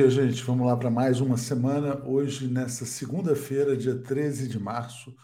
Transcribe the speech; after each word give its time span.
Dia, 0.00 0.08
gente. 0.08 0.42
Vamos 0.44 0.66
lá 0.66 0.74
para 0.74 0.90
mais 0.90 1.20
uma 1.20 1.36
semana. 1.36 2.02
Hoje, 2.06 2.48
nessa 2.48 2.86
segunda-feira, 2.86 3.76
dia 3.76 3.94
13 3.94 4.48
de 4.48 4.58
março, 4.58 5.14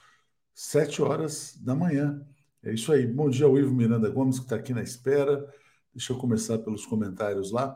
7 0.53 1.01
horas 1.01 1.57
da 1.65 1.75
manhã. 1.75 2.21
É 2.63 2.75
isso 2.75 2.93
aí. 2.93 3.07
Bom 3.07 3.31
dia 3.31 3.47
ao 3.47 3.57
Ivo 3.57 3.75
Miranda 3.75 4.11
Gomes, 4.11 4.39
que 4.39 4.45
está 4.45 4.57
aqui 4.57 4.75
na 4.75 4.83
espera. 4.83 5.51
Deixa 5.95 6.13
eu 6.13 6.19
começar 6.19 6.59
pelos 6.59 6.85
comentários 6.85 7.51
lá. 7.53 7.75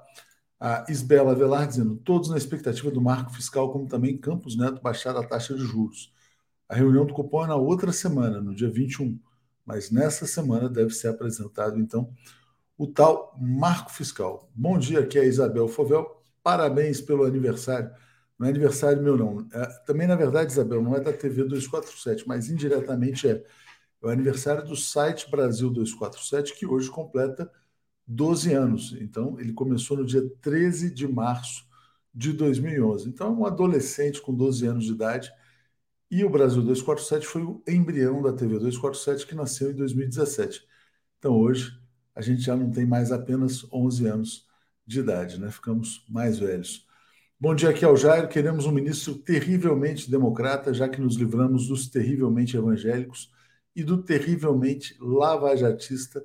A 0.60 0.84
Isbela 0.90 1.34
Velar 1.34 1.66
dizendo: 1.66 1.96
todos 1.96 2.28
na 2.28 2.36
expectativa 2.36 2.90
do 2.90 3.00
marco 3.00 3.32
fiscal, 3.32 3.72
como 3.72 3.88
também 3.88 4.18
Campos 4.18 4.54
Neto 4.54 4.82
baixar 4.82 5.16
a 5.16 5.26
taxa 5.26 5.54
de 5.54 5.62
juros. 5.62 6.12
A 6.68 6.74
reunião 6.74 7.06
do 7.06 7.14
cupom 7.14 7.44
é 7.44 7.46
na 7.46 7.56
outra 7.56 7.92
semana, 7.92 8.42
no 8.42 8.54
dia 8.54 8.68
21. 8.68 9.18
Mas 9.64 9.90
nessa 9.90 10.26
semana 10.26 10.68
deve 10.68 10.90
ser 10.90 11.08
apresentado, 11.08 11.80
então, 11.80 12.12
o 12.76 12.86
tal 12.86 13.34
marco 13.40 13.90
fiscal. 13.90 14.50
Bom 14.54 14.78
dia, 14.78 15.00
aqui 15.00 15.18
é 15.18 15.22
a 15.22 15.24
Isabel 15.24 15.66
Fovel 15.66 16.19
Parabéns 16.42 17.00
pelo 17.00 17.24
aniversário. 17.24 17.90
Não 18.38 18.46
é 18.46 18.50
aniversário 18.50 19.02
meu, 19.02 19.16
não. 19.16 19.46
É, 19.52 19.66
também, 19.86 20.06
na 20.06 20.16
verdade, 20.16 20.52
Isabel, 20.52 20.82
não 20.82 20.96
é 20.96 21.00
da 21.00 21.12
TV 21.12 21.44
247, 21.44 22.26
mas 22.26 22.48
indiretamente 22.48 23.28
é. 23.28 23.44
É 24.02 24.06
o 24.06 24.08
aniversário 24.08 24.64
do 24.64 24.74
site 24.74 25.30
Brasil 25.30 25.68
247, 25.70 26.54
que 26.54 26.66
hoje 26.66 26.90
completa 26.90 27.50
12 28.06 28.52
anos. 28.54 28.96
Então, 28.98 29.38
ele 29.38 29.52
começou 29.52 29.96
no 29.98 30.06
dia 30.06 30.22
13 30.40 30.90
de 30.90 31.06
março 31.06 31.66
de 32.14 32.32
2011. 32.32 33.08
Então, 33.08 33.28
é 33.28 33.30
um 33.30 33.46
adolescente 33.46 34.20
com 34.22 34.34
12 34.34 34.66
anos 34.66 34.84
de 34.84 34.92
idade. 34.92 35.30
E 36.10 36.24
o 36.24 36.30
Brasil 36.30 36.62
247 36.62 37.26
foi 37.26 37.42
o 37.42 37.62
embrião 37.68 38.22
da 38.22 38.32
TV 38.32 38.58
247, 38.58 39.26
que 39.26 39.34
nasceu 39.34 39.70
em 39.70 39.74
2017. 39.74 40.66
Então, 41.18 41.38
hoje, 41.38 41.78
a 42.14 42.20
gente 42.22 42.40
já 42.40 42.56
não 42.56 42.70
tem 42.70 42.86
mais 42.86 43.12
apenas 43.12 43.64
11 43.72 44.06
anos 44.06 44.49
de 44.86 45.00
idade, 45.00 45.40
né? 45.40 45.50
Ficamos 45.50 46.04
mais 46.08 46.38
velhos. 46.38 46.86
Bom 47.38 47.54
dia, 47.54 47.70
aqui 47.70 47.84
é 47.84 47.88
o 47.88 47.96
Jairo. 47.96 48.28
Queremos 48.28 48.66
um 48.66 48.72
ministro 48.72 49.14
terrivelmente 49.14 50.10
democrata, 50.10 50.74
já 50.74 50.88
que 50.88 51.00
nos 51.00 51.16
livramos 51.16 51.68
dos 51.68 51.88
terrivelmente 51.88 52.56
evangélicos 52.56 53.32
e 53.74 53.82
do 53.82 54.02
terrivelmente 54.02 54.96
lavajatista 55.00 56.22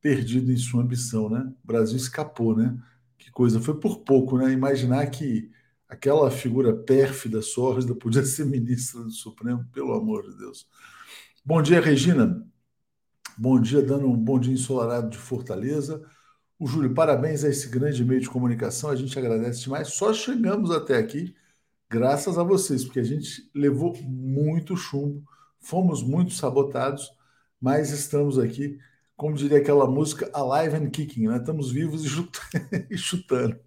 perdido 0.00 0.50
em 0.50 0.56
sua 0.56 0.82
ambição, 0.82 1.28
né? 1.28 1.50
O 1.62 1.66
Brasil 1.66 1.96
escapou, 1.96 2.56
né? 2.56 2.76
Que 3.18 3.30
coisa, 3.30 3.60
foi 3.60 3.78
por 3.78 4.00
pouco, 4.00 4.38
né? 4.38 4.52
Imaginar 4.52 5.06
que 5.10 5.50
aquela 5.88 6.30
figura 6.30 6.74
pérfida, 6.74 7.42
sórdida, 7.42 7.94
podia 7.94 8.24
ser 8.24 8.46
ministra 8.46 9.02
do 9.02 9.10
Supremo, 9.10 9.66
pelo 9.72 9.92
amor 9.92 10.28
de 10.28 10.36
Deus. 10.36 10.66
Bom 11.44 11.60
dia, 11.62 11.80
Regina. 11.80 12.46
Bom 13.36 13.60
dia, 13.60 13.82
dando 13.82 14.06
um 14.06 14.16
bom 14.16 14.38
dia 14.38 14.52
ensolarado 14.52 15.10
de 15.10 15.18
Fortaleza. 15.18 16.02
O 16.60 16.66
Júlio, 16.66 16.92
parabéns 16.92 17.42
a 17.42 17.48
esse 17.48 17.70
grande 17.70 18.04
meio 18.04 18.20
de 18.20 18.28
comunicação, 18.28 18.90
a 18.90 18.94
gente 18.94 19.18
agradece 19.18 19.62
demais. 19.62 19.94
Só 19.94 20.12
chegamos 20.12 20.70
até 20.70 20.98
aqui 20.98 21.34
graças 21.88 22.36
a 22.36 22.42
vocês, 22.42 22.84
porque 22.84 23.00
a 23.00 23.04
gente 23.04 23.50
levou 23.54 23.96
muito 24.02 24.76
chumbo, 24.76 25.24
fomos 25.58 26.02
muito 26.02 26.34
sabotados, 26.34 27.10
mas 27.58 27.90
estamos 27.92 28.38
aqui, 28.38 28.78
como 29.16 29.34
diria 29.36 29.56
aquela 29.56 29.86
música, 29.86 30.30
alive 30.34 30.76
and 30.76 30.90
kicking, 30.90 31.28
né? 31.28 31.38
Estamos 31.38 31.72
vivos 31.72 32.04
e 32.04 32.08
chutando. 32.98 33.58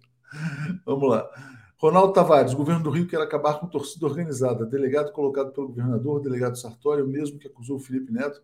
Vamos 0.86 1.10
lá. 1.10 1.28
Ronaldo 1.76 2.12
Tavares, 2.12 2.54
governo 2.54 2.84
do 2.84 2.90
Rio 2.90 3.08
quer 3.08 3.20
acabar 3.20 3.58
com 3.58 3.66
torcida 3.66 4.06
organizada. 4.06 4.64
Delegado 4.64 5.10
colocado 5.10 5.50
pelo 5.50 5.66
governador, 5.66 6.20
delegado 6.20 6.56
Sartori, 6.56 7.02
o 7.02 7.08
mesmo 7.08 7.40
que 7.40 7.48
acusou 7.48 7.76
o 7.76 7.80
Felipe 7.80 8.12
Neto, 8.12 8.40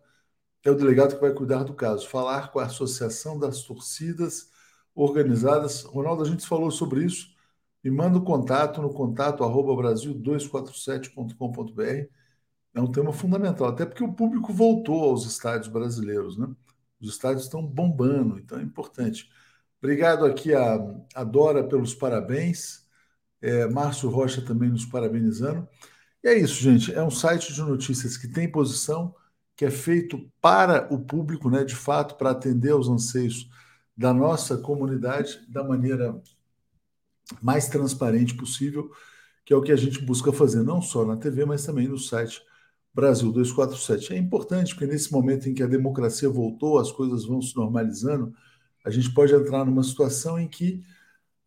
é 0.63 0.71
o 0.71 0.75
delegado 0.75 1.15
que 1.15 1.21
vai 1.21 1.33
cuidar 1.33 1.63
do 1.63 1.73
caso. 1.73 2.07
Falar 2.07 2.51
com 2.51 2.59
a 2.59 2.65
Associação 2.65 3.39
das 3.39 3.63
Torcidas 3.63 4.49
Organizadas. 4.93 5.83
Ronaldo, 5.83 6.23
a 6.23 6.27
gente 6.27 6.45
falou 6.47 6.69
sobre 6.71 7.05
isso. 7.05 7.29
Me 7.83 7.89
manda 7.89 8.17
o 8.17 8.21
um 8.21 8.25
contato 8.25 8.81
no 8.81 8.93
contato 8.93 9.43
arroba 9.43 9.73
brasil247.com.br. 9.73 12.09
É 12.73 12.81
um 12.81 12.91
tema 12.91 13.11
fundamental, 13.11 13.67
até 13.67 13.85
porque 13.85 14.03
o 14.03 14.13
público 14.13 14.53
voltou 14.53 15.03
aos 15.03 15.25
estádios 15.25 15.67
brasileiros, 15.67 16.37
né? 16.37 16.47
Os 17.01 17.09
estádios 17.09 17.45
estão 17.45 17.65
bombando, 17.65 18.39
então 18.39 18.59
é 18.59 18.63
importante. 18.63 19.29
Obrigado 19.81 20.25
aqui 20.25 20.53
a, 20.53 20.77
a 21.15 21.23
Dora 21.23 21.67
pelos 21.67 21.95
parabéns. 21.95 22.87
É, 23.41 23.67
Márcio 23.67 24.09
Rocha 24.09 24.41
também 24.41 24.69
nos 24.69 24.85
parabenizando. 24.85 25.67
E 26.23 26.27
é 26.27 26.37
isso, 26.37 26.61
gente. 26.61 26.93
É 26.93 27.03
um 27.03 27.09
site 27.09 27.53
de 27.53 27.61
notícias 27.61 28.15
que 28.15 28.27
tem 28.27 28.51
posição 28.51 29.15
que 29.61 29.65
é 29.65 29.69
feito 29.69 30.27
para 30.41 30.91
o 30.91 30.97
público, 30.97 31.47
né, 31.47 31.63
de 31.63 31.75
fato, 31.75 32.15
para 32.15 32.31
atender 32.31 32.71
aos 32.71 32.89
anseios 32.89 33.47
da 33.95 34.11
nossa 34.11 34.57
comunidade 34.57 35.39
da 35.47 35.63
maneira 35.63 36.19
mais 37.39 37.67
transparente 37.69 38.33
possível, 38.33 38.89
que 39.45 39.53
é 39.53 39.55
o 39.55 39.61
que 39.61 39.71
a 39.71 39.75
gente 39.75 40.03
busca 40.03 40.33
fazer, 40.33 40.63
não 40.63 40.81
só 40.81 41.05
na 41.05 41.15
TV, 41.15 41.45
mas 41.45 41.63
também 41.63 41.87
no 41.87 41.99
site 41.99 42.41
Brasil 42.91 43.31
247. 43.31 44.13
É 44.13 44.17
importante, 44.17 44.73
porque 44.73 44.91
nesse 44.91 45.11
momento 45.11 45.47
em 45.47 45.53
que 45.53 45.61
a 45.61 45.67
democracia 45.67 46.27
voltou, 46.27 46.79
as 46.79 46.91
coisas 46.91 47.25
vão 47.25 47.39
se 47.39 47.55
normalizando, 47.55 48.33
a 48.83 48.89
gente 48.89 49.13
pode 49.13 49.31
entrar 49.31 49.63
numa 49.63 49.83
situação 49.83 50.39
em 50.39 50.47
que, 50.47 50.83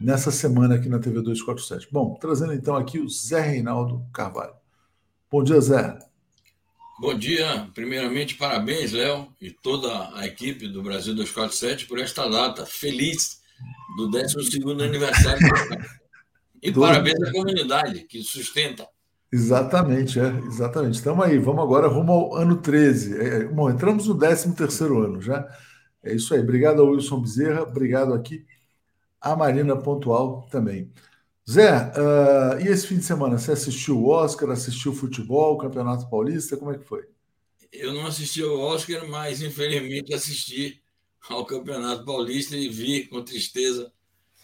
nessa 0.00 0.30
semana 0.30 0.76
aqui 0.76 0.88
na 0.88 0.98
TV 0.98 1.20
247. 1.20 1.88
Bom, 1.92 2.14
trazendo 2.20 2.52
então 2.54 2.76
aqui 2.76 2.98
o 2.98 3.08
Zé 3.08 3.40
Reinaldo 3.40 4.06
Carvalho. 4.12 4.54
Bom 5.30 5.42
dia, 5.42 5.60
Zé. 5.60 5.98
Bom 6.98 7.14
dia. 7.14 7.68
Primeiramente, 7.74 8.36
parabéns, 8.36 8.92
Léo, 8.92 9.28
e 9.40 9.50
toda 9.50 10.16
a 10.16 10.26
equipe 10.26 10.66
do 10.66 10.82
Brasil 10.82 11.14
247 11.14 11.86
por 11.86 11.98
esta 11.98 12.28
data 12.28 12.64
feliz 12.64 13.42
do 13.96 14.08
12 14.08 14.62
aniversário. 14.82 15.40
E 16.62 16.72
parabéns 16.72 17.22
à 17.22 17.30
comunidade 17.30 18.04
que 18.04 18.22
sustenta 18.24 18.88
Exatamente, 19.36 20.18
é, 20.18 20.28
exatamente. 20.46 20.94
Estamos 20.94 21.22
aí, 21.26 21.38
vamos 21.38 21.62
agora 21.62 21.88
rumo 21.88 22.10
ao 22.10 22.36
ano 22.36 22.56
13. 22.56 23.18
É, 23.18 23.26
é, 23.42 23.44
bom, 23.44 23.70
entramos 23.70 24.06
no 24.06 24.18
13 24.18 24.54
terceiro 24.54 24.98
ano 25.02 25.20
já. 25.20 25.46
É 26.02 26.14
isso 26.14 26.32
aí. 26.32 26.40
Obrigado 26.40 26.80
ao 26.80 26.88
Wilson 26.88 27.20
Bezerra, 27.20 27.62
obrigado 27.62 28.14
aqui 28.14 28.46
a 29.20 29.36
Marina 29.36 29.76
Pontual 29.76 30.48
também. 30.50 30.90
Zé, 31.48 31.70
uh, 31.70 32.60
e 32.64 32.68
esse 32.68 32.86
fim 32.86 32.96
de 32.96 33.04
semana? 33.04 33.36
Você 33.38 33.52
assistiu 33.52 33.98
o 33.98 34.08
Oscar, 34.08 34.50
assistiu 34.50 34.92
o 34.92 34.94
futebol, 34.94 35.54
o 35.54 35.58
Campeonato 35.58 36.08
Paulista? 36.08 36.56
Como 36.56 36.72
é 36.72 36.78
que 36.78 36.84
foi? 36.84 37.04
Eu 37.70 37.92
não 37.92 38.06
assisti 38.06 38.42
ao 38.42 38.58
Oscar, 38.58 39.06
mas 39.06 39.42
infelizmente 39.42 40.14
assisti 40.14 40.82
ao 41.28 41.44
Campeonato 41.44 42.06
Paulista 42.06 42.56
e 42.56 42.70
vi 42.70 43.06
com 43.06 43.22
tristeza 43.22 43.92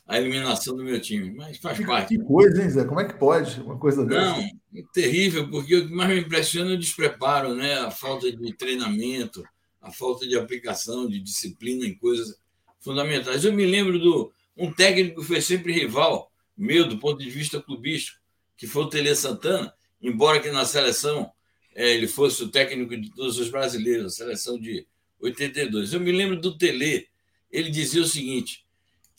a 0.07 0.19
eliminação 0.19 0.77
do 0.77 0.85
meu 0.85 1.01
time. 1.01 1.31
Mas 1.31 1.59
faz 1.59 1.79
que, 1.79 1.87
parte. 1.87 2.17
Que 2.17 2.25
coisa, 2.25 2.63
hein, 2.63 2.71
Zé? 2.71 2.85
Como 2.85 3.01
é 3.01 3.05
que 3.05 3.19
pode 3.19 3.61
uma 3.61 3.79
coisa 3.79 4.05
dessa? 4.05 4.37
Não, 4.37 4.41
é 4.41 4.83
terrível, 4.93 5.49
porque 5.49 5.77
o 5.77 5.89
que 5.89 5.95
mais 5.95 6.11
me 6.11 6.21
impressiona 6.21 6.73
é 6.73 6.75
o 6.75 6.79
despreparo, 6.79 7.55
né? 7.55 7.75
a 7.75 7.91
falta 7.91 8.31
de 8.31 8.53
treinamento, 8.55 9.43
a 9.81 9.91
falta 9.91 10.27
de 10.27 10.37
aplicação, 10.37 11.09
de 11.09 11.21
disciplina 11.21 11.87
em 11.87 11.95
coisas 11.95 12.37
fundamentais. 12.81 13.45
Eu 13.45 13.53
me 13.53 13.65
lembro 13.65 13.99
do 13.99 14.33
um 14.57 14.73
técnico 14.73 15.21
que 15.21 15.27
foi 15.27 15.41
sempre 15.41 15.73
rival 15.73 16.31
meu 16.57 16.87
do 16.87 16.99
ponto 16.99 17.19
de 17.19 17.31
vista 17.31 17.61
clubístico, 17.61 18.21
que 18.57 18.67
foi 18.67 18.83
o 18.83 18.89
Tele 18.89 19.15
Santana, 19.15 19.73
embora 20.01 20.41
que 20.41 20.51
na 20.51 20.65
seleção 20.65 21.33
é, 21.75 21.91
ele 21.91 22.07
fosse 22.07 22.43
o 22.43 22.49
técnico 22.49 22.97
de 22.97 23.11
todos 23.11 23.39
os 23.39 23.49
brasileiros, 23.49 24.07
a 24.07 24.11
seleção 24.11 24.59
de 24.59 24.87
82. 25.21 25.93
Eu 25.93 26.01
me 26.01 26.13
lembro 26.13 26.41
do 26.41 26.57
Tele, 26.57 27.09
ele 27.51 27.71
dizia 27.71 28.03
o 28.03 28.07
seguinte: 28.07 28.62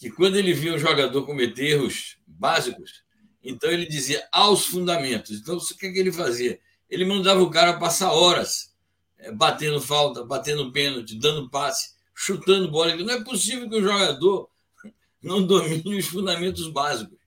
que 0.04 0.12
quando 0.12 0.36
ele 0.36 0.52
via 0.52 0.74
um 0.74 0.78
jogador 0.78 1.26
cometer 1.26 1.64
erros 1.64 2.18
básicos, 2.28 3.06
então 3.42 3.72
ele 3.72 3.86
dizia 3.86 4.28
aos 4.34 4.66
fundamentos. 4.66 5.32
Então, 5.32 5.56
o 5.56 5.78
que, 5.78 5.86
é 5.86 5.92
que 5.94 5.98
ele 5.98 6.12
fazia? 6.12 6.60
Ele 6.90 7.06
mandava 7.06 7.42
o 7.42 7.50
cara 7.50 7.80
passar 7.80 8.12
horas 8.12 8.76
é, 9.18 9.32
batendo 9.32 9.80
falta, 9.80 10.26
batendo 10.26 10.74
pênalti, 10.74 11.18
dando 11.18 11.50
passe, 11.50 11.94
chutando 12.14 12.70
bola. 12.70 12.98
Não 12.98 13.14
é 13.14 13.24
possível 13.24 13.70
que 13.70 13.78
o 13.78 13.82
jogador 13.82 14.50
não 15.24 15.42
domine 15.42 15.98
os 15.98 16.08
fundamentos 16.08 16.68
básicos. 16.68 17.18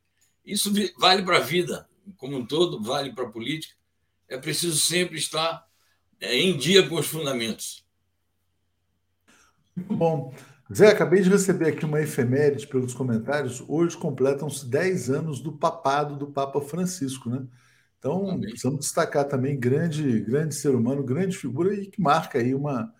Isso 0.44 0.70
vale 0.98 1.22
para 1.22 1.38
a 1.38 1.40
vida 1.40 1.88
como 2.18 2.36
um 2.36 2.44
todo, 2.44 2.82
vale 2.82 3.14
para 3.14 3.24
a 3.24 3.30
política. 3.30 3.74
é 4.28 4.36
preciso 4.36 4.78
sempre 4.78 5.16
estar 5.16 5.66
é, 6.20 6.36
em 6.36 6.58
dia 6.58 6.86
com 6.86 6.96
os 6.96 7.06
fundamentos. 7.06 7.82
Muito 9.74 9.94
bom. 9.94 10.34
Zé, 10.72 10.88
acabei 10.88 11.22
de 11.22 11.30
receber 11.30 11.68
aqui 11.68 11.84
uma 11.84 12.00
efeméride 12.00 12.66
pelos 12.66 12.92
comentários. 12.92 13.62
Hoje 13.68 13.96
completam-se 13.96 14.66
10 14.66 15.10
anos 15.10 15.40
do 15.40 15.52
papado 15.52 16.16
do 16.16 16.26
Papa 16.26 16.60
Francisco, 16.60 17.30
né? 17.30 17.46
Então, 17.98 18.30
Amém. 18.30 18.48
precisamos 18.50 18.80
destacar 18.80 19.26
também 19.26 19.58
grande, 19.58 20.20
grande 20.20 20.54
ser 20.54 20.74
humano, 20.74 21.04
grande 21.04 21.36
figura 21.36 21.74
e 21.74 21.86
que 21.86 22.00
marca 22.00 22.38
aí 22.38 22.54
uma. 22.54 22.92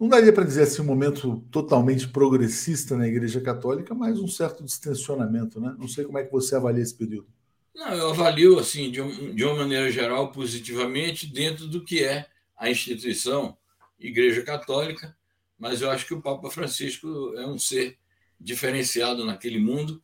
Não 0.00 0.08
daria 0.08 0.32
para 0.32 0.44
dizer 0.44 0.62
assim 0.62 0.80
um 0.80 0.86
momento 0.86 1.44
totalmente 1.50 2.08
progressista 2.08 2.96
na 2.96 3.06
Igreja 3.06 3.40
Católica, 3.40 3.94
mas 3.94 4.18
um 4.18 4.28
certo 4.28 4.64
distensionamento, 4.64 5.60
né? 5.60 5.74
Não 5.78 5.88
sei 5.88 6.04
como 6.04 6.18
é 6.18 6.24
que 6.24 6.32
você 6.32 6.56
avalia 6.56 6.82
esse 6.82 6.94
período. 6.94 7.28
Não, 7.74 7.92
eu 7.94 8.10
avalio 8.10 8.58
assim 8.58 8.90
de, 8.90 9.00
um, 9.00 9.34
de 9.34 9.44
uma 9.44 9.56
maneira 9.56 9.90
geral 9.90 10.32
positivamente 10.32 11.26
dentro 11.26 11.66
do 11.66 11.84
que 11.84 12.02
é 12.02 12.26
a 12.56 12.70
instituição 12.70 13.56
Igreja 13.98 14.42
Católica, 14.42 15.16
mas 15.58 15.82
eu 15.82 15.90
acho 15.90 16.06
que 16.06 16.14
o 16.14 16.22
Papa 16.22 16.50
Francisco 16.50 17.34
é 17.36 17.46
um 17.46 17.58
ser 17.58 17.98
diferenciado 18.40 19.24
naquele 19.24 19.58
mundo. 19.58 20.02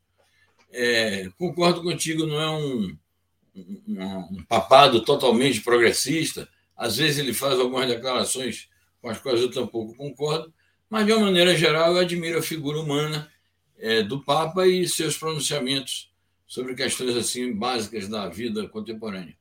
É, 0.73 1.29
concordo 1.39 1.83
contigo, 1.83 2.27
não 2.27 2.41
é 2.41 2.51
um, 2.51 2.99
um, 3.55 4.05
um 4.39 4.45
papado 4.49 5.05
totalmente 5.05 5.61
progressista. 5.61 6.49
Às 6.77 6.97
vezes 6.97 7.19
ele 7.19 7.33
faz 7.33 7.59
algumas 7.59 7.87
declarações 7.87 8.69
com 9.01 9.09
as 9.09 9.19
quais 9.21 9.41
eu 9.41 9.51
tampouco 9.51 9.95
concordo, 9.95 10.53
mas 10.91 11.07
de 11.07 11.13
uma 11.13 11.27
maneira 11.27 11.57
geral 11.57 11.93
eu 11.93 12.01
admiro 12.01 12.39
a 12.39 12.43
figura 12.43 12.81
humana 12.81 13.31
é, 13.79 14.03
do 14.03 14.23
Papa 14.25 14.67
e 14.67 14.89
seus 14.89 15.17
pronunciamentos 15.17 16.13
sobre 16.47 16.75
questões 16.75 17.17
assim 17.17 17.55
básicas 17.55 18.09
da 18.09 18.29
vida 18.29 18.67
contemporânea. 18.69 19.37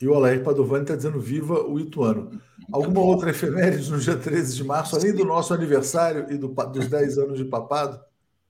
E 0.00 0.06
o 0.06 0.14
Alair 0.14 0.42
Padovani 0.42 0.82
está 0.82 0.96
dizendo 0.96 1.20
viva 1.20 1.62
o 1.62 1.78
Ituano. 1.78 2.40
Alguma 2.72 3.00
outra 3.00 3.30
efeméride 3.30 3.90
no 3.90 4.00
dia 4.00 4.16
13 4.16 4.56
de 4.56 4.64
março, 4.64 4.96
além 4.96 5.14
do 5.14 5.24
nosso 5.24 5.52
aniversário 5.52 6.26
e 6.30 6.38
do, 6.38 6.48
dos 6.48 6.88
10 6.88 7.18
anos 7.18 7.38
de 7.38 7.44
papado? 7.44 8.02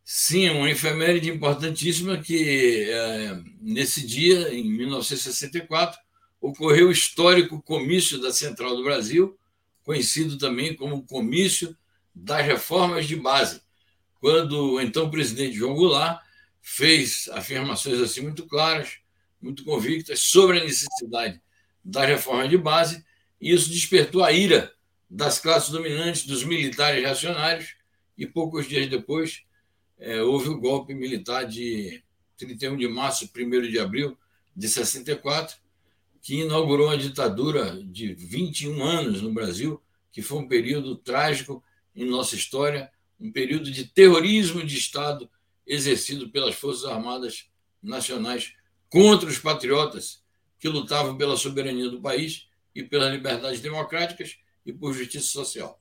Sim, 0.04 0.50
uma 0.50 0.70
efeméride 0.70 1.30
importantíssima 1.30 2.18
que, 2.18 2.88
é, 2.88 3.40
nesse 3.60 4.06
dia, 4.06 4.54
em 4.54 4.64
1964, 4.64 5.98
ocorreu 6.40 6.88
o 6.88 6.92
histórico 6.92 7.62
comício 7.62 8.20
da 8.20 8.32
Central 8.32 8.76
do 8.76 8.84
Brasil, 8.84 9.38
conhecido 9.84 10.38
também 10.38 10.74
como 10.74 11.02
Comício 11.02 11.76
das 12.14 12.44
Reformas 12.44 13.06
de 13.06 13.16
Base, 13.16 13.60
quando 14.20 14.74
o 14.74 14.80
então 14.80 15.10
presidente 15.10 15.56
João 15.56 15.74
Goulart 15.74 16.20
fez 16.60 17.28
afirmações 17.32 18.00
assim 18.00 18.20
muito 18.20 18.46
claras, 18.46 18.98
muito 19.40 19.64
convictas 19.64 20.20
sobre 20.20 20.60
a 20.60 20.64
necessidade 20.64 21.40
da 21.84 22.04
reforma 22.04 22.48
de 22.48 22.56
base, 22.56 23.04
isso 23.50 23.70
despertou 23.70 24.22
a 24.22 24.32
ira 24.32 24.72
das 25.10 25.38
classes 25.38 25.70
dominantes, 25.70 26.24
dos 26.24 26.44
militares 26.44 27.02
reacionários, 27.02 27.74
e 28.16 28.26
poucos 28.26 28.68
dias 28.68 28.88
depois 28.88 29.42
é, 29.98 30.22
houve 30.22 30.48
o 30.48 30.60
golpe 30.60 30.94
militar 30.94 31.44
de 31.44 32.02
31 32.36 32.76
de 32.76 32.88
março, 32.88 33.28
1 33.36 33.62
de 33.68 33.78
abril 33.78 34.16
de 34.54 34.68
64, 34.68 35.56
que 36.20 36.36
inaugurou 36.36 36.86
uma 36.86 36.96
ditadura 36.96 37.82
de 37.84 38.14
21 38.14 38.82
anos 38.82 39.22
no 39.22 39.32
Brasil, 39.32 39.82
que 40.12 40.22
foi 40.22 40.38
um 40.38 40.48
período 40.48 40.94
trágico 40.94 41.62
em 41.96 42.04
nossa 42.04 42.36
história, 42.36 42.90
um 43.18 43.30
período 43.32 43.70
de 43.70 43.84
terrorismo 43.86 44.64
de 44.64 44.76
Estado 44.76 45.28
exercido 45.66 46.28
pelas 46.30 46.54
Forças 46.54 46.84
Armadas 46.84 47.46
Nacionais 47.82 48.54
contra 48.88 49.28
os 49.28 49.38
patriotas 49.38 50.22
que 50.58 50.68
lutavam 50.68 51.16
pela 51.16 51.36
soberania 51.36 51.88
do 51.88 52.00
país 52.00 52.46
e 52.74 52.82
pelas 52.82 53.12
liberdades 53.12 53.60
democráticas 53.60 54.36
e 54.64 54.72
por 54.72 54.92
justiça 54.92 55.26
social. 55.26 55.80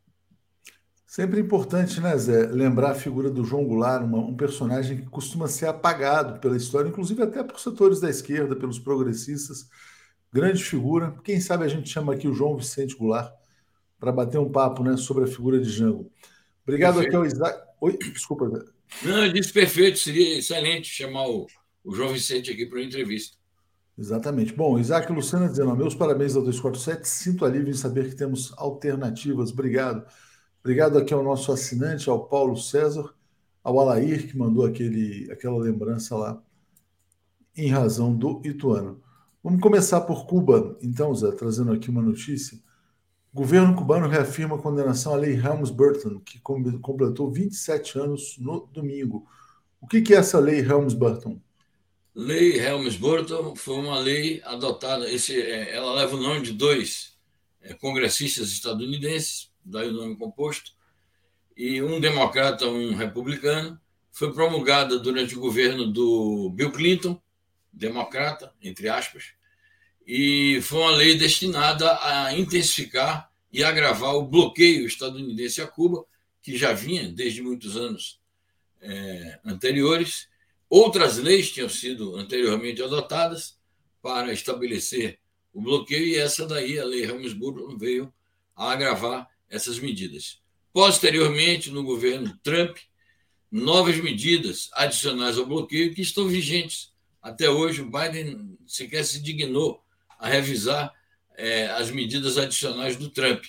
Sempre 1.06 1.42
importante, 1.42 2.00
né, 2.00 2.18
Zé, 2.18 2.48
lembrar 2.48 2.92
a 2.92 2.96
figura 2.96 3.30
do 3.30 3.44
João 3.44 3.66
Goulart, 3.66 4.02
uma, 4.02 4.20
um 4.20 4.34
personagem 4.34 4.98
que 4.98 5.10
costuma 5.10 5.48
ser 5.48 5.66
apagado 5.66 6.40
pela 6.40 6.56
história, 6.56 6.88
inclusive 6.88 7.22
até 7.22 7.44
por 7.44 7.60
setores 7.60 8.00
da 8.00 8.10
esquerda, 8.10 8.56
pelos 8.56 8.80
progressistas. 8.80 9.68
Grande 10.32 10.64
figura. 10.64 11.14
Quem 11.24 11.42
sabe 11.42 11.66
a 11.66 11.68
gente 11.68 11.90
chama 11.90 12.14
aqui 12.14 12.30
o 12.30 12.34
João 12.34 12.56
Vicente 12.56 12.96
Goulart 12.96 13.34
para 14.00 14.12
bater 14.14 14.38
um 14.38 14.50
papo 14.50 14.84
né, 14.84 14.96
sobre 14.96 15.26
a 15.26 15.28
figura 15.28 15.60
de 15.60 15.70
Jango. 15.70 16.10
Obrigado 16.64 16.94
perfeito. 16.94 17.10
aqui 17.10 17.16
ao 17.18 17.26
Isaac. 17.26 17.62
Oi, 17.82 17.98
desculpa, 17.98 18.48
Zé. 18.48 18.64
Não, 19.04 19.26
eu 19.26 19.34
disse 19.34 19.52
perfeito, 19.52 20.00
seria 20.00 20.40
excelente 20.40 20.88
chamar 20.88 21.28
o, 21.28 21.46
o 21.84 21.94
João 21.94 22.14
Vicente 22.14 22.50
aqui 22.50 22.66
para 22.66 22.80
uma 22.80 22.86
entrevista. 22.86 23.38
Exatamente. 23.98 24.54
Bom, 24.54 24.80
Isaac 24.80 25.12
Lucena 25.12 25.48
dizendo: 25.48 25.76
meus 25.76 25.94
parabéns 25.94 26.36
ao 26.36 26.42
247, 26.42 27.08
sinto 27.08 27.46
alívio 27.46 27.72
em 27.72 27.76
saber 27.76 28.10
que 28.10 28.16
temos 28.16 28.54
alternativas. 28.58 29.52
Obrigado. 29.52 30.06
Obrigado 30.62 30.98
aqui 30.98 31.14
ao 31.14 31.24
nosso 31.24 31.52
assinante, 31.52 32.10
ao 32.10 32.28
Paulo 32.28 32.56
César, 32.56 33.14
ao 33.64 33.80
Alair, 33.80 34.28
que 34.28 34.38
mandou 34.38 34.66
aquele, 34.66 35.32
aquela 35.32 35.58
lembrança 35.58 36.16
lá, 36.16 36.42
em 37.56 37.70
razão 37.70 38.16
do 38.16 38.42
Ituano. 38.46 39.02
Vamos 39.44 39.60
começar 39.60 40.02
por 40.02 40.28
Cuba, 40.28 40.78
então, 40.82 41.14
Zé, 41.16 41.32
trazendo 41.32 41.72
aqui 41.72 41.90
uma 41.90 42.02
notícia. 42.02 42.60
O 43.34 43.38
governo 43.38 43.76
cubano 43.76 44.08
reafirma 44.08 44.56
a 44.56 44.62
condenação 44.62 45.14
à 45.14 45.16
lei 45.16 45.34
Helms-Burton, 45.34 46.20
que 46.20 46.40
completou 46.40 47.32
27 47.32 47.98
anos 47.98 48.38
no 48.40 48.68
domingo. 48.68 49.26
O 49.80 49.88
que 49.88 50.14
é 50.14 50.18
essa 50.18 50.38
lei 50.38 50.60
Helms-Burton? 50.60 51.42
Lei 52.14 52.60
Helms-Burton 52.60 53.56
foi 53.56 53.76
uma 53.76 53.98
lei 53.98 54.42
adotada, 54.44 55.10
esse, 55.10 55.42
é, 55.42 55.76
ela 55.76 55.94
leva 55.94 56.16
o 56.16 56.20
nome 56.20 56.42
de 56.42 56.52
dois 56.52 57.18
é, 57.62 57.74
congressistas 57.74 58.52
estadunidenses, 58.52 59.50
daí 59.64 59.88
o 59.88 59.94
nome 59.94 60.18
composto, 60.18 60.74
e 61.56 61.82
um 61.82 62.00
democrata, 62.00 62.68
um 62.68 62.96
republicano, 62.96 63.80
foi 64.12 64.34
promulgada 64.34 65.00
durante 65.00 65.36
o 65.36 65.40
governo 65.40 65.88
do 65.88 66.50
Bill 66.50 66.72
Clinton, 66.72 67.22
democrata, 67.72 68.54
entre 68.62 68.90
aspas, 68.90 69.34
e 70.06 70.60
foi 70.64 70.80
uma 70.80 70.92
lei 70.92 71.18
destinada 71.18 71.98
a 72.02 72.38
intensificar 72.38 73.32
e 73.52 73.64
agravar 73.64 74.16
o 74.16 74.28
bloqueio 74.28 74.86
estadunidense 74.86 75.62
a 75.62 75.68
Cuba, 75.68 76.06
que 76.42 76.58
já 76.58 76.74
vinha 76.74 77.08
desde 77.08 77.42
muitos 77.42 77.78
anos 77.78 78.20
é, 78.82 79.40
anteriores. 79.46 80.28
Outras 80.72 81.18
leis 81.18 81.52
tinham 81.52 81.68
sido 81.68 82.16
anteriormente 82.16 82.82
adotadas 82.82 83.60
para 84.02 84.32
estabelecer 84.32 85.20
o 85.54 85.62
bloqueio, 85.62 86.08
e 86.08 86.16
essa 86.16 86.48
daí, 86.48 86.80
a 86.80 86.86
Lei 86.86 87.04
Helms-Burton, 87.04 87.78
veio 87.78 88.14
a 88.56 88.72
agravar 88.72 89.30
essas 89.50 89.80
medidas. 89.80 90.40
Posteriormente, 90.72 91.70
no 91.70 91.84
governo 91.84 92.40
Trump, 92.42 92.78
novas 93.52 93.98
medidas 93.98 94.70
adicionais 94.72 95.38
ao 95.38 95.46
bloqueio 95.46 95.94
que 95.94 96.02
estão 96.02 96.30
vigentes. 96.30 96.94
Até 97.22 97.50
hoje, 97.50 97.82
o 97.82 97.92
Biden 97.92 98.58
sequer 98.66 99.04
se 99.04 99.22
dignou 99.22 99.84
a 100.18 100.30
revisar 100.30 100.94
é, 101.36 101.68
as 101.68 101.92
medidas 101.92 102.38
adicionais 102.38 102.96
do 102.96 103.10
Trump. 103.10 103.44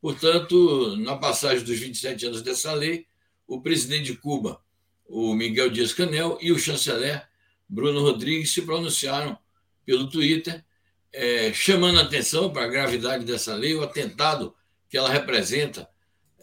Portanto, 0.00 0.96
na 0.98 1.16
passagem 1.16 1.64
dos 1.64 1.80
27 1.80 2.26
anos 2.26 2.42
dessa 2.42 2.72
lei, 2.72 3.08
o 3.44 3.60
presidente 3.60 4.04
de 4.04 4.16
Cuba, 4.16 4.62
o 5.10 5.34
Miguel 5.34 5.70
Dias-Canel, 5.70 6.38
e 6.40 6.52
o 6.52 6.58
chanceler 6.58 7.28
Bruno 7.68 8.00
Rodrigues 8.00 8.52
se 8.52 8.62
pronunciaram 8.62 9.36
pelo 9.84 10.08
Twitter, 10.08 10.64
é, 11.12 11.52
chamando 11.52 11.98
a 11.98 12.02
atenção 12.02 12.52
para 12.52 12.64
a 12.64 12.68
gravidade 12.68 13.24
dessa 13.24 13.54
lei, 13.54 13.74
o 13.74 13.82
atentado 13.82 14.54
que 14.88 14.96
ela 14.96 15.10
representa 15.10 15.88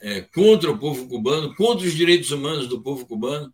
é, 0.02 0.22
contra 0.22 0.70
o 0.70 0.78
povo 0.78 1.08
cubano, 1.08 1.56
contra 1.56 1.88
os 1.88 1.94
direitos 1.94 2.32
humanos 2.32 2.68
do 2.68 2.82
povo 2.82 3.06
cubano, 3.06 3.54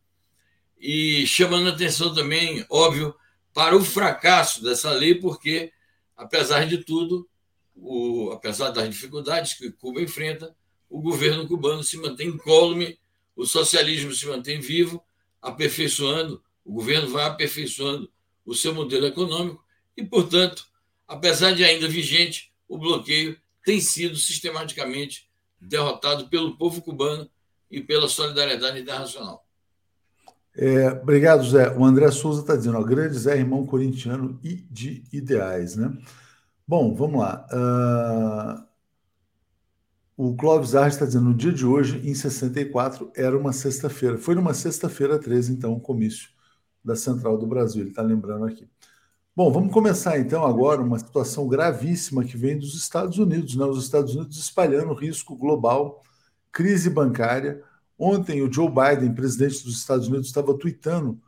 e 0.80 1.26
chamando 1.28 1.70
atenção 1.70 2.14
também, 2.14 2.66
óbvio, 2.70 3.16
para 3.54 3.76
o 3.78 3.84
fracasso 3.84 4.64
dessa 4.64 4.92
lei, 4.92 5.16
porque, 5.16 5.72
apesar 6.18 6.66
de 6.66 6.80
tudo, 6.80 7.30
o, 7.76 8.32
apesar 8.32 8.72
das 8.72 8.90
dificuldades 8.90 9.54
que 9.54 9.72
Cuba 9.72 10.02
enfrenta, 10.02 10.56
o 10.90 11.02
governo 11.02 11.48
cubano 11.48 11.84
se 11.84 11.98
mantém 11.98 12.30
incólume, 12.30 13.00
o 13.36 13.46
socialismo 13.46 14.14
se 14.14 14.26
mantém 14.26 14.60
vivo, 14.60 15.04
aperfeiçoando, 15.42 16.42
o 16.64 16.74
governo 16.74 17.10
vai 17.10 17.26
aperfeiçoando 17.26 18.10
o 18.46 18.54
seu 18.54 18.74
modelo 18.74 19.06
econômico 19.06 19.64
e, 19.98 20.04
portanto, 20.04 20.66
apesar 21.08 21.54
de 21.54 21.64
ainda 21.64 21.88
vigente, 21.88 22.52
o 22.68 22.78
bloqueio 22.78 23.38
tem 23.64 23.80
sido 23.80 24.16
sistematicamente 24.16 25.30
derrotado 25.60 26.28
pelo 26.28 26.58
povo 26.58 26.82
cubano 26.82 27.30
e 27.70 27.82
pela 27.82 28.08
solidariedade 28.08 28.80
internacional. 28.80 29.46
É, 30.56 30.90
obrigado, 30.90 31.44
Zé. 31.44 31.76
O 31.76 31.84
André 31.84 32.12
Souza 32.12 32.42
está 32.42 32.56
dizendo, 32.56 32.78
ó, 32.78 32.84
grande 32.84 33.18
Zé, 33.18 33.38
irmão 33.38 33.66
corintiano 33.66 34.40
e 34.44 34.56
de 34.70 35.04
ideais, 35.12 35.76
né? 35.76 35.92
Bom, 36.68 36.94
vamos 36.94 37.20
lá. 37.20 37.46
Uh, 37.52 38.73
o 40.16 40.36
Clóvis 40.36 40.76
Arres 40.76 40.94
está 40.94 41.06
dizendo, 41.06 41.26
no 41.26 41.34
dia 41.34 41.52
de 41.52 41.66
hoje, 41.66 42.02
em 42.08 42.14
64, 42.14 43.12
era 43.16 43.38
uma 43.38 43.52
sexta-feira. 43.52 44.18
Foi 44.18 44.36
numa 44.36 44.54
sexta-feira 44.54 45.20
13, 45.20 45.54
então, 45.54 45.74
o 45.74 45.80
comício 45.80 46.30
da 46.84 46.96
Central 46.96 47.38
do 47.38 47.48
Brasil, 47.48 47.82
ele 47.82 47.90
está 47.90 48.02
lembrando 48.02 48.46
aqui. 48.46 48.68
Bom, 49.36 49.52
vamos 49.52 49.74
começar 49.74 50.20
então 50.20 50.46
agora 50.46 50.80
uma 50.80 51.00
situação 51.00 51.48
gravíssima 51.48 52.24
que 52.24 52.38
vem 52.38 52.60
dos 52.60 52.76
Estados 52.76 53.18
Unidos, 53.18 53.56
né? 53.56 53.66
Os 53.66 53.84
Estados 53.84 54.14
Unidos 54.16 54.38
espalhando 54.38 54.94
risco 54.94 55.36
global, 55.36 56.04
crise 56.52 56.88
bancária. 56.88 57.64
Ontem 57.98 58.44
o 58.44 58.52
Joe 58.52 58.70
Biden, 58.70 59.16
presidente 59.16 59.64
dos 59.64 59.76
Estados 59.80 60.08
Unidos, 60.08 60.28
estava 60.28 60.56
tweetando 60.56 61.20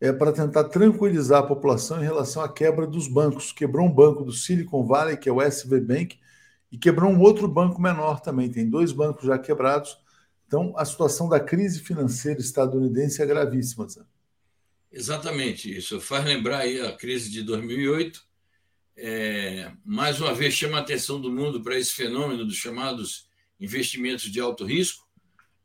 é, 0.00 0.10
para 0.10 0.32
tentar 0.32 0.64
tranquilizar 0.64 1.40
a 1.40 1.46
população 1.46 2.00
em 2.00 2.04
relação 2.04 2.42
à 2.42 2.48
quebra 2.48 2.86
dos 2.86 3.06
bancos. 3.06 3.52
Quebrou 3.52 3.86
um 3.86 3.92
banco 3.92 4.24
do 4.24 4.32
Silicon 4.32 4.86
Valley, 4.86 5.18
que 5.18 5.28
é 5.28 5.32
o 5.32 5.42
SV 5.42 5.80
Bank, 5.80 6.18
e 6.70 6.78
quebrou 6.78 7.10
um 7.10 7.20
outro 7.20 7.48
banco 7.48 7.80
menor 7.80 8.20
também. 8.20 8.50
Tem 8.50 8.68
dois 8.68 8.92
bancos 8.92 9.26
já 9.26 9.38
quebrados. 9.38 9.98
Então, 10.46 10.74
a 10.76 10.84
situação 10.84 11.28
da 11.28 11.40
crise 11.40 11.80
financeira 11.80 12.40
estadunidense 12.40 13.22
é 13.22 13.26
gravíssima. 13.26 13.88
Sabe? 13.88 14.06
Exatamente 14.92 15.76
isso. 15.76 16.00
Faz 16.00 16.24
lembrar 16.24 16.58
aí 16.58 16.80
a 16.80 16.92
crise 16.92 17.30
de 17.30 17.42
2008. 17.42 18.22
É, 18.96 19.72
mais 19.84 20.20
uma 20.20 20.34
vez 20.34 20.54
chama 20.54 20.78
a 20.78 20.80
atenção 20.80 21.20
do 21.20 21.30
mundo 21.30 21.62
para 21.62 21.78
esse 21.78 21.92
fenômeno 21.92 22.44
dos 22.44 22.56
chamados 22.56 23.28
investimentos 23.58 24.24
de 24.24 24.40
alto 24.40 24.64
risco, 24.64 25.06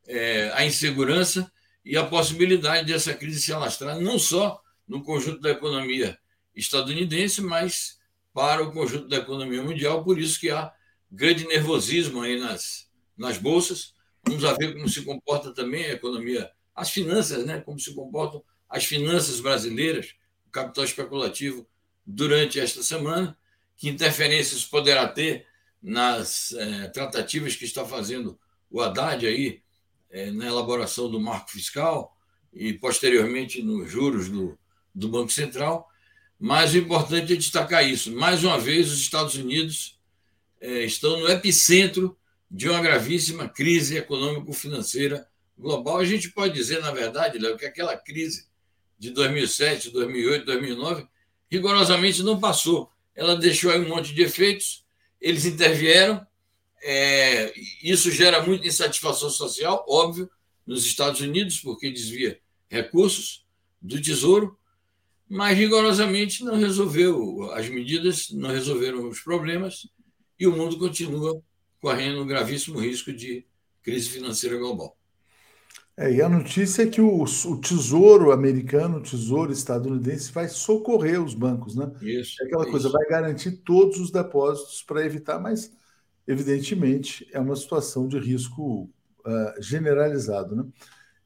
é, 0.08 0.52
a 0.54 0.66
insegurança 0.66 1.52
e 1.84 1.98
a 1.98 2.06
possibilidade 2.06 2.88
dessa 2.92 3.14
crise 3.14 3.42
se 3.42 3.54
alastrar 3.54 4.00
não 4.00 4.20
só 4.20 4.62
no 4.88 5.02
conjunto 5.02 5.40
da 5.40 5.52
economia 5.52 6.18
estadunidense, 6.56 7.42
mas 7.42 8.00
para 8.34 8.64
o 8.64 8.72
conjunto 8.72 9.08
da 9.08 9.18
economia 9.18 9.64
mundial. 9.64 10.04
Por 10.04 10.20
isso 10.20 10.40
que 10.40 10.50
há 10.50 10.72
grande 11.12 11.46
nervosismo 11.48 12.22
aí 12.22 12.40
nas, 12.40 12.90
nas 13.18 13.38
bolsas. 13.38 13.94
Vamos 14.28 14.44
ver 14.58 14.74
como 14.74 14.90
se 14.90 15.04
comporta 15.04 15.54
também 15.54 15.86
a 15.86 15.94
economia, 15.94 16.52
as 16.74 16.90
finanças, 16.90 17.46
né? 17.46 17.62
como 17.62 17.80
se 17.80 17.94
comportam 17.94 18.44
as 18.70 18.86
finanças 18.86 19.40
brasileiras, 19.40 20.16
o 20.48 20.52
capital 20.52 20.84
especulativo, 20.84 21.68
durante 22.06 22.60
esta 22.60 22.84
semana, 22.84 23.38
que 23.78 23.90
interferências 23.90 24.66
poderá 24.66 25.08
ter 25.08 25.46
nas 25.82 26.52
é, 26.54 26.88
tratativas 26.88 27.56
que 27.56 27.66
está 27.66 27.86
fazendo 27.86 28.40
o 28.70 28.82
Haddad 28.82 29.26
aí 29.26 29.62
é, 30.10 30.32
na 30.32 30.48
elaboração 30.48 31.10
do 31.10 31.20
marco 31.20 31.52
fiscal 31.52 32.16
e 32.54 32.74
posteriormente 32.74 33.62
nos 33.62 33.90
juros 33.90 34.30
do, 34.30 34.58
do 34.94 35.10
Banco 35.10 35.32
Central. 35.32 35.88
Mas 36.40 36.74
o 36.74 36.78
importante 36.78 37.34
é 37.34 37.36
destacar 37.36 37.88
isso. 37.88 38.12
Mais 38.16 38.44
uma 38.44 38.60
vez, 38.60 38.92
os 38.92 39.00
Estados 39.00 39.36
Unidos 39.36 39.95
estão 40.62 41.20
no 41.20 41.28
epicentro 41.28 42.18
de 42.50 42.70
uma 42.70 42.82
gravíssima 42.82 43.50
crise 43.50 43.98
econômico-financeira 43.98 45.28
global. 45.58 45.98
A 45.98 46.06
gente 46.06 46.32
pode 46.32 46.54
dizer, 46.54 46.80
na 46.82 46.92
verdade, 46.92 47.38
Léo, 47.38 47.58
que 47.58 47.66
aquela 47.66 47.98
crise 47.98 48.48
de 48.98 49.12
2007, 49.12 49.92
2008, 49.92 50.46
2009, 50.46 51.08
rigorosamente 51.50 52.24
não 52.24 52.40
passou. 52.40 52.90
Ela 53.16 53.36
deixou 53.36 53.72
aí 53.72 53.80
um 53.80 53.90
monte 53.90 54.14
de 54.14 54.22
efeitos, 54.22 54.86
eles 55.20 55.46
intervieram, 55.46 56.26
é, 56.84 57.54
isso 57.82 58.12
gera 58.12 58.42
muita 58.42 58.68
insatisfação 58.68 59.30
social, 59.30 59.86
óbvio, 59.88 60.30
nos 60.66 60.86
Estados 60.86 61.22
Unidos, 61.22 61.60
porque 61.60 61.92
desvia 61.92 62.40
recursos 62.70 63.46
do 63.82 64.02
Tesouro, 64.02 64.58
mas 65.28 65.58
rigorosamente 65.58 66.44
não 66.44 66.56
resolveu 66.58 67.52
as 67.54 67.68
medidas, 67.70 68.30
não 68.32 68.50
resolveram 68.50 69.08
os 69.08 69.20
problemas, 69.20 69.88
e 70.40 70.48
o 70.48 70.56
mundo 70.56 70.78
continua 70.78 71.42
correndo 71.80 72.22
um 72.22 72.28
gravíssimo 72.28 72.80
risco 72.80 73.14
de 73.14 73.46
crise 73.82 74.10
financeira 74.10 74.58
global. 74.58 74.98
É, 75.98 76.12
e 76.12 76.22
a 76.22 76.28
notícia 76.28 76.84
é 76.84 76.88
que 76.88 77.00
o, 77.00 77.24
o, 77.24 77.62
Tesouro 77.62 78.32
americano, 78.32 78.98
o 78.98 79.02
Tesouro 79.02 79.52
estadunidense, 79.52 80.32
vai 80.32 80.50
socorrer 80.50 81.24
os 81.24 81.34
bancos, 81.34 81.76
né? 81.76 81.90
Isso. 82.02 82.42
É 82.44 82.48
aquela 82.48 82.70
coisa, 82.70 82.90
vai 82.90 83.08
garantir 83.08 83.52
todos 83.64 83.98
os 84.00 84.12
depósitos 84.12 84.84
para 84.84 85.06
evitar, 85.06 85.40
mas 85.40 85.72
evidentemente 86.28 87.26
é 87.32 87.40
uma 87.40 87.56
situação 87.56 88.10
de 88.10 88.20
risco 88.20 88.90
uh, 89.26 89.62
generalizado, 89.62 90.56
né? 90.56 90.66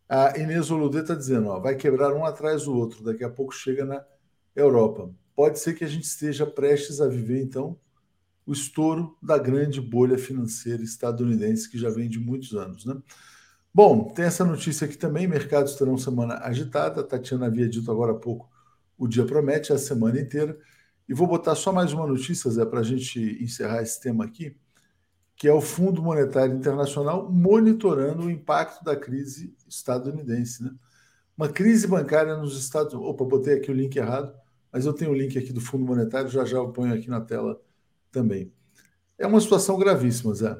A 0.08 0.38
Inês 0.38 0.70
Oludê 0.70 1.02
está 1.02 1.16
dizendo, 1.16 1.50
ó, 1.50 1.60
vai 1.60 1.76
quebrar 1.76 2.14
um 2.14 2.26
atrás 2.26 2.64
do 2.64 2.76
outro, 2.76 3.04
daqui 3.04 3.24
a 3.24 3.30
pouco 3.30 3.54
chega 3.54 3.86
na 3.86 4.04
Europa. 4.56 5.12
Pode 5.36 5.60
ser 5.60 5.74
que 5.74 5.84
a 5.84 5.88
gente 5.88 6.06
esteja 6.06 6.46
prestes 6.46 7.00
a 7.00 7.08
viver, 7.08 7.42
então, 7.42 7.80
o 8.50 8.52
estouro 8.52 9.16
da 9.22 9.38
grande 9.38 9.80
bolha 9.80 10.18
financeira 10.18 10.82
estadunidense 10.82 11.70
que 11.70 11.78
já 11.78 11.92
vem 11.92 12.10
de 12.10 12.20
muitos 12.20 12.56
anos, 12.56 12.84
né? 12.84 12.98
Bom, 13.72 14.06
tem 14.06 14.26
essa 14.26 14.44
notícia 14.44 14.86
aqui 14.86 14.98
também: 14.98 15.28
mercados 15.28 15.76
terão 15.76 15.96
semana 16.00 16.40
agitada. 16.40 17.02
A 17.02 17.04
Tatiana 17.04 17.46
havia 17.46 17.70
dito 17.70 17.92
agora 17.92 18.14
há 18.14 18.16
pouco, 18.16 18.50
o 18.98 19.08
dia 19.08 19.24
promete 19.24 19.72
a 19.72 19.78
semana 19.78 20.20
inteira. 20.20 20.58
E 21.08 21.14
vou 21.14 21.28
botar 21.28 21.54
só 21.54 21.72
mais 21.72 21.94
uma 21.94 22.08
notícia, 22.08 22.50
Zé, 22.50 22.66
para 22.66 22.80
a 22.80 22.84
gente 22.84 23.20
encerrar 23.40 23.84
esse 23.84 24.02
tema 24.02 24.26
aqui, 24.26 24.56
que 25.36 25.48
é 25.48 25.54
o 25.54 25.62
Fundo 25.62 26.02
Monetário 26.02 26.56
Internacional 26.56 27.32
monitorando 27.32 28.26
o 28.26 28.32
impacto 28.32 28.84
da 28.84 28.96
crise 28.96 29.56
estadunidense. 29.68 30.64
Né? 30.64 30.72
Uma 31.38 31.50
crise 31.50 31.86
bancária 31.86 32.36
nos 32.36 32.58
Estados. 32.60 32.96
Opa, 32.96 33.24
botei 33.26 33.56
aqui 33.56 33.70
o 33.70 33.76
link 33.76 33.96
errado, 33.96 34.34
mas 34.72 34.88
eu 34.88 34.94
tenho 34.94 35.12
o 35.12 35.16
link 35.16 35.38
aqui 35.38 35.54
do 35.54 35.62
Fundo 35.62 35.86
Monetário, 35.86 36.30
já 36.30 36.44
já 36.46 36.58
eu 36.58 36.70
ponho 36.70 36.96
aqui 36.96 37.10
na 37.10 37.22
tela 37.22 37.60
também. 38.12 38.52
É 39.18 39.28
uma 39.28 39.42
situação 39.42 39.78
gravíssima, 39.78 40.34
Zé. 40.34 40.58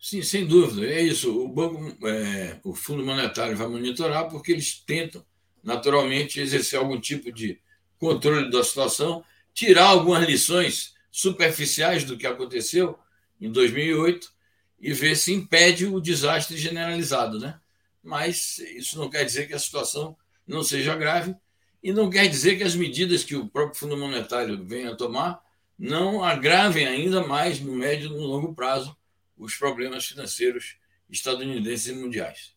Sim, 0.00 0.22
sem 0.22 0.46
dúvida. 0.46 0.86
É 0.86 1.02
isso. 1.02 1.44
O 1.44 1.48
Banco, 1.48 2.06
é, 2.06 2.60
o 2.64 2.74
Fundo 2.74 3.04
Monetário 3.04 3.56
vai 3.56 3.66
monitorar 3.66 4.28
porque 4.28 4.52
eles 4.52 4.80
tentam, 4.80 5.24
naturalmente, 5.62 6.40
exercer 6.40 6.78
algum 6.78 7.00
tipo 7.00 7.32
de 7.32 7.60
controle 7.98 8.50
da 8.50 8.62
situação, 8.62 9.24
tirar 9.52 9.86
algumas 9.86 10.26
lições 10.26 10.94
superficiais 11.10 12.04
do 12.04 12.16
que 12.16 12.26
aconteceu 12.26 12.98
em 13.40 13.50
2008 13.50 14.32
e 14.80 14.92
ver 14.92 15.16
se 15.16 15.32
impede 15.32 15.86
o 15.86 16.00
desastre 16.00 16.56
generalizado, 16.56 17.38
né? 17.38 17.58
Mas 18.02 18.58
isso 18.58 18.96
não 18.98 19.10
quer 19.10 19.24
dizer 19.24 19.48
que 19.48 19.54
a 19.54 19.58
situação 19.58 20.16
não 20.46 20.62
seja 20.62 20.94
grave 20.94 21.34
e 21.82 21.92
não 21.92 22.08
quer 22.08 22.28
dizer 22.28 22.56
que 22.56 22.62
as 22.62 22.74
medidas 22.76 23.24
que 23.24 23.34
o 23.34 23.48
próprio 23.48 23.78
Fundo 23.78 23.96
Monetário 23.96 24.64
venha 24.64 24.92
a 24.92 24.96
tomar 24.96 25.42
não 25.78 26.24
agravem 26.24 26.86
ainda 26.86 27.24
mais 27.26 27.60
no 27.60 27.72
médio 27.72 28.08
e 28.08 28.10
no 28.10 28.26
longo 28.26 28.54
prazo 28.54 28.96
os 29.36 29.54
problemas 29.54 30.06
financeiros 30.06 30.76
estadunidenses 31.08 31.86
e 31.86 31.92
mundiais. 31.92 32.52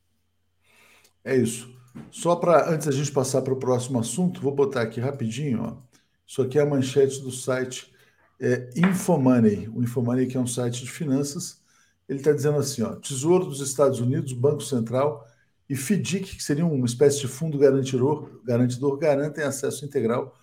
É 1.24 1.36
isso. 1.36 1.74
Só 2.10 2.36
para 2.36 2.70
antes 2.74 2.88
a 2.88 2.92
gente 2.92 3.12
passar 3.12 3.42
para 3.42 3.54
o 3.54 3.60
próximo 3.60 4.00
assunto, 4.00 4.42
vou 4.42 4.54
botar 4.54 4.82
aqui 4.82 5.00
rapidinho. 5.00 5.62
Ó. 5.62 5.78
Isso 6.26 6.42
aqui 6.42 6.58
é 6.58 6.62
a 6.62 6.66
manchete 6.66 7.22
do 7.22 7.32
site 7.32 7.94
é, 8.40 8.70
Infomoney. 8.76 9.70
O 9.70 9.84
Infomoney 9.84 10.26
que 10.26 10.38
é 10.38 10.40
um 10.40 10.48
site 10.48 10.84
de 10.84 10.90
finanças. 10.90 11.62
Ele 12.10 12.20
está 12.20 12.32
dizendo 12.32 12.58
assim: 12.58 12.82
ó, 12.82 12.96
Tesouro 12.96 13.46
dos 13.46 13.62
Estados 13.62 14.00
Unidos, 14.00 14.34
Banco 14.34 14.64
Central 14.64 15.28
e 15.70 15.76
FDIC, 15.76 16.38
que 16.38 16.44
seria 16.44 16.66
uma 16.66 16.86
espécie 16.86 17.20
de 17.20 17.28
fundo 17.28 17.58
garantidor, 17.58 18.42
garantidor 18.44 18.98
garantem 18.98 19.44
acesso 19.44 19.86
integral 19.86 20.36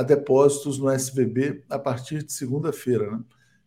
a 0.00 0.02
depósitos 0.02 0.78
no 0.78 0.90
SVB 0.90 1.62
a 1.68 1.78
partir 1.78 2.22
de 2.22 2.32
segunda-feira. 2.32 3.10
Né? 3.10 3.22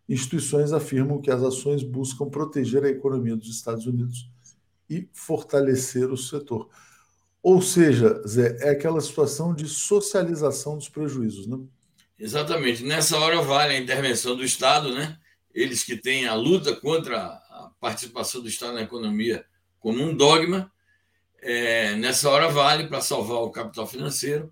instituições 0.09 0.73
afirmam 0.73 1.21
que 1.21 1.29
as 1.29 1.43
ações 1.43 1.83
buscam 1.83 2.27
proteger 2.27 2.83
a 2.83 2.89
economia 2.89 3.35
dos 3.35 3.49
Estados 3.49 3.85
Unidos 3.85 4.27
e 4.89 5.07
fortalecer 5.13 6.11
o 6.11 6.17
setor. 6.17 6.69
Ou 7.41 7.61
seja, 7.61 8.19
Zé, 8.27 8.57
é 8.61 8.71
aquela 8.71 8.99
situação 8.99 9.53
de 9.53 9.67
socialização 9.67 10.75
dos 10.75 10.89
prejuízos, 10.89 11.45
né? 11.45 11.59
Exatamente. 12.17 12.83
Nessa 12.83 13.17
hora 13.19 13.41
vale 13.41 13.75
a 13.75 13.79
intervenção 13.79 14.35
do 14.35 14.43
Estado, 14.43 14.91
né? 14.91 15.17
Eles 15.53 15.83
que 15.83 15.95
têm 15.95 16.25
a 16.25 16.33
luta 16.33 16.75
contra 16.75 17.17
a 17.17 17.71
participação 17.79 18.41
do 18.41 18.47
Estado 18.47 18.73
na 18.73 18.81
economia 18.81 19.45
como 19.79 20.01
um 20.01 20.15
dogma, 20.15 20.71
é, 21.41 21.95
nessa 21.95 22.27
hora 22.29 22.49
vale 22.49 22.87
para 22.87 23.01
salvar 23.01 23.43
o 23.43 23.51
capital 23.51 23.85
financeiro. 23.85 24.51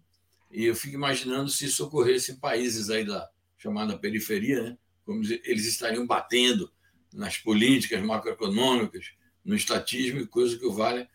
E 0.52 0.66
eu 0.66 0.76
fico 0.76 0.96
imaginando 0.96 1.50
se 1.50 1.66
isso 1.66 1.86
ocorresse 1.86 2.34
em 2.34 2.36
países 2.36 2.90
aí 2.90 3.06
da 3.06 3.30
chamada 3.58 3.98
periferia, 3.98 4.62
né? 4.64 4.78
como 5.06 5.24
eles 5.24 5.66
estariam 5.66 6.06
batendo 6.06 6.72
nas 7.14 7.38
políticas 7.38 8.02
macroeconômicas, 8.04 9.14
no 9.44 9.56
estatismo, 9.56 10.26
coisa 10.28 10.58
que 10.58 10.66
o 10.66 10.74
vale 10.74 11.08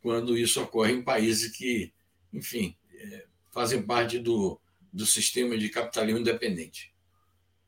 quando 0.00 0.36
isso 0.36 0.60
ocorre 0.60 0.92
em 0.92 1.02
países 1.02 1.56
que, 1.56 1.92
enfim, 2.32 2.76
é, 2.92 3.26
fazem 3.50 3.82
parte 3.82 4.18
do, 4.18 4.60
do 4.92 5.06
sistema 5.06 5.56
de 5.56 5.68
capitalismo 5.68 6.20
independente. 6.20 6.92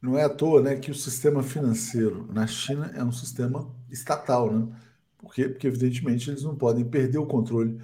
Não 0.03 0.19
é 0.19 0.25
à 0.25 0.29
toa 0.29 0.61
né, 0.61 0.77
que 0.77 0.91
o 0.91 0.95
sistema 0.95 1.43
financeiro 1.43 2.31
na 2.33 2.47
China 2.47 2.93
é 2.95 3.03
um 3.03 3.13
sistema 3.13 3.75
estatal, 3.91 4.53
né? 4.53 4.77
Por 5.17 5.33
quê? 5.33 5.49
Porque, 5.49 5.67
evidentemente, 5.67 6.29
eles 6.29 6.43
não 6.43 6.55
podem 6.55 6.85
perder 6.85 7.17
o 7.17 7.27
controle 7.27 7.81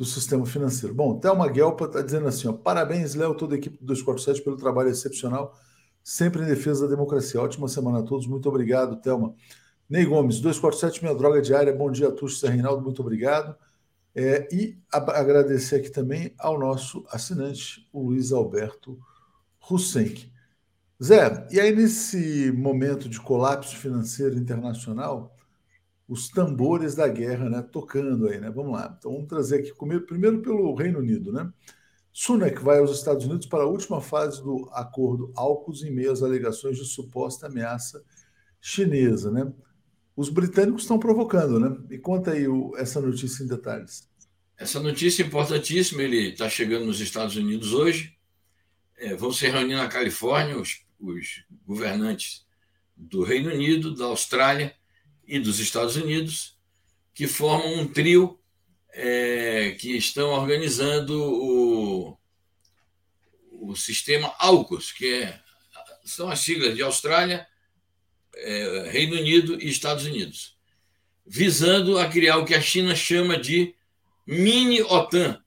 do 0.00 0.06
sistema 0.06 0.46
financeiro. 0.46 0.94
Bom, 0.94 1.20
Thelma 1.20 1.46
Guelpa 1.46 1.84
está 1.84 2.00
dizendo 2.00 2.26
assim: 2.26 2.48
ó, 2.48 2.54
parabéns, 2.54 3.14
Léo, 3.14 3.34
toda 3.34 3.54
a 3.54 3.58
equipe 3.58 3.76
do 3.76 3.84
247 3.84 4.42
pelo 4.42 4.56
trabalho 4.56 4.88
excepcional 4.88 5.54
sempre 6.02 6.40
em 6.40 6.46
defesa 6.46 6.84
da 6.88 6.94
democracia. 6.94 7.38
Ótima 7.38 7.68
semana 7.68 7.98
a 7.98 8.02
todos. 8.02 8.26
Muito 8.26 8.48
obrigado, 8.48 8.96
Thelma. 9.02 9.34
Ney 9.90 10.06
Gomes, 10.06 10.40
247, 10.40 11.02
minha 11.02 11.14
droga 11.14 11.42
diária. 11.42 11.76
Bom 11.76 11.90
dia, 11.90 12.10
Tuxo 12.10 12.46
Reinaldo. 12.46 12.82
Muito 12.82 13.02
obrigado. 13.02 13.54
É, 14.14 14.48
e 14.50 14.78
agradecer 14.90 15.76
aqui 15.76 15.90
também 15.90 16.32
ao 16.38 16.58
nosso 16.58 17.04
assinante, 17.10 17.86
o 17.92 18.00
Luiz 18.00 18.32
Alberto 18.32 18.98
Hussein. 19.70 20.32
Zé, 21.02 21.46
e 21.50 21.60
aí 21.60 21.76
nesse 21.76 22.50
momento 22.52 23.06
de 23.06 23.20
colapso 23.20 23.76
financeiro 23.76 24.38
internacional, 24.38 25.36
os 26.10 26.28
tambores 26.28 26.96
da 26.96 27.06
guerra, 27.06 27.48
né, 27.48 27.62
tocando 27.62 28.26
aí, 28.26 28.40
né? 28.40 28.50
Vamos 28.50 28.72
lá. 28.72 28.92
Então 28.98 29.12
vamos 29.12 29.28
trazer 29.28 29.60
aqui 29.60 29.72
primeiro 30.04 30.42
pelo 30.42 30.74
Reino 30.74 30.98
Unido, 30.98 31.32
né? 31.32 31.48
Sunak 32.12 32.60
vai 32.60 32.80
aos 32.80 32.90
Estados 32.90 33.24
Unidos 33.24 33.46
para 33.46 33.62
a 33.62 33.66
última 33.66 34.00
fase 34.00 34.42
do 34.42 34.68
acordo 34.72 35.32
AUKUS 35.36 35.84
em 35.84 35.92
meio 35.92 36.10
às 36.10 36.20
alegações 36.20 36.76
de 36.76 36.84
suposta 36.84 37.46
ameaça 37.46 38.02
chinesa, 38.60 39.30
né? 39.30 39.52
Os 40.16 40.28
britânicos 40.28 40.82
estão 40.82 40.98
provocando, 40.98 41.60
né? 41.60 41.78
Me 41.88 41.96
conta 41.96 42.32
aí 42.32 42.48
o, 42.48 42.76
essa 42.76 43.00
notícia 43.00 43.44
em 43.44 43.46
detalhes. 43.46 44.10
Essa 44.58 44.80
notícia 44.80 45.22
é 45.22 45.26
importantíssima. 45.26 46.02
Ele 46.02 46.30
está 46.30 46.48
chegando 46.48 46.86
nos 46.86 47.00
Estados 47.00 47.36
Unidos 47.36 47.72
hoje. 47.72 48.18
É, 48.98 49.14
vão 49.14 49.32
se 49.32 49.46
reunir 49.46 49.76
na 49.76 49.86
Califórnia 49.86 50.58
os, 50.58 50.84
os 50.98 51.44
governantes 51.64 52.44
do 52.96 53.22
Reino 53.22 53.48
Unido, 53.54 53.94
da 53.94 54.06
Austrália 54.06 54.74
e 55.30 55.38
dos 55.38 55.60
Estados 55.60 55.94
Unidos, 55.94 56.58
que 57.14 57.28
formam 57.28 57.74
um 57.74 57.86
trio 57.86 58.40
é, 58.92 59.76
que 59.78 59.96
estão 59.96 60.30
organizando 60.30 61.22
o, 61.22 62.18
o 63.52 63.76
sistema 63.76 64.34
AUKUS, 64.40 64.90
que 64.90 65.22
é, 65.22 65.40
são 66.04 66.28
as 66.28 66.40
siglas 66.40 66.74
de 66.74 66.82
Austrália, 66.82 67.46
é, 68.34 68.90
Reino 68.90 69.14
Unido 69.14 69.62
e 69.62 69.68
Estados 69.68 70.04
Unidos, 70.04 70.58
visando 71.24 71.96
a 71.96 72.08
criar 72.08 72.38
o 72.38 72.44
que 72.44 72.54
a 72.54 72.60
China 72.60 72.96
chama 72.96 73.38
de 73.38 73.72
mini 74.26 74.82
OTAN, 74.82 75.40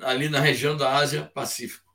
ali 0.00 0.30
na 0.30 0.40
região 0.40 0.78
da 0.78 0.96
Ásia-Pacífico. 0.96 1.94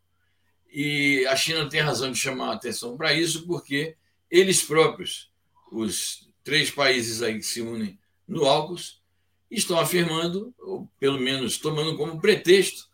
E 0.71 1.25
a 1.25 1.35
China 1.35 1.67
tem 1.67 1.81
razão 1.81 2.11
de 2.11 2.19
chamar 2.19 2.51
a 2.51 2.53
atenção 2.53 2.95
para 2.95 3.13
isso, 3.15 3.47
porque 3.47 3.95
eles 4.29 4.61
próprios, 4.61 5.31
os 5.71 6.24
três 6.45 6.69
países 6.69 7.23
aí 7.23 7.33
que 7.33 7.43
se 7.43 7.59
unem 7.59 7.99
no 8.27 8.45
AUKUS, 8.45 9.01
estão 9.49 9.79
afirmando, 9.79 10.53
ou 10.59 10.87
pelo 10.99 11.19
menos 11.19 11.57
tomando 11.57 11.97
como 11.97 12.21
pretexto, 12.21 12.87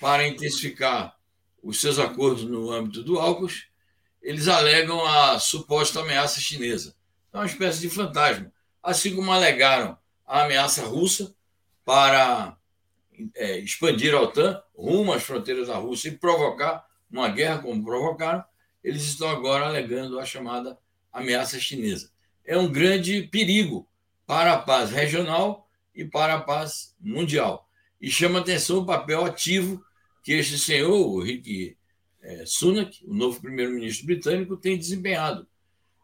para 0.00 0.26
intensificar 0.26 1.16
os 1.62 1.80
seus 1.80 1.98
acordos 1.98 2.44
no 2.44 2.70
âmbito 2.70 3.02
do 3.02 3.18
AUKUS, 3.18 3.68
eles 4.22 4.48
alegam 4.48 5.04
a 5.04 5.38
suposta 5.38 6.00
ameaça 6.00 6.40
chinesa. 6.40 6.96
É 7.32 7.36
uma 7.36 7.46
espécie 7.46 7.80
de 7.80 7.90
fantasma. 7.90 8.50
Assim 8.82 9.14
como 9.14 9.30
alegaram 9.30 9.98
a 10.26 10.44
ameaça 10.44 10.84
russa 10.84 11.34
para 11.84 12.56
é, 13.34 13.58
expandir 13.58 14.14
a 14.14 14.20
OTAN 14.20 14.62
rumo 14.74 15.12
às 15.12 15.22
fronteiras 15.22 15.68
da 15.68 15.76
Rússia 15.76 16.08
e 16.08 16.16
provocar 16.16 16.86
uma 17.10 17.28
guerra 17.28 17.58
como 17.58 17.84
provocaram, 17.84 18.42
eles 18.82 19.02
estão 19.02 19.28
agora 19.28 19.66
alegando 19.66 20.18
a 20.18 20.24
chamada 20.24 20.78
ameaça 21.12 21.60
chinesa. 21.60 22.13
É 22.44 22.56
um 22.56 22.70
grande 22.70 23.22
perigo 23.22 23.88
para 24.26 24.52
a 24.52 24.58
paz 24.58 24.90
regional 24.90 25.68
e 25.94 26.04
para 26.04 26.34
a 26.34 26.40
paz 26.40 26.94
mundial. 27.00 27.68
E 28.00 28.10
chama 28.10 28.40
atenção 28.40 28.78
o 28.78 28.86
papel 28.86 29.24
ativo 29.24 29.84
que 30.22 30.32
este 30.32 30.58
senhor, 30.58 30.94
o 30.94 31.20
Rick 31.20 31.76
é, 32.22 32.44
Sunak, 32.46 33.04
o 33.06 33.14
novo 33.14 33.40
primeiro-ministro 33.40 34.06
britânico, 34.06 34.56
tem 34.56 34.78
desempenhado. 34.78 35.46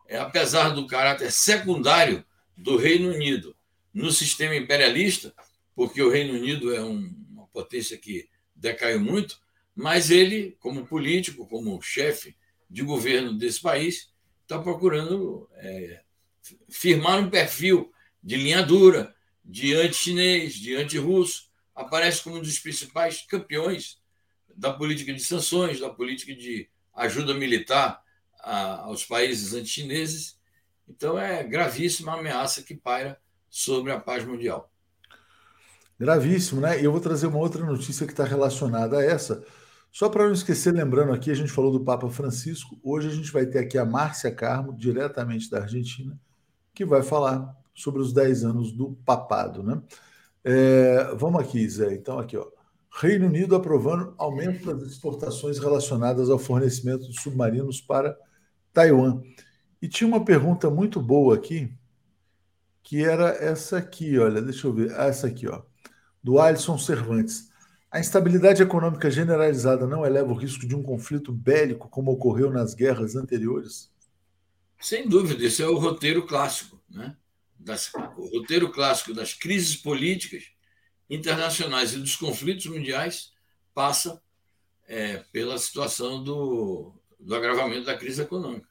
É, 0.07 0.19
apesar 0.19 0.71
do 0.71 0.87
caráter 0.87 1.33
secundário 1.33 2.25
do 2.57 2.77
Reino 2.77 3.11
Unido 3.11 3.57
no 3.93 4.11
sistema 4.11 4.55
imperialista, 4.55 5.35
porque 5.75 6.03
o 6.03 6.11
Reino 6.11 6.35
Unido 6.35 6.75
é 6.75 6.83
um, 6.83 7.11
uma 7.31 7.47
potência 7.47 7.97
que 7.97 8.29
decaiu 8.55 9.01
muito, 9.01 9.41
mas 9.75 10.11
ele, 10.11 10.57
como 10.61 10.87
político, 10.87 11.47
como 11.47 11.81
chefe 11.81 12.37
de 12.69 12.83
governo 12.83 13.37
desse 13.37 13.61
país, 13.61 14.13
está 14.43 14.59
procurando 14.59 15.49
é, 15.55 16.03
firmar 16.69 17.19
um 17.19 17.31
perfil 17.31 17.93
de 18.23 18.37
linha 18.37 18.63
dura, 18.63 19.15
de 19.45 19.75
anti-chinês, 19.75 20.55
de 20.55 20.77
anti-russo, 20.77 21.51
aparece 21.75 22.23
como 22.23 22.37
um 22.37 22.43
dos 22.43 22.59
principais 22.59 23.23
campeões 23.23 23.99
da 24.55 24.73
política 24.73 25.13
de 25.13 25.21
sanções, 25.21 25.81
da 25.81 25.89
política 25.89 26.35
de 26.35 26.69
ajuda 26.95 27.35
militar 27.35 28.03
a, 28.41 28.83
aos 28.83 29.05
países 29.05 29.55
anti-chineses. 29.55 30.39
Então, 30.89 31.19
é 31.19 31.43
gravíssima 31.43 32.13
a 32.13 32.19
ameaça 32.19 32.63
que 32.63 32.75
paira 32.75 33.19
sobre 33.49 33.93
a 33.93 33.99
paz 33.99 34.25
mundial. 34.25 34.71
Gravíssimo, 35.99 36.61
né? 36.61 36.81
E 36.81 36.85
eu 36.85 36.93
vou 36.93 37.01
trazer 37.01 37.27
uma 37.27 37.39
outra 37.39 37.65
notícia 37.65 38.07
que 38.07 38.13
está 38.13 38.25
relacionada 38.25 38.99
a 38.99 39.05
essa. 39.05 39.45
Só 39.93 40.09
para 40.09 40.27
não 40.27 40.33
esquecer, 40.33 40.73
lembrando 40.73 41.13
aqui, 41.13 41.31
a 41.31 41.35
gente 41.35 41.51
falou 41.51 41.73
do 41.73 41.85
Papa 41.85 42.09
Francisco. 42.09 42.79
Hoje 42.83 43.09
a 43.09 43.11
gente 43.11 43.31
vai 43.33 43.45
ter 43.45 43.59
aqui 43.59 43.77
a 43.77 43.85
Márcia 43.85 44.31
Carmo, 44.31 44.73
diretamente 44.77 45.51
da 45.51 45.63
Argentina, 45.63 46.19
que 46.81 46.85
vai 46.87 47.03
falar 47.03 47.55
sobre 47.75 48.01
os 48.01 48.11
10 48.11 48.43
anos 48.43 48.73
do 48.73 48.93
papado, 49.05 49.63
né? 49.63 49.83
É, 50.43 51.15
vamos 51.15 51.43
aqui, 51.43 51.69
Zé. 51.69 51.93
Então, 51.93 52.19
aqui, 52.19 52.39
ó. 52.39 52.47
Reino 52.91 53.27
Unido 53.27 53.55
aprovando 53.55 54.15
aumento 54.17 54.75
das 54.75 54.91
exportações 54.91 55.59
relacionadas 55.59 56.31
ao 56.31 56.39
fornecimento 56.39 57.07
de 57.07 57.21
submarinos 57.21 57.83
para 57.83 58.17
Taiwan. 58.73 59.21
E 59.83 59.89
tinha 59.89 60.09
uma 60.09 60.25
pergunta 60.25 60.71
muito 60.71 61.03
boa 61.03 61.35
aqui, 61.35 61.71
que 62.83 63.05
era 63.05 63.29
essa 63.29 63.77
aqui, 63.77 64.19
olha, 64.19 64.41
deixa 64.41 64.67
eu 64.67 64.73
ver, 64.73 64.99
ah, 64.99 65.05
essa 65.05 65.27
aqui, 65.27 65.47
ó, 65.47 65.61
do 66.23 66.39
Alisson 66.39 66.79
Cervantes. 66.79 67.51
A 67.91 68.01
instabilidade 68.01 68.63
econômica 68.63 69.11
generalizada 69.11 69.87
não 69.87 70.07
eleva 70.07 70.33
o 70.33 70.37
risco 70.37 70.67
de 70.67 70.75
um 70.75 70.83
conflito 70.83 71.31
bélico 71.31 71.91
como 71.91 72.11
ocorreu 72.11 72.51
nas 72.51 72.73
guerras 72.73 73.17
anteriores? 73.17 73.91
Sem 74.81 75.07
dúvida, 75.07 75.45
esse 75.45 75.63
é 75.63 75.67
o 75.67 75.77
roteiro 75.77 76.27
clássico, 76.27 76.81
né? 76.89 77.15
Das, 77.59 77.93
o 78.17 78.39
roteiro 78.39 78.73
clássico 78.73 79.13
das 79.13 79.35
crises 79.35 79.77
políticas 79.77 80.45
internacionais 81.11 81.93
e 81.93 81.99
dos 81.99 82.17
conflitos 82.17 82.65
mundiais 82.65 83.33
passa 83.75 84.23
é, 84.89 85.19
pela 85.31 85.59
situação 85.59 86.25
do, 86.25 86.95
do 87.19 87.35
agravamento 87.35 87.85
da 87.85 87.99
crise 87.99 88.23
econômica. 88.23 88.67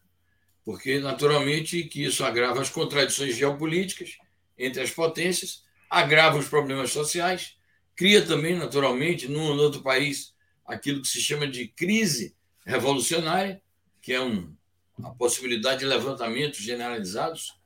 Porque, 0.66 1.00
naturalmente, 1.00 1.84
que 1.84 2.04
isso 2.04 2.24
agrava 2.26 2.60
as 2.60 2.70
contradições 2.70 3.36
geopolíticas 3.36 4.18
entre 4.58 4.82
as 4.82 4.90
potências, 4.90 5.64
agrava 5.88 6.40
os 6.40 6.48
problemas 6.50 6.92
sociais, 6.92 7.56
cria 7.96 8.26
também, 8.26 8.58
naturalmente, 8.58 9.28
num 9.28 9.44
ou 9.44 9.58
outro 9.58 9.84
país, 9.84 10.34
aquilo 10.66 11.02
que 11.02 11.08
se 11.08 11.22
chama 11.22 11.48
de 11.48 11.68
crise 11.68 12.36
revolucionária, 12.66 13.62
que 14.02 14.14
é 14.14 14.22
um, 14.22 14.56
a 15.04 15.10
possibilidade 15.12 15.80
de 15.80 15.86
levantamentos 15.86 16.60
generalizados 16.60 17.60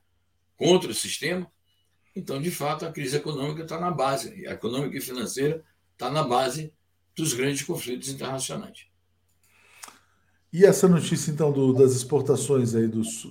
contra 0.56 0.90
o 0.90 0.94
sistema, 0.94 1.50
então, 2.16 2.40
de 2.40 2.50
fato, 2.50 2.86
a 2.86 2.92
crise 2.92 3.16
econômica 3.16 3.62
está 3.62 3.78
na 3.78 3.90
base, 3.90 4.46
a 4.46 4.52
econômica 4.52 4.96
e 4.96 5.00
financeira 5.00 5.64
está 5.92 6.08
na 6.08 6.22
base 6.22 6.72
dos 7.16 7.32
grandes 7.32 7.62
conflitos 7.62 8.08
internacionais. 8.08 8.86
E 10.52 10.64
essa 10.64 10.86
notícia, 10.86 11.32
então, 11.32 11.50
do, 11.50 11.72
das 11.72 11.92
exportações 11.92 12.74
aí 12.74 12.86
dos. 12.86 13.26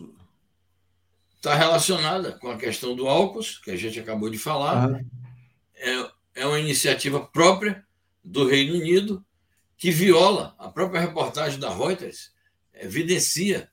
Está 1.36 1.56
relacionada 1.56 2.34
com 2.34 2.52
a 2.52 2.58
questão 2.58 2.96
do 2.96 3.08
álcool, 3.08 3.42
que 3.64 3.72
a 3.72 3.78
gente 3.78 4.00
acabou 4.00 4.30
de 4.30 4.38
falar. 4.38 5.02
É, 5.76 6.12
é 6.36 6.46
uma 6.46 6.60
iniciativa 6.60 7.26
própria 7.26 7.86
do 8.24 8.46
Reino 8.46 8.76
Unido 8.76 9.26
que 9.78 9.92
viola, 9.92 10.56
a 10.58 10.70
própria 10.70 11.02
reportagem 11.02 11.60
da 11.60 11.74
Reuters 11.74 12.34
evidencia 12.74 13.70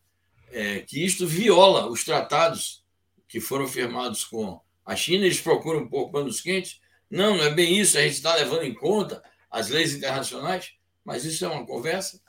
é, 0.51 0.81
que 0.81 1.05
isto 1.05 1.27
viola 1.27 1.89
os 1.89 2.05
tratados 2.05 2.85
que 3.29 3.41
foram 3.41 3.67
firmados 3.67 4.25
com 4.25 4.61
a 4.85 4.97
China, 4.97 5.25
eles 5.25 5.41
procuram 5.41 5.89
pouco 5.89 6.13
panos 6.13 6.41
quentes. 6.41 6.81
Não, 7.09 7.37
não 7.37 7.45
é 7.45 7.51
bem 7.51 7.79
isso, 7.79 7.97
a 7.97 8.03
gente 8.03 8.15
está 8.15 8.35
levando 8.35 8.65
em 8.65 8.75
conta 8.75 9.23
as 9.51 9.69
leis 9.69 9.95
internacionais, 9.95 10.73
mas 11.05 11.25
isso 11.25 11.45
é 11.45 11.49
uma 11.49 11.67
conversa. 11.67 12.21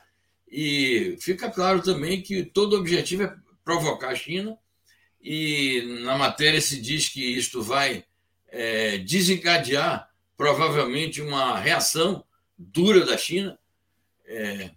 E 0.48 1.18
fica 1.20 1.50
claro 1.50 1.82
também 1.82 2.22
que 2.22 2.44
todo 2.44 2.78
objetivo 2.78 3.24
é 3.24 3.36
provocar 3.64 4.10
a 4.10 4.16
China, 4.16 4.58
e 5.22 6.00
na 6.04 6.18
matéria 6.18 6.60
se 6.60 6.82
diz 6.82 7.08
que 7.08 7.24
isto 7.24 7.62
vai 7.62 8.04
é, 8.50 8.98
desencadear 8.98 10.10
provavelmente 10.36 11.22
uma 11.22 11.60
reação 11.60 12.26
dura 12.58 13.06
da 13.06 13.18
China. 13.18 13.58
É, 14.26 14.72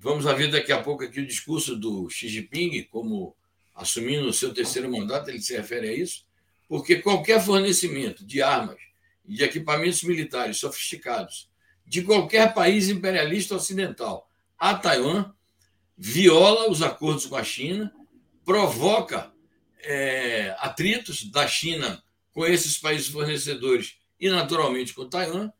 vamos 0.00 0.24
ver 0.24 0.50
daqui 0.50 0.72
a 0.72 0.82
pouco 0.82 1.04
aqui 1.04 1.20
o 1.20 1.26
discurso 1.26 1.76
do 1.76 2.08
Xi 2.08 2.28
Jinping, 2.28 2.82
como 2.90 3.36
assumindo 3.74 4.26
o 4.28 4.32
seu 4.32 4.52
terceiro 4.52 4.90
mandato, 4.90 5.28
ele 5.28 5.40
se 5.40 5.56
refere 5.56 5.88
a 5.88 5.92
isso 5.92 6.24
porque 6.70 7.02
qualquer 7.02 7.44
fornecimento 7.44 8.24
de 8.24 8.40
armas 8.40 8.78
e 9.26 9.34
de 9.34 9.42
equipamentos 9.42 10.04
militares 10.04 10.58
sofisticados 10.58 11.50
de 11.84 12.02
qualquer 12.02 12.54
país 12.54 12.88
imperialista 12.88 13.56
ocidental 13.56 14.30
a 14.56 14.74
Taiwan 14.74 15.32
viola 15.98 16.70
os 16.70 16.80
acordos 16.80 17.26
com 17.26 17.34
a 17.34 17.42
China, 17.42 17.92
provoca 18.44 19.32
é, 19.82 20.54
atritos 20.60 21.24
da 21.24 21.48
China 21.48 22.00
com 22.32 22.46
esses 22.46 22.78
países 22.78 23.08
fornecedores 23.08 23.96
e, 24.20 24.30
naturalmente, 24.30 24.94
com 24.94 25.08
Taiwan, 25.08 25.50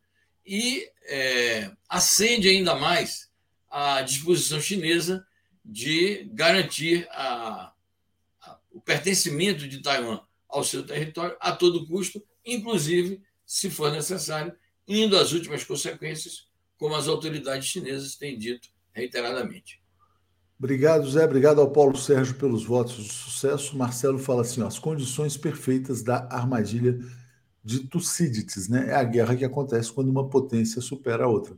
e 0.45 0.87
é, 1.03 1.71
acende 1.89 2.47
ainda 2.47 2.73
mais 2.75 3.30
a 3.71 4.01
disposição 4.01 4.59
chinesa 4.59 5.25
de 5.63 6.29
garantir 6.33 7.07
a, 7.11 7.71
a, 8.41 8.59
o 8.71 8.81
pertencimento 8.81 9.67
de 9.67 9.81
Taiwan 9.81 10.19
ao 10.49 10.63
seu 10.63 10.85
território 10.85 11.35
a 11.39 11.53
todo 11.53 11.87
custo, 11.87 12.21
inclusive, 12.45 13.21
se 13.45 13.69
for 13.69 13.91
necessário, 13.91 14.53
indo 14.87 15.17
às 15.17 15.31
últimas 15.31 15.63
consequências, 15.63 16.49
como 16.77 16.95
as 16.95 17.07
autoridades 17.07 17.67
chinesas 17.67 18.15
têm 18.15 18.37
dito 18.37 18.69
reiteradamente. 18.91 19.81
Obrigado, 20.59 21.09
Zé. 21.09 21.25
Obrigado 21.25 21.61
ao 21.61 21.71
Paulo 21.71 21.97
Sérgio 21.97 22.35
pelos 22.35 22.63
votos 22.63 22.95
de 22.95 23.11
sucesso. 23.11 23.75
Marcelo 23.77 24.19
fala 24.19 24.41
assim: 24.41 24.61
ó, 24.61 24.67
as 24.67 24.77
condições 24.77 25.37
perfeitas 25.37 26.03
da 26.03 26.27
armadilha 26.29 26.99
de 27.63 27.79
Tucídides, 27.87 28.67
né? 28.67 28.89
É 28.89 28.95
a 28.95 29.03
guerra 29.03 29.35
que 29.35 29.45
acontece 29.45 29.91
quando 29.91 30.09
uma 30.09 30.29
potência 30.29 30.81
supera 30.81 31.25
a 31.25 31.27
outra. 31.27 31.55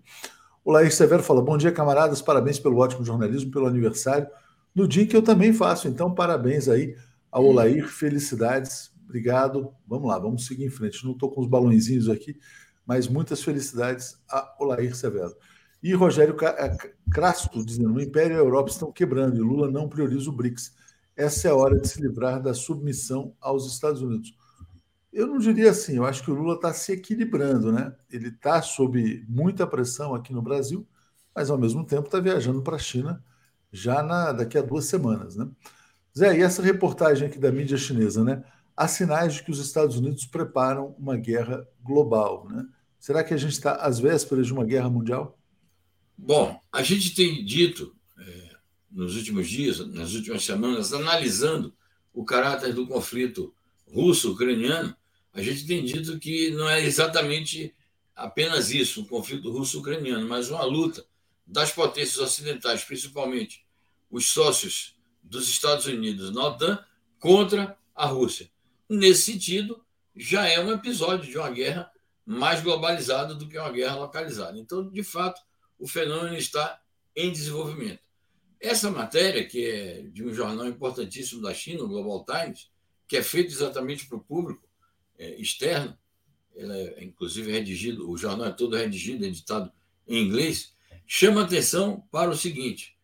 O 0.63 0.71
Laís 0.71 0.95
Severo 0.95 1.21
fala: 1.21 1.41
Bom 1.41 1.57
dia, 1.57 1.71
camaradas, 1.71 2.21
parabéns 2.21 2.57
pelo 2.57 2.77
ótimo 2.77 3.03
jornalismo, 3.03 3.51
pelo 3.51 3.67
aniversário, 3.67 4.27
no 4.73 4.87
dia 4.87 5.05
que 5.05 5.15
eu 5.15 5.21
também 5.21 5.51
faço. 5.51 5.87
Então, 5.87 6.13
parabéns 6.13 6.69
aí 6.69 6.95
ao 7.31 7.45
Olair, 7.45 7.87
felicidades, 7.87 8.91
obrigado. 9.03 9.73
Vamos 9.87 10.07
lá, 10.07 10.17
vamos 10.17 10.45
seguir 10.45 10.65
em 10.65 10.69
frente. 10.69 11.03
Não 11.03 11.11
estou 11.11 11.29
com 11.29 11.41
os 11.41 11.47
balãozinhos 11.47 12.09
aqui, 12.09 12.39
mas 12.85 13.07
muitas 13.07 13.43
felicidades 13.43 14.17
a 14.29 14.55
Olair 14.59 14.95
Severo. 14.95 15.35
E 15.81 15.93
Rogério 15.93 16.35
eh, 16.41 16.77
Crasto 17.11 17.65
dizendo: 17.65 17.93
o 17.93 18.01
Império 18.01 18.37
e 18.37 18.39
a 18.39 18.43
Europa 18.43 18.69
estão 18.69 18.91
quebrando 18.91 19.35
e 19.35 19.41
Lula 19.41 19.69
não 19.69 19.89
prioriza 19.89 20.29
o 20.29 20.33
BRICS. 20.33 20.73
Essa 21.15 21.49
é 21.49 21.51
a 21.51 21.55
hora 21.55 21.77
de 21.77 21.87
se 21.87 22.01
livrar 22.01 22.41
da 22.41 22.53
submissão 22.53 23.35
aos 23.39 23.71
Estados 23.71 24.01
Unidos. 24.01 24.33
Eu 25.13 25.27
não 25.27 25.37
diria 25.37 25.69
assim, 25.69 25.97
eu 25.97 26.05
acho 26.05 26.23
que 26.23 26.31
o 26.31 26.33
Lula 26.33 26.55
está 26.55 26.73
se 26.73 26.91
equilibrando, 26.91 27.71
né? 27.71 27.95
Ele 28.09 28.29
está 28.29 28.61
sob 28.63 29.23
muita 29.29 29.67
pressão 29.67 30.15
aqui 30.15 30.33
no 30.33 30.41
Brasil, 30.41 30.87
mas 31.35 31.51
ao 31.51 31.57
mesmo 31.57 31.85
tempo 31.85 32.07
está 32.07 32.19
viajando 32.19 32.63
para 32.63 32.77
a 32.77 32.79
China 32.79 33.23
já 33.71 34.01
na, 34.01 34.31
daqui 34.31 34.57
a 34.57 34.61
duas 34.61 34.85
semanas, 34.85 35.35
né? 35.35 35.47
Zé, 36.17 36.37
e 36.37 36.41
essa 36.41 36.61
reportagem 36.63 37.27
aqui 37.27 37.37
da 37.37 37.51
mídia 37.51 37.77
chinesa, 37.77 38.23
né? 38.23 38.43
Há 38.75 38.87
sinais 38.87 39.35
de 39.35 39.43
que 39.43 39.51
os 39.51 39.59
Estados 39.59 39.97
Unidos 39.97 40.25
preparam 40.25 40.95
uma 40.97 41.15
guerra 41.15 41.67
global, 41.83 42.47
né? 42.49 42.65
Será 42.99 43.23
que 43.23 43.33
a 43.33 43.37
gente 43.37 43.53
está 43.53 43.75
às 43.75 43.99
vésperas 43.99 44.47
de 44.47 44.53
uma 44.53 44.65
guerra 44.65 44.89
mundial? 44.89 45.37
Bom, 46.17 46.59
a 46.71 46.81
gente 46.81 47.13
tem 47.13 47.45
dito 47.45 47.95
é, 48.17 48.49
nos 48.89 49.15
últimos 49.15 49.47
dias, 49.47 49.79
nas 49.93 50.13
últimas 50.13 50.43
semanas, 50.43 50.91
analisando 50.91 51.73
o 52.13 52.23
caráter 52.23 52.73
do 52.73 52.87
conflito 52.87 53.53
russo-ucraniano, 53.87 54.95
a 55.33 55.41
gente 55.41 55.65
tem 55.65 55.83
dito 55.83 56.19
que 56.19 56.51
não 56.51 56.69
é 56.69 56.81
exatamente 56.83 57.75
apenas 58.15 58.69
isso, 58.71 59.01
um 59.01 59.05
conflito 59.05 59.51
russo-ucraniano, 59.51 60.27
mas 60.27 60.49
uma 60.49 60.63
luta 60.63 61.05
das 61.45 61.71
potências 61.71 62.17
ocidentais, 62.19 62.83
principalmente 62.83 63.65
os 64.09 64.31
sócios 64.31 64.95
dos 65.21 65.49
Estados 65.49 65.87
Unidos 65.87 66.31
na 66.31 66.47
OTAN, 66.47 66.85
contra 67.19 67.77
a 67.95 68.05
Rússia. 68.05 68.49
Nesse 68.87 69.31
sentido, 69.31 69.83
já 70.15 70.47
é 70.47 70.59
um 70.59 70.71
episódio 70.71 71.29
de 71.29 71.37
uma 71.37 71.49
guerra 71.49 71.91
mais 72.25 72.61
globalizada 72.61 73.33
do 73.33 73.47
que 73.47 73.57
uma 73.57 73.71
guerra 73.71 73.95
localizada. 73.95 74.57
Então, 74.59 74.87
de 74.89 75.03
fato, 75.03 75.41
o 75.79 75.87
fenômeno 75.87 76.37
está 76.37 76.79
em 77.15 77.31
desenvolvimento. 77.31 77.99
Essa 78.59 78.89
matéria, 78.89 79.45
que 79.45 79.65
é 79.65 80.01
de 80.03 80.23
um 80.23 80.33
jornal 80.33 80.67
importantíssimo 80.67 81.41
da 81.41 81.53
China, 81.53 81.83
o 81.83 81.87
Global 81.87 82.23
Times, 82.23 82.69
que 83.07 83.17
é 83.17 83.23
feito 83.23 83.51
exatamente 83.51 84.05
para 84.07 84.17
o 84.17 84.23
público, 84.23 84.67
é, 85.17 85.39
externo, 85.39 85.97
ela 86.55 86.77
é 86.77 87.03
inclusive 87.03 87.51
redigido, 87.51 88.09
o 88.09 88.17
jornal 88.17 88.47
é 88.47 88.51
todo 88.51 88.75
redigido, 88.75 89.25
editado 89.25 89.71
em 90.07 90.23
inglês, 90.23 90.73
chama 91.07 91.43
atenção 91.43 92.01
para 92.11 92.29
o 92.29 92.37
seguinte: 92.37 92.97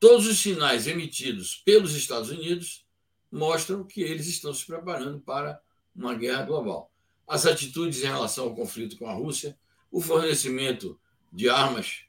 todos 0.00 0.26
os 0.26 0.38
sinais 0.38 0.86
emitidos 0.86 1.56
pelos 1.56 1.94
Estados 1.94 2.30
Unidos 2.30 2.84
mostram 3.30 3.84
que 3.84 4.00
eles 4.00 4.26
estão 4.26 4.54
se 4.54 4.64
preparando 4.64 5.20
para 5.20 5.60
uma 5.94 6.14
guerra 6.14 6.42
global. 6.44 6.92
As 7.26 7.46
atitudes 7.46 8.02
em 8.02 8.06
relação 8.06 8.44
ao 8.44 8.54
conflito 8.54 8.96
com 8.96 9.08
a 9.08 9.12
Rússia, 9.12 9.58
o 9.90 10.00
fornecimento 10.00 10.98
de 11.32 11.48
armas 11.48 12.02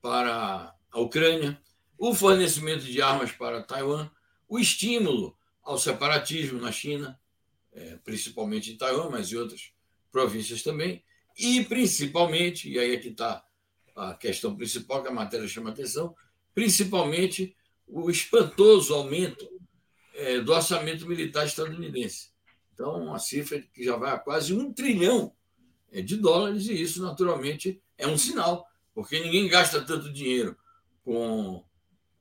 para 0.00 0.74
a 0.90 1.00
Ucrânia, 1.00 1.60
o 1.96 2.14
fornecimento 2.14 2.84
de 2.84 3.00
armas 3.00 3.30
para 3.32 3.62
Taiwan, 3.62 4.10
o 4.48 4.58
estímulo 4.58 5.36
ao 5.62 5.78
separatismo 5.78 6.60
na 6.60 6.72
China, 6.72 7.18
é, 7.72 7.96
principalmente 8.04 8.72
em 8.72 8.76
Taiwan, 8.76 9.10
mas 9.10 9.32
em 9.32 9.36
outras 9.36 9.72
províncias 10.10 10.62
também, 10.62 11.02
e 11.38 11.64
principalmente, 11.64 12.70
e 12.70 12.78
aí 12.78 12.94
é 12.94 12.98
que 12.98 13.08
está 13.08 13.44
a 13.96 14.14
questão 14.14 14.54
principal 14.56 15.02
que 15.02 15.08
a 15.08 15.12
matéria 15.12 15.48
chama 15.48 15.70
atenção, 15.70 16.14
principalmente 16.54 17.56
o 17.86 18.10
espantoso 18.10 18.94
aumento 18.94 19.48
é, 20.14 20.40
do 20.40 20.52
orçamento 20.52 21.06
militar 21.06 21.46
estadunidense. 21.46 22.30
Então, 22.74 23.02
uma 23.02 23.18
cifra 23.18 23.60
que 23.60 23.84
já 23.84 23.96
vai 23.96 24.12
a 24.12 24.18
quase 24.18 24.54
um 24.54 24.72
trilhão 24.72 25.34
é, 25.90 26.00
de 26.00 26.16
dólares, 26.16 26.66
e 26.68 26.80
isso, 26.80 27.02
naturalmente, 27.02 27.82
é 27.96 28.06
um 28.06 28.18
sinal, 28.18 28.66
porque 28.94 29.20
ninguém 29.20 29.48
gasta 29.48 29.80
tanto 29.82 30.12
dinheiro 30.12 30.56
com 31.02 31.64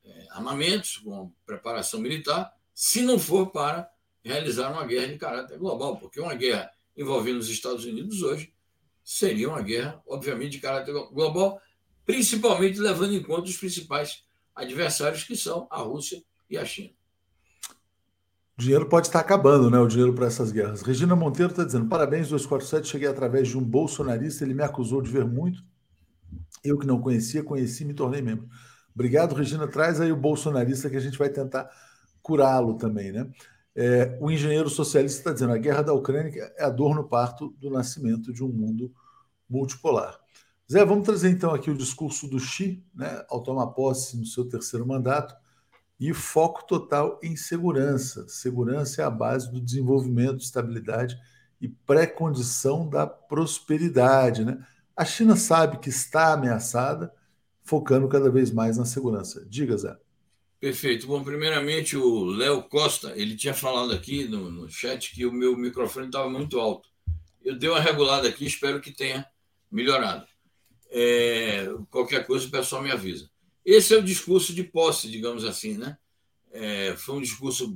é, 0.03 0.27
armamentos, 0.31 0.97
com 0.97 1.31
preparação 1.45 1.99
militar, 1.99 2.53
se 2.73 3.01
não 3.01 3.19
for 3.19 3.51
para 3.51 3.89
realizar 4.23 4.71
uma 4.71 4.85
guerra 4.85 5.07
de 5.07 5.17
caráter 5.17 5.57
global, 5.57 5.97
porque 5.97 6.19
uma 6.19 6.35
guerra 6.35 6.69
envolvendo 6.95 7.39
os 7.39 7.49
Estados 7.49 7.85
Unidos 7.85 8.21
hoje 8.21 8.53
seria 9.03 9.49
uma 9.49 9.61
guerra, 9.61 10.01
obviamente, 10.07 10.53
de 10.53 10.59
caráter 10.59 10.93
global, 11.11 11.59
principalmente 12.05 12.79
levando 12.79 13.13
em 13.13 13.23
conta 13.23 13.49
os 13.49 13.57
principais 13.57 14.23
adversários, 14.55 15.23
que 15.23 15.35
são 15.35 15.67
a 15.71 15.81
Rússia 15.81 16.23
e 16.49 16.57
a 16.57 16.65
China. 16.65 16.91
O 18.57 18.61
dinheiro 18.61 18.87
pode 18.87 19.07
estar 19.07 19.19
acabando, 19.19 19.71
né? 19.71 19.79
O 19.79 19.87
dinheiro 19.87 20.13
para 20.13 20.27
essas 20.27 20.51
guerras. 20.51 20.81
Regina 20.81 21.15
Monteiro 21.15 21.51
está 21.51 21.63
dizendo: 21.63 21.87
parabéns, 21.87 22.29
247. 22.29 22.87
Cheguei 22.87 23.07
através 23.07 23.47
de 23.47 23.57
um 23.57 23.63
bolsonarista, 23.63 24.43
ele 24.43 24.53
me 24.53 24.61
acusou 24.61 25.01
de 25.01 25.09
ver 25.09 25.25
muito. 25.25 25.63
Eu 26.63 26.77
que 26.77 26.85
não 26.85 27.01
conhecia, 27.01 27.43
conheci 27.43 27.83
me 27.83 27.93
tornei 27.93 28.21
membro. 28.21 28.47
Obrigado, 28.93 29.33
Regina. 29.33 29.67
Traz 29.67 29.99
aí 29.99 30.11
o 30.11 30.15
bolsonarista 30.15 30.89
que 30.89 30.97
a 30.97 30.99
gente 30.99 31.17
vai 31.17 31.29
tentar 31.29 31.69
curá-lo 32.21 32.77
também, 32.77 33.11
né? 33.11 33.27
É, 33.75 34.17
o 34.19 34.29
engenheiro 34.29 34.69
socialista 34.69 35.19
está 35.19 35.33
dizendo 35.33 35.53
a 35.53 35.57
guerra 35.57 35.81
da 35.81 35.93
Ucrânia 35.93 36.53
é 36.57 36.63
a 36.63 36.69
dor 36.69 36.95
no 36.95 37.07
parto 37.07 37.49
do 37.57 37.69
nascimento 37.69 38.33
de 38.33 38.43
um 38.43 38.49
mundo 38.49 38.93
multipolar. 39.49 40.19
Zé, 40.71 40.85
vamos 40.85 41.05
trazer 41.05 41.29
então 41.29 41.53
aqui 41.53 41.69
o 41.69 41.77
discurso 41.77 42.27
do 42.27 42.39
Xi, 42.39 42.83
né, 42.95 43.25
ao 43.29 43.43
tomar 43.43 43.67
posse 43.67 44.17
no 44.17 44.25
seu 44.25 44.47
terceiro 44.47 44.85
mandato, 44.85 45.35
e 45.99 46.13
foco 46.13 46.65
total 46.65 47.19
em 47.21 47.35
segurança. 47.35 48.27
Segurança 48.27 49.01
é 49.01 49.05
a 49.05 49.09
base 49.09 49.51
do 49.51 49.61
desenvolvimento, 49.61 50.41
estabilidade 50.41 51.17
e 51.59 51.67
pré-condição 51.67 52.89
da 52.89 53.05
prosperidade. 53.05 54.43
Né? 54.43 54.65
A 54.95 55.05
China 55.05 55.35
sabe 55.35 55.77
que 55.77 55.89
está 55.89 56.33
ameaçada, 56.33 57.13
focando 57.63 58.07
cada 58.07 58.31
vez 58.31 58.49
mais 58.51 58.77
na 58.77 58.85
segurança. 58.85 59.45
Diga, 59.47 59.77
Zé. 59.77 59.95
Perfeito. 60.61 61.07
Bom, 61.07 61.23
primeiramente, 61.23 61.97
o 61.97 62.23
Léo 62.23 62.61
Costa, 62.61 63.13
ele 63.15 63.35
tinha 63.35 63.53
falado 63.53 63.91
aqui 63.91 64.25
no, 64.25 64.51
no 64.51 64.69
chat 64.69 65.11
que 65.11 65.25
o 65.25 65.33
meu 65.33 65.57
microfone 65.57 66.05
estava 66.05 66.29
muito 66.29 66.59
alto. 66.59 66.87
Eu 67.43 67.57
dei 67.57 67.67
uma 67.67 67.79
regulada 67.79 68.27
aqui, 68.27 68.45
espero 68.45 68.79
que 68.79 68.91
tenha 68.91 69.25
melhorado. 69.71 70.27
É, 70.91 71.65
qualquer 71.89 72.27
coisa, 72.27 72.45
o 72.45 72.51
pessoal 72.51 72.83
me 72.83 72.91
avisa. 72.91 73.27
Esse 73.65 73.95
é 73.95 73.97
o 73.97 74.03
discurso 74.03 74.53
de 74.53 74.63
posse, 74.63 75.09
digamos 75.09 75.43
assim, 75.45 75.79
né? 75.79 75.97
É, 76.51 76.95
foi 76.95 77.15
um 77.15 77.21
discurso 77.21 77.75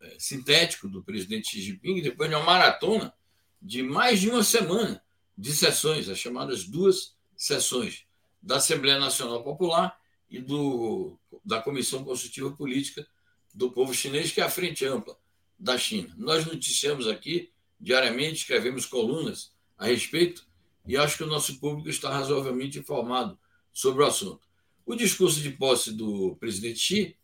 é, 0.00 0.16
sintético 0.18 0.88
do 0.88 1.04
presidente 1.04 1.50
Xi 1.50 1.60
Jinping, 1.60 2.02
depois 2.02 2.28
de 2.28 2.34
uma 2.34 2.44
maratona 2.44 3.14
de 3.62 3.84
mais 3.84 4.20
de 4.20 4.30
uma 4.30 4.42
semana 4.42 5.00
de 5.38 5.52
sessões, 5.52 6.08
as 6.08 6.18
chamadas 6.18 6.64
duas 6.64 7.14
sessões 7.36 8.04
da 8.42 8.56
Assembleia 8.56 8.98
Nacional 8.98 9.44
Popular 9.44 9.96
e 10.30 10.40
do, 10.40 11.18
da 11.44 11.60
Comissão 11.60 12.04
Consultiva 12.04 12.50
Política 12.50 13.06
do 13.54 13.70
Povo 13.70 13.94
Chinês, 13.94 14.32
que 14.32 14.40
é 14.40 14.44
a 14.44 14.50
Frente 14.50 14.84
Ampla 14.84 15.16
da 15.58 15.78
China. 15.78 16.14
Nós 16.18 16.44
noticiamos 16.44 17.06
aqui 17.06 17.50
diariamente, 17.80 18.40
escrevemos 18.40 18.84
colunas 18.86 19.52
a 19.78 19.86
respeito, 19.86 20.46
e 20.86 20.96
acho 20.96 21.16
que 21.16 21.24
o 21.24 21.28
nosso 21.28 21.58
público 21.58 21.88
está 21.88 22.10
razoavelmente 22.10 22.78
informado 22.78 23.38
sobre 23.72 24.02
o 24.02 24.06
assunto. 24.06 24.46
O 24.84 24.94
discurso 24.94 25.40
de 25.40 25.50
posse 25.50 25.92
do 25.92 26.36
presidente 26.36 26.78
Xi 26.78 27.16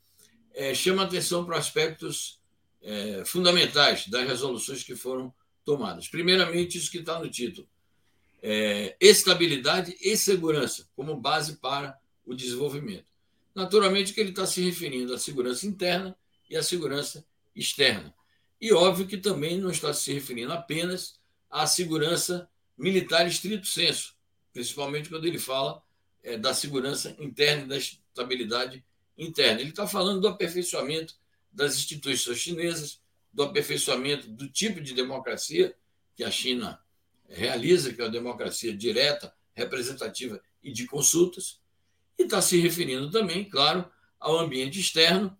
é, 0.52 0.74
chama 0.74 1.02
atenção 1.02 1.44
para 1.44 1.58
aspectos 1.58 2.40
é, 2.82 3.24
fundamentais 3.24 4.08
das 4.08 4.26
resoluções 4.26 4.82
que 4.82 4.96
foram 4.96 5.32
tomadas. 5.64 6.08
Primeiramente, 6.08 6.76
isso 6.76 6.90
que 6.90 6.98
está 6.98 7.18
no 7.18 7.30
título: 7.30 7.68
é, 8.42 8.96
estabilidade 9.00 9.96
e 10.00 10.16
segurança 10.16 10.88
como 10.96 11.16
base 11.16 11.56
para 11.58 11.96
o 12.26 12.34
desenvolvimento. 12.34 13.06
Naturalmente 13.54 14.12
que 14.12 14.20
ele 14.20 14.30
está 14.30 14.46
se 14.46 14.62
referindo 14.62 15.12
à 15.12 15.18
segurança 15.18 15.66
interna 15.66 16.16
e 16.48 16.56
à 16.56 16.62
segurança 16.62 17.24
externa. 17.54 18.14
E 18.60 18.72
óbvio 18.72 19.06
que 19.06 19.16
também 19.16 19.58
não 19.58 19.70
está 19.70 19.92
se 19.92 20.12
referindo 20.12 20.52
apenas 20.52 21.18
à 21.50 21.66
segurança 21.66 22.48
militar 22.78 23.26
estrito 23.26 23.66
senso, 23.66 24.14
principalmente 24.52 25.08
quando 25.08 25.26
ele 25.26 25.38
fala 25.38 25.82
é, 26.22 26.38
da 26.38 26.54
segurança 26.54 27.14
interna 27.18 27.64
e 27.64 27.68
da 27.68 27.76
estabilidade 27.76 28.84
interna. 29.18 29.60
Ele 29.60 29.70
está 29.70 29.86
falando 29.86 30.20
do 30.20 30.28
aperfeiçoamento 30.28 31.14
das 31.52 31.76
instituições 31.76 32.38
chinesas, 32.38 33.00
do 33.32 33.42
aperfeiçoamento 33.42 34.28
do 34.28 34.48
tipo 34.48 34.80
de 34.80 34.94
democracia 34.94 35.74
que 36.14 36.24
a 36.24 36.30
China 36.30 36.80
realiza, 37.28 37.92
que 37.92 38.00
é 38.00 38.04
a 38.04 38.08
democracia 38.08 38.76
direta, 38.76 39.34
representativa 39.54 40.40
e 40.62 40.72
de 40.72 40.86
consultas, 40.86 41.60
e 42.18 42.24
está 42.24 42.40
se 42.40 42.60
referindo 42.60 43.10
também, 43.10 43.44
claro, 43.44 43.90
ao 44.18 44.38
ambiente 44.38 44.78
externo, 44.78 45.36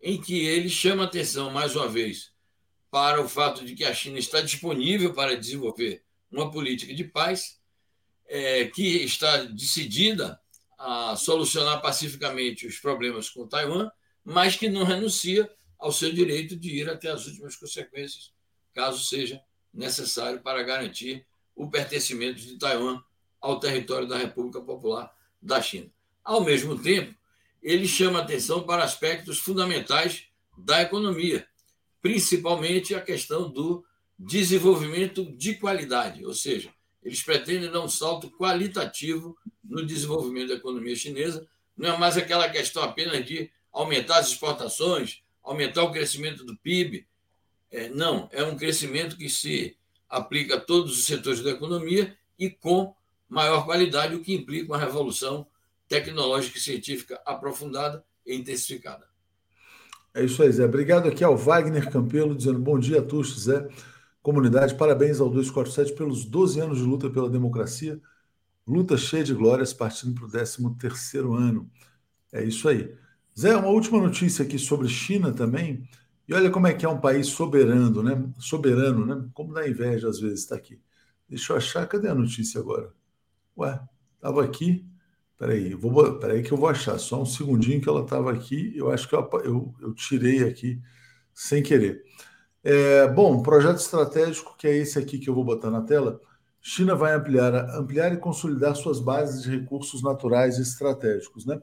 em 0.00 0.20
que 0.20 0.46
ele 0.46 0.68
chama 0.68 1.04
atenção, 1.04 1.50
mais 1.50 1.74
uma 1.74 1.88
vez, 1.88 2.32
para 2.90 3.20
o 3.20 3.28
fato 3.28 3.64
de 3.64 3.74
que 3.74 3.84
a 3.84 3.94
China 3.94 4.18
está 4.18 4.40
disponível 4.40 5.12
para 5.12 5.36
desenvolver 5.36 6.04
uma 6.30 6.50
política 6.50 6.94
de 6.94 7.04
paz, 7.04 7.60
é, 8.28 8.66
que 8.66 9.04
está 9.04 9.44
decidida 9.44 10.40
a 10.78 11.16
solucionar 11.16 11.80
pacificamente 11.80 12.66
os 12.66 12.78
problemas 12.78 13.30
com 13.30 13.46
Taiwan, 13.46 13.90
mas 14.24 14.56
que 14.56 14.68
não 14.68 14.84
renuncia 14.84 15.50
ao 15.78 15.92
seu 15.92 16.12
direito 16.12 16.56
de 16.56 16.70
ir 16.70 16.88
até 16.88 17.10
as 17.10 17.26
últimas 17.26 17.56
consequências, 17.56 18.32
caso 18.74 19.02
seja 19.04 19.40
necessário 19.72 20.40
para 20.40 20.62
garantir 20.62 21.26
o 21.54 21.70
pertencimento 21.70 22.40
de 22.40 22.58
Taiwan 22.58 23.02
ao 23.40 23.60
território 23.60 24.08
da 24.08 24.18
República 24.18 24.60
Popular 24.60 25.14
da 25.40 25.60
China. 25.62 25.90
Ao 26.26 26.40
mesmo 26.40 26.76
tempo, 26.76 27.14
ele 27.62 27.86
chama 27.86 28.18
atenção 28.18 28.64
para 28.64 28.82
aspectos 28.82 29.38
fundamentais 29.38 30.24
da 30.58 30.82
economia, 30.82 31.46
principalmente 32.02 32.96
a 32.96 33.00
questão 33.00 33.48
do 33.48 33.84
desenvolvimento 34.18 35.24
de 35.36 35.54
qualidade, 35.54 36.26
ou 36.26 36.34
seja, 36.34 36.74
eles 37.00 37.22
pretendem 37.22 37.70
dar 37.70 37.80
um 37.80 37.88
salto 37.88 38.28
qualitativo 38.32 39.38
no 39.62 39.86
desenvolvimento 39.86 40.48
da 40.48 40.54
economia 40.54 40.96
chinesa. 40.96 41.46
Não 41.76 41.94
é 41.94 41.96
mais 41.96 42.16
aquela 42.16 42.50
questão 42.50 42.82
apenas 42.82 43.24
de 43.24 43.48
aumentar 43.72 44.18
as 44.18 44.30
exportações, 44.30 45.22
aumentar 45.44 45.84
o 45.84 45.92
crescimento 45.92 46.44
do 46.44 46.56
PIB. 46.56 47.06
É, 47.70 47.88
não, 47.88 48.28
é 48.32 48.42
um 48.42 48.56
crescimento 48.56 49.16
que 49.16 49.28
se 49.28 49.76
aplica 50.08 50.56
a 50.56 50.60
todos 50.60 50.98
os 50.98 51.04
setores 51.04 51.40
da 51.40 51.50
economia 51.50 52.18
e 52.36 52.50
com 52.50 52.92
maior 53.28 53.64
qualidade, 53.64 54.16
o 54.16 54.24
que 54.24 54.34
implica 54.34 54.72
uma 54.72 54.78
revolução 54.78 55.46
tecnológica 55.88 56.58
e 56.58 56.60
científica 56.60 57.20
aprofundada 57.24 58.04
e 58.24 58.34
intensificada. 58.34 59.06
É 60.14 60.24
isso 60.24 60.42
aí, 60.42 60.50
Zé. 60.50 60.64
Obrigado 60.64 61.08
aqui 61.08 61.22
ao 61.22 61.36
Wagner 61.36 61.90
Campelo, 61.90 62.34
dizendo 62.34 62.58
bom 62.58 62.78
dia 62.78 63.02
todos, 63.02 63.38
Zé. 63.44 63.68
Comunidade, 64.22 64.74
parabéns 64.74 65.20
ao 65.20 65.28
247 65.28 65.92
pelos 65.94 66.24
12 66.24 66.60
anos 66.60 66.78
de 66.78 66.84
luta 66.84 67.10
pela 67.10 67.28
democracia. 67.28 68.00
Luta 68.66 68.96
cheia 68.96 69.22
de 69.22 69.34
glórias, 69.34 69.72
partindo 69.72 70.14
para 70.14 70.24
o 70.24 70.74
13 70.76 71.18
ano. 71.18 71.70
É 72.32 72.42
isso 72.42 72.68
aí. 72.68 72.96
Zé, 73.38 73.54
uma 73.54 73.68
última 73.68 74.00
notícia 74.00 74.44
aqui 74.44 74.58
sobre 74.58 74.88
China 74.88 75.32
também. 75.32 75.88
E 76.26 76.34
olha 76.34 76.50
como 76.50 76.66
é 76.66 76.74
que 76.74 76.84
é 76.84 76.88
um 76.88 76.98
país 76.98 77.28
soberano, 77.28 78.02
né? 78.02 78.28
Soberano, 78.38 79.06
né? 79.06 79.28
Como 79.32 79.52
dá 79.52 79.68
inveja 79.68 80.08
às 80.08 80.18
vezes 80.18 80.40
está 80.40 80.56
aqui. 80.56 80.80
Deixa 81.28 81.52
eu 81.52 81.56
achar, 81.58 81.86
cadê 81.86 82.08
a 82.08 82.14
notícia 82.14 82.60
agora? 82.60 82.92
Ué, 83.56 83.80
estava 84.16 84.42
aqui. 84.42 84.84
Peraí, 85.38 85.74
vou, 85.74 86.18
peraí 86.18 86.42
que 86.42 86.52
eu 86.52 86.56
vou 86.56 86.68
achar. 86.68 86.98
Só 86.98 87.20
um 87.20 87.26
segundinho 87.26 87.80
que 87.80 87.88
ela 87.88 88.02
estava 88.02 88.32
aqui. 88.32 88.72
Eu 88.76 88.90
acho 88.90 89.08
que 89.08 89.14
eu, 89.14 89.28
eu, 89.44 89.74
eu, 89.80 89.94
tirei 89.94 90.44
aqui 90.44 90.80
sem 91.34 91.62
querer. 91.62 92.02
É, 92.64 93.08
bom, 93.08 93.42
projeto 93.42 93.78
estratégico, 93.78 94.56
que 94.58 94.66
é 94.66 94.76
esse 94.76 94.98
aqui 94.98 95.18
que 95.18 95.28
eu 95.28 95.34
vou 95.34 95.44
botar 95.44 95.70
na 95.70 95.82
tela. 95.82 96.20
China 96.60 96.96
vai 96.96 97.14
ampliar, 97.14 97.54
ampliar 97.76 98.12
e 98.12 98.16
consolidar 98.16 98.74
suas 98.74 98.98
bases 98.98 99.42
de 99.42 99.50
recursos 99.56 100.02
naturais 100.02 100.58
e 100.58 100.62
estratégicos, 100.62 101.46
né? 101.46 101.60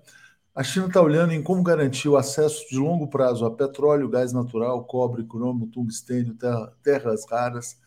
A 0.55 0.63
China 0.63 0.85
está 0.85 1.01
olhando 1.01 1.33
em 1.33 1.41
como 1.41 1.63
garantir 1.63 2.07
o 2.07 2.15
acesso 2.15 2.69
de 2.69 2.77
longo 2.77 3.07
prazo 3.09 3.43
a 3.43 3.51
petróleo, 3.51 4.07
gás 4.07 4.31
natural, 4.31 4.85
cobre, 4.85 5.25
cromo, 5.25 5.67
tungstênio, 5.67 6.35
terra, 6.35 6.71
terras 6.83 7.25
raras, 7.29 7.77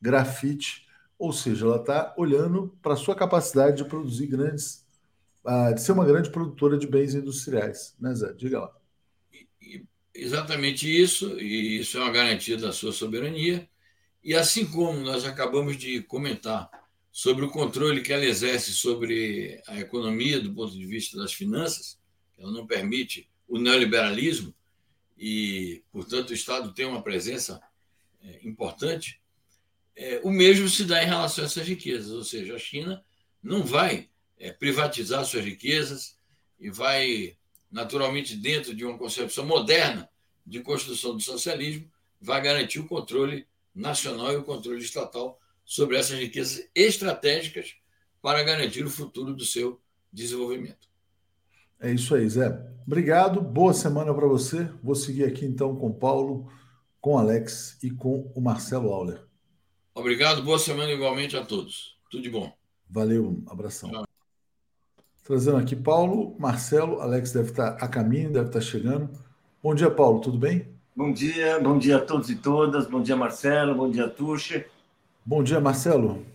grafite, 0.00 0.86
ou 1.18 1.32
seja, 1.32 1.66
ela 1.66 1.76
está 1.76 2.14
olhando 2.16 2.76
para 2.80 2.94
a 2.94 2.96
sua 2.96 3.14
capacidade 3.14 3.76
de 3.78 3.84
produzir 3.84 4.28
grandes, 4.28 4.81
de 5.74 5.82
ser 5.82 5.92
uma 5.92 6.04
grande 6.04 6.30
produtora 6.30 6.78
de 6.78 6.86
bens 6.86 7.14
industriais, 7.14 7.96
né, 7.98 8.14
Zé? 8.14 8.32
Diga 8.32 8.60
lá. 8.60 8.76
Exatamente 10.14 10.86
isso, 10.88 11.40
e 11.40 11.78
isso 11.78 11.96
é 11.96 12.00
uma 12.00 12.12
garantia 12.12 12.56
da 12.56 12.72
sua 12.72 12.92
soberania. 12.92 13.68
E 14.22 14.34
assim 14.34 14.64
como 14.66 15.00
nós 15.00 15.24
acabamos 15.24 15.76
de 15.76 16.02
comentar 16.02 16.70
sobre 17.10 17.44
o 17.44 17.50
controle 17.50 18.02
que 18.02 18.12
ela 18.12 18.24
exerce 18.24 18.72
sobre 18.72 19.60
a 19.66 19.78
economia 19.78 20.40
do 20.40 20.52
ponto 20.54 20.72
de 20.72 20.86
vista 20.86 21.16
das 21.16 21.32
finanças, 21.32 21.98
ela 22.38 22.50
não 22.52 22.66
permite 22.66 23.28
o 23.48 23.58
neoliberalismo 23.58 24.54
e, 25.18 25.82
portanto, 25.92 26.30
o 26.30 26.34
Estado 26.34 26.72
tem 26.72 26.86
uma 26.86 27.02
presença 27.02 27.60
é, 28.22 28.40
importante. 28.46 29.20
É, 29.94 30.20
o 30.24 30.30
mesmo 30.30 30.68
se 30.68 30.84
dá 30.84 31.02
em 31.02 31.06
relação 31.06 31.44
a 31.44 31.46
essas 31.46 31.66
riquezas, 31.66 32.10
ou 32.10 32.24
seja, 32.24 32.54
a 32.54 32.58
China 32.58 33.04
não 33.42 33.62
vai 33.62 34.08
é, 34.42 34.50
privatizar 34.50 35.24
suas 35.24 35.44
riquezas 35.44 36.16
e 36.58 36.68
vai, 36.68 37.36
naturalmente, 37.70 38.36
dentro 38.36 38.74
de 38.74 38.84
uma 38.84 38.98
concepção 38.98 39.46
moderna 39.46 40.08
de 40.44 40.58
construção 40.60 41.16
do 41.16 41.22
socialismo, 41.22 41.88
vai 42.20 42.42
garantir 42.42 42.80
o 42.80 42.88
controle 42.88 43.46
nacional 43.72 44.32
e 44.32 44.36
o 44.36 44.42
controle 44.42 44.82
estatal 44.82 45.38
sobre 45.64 45.96
essas 45.96 46.18
riquezas 46.18 46.68
estratégicas 46.74 47.76
para 48.20 48.42
garantir 48.42 48.84
o 48.84 48.90
futuro 48.90 49.32
do 49.32 49.44
seu 49.44 49.80
desenvolvimento. 50.12 50.88
É 51.78 51.92
isso 51.92 52.12
aí, 52.12 52.28
Zé. 52.28 52.48
Obrigado, 52.84 53.40
boa 53.40 53.72
semana 53.72 54.12
para 54.12 54.26
você. 54.26 54.68
Vou 54.82 54.96
seguir 54.96 55.24
aqui 55.24 55.44
então 55.44 55.76
com 55.76 55.86
o 55.86 55.94
Paulo, 55.94 56.50
com 57.00 57.14
o 57.14 57.18
Alex 57.18 57.78
e 57.80 57.92
com 57.92 58.32
o 58.34 58.40
Marcelo 58.40 58.92
Auler. 58.92 59.24
Obrigado, 59.94 60.42
boa 60.42 60.58
semana 60.58 60.90
igualmente 60.90 61.36
a 61.36 61.44
todos. 61.44 61.96
Tudo 62.10 62.24
de 62.24 62.30
bom. 62.30 62.52
Valeu, 62.90 63.40
abração. 63.46 63.88
Tchau. 63.88 64.11
Trazendo 65.24 65.56
aqui 65.58 65.76
Paulo, 65.76 66.34
Marcelo, 66.36 67.00
Alex 67.00 67.32
deve 67.32 67.50
estar 67.50 67.76
a 67.80 67.86
caminho, 67.86 68.32
deve 68.32 68.48
estar 68.48 68.60
chegando. 68.60 69.08
Bom 69.62 69.72
dia, 69.72 69.88
Paulo, 69.88 70.20
tudo 70.20 70.36
bem? 70.36 70.66
Bom 70.96 71.12
dia, 71.12 71.60
bom 71.60 71.78
dia 71.78 71.98
a 71.98 72.00
todos 72.00 72.28
e 72.28 72.34
todas. 72.34 72.88
Bom 72.88 73.00
dia, 73.00 73.14
Marcelo, 73.14 73.72
bom 73.72 73.88
dia, 73.88 74.08
Tuxa. 74.08 74.64
Bom 75.24 75.40
dia, 75.44 75.60
Marcelo. 75.60 76.26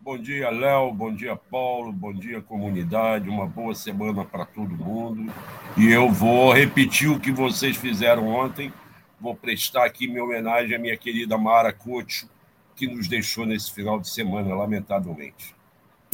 Bom 0.00 0.16
dia, 0.16 0.48
Léo. 0.50 0.92
Bom 0.92 1.12
dia, 1.12 1.34
Paulo. 1.34 1.92
Bom 1.92 2.14
dia, 2.14 2.40
comunidade. 2.40 3.28
Uma 3.28 3.44
boa 3.44 3.74
semana 3.74 4.24
para 4.24 4.46
todo 4.46 4.70
mundo. 4.70 5.32
E 5.76 5.90
eu 5.90 6.08
vou 6.08 6.52
repetir 6.52 7.10
o 7.10 7.18
que 7.18 7.32
vocês 7.32 7.76
fizeram 7.76 8.28
ontem. 8.28 8.72
Vou 9.20 9.34
prestar 9.34 9.84
aqui 9.84 10.06
minha 10.06 10.22
homenagem 10.22 10.76
à 10.76 10.78
minha 10.78 10.96
querida 10.96 11.36
Mara 11.36 11.72
Couto, 11.72 12.28
que 12.76 12.86
nos 12.86 13.08
deixou 13.08 13.44
nesse 13.44 13.72
final 13.72 13.98
de 13.98 14.08
semana, 14.08 14.54
lamentavelmente. 14.54 15.57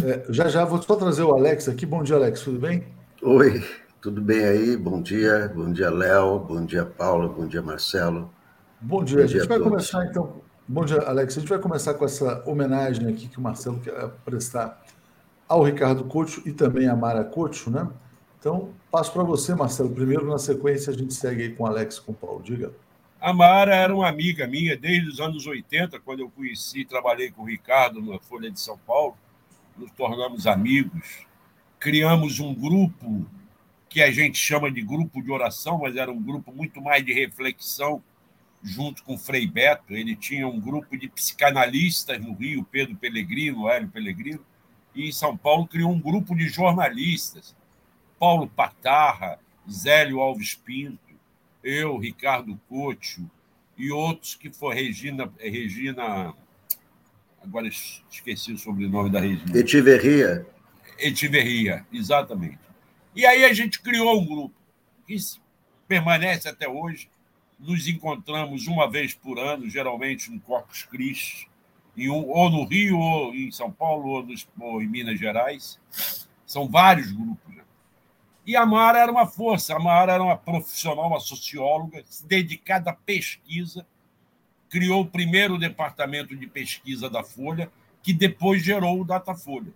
É, 0.03 0.25
já 0.29 0.49
já 0.49 0.65
vou 0.65 0.81
só 0.83 0.97
trazer 0.97 1.23
o 1.23 1.35
Alex 1.35 1.69
aqui. 1.69 1.87
Bom 1.87 2.03
dia, 2.03 2.17
Alex. 2.17 2.41
Tudo 2.41 2.59
bem? 2.59 2.85
Oi, 3.23 3.65
tudo 4.01 4.21
bem 4.21 4.45
aí? 4.45 4.77
Bom 4.77 5.01
dia. 5.01 5.53
Bom 5.55 5.73
dia, 5.73 5.91
Léo. 5.91 6.39
Bom 6.39 6.65
dia, 6.65 6.85
Paulo. 6.85 7.29
Bom 7.29 7.47
dia, 7.47 7.63
Marcelo. 7.63 8.31
Bom 8.81 9.05
dia. 9.05 9.19
Bom 9.19 9.25
dia 9.25 9.25
a 9.25 9.27
gente 9.27 9.49
vai 9.49 9.59
começar 9.59 10.05
então 10.07 10.45
Bom 10.67 10.83
dia, 10.83 10.99
Alex. 11.01 11.37
A 11.37 11.41
gente 11.41 11.51
vai 11.51 11.59
começar 11.59 11.93
com 11.93 12.07
essa 12.07 12.43
homenagem 12.49 13.07
aqui 13.07 13.29
que 13.29 13.37
o 13.37 13.43
Marcelo 13.43 13.79
quer 13.81 14.09
prestar 14.25 14.83
ao 15.47 15.63
Ricardo 15.63 16.05
Couto 16.05 16.41
e 16.47 16.53
também 16.53 16.89
à 16.89 16.97
Mara 16.97 17.23
Couto, 17.23 17.71
né? 17.71 17.87
Então, 18.41 18.71
passo 18.91 19.13
para 19.13 19.23
você, 19.23 19.55
Marcelo. 19.55 19.91
Primeiro, 19.91 20.27
na 20.27 20.39
sequência, 20.39 20.91
a 20.91 20.97
gente 20.97 21.13
segue 21.13 21.43
aí 21.43 21.55
com 21.55 21.65
o 21.65 21.67
Alex 21.67 21.97
e 21.97 22.01
com 22.01 22.13
o 22.13 22.15
Paulo. 22.15 22.43
Diga. 22.43 22.73
A 23.21 23.31
Mara 23.31 23.75
era 23.75 23.95
uma 23.95 24.09
amiga 24.09 24.47
minha 24.47 24.75
desde 24.75 25.07
os 25.07 25.21
anos 25.21 25.47
80, 25.47 26.01
quando 26.01 26.21
eu 26.21 26.31
conheci 26.31 26.81
e 26.81 26.85
trabalhei 26.87 27.31
com 27.31 27.43
o 27.43 27.47
Ricardo 27.47 28.01
na 28.01 28.19
Folha 28.19 28.51
de 28.51 28.59
São 28.59 28.79
Paulo. 28.87 29.15
Nos 29.77 29.91
tornamos 29.93 30.47
amigos, 30.47 31.27
criamos 31.81 32.39
um 32.39 32.55
grupo 32.55 33.27
que 33.89 34.03
a 34.03 34.11
gente 34.11 34.39
chama 34.39 34.71
de 34.71 34.83
grupo 34.83 35.23
de 35.23 35.31
oração, 35.31 35.79
mas 35.79 35.97
era 35.97 36.11
um 36.11 36.23
grupo 36.23 36.53
muito 36.53 36.81
mais 36.81 37.05
de 37.05 37.13
reflexão 37.13 38.03
junto 38.63 39.03
com 39.05 39.19
Frei 39.19 39.47
Beto. 39.47 39.95
Ele 39.95 40.17
tinha 40.17 40.47
um 40.49 40.61
grupo 40.61 40.97
de 40.97 41.09
psicanalistas 41.09 42.21
no 42.21 42.33
Rio, 42.33 42.65
Pedro 42.65 42.97
Pellegrino, 42.97 43.69
Hélio 43.69 43.89
Pellegrino, 43.89 44.45
e 44.95 45.09
em 45.09 45.13
São 45.13 45.37
Paulo 45.37 45.67
criou 45.67 45.91
um 45.91 46.01
grupo 46.01 46.35
de 46.35 46.49
jornalistas. 46.49 47.55
Paulo 48.19 48.47
Patarra, 48.47 49.39
Zélio 49.69 50.21
Alves 50.21 50.55
Pinto, 50.55 51.15
eu, 51.63 51.99
Ricardo 51.99 52.61
Couto 52.69 53.29
e 53.77 53.91
outros 53.91 54.35
que 54.35 54.53
foi 54.53 54.75
Regina, 54.75 55.33
Regina 55.39 56.35
agora 57.45 57.69
esqueci 57.69 58.53
o 58.53 58.59
sobrenome 58.59 59.11
da 59.11 59.21
Regina. 59.21 59.57
Etiverria. 59.57 60.47
Etiverria, 60.99 61.87
exatamente. 61.93 62.59
E 63.15 63.25
aí 63.27 63.45
a 63.45 63.53
gente 63.53 63.81
criou 63.81 64.21
um 64.21 64.27
grupo 64.27 64.55
que 65.07 65.17
permanece 65.87 66.49
até 66.49 66.69
hoje, 66.69 67.09
nos 67.59 67.87
encontramos 67.87 68.67
uma 68.67 68.91
vez 68.91 69.15
por 69.15 69.39
ano, 69.39 69.69
geralmente 69.69 70.31
no 70.31 70.41
Corpus 70.41 70.83
Christi, 70.83 71.49
em 71.97 72.11
um, 72.11 72.29
ou 72.29 72.51
no 72.51 72.65
Rio, 72.65 72.99
ou 72.99 73.35
em 73.35 73.51
São 73.53 73.71
Paulo, 73.71 74.09
ou, 74.09 74.27
nos, 74.27 74.47
ou 74.59 74.83
em 74.83 74.89
Minas 74.89 75.19
Gerais. 75.19 75.79
São 76.45 76.69
vários 76.69 77.13
grupos. 77.13 77.55
Né? 77.55 77.63
E 78.47 78.57
a 78.57 78.67
Mara 78.67 78.99
era 78.99 79.13
uma 79.13 79.27
força, 79.27 79.77
a 79.77 79.79
Mara 79.79 80.13
era 80.13 80.23
uma 80.23 80.37
profissional, 80.37 81.07
uma 81.07 81.21
socióloga, 81.21 82.03
dedicada 82.25 82.91
à 82.91 82.95
pesquisa, 82.95 83.87
criou 84.75 85.03
o 85.03 85.07
primeiro 85.07 85.57
departamento 85.57 86.37
de 86.37 86.49
pesquisa 86.49 87.09
da 87.09 87.23
Folha, 87.23 87.71
que 88.03 88.13
depois 88.13 88.61
gerou 88.61 89.01
o 89.01 89.05
Datafolha. 89.05 89.73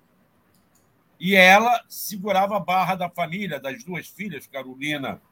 E 1.20 1.36
ela 1.36 1.84
segurava 1.88 2.56
a 2.56 2.60
barra 2.60 2.96
da 2.96 3.08
família, 3.08 3.60
das 3.60 3.84
duas 3.84 4.08
filhas, 4.08 4.48
Carolina 4.48 5.22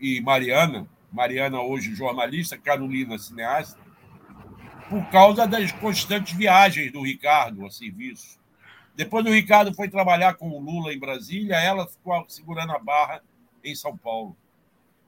e 0.00 0.20
Mariana. 0.20 0.84
Mariana, 1.12 1.60
hoje 1.60 1.94
jornalista, 1.94 2.58
Carolina, 2.58 3.16
cineasta, 3.20 3.80
por 4.90 5.08
causa 5.10 5.46
das 5.46 5.70
constantes 5.70 6.36
viagens 6.36 6.90
do 6.90 7.02
Ricardo 7.02 7.64
a 7.64 7.70
serviço. 7.70 8.40
Depois 8.96 9.24
o 9.24 9.30
Ricardo 9.30 9.72
foi 9.72 9.88
trabalhar 9.88 10.34
com 10.34 10.50
o 10.50 10.58
Lula 10.58 10.92
em 10.92 10.98
Brasília, 10.98 11.54
ela 11.54 11.86
ficou 11.86 12.24
segurando 12.28 12.72
a 12.72 12.80
barra 12.80 13.22
em 13.62 13.76
São 13.76 13.96
Paulo. 13.96 14.36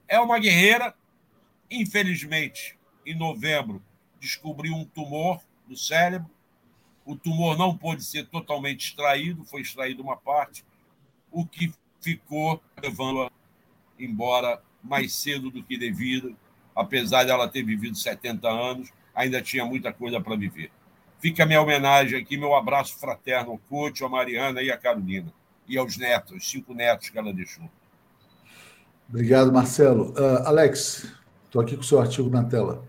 É 0.07 0.17
uma 0.17 0.39
guerreira, 0.39 0.95
infelizmente, 1.69 2.79
em 3.11 3.17
novembro, 3.17 3.81
descobriu 4.19 4.73
um 4.73 4.85
tumor 4.85 5.41
no 5.67 5.75
cérebro. 5.75 6.29
O 7.05 7.15
tumor 7.15 7.57
não 7.57 7.75
pôde 7.75 8.03
ser 8.03 8.27
totalmente 8.27 8.89
extraído, 8.89 9.43
foi 9.43 9.61
extraído 9.61 10.01
uma 10.03 10.17
parte, 10.17 10.63
o 11.31 11.45
que 11.45 11.73
ficou 11.99 12.61
levando-a 12.81 13.31
embora 13.97 14.61
mais 14.83 15.13
cedo 15.13 15.51
do 15.51 15.63
que 15.63 15.77
devido, 15.77 16.35
apesar 16.75 17.23
de 17.23 17.31
ela 17.31 17.47
ter 17.47 17.63
vivido 17.63 17.95
70 17.95 18.49
anos 18.49 18.91
ainda 19.13 19.41
tinha 19.41 19.65
muita 19.65 19.93
coisa 19.93 20.19
para 20.19 20.35
viver. 20.35 20.71
Fica 21.19 21.43
a 21.43 21.45
minha 21.45 21.61
homenagem 21.61 22.19
aqui, 22.19 22.35
meu 22.37 22.55
abraço 22.55 22.97
fraterno 22.97 23.51
ao 23.51 23.57
Coach, 23.57 24.03
a 24.03 24.09
Mariana 24.09 24.61
e 24.61 24.71
a 24.71 24.77
Carolina, 24.77 25.31
e 25.67 25.77
aos 25.77 25.97
netos, 25.97 26.35
os 26.35 26.49
cinco 26.49 26.73
netos 26.73 27.09
que 27.09 27.17
ela 27.17 27.31
deixou. 27.31 27.69
Obrigado, 29.07 29.51
Marcelo. 29.51 30.13
Uh, 30.13 30.47
Alex, 30.47 31.13
estou 31.45 31.61
aqui 31.61 31.75
com 31.75 31.81
o 31.81 31.85
seu 31.85 31.99
artigo 31.99 32.29
na 32.29 32.43
tela. 32.43 32.83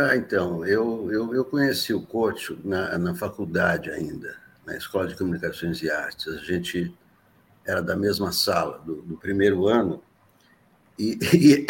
Ah, 0.00 0.14
então, 0.14 0.64
eu, 0.64 1.10
eu, 1.10 1.34
eu 1.34 1.44
conheci 1.44 1.92
o 1.92 2.00
Coach 2.00 2.56
na, 2.62 2.96
na 2.96 3.16
faculdade 3.16 3.90
ainda, 3.90 4.36
na 4.64 4.76
Escola 4.76 5.08
de 5.08 5.16
Comunicações 5.16 5.82
e 5.82 5.90
Artes. 5.90 6.28
A 6.28 6.36
gente 6.36 6.96
era 7.64 7.82
da 7.82 7.96
mesma 7.96 8.30
sala, 8.30 8.78
do, 8.78 9.02
do 9.02 9.16
primeiro 9.16 9.66
ano, 9.66 10.00
e, 10.96 11.18
e 11.34 11.66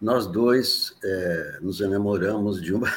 nós 0.00 0.26
dois 0.26 0.96
é, 1.04 1.58
nos 1.60 1.82
enamoramos 1.82 2.62
de 2.62 2.72
uma 2.72 2.88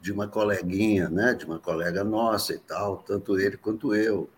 de 0.00 0.12
uma 0.12 0.28
coleguinha, 0.28 1.10
né, 1.10 1.34
de 1.34 1.44
uma 1.44 1.58
colega 1.58 2.04
nossa 2.04 2.54
e 2.54 2.58
tal, 2.58 2.98
tanto 2.98 3.38
ele 3.38 3.56
quanto 3.56 3.94
eu, 3.94 4.30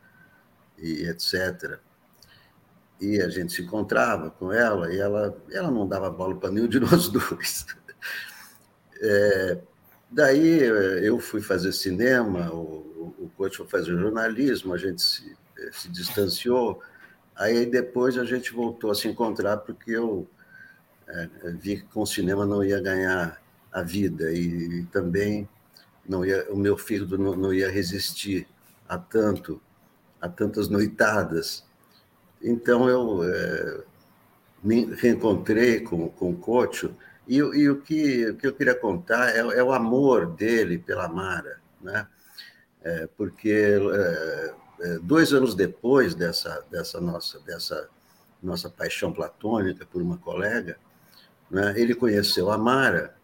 e 0.78 1.02
etc. 1.08 1.78
E 3.00 3.20
a 3.20 3.28
gente 3.28 3.52
se 3.52 3.62
encontrava 3.62 4.30
com 4.30 4.50
ela 4.52 4.92
e 4.92 4.98
ela, 4.98 5.36
ela 5.52 5.70
não 5.70 5.86
dava 5.86 6.10
bola 6.10 6.34
para 6.34 6.50
nenhum 6.50 6.66
de 6.66 6.80
nós 6.80 7.08
dois. 7.12 7.66
É, 9.00 9.58
daí 10.10 10.60
eu 11.02 11.18
fui 11.18 11.40
fazer 11.40 11.72
cinema, 11.72 12.50
o, 12.52 13.14
o 13.18 13.30
coach 13.36 13.56
foi 13.56 13.66
fazer 13.66 13.96
jornalismo, 13.96 14.74
a 14.74 14.78
gente 14.78 15.02
se, 15.02 15.36
se 15.72 15.88
distanciou. 15.88 16.82
Aí 17.36 17.66
depois 17.66 18.18
a 18.18 18.24
gente 18.24 18.52
voltou 18.52 18.90
a 18.90 18.94
se 18.94 19.08
encontrar 19.08 19.58
porque 19.58 19.92
eu 19.92 20.28
é, 21.06 21.28
vi 21.58 21.76
que 21.76 21.84
com 21.84 22.02
o 22.02 22.06
cinema 22.06 22.44
não 22.44 22.62
ia 22.64 22.80
ganhar 22.80 23.40
a 23.72 23.82
vida 23.82 24.32
e, 24.32 24.80
e 24.80 24.86
também 24.86 25.48
não 26.06 26.24
ia, 26.24 26.46
o 26.50 26.56
meu 26.56 26.76
fígado 26.76 27.18
não, 27.18 27.36
não, 27.36 27.52
ia 27.52 27.70
resistir 27.70 28.46
a 28.88 28.98
tanto, 28.98 29.60
a 30.20 30.28
tantas 30.28 30.68
noitadas. 30.68 31.64
Então 32.42 32.88
eu 32.88 33.22
é, 33.24 33.80
me 34.62 34.86
reencontrei 34.94 35.80
com, 35.80 36.08
com 36.08 36.30
o 36.30 36.36
Cocho 36.36 36.94
e, 37.28 37.36
e, 37.36 37.68
o, 37.68 37.80
que, 37.82 38.26
o 38.30 38.36
que 38.36 38.46
eu 38.46 38.54
queria 38.54 38.74
contar 38.74 39.36
é, 39.36 39.38
é 39.38 39.62
o 39.62 39.72
amor 39.72 40.26
dele 40.26 40.78
pela 40.78 41.06
Mara, 41.08 41.60
né? 41.80 42.06
É, 42.82 43.08
porque 43.16 43.50
é, 43.50 44.54
é, 44.80 44.98
dois 45.00 45.32
anos 45.32 45.54
depois 45.54 46.14
dessa, 46.14 46.64
dessa 46.70 47.00
nossa 47.00 47.38
dessa 47.40 47.88
nossa 48.42 48.70
paixão 48.70 49.12
platônica 49.12 49.84
por 49.84 50.00
uma 50.00 50.16
colega, 50.16 50.78
né? 51.50 51.74
Ele 51.76 51.94
conheceu 51.94 52.50
a 52.50 52.56
Mara 52.56 53.14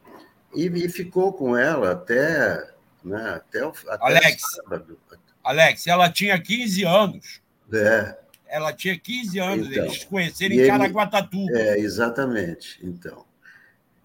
e, 0.54 0.66
e 0.66 0.88
ficou 0.88 1.32
com 1.32 1.56
ela 1.56 1.92
até, 1.92 2.72
né? 3.02 3.30
até, 3.36 3.64
o, 3.64 3.72
até 3.88 4.04
Alex, 4.04 4.42
sábado. 4.56 4.98
Alex, 5.42 5.86
ela 5.86 6.10
tinha 6.10 6.40
15 6.40 6.84
anos. 6.84 7.40
É. 7.72 8.18
Ela 8.46 8.72
tinha 8.72 8.98
15 8.98 9.38
anos, 9.38 9.66
então, 9.68 9.84
eles 9.84 10.00
se 10.00 10.06
conheceram 10.06 10.54
em 10.54 10.66
Caraguatatuba. 10.66 11.58
É, 11.58 11.78
exatamente. 11.78 12.78
Então, 12.82 13.24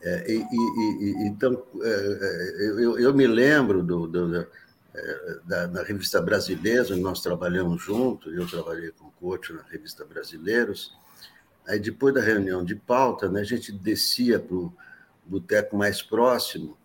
é, 0.01 0.31
e, 0.31 0.37
e, 0.37 1.03
e, 1.03 1.27
então 1.27 1.61
é, 1.81 1.89
é 1.89 2.71
eu, 2.83 2.97
eu, 2.99 3.13
me 3.13 3.27
lembro 3.27 3.83
do, 3.83 4.07
do 4.07 4.35
é, 4.35 5.39
da, 5.45 5.67
da, 5.67 5.83
revista 5.83 6.21
Brasileiros, 6.21 6.97
nós 6.97 7.21
trabalhamos 7.21 7.81
juntos, 7.81 8.33
eu 8.33 8.47
trabalhei 8.47 8.91
com 8.91 9.07
o 9.07 9.11
Couto 9.11 9.53
na 9.53 9.63
revista 9.63 10.05
Brasileiros, 10.05 10.97
Aí, 11.69 11.79
depois 11.79 12.15
da 12.15 12.19
reunião 12.19 12.65
de 12.65 12.75
pauta, 12.75 13.29
né, 13.29 13.41
a 13.41 13.43
gente 13.43 13.71
descia 13.71 14.39
para 14.39 14.55
o 14.55 14.73
boteco 15.23 15.77
mais 15.77 16.01
próximo 16.01 16.75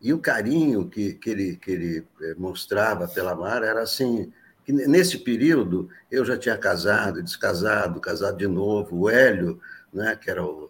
e 0.00 0.12
o 0.12 0.20
carinho 0.20 0.88
que, 0.88 1.14
que, 1.14 1.30
ele, 1.30 1.56
que 1.56 1.70
ele 1.72 2.06
mostrava 2.36 3.08
pela 3.08 3.34
Mara 3.34 3.66
era 3.66 3.82
assim. 3.82 4.32
Que 4.64 4.72
nesse 4.72 5.18
período, 5.18 5.88
eu 6.08 6.24
já 6.24 6.38
tinha 6.38 6.56
casado, 6.56 7.20
descasado, 7.20 8.00
casado 8.00 8.36
de 8.36 8.46
novo. 8.46 8.96
O 8.96 9.10
Hélio, 9.10 9.60
né, 9.92 10.14
que 10.14 10.30
era 10.30 10.44
o, 10.44 10.65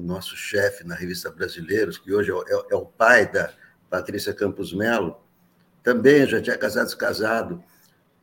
o 0.00 0.02
nosso 0.02 0.34
chefe 0.36 0.82
na 0.82 0.94
revista 0.94 1.30
Brasileiros, 1.30 1.98
que 1.98 2.12
hoje 2.12 2.32
é, 2.32 2.34
é, 2.34 2.64
é 2.70 2.74
o 2.74 2.86
pai 2.86 3.30
da 3.30 3.52
Patrícia 3.88 4.32
Campos 4.32 4.72
Melo, 4.72 5.20
também 5.82 6.26
já 6.26 6.40
tinha 6.40 6.56
casado, 6.56 6.86
descasado. 6.86 7.62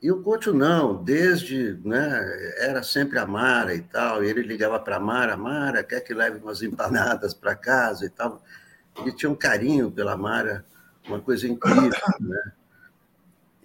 E 0.02 0.12
o 0.12 0.22
Couto 0.22 0.54
não, 0.54 1.04
desde, 1.04 1.80
né, 1.84 2.56
era 2.58 2.84
sempre 2.84 3.18
a 3.18 3.26
Mara 3.26 3.74
e 3.74 3.82
tal, 3.82 4.24
e 4.24 4.30
ele 4.30 4.42
ligava 4.42 4.80
para 4.80 4.98
a 4.98 5.00
Mara, 5.00 5.38
Mara, 5.38 5.84
quer 5.84 6.02
que 6.02 6.14
leve 6.14 6.38
umas 6.38 6.62
empanadas 6.62 7.34
para 7.34 7.56
casa 7.56 8.06
e 8.06 8.10
tal. 8.10 8.42
Ele 9.00 9.12
tinha 9.12 9.30
um 9.30 9.36
carinho 9.36 9.92
pela 9.92 10.18
Mara, 10.18 10.66
uma 11.08 11.20
coisa 11.20 11.48
incrível, 11.48 11.92
né? 12.20 12.52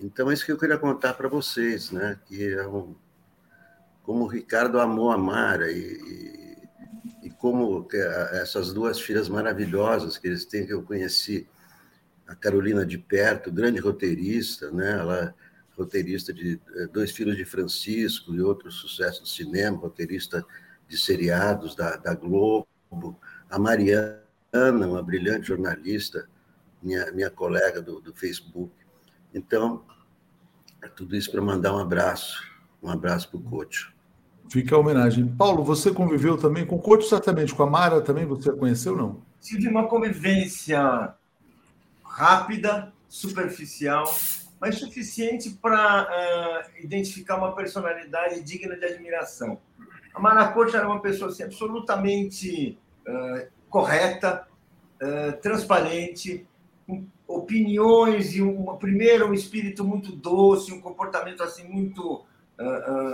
Então, 0.01 0.31
é 0.31 0.35
isso 0.35 0.45
que 0.45 0.53
eu 0.53 0.59
queria 0.59 0.79
contar 0.79 1.15
para 1.15 1.29
vocês, 1.29 1.91
né? 1.91 2.19
Que 2.27 2.55
é 2.55 2.67
um, 2.67 2.95
como 4.03 4.25
o 4.25 4.27
Ricardo 4.27 4.81
amou 4.81 5.13
a 5.13 5.19
Mara 5.19 5.71
e, 5.71 5.79
e, 5.79 6.42
e 6.42 6.42
como 7.43 7.89
essas 8.35 8.73
duas 8.73 9.01
filhas 9.01 9.29
maravilhosas 9.29 10.17
que 10.17 10.29
eles 10.29 10.45
têm, 10.45 10.65
que 10.65 10.73
eu 10.73 10.81
conheci, 10.81 11.49
a 12.25 12.37
Carolina 12.37 12.87
de 12.87 12.97
perto, 12.97 13.51
grande 13.51 13.81
roteirista, 13.81 14.71
né? 14.71 14.93
Ela 14.93 15.35
roteirista 15.77 16.33
de 16.33 16.61
eh, 16.77 16.87
Dois 16.87 17.11
Filhos 17.11 17.37
de 17.37 17.45
Francisco 17.45 18.33
e 18.33 18.41
outros 18.41 18.77
sucessos 18.77 19.23
do 19.23 19.27
cinema, 19.27 19.77
roteirista 19.77 20.47
de 20.87 20.97
seriados 20.97 21.75
da, 21.75 21.97
da 21.97 22.15
Globo, 22.15 22.69
a 23.51 23.59
Mariana, 23.59 24.21
uma 24.53 25.03
brilhante 25.03 25.49
jornalista, 25.49 26.29
minha, 26.81 27.11
minha 27.11 27.31
colega 27.31 27.83
do, 27.83 28.01
do 28.01 28.15
Facebook. 28.15 28.73
Então, 29.35 29.85
é 30.81 30.87
tudo 30.87 31.17
isso 31.17 31.33
para 31.33 31.43
mandar 31.43 31.75
um 31.75 31.79
abraço, 31.81 32.41
um 32.81 32.89
abraço 32.89 33.29
para 33.29 33.41
o 33.41 33.43
Coach. 33.43 33.93
Fica 34.53 34.77
a 34.77 34.79
homenagem. 34.79 35.27
Paulo, 35.29 35.65
você 35.65 35.91
conviveu 35.91 36.37
também 36.37 36.67
com 36.67 36.77
o 36.77 36.79
Coach, 36.79 37.09
certamente, 37.09 37.55
com 37.55 37.63
a 37.63 37.67
Mara 37.67 38.03
também, 38.03 38.27
você 38.27 38.51
a 38.51 38.53
conheceu, 38.53 38.95
não? 38.95 39.23
Tive 39.41 39.67
uma 39.67 39.89
convivência 39.89 41.15
rápida, 42.05 42.93
superficial, 43.09 44.05
mas 44.61 44.75
suficiente 44.75 45.49
para 45.49 46.03
uh, 46.03 46.85
identificar 46.85 47.39
uma 47.39 47.55
personalidade 47.55 48.43
digna 48.43 48.77
de 48.77 48.85
admiração. 48.85 49.59
A 50.15 50.21
Maracocha 50.21 50.77
era 50.77 50.87
uma 50.87 51.01
pessoa 51.01 51.31
assim, 51.31 51.45
absolutamente 51.45 52.79
uh, 53.09 53.47
correta, 53.71 54.47
uh, 55.03 55.33
transparente, 55.41 56.47
com 56.87 57.07
opiniões 57.27 58.35
e 58.35 58.43
um, 58.43 58.77
primeiro 58.77 59.31
um 59.31 59.33
espírito 59.33 59.83
muito 59.83 60.13
doce, 60.15 60.75
um 60.75 60.81
comportamento 60.83 61.43
assim 61.43 61.67
muito 61.67 62.23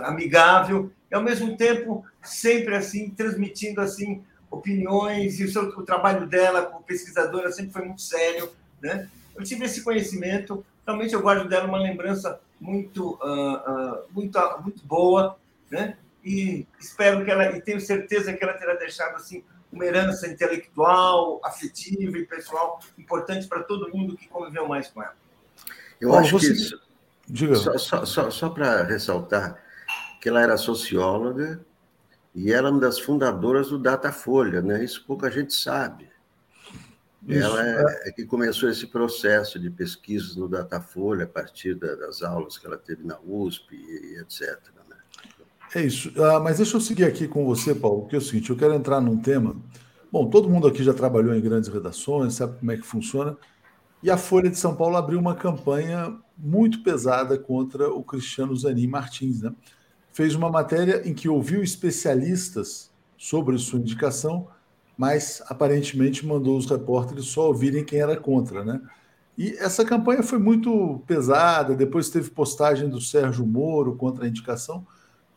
amigável 0.03 0.91
e 1.09 1.15
ao 1.15 1.23
mesmo 1.23 1.57
tempo 1.57 2.05
sempre 2.21 2.75
assim 2.75 3.09
transmitindo 3.09 3.81
assim 3.81 4.23
opiniões 4.51 5.39
e 5.39 5.45
o, 5.45 5.51
seu, 5.51 5.63
o 5.63 5.83
trabalho 5.83 6.27
dela 6.27 6.63
como 6.63 6.83
pesquisadora 6.83 7.51
sempre 7.51 7.71
foi 7.71 7.85
muito 7.85 8.01
sério, 8.01 8.51
né? 8.81 9.09
Eu 9.35 9.43
tive 9.43 9.65
esse 9.65 9.83
conhecimento 9.83 10.63
realmente 10.89 11.13
eu 11.13 11.21
guardo 11.21 11.47
dela 11.47 11.67
uma 11.67 11.77
lembrança 11.77 12.39
muito, 12.59 13.13
uh, 13.21 14.01
uh, 14.01 14.03
muito, 14.11 14.39
muito 14.61 14.85
boa, 14.85 15.37
né? 15.69 15.97
E 16.23 16.65
espero 16.79 17.23
que 17.23 17.31
ela, 17.31 17.55
e 17.55 17.61
tenho 17.61 17.79
certeza 17.79 18.33
que 18.33 18.43
ela 18.43 18.53
terá 18.53 18.73
deixado 18.73 19.15
assim 19.15 19.43
uma 19.71 19.85
herança 19.85 20.27
intelectual, 20.27 21.39
afetiva 21.43 22.17
e 22.17 22.25
pessoal 22.25 22.79
importante 22.97 23.47
para 23.47 23.63
todo 23.63 23.95
mundo 23.95 24.17
que 24.17 24.27
conviveu 24.27 24.67
mais 24.67 24.87
com 24.87 25.01
ela. 25.01 25.15
Eu 26.01 26.13
acho 26.15 26.31
você... 26.31 26.47
que 26.47 26.53
isso, 26.53 26.81
Diga. 27.29 27.55
Só, 27.55 27.77
só, 27.77 28.05
só, 28.05 28.31
só 28.31 28.49
para 28.49 28.83
ressaltar, 28.83 29.61
que 30.19 30.27
ela 30.27 30.41
era 30.41 30.57
socióloga 30.57 31.61
e 32.33 32.51
ela 32.51 32.69
é 32.69 32.71
uma 32.71 32.79
das 32.79 32.99
fundadoras 32.99 33.69
do 33.69 33.77
Datafolha, 33.77 34.61
né? 34.61 34.83
Isso 34.83 35.03
pouca 35.05 35.29
gente 35.29 35.53
sabe. 35.53 36.09
Isso, 37.27 37.45
ela 37.45 37.67
é, 37.67 38.09
é, 38.09 38.11
que 38.11 38.25
começou 38.25 38.69
esse 38.69 38.87
processo 38.87 39.59
de 39.59 39.69
pesquisas 39.69 40.35
no 40.35 40.47
Datafolha 40.47 41.25
a 41.25 41.27
partir 41.27 41.75
das 41.75 42.23
aulas 42.23 42.57
que 42.57 42.65
ela 42.65 42.77
teve 42.77 43.05
na 43.05 43.19
USP 43.19 43.75
e, 43.75 44.19
etc. 44.19 44.57
Né? 44.87 44.95
É 45.75 45.81
isso. 45.81 46.11
Ah, 46.23 46.39
mas 46.39 46.57
deixa 46.57 46.77
eu 46.77 46.81
seguir 46.81 47.03
aqui 47.03 47.27
com 47.27 47.45
você, 47.45 47.75
Paulo, 47.75 48.01
porque 48.01 48.15
é 48.15 48.19
o 48.19 48.21
seguinte, 48.21 48.49
eu 48.49 48.57
quero 48.57 48.73
entrar 48.73 49.01
num 49.01 49.17
tema. 49.17 49.55
Bom, 50.11 50.29
todo 50.29 50.49
mundo 50.49 50.67
aqui 50.67 50.83
já 50.83 50.93
trabalhou 50.93 51.35
em 51.35 51.41
grandes 51.41 51.69
redações, 51.69 52.33
sabe 52.35 52.57
como 52.57 52.71
é 52.71 52.77
que 52.77 52.85
funciona. 52.85 53.37
E 54.01 54.09
a 54.09 54.17
Folha 54.17 54.49
de 54.49 54.57
São 54.57 54.75
Paulo 54.75 54.95
abriu 54.95 55.19
uma 55.19 55.35
campanha 55.35 56.15
muito 56.37 56.83
pesada 56.83 57.37
contra 57.37 57.89
o 57.89 58.03
Cristiano 58.03 58.55
Zanin 58.55 58.87
Martins, 58.87 59.41
né? 59.41 59.53
Fez 60.11 60.35
uma 60.35 60.49
matéria 60.49 61.07
em 61.07 61.13
que 61.13 61.27
ouviu 61.29 61.61
especialistas 61.61 62.91
sobre 63.17 63.57
sua 63.57 63.79
indicação 63.79 64.47
mas 64.99 65.41
aparentemente 65.47 66.27
mandou 66.27 66.57
os 66.57 66.69
repórteres 66.69 67.27
só 67.27 67.47
ouvirem 67.47 67.85
quem 67.85 68.01
era 68.01 68.17
contra, 68.17 68.65
né? 68.65 68.81
E 69.37 69.51
essa 69.51 69.85
campanha 69.85 70.21
foi 70.21 70.37
muito 70.37 71.01
pesada, 71.07 71.73
depois 71.73 72.09
teve 72.09 72.29
postagem 72.29 72.89
do 72.89 72.99
Sérgio 72.99 73.45
Moro 73.45 73.95
contra 73.95 74.25
a 74.25 74.27
indicação, 74.27 74.85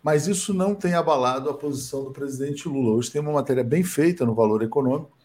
mas 0.02 0.26
isso 0.26 0.52
não 0.52 0.74
tem 0.74 0.94
abalado 0.94 1.48
a 1.48 1.54
posição 1.54 2.02
do 2.02 2.10
presidente 2.10 2.68
Lula. 2.68 2.96
Hoje 2.96 3.12
tem 3.12 3.20
uma 3.20 3.30
matéria 3.30 3.62
bem 3.62 3.84
feita 3.84 4.26
no 4.26 4.34
Valor 4.34 4.64
Econômico, 4.64 5.16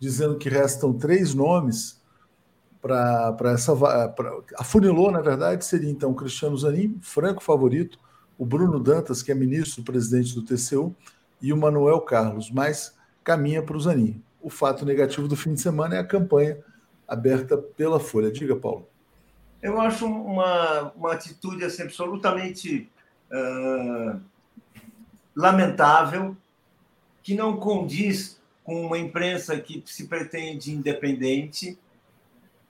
dizendo 0.00 0.38
que 0.38 0.48
restam 0.48 0.92
três 0.92 1.32
nomes 1.32 2.02
para 2.84 3.52
essa. 3.52 3.74
Pra, 3.74 4.40
afunilou, 4.58 5.10
na 5.10 5.22
verdade, 5.22 5.64
seria 5.64 5.90
então 5.90 6.10
o 6.10 6.14
Cristiano 6.14 6.56
Zanin, 6.56 6.98
franco 7.00 7.42
favorito, 7.42 7.98
o 8.38 8.44
Bruno 8.44 8.78
Dantas, 8.78 9.22
que 9.22 9.32
é 9.32 9.34
ministro-presidente 9.34 10.34
do 10.34 10.42
TCU, 10.42 10.94
e 11.40 11.50
o 11.50 11.56
Manuel 11.56 12.02
Carlos. 12.02 12.50
Mas 12.50 12.94
caminha 13.22 13.62
para 13.62 13.76
o 13.76 13.80
Zanin. 13.80 14.22
O 14.42 14.50
fato 14.50 14.84
negativo 14.84 15.26
do 15.26 15.34
fim 15.34 15.54
de 15.54 15.62
semana 15.62 15.96
é 15.96 15.98
a 15.98 16.06
campanha 16.06 16.58
aberta 17.08 17.56
pela 17.56 17.98
Folha. 17.98 18.30
Diga, 18.30 18.54
Paulo. 18.54 18.86
Eu 19.62 19.80
acho 19.80 20.04
uma, 20.04 20.92
uma 20.94 21.12
atitude 21.14 21.64
assim, 21.64 21.84
absolutamente 21.84 22.90
uh, 23.32 24.20
lamentável, 25.34 26.36
que 27.22 27.34
não 27.34 27.56
condiz 27.56 28.38
com 28.62 28.84
uma 28.84 28.98
imprensa 28.98 29.58
que 29.58 29.82
se 29.86 30.06
pretende 30.06 30.70
independente. 30.70 31.78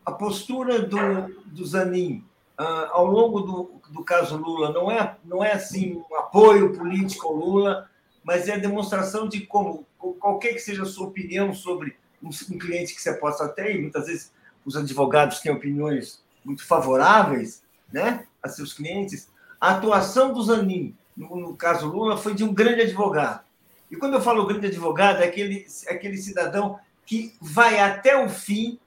A 0.05 0.13
postura 0.13 0.81
do, 0.83 0.99
do 1.47 1.65
Zanin 1.65 2.25
uh, 2.59 2.91
ao 2.91 3.07
longo 3.07 3.41
do, 3.41 3.71
do 3.91 4.05
caso 4.05 4.37
Lula 4.37 4.73
não 4.73 4.91
é, 4.91 5.17
não 5.25 5.43
é 5.43 5.53
assim 5.53 6.03
um 6.11 6.17
apoio 6.17 6.77
político 6.77 7.29
ao 7.29 7.35
Lula, 7.35 7.91
mas 8.23 8.49
é 8.49 8.55
a 8.55 8.59
demonstração 8.59 9.29
de 9.29 9.41
como, 9.47 9.87
qualquer 10.19 10.55
que 10.55 10.61
seja 10.61 10.83
a 10.83 10.87
sua 10.87 11.07
opinião 11.07 11.55
sobre 11.55 11.97
um, 12.23 12.31
cliente 12.59 12.95
que 12.95 13.03
você 13.03 13.13
possa 13.15 13.49
ter, 13.49 13.77
e 13.77 13.81
muitas 13.81 14.07
vezes 14.07 14.33
os 14.65 14.77
advogados 14.77 15.41
têm 15.41 15.53
opiniões 15.53 16.23
muito 16.45 16.67
favoráveis 16.67 17.63
né, 17.93 18.27
a 18.43 18.49
seus 18.49 18.73
clientes, 18.73 19.29
a 19.61 19.73
atuação 19.73 20.33
do 20.33 20.43
Zanin, 20.43 20.97
no, 21.17 21.37
no 21.37 21.57
caso 21.57 21.87
Lula, 21.87 22.17
foi 22.17 22.35
de 22.35 22.45
um 22.45 22.53
grande 22.53 22.83
advogado. 22.83 23.45
E 23.91 23.97
quando 23.97 24.15
eu 24.15 24.21
falo 24.21 24.47
grande 24.47 24.67
advogado, 24.67 25.23
é 25.23 25.27
aquele, 25.27 25.67
é 25.87 25.93
aquele 25.93 26.17
cidadão 26.17 26.79
que 27.07 27.35
vai 27.41 27.79
até 27.79 28.23
o 28.23 28.29
fim 28.29 28.79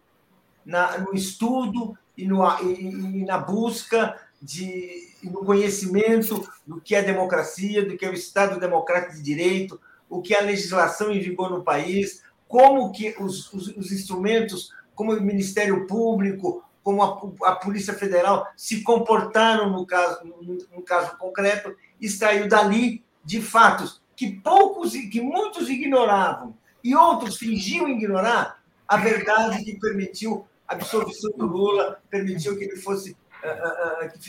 na, 0.67 0.97
no 0.97 1.15
estudo 1.15 1.97
e, 2.15 2.27
no, 2.27 2.43
e, 2.61 3.21
e 3.21 3.25
na 3.25 3.37
busca 3.37 4.19
de, 4.41 5.13
no 5.23 5.45
conhecimento 5.45 6.47
do 6.65 6.81
que 6.81 6.93
é 6.93 7.01
democracia, 7.01 7.85
do 7.85 7.97
que 7.97 8.05
é 8.05 8.09
o 8.09 8.13
Estado 8.13 8.59
Democrático 8.59 9.15
de 9.15 9.23
Direito, 9.23 9.79
o 10.09 10.21
que 10.21 10.33
é 10.33 10.39
a 10.39 10.43
legislação 10.43 11.11
em 11.11 11.21
vigor 11.21 11.49
no 11.49 11.63
país, 11.63 12.21
como 12.47 12.91
que 12.91 13.15
os, 13.17 13.51
os, 13.53 13.67
os 13.69 13.91
instrumentos, 13.91 14.71
como 14.93 15.13
o 15.13 15.21
Ministério 15.21 15.87
Público, 15.87 16.63
como 16.83 17.01
a, 17.01 17.49
a, 17.49 17.55
Polícia 17.55 17.93
Federal 17.93 18.47
se 18.55 18.83
comportaram 18.83 19.69
no 19.71 19.85
caso, 19.85 20.25
no, 20.25 20.57
no 20.75 20.81
caso 20.81 21.17
concreto, 21.17 21.75
extraiu 21.99 22.47
dali 22.47 23.03
de 23.23 23.41
fatos 23.41 24.01
que 24.15 24.31
poucos 24.31 24.95
e 24.95 25.07
que 25.07 25.21
muitos 25.21 25.69
ignoravam 25.69 26.55
e 26.83 26.95
outros 26.95 27.37
fingiam 27.37 27.87
ignorar 27.87 28.61
a 28.87 28.97
verdade 28.97 29.63
que 29.63 29.79
permitiu 29.79 30.45
absolvição 30.67 31.31
do 31.31 31.45
Lula, 31.45 32.01
permitiu 32.09 32.57
que 32.57 32.65
ele 32.65 32.75
fosse 32.75 33.15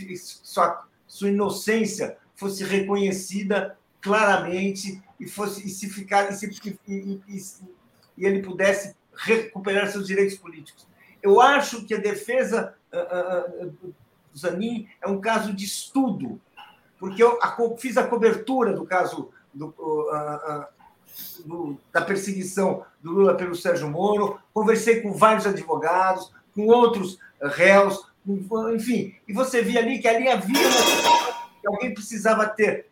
que 0.07 0.17
sua, 0.17 0.87
sua 1.07 1.29
inocência 1.29 2.19
fosse 2.37 2.63
reconhecida 2.63 3.77
claramente 4.01 5.03
e 5.19 5.27
fosse 5.27 5.67
e 5.67 5.71
se 5.71 5.89
ficar 5.89 6.31
e, 6.31 6.35
se, 6.35 6.79
e, 6.87 7.21
e, 7.27 7.43
e, 8.17 8.27
ele 8.27 8.43
pudesse 8.43 8.95
recuperar 9.15 9.91
seus 9.91 10.07
direitos 10.07 10.37
políticos. 10.37 10.87
Eu 11.21 11.41
acho 11.41 11.85
que 11.85 11.95
a 11.95 11.99
defesa 11.99 12.75
do 14.33 14.39
Zanin 14.39 14.89
é 15.03 15.09
um 15.09 15.21
caso 15.21 15.53
de 15.53 15.65
estudo, 15.65 16.41
porque 16.99 17.23
eu 17.23 17.39
fiz 17.77 17.97
a 17.97 18.07
cobertura 18.07 18.73
do 18.73 18.85
caso 18.85 19.31
do, 19.53 19.75
do, 21.45 21.79
da 21.93 22.01
perseguição 22.01 22.85
do 23.03 23.13
Lula 23.13 23.37
pelo 23.37 23.55
Sérgio 23.55 23.89
Moro, 23.89 24.41
conversei 24.53 25.01
com 25.01 25.13
vários 25.13 25.47
advogados, 25.47 26.33
com 26.55 26.67
outros 26.67 27.19
réus, 27.41 28.07
enfim, 28.75 29.15
e 29.27 29.33
você 29.33 29.63
via 29.63 29.81
ali 29.81 29.99
que 29.99 30.09
ali 30.09 30.29
havia 30.29 30.69
que 31.61 31.67
alguém 31.67 31.95
precisava 31.95 32.47
ter 32.47 32.87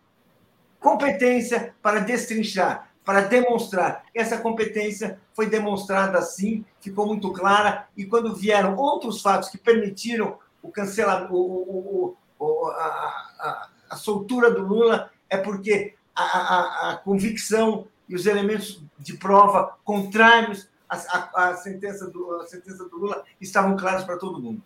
competência 0.81 1.75
para 1.83 2.01
destrinchar, 2.01 2.91
para 3.05 3.23
demonstrar. 3.23 4.05
Essa 4.15 4.39
competência 4.39 5.21
foi 5.35 5.47
demonstrada 5.47 6.19
assim, 6.19 6.65
ficou 6.81 7.07
muito 7.07 7.33
clara, 7.33 7.89
e 7.97 8.05
quando 8.05 8.35
vieram 8.35 8.77
outros 8.77 9.21
fatos 9.21 9.49
que 9.49 9.59
permitiram 9.59 10.39
o 10.63 10.71
cancelamento, 10.71 11.35
o, 11.35 12.17
o, 12.39 12.67
a, 12.69 12.85
a, 13.39 13.69
a, 13.91 13.97
soltura 13.97 14.51
do 14.51 14.63
Lula, 14.63 15.11
é 15.29 15.37
porque 15.37 15.95
a, 16.15 16.23
a, 16.23 16.91
a, 16.91 16.97
convicção 16.97 17.87
e 18.09 18.15
os 18.15 18.27
elementos 18.27 18.83
de 18.99 19.15
prova 19.15 19.77
contrários 19.85 20.69
à, 20.89 21.49
à, 21.49 21.55
sentença 21.57 22.09
do, 22.09 22.33
à 22.41 22.47
sentença 22.47 22.85
do 22.85 22.97
Lula 22.97 23.25
estavam 23.41 23.77
claros 23.77 24.05
para 24.05 24.17
todo 24.17 24.41
mundo. 24.41 24.63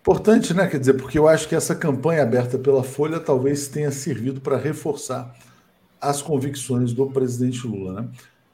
Importante, 0.00 0.54
né? 0.54 0.66
Quer 0.68 0.78
dizer, 0.78 0.94
porque 0.94 1.18
eu 1.18 1.26
acho 1.26 1.48
que 1.48 1.54
essa 1.54 1.74
campanha 1.74 2.22
aberta 2.22 2.58
pela 2.58 2.84
Folha 2.84 3.18
talvez 3.18 3.68
tenha 3.68 3.90
servido 3.90 4.40
para 4.40 4.56
reforçar 4.56 5.34
as 6.00 6.22
convicções 6.22 6.92
do 6.92 7.10
presidente 7.10 7.66
Lula, 7.66 8.02
né? 8.02 8.08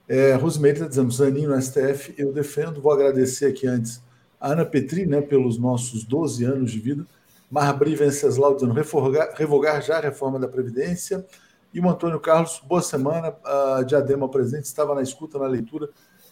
É, 0.08 0.34
Rosemary 0.34 0.74
está 0.74 0.86
dizendo, 0.86 1.10
Zaninho 1.10 1.50
no 1.50 1.62
STF, 1.62 2.14
eu 2.18 2.32
defendo, 2.32 2.82
vou 2.82 2.92
agradecer 2.92 3.46
aqui 3.46 3.66
antes 3.66 4.02
a 4.40 4.52
Ana 4.52 4.64
Petri, 4.64 5.06
né, 5.06 5.20
pelos 5.20 5.56
nossos 5.56 6.04
12 6.04 6.44
anos 6.44 6.72
de 6.72 6.80
vida, 6.80 7.06
Marbri 7.48 7.94
Venceslau 7.94 8.54
dizendo, 8.54 8.72
revogar, 8.72 9.32
revogar 9.36 9.80
já 9.80 9.98
a 9.98 10.00
reforma 10.00 10.38
da 10.38 10.48
Previdência, 10.48 11.24
e 11.72 11.80
o 11.80 11.88
Antônio 11.88 12.20
Carlos, 12.20 12.60
boa 12.64 12.82
semana, 12.82 13.30
uh, 13.30 13.84
Diadema 13.84 14.28
presente, 14.28 14.64
estava 14.64 14.94
na 14.94 15.02
escuta, 15.02 15.38
na 15.38 15.46
leitura, 15.46 15.88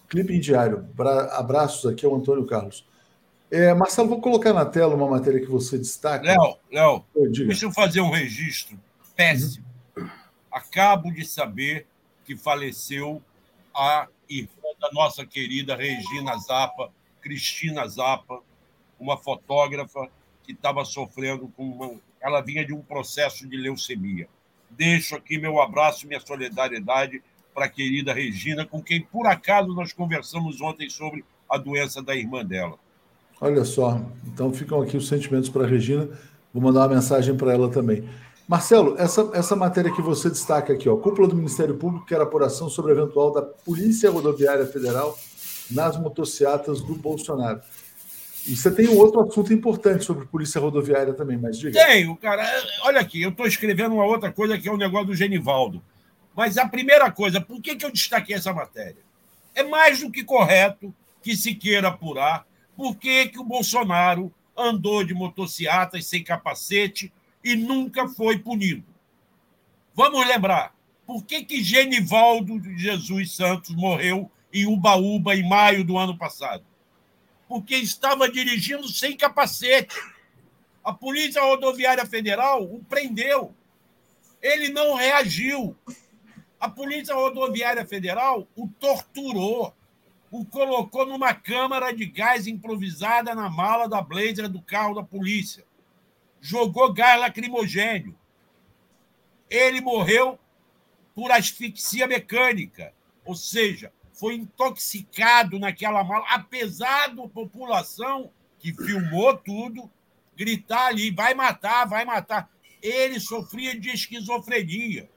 clipe 0.09 0.35
em 0.35 0.41
diário, 0.41 0.89
abraços 1.33 1.91
aqui 1.91 2.05
ao 2.05 2.15
Antônio 2.15 2.45
Carlos. 2.47 2.87
É, 3.51 3.75
Marcelo, 3.75 4.09
vou 4.09 4.21
colocar 4.21 4.53
na 4.53 4.65
tela 4.65 4.95
uma 4.95 5.09
matéria 5.09 5.41
que 5.41 5.51
você 5.51 5.77
destaca. 5.77 6.25
Léo, 6.25 6.57
Léo, 6.71 7.05
deixa 7.47 7.67
eu 7.67 7.73
fazer 7.73 8.01
um 8.01 8.11
registro 8.11 8.79
péssimo. 9.17 9.67
Uhum. 9.97 10.09
Acabo 10.53 11.11
de 11.11 11.25
saber 11.25 11.87
que 12.25 12.37
faleceu 12.37 13.21
a 13.75 14.07
irmã 14.29 14.69
da 14.81 14.91
nossa 14.93 15.27
querida 15.27 15.75
Regina 15.75 16.37
Zappa, 16.39 16.93
Cristina 17.21 17.87
Zappa, 17.89 18.41
uma 19.01 19.17
fotógrafa 19.17 20.09
que 20.45 20.53
estava 20.53 20.85
sofrendo 20.85 21.49
com 21.57 21.65
uma... 21.65 22.01
Ela 22.21 22.41
vinha 22.41 22.65
de 22.65 22.73
um 22.73 22.83
processo 22.83 23.49
de 23.49 23.57
leucemia. 23.57 24.29
Deixo 24.71 25.15
aqui 25.17 25.39
meu 25.39 25.61
abraço 25.61 26.05
e 26.05 26.09
minha 26.09 26.21
solidariedade 26.21 27.23
para 27.55 27.67
a 27.67 27.69
querida 27.69 28.13
Regina, 28.13 28.65
com 28.65 28.83
quem, 28.83 29.03
por 29.03 29.27
acaso, 29.27 29.69
nós 29.75 29.93
conversamos 29.93 30.61
ontem 30.61 30.89
sobre 30.89 31.25
a 31.49 31.59
doença 31.59 32.03
da 32.03 32.15
irmã 32.15 32.45
dela. 32.45 32.79
Olha 33.41 33.65
só, 33.65 34.01
então 34.27 34.53
ficam 34.53 34.81
aqui 34.81 34.97
os 34.97 35.09
sentimentos 35.09 35.49
para 35.49 35.65
a 35.65 35.67
Regina. 35.67 36.09
Vou 36.53 36.63
mandar 36.63 36.81
uma 36.81 36.95
mensagem 36.97 37.37
para 37.37 37.53
ela 37.53 37.71
também. 37.71 38.09
Marcelo, 38.47 38.97
essa, 38.99 39.31
essa 39.33 39.55
matéria 39.55 39.93
que 39.93 40.03
você 40.03 40.29
destaca 40.29 40.73
aqui, 40.73 40.89
ó, 40.89 40.97
cúpula 40.97 41.29
do 41.29 41.37
Ministério 41.37 41.77
Público 41.77 42.05
quer 42.05 42.21
apuração 42.21 42.69
sobre 42.69 42.93
eventual 42.93 43.33
da 43.33 43.43
Polícia 43.43 44.11
Rodoviária 44.11 44.67
Federal 44.67 45.17
nas 45.71 45.97
motocicletas 45.97 46.81
do 46.81 46.95
Bolsonaro. 46.95 47.61
E 48.47 48.57
você 48.57 48.71
tem 48.71 48.89
um 48.89 48.97
outro 48.97 49.21
assunto 49.21 49.53
importante 49.53 50.05
sobre 50.05 50.27
Polícia 50.27 50.61
Rodoviária 50.61 51.13
também, 51.13 51.37
mas 51.37 51.59
diga. 51.59 51.85
Tenho, 51.87 52.17
cara. 52.17 52.45
Olha 52.83 53.01
aqui, 53.01 53.21
eu 53.21 53.31
estou 53.31 53.47
escrevendo 53.47 53.95
uma 53.95 54.05
outra 54.05 54.33
coisa 54.33 54.59
que 54.59 54.69
é 54.69 54.73
o 54.73 54.77
negócio 54.77 55.09
do 55.09 55.15
Genivaldo. 55.15 55.83
Mas 56.35 56.57
a 56.57 56.67
primeira 56.67 57.11
coisa, 57.11 57.41
por 57.41 57.61
que, 57.61 57.77
que 57.77 57.85
eu 57.85 57.93
destaquei 57.93 58.37
essa 58.37 58.53
matéria? 58.53 59.03
É 59.55 59.63
mais 59.63 60.01
do 60.01 60.11
que 60.11 60.25
correto 60.25 60.95
que 61.23 61.37
se 61.37 61.55
queira 61.55 61.89
apurar 61.89 62.47
por 62.77 62.97
que, 62.97 63.27
que 63.27 63.39
o 63.39 63.45
Bolsonaro 63.45 64.33
andou 64.57 65.05
de 65.05 65.13
motocicletas 65.13 66.07
sem 66.07 66.25
capacete 66.25 67.13
e 67.45 67.57
nunca 67.57 68.09
foi 68.09 68.39
punido. 68.39 68.85
Vamos 69.95 70.27
lembrar, 70.27 70.75
por 71.07 71.25
que, 71.25 71.45
que 71.45 71.63
Genivaldo 71.63 72.61
Jesus 72.77 73.35
Santos 73.35 73.75
morreu 73.75 74.31
em 74.53 74.67
Ubaúba 74.67 75.35
em 75.35 75.47
maio 75.47 75.85
do 75.85 75.99
ano 75.99 76.17
passado? 76.17 76.65
Porque 77.51 77.75
estava 77.75 78.31
dirigindo 78.31 78.87
sem 78.87 79.17
capacete. 79.17 80.01
A 80.85 80.93
Polícia 80.93 81.43
Rodoviária 81.43 82.07
Federal 82.07 82.63
o 82.63 82.79
prendeu. 82.85 83.53
Ele 84.41 84.69
não 84.69 84.95
reagiu. 84.95 85.77
A 86.61 86.71
Polícia 86.71 87.13
Rodoviária 87.13 87.85
Federal 87.85 88.47
o 88.55 88.69
torturou, 88.69 89.75
o 90.31 90.45
colocou 90.45 91.05
numa 91.05 91.35
câmara 91.35 91.91
de 91.93 92.07
gás 92.07 92.47
improvisada 92.47 93.35
na 93.35 93.51
mala 93.51 93.89
da 93.89 94.01
blazer 94.01 94.49
do 94.49 94.63
carro 94.63 94.95
da 94.95 95.03
polícia. 95.03 95.65
Jogou 96.41 96.93
gás 96.93 97.19
lacrimogênio. 97.19 98.17
Ele 99.51 99.81
morreu 99.81 100.39
por 101.17 101.33
asfixia 101.33 102.07
mecânica, 102.07 102.95
ou 103.25 103.35
seja, 103.35 103.93
foi 104.21 104.35
intoxicado 104.35 105.59
naquela 105.59 106.05
mala, 106.05 106.27
apesar 106.29 107.09
da 107.15 107.27
população 107.27 108.31
que 108.59 108.71
filmou 108.71 109.35
tudo 109.39 109.91
gritar 110.37 110.89
ali, 110.89 111.11
vai 111.11 111.33
matar, 111.33 111.87
vai 111.87 112.05
matar. 112.05 112.51
Ele 112.83 113.19
sofria 113.19 113.79
de 113.81 113.89
esquizofrenia. 113.89 115.11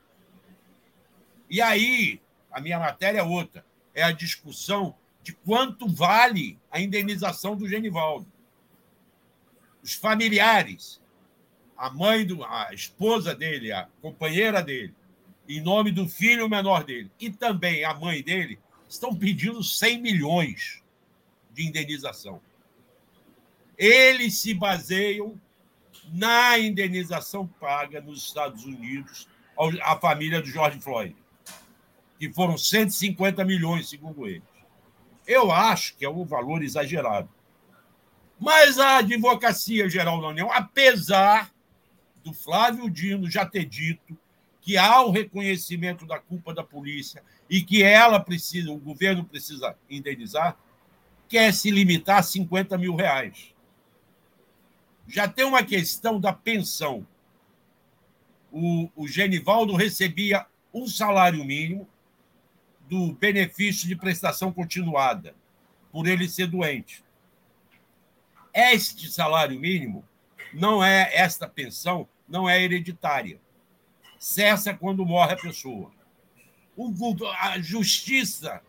E 1.50 1.62
aí, 1.62 2.22
a 2.50 2.62
minha 2.62 2.80
matéria 2.80 3.20
é 3.20 3.24
outra, 3.24 3.66
é 3.94 4.02
a 4.02 4.12
discussão 4.12 4.96
de 5.22 5.34
quanto 5.34 5.86
vale 5.88 6.58
a 6.72 6.80
indenização 6.80 7.58
do 7.58 7.68
Genivaldo. 7.68 8.32
Os 9.84 9.94
familiares, 9.94 11.02
a 11.78 11.90
mãe, 11.90 12.26
do, 12.26 12.42
a 12.46 12.74
esposa 12.74 13.36
dele, 13.36 13.74
a 13.74 13.90
companheira 14.02 14.62
dele, 14.62 14.96
em 15.48 15.60
nome 15.60 15.92
do 15.92 16.08
filho 16.08 16.48
menor 16.48 16.86
dele, 16.86 17.12
e 17.20 17.30
também 17.30 17.84
a 17.84 17.94
mãe 17.94 18.24
dele, 18.24 18.63
estão 18.94 19.16
pedindo 19.16 19.64
100 19.64 20.02
milhões 20.02 20.82
de 21.52 21.68
indenização. 21.68 22.42
Eles 23.78 24.40
se 24.40 24.54
baseiam 24.54 25.40
na 26.12 26.60
indenização 26.60 27.48
paga 27.48 28.02
nos 28.02 28.24
Estados 28.24 28.66
Unidos 28.66 29.28
à 29.82 29.96
família 29.98 30.42
do 30.42 30.48
George 30.48 30.80
Floyd 30.80 31.16
que 32.28 32.32
foram 32.32 32.58
150 32.58 33.44
milhões, 33.44 33.90
segundo 33.90 34.26
eles. 34.26 34.44
Eu 35.28 35.52
acho 35.52 35.96
que 35.98 36.06
é 36.06 36.10
um 36.10 36.24
valor 36.24 36.64
exagerado. 36.64 37.28
Mas 38.40 38.80
a 38.80 39.00
Advocacia 39.00 39.90
Geral 39.90 40.22
da 40.22 40.28
União, 40.28 40.50
apesar 40.50 41.52
do 42.24 42.34
Flávio 42.34 42.90
Dino 42.90 43.30
já 43.30 43.46
ter 43.46 43.66
dito 43.66 44.18
que 44.62 44.78
há 44.78 45.02
o 45.02 45.12
reconhecimento 45.12 46.06
da 46.06 46.18
culpa 46.18 46.54
da 46.54 46.64
polícia 46.64 47.22
e 47.50 47.62
que 47.62 47.84
ela 47.84 48.20
precisa, 48.20 48.72
o 48.72 48.78
governo 48.78 49.24
precisa 49.24 49.76
indenizar, 49.90 50.58
quer 51.28 51.54
se 51.54 51.70
limitar 51.72 52.20
a 52.20 52.24
50 52.24 52.78
mil 52.78 52.96
reais. 52.96 53.54
Já 55.08 55.28
tem 55.28 55.46
uma 55.46 55.64
questão 55.64 56.20
da 56.20 56.32
pensão. 56.32 57.06
O, 58.52 58.90
o 58.96 59.08
Genivaldo 59.08 59.76
recebia 59.76 60.46
um 60.74 60.88
salário 60.88 61.44
mínimo 61.44 61.88
do 62.90 63.14
benefício 63.14 63.88
de 63.88 63.96
prestação 63.96 64.52
continuada, 64.52 65.36
por 65.92 66.08
ele 66.08 66.28
ser 66.28 66.48
doente. 66.48 67.04
Este 68.54 69.10
salário 69.10 69.60
mínimo 69.60 70.06
não 70.54 70.84
é, 70.84 71.10
esta 71.16 71.48
pensão 71.48 72.08
não 72.28 72.48
é 72.48 72.62
hereditária. 72.62 73.40
Cessa 74.20 74.74
quando 74.74 75.06
morre 75.06 75.34
a 75.34 75.38
pessoa. 75.38 75.92
A 77.40 77.60
justiça 77.60 78.62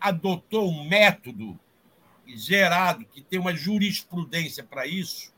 adotou 0.00 0.70
um 0.70 0.88
método 0.88 1.58
gerado, 2.26 3.04
que 3.04 3.20
tem 3.20 3.38
uma 3.38 3.54
jurisprudência 3.54 4.62
para 4.62 4.86
isso, 4.86 5.32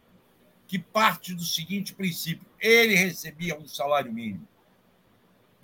que 0.66 0.78
parte 0.78 1.34
do 1.34 1.44
seguinte 1.44 1.94
princípio: 1.94 2.46
ele 2.60 2.94
recebia 2.94 3.58
um 3.58 3.66
salário 3.66 4.12
mínimo 4.12 4.46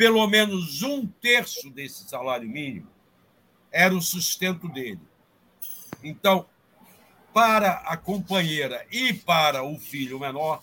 pelo 0.03 0.27
menos 0.27 0.83
um 0.83 1.07
terço 1.07 1.71
desse 1.71 2.09
salário 2.09 2.49
mínimo 2.49 2.89
era 3.71 3.95
o 3.95 4.03
sustento 4.03 4.69
dele. 4.69 5.01
Então, 6.03 6.45
para 7.33 7.75
a 7.87 7.97
companheira 7.97 8.85
e 8.91 9.15
para 9.15 9.63
o 9.63 9.79
filho 9.79 10.19
menor, 10.19 10.61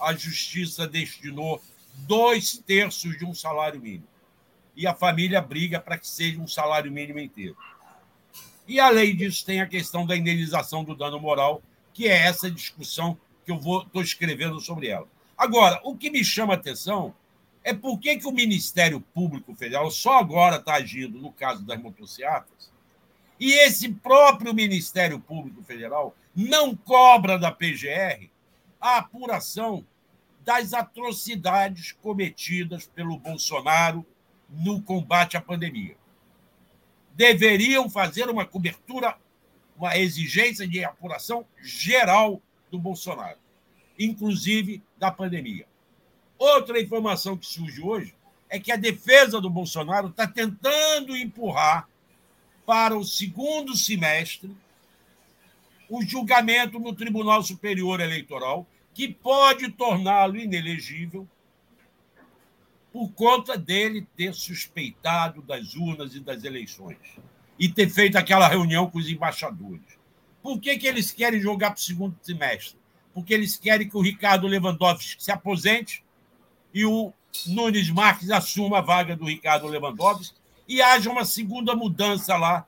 a 0.00 0.12
justiça 0.14 0.84
destinou 0.86 1.62
dois 1.94 2.58
terços 2.66 3.16
de 3.16 3.24
um 3.24 3.32
salário 3.32 3.80
mínimo. 3.80 4.08
E 4.76 4.86
a 4.86 4.94
família 4.94 5.40
briga 5.40 5.78
para 5.80 5.98
que 5.98 6.06
seja 6.06 6.40
um 6.40 6.48
salário 6.48 6.90
mínimo 6.90 7.20
inteiro. 7.20 7.56
E, 8.66 8.80
além 8.80 9.14
disso, 9.14 9.44
tem 9.44 9.60
a 9.60 9.66
questão 9.66 10.06
da 10.06 10.16
indenização 10.16 10.84
do 10.84 10.94
dano 10.94 11.20
moral, 11.20 11.62
que 11.92 12.08
é 12.08 12.16
essa 12.26 12.50
discussão 12.50 13.18
que 13.44 13.50
eu 13.50 13.56
estou 13.56 14.00
escrevendo 14.00 14.60
sobre 14.60 14.88
ela. 14.88 15.06
Agora, 15.36 15.80
o 15.84 15.96
que 15.96 16.10
me 16.10 16.24
chama 16.24 16.54
a 16.54 16.56
atenção 16.56 17.14
é 17.64 17.74
por 17.74 17.98
que, 17.98 18.16
que 18.16 18.26
o 18.26 18.32
Ministério 18.32 19.00
Público 19.00 19.54
Federal 19.54 19.90
só 19.90 20.18
agora 20.18 20.56
está 20.56 20.74
agindo 20.74 21.18
no 21.18 21.32
caso 21.32 21.64
das 21.64 21.80
motocicletas 21.80 22.72
e 23.42 23.54
esse 23.54 23.88
próprio 23.88 24.54
Ministério 24.54 25.18
Público 25.18 25.64
Federal 25.64 26.14
não 26.32 26.76
cobra 26.76 27.36
da 27.36 27.50
PGR 27.50 28.30
a 28.80 28.98
apuração 28.98 29.84
das 30.44 30.72
atrocidades 30.72 31.90
cometidas 31.90 32.86
pelo 32.86 33.18
Bolsonaro 33.18 34.06
no 34.52 34.80
combate 34.82 35.36
à 35.36 35.40
pandemia. 35.40 35.96
Deveriam 37.14 37.88
fazer 37.88 38.28
uma 38.28 38.44
cobertura, 38.44 39.16
uma 39.76 39.96
exigência 39.96 40.66
de 40.66 40.84
apuração 40.84 41.44
geral 41.62 42.40
do 42.70 42.78
Bolsonaro, 42.78 43.38
inclusive 43.98 44.82
da 44.98 45.10
pandemia. 45.10 45.66
Outra 46.38 46.80
informação 46.80 47.36
que 47.36 47.46
surge 47.46 47.80
hoje 47.80 48.14
é 48.48 48.58
que 48.58 48.72
a 48.72 48.76
defesa 48.76 49.40
do 49.40 49.48
Bolsonaro 49.48 50.08
está 50.08 50.26
tentando 50.26 51.16
empurrar 51.16 51.88
para 52.66 52.96
o 52.96 53.04
segundo 53.04 53.76
semestre 53.76 54.54
o 55.88 56.02
julgamento 56.02 56.78
no 56.78 56.94
Tribunal 56.94 57.42
Superior 57.42 58.00
Eleitoral, 58.00 58.66
que 58.94 59.08
pode 59.08 59.70
torná-lo 59.70 60.38
inelegível 60.38 61.28
por 62.92 63.10
conta 63.12 63.56
dele 63.56 64.06
ter 64.16 64.34
suspeitado 64.34 65.40
das 65.42 65.74
urnas 65.74 66.14
e 66.14 66.20
das 66.20 66.44
eleições 66.44 66.98
e 67.58 67.68
ter 67.68 67.88
feito 67.88 68.16
aquela 68.16 68.46
reunião 68.46 68.90
com 68.90 68.98
os 68.98 69.08
embaixadores. 69.08 69.98
Por 70.42 70.60
que, 70.60 70.76
que 70.76 70.86
eles 70.86 71.10
querem 71.10 71.40
jogar 71.40 71.70
para 71.70 71.78
o 71.78 71.82
segundo 71.82 72.16
semestre? 72.20 72.78
Porque 73.14 73.32
eles 73.32 73.56
querem 73.56 73.88
que 73.88 73.96
o 73.96 74.02
Ricardo 74.02 74.46
Lewandowski 74.46 75.22
se 75.22 75.30
aposente 75.30 76.04
e 76.74 76.84
o 76.84 77.12
Nunes 77.46 77.88
Marques 77.88 78.30
assuma 78.30 78.78
a 78.78 78.82
vaga 78.82 79.16
do 79.16 79.26
Ricardo 79.26 79.68
Lewandowski 79.68 80.36
e 80.68 80.82
haja 80.82 81.10
uma 81.10 81.24
segunda 81.24 81.74
mudança 81.74 82.36
lá 82.36 82.66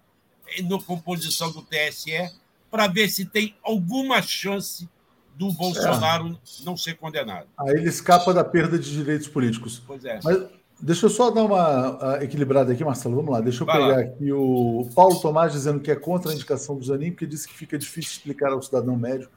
na 0.63 0.79
composição 0.79 1.51
do 1.51 1.63
TSE 1.63 2.31
para 2.71 2.87
ver 2.87 3.09
se 3.09 3.25
tem 3.25 3.55
alguma 3.63 4.23
chance 4.23 4.89
do 5.37 5.53
Bolsonaro 5.53 6.29
é. 6.29 6.65
não 6.65 6.77
ser 6.77 6.95
condenado. 6.95 7.47
Aí 7.59 7.75
ele 7.75 7.89
escapa 7.89 8.33
da 8.33 8.45
perda 8.45 8.79
de 8.79 8.91
direitos 8.91 9.29
políticos. 9.29 9.83
Pois 9.87 10.05
é. 10.05 10.21
Mas 10.23 10.45
deixa 10.81 11.07
eu 11.07 11.11
só 11.11 11.31
dar 11.31 11.45
uma 11.45 12.19
equilibrada 12.23 12.73
aqui, 12.73 12.85
Marcelo. 12.85 13.17
Vamos 13.17 13.33
lá. 13.33 13.41
Deixa 13.41 13.63
eu 13.63 13.67
Vai 13.67 13.77
pegar 13.77 13.87
lá. 13.89 14.01
aqui 14.01 14.33
o 14.33 14.89
Paulo 14.95 15.21
Tomás 15.21 15.53
dizendo 15.53 15.81
que 15.81 15.91
é 15.91 15.97
contra 15.97 16.31
a 16.31 16.35
indicação 16.35 16.77
do 16.77 16.85
Zanin, 16.85 17.11
porque 17.11 17.27
disse 17.27 17.49
que 17.49 17.55
fica 17.55 17.77
difícil 17.77 18.13
explicar 18.13 18.53
ao 18.53 18.63
cidadão 18.63 18.97
médio 18.97 19.29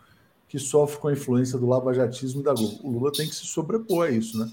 que 0.47 0.57
sofre 0.57 0.97
com 0.99 1.07
a 1.09 1.13
influência 1.13 1.57
do 1.57 1.67
lavajatismo 1.67 2.41
e 2.41 2.43
da 2.43 2.53
Globo. 2.53 2.79
O 2.83 2.91
Lula 2.91 3.11
tem 3.11 3.27
que 3.27 3.35
se 3.35 3.45
sobrepor 3.45 4.07
a 4.07 4.11
isso, 4.11 4.37
né? 4.37 4.49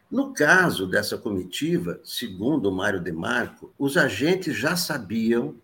No 0.09 0.33
caso 0.33 0.87
dessa 0.87 1.17
comitiva, 1.17 2.01
segundo 2.03 2.69
o 2.69 2.71
Mário 2.75 2.99
De 2.99 3.11
Marco, 3.11 3.73
os 3.77 3.95
agentes 3.95 4.57
já 4.57 4.75
sabiam 4.75 5.55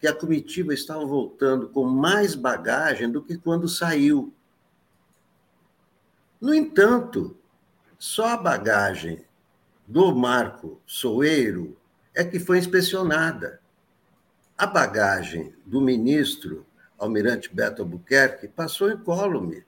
que 0.00 0.06
a 0.06 0.14
comitiva 0.14 0.72
estava 0.72 1.04
voltando 1.04 1.68
com 1.68 1.84
mais 1.84 2.34
bagagem 2.34 3.10
do 3.10 3.22
que 3.22 3.36
quando 3.36 3.68
saiu. 3.68 4.32
No 6.40 6.54
entanto, 6.54 7.36
só 7.98 8.28
a 8.28 8.36
bagagem 8.36 9.24
do 9.86 10.14
Marco 10.14 10.80
Soeiro 10.86 11.76
é 12.14 12.22
que 12.22 12.38
foi 12.38 12.58
inspecionada. 12.58 13.60
A 14.56 14.66
bagagem 14.66 15.54
do 15.66 15.80
ministro 15.80 16.64
Almirante 16.98 17.52
Beto 17.52 17.82
Albuquerque 17.82 18.48
passou 18.48 18.90
incólume. 18.90 19.64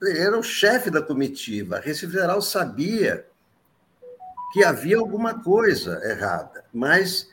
Ele 0.00 0.18
era 0.18 0.38
o 0.38 0.42
chefe 0.42 0.90
da 0.90 1.02
comitiva. 1.02 1.76
A 1.76 1.80
Receita 1.80 2.14
Federal 2.14 2.40
sabia 2.40 3.26
que 4.52 4.64
havia 4.64 4.98
alguma 4.98 5.42
coisa 5.42 6.00
errada, 6.04 6.64
mas 6.72 7.30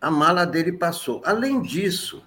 a 0.00 0.10
mala 0.10 0.44
dele 0.44 0.72
passou. 0.72 1.22
Além 1.24 1.60
disso, 1.62 2.22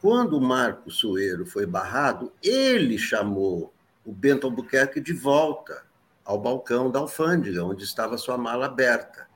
quando 0.00 0.36
o 0.36 0.40
Marco 0.40 0.90
Soeiro 0.90 1.46
foi 1.46 1.66
barrado, 1.66 2.32
ele 2.42 2.98
chamou 2.98 3.72
o 4.04 4.12
Bento 4.12 4.46
Albuquerque 4.46 5.00
de 5.00 5.12
volta 5.12 5.84
ao 6.24 6.40
balcão 6.40 6.90
da 6.90 6.98
alfândega, 6.98 7.64
onde 7.64 7.84
estava 7.84 8.18
sua 8.18 8.36
mala 8.36 8.66
aberta. 8.66 9.26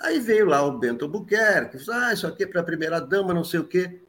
Aí 0.00 0.20
veio 0.20 0.46
lá 0.46 0.62
o 0.62 0.78
Bento 0.78 1.04
Albuquerque, 1.04 1.78
disse, 1.78 1.90
ah, 1.90 2.12
isso 2.12 2.26
aqui 2.26 2.44
é 2.44 2.46
para 2.46 2.60
a 2.60 2.64
primeira-dama, 2.64 3.34
não 3.34 3.42
sei 3.42 3.60
o 3.60 3.64
quê. 3.64 4.00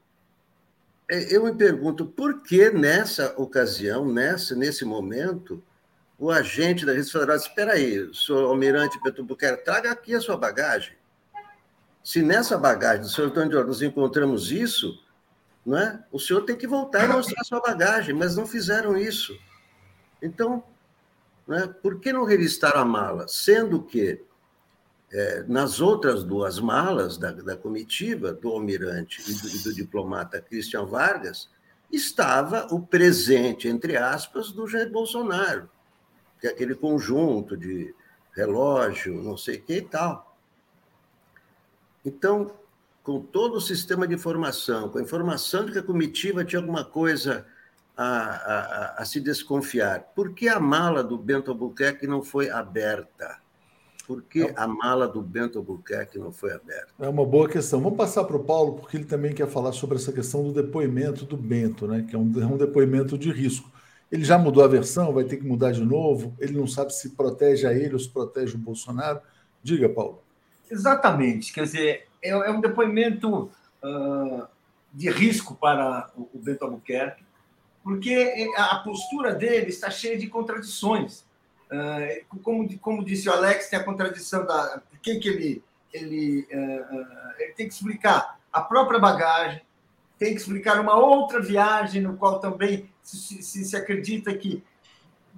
É, 1.10 1.36
eu 1.36 1.44
me 1.44 1.56
pergunto, 1.56 2.06
por 2.06 2.44
que 2.44 2.70
nessa 2.70 3.34
ocasião, 3.36 4.06
nessa, 4.06 4.56
nesse 4.56 4.86
momento, 4.86 5.64
o 6.18 6.30
agente 6.30 6.86
da 6.86 6.92
Receita 6.92 7.20
Federal 7.20 7.38
disse, 7.38 7.50
espera 7.50 7.74
aí, 7.74 8.14
senhor 8.14 8.46
almirante 8.46 9.00
Bento 9.04 9.22
Albuquerque, 9.22 9.66
traga 9.66 9.92
aqui 9.92 10.14
a 10.14 10.22
sua 10.22 10.38
bagagem. 10.38 10.99
Se 12.04 12.22
nessa 12.22 12.58
bagagem 12.58 13.02
do 13.02 13.10
senhor 13.10 13.28
Antônio 13.28 13.50
de 13.50 13.68
nós 13.68 13.82
encontramos 13.82 14.52
isso, 14.52 15.04
não 15.66 15.78
é? 15.78 16.04
o 16.12 16.20
senhor 16.20 16.42
tem 16.42 16.56
que 16.56 16.66
voltar 16.66 17.06
e 17.06 17.08
mostrar 17.08 17.44
sua 17.44 17.62
bagagem, 17.62 18.16
mas 18.16 18.36
não 18.36 18.48
fizeram 18.48 18.98
isso. 18.98 19.38
Então, 20.22 20.64
né, 21.48 21.68
por 21.82 22.00
que 22.00 22.12
não 22.12 22.24
revistaram 22.24 22.82
a 22.82 22.86
mala? 22.86 23.28
Sendo 23.28 23.84
que 23.84 24.24
é, 25.12 25.44
nas 25.48 25.82
outras 25.82 26.24
duas 26.24 26.60
malas 26.60 27.18
da, 27.18 27.32
da 27.32 27.58
comitiva, 27.58 28.32
do 28.32 28.50
almirante 28.50 29.22
e 29.28 29.34
do, 29.34 29.48
e 29.48 29.64
do, 29.64 29.74
diplomata 29.74 30.42
Christian 30.42 30.86
Vargas, 30.86 31.50
estava 31.92 32.68
o 32.72 32.80
presente, 32.80 33.68
entre 33.68 33.98
aspas, 33.98 34.52
do 34.52 34.68
Jair 34.68 34.92
Bolsonaro, 34.92 35.70
que 36.40 36.48
é 36.48 36.52
aquele 36.52 36.76
conjunto 36.76 37.58
de 37.58 37.94
relógio, 38.36 39.22
não 39.24 39.36
sei 39.36 39.58
o 39.58 39.62
que 39.62 39.78
e 39.78 39.82
tal. 39.82 40.29
Então, 42.10 42.52
com 43.04 43.22
todo 43.22 43.58
o 43.58 43.62
sistema 43.62 44.08
de 44.08 44.16
informação, 44.16 44.90
com 44.90 44.98
a 44.98 45.02
informação 45.02 45.66
de 45.66 45.74
que 45.74 45.80
a 45.80 45.84
comitiva 45.84 46.44
tinha 46.44 46.60
alguma 46.60 46.84
coisa 46.84 47.46
a, 47.96 48.06
a, 48.06 49.02
a, 49.02 49.06
se 49.06 49.20
desconfiar. 49.20 50.12
Por 50.16 50.34
que 50.34 50.48
a 50.48 50.60
mala 50.60 51.04
do 51.04 51.18
Bento 51.18 51.52
Albuquerque 51.52 52.08
não 52.08 52.24
foi 52.24 52.50
aberta? 52.50 53.38
Por 54.08 54.24
que 54.24 54.42
é 54.42 54.54
a 54.56 54.68
mala 54.68 55.08
do 55.08 55.22
Bento 55.22 55.60
Albuquerque 55.60 56.18
não 56.18 56.32
foi 56.32 56.52
aberta? 56.52 56.88
É 57.00 57.08
uma 57.08 57.26
boa 57.26 57.48
questão. 57.48 57.80
Vamos 57.80 57.98
passar 57.98 58.24
para 58.24 58.38
o 58.38 58.44
Paulo, 58.44 58.74
porque 58.78 58.98
ele 58.98 59.06
também 59.06 59.34
quer 59.34 59.48
falar 59.48 59.72
sobre 59.72 59.98
essa 59.98 60.12
questão 60.12 60.44
do 60.44 60.52
depoimento 60.52 61.26
do 61.26 61.38
Bento, 61.38 61.88
né? 61.88 62.06
que 62.10 62.16
é 62.16 62.18
um, 62.18 62.32
é 62.42 62.46
um 62.46 62.58
depoimento 62.58 63.18
de 63.18 63.32
risco. 63.32 63.70
Ele 64.12 64.24
já 64.24 64.40
mudou 64.40 64.64
a 64.64 64.68
versão, 64.68 65.14
vai 65.14 65.26
ter 65.26 65.38
que 65.38 65.46
mudar 65.46 65.72
de 65.72 65.84
novo. 65.84 66.36
Ele 66.40 66.58
não 66.58 66.66
sabe 66.66 66.92
se 66.94 67.10
protege 67.12 67.68
a 67.68 67.74
ele 67.74 67.94
ou 67.94 68.00
se 68.00 68.10
protege 68.10 68.56
o 68.56 68.58
Bolsonaro. 68.58 69.20
Diga, 69.62 69.88
Paulo. 69.88 70.24
Exatamente. 70.70 71.52
Quer 71.54 71.64
dizer, 71.64 72.08
é, 72.22 72.30
é 72.30 72.52
um 72.52 72.62
depoimento 72.62 73.52
uh, 73.84 74.48
de 74.94 75.10
risco 75.10 75.56
para 75.56 76.10
o, 76.16 76.30
o 76.34 76.40
Bento 76.40 76.66
Albuquerque 76.66 77.24
porque 77.84 78.52
a 78.56 78.76
postura 78.78 79.34
dele 79.34 79.70
está 79.70 79.90
cheia 79.90 80.18
de 80.18 80.28
contradições. 80.28 81.26
Ah, 81.72 82.00
como, 82.44 82.78
como 82.80 83.04
disse 83.04 83.30
o 83.30 83.34
Alex, 83.34 83.70
tem 83.70 83.80
a 83.80 83.84
contradição 83.84 84.46
da 84.46 84.82
quem 85.02 85.20
que 85.20 85.28
ele 85.28 85.64
ele, 85.92 86.48
ah, 86.54 87.34
ele 87.40 87.54
tem 87.54 87.68
que 87.68 87.74
explicar 87.74 88.40
a 88.54 88.62
própria 88.62 89.00
bagagem, 89.00 89.62
tem 90.20 90.36
que 90.36 90.40
explicar 90.40 90.80
uma 90.80 90.96
outra 90.96 91.42
viagem 91.42 92.02
no 92.02 92.16
qual 92.16 92.40
também 92.40 92.88
se, 93.02 93.42
se, 93.42 93.66
se 93.66 93.76
acredita 93.76 94.32
que 94.36 94.64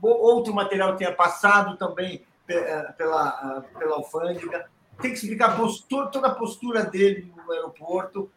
outro 0.01 0.53
material 0.53 0.97
tenha 0.97 1.13
passado 1.13 1.77
também 1.77 2.21
pela, 2.45 3.63
pela 3.77 3.95
alfândega, 3.95 4.69
tem 5.01 5.11
que 5.11 5.17
explicar 5.17 5.57
postura, 5.57 6.07
toda 6.07 6.27
a 6.27 6.35
postura 6.35 6.83
dele 6.85 7.31
no 7.35 7.51
aeroporto 7.51 8.31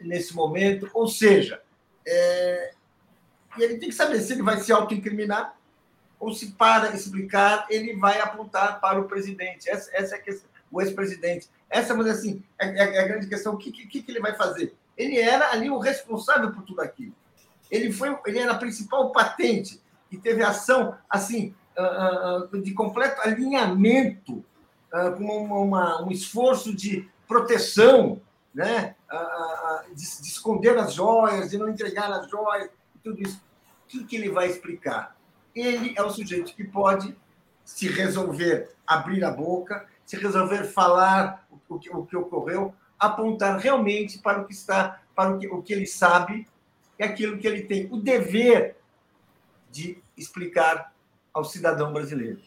nesse 0.00 0.34
momento, 0.34 0.90
ou 0.92 1.06
seja, 1.06 1.62
é, 2.04 2.72
ele 3.58 3.78
tem 3.78 3.88
que 3.90 3.94
saber 3.94 4.20
se 4.20 4.32
ele 4.32 4.42
vai 4.42 4.58
se 4.58 4.72
autoincriminar 4.72 5.56
ou 6.18 6.32
se, 6.32 6.52
para 6.52 6.94
explicar, 6.94 7.66
ele 7.68 7.96
vai 7.96 8.20
apontar 8.20 8.80
para 8.80 9.00
o 9.00 9.08
presidente. 9.08 9.68
Essa, 9.68 9.90
essa 9.92 10.14
é 10.14 10.18
a 10.18 10.22
questão, 10.22 10.48
o 10.70 10.80
ex-presidente. 10.80 11.48
Essa, 11.68 11.94
mas 11.94 12.06
assim, 12.06 12.42
é, 12.58 12.68
é, 12.68 12.96
é, 12.96 13.00
a 13.00 13.08
grande 13.08 13.26
questão. 13.26 13.54
O 13.54 13.56
que, 13.56 13.72
que, 13.72 14.02
que 14.02 14.10
ele 14.10 14.20
vai 14.20 14.34
fazer? 14.34 14.72
Ele 14.96 15.18
era 15.18 15.50
ali 15.50 15.68
o 15.68 15.78
responsável 15.78 16.52
por 16.52 16.62
tudo 16.62 16.80
aquilo. 16.80 17.14
Ele, 17.70 17.92
foi, 17.92 18.16
ele 18.26 18.38
era 18.38 18.52
a 18.52 18.58
principal 18.58 19.10
patente 19.10 19.80
e 20.10 20.16
teve 20.16 20.42
ação, 20.44 20.96
assim, 21.08 21.54
ah, 21.76 22.48
ah, 22.52 22.56
de 22.58 22.72
completo 22.72 23.20
alinhamento, 23.22 24.44
ah, 24.44 24.51
com 25.16 25.24
uma, 25.24 25.58
uma, 25.58 26.02
um 26.02 26.10
esforço 26.10 26.74
de 26.74 27.08
proteção, 27.26 28.20
né? 28.54 28.94
de, 29.94 30.22
de 30.22 30.28
esconder 30.28 30.76
as 30.76 30.94
joias, 30.94 31.50
de 31.50 31.58
não 31.58 31.68
entregar 31.68 32.10
as 32.12 32.30
joias 32.30 32.70
tudo 33.02 33.20
isso. 33.22 33.42
O 33.84 33.88
que, 33.88 34.04
que 34.04 34.16
ele 34.16 34.30
vai 34.30 34.48
explicar? 34.48 35.16
Ele 35.54 35.94
é 35.96 36.02
o 36.02 36.10
sujeito 36.10 36.54
que 36.54 36.64
pode 36.64 37.16
se 37.64 37.88
resolver 37.88 38.74
abrir 38.86 39.24
a 39.24 39.30
boca, 39.30 39.86
se 40.04 40.16
resolver 40.16 40.64
falar 40.64 41.46
o 41.68 41.78
que, 41.78 41.90
o 41.90 42.04
que 42.04 42.16
ocorreu, 42.16 42.74
apontar 42.98 43.58
realmente 43.58 44.18
para 44.18 44.40
o 44.40 44.46
que 44.46 44.52
está, 44.52 45.00
para 45.14 45.30
o 45.30 45.38
que, 45.38 45.48
o 45.48 45.62
que 45.62 45.72
ele 45.72 45.86
sabe 45.86 46.46
e 46.98 47.02
aquilo 47.02 47.38
que 47.38 47.46
ele 47.46 47.62
tem 47.62 47.88
o 47.90 47.96
dever 47.96 48.76
de 49.70 50.02
explicar 50.16 50.92
ao 51.32 51.44
cidadão 51.44 51.92
brasileiro. 51.92 52.40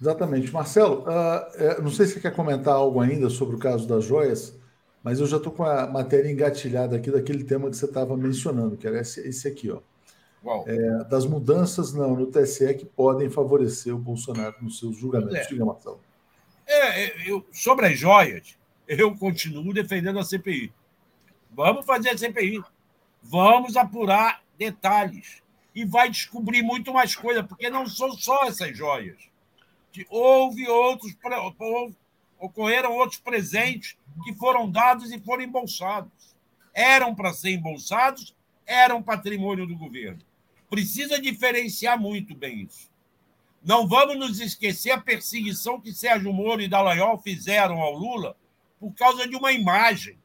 Exatamente. 0.00 0.52
Marcelo, 0.52 1.02
uh, 1.02 1.82
não 1.82 1.90
sei 1.90 2.06
se 2.06 2.14
você 2.14 2.20
quer 2.20 2.34
comentar 2.34 2.74
algo 2.74 3.00
ainda 3.00 3.28
sobre 3.28 3.56
o 3.56 3.58
caso 3.58 3.86
das 3.86 4.04
joias, 4.04 4.58
mas 5.02 5.20
eu 5.20 5.26
já 5.26 5.36
estou 5.36 5.52
com 5.52 5.64
a 5.64 5.86
matéria 5.86 6.30
engatilhada 6.30 6.96
aqui 6.96 7.10
daquele 7.10 7.44
tema 7.44 7.68
que 7.68 7.76
você 7.76 7.84
estava 7.84 8.16
mencionando, 8.16 8.76
que 8.76 8.86
era 8.86 9.00
esse, 9.00 9.20
esse 9.20 9.46
aqui, 9.46 9.70
ó. 9.70 9.80
É, 10.66 11.04
das 11.04 11.26
mudanças 11.26 11.92
não, 11.92 12.16
no 12.16 12.26
TSE 12.26 12.72
que 12.72 12.86
podem 12.86 13.28
favorecer 13.28 13.94
o 13.94 13.98
Bolsonaro 13.98 14.56
nos 14.62 14.78
seus 14.78 14.96
julgamentos. 14.96 15.36
É. 15.36 15.46
Diga, 15.46 15.66
Marcelo. 15.66 16.00
É, 16.66 17.04
é, 17.04 17.30
eu, 17.30 17.44
sobre 17.52 17.86
as 17.86 17.98
joias, 17.98 18.56
eu 18.88 19.14
continuo 19.16 19.74
defendendo 19.74 20.18
a 20.18 20.24
CPI. 20.24 20.72
Vamos 21.50 21.84
fazer 21.84 22.10
a 22.10 22.16
CPI. 22.16 22.62
Vamos 23.22 23.76
apurar 23.76 24.42
detalhes. 24.56 25.42
E 25.74 25.84
vai 25.84 26.08
descobrir 26.08 26.62
muito 26.62 26.92
mais 26.92 27.14
coisa, 27.14 27.44
porque 27.44 27.68
não 27.68 27.86
são 27.86 28.12
só 28.12 28.46
essas 28.46 28.76
joias. 28.76 29.29
Houve 30.08 30.68
outros, 30.68 31.16
ocorreram 32.38 32.92
outros 32.92 33.20
presentes 33.20 33.96
que 34.24 34.34
foram 34.34 34.70
dados 34.70 35.10
e 35.12 35.20
foram 35.20 35.42
embolsados. 35.42 36.12
Eram 36.72 37.14
para 37.14 37.32
ser 37.32 37.50
embolsados, 37.50 38.34
eram 38.66 39.02
patrimônio 39.02 39.66
do 39.66 39.76
governo. 39.76 40.20
Precisa 40.68 41.20
diferenciar 41.20 41.98
muito 41.98 42.34
bem 42.34 42.62
isso. 42.62 42.88
Não 43.62 43.86
vamos 43.86 44.16
nos 44.16 44.40
esquecer 44.40 44.92
a 44.92 45.00
perseguição 45.00 45.80
que 45.80 45.92
Sérgio 45.92 46.32
Moro 46.32 46.62
e 46.62 46.68
Dallagnol 46.68 47.18
fizeram 47.18 47.80
ao 47.80 47.94
Lula 47.94 48.36
por 48.78 48.94
causa 48.94 49.28
de 49.28 49.36
uma 49.36 49.52
imagem. 49.52 50.16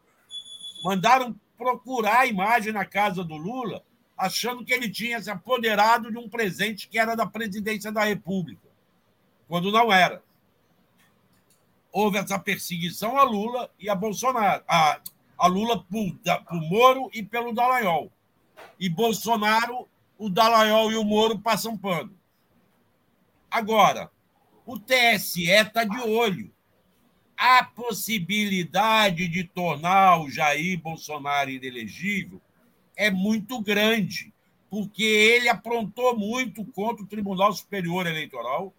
Mandaram 0.84 1.36
procurar 1.58 2.20
a 2.20 2.28
imagem 2.28 2.72
na 2.72 2.86
casa 2.86 3.24
do 3.24 3.36
Lula, 3.36 3.84
achando 4.18 4.64
que 4.64 4.74
ele 4.74 4.90
tinha 4.90 5.22
se 5.22 5.30
apoderado 5.30 6.12
de 6.12 6.18
um 6.18 6.30
presente 6.30 6.88
que 6.88 6.98
era 6.98 7.16
da 7.16 7.26
presidência 7.26 7.92
da 7.92 8.04
República, 8.04 8.65
quando 9.48 9.72
não 9.72 9.92
era. 9.92 10.24
Houve 11.92 12.18
essa 12.18 12.38
perseguição 12.38 13.18
a 13.18 13.24
Lula 13.24 13.72
e 13.80 13.90
a 13.90 13.96
Bolsonaro, 13.96 14.64
a, 14.68 15.00
a 15.38 15.48
Lula 15.48 15.84
por, 15.84 16.14
por 16.48 16.62
Moro 16.62 17.10
e 17.14 17.24
pelo 17.24 17.54
Dallagnol. 17.54 18.12
E 18.80 18.90
Bolsonaro, 18.90 19.88
o 20.18 20.30
Dallagnol 20.30 20.92
e 20.92 20.96
o 20.96 21.04
Moro 21.04 21.40
passam 21.40 21.78
pano. 21.78 22.14
Agora, 23.50 24.12
o 24.66 24.78
TSE 24.78 25.50
está 25.50 25.84
de 25.84 26.00
olho. 26.02 26.54
A 27.38 27.64
possibilidade 27.64 29.28
de 29.28 29.44
tornar 29.44 30.22
o 30.22 30.30
Jair 30.30 30.80
Bolsonaro 30.80 31.50
inelegível 31.50 32.42
é 32.96 33.12
muito 33.12 33.62
grande, 33.62 34.34
porque 34.70 35.04
ele 35.04 35.50
aprontou 35.50 36.18
muito 36.18 36.66
contra 36.66 37.04
o 37.04 37.08
Tribunal 37.08 37.54
Superior 37.54 38.08
Eleitoral, 38.08 38.74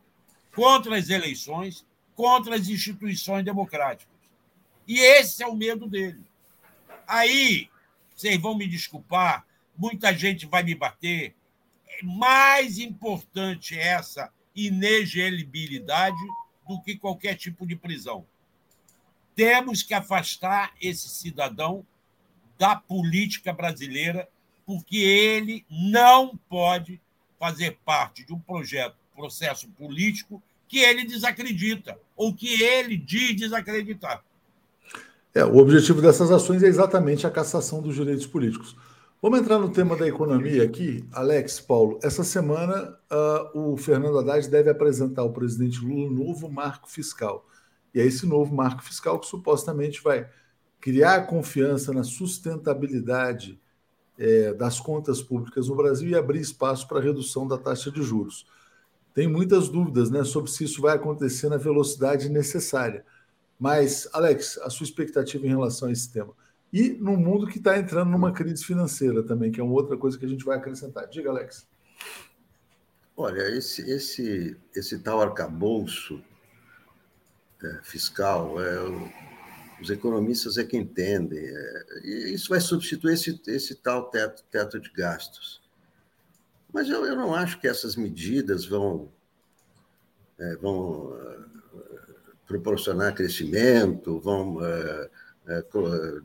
contra 0.57 0.97
as 0.97 1.11
eleições, 1.11 1.87
contra 2.15 2.57
as 2.57 2.69
instituições 2.69 3.45
democráticas. 3.45 4.17
E 4.89 4.99
esse 4.99 5.43
é 5.43 5.47
o 5.47 5.55
medo 5.55 5.87
dele. 5.87 6.25
Aí, 7.07 7.69
vocês 8.15 8.41
vão 8.41 8.57
me 8.57 8.67
desculpar, 8.67 9.47
muita 9.77 10.17
gente 10.17 10.47
vai 10.47 10.63
me 10.63 10.75
bater. 10.75 11.35
É 11.87 12.03
mais 12.03 12.79
importante 12.79 13.79
essa 13.79 14.33
inegelibilidade 14.55 16.17
do 16.67 16.81
que 16.81 16.97
qualquer 16.97 17.35
tipo 17.35 17.67
de 17.67 17.77
prisão. 17.77 18.27
Temos 19.35 19.83
que 19.83 19.93
afastar 19.93 20.73
esse 20.81 21.11
cidadão 21.11 21.87
da 22.59 22.75
política 22.75 23.53
brasileira, 23.53 24.27
porque 24.65 24.97
ele 24.97 25.67
não 25.69 26.35
pode 26.49 26.99
fazer 27.39 27.79
parte 27.85 28.25
de 28.25 28.33
um 28.33 28.41
projeto, 28.41 28.97
processo 29.17 29.69
político 29.71 30.43
que 30.69 30.79
ele 30.79 31.05
desacredita, 31.05 31.99
ou 32.17 32.35
que 32.35 32.63
ele 32.63 32.97
diz 32.97 33.37
desacreditar. 33.37 34.23
É, 35.35 35.45
o 35.45 35.57
objetivo 35.59 36.01
dessas 36.01 36.31
ações 36.31 36.63
é 36.63 36.67
exatamente 36.67 37.27
a 37.27 37.31
cassação 37.31 37.81
dos 37.81 37.95
direitos 37.95 38.27
políticos. 38.27 38.77
Vamos 39.21 39.41
entrar 39.41 39.59
no 39.59 39.71
tema 39.71 39.97
da 39.97 40.07
economia 40.07 40.63
aqui. 40.63 41.05
Alex, 41.13 41.61
Paulo, 41.61 41.99
essa 42.03 42.23
semana 42.23 42.97
uh, 43.11 43.73
o 43.73 43.77
Fernando 43.77 44.19
Haddad 44.19 44.49
deve 44.49 44.71
apresentar 44.71 45.23
ao 45.23 45.33
presidente 45.33 45.81
Lula 45.81 46.09
um 46.09 46.11
novo 46.11 46.51
marco 46.51 46.89
fiscal. 46.89 47.47
E 47.95 48.01
é 48.01 48.05
esse 48.05 48.27
novo 48.27 48.55
marco 48.55 48.83
fiscal 48.83 49.19
que 49.19 49.27
supostamente 49.27 50.03
vai 50.03 50.29
criar 50.81 51.27
confiança 51.27 51.93
na 51.93 52.05
sustentabilidade 52.05 53.59
é, 54.19 54.53
das 54.55 54.79
contas 54.79 55.21
públicas 55.21 55.69
no 55.69 55.75
Brasil 55.75 56.11
e 56.11 56.15
abrir 56.15 56.41
espaço 56.41 56.87
para 56.87 56.99
a 56.99 57.03
redução 57.03 57.47
da 57.47 57.59
taxa 57.59 57.91
de 57.91 58.03
juros. 58.03 58.47
Tem 59.17 59.27
muitas 59.27 59.69
dúvidas 59.69 60.11
né, 60.11 60.23
sobre 60.23 60.49
se 60.51 60.63
isso 60.63 60.81
vai 60.81 60.95
acontecer 60.95 61.49
na 61.49 61.57
velocidade 61.57 62.29
necessária. 62.29 63.05
Mas, 63.59 64.09
Alex, 64.13 64.59
a 64.59 64.71
sua 64.71 64.85
expectativa 64.85 65.45
em 65.45 65.49
relação 65.49 65.89
a 65.89 65.93
esse 65.93 66.13
tema? 66.13 66.33
e 66.73 66.91
no 66.91 67.17
mundo 67.17 67.47
que 67.47 67.57
está 67.57 67.79
entrando 67.79 68.11
numa 68.11 68.33
crise 68.33 68.63
financeira 68.63 69.23
também, 69.23 69.51
que 69.51 69.59
é 69.59 69.65
uma 69.65 69.73
outra 69.73 69.97
coisa 69.97 70.19
que 70.19 70.27
a 70.27 70.29
gente 70.29 70.45
vai 70.45 70.59
acrescentar. 70.59 71.09
Diga, 71.09 71.31
Alex. 71.31 71.67
Olha, 73.17 73.49
esse, 73.57 73.89
esse, 73.91 74.57
esse 74.75 74.99
tal 74.99 75.23
arcabouço 75.23 76.23
é, 77.63 77.81
fiscal, 77.83 78.61
é, 78.61 78.77
os 79.81 79.89
economistas 79.89 80.59
é 80.59 80.65
que 80.65 80.77
entendem. 80.77 81.39
É, 81.43 81.85
e 82.05 82.35
isso 82.35 82.51
vai 82.51 82.61
substituir 82.61 83.15
esse, 83.15 83.41
esse 83.47 83.75
tal 83.77 84.11
teto, 84.11 84.45
teto 84.51 84.79
de 84.79 84.91
gastos. 84.91 85.63
Mas 86.77 86.91
eu, 86.91 87.07
eu 87.07 87.17
não 87.17 87.35
acho 87.35 87.59
que 87.59 87.67
essas 87.67 87.97
medidas 87.97 88.67
vão, 88.67 89.11
é, 90.39 90.57
vão 90.57 91.07
uh, 91.07 91.45
proporcionar 92.47 93.15
crescimento, 93.15 94.21
vão. 94.21 94.63
É, 94.63 95.11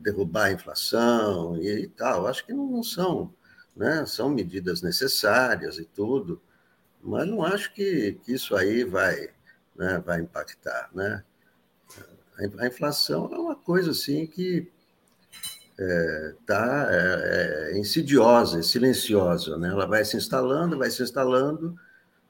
derrubar 0.00 0.46
a 0.46 0.52
inflação 0.52 1.56
e, 1.56 1.86
tal. 1.86 2.26
Acho 2.26 2.44
que 2.44 2.52
não, 2.52 2.82
são, 2.82 3.32
né? 3.76 4.04
São 4.04 4.28
medidas 4.28 4.82
necessárias 4.82 5.78
e 5.78 5.84
tudo, 5.84 6.42
mas 7.00 7.28
não 7.28 7.44
acho 7.44 7.72
que, 7.72 8.18
que 8.24 8.32
isso 8.32 8.56
aí 8.56 8.82
vai, 8.82 9.30
né, 9.76 10.02
vai 10.04 10.20
impactar, 10.20 10.90
né? 10.92 11.22
A 12.58 12.66
inflação 12.66 13.32
é 13.32 13.38
uma 13.38 13.54
coisa 13.54 13.92
assim 13.92 14.26
que 14.26 14.71
é, 15.78 16.34
tá, 16.46 16.88
é, 16.90 17.70
é 17.72 17.78
insidiosa, 17.78 18.60
é 18.60 18.62
silenciosa, 18.62 19.56
né? 19.56 19.68
Ela 19.68 19.86
vai 19.86 20.04
se 20.04 20.16
instalando, 20.16 20.78
vai 20.78 20.90
se 20.90 21.02
instalando, 21.02 21.74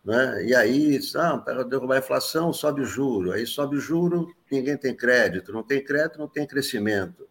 né? 0.05 0.45
E 0.45 0.55
aí, 0.55 1.01
ah, 1.17 1.39
para 1.39 1.65
derrubar 1.65 1.97
a 1.97 1.99
inflação, 1.99 2.53
sobe 2.53 2.81
o 2.83 2.85
juro. 2.85 3.33
Aí 3.33 3.47
sobe 3.47 3.77
o 3.77 3.81
juro, 3.81 4.35
ninguém 4.51 4.77
tem 4.77 4.95
crédito. 4.97 5.53
Não 5.53 5.63
tem 5.63 5.83
crédito, 5.83 6.19
não 6.19 6.29
tem 6.29 6.47
crescimento. 6.47 7.29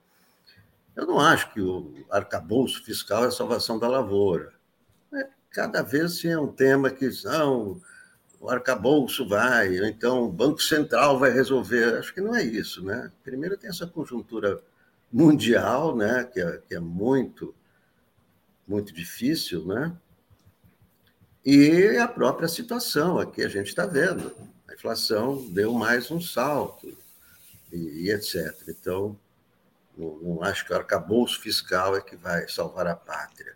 Eu 0.95 1.05
não 1.05 1.19
acho 1.19 1.53
que 1.53 1.61
o 1.61 2.05
arcabouço 2.09 2.83
fiscal 2.83 3.23
é 3.23 3.27
a 3.27 3.31
salvação 3.31 3.79
da 3.79 3.87
lavoura. 3.87 4.53
É, 5.13 5.27
cada 5.49 5.81
vez 5.81 6.23
é 6.25 6.37
um 6.37 6.51
tema 6.51 6.89
que 6.89 7.09
não, 7.23 7.81
o 8.39 8.49
arcabouço 8.49 9.27
vai, 9.27 9.79
ou 9.79 9.85
então 9.85 10.23
o 10.23 10.31
Banco 10.31 10.61
Central 10.61 11.17
vai 11.17 11.31
resolver. 11.31 11.97
Acho 11.97 12.13
que 12.13 12.21
não 12.21 12.35
é 12.35 12.43
isso. 12.43 12.83
Né? 12.83 13.11
Primeiro 13.23 13.57
tem 13.57 13.69
essa 13.69 13.87
conjuntura 13.87 14.61
mundial, 15.11 15.95
né? 15.95 16.23
que, 16.23 16.39
é, 16.39 16.61
que 16.67 16.75
é 16.75 16.79
muito, 16.79 17.53
muito 18.67 18.93
difícil, 18.93 19.65
né? 19.65 19.95
E 21.43 21.97
a 21.97 22.07
própria 22.07 22.47
situação 22.47 23.17
aqui 23.17 23.43
a 23.43 23.49
gente 23.49 23.67
está 23.67 23.85
vendo. 23.85 24.31
A 24.69 24.73
inflação 24.73 25.43
deu 25.49 25.73
mais 25.73 26.11
um 26.11 26.21
salto 26.21 26.95
e, 27.73 28.05
e 28.05 28.11
etc. 28.11 28.55
Então, 28.69 29.17
não, 29.97 30.17
não, 30.19 30.43
acho 30.43 30.65
que 30.65 30.71
o 30.71 30.75
arcabouço 30.75 31.41
fiscal 31.41 31.95
é 31.95 32.01
que 32.01 32.15
vai 32.15 32.47
salvar 32.47 32.85
a 32.85 32.95
pátria. 32.95 33.55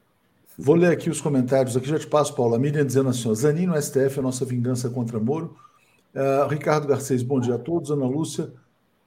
Vou 0.57 0.75
ler 0.75 0.91
aqui 0.91 1.09
os 1.09 1.21
comentários, 1.21 1.77
aqui 1.77 1.87
já 1.87 1.99
te 1.99 2.07
passo, 2.07 2.33
Paulo. 2.33 2.55
A 2.55 2.59
Miriam 2.59 2.85
dizendo 2.85 3.09
assim: 3.09 3.33
Zanin 3.35 3.67
no 3.67 3.79
STF, 3.79 4.19
a 4.19 4.23
nossa 4.23 4.45
vingança 4.45 4.89
contra 4.89 5.19
Moro. 5.19 5.55
Uh, 6.13 6.47
Ricardo 6.47 6.87
Garcês, 6.87 7.21
bom 7.21 7.39
dia 7.39 7.55
a 7.55 7.59
todos. 7.59 7.91
Ana 7.91 8.07
Lúcia 8.07 8.51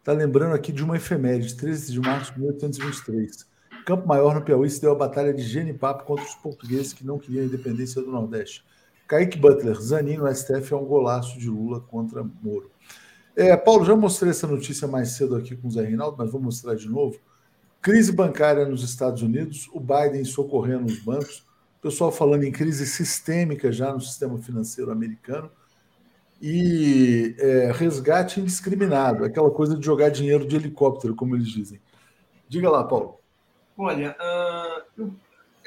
está 0.09 0.19
lembrando 0.19 0.55
aqui 0.55 0.73
de 0.73 0.83
uma 0.83 0.97
efeméride, 0.97 1.55
13 1.55 1.93
de 1.93 2.01
março 2.01 2.33
de 2.33 2.41
1823. 2.41 3.47
Campo 3.85 4.09
Maior, 4.09 4.35
no 4.35 4.41
Piauí, 4.41 4.71
se 4.71 4.81
deu 4.81 4.93
a 4.93 4.95
batalha 4.95 5.35
de 5.35 5.43
Genipapo 5.43 6.05
contra 6.05 6.25
os 6.25 6.35
portugueses 6.37 6.95
que 6.95 7.07
não 7.07 7.19
queriam 7.19 7.43
a 7.43 7.47
independência 7.47 8.01
do 8.01 8.11
Nordeste. 8.11 8.65
Kaique 9.07 9.37
Butler, 9.37 9.79
Zanin 9.79 10.17
no 10.17 10.35
STF 10.35 10.73
é 10.73 10.77
um 10.79 10.87
golaço 10.87 11.39
de 11.39 11.51
Lula 11.51 11.81
contra 11.81 12.25
Moro. 12.43 12.71
É, 13.37 13.55
Paulo, 13.55 13.85
já 13.85 13.95
mostrei 13.95 14.31
essa 14.31 14.47
notícia 14.47 14.89
mais 14.89 15.11
cedo 15.11 15.37
aqui 15.37 15.55
com 15.55 15.69
o 15.69 15.71
Zé 15.71 15.83
Reinaldo, 15.83 16.17
mas 16.17 16.33
vou 16.33 16.41
mostrar 16.41 16.75
de 16.75 16.89
novo. 16.89 17.19
Crise 17.83 18.11
bancária 18.11 18.67
nos 18.67 18.83
Estados 18.83 19.21
Unidos, 19.21 19.69
o 19.75 19.79
Biden 19.79 20.25
socorrendo 20.25 20.87
os 20.87 20.99
bancos, 21.01 21.45
o 21.79 21.83
pessoal 21.83 22.11
falando 22.11 22.45
em 22.45 22.51
crise 22.51 22.87
sistêmica 22.87 23.71
já 23.71 23.93
no 23.93 24.01
sistema 24.01 24.39
financeiro 24.39 24.91
americano 24.91 25.51
e 26.41 27.35
é, 27.39 27.73
resgate 27.73 28.41
indiscriminado, 28.41 29.25
aquela 29.25 29.51
coisa 29.51 29.77
de 29.77 29.85
jogar 29.85 30.11
dinheiro 30.11 30.47
de 30.47 30.57
helicóptero, 30.57 31.15
como 31.15 31.35
eles 31.35 31.49
dizem. 31.49 31.81
Diga 32.49 32.71
lá, 32.71 32.85
Paulo. 32.85 33.19
Olha, 33.77 34.17
uh, 34.99 35.11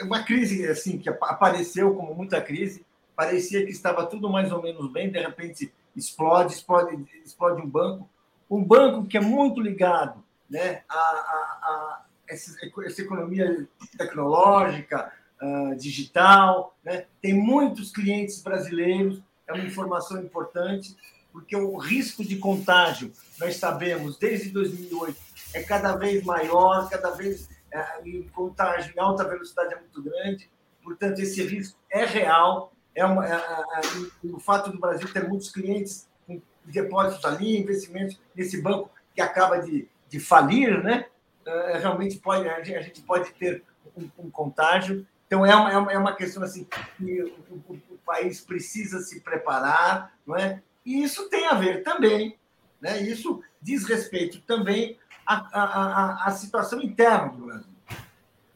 uma 0.02 0.24
crise 0.24 0.66
assim 0.68 0.98
que 0.98 1.10
apareceu 1.10 1.94
como 1.94 2.16
muita 2.16 2.42
crise, 2.42 2.86
parecia 3.16 3.64
que 3.66 3.72
estava 3.72 4.06
tudo 4.06 4.30
mais 4.30 4.52
ou 4.52 4.62
menos 4.62 4.92
bem, 4.92 5.12
de 5.12 5.20
repente 5.20 5.72
explode, 5.96 6.54
explode, 6.54 7.06
explode 7.24 7.62
um 7.62 7.70
banco, 7.70 8.10
um 8.50 8.64
banco 8.64 9.06
que 9.06 9.18
é 9.18 9.22
muito 9.22 9.62
ligado 9.62 10.24
né, 10.50 10.84
a, 10.90 10.96
a, 10.96 10.98
a 10.98 12.06
essa, 12.28 12.58
essa, 12.86 13.02
economia 13.02 13.68
tecnológica, 13.98 15.12
uh, 15.42 15.76
digital, 15.76 16.76
né? 16.84 17.06
tem 17.22 17.34
muitos 17.34 17.92
clientes 17.92 18.42
brasileiros, 18.42 19.22
é 19.52 19.54
uma 19.54 19.66
informação 19.66 20.22
importante, 20.22 20.96
porque 21.32 21.56
o 21.56 21.78
risco 21.78 22.24
de 22.24 22.38
contágio, 22.38 23.12
nós 23.40 23.56
sabemos, 23.58 24.18
desde 24.18 24.50
2008, 24.50 25.18
é 25.54 25.64
cada 25.64 25.96
vez 25.96 26.24
maior, 26.24 26.90
cada 26.90 27.12
vez 27.12 27.50
uh, 27.74 28.20
o 28.20 28.30
contágio 28.32 28.94
em 28.96 29.00
alta 29.00 29.24
velocidade 29.24 29.74
é 29.74 29.80
muito 29.80 30.02
grande, 30.02 30.50
portanto, 30.84 31.20
esse 31.20 31.42
risco 31.44 31.78
é 31.90 32.06
real, 32.06 32.74
é 32.94 33.06
uma, 33.06 33.26
é, 33.26 33.34
é, 33.34 34.28
o 34.32 34.40
fato 34.40 34.72
do 34.72 34.80
Brasil 34.80 35.12
ter 35.12 35.28
muitos 35.28 35.50
clientes 35.50 36.08
com 36.28 36.42
depósitos 36.66 37.24
ali, 37.24 37.58
investimentos 37.58 38.20
nesse 38.36 38.62
banco 38.62 38.90
que 39.16 39.22
acaba 39.22 39.60
de, 39.60 39.88
de 40.10 40.20
falir, 40.20 40.84
né? 40.84 41.06
É, 41.46 41.78
realmente 41.78 42.20
pode, 42.20 42.48
a 42.48 42.62
gente 42.62 43.02
pode 43.02 43.32
ter 43.34 43.64
um, 43.96 44.10
um 44.20 44.30
contágio. 44.30 45.08
Então, 45.26 45.46
é 45.46 45.56
uma, 45.56 45.92
é 45.92 45.98
uma 45.98 46.14
questão 46.14 46.44
assim 46.44 46.68
que 46.98 47.22
o, 47.24 47.56
o, 47.70 47.91
país 48.12 48.42
precisa 48.42 49.00
se 49.00 49.22
preparar, 49.22 50.14
não 50.28 50.36
é? 50.36 50.62
E 50.86 51.02
isso 51.02 51.30
tem 51.30 51.48
a 51.48 51.54
ver 51.54 51.82
também, 51.82 52.38
né? 52.82 53.02
Isso 53.02 53.42
diz 53.62 53.86
respeito 53.86 54.42
também 54.42 55.00
à, 55.26 55.36
à, 55.54 56.28
à 56.28 56.32
situação 56.32 56.82
interna 56.82 57.30
do 57.30 57.46
Brasil. 57.46 57.72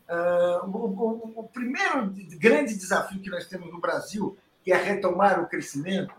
Uh, 0.08 0.70
o, 0.70 0.78
o, 0.78 1.40
o, 1.40 1.44
primeiro 1.48 2.14
grande 2.38 2.76
desafio 2.76 3.22
que 3.22 3.30
nós 3.30 3.48
temos 3.48 3.72
no 3.72 3.80
Brasil, 3.80 4.38
que 4.62 4.72
é 4.72 4.76
retomar 4.76 5.42
o 5.42 5.48
crescimento, 5.48 6.14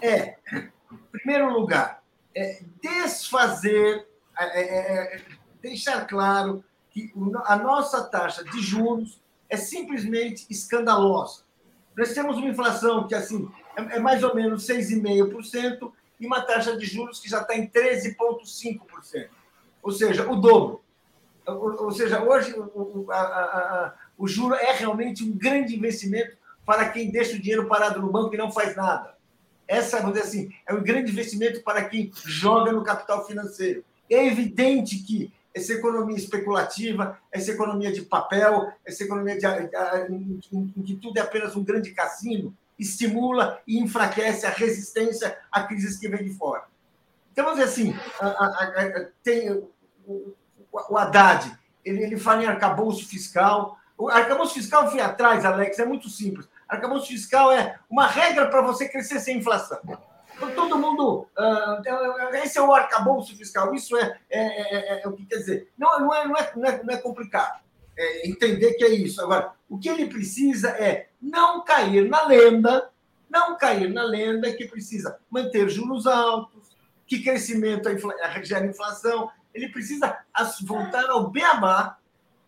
é, 0.00 0.36
em 0.52 0.96
primeiro 1.10 1.50
lugar, 1.50 2.02
é 2.34 2.62
desfazer, 2.80 4.06
é, 4.38 4.60
é, 4.60 5.16
é 5.16 5.22
deixar 5.60 6.06
claro 6.06 6.62
que 6.90 7.12
a 7.46 7.56
nossa 7.56 8.04
taxa 8.04 8.44
de 8.44 8.60
juros 8.60 9.20
é 9.48 9.56
simplesmente 9.56 10.46
escandalosa. 10.50 11.42
Nós 11.96 12.12
temos 12.12 12.36
uma 12.36 12.48
inflação 12.48 13.06
que 13.06 13.14
assim 13.14 13.48
é, 13.76 13.96
é 13.96 14.00
mais 14.00 14.22
ou 14.22 14.34
menos 14.34 14.66
6,5% 14.66 15.92
e 16.20 16.26
uma 16.26 16.40
taxa 16.40 16.76
de 16.76 16.86
juros 16.86 17.20
que 17.20 17.28
já 17.28 17.40
está 17.40 17.56
em 17.56 17.68
13,5%. 17.68 19.28
Ou 19.82 19.92
seja, 19.92 20.30
o 20.30 20.36
dobro. 20.36 20.80
Ou, 21.44 21.90
seja, 21.90 22.22
hoje 22.22 22.54
o, 22.56 23.10
a, 23.10 23.16
a, 23.16 23.94
o 24.16 24.28
juro 24.28 24.54
é 24.54 24.72
realmente 24.72 25.24
um 25.24 25.36
grande 25.36 25.74
investimento 25.74 26.36
para 26.64 26.88
quem 26.90 27.10
deixa 27.10 27.34
o 27.34 27.40
dinheiro 27.40 27.66
parado 27.66 28.00
no 28.00 28.12
banco 28.12 28.32
e 28.32 28.38
não 28.38 28.52
faz 28.52 28.76
nada. 28.76 29.16
Essa, 29.66 29.98
vamos 29.98 30.14
dizer 30.14 30.26
assim, 30.26 30.52
é 30.66 30.72
um 30.72 30.82
grande 30.82 31.10
investimento 31.10 31.62
para 31.62 31.84
quem 31.84 32.12
joga 32.24 32.70
no 32.70 32.84
capital 32.84 33.26
financeiro. 33.26 33.84
É 34.08 34.24
evidente 34.26 34.98
que 34.98 35.32
essa 35.54 35.72
economia 35.72 36.16
especulativa, 36.16 37.18
essa 37.30 37.50
economia 37.50 37.92
de 37.92 38.02
papel, 38.02 38.72
essa 38.84 39.04
economia 39.04 39.38
de, 39.38 39.46
em, 39.46 40.82
que 40.82 40.96
tudo 40.96 41.18
é 41.18 41.20
apenas 41.20 41.54
um 41.54 41.64
grande 41.64 41.90
cassino, 41.92 42.54
estimula 42.78 43.60
e 43.66 43.78
enfraquece 43.78 44.46
a 44.46 44.50
resistência 44.50 45.38
a 45.50 45.62
crises 45.64 45.98
que 45.98 46.08
vêm 46.08 46.24
de 46.24 46.34
fora. 46.34 46.64
Então, 47.32 47.48
assim, 47.50 47.94
a, 48.20 48.26
a, 48.26 48.48
a, 48.48 49.06
tem 49.22 49.50
o, 50.06 50.34
o 50.72 50.98
Haddad, 50.98 51.56
ele, 51.84 52.02
ele 52.02 52.18
fala 52.18 52.42
em 52.42 52.46
arcabouço 52.46 53.06
fiscal. 53.06 53.78
O 53.96 54.08
arcabouço 54.08 54.54
fiscal, 54.54 54.90
fui 54.90 55.00
atrás, 55.00 55.44
Alex, 55.44 55.78
é 55.78 55.84
muito 55.84 56.08
simples. 56.08 56.48
Arcabouço 56.68 57.08
fiscal 57.08 57.52
é 57.52 57.78
uma 57.90 58.06
regra 58.06 58.48
para 58.48 58.62
você 58.62 58.88
crescer 58.88 59.20
sem 59.20 59.38
inflação. 59.38 59.78
Então, 60.42 60.54
todo 60.54 60.78
mundo. 60.78 61.28
Uh, 61.38 62.34
esse 62.42 62.58
é 62.58 62.62
o 62.62 62.72
arcabouço 62.72 63.36
fiscal. 63.36 63.74
Isso 63.74 63.96
é, 63.96 64.18
é, 64.28 64.40
é, 64.40 64.98
é, 64.98 65.02
é 65.02 65.08
o 65.08 65.12
que 65.12 65.24
quer 65.24 65.36
dizer. 65.36 65.68
Não, 65.78 66.00
não, 66.00 66.14
é, 66.14 66.26
não, 66.26 66.36
é, 66.36 66.52
não, 66.56 66.64
é, 66.64 66.82
não 66.82 66.94
é 66.94 66.96
complicado 66.96 67.62
entender 68.24 68.74
que 68.74 68.84
é 68.84 68.88
isso. 68.88 69.20
Agora, 69.20 69.52
o 69.68 69.78
que 69.78 69.88
ele 69.88 70.06
precisa 70.06 70.70
é 70.70 71.08
não 71.20 71.62
cair 71.62 72.08
na 72.08 72.26
lenda, 72.26 72.90
não 73.28 73.56
cair 73.56 73.90
na 73.90 74.02
lenda 74.02 74.52
que 74.52 74.66
precisa 74.66 75.18
manter 75.30 75.68
juros 75.68 76.06
altos, 76.06 76.70
que 77.06 77.22
crescimento 77.22 77.88
gera 78.42 78.66
inflação. 78.66 79.30
Ele 79.54 79.68
precisa 79.68 80.18
voltar 80.62 81.08
ao 81.10 81.30
beabá 81.30 81.98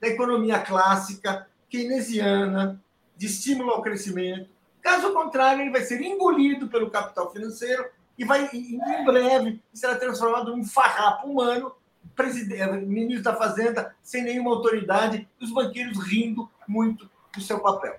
da 0.00 0.08
economia 0.08 0.58
clássica, 0.58 1.46
keynesiana, 1.68 2.82
de 3.16 3.26
estímulo 3.26 3.70
ao 3.70 3.82
crescimento, 3.82 4.50
Caso 4.84 5.14
contrário, 5.14 5.62
ele 5.62 5.70
vai 5.70 5.80
ser 5.80 5.98
engolido 6.02 6.68
pelo 6.68 6.90
capital 6.90 7.32
financeiro 7.32 7.86
e 8.18 8.24
vai, 8.24 8.50
em 8.52 8.78
breve, 9.02 9.58
será 9.72 9.96
transformado 9.96 10.54
num 10.54 10.62
farrapo 10.62 11.26
humano, 11.26 11.72
presidente, 12.14 12.84
ministro 12.84 13.24
da 13.24 13.34
Fazenda, 13.34 13.96
sem 14.02 14.22
nenhuma 14.22 14.50
autoridade, 14.50 15.26
e 15.40 15.44
os 15.44 15.50
banqueiros 15.50 15.98
rindo 16.06 16.50
muito 16.68 17.08
do 17.34 17.40
seu 17.40 17.60
papel. 17.60 17.96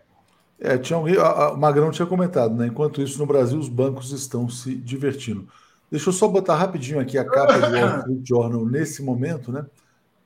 É, 0.60 0.78
tinha 0.78 1.00
um, 1.00 1.06
o 1.06 1.58
Magrão 1.58 1.90
tinha 1.90 2.06
comentado, 2.06 2.54
né? 2.54 2.68
Enquanto 2.68 3.02
isso, 3.02 3.18
no 3.18 3.26
Brasil, 3.26 3.58
os 3.58 3.68
bancos 3.68 4.12
estão 4.12 4.48
se 4.48 4.76
divertindo. 4.76 5.50
Deixa 5.90 6.10
eu 6.10 6.14
só 6.14 6.28
botar 6.28 6.54
rapidinho 6.54 7.00
aqui 7.00 7.18
a 7.18 7.26
capa 7.26 7.58
do 7.58 7.66
Wall 7.76 7.98
Street 7.98 8.28
Journal 8.28 8.64
nesse 8.64 9.02
momento, 9.02 9.52
né? 9.52 9.66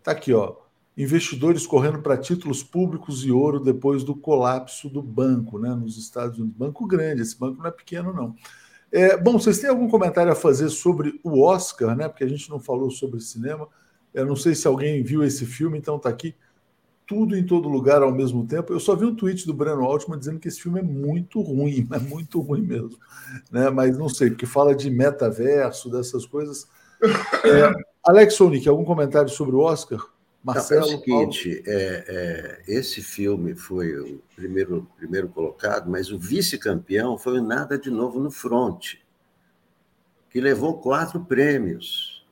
Tá 0.04 0.12
aqui, 0.12 0.34
ó 0.34 0.58
investidores 1.00 1.66
correndo 1.66 2.02
para 2.02 2.18
títulos 2.18 2.62
públicos 2.62 3.24
e 3.24 3.32
ouro 3.32 3.58
depois 3.62 4.04
do 4.04 4.14
colapso 4.14 4.90
do 4.90 5.02
banco, 5.02 5.58
né, 5.58 5.74
nos 5.74 5.98
Estados 5.98 6.38
Unidos. 6.38 6.58
Banco 6.58 6.86
grande, 6.86 7.22
esse 7.22 7.40
banco 7.40 7.60
não 7.60 7.68
é 7.68 7.72
pequeno, 7.72 8.14
não. 8.14 8.36
É, 8.92 9.16
bom, 9.16 9.40
vocês 9.40 9.60
têm 9.60 9.70
algum 9.70 9.88
comentário 9.88 10.30
a 10.30 10.36
fazer 10.36 10.68
sobre 10.70 11.18
o 11.24 11.42
Oscar, 11.42 11.96
né? 11.96 12.10
Porque 12.10 12.24
a 12.24 12.28
gente 12.28 12.50
não 12.50 12.60
falou 12.60 12.92
sobre 12.92 13.22
cinema. 13.22 13.68
Eu 14.14 14.26
não 14.26 14.36
sei 14.36 14.54
se 14.56 14.68
alguém 14.68 15.02
viu 15.04 15.24
esse 15.24 15.46
filme, 15.46 15.78
então 15.78 15.96
está 15.96 16.10
aqui 16.10 16.36
tudo 17.08 17.38
em 17.38 17.46
todo 17.46 17.70
lugar 17.70 18.02
ao 18.02 18.12
mesmo 18.12 18.46
tempo. 18.46 18.74
Eu 18.74 18.80
só 18.80 18.96
vi 18.96 19.06
um 19.06 19.16
tweet 19.16 19.46
do 19.46 19.54
Breno 19.54 19.84
Altman 19.84 20.18
dizendo 20.18 20.40
que 20.40 20.48
esse 20.48 20.60
filme 20.60 20.80
é 20.80 20.84
muito 20.84 21.40
ruim, 21.40 21.88
é 21.94 22.00
muito 22.00 22.42
ruim 22.42 22.62
mesmo, 22.62 22.98
né? 23.52 23.70
Mas 23.70 23.98
não 23.98 24.10
sei, 24.10 24.32
porque 24.32 24.46
fala 24.46 24.76
de 24.76 24.90
metaverso, 24.90 25.90
dessas 25.90 26.26
coisas. 26.26 26.68
É, 27.02 27.72
Alex 28.04 28.34
Sonic, 28.34 28.68
algum 28.68 28.84
comentário 28.84 29.30
sobre 29.30 29.56
o 29.56 29.60
Oscar? 29.60 30.04
Marcelo, 30.44 30.82
Não, 30.82 30.92
é 30.92 30.96
o 30.96 31.00
seguinte, 31.00 31.64
é, 31.68 32.62
é, 32.68 32.74
esse 32.74 33.02
filme 33.02 33.56
foi 33.56 33.94
o 33.98 34.22
primeiro, 34.36 34.90
primeiro 34.96 35.28
colocado, 35.28 35.90
mas 35.90 36.12
o 36.12 36.18
vice-campeão 36.18 37.18
foi 37.18 37.40
o 37.40 37.44
Nada 37.44 37.78
de 37.78 37.90
Novo 37.92 38.20
no 38.20 38.32
Front, 38.32 38.96
que 40.30 40.40
levou 40.40 40.80
quatro 40.80 41.24
prêmios. 41.26 42.26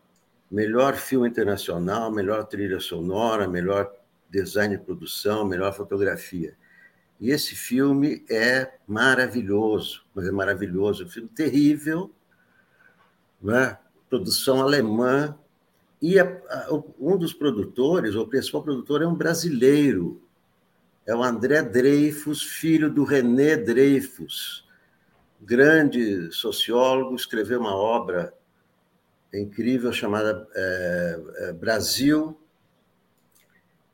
Melhor 0.50 0.96
filme 0.96 1.28
internacional, 1.28 2.10
melhor 2.10 2.46
trilha 2.46 2.80
sonora, 2.80 3.48
melhor 3.50 3.92
design 4.30 4.78
de 4.78 4.84
produção, 4.84 5.46
melhor 5.46 5.74
fotografia. 5.74 6.56
E 7.20 7.32
esse 7.32 7.56
filme 7.56 8.24
é 8.30 8.72
maravilhoso, 8.88 10.06
mas 10.14 10.26
é 10.26 10.32
maravilhoso, 10.32 11.04
é 11.04 11.06
um 11.06 11.10
filme 11.10 11.30
terrível, 11.30 12.12
né? 13.42 13.78
produção 14.10 14.62
alemã, 14.62 15.38
e 16.02 16.20
a, 16.20 16.24
a, 16.24 16.68
um 17.00 17.18
dos 17.18 17.34
produtores, 17.34 18.16
o 18.16 18.28
principal 18.28 18.64
produtor, 18.64 19.02
é 19.02 19.08
um 19.08 19.16
brasileiro, 19.16 20.22
é 21.06 21.16
o 21.16 21.24
André 21.24 21.62
Dreyfus, 21.62 22.44
filho 22.44 22.90
do 22.90 23.04
René 23.04 23.56
Dreyfus, 23.58 24.68
grande 25.42 26.32
sociólogo, 26.32 27.16
escreveu 27.16 27.60
uma 27.60 27.76
obra 27.76 28.34
incrível 29.34 29.92
chamada 29.92 30.48
é, 30.56 31.20
é, 31.38 31.54
Brasil, 31.54 32.40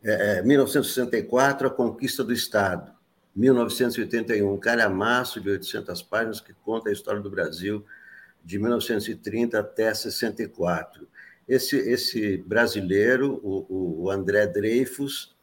é, 0.04 0.41
1964, 0.41 1.68
é, 1.68 1.70
A 1.70 1.74
Conquista 1.74 2.24
do 2.24 2.34
Estado, 2.34 2.91
1981, 3.36 4.51
um. 4.51 4.58
Calhamaço 4.58 5.39
de 5.39 5.49
800 5.49 6.01
páginas 6.04 6.41
que 6.41 6.54
conta 6.54 6.89
a 6.89 6.93
história 6.93 7.22
do 7.22 7.30
Brasil 7.30 7.86
de 8.43 8.60
1930 8.60 9.60
até 9.60 9.93
64 9.93 11.08
esse, 11.48 11.78
esse 11.78 12.38
brasileiro, 12.38 13.39
o, 13.44 14.04
o 14.04 14.12
André 14.12 14.48
Dreyfus, 14.48 15.36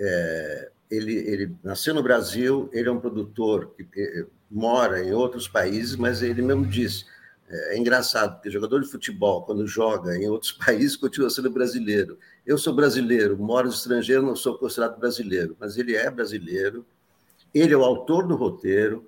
é, 0.00 0.70
ele, 0.90 1.14
ele 1.14 1.56
nasceu 1.62 1.94
no 1.94 2.02
Brasil, 2.02 2.68
ele 2.72 2.88
é 2.88 2.92
um 2.92 3.00
produtor 3.00 3.74
que 3.74 3.86
é, 4.00 4.26
mora 4.50 5.02
em 5.02 5.12
outros 5.12 5.48
países, 5.48 5.96
mas 5.96 6.22
ele 6.22 6.42
mesmo 6.42 6.66
disse, 6.66 7.04
é, 7.48 7.74
é 7.74 7.78
engraçado, 7.78 8.34
porque 8.34 8.50
jogador 8.50 8.80
de 8.80 8.90
futebol, 8.90 9.42
quando 9.44 9.66
joga 9.66 10.16
em 10.16 10.28
outros 10.28 10.52
países, 10.64 10.96
continua 10.96 11.30
sendo 11.30 11.50
brasileiro. 11.50 12.18
Eu 12.46 12.58
sou 12.58 12.74
brasileiro, 12.74 13.38
moro 13.38 13.68
no 13.68 13.74
estrangeiro, 13.74 14.22
não 14.22 14.36
sou 14.36 14.58
considerado 14.58 14.98
brasileiro, 14.98 15.56
mas 15.60 15.76
ele 15.76 15.94
é 15.94 16.10
brasileiro, 16.10 16.84
ele 17.54 17.74
é 17.74 17.76
o 17.76 17.84
autor 17.84 18.26
do 18.26 18.34
roteiro, 18.34 19.06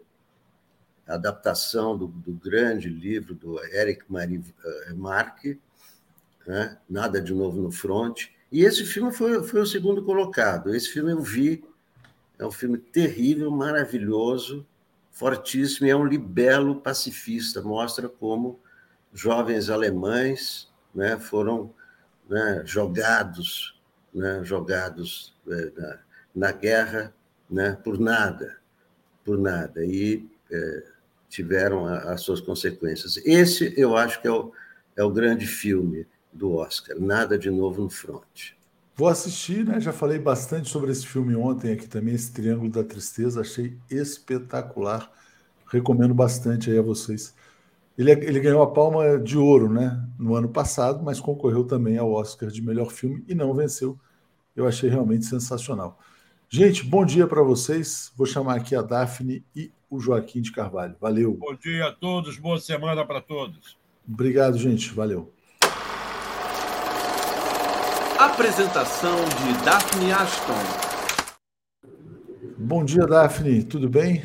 a 1.06 1.14
adaptação 1.14 1.96
do, 1.96 2.06
do 2.06 2.32
grande 2.32 2.88
livro 2.88 3.34
do 3.34 3.62
Eric 3.64 4.04
Marie 4.08 4.42
eh, 4.64 4.94
Marque, 4.94 5.60
né? 6.46 6.78
Nada 6.88 7.20
de 7.20 7.32
Novo 7.32 7.60
no 7.60 7.70
Front. 7.70 8.26
E 8.50 8.62
esse 8.62 8.84
filme 8.84 9.12
foi, 9.12 9.42
foi 9.42 9.60
o 9.60 9.66
segundo 9.66 10.02
colocado. 10.04 10.74
Esse 10.74 10.88
filme 10.88 11.12
eu 11.12 11.20
vi, 11.20 11.64
é 12.38 12.46
um 12.46 12.50
filme 12.50 12.78
terrível, 12.78 13.50
maravilhoso, 13.50 14.66
fortíssimo, 15.10 15.88
é 15.88 15.94
um 15.94 16.04
libelo 16.04 16.80
pacifista, 16.80 17.62
mostra 17.62 18.08
como 18.08 18.60
jovens 19.12 19.70
alemães 19.70 20.68
né, 20.94 21.18
foram 21.18 21.74
né, 22.28 22.62
jogados, 22.64 23.80
né, 24.12 24.40
jogados 24.44 25.34
é, 25.48 25.72
na, 25.76 25.98
na, 26.34 26.52
guerra 26.52 27.14
né, 27.50 27.76
por 27.82 27.98
nada, 27.98 28.56
por 29.24 29.38
nada, 29.38 29.84
e 29.84 30.28
é, 30.50 30.84
tiveram 31.28 31.86
as 31.86 32.20
suas 32.20 32.40
consequências. 32.40 33.16
Esse 33.24 33.74
eu 33.76 33.96
acho 33.96 34.20
que 34.20 34.28
é 34.28 34.30
o, 34.30 34.52
é 34.96 35.02
o 35.02 35.10
grande 35.10 35.46
filme 35.46 36.06
do 36.34 36.54
Oscar. 36.56 36.98
Nada 36.98 37.38
de 37.38 37.50
novo 37.50 37.82
no 37.82 37.90
front. 37.90 38.52
Vou 38.96 39.08
assistir, 39.08 39.64
né? 39.64 39.80
Já 39.80 39.92
falei 39.92 40.18
bastante 40.18 40.68
sobre 40.68 40.92
esse 40.92 41.06
filme 41.06 41.34
ontem 41.34 41.72
aqui 41.72 41.88
também, 41.88 42.14
esse 42.14 42.32
Triângulo 42.32 42.70
da 42.70 42.84
Tristeza. 42.84 43.40
Achei 43.40 43.76
espetacular. 43.90 45.10
Recomendo 45.66 46.14
bastante 46.14 46.70
aí 46.70 46.78
a 46.78 46.82
vocês. 46.82 47.34
Ele, 47.96 48.10
ele 48.10 48.40
ganhou 48.40 48.62
a 48.62 48.70
Palma 48.70 49.18
de 49.18 49.38
Ouro, 49.38 49.72
né? 49.72 50.04
No 50.18 50.34
ano 50.34 50.48
passado, 50.48 51.02
mas 51.02 51.20
concorreu 51.20 51.64
também 51.64 51.96
ao 51.96 52.12
Oscar 52.12 52.50
de 52.50 52.62
melhor 52.62 52.90
filme 52.90 53.24
e 53.28 53.34
não 53.34 53.54
venceu. 53.54 53.98
Eu 54.54 54.66
achei 54.66 54.88
realmente 54.88 55.24
sensacional. 55.24 55.98
Gente, 56.48 56.84
bom 56.84 57.04
dia 57.04 57.26
para 57.26 57.42
vocês. 57.42 58.12
Vou 58.16 58.26
chamar 58.26 58.56
aqui 58.56 58.76
a 58.76 58.82
Daphne 58.82 59.44
e 59.56 59.72
o 59.90 59.98
Joaquim 59.98 60.40
de 60.40 60.52
Carvalho. 60.52 60.94
Valeu. 61.00 61.34
Bom 61.34 61.54
dia 61.54 61.86
a 61.86 61.92
todos, 61.92 62.38
boa 62.38 62.60
semana 62.60 63.04
para 63.04 63.20
todos. 63.20 63.76
Obrigado, 64.08 64.56
gente. 64.58 64.92
Valeu. 64.92 65.32
Apresentação 68.24 69.16
de 69.16 69.64
Daphne 69.66 70.10
Ashton. 70.10 70.54
Bom 72.56 72.82
dia, 72.82 73.06
Daphne. 73.06 73.62
Tudo 73.62 73.86
bem? 73.86 74.24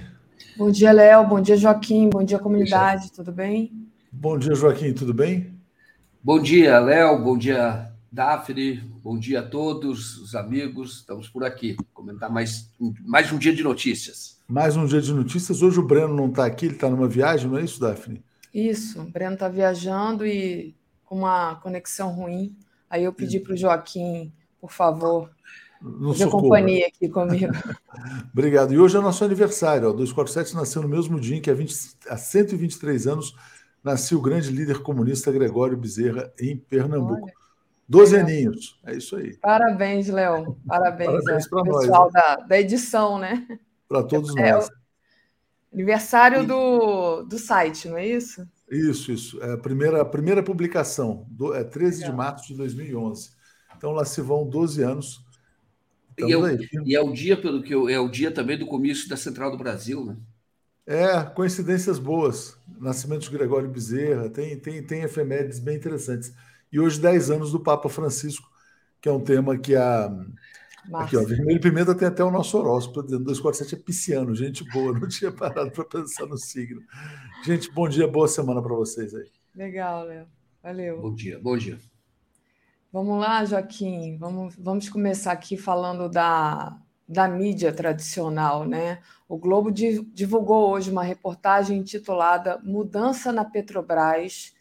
Bom 0.56 0.72
dia, 0.72 0.93
Léo. 0.93 1.28
Bom 1.28 1.41
dia, 1.41 1.58
Joaquim. 1.58 2.10
Bom 2.10 2.24
dia, 2.24 2.39
comunidade. 2.39 3.12
Tudo 3.12 3.34
bem? 3.34 3.74
Bom 4.10 4.39
dia, 4.39 4.56
Joaquim. 4.56 4.93
Tudo 4.93 5.14
bem? 5.14 5.54
Bom 6.24 6.41
dia, 6.41 6.80
Léo. 6.80 7.22
Bom 7.22 7.38
dia, 7.38 7.91
Daphne. 8.10 8.78
Bom 9.04 9.20
dia 9.20 9.41
a 9.41 9.43
todos 9.43 10.18
os 10.20 10.34
amigos. 10.34 11.00
Estamos 11.00 11.28
por 11.28 11.43
aqui. 11.43 11.76
Comentar 11.93 12.32
mais, 12.32 12.72
mais 13.02 13.30
um 13.34 13.38
dia 13.38 13.54
de 13.54 13.64
notícias. 13.64 14.39
Mais 14.47 14.78
um 14.78 14.86
dia 14.86 15.02
de 15.02 15.14
notícias. 15.14 15.62
Hoje 15.62 15.78
o 15.78 15.86
Breno 15.86 16.16
não 16.16 16.30
está 16.30 16.45
aqui, 16.45 16.68
ele 16.68 16.76
está 16.76 16.89
numa 16.89 17.10
viagem, 17.10 17.50
não 17.50 17.58
é 17.58 17.66
isso, 17.66 17.82
Daphne? 17.82 18.24
Isso. 18.54 19.02
O 19.02 19.12
Breno 19.12 19.34
está 19.34 19.50
viajando 19.50 20.26
e 20.26 20.74
com 21.04 21.18
uma 21.18 21.56
conexão 21.56 22.12
ruim. 22.12 22.56
Aí 22.90 23.04
eu 23.04 23.14
pedi 23.14 23.40
para 23.40 23.54
o 23.54 23.58
Joaquim, 23.58 24.34
por 24.60 24.72
favor, 24.72 25.30
no 25.82 26.14
fazer 26.14 26.30
companhia 26.30 26.88
aqui 26.88 27.08
comigo. 27.08 27.54
Obrigado. 28.34 28.74
E 28.74 28.80
hoje 28.80 28.98
é 28.98 29.00
nosso 29.00 29.24
aniversário. 29.24 29.90
O 29.90 29.94
247 29.94 30.56
nasceu 30.56 30.82
no 30.82 30.90
mesmo 30.90 31.20
dia 31.20 31.38
em 31.38 31.42
que, 31.42 31.50
há, 31.50 31.54
20, 31.54 31.74
há 32.08 32.18
123 32.18 33.08
anos, 33.08 33.36
nasceu 33.84 34.18
o 34.18 34.22
grande 34.22 34.52
líder 34.52 34.82
comunista 34.82 35.32
Gregório 35.32 35.78
Bezerra, 35.78 36.32
em 36.40 36.58
Pernambuco. 36.58 37.24
Olha. 37.24 37.34
Doze 37.88 38.18
aninhos, 38.18 38.80
é 38.86 38.96
isso 38.96 39.16
aí. 39.16 39.36
Parabéns, 39.38 40.08
Léo. 40.10 40.56
Parabéns, 40.68 41.10
Parabéns 41.10 41.48
para 41.50 41.64
nós. 41.64 41.86
pessoal 41.86 42.06
né? 42.06 42.12
da, 42.14 42.36
da 42.36 42.60
edição, 42.60 43.18
né? 43.18 43.48
Para 43.88 44.04
todos 44.04 44.36
é, 44.38 44.52
nós. 44.52 44.70
Aniversário 45.74 46.46
do, 46.46 47.24
do 47.24 47.40
site, 47.40 47.88
não 47.88 47.98
é 47.98 48.06
isso? 48.06 48.48
Isso, 48.70 49.12
isso. 49.12 49.42
É 49.42 49.54
a 49.54 49.58
primeira, 49.58 50.02
a 50.02 50.06
primeira 50.06 50.44
publicação, 50.44 51.26
do, 51.30 51.54
é 51.54 51.64
13 51.64 51.98
Legal. 51.98 52.12
de 52.12 52.18
março 52.18 52.48
de 52.48 52.56
2011. 52.56 53.32
Então 53.76 53.92
lá 53.92 54.06
se 54.06 54.22
vão 54.22 54.48
12 54.48 54.84
anos. 54.84 55.26
E 56.18 56.34
é, 56.34 56.38
o, 56.38 56.48
e 56.86 56.96
é, 56.96 57.02
o, 57.02 57.14
dia, 57.14 57.40
pelo 57.40 57.64
que 57.64 57.74
eu, 57.74 57.88
é 57.88 58.00
o 58.00 58.10
dia 58.10 58.30
também 58.30 58.58
do 58.58 58.66
comício 58.66 59.08
da 59.08 59.16
Central 59.16 59.52
do 59.52 59.58
Brasil, 59.58 60.06
né? 60.06 60.18
É, 60.86 61.24
coincidências 61.24 61.98
boas. 61.98 62.58
Nascimento 62.80 63.22
de 63.22 63.30
Gregório 63.30 63.70
Bezerra, 63.70 64.30
tem, 64.30 64.58
tem, 64.58 64.84
tem 64.84 65.04
efemérides 65.04 65.60
bem 65.60 65.78
interessantes. 65.78 66.34
E 66.72 66.80
hoje, 66.80 67.00
10 67.00 67.32
anos 67.32 67.52
do 67.52 67.60
Papa 67.60 67.88
Francisco, 67.90 68.50
que 69.02 69.08
é 69.08 69.12
um 69.12 69.22
tema 69.22 69.58
que 69.58 69.76
a. 69.76 70.12
Aqui, 70.94 71.18
ó, 71.18 71.24
Vermelho 71.24 71.60
Pimenta 71.60 71.94
tem 71.94 72.08
até 72.08 72.24
o 72.24 72.32
nosso 72.32 72.58
horóscopo, 72.58 73.04
dizendo 73.04 73.26
247 73.26 73.76
é 73.76 73.86
pisciano, 73.86 74.36
gente 74.36 74.64
boa, 74.72 74.92
não 74.98 75.08
tinha 75.08 75.32
parado 75.32 75.72
para 75.72 75.86
pensar 75.86 76.26
no 76.26 76.38
signo. 76.38 76.82
Gente, 77.44 77.72
bom 77.72 77.88
dia, 77.88 78.08
boa 78.08 78.28
semana 78.28 78.62
para 78.62 78.74
vocês 78.74 79.14
aí. 79.14 79.30
Legal, 79.56 80.06
Léo. 80.06 80.26
Valeu. 80.64 81.02
Bom 81.02 81.14
dia, 81.14 81.40
bom 81.40 81.58
dia. 81.58 81.80
Vamos 82.92 83.20
lá, 83.20 83.46
Joaquim. 83.46 84.18
Vamos, 84.18 84.56
vamos 84.58 84.90
começar 84.90 85.32
aqui 85.32 85.56
falando 85.56 86.10
da, 86.10 86.78
da 87.08 87.28
mídia 87.28 87.72
tradicional, 87.72 88.66
né? 88.66 89.00
O 89.28 89.38
Globo 89.38 89.72
divulgou 89.72 90.72
hoje 90.72 90.90
uma 90.90 91.04
reportagem 91.04 91.78
intitulada 91.78 92.60
Mudança 92.64 93.32
na 93.32 93.46
Petrobras 93.46 94.54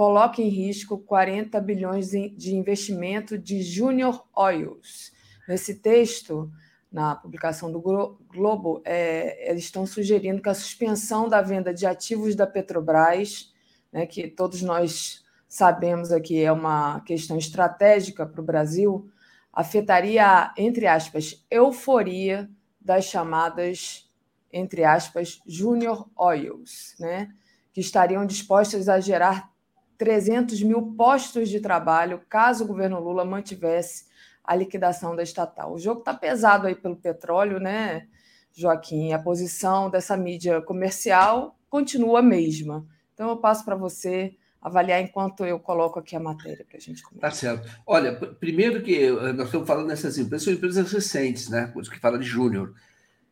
coloca 0.00 0.40
em 0.40 0.48
risco 0.48 0.96
40 0.96 1.60
bilhões 1.60 2.10
de 2.10 2.54
investimento 2.54 3.36
de 3.36 3.62
Junior 3.62 4.24
Oils. 4.34 5.09
Nesse 5.50 5.74
texto, 5.74 6.48
na 6.92 7.16
publicação 7.16 7.72
do 7.72 7.80
Globo, 7.80 8.80
é, 8.84 9.50
eles 9.50 9.64
estão 9.64 9.84
sugerindo 9.84 10.40
que 10.40 10.48
a 10.48 10.54
suspensão 10.54 11.28
da 11.28 11.42
venda 11.42 11.74
de 11.74 11.84
ativos 11.84 12.36
da 12.36 12.46
Petrobras, 12.46 13.52
né, 13.92 14.06
que 14.06 14.28
todos 14.28 14.62
nós 14.62 15.24
sabemos 15.48 16.12
aqui 16.12 16.40
é 16.40 16.52
uma 16.52 17.00
questão 17.00 17.36
estratégica 17.36 18.24
para 18.24 18.40
o 18.40 18.44
Brasil, 18.44 19.10
afetaria 19.52 20.54
entre 20.56 20.86
aspas, 20.86 21.44
euforia 21.50 22.48
das 22.80 23.06
chamadas, 23.06 24.08
entre 24.52 24.84
aspas, 24.84 25.42
Junior 25.44 26.08
Oils, 26.16 26.94
né, 26.96 27.28
que 27.72 27.80
estariam 27.80 28.24
dispostas 28.24 28.88
a 28.88 29.00
gerar 29.00 29.50
300 29.98 30.62
mil 30.62 30.94
postos 30.96 31.48
de 31.48 31.58
trabalho 31.58 32.22
caso 32.28 32.62
o 32.62 32.68
governo 32.68 33.00
Lula 33.00 33.24
mantivesse 33.24 34.09
a 34.50 34.56
liquidação 34.56 35.14
da 35.14 35.22
estatal. 35.22 35.74
O 35.74 35.78
jogo 35.78 36.00
está 36.00 36.12
pesado 36.12 36.66
aí 36.66 36.74
pelo 36.74 36.96
petróleo, 36.96 37.60
né, 37.60 38.08
Joaquim? 38.52 39.12
A 39.12 39.18
posição 39.20 39.88
dessa 39.88 40.16
mídia 40.16 40.60
comercial 40.60 41.56
continua 41.68 42.18
a 42.18 42.22
mesma. 42.22 42.84
Então 43.14 43.28
eu 43.28 43.36
passo 43.36 43.64
para 43.64 43.76
você 43.76 44.34
avaliar 44.60 45.00
enquanto 45.00 45.46
eu 45.46 45.60
coloco 45.60 46.00
aqui 46.00 46.16
a 46.16 46.20
matéria 46.20 46.66
para 46.68 46.78
a 46.78 46.80
gente 46.80 47.00
começar. 47.00 47.28
Tá 47.28 47.30
certo. 47.32 47.70
Olha, 47.86 48.12
primeiro 48.12 48.82
que 48.82 49.04
eh, 49.04 49.32
nós 49.32 49.46
estamos 49.46 49.68
falando 49.68 49.86
dessas 49.86 50.18
empresas, 50.18 50.42
são 50.42 50.52
empresas 50.52 50.90
recentes, 50.90 51.48
né? 51.48 51.68
Por 51.68 51.82
isso 51.82 51.90
que 51.90 52.00
fala 52.00 52.18
de 52.18 52.26
júnior. 52.26 52.74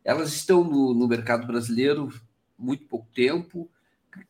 Elas 0.05 0.29
estão 0.29 0.63
no, 0.63 0.93
no 0.93 1.05
mercado 1.05 1.45
brasileiro 1.45 2.13
muito 2.57 2.85
pouco 2.85 3.07
tempo, 3.13 3.69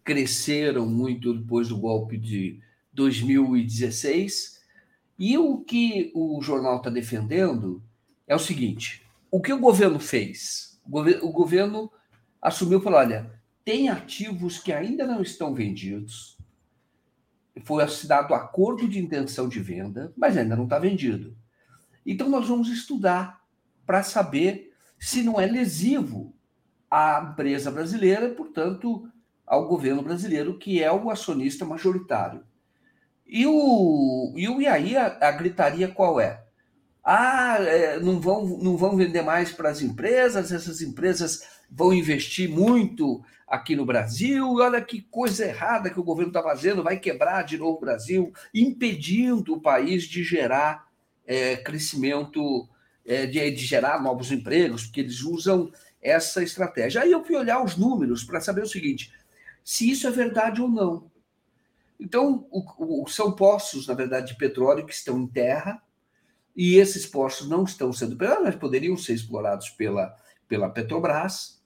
cresceram 0.04 0.88
muito 0.88 1.36
depois 1.36 1.68
do 1.68 1.78
golpe 1.78 2.18
de 2.18 2.60
2016. 2.94 4.59
E 5.20 5.38
o 5.38 5.58
que 5.58 6.14
o 6.16 6.42
jornal 6.42 6.78
está 6.78 6.90
defendendo 6.90 7.84
é 8.26 8.34
o 8.34 8.40
seguinte: 8.40 9.06
o 9.30 9.42
que 9.42 9.52
o 9.52 9.60
governo 9.60 10.00
fez? 10.00 10.82
O 11.22 11.32
governo 11.32 11.92
assumiu 12.42 12.80
e 12.80 12.82
falou: 12.82 13.00
olha, 13.00 13.30
tem 13.66 13.90
ativos 13.90 14.58
que 14.58 14.72
ainda 14.72 15.06
não 15.06 15.22
estão 15.22 15.54
vendidos. 15.54 16.38
Foi 17.66 17.84
assinado 17.84 18.34
acordo 18.34 18.88
de 18.88 18.98
intenção 18.98 19.50
de 19.50 19.60
venda, 19.60 20.14
mas 20.16 20.38
ainda 20.38 20.56
não 20.56 20.64
está 20.64 20.80
vendido. 20.80 21.36
Então, 22.06 22.30
nós 22.30 22.48
vamos 22.48 22.70
estudar 22.70 23.42
para 23.86 24.02
saber 24.02 24.74
se 24.98 25.22
não 25.22 25.40
é 25.40 25.46
lesivo 25.46 26.34
à 26.90 27.30
empresa 27.32 27.70
brasileira, 27.70 28.30
portanto, 28.30 29.12
ao 29.46 29.68
governo 29.68 30.02
brasileiro, 30.02 30.58
que 30.58 30.82
é 30.82 30.90
o 30.92 31.10
acionista 31.10 31.66
majoritário. 31.66 32.44
E, 33.30 33.46
o, 33.46 34.34
e, 34.36 34.50
o, 34.50 34.60
e 34.60 34.66
aí 34.66 34.98
a, 34.98 35.06
a 35.22 35.32
gritaria 35.32 35.88
qual 35.88 36.20
é? 36.20 36.44
Ah, 37.04 37.58
é, 37.60 38.00
não, 38.00 38.20
vão, 38.20 38.58
não 38.58 38.76
vão 38.76 38.98
vender 38.98 39.22
mais 39.22 39.52
para 39.52 39.70
as 39.70 39.82
empresas, 39.82 40.52
essas 40.52 40.82
empresas 40.82 41.44
vão 41.70 41.94
investir 41.94 42.50
muito 42.50 43.24
aqui 43.48 43.76
no 43.76 43.86
Brasil, 43.86 44.56
olha 44.56 44.82
que 44.82 45.02
coisa 45.04 45.46
errada 45.46 45.92
que 45.92 46.00
o 46.00 46.04
governo 46.04 46.32
está 46.32 46.42
fazendo, 46.42 46.84
vai 46.84 46.98
quebrar 46.98 47.44
de 47.44 47.58
novo 47.58 47.78
o 47.78 47.82
Brasil, 47.82 48.34
impedindo 48.54 49.54
o 49.54 49.62
país 49.62 50.04
de 50.04 50.24
gerar 50.24 50.88
é, 51.26 51.56
crescimento, 51.56 52.68
é, 53.06 53.28
de, 53.28 53.52
de 53.52 53.66
gerar 53.66 54.02
novos 54.02 54.32
empregos, 54.32 54.86
porque 54.86 55.02
eles 55.02 55.22
usam 55.22 55.72
essa 56.02 56.42
estratégia. 56.42 57.02
Aí 57.02 57.12
eu 57.12 57.24
fui 57.24 57.36
olhar 57.36 57.64
os 57.64 57.78
números 57.78 58.24
para 58.24 58.42
saber 58.42 58.64
o 58.64 58.68
seguinte: 58.68 59.12
se 59.64 59.90
isso 59.90 60.08
é 60.08 60.12
verdade 60.12 60.62
ou 60.62 60.68
não. 60.68 61.09
Então, 62.00 62.48
o, 62.50 63.04
o, 63.04 63.08
são 63.08 63.32
poços, 63.34 63.88
na 63.88 63.94
verdade, 63.94 64.28
de 64.32 64.38
petróleo 64.38 64.86
que 64.86 64.94
estão 64.94 65.20
em 65.20 65.28
terra, 65.28 65.82
e 66.56 66.76
esses 66.76 67.06
poços 67.06 67.50
não 67.50 67.64
estão 67.64 67.92
sendo 67.92 68.16
explorados, 68.16 68.42
mas 68.42 68.56
poderiam 68.56 68.96
ser 68.96 69.14
explorados 69.14 69.70
pela, 69.70 70.16
pela 70.48 70.70
Petrobras, 70.70 71.62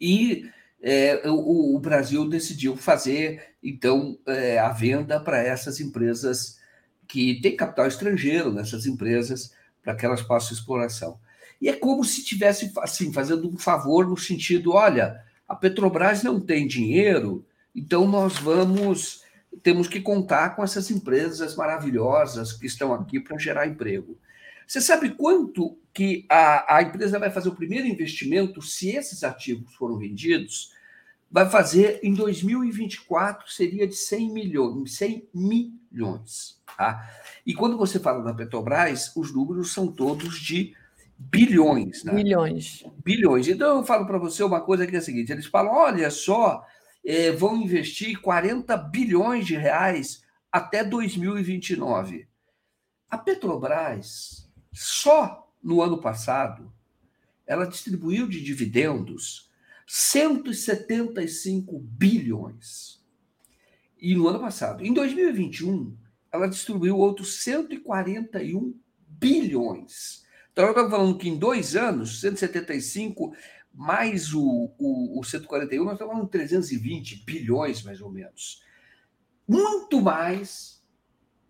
e 0.00 0.50
é, 0.80 1.28
o, 1.28 1.76
o, 1.76 1.78
Brasil 1.78 2.26
decidiu 2.26 2.74
fazer, 2.76 3.54
então, 3.62 4.18
é, 4.26 4.58
a 4.58 4.70
venda 4.70 5.20
para 5.20 5.38
essas 5.42 5.78
empresas 5.78 6.58
que 7.06 7.40
têm 7.42 7.56
capital 7.56 7.86
estrangeiro 7.86 8.52
nessas 8.52 8.86
empresas, 8.86 9.52
para 9.82 9.94
que 9.94 10.06
elas 10.06 10.22
façam 10.22 10.52
exploração. 10.52 11.20
E 11.60 11.68
é 11.68 11.74
como 11.74 12.02
se 12.04 12.20
estivesse 12.20 12.72
assim, 12.78 13.12
fazendo 13.12 13.48
um 13.48 13.58
favor 13.58 14.08
no 14.08 14.16
sentido: 14.16 14.72
olha, 14.72 15.22
a 15.46 15.54
Petrobras 15.54 16.22
não 16.22 16.40
tem 16.40 16.66
dinheiro, 16.66 17.44
então 17.74 18.08
nós 18.08 18.38
vamos 18.38 19.22
temos 19.62 19.88
que 19.88 20.00
contar 20.00 20.56
com 20.56 20.62
essas 20.62 20.90
empresas 20.90 21.56
maravilhosas 21.56 22.52
que 22.52 22.66
estão 22.66 22.94
aqui 22.94 23.20
para 23.20 23.38
gerar 23.38 23.66
emprego. 23.66 24.18
Você 24.66 24.80
sabe 24.80 25.10
quanto 25.10 25.76
que 25.92 26.24
a, 26.28 26.76
a 26.76 26.82
empresa 26.82 27.18
vai 27.18 27.30
fazer 27.30 27.48
o 27.48 27.54
primeiro 27.54 27.88
investimento 27.88 28.62
se 28.62 28.90
esses 28.90 29.24
ativos 29.24 29.74
foram 29.74 29.98
vendidos? 29.98 30.72
Vai 31.28 31.48
fazer 31.48 32.00
em 32.02 32.14
2024 32.14 33.50
seria 33.50 33.86
de 33.86 33.96
100 33.96 34.32
milhões, 34.32 34.96
100 34.96 35.28
milhões. 35.34 36.60
Tá? 36.76 37.08
E 37.44 37.52
quando 37.52 37.76
você 37.76 37.98
fala 37.98 38.22
da 38.22 38.32
Petrobras, 38.32 39.12
os 39.16 39.34
números 39.34 39.72
são 39.72 39.90
todos 39.90 40.38
de 40.38 40.74
bilhões. 41.18 42.04
Né? 42.04 42.14
Bilhões. 42.14 42.84
Bilhões. 43.04 43.48
Então 43.48 43.78
eu 43.78 43.84
falo 43.84 44.06
para 44.06 44.18
você 44.18 44.42
uma 44.42 44.60
coisa 44.60 44.86
que 44.86 44.94
é 44.94 44.98
a 44.98 45.02
seguinte: 45.02 45.32
eles 45.32 45.46
falam, 45.46 45.72
olha 45.72 46.10
só, 46.10 46.64
é, 47.04 47.32
vão 47.32 47.56
investir 47.56 48.20
40 48.20 48.76
bilhões 48.76 49.46
de 49.46 49.56
reais 49.56 50.22
até 50.50 50.84
2029. 50.84 52.28
A 53.08 53.18
Petrobras, 53.18 54.48
só 54.72 55.52
no 55.62 55.82
ano 55.82 56.00
passado, 56.00 56.72
ela 57.46 57.66
distribuiu 57.66 58.28
de 58.28 58.42
dividendos 58.42 59.50
175 59.86 61.78
bilhões. 61.80 63.00
E 64.00 64.14
no 64.14 64.28
ano 64.28 64.38
passado, 64.38 64.84
em 64.84 64.94
2021, 64.94 65.96
ela 66.32 66.46
distribuiu 66.46 66.96
outros 66.96 67.42
141 67.42 68.78
bilhões. 69.06 70.24
Então, 70.52 70.64
ela 70.64 70.72
estava 70.72 70.90
falando 70.90 71.18
que 71.18 71.28
em 71.28 71.36
dois 71.36 71.74
anos, 71.74 72.20
175 72.20 73.34
mais 73.72 74.34
o, 74.34 74.70
o, 74.78 75.20
o 75.20 75.24
141, 75.24 75.84
nós 75.84 75.94
estamos 75.94 76.12
falando 76.12 76.26
de 76.26 76.32
320 76.32 77.24
bilhões, 77.24 77.82
mais 77.82 78.00
ou 78.00 78.10
menos. 78.10 78.62
Muito 79.46 80.00
mais 80.00 80.82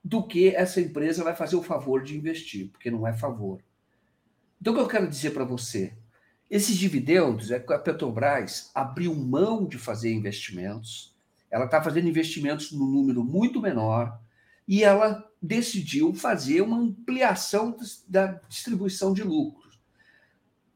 do 0.02 0.26
que 0.26 0.48
essa 0.48 0.80
empresa 0.80 1.24
vai 1.24 1.34
fazer 1.34 1.56
o 1.56 1.62
favor 1.62 2.02
de 2.02 2.16
investir, 2.16 2.68
porque 2.70 2.90
não 2.90 3.06
é 3.06 3.12
favor. 3.12 3.62
Então, 4.60 4.72
o 4.72 4.76
que 4.76 4.82
eu 4.82 4.88
quero 4.88 5.08
dizer 5.08 5.30
para 5.30 5.44
você? 5.44 5.94
Esses 6.50 6.76
dividendos 6.76 7.50
é 7.50 7.60
que 7.60 7.72
a 7.72 7.78
Petrobras 7.78 8.70
abriu 8.74 9.14
mão 9.14 9.66
de 9.66 9.78
fazer 9.78 10.12
investimentos, 10.12 11.14
ela 11.50 11.64
está 11.64 11.82
fazendo 11.82 12.08
investimentos 12.08 12.72
num 12.72 12.86
número 12.86 13.24
muito 13.24 13.60
menor 13.60 14.20
e 14.66 14.84
ela 14.84 15.28
decidiu 15.42 16.14
fazer 16.14 16.60
uma 16.60 16.78
ampliação 16.78 17.76
da 18.06 18.40
distribuição 18.48 19.12
de 19.12 19.22
lucros. 19.22 19.69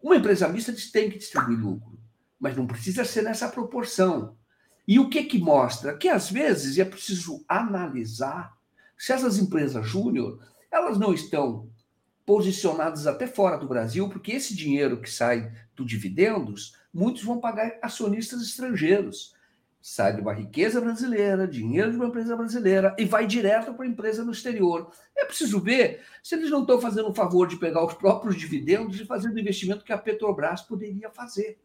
Uma 0.05 0.17
empresa 0.17 0.47
mista 0.47 0.71
tem 0.93 1.09
que 1.09 1.17
distribuir 1.17 1.59
lucro, 1.59 1.99
mas 2.39 2.55
não 2.55 2.67
precisa 2.67 3.07
ser 3.07 3.23
nessa 3.23 3.49
proporção. 3.49 4.37
E 4.87 4.99
o 4.99 5.09
que 5.09 5.25
que 5.25 5.39
mostra? 5.39 5.97
Que 5.97 6.11
às 6.11 6.31
vezes 6.31 6.77
é 6.77 6.85
preciso 6.85 7.43
analisar 7.49 8.55
se 8.99 9.15
essas 9.15 9.39
empresas 9.39 9.89
júnior 9.89 10.47
elas 10.71 10.99
não 10.99 11.15
estão 11.15 11.71
posicionadas 12.27 13.07
até 13.07 13.27
fora 13.27 13.57
do 13.57 13.67
Brasil, 13.67 14.07
porque 14.11 14.33
esse 14.33 14.55
dinheiro 14.55 15.01
que 15.01 15.11
sai 15.11 15.51
do 15.75 15.87
dividendos, 15.87 16.77
muitos 16.93 17.23
vão 17.23 17.41
pagar 17.41 17.79
acionistas 17.81 18.43
estrangeiros. 18.43 19.34
Sai 19.87 20.15
de 20.15 20.23
uma 20.23 20.33
riqueza 20.33 20.81
brasileira, 20.81 21.47
dinheiro 21.47 21.91
de 21.91 21.97
uma 21.99 22.07
empresa 22.07 22.35
brasileira 22.35 22.97
e 22.99 23.05
vai 23.05 23.27
direto 23.27 23.75
para 23.75 23.85
a 23.85 23.89
empresa 23.89 24.25
no 24.25 24.33
exterior. 24.33 24.91
É 25.15 25.27
preciso 25.27 25.61
ver 25.61 26.01
se 26.23 26.35
eles 26.35 26.49
não 26.49 26.63
estão 26.63 26.81
fazendo 26.81 27.11
o 27.11 27.15
favor 27.15 27.47
de 27.47 27.59
pegar 27.59 27.85
os 27.85 27.93
próprios 27.93 28.35
dividendos 28.35 28.99
e 28.99 29.05
fazer 29.05 29.29
o 29.29 29.39
investimento 29.39 29.85
que 29.85 29.93
a 29.93 29.99
Petrobras 29.99 30.63
poderia 30.63 31.11
fazer. 31.11 31.59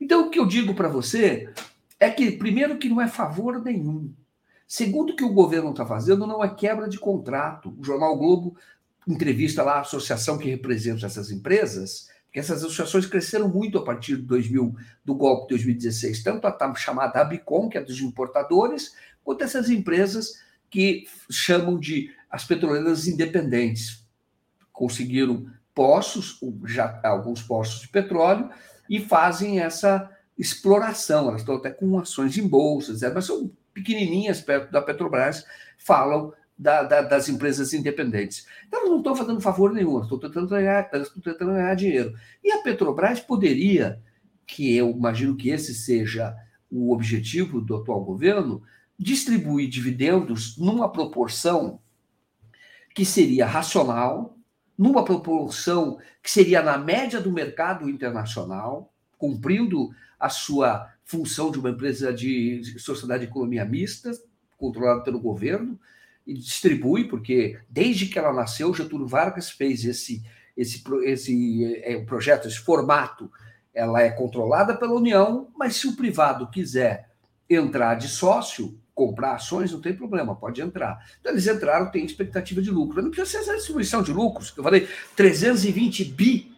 Então, 0.00 0.28
o 0.28 0.30
que 0.30 0.38
eu 0.38 0.46
digo 0.46 0.72
para 0.72 0.86
você 0.86 1.52
é 1.98 2.08
que, 2.08 2.30
primeiro, 2.30 2.78
que 2.78 2.88
não 2.88 3.00
é 3.00 3.08
favor 3.08 3.60
nenhum. 3.60 4.14
Segundo, 4.64 5.16
que 5.16 5.24
o 5.24 5.34
governo 5.34 5.70
está 5.70 5.84
fazendo 5.84 6.28
não 6.28 6.44
é 6.44 6.54
quebra 6.54 6.88
de 6.88 6.96
contrato. 6.96 7.74
O 7.76 7.82
Jornal 7.82 8.16
Globo 8.16 8.56
entrevista 9.04 9.64
lá 9.64 9.78
a 9.78 9.80
associação 9.80 10.38
que 10.38 10.48
representa 10.48 11.06
essas 11.06 11.32
empresas, 11.32 12.08
essas 12.38 12.62
associações 12.62 13.06
cresceram 13.06 13.48
muito 13.48 13.78
a 13.78 13.84
partir 13.84 14.16
de 14.16 14.22
2000, 14.22 14.74
do 15.04 15.14
golpe 15.14 15.42
de 15.42 15.64
2016, 15.64 16.22
tanto 16.22 16.46
a 16.46 16.74
chamada 16.74 17.20
Abicom, 17.20 17.68
que 17.68 17.76
é 17.76 17.80
dos 17.80 18.00
importadores, 18.00 18.94
quanto 19.24 19.42
essas 19.42 19.68
empresas 19.68 20.40
que 20.70 21.06
chamam 21.28 21.78
de 21.78 22.14
as 22.30 22.44
petroleiras 22.44 23.08
independentes. 23.08 24.06
Conseguiram 24.72 25.46
poços, 25.74 26.38
já 26.66 27.00
alguns 27.02 27.42
poços 27.42 27.80
de 27.80 27.88
petróleo, 27.88 28.50
e 28.88 29.00
fazem 29.00 29.60
essa 29.60 30.10
exploração. 30.38 31.28
Elas 31.28 31.40
estão 31.42 31.56
até 31.56 31.70
com 31.70 31.98
ações 31.98 32.38
em 32.38 32.46
bolsas, 32.46 33.02
mas 33.02 33.26
são 33.26 33.50
pequenininhas 33.74 34.40
perto 34.40 34.70
da 34.70 34.82
Petrobras, 34.82 35.44
falam 35.78 36.32
da, 36.60 36.82
da, 36.82 37.00
das 37.00 37.26
empresas 37.30 37.72
independentes. 37.72 38.46
Então, 38.68 38.86
não 38.86 38.98
estão 38.98 39.16
fazendo 39.16 39.40
favor 39.40 39.72
nenhum, 39.72 40.02
estão 40.02 40.18
tentando 40.18 40.46
ganhar, 40.46 40.90
estão 40.92 41.22
tentando 41.22 41.52
ganhar 41.52 41.74
dinheiro. 41.74 42.14
E 42.44 42.52
a 42.52 42.58
Petrobras 42.58 43.18
poderia, 43.18 43.98
que 44.46 44.76
eu 44.76 44.90
imagino 44.90 45.34
que 45.34 45.48
esse 45.48 45.74
seja 45.74 46.36
o 46.70 46.92
objetivo 46.92 47.62
do 47.62 47.76
atual 47.76 48.04
governo, 48.04 48.62
distribuir 48.98 49.70
dividendos 49.70 50.58
numa 50.58 50.92
proporção 50.92 51.80
que 52.94 53.06
seria 53.06 53.46
racional, 53.46 54.36
numa 54.76 55.02
proporção 55.02 55.98
que 56.22 56.30
seria 56.30 56.62
na 56.62 56.76
média 56.76 57.22
do 57.22 57.32
mercado 57.32 57.88
internacional, 57.88 58.92
cumprindo 59.16 59.94
a 60.18 60.28
sua 60.28 60.92
função 61.06 61.50
de 61.50 61.58
uma 61.58 61.70
empresa 61.70 62.12
de 62.12 62.62
sociedade 62.78 63.24
de 63.24 63.30
economia 63.30 63.64
mista, 63.64 64.12
controlada 64.58 65.02
pelo 65.02 65.18
governo, 65.18 65.80
e 66.30 66.34
distribui, 66.34 67.04
porque 67.04 67.58
desde 67.68 68.06
que 68.06 68.16
ela 68.16 68.32
nasceu, 68.32 68.72
Getúlio 68.72 69.08
Vargas 69.08 69.50
fez 69.50 69.84
esse, 69.84 70.22
esse, 70.56 70.82
esse 71.02 71.82
é, 71.82 71.98
projeto, 72.04 72.46
esse 72.46 72.60
formato. 72.60 73.28
Ela 73.74 74.02
é 74.02 74.10
controlada 74.10 74.76
pela 74.76 74.94
União, 74.94 75.48
mas 75.56 75.74
se 75.74 75.88
o 75.88 75.96
privado 75.96 76.48
quiser 76.48 77.10
entrar 77.48 77.96
de 77.96 78.06
sócio, 78.06 78.78
comprar 78.94 79.34
ações, 79.34 79.72
não 79.72 79.80
tem 79.80 79.92
problema, 79.92 80.36
pode 80.36 80.60
entrar. 80.60 81.04
Então, 81.20 81.32
eles 81.32 81.48
entraram, 81.48 81.90
tem 81.90 82.04
expectativa 82.04 82.62
de 82.62 82.70
lucro. 82.70 83.02
Não 83.02 83.10
precisa 83.10 83.42
ser 83.42 83.56
distribuição 83.56 84.00
de 84.00 84.12
lucros, 84.12 84.54
eu 84.56 84.62
falei, 84.62 84.88
320 85.16 86.04
bi 86.04 86.56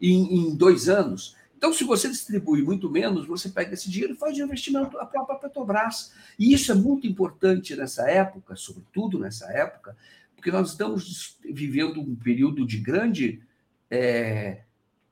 em, 0.00 0.50
em 0.50 0.54
dois 0.54 0.88
anos. 0.88 1.36
Então, 1.60 1.74
se 1.74 1.84
você 1.84 2.08
distribui 2.08 2.62
muito 2.62 2.88
menos, 2.88 3.26
você 3.26 3.50
pega 3.50 3.74
esse 3.74 3.90
dinheiro 3.90 4.14
e 4.14 4.16
faz 4.16 4.34
de 4.34 4.40
investimento 4.40 4.96
a 4.96 5.04
própria 5.04 5.36
Petrobras. 5.36 6.10
E 6.38 6.54
isso 6.54 6.72
é 6.72 6.74
muito 6.74 7.06
importante 7.06 7.76
nessa 7.76 8.10
época, 8.10 8.56
sobretudo 8.56 9.18
nessa 9.18 9.44
época, 9.52 9.94
porque 10.34 10.50
nós 10.50 10.70
estamos 10.70 11.36
vivendo 11.44 12.00
um 12.00 12.16
período 12.16 12.66
de 12.66 12.78
grande, 12.78 13.42
é, 13.90 14.62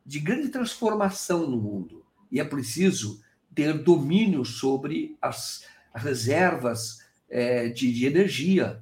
de 0.06 0.20
grande 0.20 0.48
transformação 0.48 1.46
no 1.46 1.58
mundo. 1.58 2.02
E 2.32 2.40
é 2.40 2.44
preciso 2.44 3.22
ter 3.54 3.74
domínio 3.74 4.42
sobre 4.42 5.18
as, 5.20 5.66
as 5.92 6.02
reservas 6.02 7.06
é, 7.28 7.68
de, 7.68 7.92
de, 7.92 8.06
energia 8.06 8.80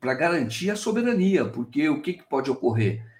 para 0.00 0.14
garantir 0.14 0.70
a 0.70 0.76
soberania, 0.76 1.44
porque 1.44 1.86
o 1.90 2.00
que, 2.00 2.14
que 2.14 2.22
pode 2.22 2.50
ocorrer? 2.50 3.11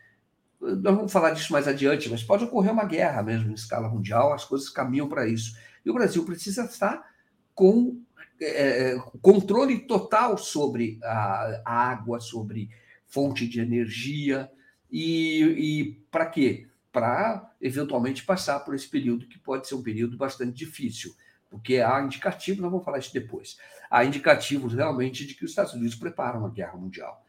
Nós 0.62 0.94
vamos 0.94 1.12
falar 1.12 1.32
disso 1.32 1.52
mais 1.52 1.66
adiante, 1.66 2.08
mas 2.08 2.22
pode 2.22 2.44
ocorrer 2.44 2.72
uma 2.72 2.84
guerra 2.84 3.22
mesmo 3.22 3.50
em 3.50 3.54
escala 3.54 3.88
mundial, 3.88 4.32
as 4.32 4.44
coisas 4.44 4.68
caminham 4.68 5.08
para 5.08 5.26
isso. 5.26 5.56
E 5.84 5.90
o 5.90 5.94
Brasil 5.94 6.24
precisa 6.24 6.64
estar 6.64 7.04
com 7.52 8.00
é, 8.40 8.92
é, 8.92 8.98
controle 9.20 9.80
total 9.80 10.38
sobre 10.38 11.00
a, 11.02 11.62
a, 11.64 11.90
água, 11.90 12.20
sobre 12.20 12.70
fonte 13.06 13.46
de 13.46 13.60
energia. 13.60 14.50
E, 14.90 15.42
e 15.42 15.92
para 16.10 16.26
quê? 16.26 16.68
Para 16.92 17.52
eventualmente 17.60 18.24
passar 18.24 18.60
por 18.60 18.74
esse 18.74 18.88
período 18.88 19.26
que 19.26 19.38
pode 19.38 19.66
ser 19.66 19.74
um 19.74 19.82
período 19.82 20.16
bastante 20.16 20.52
difícil, 20.52 21.14
porque 21.50 21.78
há 21.78 22.00
indicativos, 22.00 22.60
nós 22.60 22.70
vamos 22.70 22.84
falar 22.84 22.98
isso 22.98 23.12
depois, 23.12 23.56
há 23.90 24.04
indicativos 24.04 24.74
realmente 24.74 25.26
de 25.26 25.34
que 25.34 25.44
os 25.44 25.50
Estados 25.50 25.74
Unidos 25.74 25.96
preparam 25.96 26.40
uma 26.40 26.50
guerra 26.50 26.76
mundial. 26.76 27.21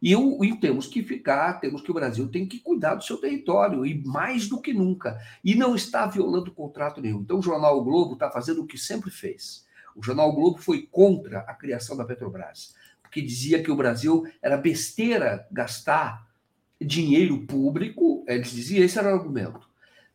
E, 0.00 0.12
e, 0.12 0.56
temos 0.60 0.86
que 0.86 1.02
ficar, 1.02 1.54
temos 1.54 1.80
que 1.80 1.90
o 1.90 1.94
Brasil 1.94 2.28
tem 2.28 2.46
que 2.46 2.60
cuidar 2.60 2.94
do 2.94 3.04
seu 3.04 3.16
território, 3.16 3.84
e 3.86 4.02
mais 4.04 4.48
do 4.48 4.60
que 4.60 4.72
nunca. 4.72 5.18
E 5.42 5.54
não 5.54 5.74
está 5.74 6.06
violando 6.06 6.52
contrato 6.52 7.00
nenhum. 7.00 7.20
Então, 7.20 7.38
o 7.38 7.42
Jornal 7.42 7.78
o 7.78 7.84
Globo 7.84 8.14
está 8.14 8.30
fazendo 8.30 8.62
o 8.62 8.66
que 8.66 8.76
sempre 8.76 9.10
fez. 9.10 9.66
O 9.94 10.02
Jornal 10.02 10.28
o 10.28 10.34
Globo 10.34 10.58
foi 10.58 10.82
contra 10.82 11.40
a 11.40 11.54
criação 11.54 11.96
da 11.96 12.04
Petrobras, 12.04 12.74
porque 13.02 13.22
dizia 13.22 13.62
que 13.62 13.70
o 13.70 13.76
Brasil 13.76 14.26
era 14.42 14.58
besteira 14.58 15.46
gastar 15.50 16.26
dinheiro 16.80 17.46
público, 17.46 18.22
eles 18.28 18.50
diziam, 18.50 18.84
esse 18.84 18.98
era 18.98 19.10
o 19.10 19.18
argumento. 19.18 19.66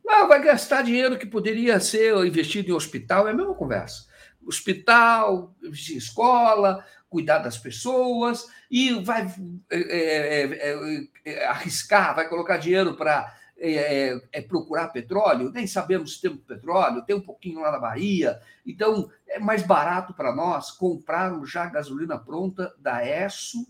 Não, 0.05 0.27
vai 0.27 0.43
gastar 0.43 0.83
dinheiro 0.83 1.17
que 1.17 1.25
poderia 1.25 1.79
ser 1.79 2.15
investido 2.25 2.69
em 2.69 2.73
hospital, 2.73 3.27
é 3.27 3.31
a 3.31 3.33
mesma 3.33 3.55
conversa. 3.55 4.05
Hospital, 4.45 5.55
escola, 5.73 6.85
cuidar 7.11 7.39
das 7.39 7.57
pessoas 7.57 8.47
e 8.71 8.93
vai 9.03 9.27
é 9.69 9.77
é, 9.77 10.71
é, 10.71 11.07
é, 11.25 11.45
arriscar, 11.45 12.15
vai 12.15 12.27
colocar 12.29 12.55
dinheiro 12.55 12.95
para 12.95 13.35
é, 13.57 14.19
é, 14.31 14.41
procurar 14.41 14.87
petróleo. 14.87 15.51
Nem 15.51 15.67
sabemos 15.67 16.15
se 16.15 16.21
temos 16.21 16.39
petróleo, 16.39 17.03
tem 17.03 17.15
um 17.15 17.21
pouquinho 17.21 17.59
lá 17.59 17.69
na 17.69 17.77
Bahia. 17.77 18.39
Então, 18.65 19.11
é 19.27 19.37
mais 19.39 19.61
barato 19.61 20.13
para 20.13 20.33
nós 20.33 20.71
comprarmos 20.71 21.51
já 21.51 21.65
gasolina 21.65 22.17
pronta 22.17 22.73
da 22.79 23.05
ESSO, 23.05 23.67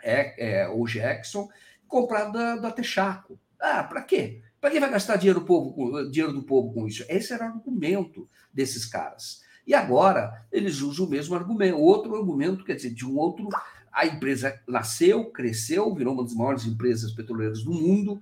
é, 0.00 0.68
ou 0.68 0.86
Exxon, 0.88 1.48
comprar 1.88 2.26
da, 2.26 2.56
da 2.56 2.70
Texaco. 2.70 3.38
Ah, 3.60 3.82
para 3.82 4.02
quê? 4.02 4.40
Para 4.60 4.70
que 4.70 4.78
vai 4.78 4.90
gastar 4.90 5.16
dinheiro, 5.16 5.40
povo, 5.40 6.08
dinheiro 6.10 6.32
do 6.32 6.44
povo 6.44 6.72
com 6.72 6.86
isso? 6.86 7.04
Esse 7.08 7.32
era 7.32 7.46
o 7.46 7.48
argumento 7.48 8.28
desses 8.54 8.86
caras. 8.86 9.42
E 9.68 9.74
agora 9.74 10.46
eles 10.50 10.80
usam 10.80 11.04
o 11.04 11.10
mesmo 11.10 11.34
argumento, 11.34 11.76
outro 11.76 12.16
argumento, 12.16 12.64
quer 12.64 12.74
dizer, 12.74 12.88
de 12.94 13.06
um 13.06 13.18
outro. 13.18 13.46
A 13.92 14.06
empresa 14.06 14.58
nasceu, 14.66 15.26
cresceu, 15.26 15.94
virou 15.94 16.14
uma 16.14 16.22
das 16.22 16.32
maiores 16.32 16.64
empresas 16.64 17.12
petroleiras 17.12 17.62
do 17.62 17.72
mundo, 17.74 18.18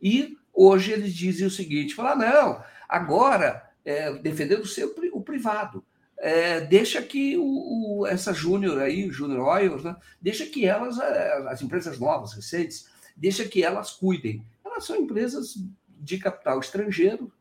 e 0.00 0.36
hoje 0.52 0.92
eles 0.92 1.14
dizem 1.14 1.46
o 1.46 1.50
seguinte: 1.50 1.94
falar, 1.94 2.16
não, 2.16 2.62
agora, 2.86 3.66
é, 3.82 4.12
defendendo 4.18 4.66
sempre 4.66 5.08
o 5.10 5.22
privado. 5.22 5.82
É, 6.18 6.60
deixa 6.60 7.00
que 7.00 7.34
o, 7.38 8.00
o, 8.00 8.06
essa 8.06 8.34
Júnior 8.34 8.78
aí, 8.78 9.10
Júnior 9.10 9.40
Oil, 9.46 9.82
né, 9.82 9.96
deixa 10.20 10.44
que 10.44 10.66
elas, 10.66 10.98
é, 10.98 11.48
as 11.48 11.62
empresas 11.62 11.98
novas, 11.98 12.34
recentes, 12.34 12.90
deixa 13.16 13.46
que 13.46 13.64
elas 13.64 13.92
cuidem. 13.92 14.44
Elas 14.62 14.84
são 14.84 14.96
empresas 14.96 15.54
de 15.98 16.18
capital 16.18 16.60
estrangeiro, 16.60 17.32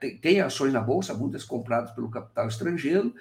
tem, 0.00 0.18
tem 0.18 0.40
ações 0.40 0.72
na 0.72 0.80
Bolsa, 0.80 1.14
muitas 1.14 1.44
compradas 1.44 1.90
pelo 1.92 2.10
capital 2.10 2.48
estrangeiro. 2.48 3.14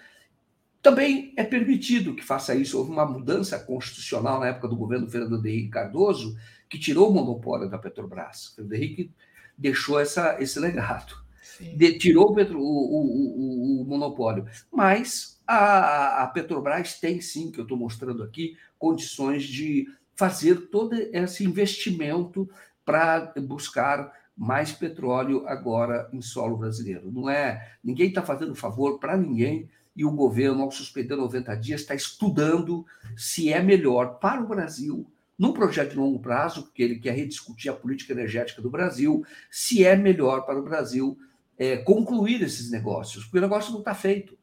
Também 0.81 1.33
é 1.37 1.43
permitido 1.43 2.15
que 2.15 2.23
faça 2.23 2.53
isso. 2.53 2.77
Houve 2.77 2.91
uma 2.91 3.05
mudança 3.05 3.57
constitucional 3.59 4.39
na 4.39 4.47
época 4.47 4.67
do 4.67 4.75
governo 4.75 5.09
Fernando 5.09 5.45
Henrique 5.45 5.69
Cardoso, 5.69 6.37
que 6.69 6.77
tirou 6.77 7.09
o 7.09 7.13
monopólio 7.13 7.69
da 7.69 7.77
Petrobras. 7.77 8.49
O 8.49 8.55
Fernando 8.55 8.73
Henrique 8.73 9.11
deixou 9.57 9.99
essa, 9.99 10.41
esse 10.41 10.59
legado. 10.59 11.23
De, 11.59 11.97
tirou 11.97 12.35
o, 12.35 12.55
o, 12.55 12.57
o, 12.57 13.81
o, 13.81 13.85
monopólio. 13.85 14.45
Mas 14.71 15.41
a, 15.47 16.23
a 16.23 16.27
Petrobras 16.27 16.99
tem 16.99 17.21
sim, 17.21 17.51
que 17.51 17.59
eu 17.59 17.63
estou 17.63 17.77
mostrando 17.77 18.23
aqui, 18.23 18.57
condições 18.77 19.43
de 19.43 19.87
fazer 20.15 20.67
todo 20.69 20.93
esse 20.95 21.45
investimento 21.45 22.49
para 22.85 23.33
buscar 23.37 24.11
mais 24.35 24.71
petróleo 24.71 25.47
agora 25.47 26.09
em 26.11 26.21
solo 26.21 26.57
brasileiro. 26.57 27.11
Não 27.11 27.29
é 27.29 27.75
ninguém 27.83 28.09
está 28.09 28.21
fazendo 28.21 28.55
favor 28.55 28.99
para 28.99 29.17
ninguém 29.17 29.69
e 29.95 30.03
o 30.03 30.11
governo, 30.11 30.63
ao 30.63 30.71
suspender 30.71 31.15
90 31.15 31.55
dias, 31.55 31.81
está 31.81 31.93
estudando 31.93 32.85
se 33.15 33.53
é 33.53 33.61
melhor 33.61 34.17
para 34.19 34.41
o 34.41 34.47
Brasil, 34.47 35.05
num 35.37 35.53
projeto 35.53 35.91
de 35.91 35.97
longo 35.97 36.19
prazo, 36.19 36.63
porque 36.63 36.81
ele 36.81 36.99
quer 36.99 37.15
rediscutir 37.15 37.69
a 37.69 37.75
política 37.75 38.13
energética 38.13 38.61
do 38.61 38.71
Brasil, 38.71 39.23
se 39.51 39.83
é 39.83 39.95
melhor 39.95 40.45
para 40.45 40.59
o 40.59 40.63
Brasil 40.63 41.17
é, 41.57 41.77
concluir 41.77 42.41
esses 42.41 42.71
negócios, 42.71 43.23
porque 43.25 43.37
o 43.37 43.41
negócio 43.41 43.71
não 43.71 43.79
está 43.79 43.93
feito. 43.93 44.37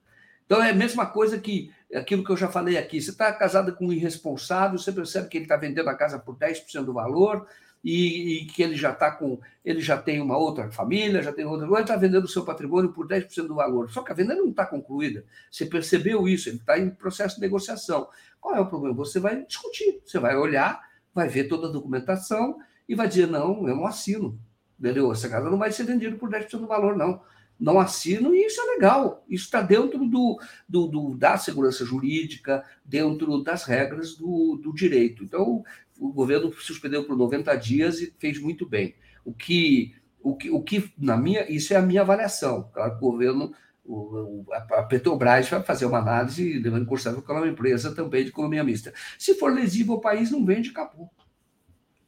Então 0.46 0.62
é 0.62 0.70
a 0.70 0.74
mesma 0.74 1.06
coisa 1.06 1.38
que 1.38 1.72
aquilo 1.94 2.24
que 2.24 2.30
eu 2.30 2.36
já 2.36 2.48
falei 2.48 2.76
aqui. 2.76 3.00
Você 3.00 3.10
está 3.10 3.32
casado 3.32 3.74
com 3.74 3.86
um 3.86 3.92
irresponsável, 3.92 4.78
você 4.78 4.92
percebe 4.92 5.28
que 5.28 5.38
ele 5.38 5.44
está 5.44 5.56
vendendo 5.56 5.88
a 5.88 5.94
casa 5.94 6.18
por 6.18 6.36
10% 6.36 6.84
do 6.84 6.92
valor 6.92 7.46
e, 7.82 8.42
e, 8.42 8.44
que 8.46 8.62
ele 8.62 8.76
já 8.76 8.92
está 8.92 9.10
com. 9.10 9.40
ele 9.64 9.80
já 9.80 9.96
tem 9.96 10.20
uma 10.20 10.36
outra 10.36 10.70
família, 10.70 11.22
já 11.22 11.32
tem 11.32 11.44
outra. 11.44 11.66
Ele 11.66 11.80
está 11.80 11.96
vendendo 11.96 12.24
o 12.24 12.28
seu 12.28 12.44
patrimônio 12.44 12.92
por 12.92 13.06
10% 13.08 13.46
do 13.46 13.54
valor. 13.54 13.90
Só 13.90 14.02
que 14.02 14.12
a 14.12 14.14
venda 14.14 14.34
não 14.34 14.50
está 14.50 14.66
concluída. 14.66 15.24
Você 15.50 15.64
percebeu 15.64 16.28
isso, 16.28 16.48
ele 16.48 16.58
está 16.58 16.78
em 16.78 16.90
processo 16.90 17.36
de 17.36 17.40
negociação. 17.40 18.08
Qual 18.40 18.54
é 18.54 18.60
o 18.60 18.66
problema? 18.66 18.94
Você 18.96 19.18
vai 19.18 19.44
discutir, 19.46 20.00
você 20.04 20.18
vai 20.18 20.36
olhar, 20.36 20.80
vai 21.14 21.28
ver 21.28 21.44
toda 21.44 21.68
a 21.68 21.72
documentação 21.72 22.58
e 22.88 22.94
vai 22.94 23.08
dizer: 23.08 23.26
não, 23.26 23.66
eu 23.66 23.74
não 23.74 23.86
assino. 23.86 24.38
Entendeu? 24.78 25.12
Essa 25.12 25.28
casa 25.28 25.50
não 25.50 25.58
vai 25.58 25.72
ser 25.72 25.84
vendida 25.84 26.16
por 26.16 26.30
10% 26.30 26.58
do 26.58 26.66
valor, 26.66 26.96
não 26.96 27.20
não 27.60 27.78
assino, 27.78 28.34
e 28.34 28.46
isso 28.46 28.58
é 28.58 28.64
legal. 28.64 29.22
Isso 29.28 29.44
está 29.44 29.60
dentro 29.60 30.06
do, 30.06 30.40
do, 30.66 30.86
do, 30.86 31.14
da 31.14 31.36
segurança 31.36 31.84
jurídica, 31.84 32.64
dentro 32.82 33.42
das 33.42 33.64
regras 33.64 34.14
do, 34.14 34.56
do 34.56 34.72
direito. 34.72 35.22
Então, 35.22 35.62
o 36.00 36.12
governo 36.12 36.50
suspendeu 36.54 37.04
por 37.04 37.16
90 37.16 37.54
dias 37.56 38.00
e 38.00 38.12
fez 38.18 38.40
muito 38.40 38.66
bem. 38.66 38.94
O 39.22 39.34
que, 39.34 39.94
o 40.22 40.34
que, 40.34 40.50
o 40.50 40.62
que 40.62 40.90
na 40.96 41.16
minha, 41.16 41.48
isso 41.50 41.74
é 41.74 41.76
a 41.76 41.82
minha 41.82 42.00
avaliação. 42.00 42.70
Claro 42.72 42.96
o 42.96 42.98
governo, 42.98 43.52
o, 43.84 44.44
a 44.50 44.82
Petrobras 44.82 45.48
vai 45.48 45.62
fazer 45.62 45.84
uma 45.84 45.98
análise, 45.98 46.58
levando 46.58 46.82
em 46.82 46.86
consideração 46.86 47.22
que 47.22 47.30
ela 47.30 47.40
é 47.40 47.42
uma 47.44 47.52
empresa 47.52 47.94
também 47.94 48.24
de 48.24 48.30
economia 48.30 48.64
mista. 48.64 48.94
Se 49.18 49.34
for 49.34 49.52
lesivo 49.52 49.92
ao 49.92 50.00
país, 50.00 50.30
não 50.30 50.44
vende, 50.44 50.70
acabou. 50.70 51.10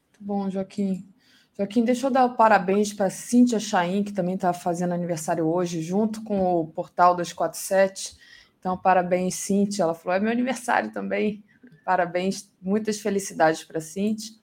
Muito 0.09 0.21
bom, 0.21 0.49
Joaquim. 0.49 1.07
Joaquim, 1.55 1.85
deixa 1.85 2.07
eu 2.07 2.11
dar 2.11 2.27
parabéns 2.31 2.95
para 2.95 3.11
Cíntia 3.11 3.61
Chaim, 3.61 4.03
que 4.03 4.13
também 4.13 4.37
está 4.37 4.55
fazendo 4.55 4.95
aniversário 4.95 5.45
hoje, 5.47 5.83
junto 5.83 6.25
com 6.25 6.41
o 6.41 6.67
Portal 6.67 7.15
247. 7.15 8.17
Então, 8.59 8.79
parabéns, 8.79 9.35
Cíntia. 9.35 9.83
Ela 9.83 9.95
falou: 9.95 10.17
é 10.17 10.21
meu 10.21 10.33
aniversário 10.33 10.91
também. 10.93 11.45
Parabéns, 11.85 12.51
muitas 12.61 13.01
felicidades 13.01 13.65
para 13.65 13.81
Cíntia. 13.81 14.35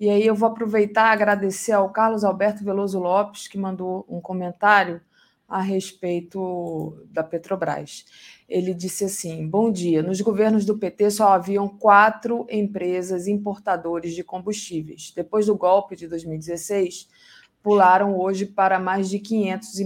E 0.00 0.08
aí 0.08 0.26
eu 0.26 0.34
vou 0.34 0.48
aproveitar 0.48 1.12
agradecer 1.12 1.72
ao 1.72 1.90
Carlos 1.90 2.24
Alberto 2.24 2.64
Veloso 2.64 2.98
Lopes, 2.98 3.46
que 3.46 3.56
mandou 3.56 4.04
um 4.08 4.20
comentário 4.20 5.00
a 5.48 5.60
respeito 5.60 7.06
da 7.10 7.22
Petrobras. 7.22 8.06
Ele 8.48 8.72
disse 8.72 9.04
assim: 9.04 9.46
Bom 9.46 9.70
dia. 9.70 10.02
Nos 10.02 10.20
governos 10.20 10.64
do 10.64 10.78
PT 10.78 11.10
só 11.10 11.28
haviam 11.28 11.68
quatro 11.68 12.46
empresas 12.50 13.28
importadoras 13.28 14.14
de 14.14 14.24
combustíveis. 14.24 15.12
Depois 15.14 15.46
do 15.46 15.54
golpe 15.54 15.94
de 15.94 16.08
2016, 16.08 17.06
pularam 17.62 18.18
hoje 18.18 18.44
para 18.44 18.78
mais 18.78 19.08
de 19.08 19.18
500 19.20 19.78
e 19.78 19.84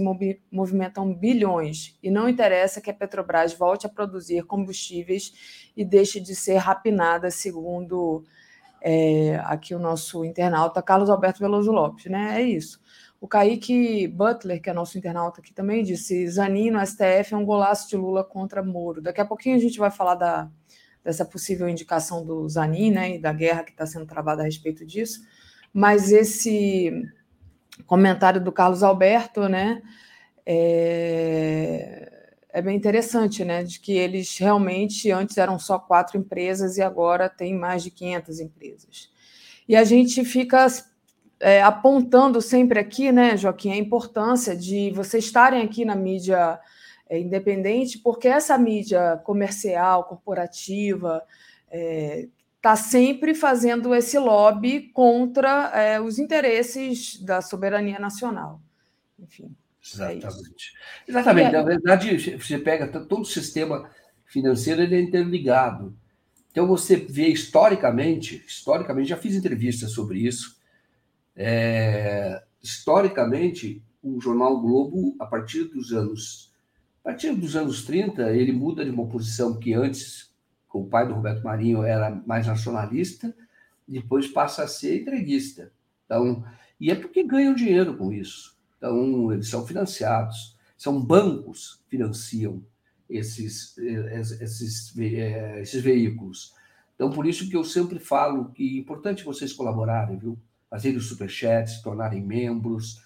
movimentam 0.51 1.13
bilhões. 1.13 1.95
E 2.01 2.09
não 2.09 2.27
interessa 2.27 2.81
que 2.81 2.89
a 2.89 2.93
Petrobras 2.93 3.53
volte 3.53 3.85
a 3.85 3.89
produzir 3.89 4.43
combustíveis 4.43 5.69
e 5.75 5.85
deixe 5.85 6.19
de 6.19 6.35
ser 6.35 6.57
rapinada, 6.57 7.29
segundo 7.29 8.23
é, 8.81 9.39
aqui 9.45 9.75
o 9.75 9.79
nosso 9.79 10.25
internauta 10.25 10.81
Carlos 10.81 11.09
Alberto 11.09 11.39
Veloso 11.39 11.71
Lopes. 11.71 12.05
Né? 12.05 12.41
É 12.41 12.43
isso. 12.43 12.79
O 13.21 13.27
Kaique 13.27 14.07
Butler, 14.07 14.61
que 14.61 14.69
é 14.69 14.73
nosso 14.73 14.97
internauta 14.97 15.39
aqui 15.39 15.53
também, 15.53 15.83
disse: 15.83 16.27
Zanin 16.27 16.71
no 16.71 16.85
STF 16.85 17.33
é 17.33 17.37
um 17.37 17.45
golaço 17.45 17.89
de 17.89 17.95
Lula 17.95 18.23
contra 18.23 18.63
Moro. 18.63 19.01
Daqui 19.01 19.21
a 19.21 19.25
pouquinho 19.25 19.55
a 19.55 19.59
gente 19.59 19.77
vai 19.77 19.91
falar 19.91 20.15
da, 20.15 20.49
dessa 21.03 21.25
possível 21.25 21.69
indicação 21.69 22.25
do 22.25 22.47
Zanin 22.49 22.91
né, 22.91 23.15
e 23.15 23.19
da 23.19 23.33
guerra 23.33 23.63
que 23.63 23.71
está 23.71 23.85
sendo 23.85 24.05
travada 24.05 24.41
a 24.41 24.45
respeito 24.45 24.85
disso. 24.85 25.21
Mas 25.73 26.11
esse 26.11 26.91
comentário 27.85 28.41
do 28.41 28.51
Carlos 28.51 28.83
Alberto 28.83 29.47
né, 29.47 29.81
é, 30.45 32.11
é 32.49 32.61
bem 32.61 32.75
interessante, 32.75 33.43
né, 33.45 33.63
de 33.63 33.79
que 33.79 33.91
eles 33.91 34.37
realmente 34.37 35.11
antes 35.11 35.37
eram 35.37 35.59
só 35.59 35.77
quatro 35.77 36.17
empresas 36.17 36.77
e 36.77 36.81
agora 36.81 37.29
tem 37.29 37.53
mais 37.53 37.83
de 37.83 37.91
500 37.91 38.39
empresas. 38.39 39.11
E 39.67 39.75
a 39.75 39.83
gente 39.83 40.23
fica 40.23 40.65
é, 41.39 41.61
apontando 41.61 42.41
sempre 42.41 42.79
aqui, 42.79 43.11
né, 43.11 43.37
Joaquim, 43.37 43.71
a 43.71 43.77
importância 43.77 44.55
de 44.55 44.91
vocês 44.91 45.25
estarem 45.25 45.61
aqui 45.61 45.85
na 45.85 45.95
mídia 45.95 46.59
é, 47.09 47.19
independente, 47.19 47.99
porque 47.99 48.27
essa 48.27 48.57
mídia 48.57 49.17
comercial, 49.23 50.05
corporativa, 50.05 51.23
é, 51.69 52.27
tá 52.67 52.75
sempre 52.75 53.33
fazendo 53.33 53.95
esse 53.95 54.19
lobby 54.19 54.89
contra 54.91 55.71
é, 55.73 56.01
os 56.01 56.19
interesses 56.19 57.17
da 57.21 57.41
soberania 57.41 57.97
nacional. 57.97 58.61
Enfim. 59.17 59.55
É 60.01 60.17
Exatamente. 60.17 60.73
É 61.07 61.11
Exatamente. 61.11 61.51
Na 61.53 61.63
verdade, 61.63 62.37
você 62.37 62.57
pega 62.57 62.85
todo 62.89 63.21
o 63.21 63.25
sistema 63.25 63.89
financeiro, 64.25 64.81
ele 64.81 64.97
é 64.97 64.99
interligado. 64.99 65.95
Então, 66.51 66.67
você 66.67 66.97
vê 66.97 67.29
historicamente, 67.29 68.43
historicamente, 68.45 69.07
já 69.07 69.17
fiz 69.17 69.33
entrevistas 69.33 69.91
sobre 69.91 70.19
isso, 70.19 70.57
é, 71.37 72.43
historicamente, 72.61 73.81
o 74.03 74.19
jornal 74.19 74.59
Globo, 74.59 75.15
a 75.21 75.25
partir 75.25 75.63
dos 75.63 75.93
anos 75.93 76.51
a 76.99 77.11
partir 77.11 77.33
dos 77.33 77.55
anos 77.55 77.85
30, 77.85 78.33
ele 78.33 78.51
muda 78.51 78.83
de 78.83 78.91
uma 78.91 79.07
posição 79.07 79.57
que 79.57 79.73
antes, 79.73 80.26
o 80.73 80.85
pai 80.85 81.07
do 81.07 81.13
Roberto 81.13 81.43
Marinho, 81.43 81.83
era 81.83 82.09
mais 82.25 82.47
nacionalista, 82.47 83.33
depois 83.87 84.27
passa 84.27 84.63
a 84.63 84.67
ser 84.67 85.01
entreguista. 85.01 85.71
Então, 86.05 86.43
e 86.79 86.91
é 86.91 86.95
porque 86.95 87.23
ganham 87.23 87.55
dinheiro 87.55 87.95
com 87.95 88.11
isso. 88.11 88.57
Então, 88.77 89.31
eles 89.31 89.49
são 89.49 89.65
financiados, 89.65 90.55
são 90.77 91.01
bancos 91.01 91.81
que 91.83 91.97
financiam 91.97 92.63
esses, 93.09 93.77
esses, 93.77 94.97
é, 94.97 95.61
esses 95.61 95.81
veículos. 95.81 96.53
Então, 96.95 97.09
por 97.09 97.25
isso 97.25 97.49
que 97.49 97.55
eu 97.55 97.63
sempre 97.63 97.99
falo 97.99 98.51
que 98.51 98.77
é 98.77 98.79
importante 98.79 99.23
vocês 99.23 99.53
colaborarem, 99.53 100.17
viu? 100.17 100.37
fazerem 100.69 100.99
superchats, 100.99 101.75
se 101.75 101.83
tornarem 101.83 102.21
membros. 102.21 103.01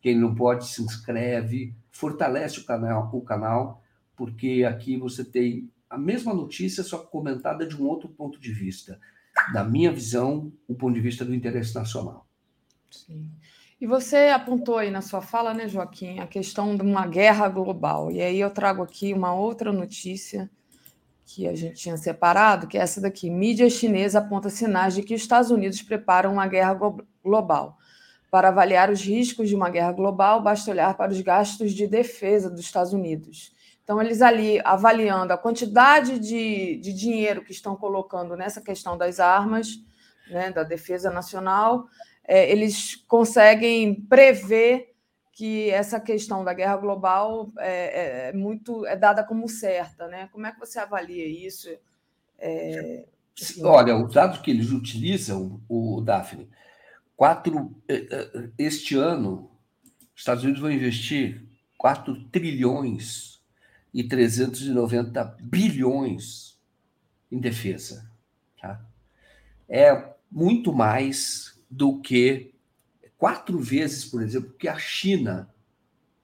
Quem 0.00 0.18
não 0.18 0.34
pode, 0.34 0.66
se 0.66 0.82
inscreve, 0.82 1.74
fortalece 1.90 2.60
o 2.60 2.64
canal, 2.64 3.08
o 3.12 3.22
canal, 3.22 3.82
porque 4.16 4.64
aqui 4.68 4.96
você 4.96 5.24
tem 5.24 5.70
a 5.94 5.98
mesma 5.98 6.34
notícia, 6.34 6.82
só 6.82 6.98
comentada 6.98 7.66
de 7.66 7.80
um 7.80 7.86
outro 7.86 8.08
ponto 8.08 8.38
de 8.38 8.52
vista. 8.52 8.98
Da 9.52 9.64
minha 9.64 9.92
visão, 9.92 10.52
o 10.68 10.74
ponto 10.74 10.94
de 10.94 11.00
vista 11.00 11.24
do 11.24 11.34
interesse 11.34 11.74
nacional. 11.74 12.26
Sim. 12.90 13.30
E 13.80 13.86
você 13.86 14.28
apontou 14.28 14.78
aí 14.78 14.90
na 14.90 15.02
sua 15.02 15.20
fala, 15.20 15.52
né, 15.52 15.68
Joaquim, 15.68 16.18
a 16.20 16.26
questão 16.26 16.76
de 16.76 16.82
uma 16.82 17.06
guerra 17.06 17.48
global. 17.48 18.10
E 18.10 18.22
aí 18.22 18.40
eu 18.40 18.50
trago 18.50 18.82
aqui 18.82 19.12
uma 19.12 19.34
outra 19.34 19.72
notícia 19.72 20.50
que 21.26 21.48
a 21.48 21.54
gente 21.54 21.76
tinha 21.76 21.96
separado, 21.96 22.66
que 22.66 22.78
é 22.78 22.80
essa 22.80 23.00
daqui. 23.00 23.30
Mídia 23.30 23.68
chinesa 23.68 24.18
aponta 24.18 24.50
sinais 24.50 24.94
de 24.94 25.02
que 25.02 25.14
os 25.14 25.20
Estados 25.20 25.50
Unidos 25.50 25.82
preparam 25.82 26.32
uma 26.32 26.46
guerra 26.46 26.78
global. 27.22 27.78
Para 28.30 28.48
avaliar 28.48 28.90
os 28.90 29.00
riscos 29.00 29.48
de 29.48 29.54
uma 29.54 29.70
guerra 29.70 29.92
global, 29.92 30.42
basta 30.42 30.70
olhar 30.70 30.96
para 30.96 31.12
os 31.12 31.20
gastos 31.20 31.72
de 31.72 31.86
defesa 31.86 32.50
dos 32.50 32.60
Estados 32.60 32.92
Unidos. 32.92 33.52
Então, 33.84 34.00
eles 34.00 34.22
ali 34.22 34.60
avaliando 34.64 35.32
a 35.32 35.38
quantidade 35.38 36.18
de, 36.18 36.78
de 36.78 36.92
dinheiro 36.92 37.44
que 37.44 37.52
estão 37.52 37.76
colocando 37.76 38.34
nessa 38.34 38.62
questão 38.62 38.96
das 38.96 39.20
armas, 39.20 39.78
né, 40.30 40.50
da 40.50 40.62
defesa 40.62 41.10
nacional, 41.10 41.86
é, 42.26 42.50
eles 42.50 42.96
conseguem 43.06 43.94
prever 43.94 44.94
que 45.32 45.68
essa 45.70 46.00
questão 46.00 46.42
da 46.42 46.54
guerra 46.54 46.76
global 46.76 47.52
é, 47.58 47.68
é, 47.68 48.28
é, 48.28 48.32
muito 48.32 48.86
é 48.86 48.96
dada 48.96 49.22
como 49.22 49.48
certa, 49.48 50.06
né? 50.06 50.28
Como 50.32 50.46
é 50.46 50.52
que 50.52 50.60
você 50.60 50.78
avalia 50.78 51.26
isso? 51.26 51.68
É, 52.38 53.04
assim... 53.38 53.64
Olha, 53.64 53.96
os 53.96 54.14
dados 54.14 54.38
que 54.38 54.50
eles 54.50 54.70
utilizam, 54.70 55.60
o 55.68 56.00
Daphne, 56.00 56.48
quatro, 57.16 57.74
eh, 57.88 58.06
eh, 58.10 58.50
este 58.56 58.96
ano, 58.96 59.50
os 60.14 60.20
Estados 60.20 60.44
Unidos 60.44 60.62
vão 60.62 60.70
investir 60.70 61.44
4 61.76 62.28
trilhões 62.30 63.33
e 63.94 64.02
390 64.02 65.24
bilhões 65.40 66.58
em 67.30 67.38
defesa. 67.38 68.10
Tá? 68.60 68.84
É 69.68 70.12
muito 70.30 70.72
mais 70.72 71.62
do 71.70 72.00
que 72.00 72.52
quatro 73.16 73.58
vezes, 73.58 74.04
por 74.04 74.20
exemplo, 74.20 74.52
que 74.52 74.66
a 74.66 74.76
China, 74.76 75.48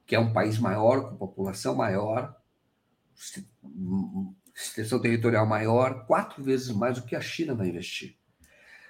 que 0.05 0.13
é 0.13 0.19
um 0.19 0.33
país 0.33 0.59
maior, 0.59 1.09
com 1.09 1.15
população 1.15 1.73
maior, 1.73 2.35
extensão 4.53 5.01
territorial 5.01 5.45
maior, 5.47 6.05
quatro 6.05 6.43
vezes 6.43 6.69
mais 6.69 6.99
do 6.99 7.05
que 7.05 7.15
a 7.15 7.21
China 7.21 7.55
vai 7.55 7.69
investir. 7.69 8.17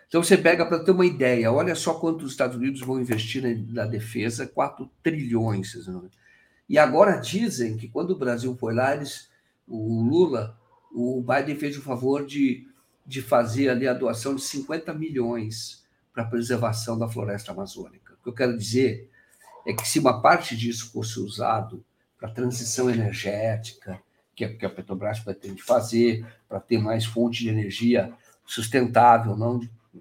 Então 0.07 0.21
você 0.21 0.37
pega 0.37 0.65
para 0.65 0.83
ter 0.83 0.91
uma 0.91 1.05
ideia, 1.05 1.51
olha 1.51 1.73
só 1.73 1.93
quanto 1.93 2.25
os 2.25 2.31
Estados 2.31 2.57
Unidos 2.57 2.81
vão 2.81 2.99
investir 2.99 3.41
na, 3.69 3.85
defesa, 3.85 4.45
4 4.45 4.89
trilhões. 5.01 5.73
E 6.71 6.77
agora 6.77 7.17
dizem 7.17 7.75
que 7.75 7.89
quando 7.89 8.11
o 8.11 8.17
Brasil 8.17 8.55
foi 8.55 8.73
lá, 8.73 8.95
eles, 8.95 9.29
o 9.67 10.01
Lula, 10.03 10.57
o 10.89 11.21
Biden 11.21 11.57
fez 11.57 11.77
o 11.77 11.81
favor 11.81 12.25
de, 12.25 12.65
de 13.05 13.21
fazer 13.21 13.67
ali 13.67 13.89
a 13.89 13.93
doação 13.93 14.35
de 14.35 14.41
50 14.41 14.93
milhões 14.93 15.83
para 16.13 16.23
a 16.23 16.25
preservação 16.25 16.97
da 16.97 17.09
floresta 17.09 17.51
amazônica. 17.51 18.13
O 18.13 18.23
que 18.23 18.29
eu 18.29 18.33
quero 18.33 18.57
dizer 18.57 19.11
é 19.67 19.73
que 19.73 19.85
se 19.85 19.99
uma 19.99 20.21
parte 20.21 20.55
disso 20.55 20.93
fosse 20.93 21.19
usado 21.19 21.83
para 22.17 22.31
transição 22.31 22.89
energética, 22.89 24.01
que 24.33 24.45
a, 24.45 24.55
que 24.55 24.65
a 24.65 24.69
Petrobras 24.69 25.19
pretende 25.19 25.61
fazer, 25.61 26.25
para 26.47 26.61
ter 26.61 26.77
mais 26.77 27.03
fonte 27.03 27.39
de 27.39 27.49
energia 27.49 28.13
sustentável, 28.45 29.35
não 29.35 29.59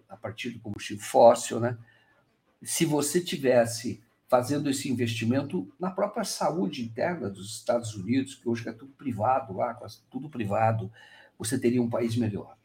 a 0.09 0.17
partir 0.17 0.51
do 0.51 0.61
combustível 0.61 1.05
fóssil, 1.05 1.59
né? 1.59 1.77
Se 2.63 2.85
você 2.85 3.21
tivesse 3.21 4.01
fazendo 4.31 4.71
esse 4.71 4.89
investimento 4.89 5.69
na 5.79 5.91
própria 5.91 6.23
saúde 6.23 6.85
interna 6.85 7.29
dos 7.29 7.57
Estados 7.57 7.97
Unidos, 7.97 8.37
que 8.37 8.49
hoje 8.49 8.69
é 8.69 8.73
tudo 8.73 8.93
privado 8.93 9.53
lá, 9.53 9.75
tudo 10.09 10.31
privado, 10.31 10.89
você 11.37 11.59
teria 11.59 11.83
um 11.83 11.91
país 11.91 12.15
melhor. 12.15 12.57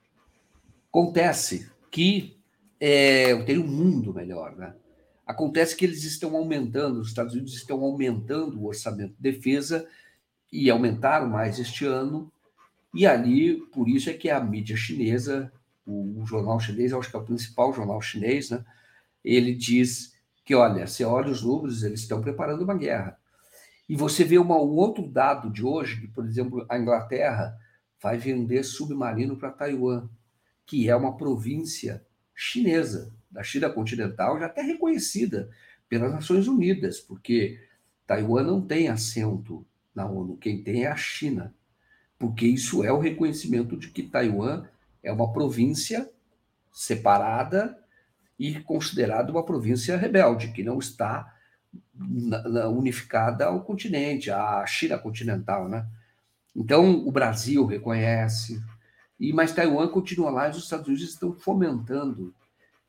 Acontece 0.90 1.68
que 1.90 2.38
é, 2.80 3.36
teria 3.44 3.64
um 3.64 3.68
mundo 3.68 4.14
melhor, 4.14 4.56
né? 4.56 4.76
Acontece 5.26 5.76
que 5.76 5.84
eles 5.84 6.04
estão 6.04 6.36
aumentando, 6.36 7.00
os 7.00 7.08
Estados 7.08 7.34
Unidos 7.34 7.56
estão 7.56 7.84
aumentando 7.84 8.60
o 8.60 8.68
orçamento 8.68 9.16
de 9.16 9.22
defesa 9.22 9.88
e 10.54 10.70
aumentaram 10.70 11.28
mais 11.28 11.58
este 11.58 11.84
ano. 11.84 12.32
E 12.94 13.08
ali, 13.08 13.56
por 13.74 13.90
isso 13.90 14.08
é 14.08 14.14
que 14.14 14.30
a 14.30 14.40
mídia 14.40 14.78
chinesa, 14.78 15.52
o, 15.84 16.22
o 16.22 16.26
jornal 16.28 16.60
chinês, 16.60 16.94
acho 16.94 17.10
que 17.10 17.16
é 17.16 17.20
o 17.20 17.26
principal 17.26 17.74
jornal 17.74 18.00
chinês, 18.04 18.52
né? 18.52 18.64
Ele 19.24 19.56
diz 19.56 20.15
que, 20.46 20.54
olha, 20.54 20.86
você 20.86 21.04
olha 21.04 21.32
os 21.32 21.42
números, 21.42 21.84
eles 21.84 22.02
estão 22.02 22.22
preparando 22.22 22.64
uma 22.64 22.78
guerra. 22.78 23.20
E 23.90 23.96
você 23.96 24.24
vê 24.24 24.38
uma, 24.38 24.56
um 24.56 24.76
outro 24.76 25.08
dado 25.08 25.50
de 25.50 25.66
hoje, 25.66 26.00
que, 26.00 26.08
por 26.08 26.26
exemplo, 26.26 26.66
a 26.70 26.78
Inglaterra 26.78 27.58
vai 28.02 28.18
vender 28.18 28.64
submarino 28.64 29.36
para 29.36 29.52
Taiwan, 29.52 30.08
que 30.66 30.88
é 30.88 30.96
uma 30.96 31.18
província 31.18 32.06
chinesa, 32.34 33.12
da 33.30 33.44
China 33.44 33.70
continental, 33.70 34.40
já 34.40 34.46
até 34.46 34.62
reconhecida 34.62 35.50
pelas 35.90 36.12
Nações 36.12 36.48
Unidas, 36.48 37.02
porque 37.02 37.60
Taiwan 38.08 38.44
não 38.44 38.62
tem 38.62 38.88
assento 38.88 39.66
na 39.94 40.06
ONU. 40.06 40.38
Quem 40.38 40.64
tem 40.64 40.86
é 40.86 40.88
a 40.88 40.96
China, 40.96 41.54
porque 42.18 42.46
isso 42.46 42.84
é 42.84 42.92
o 42.92 43.00
reconhecimento 43.00 43.76
de 43.76 43.90
que 43.90 44.04
Taiwan 44.04 44.66
é 45.04 45.12
uma 45.12 45.34
província 45.34 46.10
separada 46.72 47.78
e 48.38 48.60
considerada 48.62 49.32
uma 49.32 49.46
província 49.46 49.98
rebelde, 49.98 50.52
que 50.52 50.64
não 50.64 50.80
está 50.80 51.34
unificada 52.74 53.46
ao 53.46 53.64
continente, 53.64 54.30
à 54.30 54.66
China 54.66 54.98
continental, 54.98 55.70
né? 55.70 55.88
Então, 56.56 57.06
o 57.06 57.12
Brasil 57.12 57.66
reconhece, 57.66 58.62
e 59.20 59.34
mas 59.34 59.54
Taiwan 59.54 59.88
continua 59.88 60.30
lá 60.30 60.48
e 60.48 60.52
os 60.52 60.58
Estados 60.58 60.88
Unidos 60.88 61.10
estão 61.10 61.34
fomentando 61.34 62.34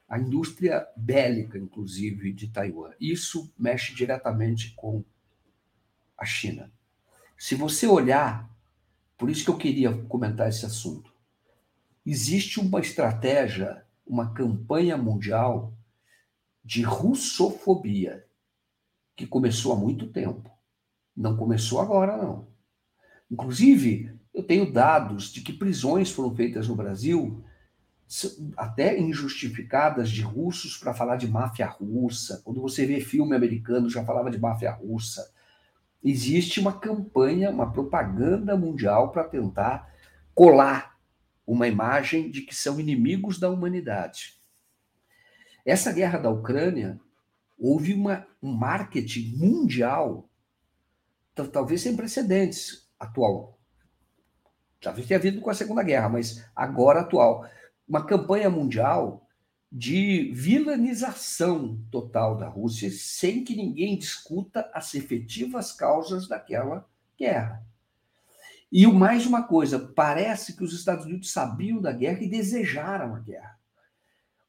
a 0.08 0.18
indústria 0.18 0.86
bélica, 0.96 1.58
inclusive, 1.58 2.32
de 2.32 2.48
Taiwan. 2.48 2.92
Isso 3.00 3.52
mexe 3.58 3.94
diretamente 3.94 4.72
com 4.76 5.04
a 6.16 6.24
China. 6.24 6.72
Se 7.38 7.54
você 7.54 7.86
olhar, 7.86 8.48
por 9.18 9.30
isso 9.30 9.44
que 9.44 9.50
eu 9.50 9.56
queria 9.56 9.92
comentar 10.04 10.48
esse 10.48 10.64
assunto, 10.64 11.12
existe 12.04 12.58
uma 12.60 12.80
estratégia, 12.80 13.84
uma 14.06 14.32
campanha 14.32 14.96
mundial 14.96 15.72
de 16.64 16.82
russofobia 16.82 18.24
que 19.16 19.26
começou 19.26 19.72
há 19.72 19.76
muito 19.76 20.06
tempo. 20.08 20.50
Não 21.16 21.36
começou 21.36 21.80
agora, 21.80 22.16
não. 22.16 22.48
Inclusive, 23.30 24.14
eu 24.32 24.42
tenho 24.42 24.70
dados 24.70 25.32
de 25.32 25.40
que 25.40 25.52
prisões 25.52 26.10
foram 26.10 26.34
feitas 26.34 26.68
no 26.68 26.76
Brasil, 26.76 27.42
até 28.56 28.98
injustificadas, 28.98 30.10
de 30.10 30.22
russos 30.22 30.76
para 30.76 30.94
falar 30.94 31.16
de 31.16 31.26
máfia 31.26 31.66
russa. 31.66 32.42
Quando 32.44 32.60
você 32.60 32.86
vê 32.86 33.00
filme 33.00 33.34
americano, 33.34 33.90
já 33.90 34.04
falava 34.04 34.30
de 34.30 34.38
máfia 34.38 34.70
russa 34.72 35.34
existe 36.08 36.60
uma 36.60 36.72
campanha, 36.72 37.50
uma 37.50 37.72
propaganda 37.72 38.56
mundial 38.56 39.10
para 39.10 39.24
tentar 39.24 39.92
colar 40.34 40.95
uma 41.46 41.68
imagem 41.68 42.30
de 42.30 42.42
que 42.42 42.54
são 42.54 42.80
inimigos 42.80 43.38
da 43.38 43.48
humanidade. 43.48 44.40
Essa 45.64 45.92
guerra 45.92 46.18
da 46.18 46.30
Ucrânia 46.30 47.00
houve 47.58 47.94
uma, 47.94 48.26
um 48.42 48.52
marketing 48.52 49.36
mundial, 49.36 50.28
talvez 51.52 51.82
sem 51.82 51.96
precedentes, 51.96 52.88
atual. 52.98 53.58
Talvez 54.80 55.06
tenha 55.06 55.18
havido 55.18 55.40
com 55.40 55.50
a 55.50 55.54
Segunda 55.54 55.82
Guerra, 55.82 56.08
mas 56.08 56.44
agora 56.54 57.00
atual. 57.00 57.48
Uma 57.88 58.04
campanha 58.04 58.50
mundial 58.50 59.26
de 59.70 60.30
vilanização 60.32 61.80
total 61.90 62.36
da 62.36 62.48
Rússia, 62.48 62.90
sem 62.90 63.42
que 63.42 63.56
ninguém 63.56 63.98
discuta 63.98 64.70
as 64.72 64.94
efetivas 64.94 65.72
causas 65.72 66.28
daquela 66.28 66.88
guerra. 67.18 67.64
E 68.70 68.86
mais 68.86 69.26
uma 69.26 69.44
coisa, 69.44 69.78
parece 69.78 70.56
que 70.56 70.64
os 70.64 70.72
Estados 70.72 71.04
Unidos 71.04 71.30
sabiam 71.30 71.80
da 71.80 71.92
guerra 71.92 72.22
e 72.22 72.28
desejaram 72.28 73.14
a 73.14 73.20
guerra. 73.20 73.58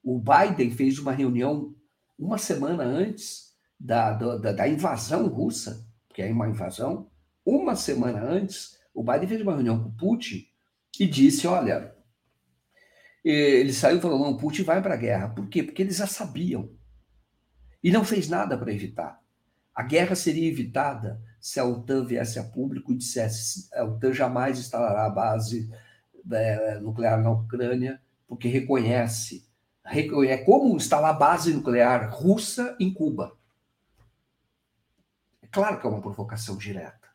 O 0.04 0.20
Biden 0.20 0.72
fez 0.72 1.00
uma 1.00 1.12
reunião 1.12 1.76
uma 2.18 2.38
semana 2.38 2.84
antes 2.84 3.56
da, 3.80 4.14
da, 4.14 4.52
da 4.52 4.68
invasão 4.68 5.28
russa, 5.28 5.86
que 6.14 6.22
é 6.22 6.32
uma 6.32 6.50
invasão, 6.50 7.12
uma 7.46 7.76
semana 7.76 8.24
antes, 8.24 8.80
o 8.94 9.04
Biden 9.04 9.28
fez 9.28 9.42
uma 9.42 9.54
reunião 9.54 9.82
com 9.82 9.90
o 9.90 9.96
Putin 9.96 10.48
e 11.00 11.06
disse: 11.06 11.46
olha, 11.46 11.96
ele 13.24 13.72
saiu 13.72 14.02
falando, 14.02 14.24
não, 14.24 14.38
Putin 14.38 14.64
vai 14.64 14.82
para 14.82 14.96
a 14.96 14.98
guerra. 14.98 15.30
Por 15.30 15.48
quê? 15.48 15.62
Porque 15.62 15.82
eles 15.82 15.98
já 15.98 16.08
sabiam. 16.08 16.72
E 17.84 17.92
não 17.92 18.04
fez 18.04 18.28
nada 18.28 18.58
para 18.58 18.74
evitar. 18.74 19.22
A 19.74 19.84
guerra 19.84 20.16
seria 20.16 20.50
evitada 20.50 21.22
se 21.48 21.62
a 21.62 21.64
OTAN 21.64 22.04
viesse 22.04 22.38
a 22.38 22.44
público 22.44 22.92
e 22.92 22.98
dissesse 22.98 23.74
a 23.74 23.86
OTAN 23.86 24.12
jamais 24.12 24.60
instalará 24.60 25.06
a 25.06 25.10
base 25.10 25.72
é, 26.30 26.78
nuclear 26.80 27.24
na 27.24 27.32
Ucrânia, 27.32 28.02
porque 28.28 28.50
reconhece, 28.50 29.48
reconhece 29.82 30.44
como 30.44 30.76
instalar 30.76 31.18
base 31.18 31.54
nuclear 31.54 32.14
russa 32.14 32.76
em 32.82 32.94
Cuba. 32.94 33.38
É 35.42 35.48
claro 35.48 35.80
que 35.80 35.88
é 35.88 35.90
uma 35.90 36.02
provocação 36.02 36.58
direta. 36.58 37.08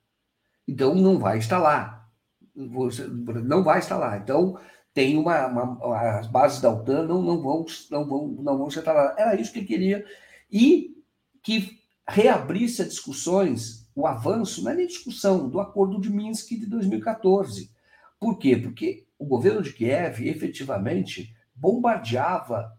Então 0.66 0.94
não 0.94 1.18
vai 1.18 1.36
instalar. 1.36 2.10
Não 2.54 3.62
vai 3.62 3.80
instalar. 3.80 4.18
Então 4.18 4.58
tem 4.94 5.18
uma, 5.18 5.46
uma, 5.46 6.18
as 6.18 6.26
bases 6.26 6.58
da 6.62 6.70
OTAN 6.70 7.02
não, 7.06 7.20
não 7.20 7.42
vão 7.42 7.66
não 7.90 8.08
vão 8.08 8.28
não 8.28 8.56
vão 8.56 8.70
ser 8.70 8.80
lá. 8.86 9.14
Era 9.18 9.38
isso 9.38 9.52
que 9.52 9.58
ele 9.58 9.66
queria 9.66 10.06
e 10.50 11.04
que 11.42 11.82
reabrisse 12.08 12.80
as 12.80 12.88
discussões, 12.88 13.81
o 13.94 14.06
avanço, 14.06 14.62
não 14.62 14.72
é 14.72 14.74
nem 14.74 14.86
discussão 14.86 15.48
do 15.48 15.60
Acordo 15.60 16.00
de 16.00 16.10
Minsk 16.10 16.50
de 16.50 16.66
2014. 16.66 17.70
Por 18.18 18.38
quê? 18.38 18.56
Porque 18.56 19.06
o 19.18 19.26
governo 19.26 19.62
de 19.62 19.72
Kiev 19.72 20.20
efetivamente 20.26 21.34
bombardeava 21.54 22.76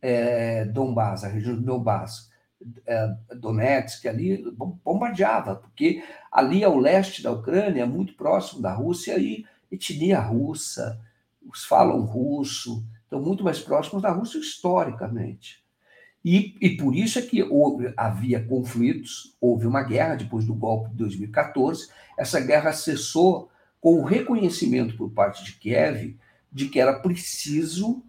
é, 0.00 0.64
Donbass, 0.66 1.24
a 1.24 1.28
região 1.28 1.56
do 1.56 1.62
Donbass, 1.62 2.30
é, 2.86 3.16
Donetsk, 3.34 4.06
ali 4.06 4.44
bombardeava, 4.84 5.56
porque 5.56 6.02
ali 6.30 6.62
ao 6.62 6.78
leste 6.78 7.22
da 7.22 7.32
Ucrânia, 7.32 7.86
muito 7.86 8.14
próximo 8.14 8.62
da 8.62 8.72
Rússia, 8.72 9.18
e 9.18 9.44
etnia 9.70 10.20
russa, 10.20 11.00
os 11.46 11.64
falam 11.64 12.02
russo, 12.02 12.84
estão 13.02 13.20
muito 13.20 13.42
mais 13.42 13.60
próximos 13.60 14.02
da 14.02 14.10
Rússia 14.10 14.38
historicamente. 14.38 15.63
E, 16.24 16.56
e 16.60 16.70
por 16.76 16.96
isso 16.96 17.18
é 17.18 17.22
que 17.22 17.42
houve, 17.42 17.92
havia 17.96 18.42
conflitos, 18.42 19.36
houve 19.38 19.66
uma 19.66 19.82
guerra 19.82 20.14
depois 20.14 20.46
do 20.46 20.54
golpe 20.54 20.88
de 20.90 20.96
2014. 20.96 21.88
Essa 22.18 22.40
guerra 22.40 22.72
cessou 22.72 23.50
com 23.80 24.00
o 24.00 24.04
reconhecimento 24.04 24.96
por 24.96 25.10
parte 25.10 25.44
de 25.44 25.52
Kiev 25.52 26.16
de 26.50 26.68
que 26.68 26.80
era 26.80 26.98
preciso 27.00 28.02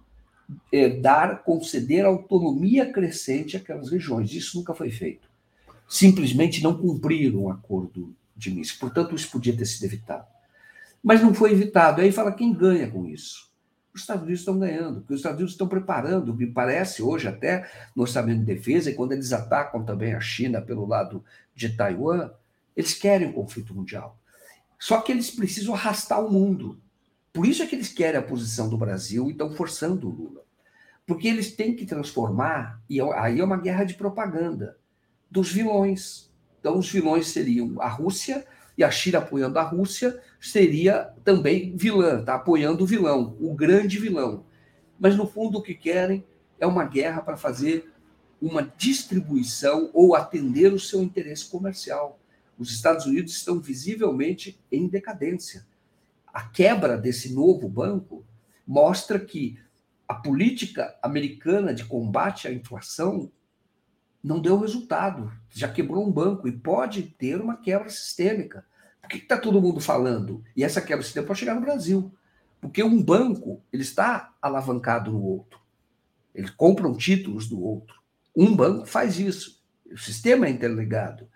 é, 0.72 0.90
dar, 0.90 1.44
conceder 1.44 2.06
autonomia 2.06 2.90
crescente 2.90 3.58
àquelas 3.58 3.90
regiões. 3.90 4.32
Isso 4.32 4.58
nunca 4.58 4.74
foi 4.74 4.92
feito. 4.92 5.28
Simplesmente 5.90 6.64
não 6.64 6.78
cumpriram 6.78 7.44
o 7.44 7.52
acordo 7.52 8.16
de 8.36 8.50
Minsk. 8.50 8.80
Portanto, 8.80 9.16
isso 9.16 9.30
podia 9.30 9.56
ter 9.56 9.66
sido 9.66 9.84
evitado. 9.84 10.26
Mas 11.04 11.22
não 11.22 11.34
foi 11.34 11.52
evitado. 11.52 12.02
Aí 12.02 12.12
fala 12.12 12.32
quem 12.32 12.54
ganha 12.54 12.90
com 12.90 13.06
isso. 13.06 13.50
Os 13.96 14.02
Estados 14.02 14.24
Unidos 14.24 14.42
estão 14.42 14.60
ganhando, 14.60 15.00
porque 15.00 15.14
os 15.14 15.20
Estados 15.22 15.38
Unidos 15.38 15.54
estão 15.54 15.70
preparando, 15.70 16.36
me 16.36 16.48
parece, 16.48 17.02
hoje 17.02 17.30
até 17.30 17.72
no 17.96 18.02
orçamento 18.02 18.40
de 18.40 18.46
defesa, 18.46 18.90
e 18.90 18.94
quando 18.94 19.14
eles 19.14 19.32
atacam 19.32 19.86
também 19.86 20.14
a 20.14 20.20
China 20.20 20.62
pelo 20.62 20.86
lado 20.86 21.24
de 21.56 21.70
Taiwan, 21.70 22.30
eles 22.76 22.94
querem 22.94 23.30
um 23.30 23.32
conflito 23.32 23.74
mundial. 23.74 24.20
Só 24.78 25.00
que 25.00 25.14
eles 25.14 25.32
precisam 25.32 25.74
arrastar 25.74 26.22
o 26.22 26.30
mundo. 26.30 26.78
Por 27.32 27.48
isso 27.48 27.64
é 27.64 27.66
que 27.66 27.74
eles 27.74 27.88
querem 27.88 28.20
a 28.20 28.24
posição 28.24 28.68
do 28.68 28.78
Brasil 28.78 29.30
e 29.30 29.32
estão 29.32 29.50
forçando 29.54 30.10
o 30.10 30.12
Lula. 30.12 30.42
Porque 31.08 31.30
eles 31.30 31.56
têm 31.56 31.74
que 31.74 31.86
transformar, 31.86 32.82
e 32.90 33.00
é 33.00 33.18
aí 33.18 33.40
é 33.40 33.46
uma 33.46 33.58
guerra 33.58 33.86
de 33.86 33.94
propaganda, 33.94 34.78
dos 35.32 35.54
vilões. 35.54 36.30
Então, 36.60 36.78
os 36.78 36.92
vilões 36.92 37.28
seriam 37.28 37.80
a 37.80 37.88
Rússia, 37.88 38.46
e 38.78 38.84
a 38.84 38.92
China 38.92 39.20
apoiando 39.20 39.58
a 39.60 39.64
Rússia 39.64 40.22
seria 40.40 41.14
também 41.24 41.76
vilã, 41.76 42.24
tá? 42.24 42.36
apoiando 42.36 42.84
o 42.84 42.88
vilão, 42.88 43.38
o 43.40 43.54
grande 43.54 43.98
vilão. 43.98 44.46
Mas, 45.00 45.16
no 45.16 45.28
fundo, 45.28 45.60
o 45.60 45.62
que 45.62 45.74
querem 45.74 46.26
é 46.60 46.66
uma 46.66 46.86
guerra 46.86 47.22
para 47.22 47.38
fazer 47.38 47.92
uma 48.42 48.62
distribuição 48.78 49.90
ou 49.94 50.16
atender 50.16 50.74
o 50.74 50.80
seu 50.80 51.02
interesse 51.02 51.50
comercial. 51.50 52.20
Os 52.58 52.72
Estados 52.72 53.06
Unidos 53.06 53.34
estão 53.34 53.60
visivelmente 53.60 54.60
em 54.72 54.88
decadência 54.88 55.66
a 56.36 56.42
quebra 56.42 56.98
desse 56.98 57.34
novo 57.34 57.70
banco 57.70 58.26
mostra 58.68 59.18
que 59.18 59.58
a 60.06 60.14
política 60.14 60.94
americana 61.02 61.74
de 61.74 61.86
combate 61.86 62.46
à 62.46 62.52
inflação 62.52 63.32
não 64.26 64.40
deu 64.40 64.60
resultado. 64.60 65.32
Já 65.52 65.68
quebrou 65.68 66.06
um 66.06 66.12
banco 66.12 66.48
e 66.48 66.52
pode 66.52 67.04
ter 67.04 67.40
uma 67.40 67.58
quebra 67.58 67.90
sistêmica. 67.90 68.66
Por 69.00 69.10
que 69.10 69.18
está 69.18 69.38
todo 69.38 69.62
mundo 69.62 69.80
falando? 69.80 70.44
E 70.56 70.64
essa 70.64 70.82
quebra 70.82 71.04
sistêmica 71.04 71.28
pode 71.28 71.40
chegar 71.40 71.54
no 71.54 71.62
Brasil. 71.62 72.12
Porque 72.60 72.84
um 72.84 73.02
banco 73.02 73.62
ele 73.72 73.84
está 73.84 74.34
alavancado 74.42 75.12
no 75.12 75.22
outro. 75.22 75.60
Eles 76.34 76.50
compram 76.50 76.98
títulos 76.98 77.48
do 77.48 77.62
outro. 77.62 78.02
Um 78.36 78.56
banco 78.56 78.88
faz 78.88 79.20
isso. 79.20 79.64
O 79.92 79.98
sistema 79.98 80.48
é 80.48 80.50
interligado. 80.50 81.30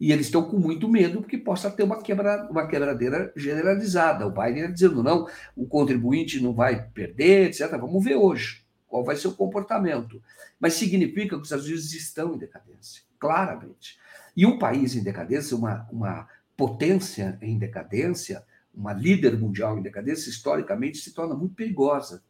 E 0.00 0.10
eles 0.10 0.26
estão 0.26 0.42
com 0.42 0.58
muito 0.58 0.88
medo 0.88 1.20
porque 1.20 1.38
possa 1.38 1.70
ter 1.70 1.84
uma, 1.84 2.02
quebra, 2.02 2.48
uma 2.50 2.66
quebradeira 2.66 3.32
generalizada. 3.36 4.26
O 4.26 4.32
Biden 4.32 4.72
dizendo, 4.72 5.00
não, 5.00 5.28
o 5.54 5.64
contribuinte 5.64 6.42
não 6.42 6.52
vai 6.52 6.88
perder, 6.88 7.46
etc. 7.46 7.70
Vamos 7.70 8.02
ver 8.02 8.16
hoje 8.16 8.61
qual 8.92 9.02
vai 9.02 9.16
ser 9.16 9.28
o 9.28 9.34
comportamento. 9.34 10.22
Mas 10.60 10.74
significa 10.74 11.36
que 11.36 11.36
os 11.36 11.44
Estados 11.44 11.64
Unidos 11.64 11.94
estão 11.94 12.34
em 12.34 12.38
decadência, 12.38 13.02
claramente. 13.18 13.98
E 14.36 14.44
um 14.44 14.58
país 14.58 14.94
em 14.94 15.02
decadência, 15.02 15.56
uma, 15.56 15.88
uma 15.90 16.28
potência 16.54 17.38
em 17.40 17.58
decadência, 17.58 18.44
uma 18.74 18.92
líder 18.92 19.38
mundial 19.38 19.78
em 19.78 19.82
decadência, 19.82 20.28
historicamente 20.28 20.98
se 20.98 21.14
torna 21.14 21.34
muito 21.34 21.54
perigosa. 21.54 22.22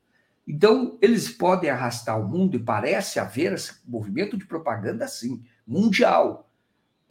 Então, 0.47 0.97
eles 1.03 1.29
podem 1.29 1.69
arrastar 1.69 2.21
o 2.21 2.29
mundo, 2.29 2.57
e 2.57 2.63
parece 2.63 3.19
haver 3.19 3.55
esse 3.55 3.81
movimento 3.85 4.37
de 4.37 4.47
propaganda, 4.47 5.09
sim, 5.09 5.43
mundial 5.67 6.49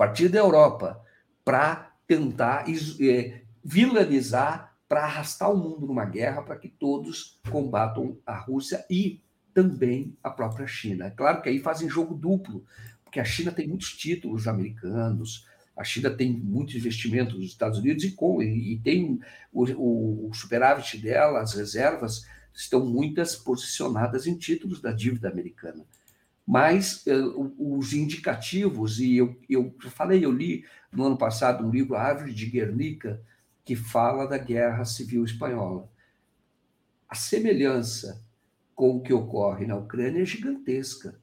partir 0.02 0.30
da 0.30 0.40
Europa, 0.40 1.00
para 1.44 1.94
tentar 2.08 2.66
é, 2.68 3.42
vilanizar, 3.64 4.76
para 4.90 5.04
arrastar 5.04 5.52
o 5.52 5.58
mundo 5.58 5.86
numa 5.86 6.06
guerra, 6.06 6.42
para 6.42 6.56
que 6.56 6.68
todos 6.68 7.40
combatam 7.52 8.18
a 8.26 8.36
Rússia 8.36 8.84
e 8.90 9.22
também 9.54 10.16
a 10.24 10.30
própria 10.30 10.68
China. 10.68 11.06
É 11.06 11.10
claro 11.10 11.42
que 11.42 11.50
aí 11.50 11.60
fazem 11.60 11.90
jogo 11.90 12.16
duplo, 12.16 12.66
porque 13.04 13.20
a 13.20 13.26
China 13.26 13.52
tem 13.52 13.68
muitos 13.68 13.94
títulos 13.94 14.48
americanos, 14.48 15.48
a 15.76 15.84
China 15.84 16.10
tem 16.10 16.32
muitos 16.32 16.76
investimentos 16.76 17.36
nos 17.36 17.46
Estados 17.46 17.80
Unidos 17.80 18.04
e, 18.04 18.12
com, 18.12 18.42
e, 18.42 18.80
tem 18.84 19.20
o, 19.52 20.28
o, 20.28 20.34
superávit 20.34 20.98
dela, 20.98 21.42
as 21.42 21.54
reservas 21.54 22.26
estão 22.54 22.86
muitas 22.86 23.36
posicionadas 23.36 24.28
em 24.28 24.38
títulos 24.38 24.82
da 24.82 24.92
dívida 24.92 25.30
americana 25.30 25.86
mas 26.46 27.06
uh, 27.06 27.54
os 27.58 27.94
indicativos, 27.94 29.00
e 29.00 29.16
eu, 29.16 29.40
eu 29.50 29.74
falei, 29.92 30.26
eu 30.26 30.32
li 30.32 30.66
no 30.92 31.06
ano 31.06 31.18
passado 31.18 31.66
um 31.66 31.70
livro, 31.70 31.96
Árvore 31.96 32.34
de 32.34 32.46
Guernica, 32.46 33.22
que 33.64 33.74
fala 33.74 34.28
da 34.28 34.38
Guerra 34.38 34.84
Civil 34.84 35.24
Espanhola. 35.24 35.90
A 37.08 37.16
semelhança 37.16 38.22
com 38.82 38.96
o 38.96 39.00
que 39.00 39.14
ocorre 39.14 39.68
na 39.68 39.76
Ucrânia 39.76 40.24
é 40.24 40.26
gigantesca. 40.26 41.14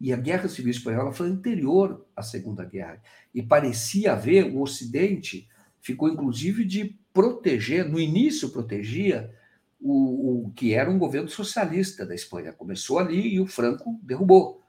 E 0.00 0.12
a 0.12 0.16
Guerra 0.16 0.48
Civil 0.48 0.72
Espanhola 0.72 1.12
foi 1.12 1.28
anterior 1.28 2.04
à 2.16 2.24
Segunda 2.24 2.64
Guerra. 2.64 3.00
E 3.32 3.40
parecia 3.40 4.14
haver, 4.14 4.46
o 4.46 4.60
Ocidente 4.60 5.48
ficou 5.80 6.08
inclusive 6.08 6.64
de 6.64 6.98
proteger, 7.12 7.88
no 7.88 8.00
início 8.00 8.48
protegia 8.48 9.32
o, 9.80 10.46
o 10.46 10.50
que 10.56 10.74
era 10.74 10.90
um 10.90 10.98
governo 10.98 11.28
socialista 11.28 12.04
da 12.04 12.16
Espanha. 12.16 12.52
Começou 12.52 12.98
ali 12.98 13.34
e 13.34 13.38
o 13.38 13.46
Franco 13.46 13.96
derrubou 14.02 14.60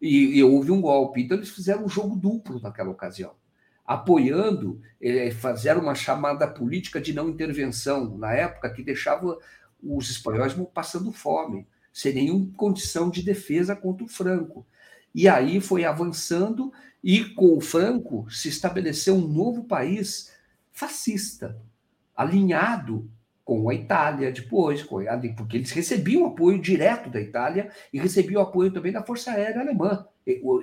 e, 0.00 0.38
e, 0.38 0.44
houve 0.44 0.70
um 0.70 0.80
golpe. 0.80 1.20
Então, 1.20 1.38
eles 1.38 1.50
fizeram 1.50 1.84
um 1.84 1.88
jogo 1.88 2.14
duplo 2.14 2.60
naquela 2.60 2.90
ocasião, 2.90 3.34
apoiando, 3.84 4.80
eh, 5.02 5.32
fizeram 5.32 5.82
uma 5.82 5.96
chamada 5.96 6.46
política 6.46 7.00
de 7.00 7.12
não 7.12 7.28
intervenção, 7.28 8.16
na 8.16 8.32
época, 8.32 8.70
que 8.70 8.84
deixava 8.84 9.36
os 9.82 10.08
espanhóis 10.08 10.54
passando 10.72 11.10
fome, 11.10 11.66
sem 12.00 12.14
nenhuma 12.14 12.50
condição 12.56 13.10
de 13.10 13.22
defesa 13.22 13.76
contra 13.76 14.04
o 14.04 14.08
Franco. 14.08 14.66
E 15.14 15.28
aí 15.28 15.60
foi 15.60 15.84
avançando, 15.84 16.72
e 17.04 17.24
com 17.24 17.58
o 17.58 17.60
Franco 17.60 18.26
se 18.30 18.48
estabeleceu 18.48 19.16
um 19.16 19.28
novo 19.28 19.64
país 19.64 20.32
fascista, 20.72 21.60
alinhado 22.16 23.10
com 23.44 23.68
a 23.68 23.74
Itália 23.74 24.32
depois, 24.32 24.82
porque 24.82 25.58
eles 25.58 25.72
recebiam 25.72 26.24
apoio 26.24 26.58
direto 26.58 27.10
da 27.10 27.20
Itália 27.20 27.70
e 27.92 27.98
recebiam 27.98 28.40
apoio 28.40 28.72
também 28.72 28.92
da 28.92 29.02
Força 29.02 29.32
Aérea 29.32 29.60
Alemã. 29.60 30.06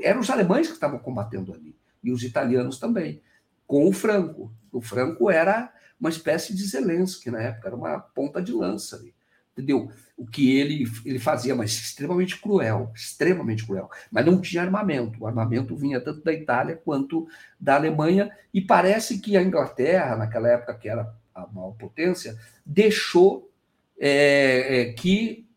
Eram 0.01 0.21
os 0.21 0.31
alemães 0.31 0.65
que 0.65 0.73
estavam 0.73 0.97
combatendo 0.97 1.53
ali, 1.53 1.75
e 2.03 2.11
os 2.11 2.23
italianos 2.23 2.79
também, 2.79 3.21
com 3.67 3.87
o 3.87 3.93
Franco. 3.93 4.51
O 4.71 4.81
Franco 4.81 5.29
era 5.29 5.71
uma 5.99 6.09
espécie 6.09 6.55
de 6.55 6.65
Zelensky 6.65 7.29
na 7.29 7.41
época, 7.43 7.67
era 7.67 7.75
uma 7.75 7.99
ponta 7.99 8.41
de 8.41 8.51
lança 8.51 8.95
ali. 8.95 9.13
Entendeu? 9.57 9.89
O 10.15 10.27
que 10.27 10.55
ele, 10.55 10.85
ele 11.03 11.17
fazia, 11.17 11.55
mas 11.55 11.71
extremamente 11.71 12.39
cruel, 12.39 12.91
extremamente 12.93 13.65
cruel. 13.65 13.89
Mas 14.11 14.23
não 14.23 14.39
tinha 14.39 14.61
armamento. 14.61 15.19
O 15.19 15.25
armamento 15.25 15.75
vinha 15.75 15.99
tanto 15.99 16.23
da 16.23 16.31
Itália 16.31 16.79
quanto 16.85 17.27
da 17.59 17.75
Alemanha, 17.75 18.31
e 18.53 18.61
parece 18.61 19.17
que 19.17 19.35
a 19.35 19.41
Inglaterra, 19.41 20.15
naquela 20.15 20.47
época 20.47 20.75
que 20.75 20.87
era 20.87 21.11
a 21.33 21.47
maior 21.47 21.71
potência, 21.71 22.37
deixou 22.63 23.51
é, 23.99 24.81
é, 24.81 24.93
que 24.93 25.47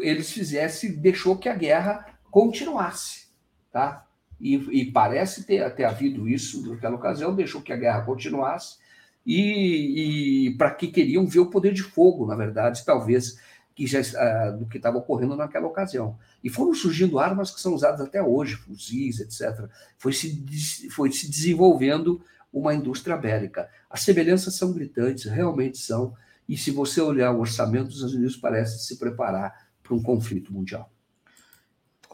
eles 0.00 0.32
fizessem, 0.32 0.92
deixou 0.92 1.36
que 1.36 1.48
a 1.50 1.54
guerra 1.54 2.06
continuasse, 2.30 3.26
tá? 3.70 4.06
E, 4.40 4.54
e, 4.80 4.90
parece 4.90 5.44
ter, 5.44 5.70
ter 5.74 5.84
havido 5.84 6.26
isso 6.26 6.66
naquela 6.68 6.96
ocasião, 6.96 7.36
deixou 7.36 7.60
que 7.60 7.72
a 7.72 7.76
guerra 7.76 8.00
continuasse 8.00 8.78
e, 9.24 10.46
e 10.48 10.56
para 10.56 10.70
que 10.70 10.88
queriam 10.88 11.26
ver 11.26 11.40
o 11.40 11.50
poder 11.50 11.72
de 11.72 11.82
fogo, 11.82 12.26
na 12.26 12.34
verdade, 12.34 12.84
talvez 12.84 13.38
que 13.74 13.86
já 13.86 14.00
uh, 14.00 14.58
do 14.58 14.66
que 14.66 14.76
estava 14.76 14.98
ocorrendo 14.98 15.36
naquela 15.36 15.66
ocasião. 15.66 16.18
E 16.42 16.50
foram 16.50 16.74
surgindo 16.74 17.18
armas 17.18 17.50
que 17.50 17.60
são 17.60 17.74
usadas 17.74 18.00
até 18.00 18.22
hoje, 18.22 18.56
fuzis, 18.56 19.20
etc. 19.20 19.68
Foi 19.96 20.12
se, 20.12 20.90
foi 20.90 21.10
se 21.10 21.30
desenvolvendo 21.30 22.22
uma 22.52 22.74
indústria 22.74 23.16
bélica. 23.16 23.68
As 23.88 24.02
semelhanças 24.02 24.56
são 24.56 24.72
gritantes, 24.72 25.24
realmente 25.24 25.78
são, 25.78 26.14
e 26.48 26.56
se 26.56 26.70
você 26.70 27.00
olhar 27.00 27.32
o 27.32 27.40
orçamento 27.40 27.86
dos 27.86 27.94
Estados 27.96 28.14
Unidos, 28.14 28.36
parece 28.36 28.84
se 28.84 28.98
preparar 28.98 29.70
para 29.82 29.94
um 29.94 30.02
conflito 30.02 30.52
mundial. 30.52 30.90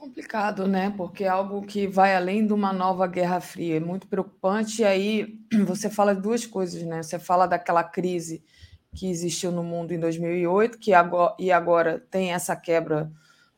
Complicado, 0.08 0.66
né? 0.66 0.90
Porque 0.96 1.24
é 1.24 1.28
algo 1.28 1.60
que 1.60 1.86
vai 1.86 2.16
além 2.16 2.46
de 2.46 2.54
uma 2.54 2.72
nova 2.72 3.06
Guerra 3.06 3.40
Fria, 3.40 3.76
é 3.76 3.80
muito 3.80 4.06
preocupante. 4.06 4.80
E 4.80 4.84
aí 4.84 5.38
você 5.66 5.90
fala 5.90 6.14
duas 6.14 6.46
coisas, 6.46 6.82
né? 6.82 7.02
Você 7.02 7.18
fala 7.18 7.46
daquela 7.46 7.84
crise 7.84 8.42
que 8.94 9.10
existiu 9.10 9.52
no 9.52 9.62
mundo 9.62 9.92
em 9.92 10.00
2008, 10.00 10.78
que 10.78 10.94
agora, 10.94 11.36
e 11.38 11.52
agora 11.52 12.00
tem 12.10 12.32
essa 12.32 12.56
quebra 12.56 13.12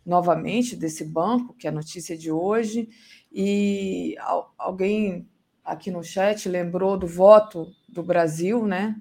novamente 0.04 0.74
desse 0.74 1.04
banco, 1.04 1.54
que 1.54 1.68
é 1.68 1.70
a 1.70 1.72
notícia 1.72 2.18
de 2.18 2.32
hoje. 2.32 2.88
E 3.32 4.16
alguém 4.58 5.28
aqui 5.64 5.88
no 5.88 6.02
chat 6.02 6.48
lembrou 6.48 6.98
do 6.98 7.06
voto 7.06 7.68
do 7.88 8.02
Brasil, 8.02 8.66
né? 8.66 8.96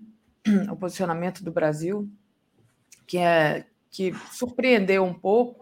O 0.71 0.75
posicionamento 0.75 1.43
do 1.43 1.51
Brasil, 1.51 2.07
que 3.07 3.17
é 3.17 3.65
que 3.89 4.13
surpreendeu 4.31 5.03
um 5.03 5.15
pouco 5.15 5.58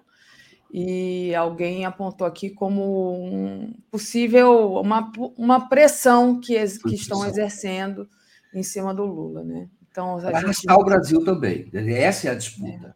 e 0.72 1.34
alguém 1.34 1.86
apontou 1.86 2.28
aqui 2.28 2.50
como 2.50 3.14
um 3.14 3.74
possível 3.90 4.74
uma, 4.74 5.12
uma 5.38 5.70
pressão 5.70 6.40
que, 6.40 6.56
que 6.80 6.96
estão 6.96 7.26
exercendo 7.26 8.08
em 8.54 8.64
cima 8.64 8.94
do 8.94 9.06
Lula, 9.06 9.44
né? 9.44 9.70
Então, 9.90 10.20
gente... 10.20 10.36
arrastar 10.36 10.78
o 10.78 10.86
Brasil 10.86 11.24
também. 11.24 11.70
Essa 11.74 12.28
é 12.28 12.32
a 12.32 12.36
disputa. 12.36 12.88
É. 12.88 12.94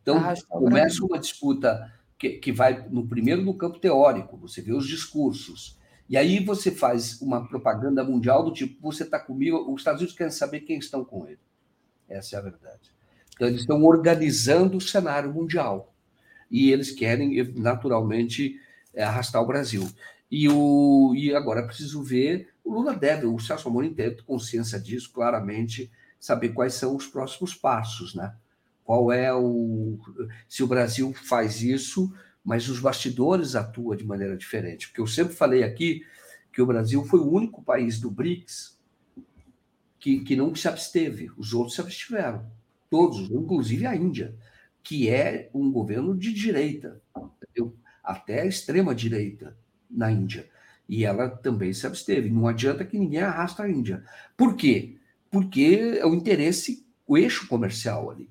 Então, 0.00 0.22
começa 0.48 1.04
uma 1.04 1.18
disputa 1.18 1.92
que, 2.18 2.30
que 2.30 2.52
vai 2.52 2.88
no 2.88 3.06
primeiro 3.06 3.42
no 3.42 3.54
campo 3.54 3.78
teórico, 3.78 4.36
você 4.36 4.62
vê 4.62 4.72
os 4.72 4.86
discursos. 4.86 5.78
E 6.08 6.16
aí 6.16 6.42
você 6.42 6.70
faz 6.70 7.20
uma 7.20 7.46
propaganda 7.46 8.02
mundial 8.02 8.42
do 8.42 8.52
tipo, 8.52 8.80
você 8.80 9.02
está 9.02 9.18
comigo, 9.18 9.70
os 9.70 9.82
Estados 9.82 10.00
Unidos 10.00 10.16
querem 10.16 10.32
saber 10.32 10.60
quem 10.60 10.78
estão 10.78 11.04
com 11.04 11.26
ele. 11.26 11.40
Essa 12.08 12.36
é 12.36 12.38
a 12.38 12.42
verdade. 12.42 12.90
Então, 13.34 13.46
eles 13.46 13.60
estão 13.60 13.84
organizando 13.84 14.78
o 14.78 14.80
cenário 14.80 15.32
mundial. 15.32 15.94
E 16.50 16.70
eles 16.70 16.90
querem, 16.90 17.42
naturalmente, 17.54 18.58
é, 18.94 19.02
arrastar 19.02 19.42
o 19.42 19.46
Brasil. 19.46 19.88
E, 20.30 20.48
o, 20.48 21.14
e 21.16 21.34
agora 21.34 21.66
preciso 21.66 22.02
ver, 22.02 22.48
o 22.64 22.72
Lula 22.72 22.94
deve, 22.94 23.26
o 23.26 23.38
Celso 23.38 23.68
Amorim 23.68 23.94
tem 23.94 24.14
consciência 24.26 24.78
disso, 24.78 25.10
claramente, 25.12 25.90
saber 26.20 26.50
quais 26.50 26.74
são 26.74 26.96
os 26.96 27.06
próximos 27.06 27.54
passos, 27.54 28.14
né? 28.14 28.34
Qual 28.84 29.12
é 29.12 29.34
o. 29.34 29.98
Se 30.48 30.62
o 30.62 30.66
Brasil 30.66 31.12
faz 31.12 31.62
isso, 31.62 32.12
mas 32.42 32.68
os 32.68 32.80
bastidores 32.80 33.54
atuam 33.54 33.94
de 33.94 34.04
maneira 34.04 34.36
diferente. 34.36 34.88
Porque 34.88 35.00
eu 35.00 35.06
sempre 35.06 35.34
falei 35.34 35.62
aqui 35.62 36.02
que 36.52 36.62
o 36.62 36.66
Brasil 36.66 37.04
foi 37.04 37.20
o 37.20 37.30
único 37.30 37.62
país 37.62 38.00
do 38.00 38.10
BRICS 38.10 38.78
que, 39.98 40.20
que 40.20 40.36
não 40.36 40.54
se 40.54 40.68
absteve, 40.68 41.30
os 41.36 41.52
outros 41.52 41.74
se 41.74 41.80
abstiveram. 41.80 42.50
Todos, 42.88 43.30
inclusive 43.30 43.86
a 43.86 43.94
Índia, 43.94 44.34
que 44.82 45.08
é 45.08 45.50
um 45.52 45.70
governo 45.70 46.16
de 46.16 46.32
direita, 46.32 47.00
entendeu? 47.16 47.76
até 48.08 48.40
a 48.40 48.46
extrema-direita 48.46 49.54
na 49.90 50.10
Índia. 50.10 50.48
E 50.88 51.04
ela 51.04 51.28
também 51.28 51.74
se 51.74 51.86
absteve. 51.86 52.30
Não 52.30 52.48
adianta 52.48 52.84
que 52.84 52.98
ninguém 52.98 53.20
arrasta 53.20 53.64
a 53.64 53.70
Índia. 53.70 54.02
Por 54.34 54.56
quê? 54.56 54.96
Porque 55.30 55.98
é 56.00 56.06
o 56.06 56.14
interesse, 56.14 56.86
o 57.06 57.18
eixo 57.18 57.46
comercial 57.46 58.10
ali. 58.10 58.30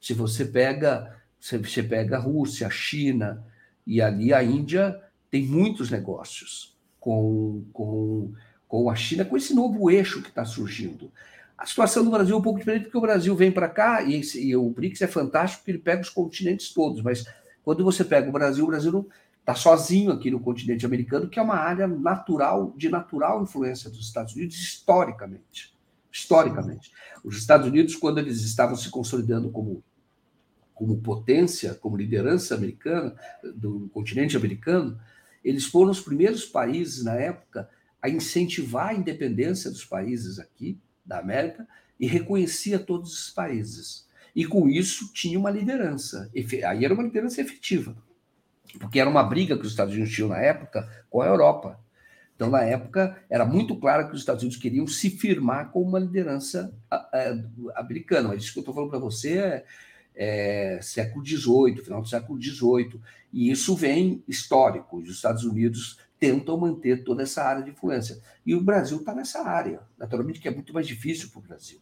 Se 0.00 0.14
você 0.14 0.44
pega, 0.44 1.20
você 1.40 1.82
pega 1.82 2.16
a 2.16 2.20
Rússia, 2.20 2.68
a 2.68 2.70
China, 2.70 3.44
e 3.84 4.00
ali 4.00 4.32
a 4.32 4.44
Índia 4.44 5.02
tem 5.28 5.44
muitos 5.44 5.90
negócios 5.90 6.78
com, 7.00 7.64
com, 7.72 8.32
com 8.68 8.88
a 8.88 8.94
China, 8.94 9.24
com 9.24 9.36
esse 9.36 9.52
novo 9.52 9.90
eixo 9.90 10.22
que 10.22 10.28
está 10.28 10.44
surgindo. 10.44 11.10
A 11.58 11.66
situação 11.66 12.04
do 12.04 12.10
Brasil 12.10 12.36
é 12.36 12.38
um 12.38 12.42
pouco 12.42 12.60
diferente, 12.60 12.84
porque 12.84 12.96
o 12.96 13.00
Brasil 13.00 13.34
vem 13.34 13.50
para 13.50 13.68
cá, 13.68 14.00
e, 14.02 14.20
e, 14.36 14.54
o 14.54 14.70
BRICS 14.70 15.02
é 15.02 15.06
fantástico, 15.08 15.60
porque 15.60 15.72
ele 15.72 15.78
pega 15.80 16.00
os 16.00 16.08
continentes 16.08 16.72
todos, 16.72 17.02
mas 17.02 17.24
quando 17.64 17.82
você 17.82 18.04
pega 18.04 18.28
o 18.28 18.32
Brasil, 18.32 18.64
o 18.64 18.68
Brasil 18.68 19.08
está 19.40 19.56
sozinho 19.56 20.12
aqui 20.12 20.30
no 20.30 20.38
continente 20.38 20.86
americano, 20.86 21.28
que 21.28 21.36
é 21.36 21.42
uma 21.42 21.56
área 21.56 21.88
natural, 21.88 22.72
de 22.76 22.88
natural 22.88 23.42
influência 23.42 23.90
dos 23.90 24.06
Estados 24.06 24.36
Unidos, 24.36 24.56
historicamente. 24.56 25.74
Historicamente. 26.12 26.92
Os 27.24 27.36
Estados 27.36 27.66
Unidos, 27.66 27.96
quando 27.96 28.18
eles 28.18 28.42
estavam 28.42 28.76
se 28.76 28.88
consolidando 28.88 29.50
como 29.50 29.82
como 30.78 30.96
potência, 30.98 31.74
como 31.74 31.96
liderança 31.96 32.54
americana, 32.54 33.12
do 33.56 33.90
continente 33.92 34.36
americano, 34.36 34.96
eles 35.44 35.64
foram 35.64 35.90
os 35.90 36.00
primeiros 36.00 36.44
países 36.44 37.02
na 37.02 37.14
época 37.14 37.68
a 38.00 38.08
incentivar 38.08 38.90
a 38.90 38.94
independência 38.94 39.72
dos 39.72 39.84
países 39.84 40.38
aqui, 40.38 40.78
da 41.08 41.18
América, 41.18 41.66
e 41.98 42.06
reconhecia 42.06 42.78
todos 42.78 43.12
os 43.12 43.30
países. 43.30 44.06
E 44.36 44.44
com 44.44 44.68
isso 44.68 45.12
tinha 45.12 45.38
uma 45.38 45.50
liderança. 45.50 46.30
Aí 46.66 46.84
era 46.84 46.94
uma 46.94 47.02
liderança 47.02 47.40
efetiva, 47.40 47.96
porque 48.78 49.00
era 49.00 49.10
uma 49.10 49.24
briga 49.24 49.56
que 49.56 49.64
os 49.64 49.70
Estados 49.70 49.94
Unidos 49.94 50.14
tinham 50.14 50.28
na 50.28 50.38
época 50.38 50.88
com 51.10 51.20
a 51.20 51.26
Europa. 51.26 51.80
Então, 52.36 52.48
na 52.48 52.62
época, 52.62 53.20
era 53.28 53.44
muito 53.44 53.74
claro 53.74 54.06
que 54.06 54.14
os 54.14 54.20
Estados 54.20 54.44
Unidos 54.44 54.60
queriam 54.60 54.86
se 54.86 55.10
firmar 55.10 55.72
como 55.72 55.88
uma 55.88 55.98
liderança 55.98 56.72
americana. 57.74 58.28
Mas 58.28 58.44
isso 58.44 58.52
que 58.52 58.60
eu 58.60 58.62
estou 58.62 58.74
falando 58.74 58.90
para 58.90 59.00
você 59.00 59.38
é, 59.38 59.64
é, 60.14 60.78
século 60.80 61.26
XVIII, 61.26 61.82
final 61.82 62.00
do 62.00 62.08
século 62.08 62.40
XVIII, 62.40 63.00
e 63.32 63.50
isso 63.50 63.74
vem 63.74 64.22
histórico. 64.28 64.98
Os 64.98 65.10
Estados 65.10 65.42
Unidos 65.42 65.98
tentam 66.18 66.56
manter 66.58 67.04
toda 67.04 67.22
essa 67.22 67.44
área 67.44 67.62
de 67.62 67.70
influência. 67.70 68.20
E 68.44 68.54
o 68.54 68.60
Brasil 68.60 68.98
está 68.98 69.14
nessa 69.14 69.42
área. 69.42 69.80
Naturalmente 69.96 70.40
que 70.40 70.48
é 70.48 70.50
muito 70.50 70.72
mais 70.74 70.86
difícil 70.86 71.30
para 71.30 71.38
o 71.38 71.42
Brasil. 71.42 71.78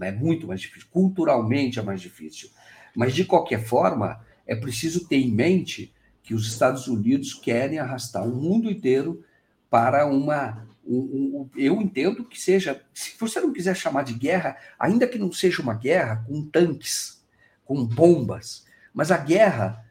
É 0.00 0.12
muito 0.12 0.46
mais 0.46 0.60
difícil. 0.60 0.88
Culturalmente 0.90 1.78
é 1.78 1.82
mais 1.82 2.00
difícil. 2.00 2.50
Mas, 2.94 3.14
de 3.14 3.24
qualquer 3.24 3.64
forma, 3.64 4.24
é 4.46 4.54
preciso 4.54 5.06
ter 5.08 5.16
em 5.16 5.30
mente 5.30 5.92
que 6.22 6.34
os 6.34 6.46
Estados 6.46 6.86
Unidos 6.86 7.34
querem 7.34 7.78
arrastar 7.78 8.26
o 8.26 8.34
mundo 8.34 8.70
inteiro 8.70 9.24
para 9.68 10.06
uma. 10.06 10.66
Um, 10.86 10.96
um, 10.96 11.50
eu 11.56 11.80
entendo 11.80 12.24
que 12.24 12.40
seja. 12.40 12.82
Se 12.92 13.14
você 13.18 13.40
não 13.40 13.52
quiser 13.52 13.74
chamar 13.76 14.04
de 14.04 14.14
guerra, 14.14 14.56
ainda 14.78 15.06
que 15.06 15.18
não 15.18 15.32
seja 15.32 15.62
uma 15.62 15.74
guerra 15.74 16.24
com 16.26 16.44
tanques, 16.46 17.22
com 17.64 17.84
bombas. 17.84 18.64
Mas 18.92 19.10
a 19.10 19.18
guerra, 19.18 19.84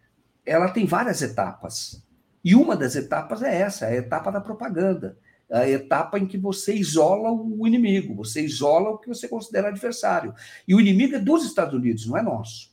ela 0.46 0.70
tem 0.70 0.86
várias 0.86 1.22
etapas. 1.22 2.03
E 2.44 2.56
uma 2.56 2.76
das 2.76 2.96
etapas 2.96 3.42
é 3.42 3.62
essa, 3.62 3.86
é 3.86 3.90
a 3.90 3.96
etapa 3.96 4.32
da 4.32 4.42
propaganda. 4.42 5.18
A 5.52 5.70
etapa 5.70 6.18
em 6.18 6.26
que 6.26 6.38
você 6.38 6.74
isola 6.74 7.32
o 7.32 7.68
inimigo, 7.68 8.16
você 8.16 8.42
isola 8.42 8.90
o 8.90 8.98
que 8.98 9.08
você 9.08 9.28
considera 9.28 9.68
adversário. 9.68 10.34
E 10.68 10.74
o 10.74 10.80
inimigo 10.80 11.16
é 11.16 11.20
dos 11.20 11.46
Estados 11.46 11.74
Unidos, 11.74 12.08
não 12.08 12.18
é 12.18 12.22
nosso. 12.22 12.72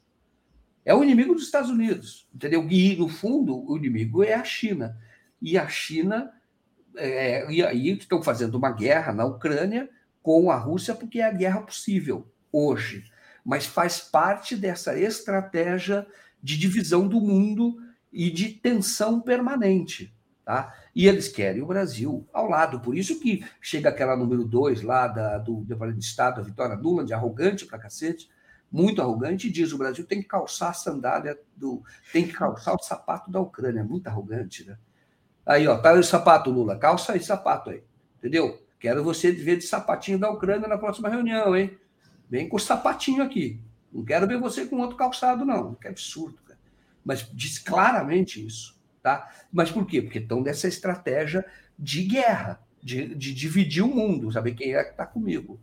É 0.84 0.94
o 0.94 1.02
inimigo 1.02 1.34
dos 1.34 1.44
Estados 1.44 1.70
Unidos, 1.70 2.26
entendeu? 2.34 2.66
E, 2.70 2.96
no 2.96 3.08
fundo, 3.08 3.70
o 3.70 3.76
inimigo 3.76 4.24
é 4.24 4.34
a 4.34 4.44
China. 4.44 4.96
E 5.40 5.58
a 5.58 5.68
China, 5.68 6.32
é, 6.96 7.50
e 7.52 7.62
aí 7.62 7.90
estão 7.90 8.22
fazendo 8.22 8.56
uma 8.56 8.72
guerra 8.72 9.12
na 9.12 9.24
Ucrânia 9.24 9.90
com 10.22 10.50
a 10.50 10.56
Rússia, 10.56 10.94
porque 10.94 11.20
é 11.20 11.26
a 11.26 11.32
guerra 11.32 11.60
possível 11.60 12.26
hoje 12.50 13.04
mas 13.44 13.66
faz 13.66 14.00
parte 14.00 14.56
dessa 14.56 14.98
estratégia 14.98 16.06
de 16.42 16.58
divisão 16.58 17.06
do 17.06 17.20
mundo 17.20 17.76
e 18.12 18.30
de 18.30 18.48
tensão 18.48 19.20
permanente. 19.20 20.14
Tá? 20.44 20.74
E 20.94 21.06
eles 21.06 21.28
querem 21.28 21.62
o 21.62 21.66
Brasil 21.66 22.26
ao 22.32 22.48
lado. 22.48 22.80
Por 22.80 22.96
isso 22.96 23.20
que 23.20 23.44
chega 23.60 23.88
aquela 23.88 24.16
número 24.16 24.44
dois 24.44 24.82
lá 24.82 25.06
da, 25.06 25.38
do 25.38 25.60
Departamento 25.60 26.00
de 26.00 26.04
Estado, 26.04 26.40
a 26.40 26.44
Vitória 26.44 26.76
Nuland, 26.76 27.12
arrogante 27.12 27.66
pra 27.66 27.78
cacete, 27.78 28.28
muito 28.70 29.00
arrogante, 29.00 29.48
e 29.48 29.52
diz 29.52 29.72
o 29.72 29.78
Brasil 29.78 30.04
tem 30.06 30.20
que 30.20 30.28
calçar 30.28 30.70
a 30.70 30.74
sandália 30.74 31.38
do. 31.56 31.82
tem 32.12 32.26
que 32.26 32.32
calçar 32.32 32.74
o 32.74 32.82
sapato 32.82 33.30
da 33.30 33.40
Ucrânia. 33.40 33.84
Muito 33.84 34.06
arrogante, 34.08 34.66
né? 34.66 34.76
Aí, 35.46 35.66
ó, 35.68 35.78
tá 35.78 35.92
o 35.92 36.02
sapato, 36.02 36.50
Lula. 36.50 36.76
Calça 36.76 37.12
aí 37.12 37.20
sapato 37.20 37.70
aí. 37.70 37.82
Entendeu? 38.18 38.60
Quero 38.78 39.04
você 39.04 39.30
ver 39.30 39.56
de 39.56 39.64
sapatinho 39.64 40.18
da 40.18 40.30
Ucrânia 40.30 40.66
na 40.66 40.78
próxima 40.78 41.08
reunião, 41.08 41.56
hein? 41.56 41.78
Vem 42.28 42.48
com 42.48 42.56
o 42.56 42.60
sapatinho 42.60 43.22
aqui. 43.22 43.60
Não 43.92 44.04
quero 44.04 44.26
ver 44.26 44.38
você 44.38 44.66
com 44.66 44.78
outro 44.78 44.96
calçado, 44.96 45.44
não. 45.44 45.74
Que 45.74 45.88
absurdo. 45.88 46.38
Mas 47.04 47.28
diz 47.32 47.58
claramente 47.58 48.44
isso, 48.44 48.78
tá? 49.02 49.30
Mas 49.52 49.70
por 49.70 49.86
quê? 49.86 50.02
Porque 50.02 50.18
estão 50.18 50.42
dessa 50.42 50.68
estratégia 50.68 51.44
de 51.78 52.02
guerra, 52.04 52.60
de, 52.82 53.14
de 53.14 53.34
dividir 53.34 53.82
o 53.82 53.88
mundo, 53.88 54.30
saber 54.30 54.54
quem 54.54 54.74
é 54.74 54.84
que 54.84 54.90
está 54.90 55.06
comigo. 55.06 55.58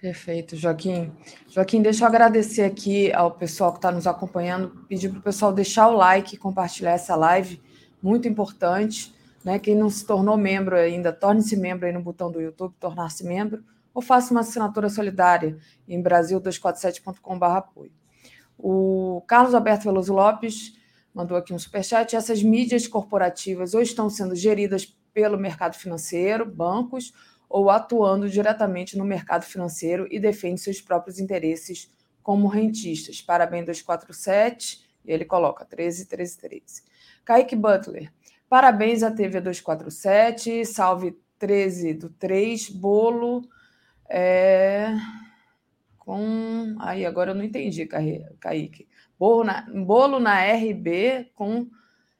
Perfeito, 0.00 0.56
Joaquim. 0.56 1.12
Joaquim, 1.48 1.82
deixa 1.82 2.04
eu 2.04 2.08
agradecer 2.08 2.62
aqui 2.62 3.12
ao 3.12 3.30
pessoal 3.30 3.72
que 3.72 3.78
está 3.78 3.90
nos 3.90 4.06
acompanhando, 4.06 4.84
pedir 4.88 5.08
para 5.08 5.18
o 5.18 5.22
pessoal 5.22 5.52
deixar 5.52 5.88
o 5.88 5.96
like, 5.96 6.36
compartilhar 6.36 6.92
essa 6.92 7.16
live, 7.16 7.60
muito 8.02 8.28
importante. 8.28 9.14
Né? 9.44 9.58
Quem 9.58 9.74
não 9.74 9.90
se 9.90 10.04
tornou 10.06 10.36
membro 10.36 10.76
ainda, 10.76 11.12
torne-se 11.12 11.56
membro 11.56 11.86
aí 11.86 11.92
no 11.92 12.02
botão 12.02 12.30
do 12.30 12.40
YouTube, 12.40 12.74
tornar-se 12.78 13.24
membro 13.24 13.64
ou 13.94 14.00
faça 14.00 14.32
uma 14.32 14.40
assinatura 14.40 14.88
solidária 14.88 15.56
em 15.86 16.02
brasil247.com.br 16.02 17.44
apoio. 17.44 17.92
O 18.58 19.22
Carlos 19.26 19.54
Alberto 19.54 19.84
Veloso 19.84 20.12
Lopes 20.12 20.76
mandou 21.12 21.36
aqui 21.36 21.52
um 21.52 21.58
superchat. 21.58 22.16
Essas 22.16 22.42
mídias 22.42 22.86
corporativas 22.86 23.74
ou 23.74 23.82
estão 23.82 24.08
sendo 24.08 24.34
geridas 24.34 24.86
pelo 25.12 25.38
mercado 25.38 25.74
financeiro, 25.74 26.46
bancos, 26.46 27.12
ou 27.48 27.68
atuando 27.68 28.30
diretamente 28.30 28.96
no 28.96 29.04
mercado 29.04 29.44
financeiro 29.44 30.06
e 30.10 30.18
defendem 30.18 30.56
seus 30.56 30.80
próprios 30.80 31.18
interesses 31.18 31.92
como 32.22 32.48
rentistas. 32.48 33.20
Parabéns 33.20 33.66
247, 33.66 34.86
e 35.04 35.12
ele 35.12 35.24
coloca 35.24 35.64
13, 35.64 36.06
13, 36.06 36.38
13. 36.38 36.62
Kaique 37.24 37.54
Butler, 37.54 38.10
parabéns 38.48 39.02
à 39.02 39.10
TV 39.10 39.40
247, 39.40 40.64
salve 40.64 41.16
13 41.38 41.94
do 41.94 42.08
3, 42.08 42.70
bolo 42.70 43.42
é, 44.08 44.94
com. 46.04 46.74
Aí, 46.80 47.06
agora 47.06 47.30
eu 47.30 47.34
não 47.34 47.44
entendi, 47.44 47.86
Kaique. 48.40 48.88
Bolo 49.18 49.44
na, 49.44 49.62
bolo 49.70 50.18
na 50.18 50.42
RB 50.52 51.30
com 51.34 51.68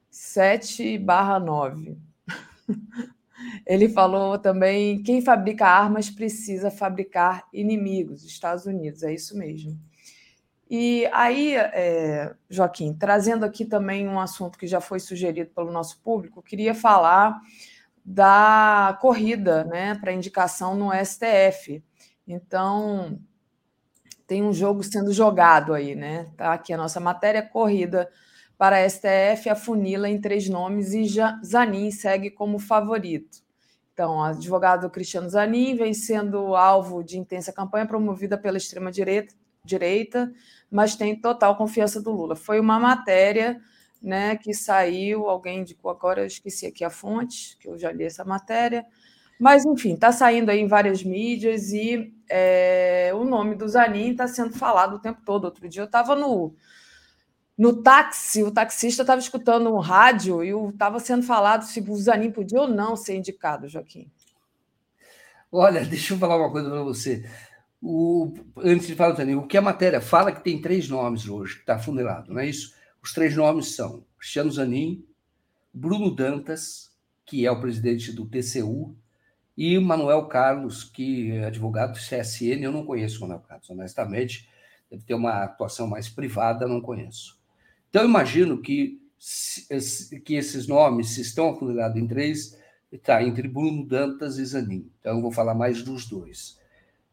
7 0.09 0.99
barra 0.99 1.41
9. 1.41 1.99
Ele 3.67 3.89
falou 3.89 4.39
também: 4.39 5.03
quem 5.03 5.21
fabrica 5.21 5.67
armas 5.67 6.09
precisa 6.09 6.71
fabricar 6.71 7.45
inimigos, 7.53 8.25
Estados 8.25 8.67
Unidos, 8.67 9.03
é 9.03 9.13
isso 9.13 9.37
mesmo. 9.37 9.77
E 10.71 11.07
aí, 11.13 11.55
é, 11.57 12.35
Joaquim, 12.49 12.95
trazendo 12.95 13.45
aqui 13.45 13.65
também 13.65 14.09
um 14.09 14.19
assunto 14.19 14.57
que 14.57 14.67
já 14.67 14.81
foi 14.81 15.01
sugerido 15.01 15.51
pelo 15.51 15.73
nosso 15.73 16.01
público, 16.01 16.43
queria 16.43 16.75
falar 16.75 17.39
da 18.05 18.97
corrida 19.01 19.65
né, 19.65 19.97
para 19.97 20.13
indicação 20.13 20.75
no 20.75 20.91
STF. 21.05 21.83
Então, 22.27 23.21
tem 24.33 24.43
um 24.43 24.51
jogo 24.55 24.83
sendo 24.83 25.13
jogado 25.13 25.75
aí, 25.75 25.95
né? 25.95 26.27
Tá 26.39 26.55
aqui 26.55 26.73
a 26.73 26.77
nossa 26.79 26.99
matéria 26.99 27.43
corrida 27.43 28.11
para 28.57 28.79
a 28.79 28.89
STF, 28.89 29.51
a 29.51 29.55
funila 29.55 30.09
em 30.09 30.19
três 30.19 30.49
nomes 30.49 30.95
e 30.95 31.07
Zanin 31.45 31.91
segue 31.91 32.31
como 32.31 32.59
favorito. 32.59 33.43
Então, 33.93 34.17
o 34.17 34.23
advogado 34.23 34.89
Cristiano 34.89 35.29
Zanin 35.29 35.77
vem 35.77 35.93
sendo 35.93 36.57
alvo 36.57 37.05
de 37.05 37.19
intensa 37.19 37.53
campanha 37.53 37.85
promovida 37.85 38.39
pela 38.39 38.57
extrema-direita, 38.57 39.35
direita, 39.63 40.33
mas 40.71 40.97
tem 40.97 41.15
total 41.15 41.55
confiança 41.55 42.01
do 42.01 42.11
Lula. 42.11 42.35
Foi 42.35 42.59
uma 42.59 42.81
matéria 42.81 43.61
né, 44.01 44.35
que 44.37 44.55
saiu, 44.55 45.29
alguém 45.29 45.61
indicou 45.61 45.91
agora, 45.91 46.23
eu 46.23 46.27
esqueci 46.27 46.65
aqui 46.65 46.83
a 46.83 46.89
fonte, 46.89 47.59
que 47.59 47.69
eu 47.69 47.77
já 47.77 47.93
li 47.93 48.05
essa 48.05 48.25
matéria, 48.25 48.87
mas, 49.43 49.67
enfim, 49.67 49.95
está 49.95 50.13
saindo 50.13 50.51
aí 50.51 50.61
em 50.61 50.69
várias 50.69 51.03
mídias 51.03 51.73
e 51.73 52.15
é, 52.35 53.13
o 53.15 53.25
nome 53.25 53.55
do 53.55 53.69
Zanin 53.69 54.13
está 54.13 54.27
sendo 54.27 54.55
falado 54.55 54.97
o 54.97 54.99
tempo 54.99 55.21
todo. 55.23 55.45
Outro 55.45 55.69
dia 55.69 55.83
eu 55.83 55.87
estava 55.87 56.17
no, 56.17 56.55
no 57.59 57.83
táxi, 57.83 58.43
o 58.43 58.51
taxista 58.51 59.03
estava 59.03 59.21
escutando 59.21 59.73
um 59.73 59.79
rádio 59.79 60.43
e 60.43 60.51
estava 60.71 60.99
sendo 60.99 61.23
falado 61.23 61.65
se 61.65 61.81
o 61.81 61.97
Zanin 61.97 62.31
podia 62.31 62.63
ou 62.63 62.69
não 62.69 62.97
ser 62.97 63.17
indicado, 63.17 63.69
Joaquim. 63.69 64.11
Olha, 65.51 65.85
deixa 65.87 66.15
eu 66.15 66.19
falar 66.19 66.39
uma 66.39 66.51
coisa 66.51 66.71
para 66.71 66.83
você. 66.83 67.29
O, 67.83 68.33
antes 68.57 68.87
de 68.87 68.95
falar 68.95 69.13
do 69.13 69.19
Zanin, 69.19 69.35
o 69.35 69.47
que 69.47 69.59
a 69.59 69.63
matéria 69.63 70.01
fala 70.01 70.31
é 70.31 70.33
que 70.33 70.43
tem 70.43 70.63
três 70.63 70.89
nomes 70.89 71.29
hoje, 71.29 71.57
que 71.57 71.61
está 71.61 71.79
funilado, 71.79 72.33
não 72.33 72.41
é 72.41 72.47
isso? 72.47 72.75
Os 73.03 73.13
três 73.13 73.37
nomes 73.37 73.75
são 73.75 74.07
Cristiano 74.17 74.51
Zanin, 74.51 75.05
Bruno 75.75 76.15
Dantas, 76.15 76.93
que 77.27 77.45
é 77.45 77.51
o 77.51 77.61
presidente 77.61 78.11
do 78.11 78.25
TCU, 78.25 78.97
e 79.57 79.79
Manuel 79.79 80.27
Carlos, 80.27 80.83
que 80.85 81.33
é 81.33 81.45
advogado 81.45 81.93
do 81.93 81.99
CSN, 81.99 82.63
eu 82.63 82.73
não 82.73 82.87
conheço 82.87 83.19
o 83.19 83.21
Manuel 83.23 83.41
Carlos, 83.41 83.69
honestamente, 83.69 84.49
deve 84.91 85.05
ter 85.05 85.15
uma 85.15 85.45
atuação 85.45 85.87
mais 85.87 86.09
privada, 86.09 86.67
não 86.67 86.81
conheço. 86.81 87.39
Então, 87.91 88.03
eu 88.03 88.09
imagino 88.09 88.61
que, 88.63 89.01
que 90.25 90.35
esses 90.35 90.67
nomes, 90.67 91.11
se 91.11 91.21
estão 91.21 91.51
acumulados 91.51 92.01
em 92.01 92.07
três, 92.07 92.59
está 92.91 93.23
entre 93.23 93.47
Bruno 93.47 93.87
Dantas 93.87 94.39
e 94.39 94.45
Zanin. 94.45 94.91
Então, 95.01 95.17
eu 95.17 95.23
vou 95.23 95.33
falar 95.33 95.55
mais 95.55 95.83
dos 95.83 96.07
dois. 96.07 96.59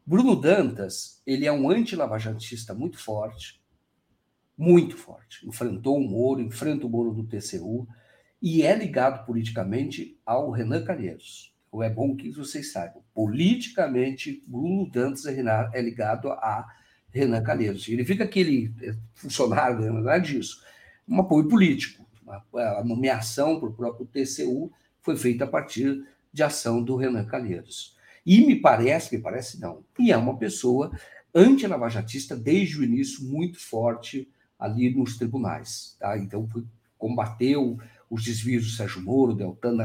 Bruno 0.05 0.35
Dantas, 0.35 1.21
ele 1.27 1.45
é 1.45 1.51
um 1.51 1.69
anti-lavajantista 1.69 2.73
muito 2.73 2.97
forte, 2.97 3.61
muito 4.57 4.97
forte. 4.97 5.45
Enfrentou 5.45 5.97
o 5.97 6.09
Moro, 6.09 6.41
enfrenta 6.41 6.87
o 6.87 6.89
Moro 6.89 7.13
do 7.13 7.27
TCU 7.27 7.87
e 8.41 8.63
é 8.63 8.73
ligado 8.75 9.25
politicamente 9.25 10.17
ao 10.25 10.49
Renan 10.51 10.83
Calheiros 10.83 11.48
ou 11.71 11.83
é 11.83 11.89
bom 11.89 12.15
que 12.15 12.31
vocês 12.31 12.71
saibam, 12.71 13.03
politicamente, 13.13 14.43
Bruno 14.47 14.89
Dantas 14.89 15.25
é 15.25 15.81
ligado 15.81 16.31
a 16.31 16.67
Renan 17.11 17.43
Calheiros. 17.43 17.83
Significa 17.83 18.27
que 18.27 18.39
ele 18.39 18.73
é 18.81 18.95
funcionário, 19.13 19.93
não 19.93 20.09
é 20.09 20.19
disso. 20.19 20.63
Um 21.07 21.19
apoio 21.19 21.47
político. 21.47 22.05
A 22.55 22.83
nomeação 22.83 23.59
para 23.59 23.69
o 23.69 23.73
próprio 23.73 24.05
TCU 24.07 24.71
foi 25.01 25.15
feita 25.15 25.45
a 25.45 25.47
partir 25.47 26.05
de 26.31 26.43
ação 26.43 26.83
do 26.83 26.95
Renan 26.95 27.25
Calheiros. 27.25 27.97
E 28.25 28.45
me 28.45 28.55
parece, 28.55 29.15
me 29.15 29.21
parece 29.21 29.59
não, 29.59 29.83
e 29.97 30.11
é 30.11 30.17
uma 30.17 30.37
pessoa 30.37 30.91
anti-lavajatista 31.33 32.35
desde 32.35 32.79
o 32.79 32.83
início, 32.83 33.23
muito 33.23 33.59
forte 33.59 34.29
ali 34.59 34.93
nos 34.93 35.17
tribunais. 35.17 35.95
Tá? 35.99 36.17
Então, 36.17 36.47
combateu 36.97 37.79
os 38.09 38.23
desvios 38.23 38.65
do 38.65 38.71
Sérgio 38.71 39.01
Moro, 39.01 39.33
Deltan. 39.33 39.77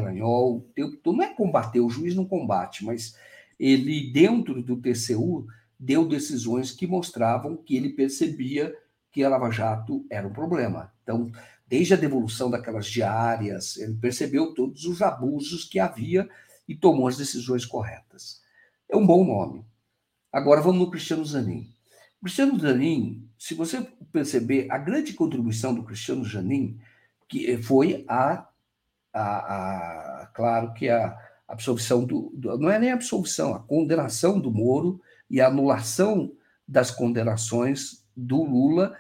Então, 0.77 1.13
não 1.13 1.23
é 1.23 1.35
combater, 1.35 1.81
o 1.81 1.91
juiz 1.91 2.15
não 2.15 2.25
combate, 2.25 2.85
mas 2.85 3.17
ele, 3.59 4.11
dentro 4.13 4.63
do 4.63 4.77
TCU, 4.77 5.47
deu 5.79 6.09
decisões 6.09 6.71
que 6.73 6.87
mostravam 6.87 7.57
que 7.57 7.77
ele 7.77 7.91
percebia 7.91 8.75
que 9.13 9.23
a 9.23 9.29
Lava 9.29 9.51
Jato 9.51 10.05
era 10.11 10.27
um 10.27 10.33
problema. 10.33 10.93
Então, 11.03 11.31
desde 11.67 11.95
a 11.95 11.97
devolução 11.97 12.51
daquelas 12.51 12.87
diárias, 12.87 13.77
ele 13.77 13.95
percebeu 13.95 14.55
todos 14.55 14.85
os 14.87 15.03
abusos 15.03 15.65
que 15.65 15.79
havia 15.79 16.29
e 16.67 16.75
tomou 16.75 17.07
as 17.07 17.17
decisões 17.17 17.65
corretas. 17.65 18.43
É 18.89 18.97
um 18.97 19.07
bom 19.07 19.25
nome. 19.25 19.65
Agora 20.33 20.61
vamos 20.61 20.81
no 20.81 20.91
Cristiano 20.91 21.25
Zanin. 21.25 21.69
Cristiano 22.21 22.59
Zanin, 22.59 23.29
se 23.39 23.55
você 23.55 23.87
perceber, 24.11 24.67
a 24.71 24.79
grande 24.79 25.13
contribuição 25.13 25.75
do 25.75 25.85
Cristiano 25.85 26.25
Zanin 26.25 26.81
que 27.29 27.57
foi 27.59 28.05
a, 28.09 28.49
a, 29.13 30.23
a 30.23 30.27
claro 30.35 30.73
que 30.75 30.89
a 30.89 31.17
absolvição 31.47 32.05
do, 32.05 32.33
do, 32.35 32.59
não 32.59 32.71
é 32.71 32.79
nem 32.79 32.91
a 32.91 32.95
absolvição, 32.95 33.55
a 33.55 33.61
condenação 33.61 34.39
do 34.39 34.51
Moro 34.51 35.01
e 35.31 35.41
a 35.41 35.49
anulação 35.49 36.33
das 36.67 36.91
condenações 36.91 38.05
do 38.17 38.43
Lula 38.43 38.97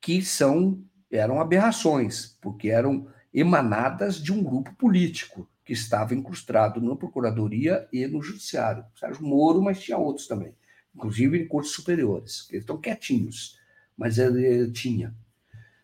que 0.00 0.22
são 0.22 0.82
eram 1.10 1.40
aberrações, 1.40 2.38
porque 2.40 2.68
eram 2.68 3.08
emanadas 3.32 4.22
de 4.22 4.32
um 4.32 4.42
grupo 4.42 4.74
político 4.74 5.48
que 5.64 5.72
estava 5.72 6.14
incrustado 6.14 6.80
na 6.80 6.96
procuradoria 6.96 7.86
e 7.92 8.06
no 8.06 8.22
judiciário. 8.22 8.84
Sérgio 8.94 9.22
Moro, 9.26 9.60
mas 9.62 9.80
tinha 9.80 9.98
outros 9.98 10.26
também, 10.26 10.54
inclusive 10.94 11.38
em 11.38 11.48
cortes 11.48 11.72
superiores, 11.72 12.42
que 12.42 12.56
estão 12.56 12.80
quietinhos, 12.80 13.58
mas 13.96 14.18
ele 14.18 14.70
tinha. 14.70 15.14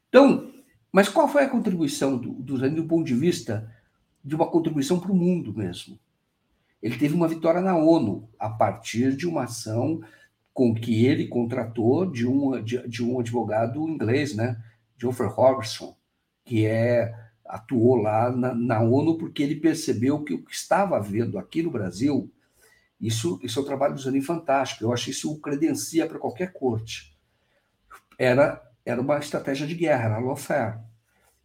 Então, 0.08 0.53
mas 0.94 1.08
qual 1.08 1.26
foi 1.26 1.42
a 1.42 1.48
contribuição 1.48 2.16
do, 2.16 2.56
Zanin 2.56 2.76
do 2.76 2.84
ponto 2.84 3.04
de 3.04 3.16
vista 3.16 3.68
de 4.24 4.36
uma 4.36 4.48
contribuição 4.48 5.00
para 5.00 5.10
o 5.10 5.16
mundo 5.16 5.52
mesmo? 5.52 5.98
Ele 6.80 6.96
teve 6.96 7.16
uma 7.16 7.26
vitória 7.26 7.60
na 7.60 7.76
ONU 7.76 8.28
a 8.38 8.48
partir 8.48 9.16
de 9.16 9.26
uma 9.26 9.42
ação 9.42 10.00
com 10.52 10.72
que 10.72 11.04
ele 11.04 11.26
contratou 11.26 12.06
de 12.06 12.24
um, 12.24 12.62
de, 12.62 12.86
de 12.86 13.04
um 13.04 13.18
advogado 13.18 13.88
inglês, 13.88 14.36
né? 14.36 14.62
Geoffrey 14.96 15.28
Robertson, 15.28 15.96
que 16.44 16.64
é, 16.64 17.12
atuou 17.44 17.96
lá 17.96 18.30
na, 18.30 18.54
na, 18.54 18.80
ONU 18.80 19.18
porque 19.18 19.42
ele 19.42 19.56
percebeu 19.56 20.22
que 20.22 20.34
o 20.34 20.44
que 20.44 20.54
estava 20.54 20.96
havendo 20.96 21.38
aqui 21.38 21.60
no 21.60 21.72
Brasil, 21.72 22.30
isso, 23.00 23.40
isso 23.42 23.58
é 23.58 23.62
um 23.62 23.66
trabalho 23.66 23.94
do 23.94 24.00
Zanin 24.00 24.22
fantástico, 24.22 24.84
eu 24.84 24.92
acho 24.92 25.10
isso 25.10 25.40
credencia 25.40 26.06
para 26.06 26.20
qualquer 26.20 26.52
corte. 26.52 27.18
Era 28.16 28.62
era 28.84 29.00
uma 29.00 29.18
estratégia 29.18 29.66
de 29.66 29.74
guerra, 29.74 30.04
era 30.04 30.18
lawfare. 30.18 30.80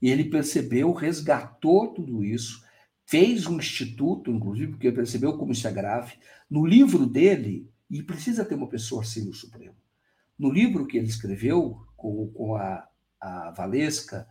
E 0.02 0.10
ele 0.10 0.26
percebeu, 0.26 0.91
resgatou 0.94 1.94
tudo 1.94 2.24
isso, 2.24 2.64
fez 3.06 3.48
um 3.48 3.57
instituto, 3.57 4.32
inclusive, 4.32 4.72
porque 4.72 4.91
percebeu 4.91 5.38
como 5.38 5.52
isso 5.52 5.68
é 5.68 5.72
grave. 5.72 6.16
No 6.49 6.66
livro 6.66 7.06
dele, 7.06 7.70
e 7.90 8.03
precisa 8.03 8.45
ter 8.45 8.56
uma 8.56 8.70
pessoa 8.70 9.02
assim 9.02 9.26
no 9.26 9.34
Supremo, 9.34 9.76
no 10.38 10.49
livro 10.52 10.86
que 10.86 10.98
ele 10.98 11.07
escreveu 11.07 11.86
com, 11.98 12.28
com 12.32 12.56
a, 12.56 12.88
a 13.20 13.52
Valesca, 13.52 14.28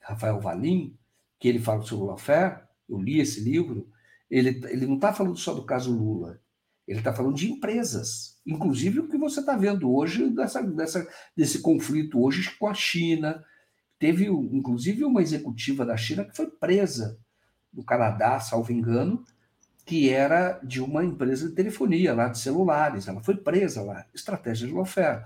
Rafael 0.00 0.40
Valim, 0.40 0.96
que 1.38 1.46
ele 1.46 1.60
fala 1.60 1.82
sobre 1.82 2.04
o 2.04 2.08
lawfare, 2.08 2.62
eu 2.88 3.00
li 3.00 3.20
esse 3.20 3.40
livro, 3.40 3.88
ele, 4.30 4.60
ele 4.68 4.86
não 4.86 4.96
está 4.96 5.12
falando 5.12 5.36
só 5.36 5.54
do 5.54 5.64
caso 5.64 5.96
Lula, 5.96 6.40
ele 6.92 7.00
está 7.00 7.12
falando 7.12 7.36
de 7.36 7.50
empresas, 7.50 8.38
inclusive 8.46 9.00
o 9.00 9.08
que 9.08 9.16
você 9.16 9.40
está 9.40 9.56
vendo 9.56 9.90
hoje 9.90 10.28
dessa, 10.28 10.62
dessa, 10.62 11.08
desse 11.34 11.60
conflito 11.60 12.22
hoje 12.22 12.54
com 12.58 12.66
a 12.66 12.74
China. 12.74 13.42
Teve, 13.98 14.26
inclusive, 14.26 15.02
uma 15.02 15.22
executiva 15.22 15.86
da 15.86 15.96
China 15.96 16.24
que 16.24 16.36
foi 16.36 16.48
presa 16.48 17.18
no 17.72 17.82
Canadá, 17.82 18.38
salvo 18.40 18.72
engano, 18.72 19.24
que 19.86 20.10
era 20.10 20.60
de 20.62 20.82
uma 20.82 21.02
empresa 21.02 21.48
de 21.48 21.54
telefonia 21.54 22.12
lá, 22.12 22.28
de 22.28 22.38
celulares. 22.38 23.08
Ela 23.08 23.22
foi 23.22 23.36
presa 23.36 23.82
lá. 23.82 24.04
Estratégia 24.12 24.68
de 24.68 24.74
lawfare. 24.74 25.24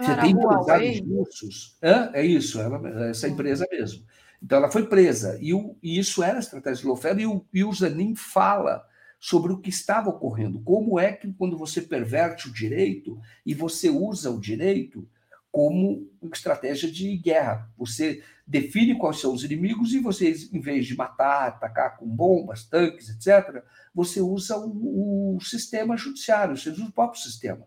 Você 0.00 0.16
tem 0.16 0.30
empresários 0.32 1.00
russos. 1.00 1.78
É, 1.80 2.20
é 2.20 2.26
isso, 2.26 2.60
ela, 2.60 3.08
essa 3.08 3.28
hum. 3.28 3.30
empresa 3.30 3.66
mesmo. 3.70 4.04
Então, 4.42 4.58
ela 4.58 4.70
foi 4.70 4.86
presa. 4.86 5.38
E, 5.40 5.54
o, 5.54 5.76
e 5.80 5.96
isso 5.96 6.24
era 6.24 6.40
estratégia 6.40 6.82
de 6.82 6.88
lawfare. 6.88 7.22
E 7.22 7.26
o, 7.26 7.46
e 7.54 7.62
o 7.62 7.72
Zanin 7.72 8.16
fala 8.16 8.84
sobre 9.20 9.52
o 9.52 9.58
que 9.58 9.70
estava 9.70 10.10
ocorrendo. 10.10 10.60
Como 10.60 10.98
é 10.98 11.12
que, 11.12 11.32
quando 11.32 11.58
você 11.58 11.82
perverte 11.82 12.48
o 12.48 12.52
direito 12.52 13.20
e 13.44 13.54
você 13.54 13.90
usa 13.90 14.30
o 14.30 14.40
direito 14.40 15.08
como 15.50 16.08
estratégia 16.32 16.90
de 16.90 17.16
guerra, 17.16 17.68
você 17.76 18.22
define 18.46 18.96
quais 18.96 19.18
são 19.20 19.32
os 19.32 19.42
inimigos 19.42 19.92
e 19.92 19.98
você, 19.98 20.32
em 20.52 20.60
vez 20.60 20.86
de 20.86 20.96
matar, 20.96 21.48
atacar 21.48 21.96
com 21.96 22.06
bombas, 22.06 22.64
tanques, 22.64 23.08
etc., 23.08 23.62
você 23.94 24.20
usa 24.20 24.56
o, 24.56 25.36
o 25.36 25.40
sistema 25.40 25.96
judiciário, 25.96 26.56
você 26.56 26.70
usa 26.70 26.84
o 26.84 26.92
próprio 26.92 27.20
sistema. 27.20 27.66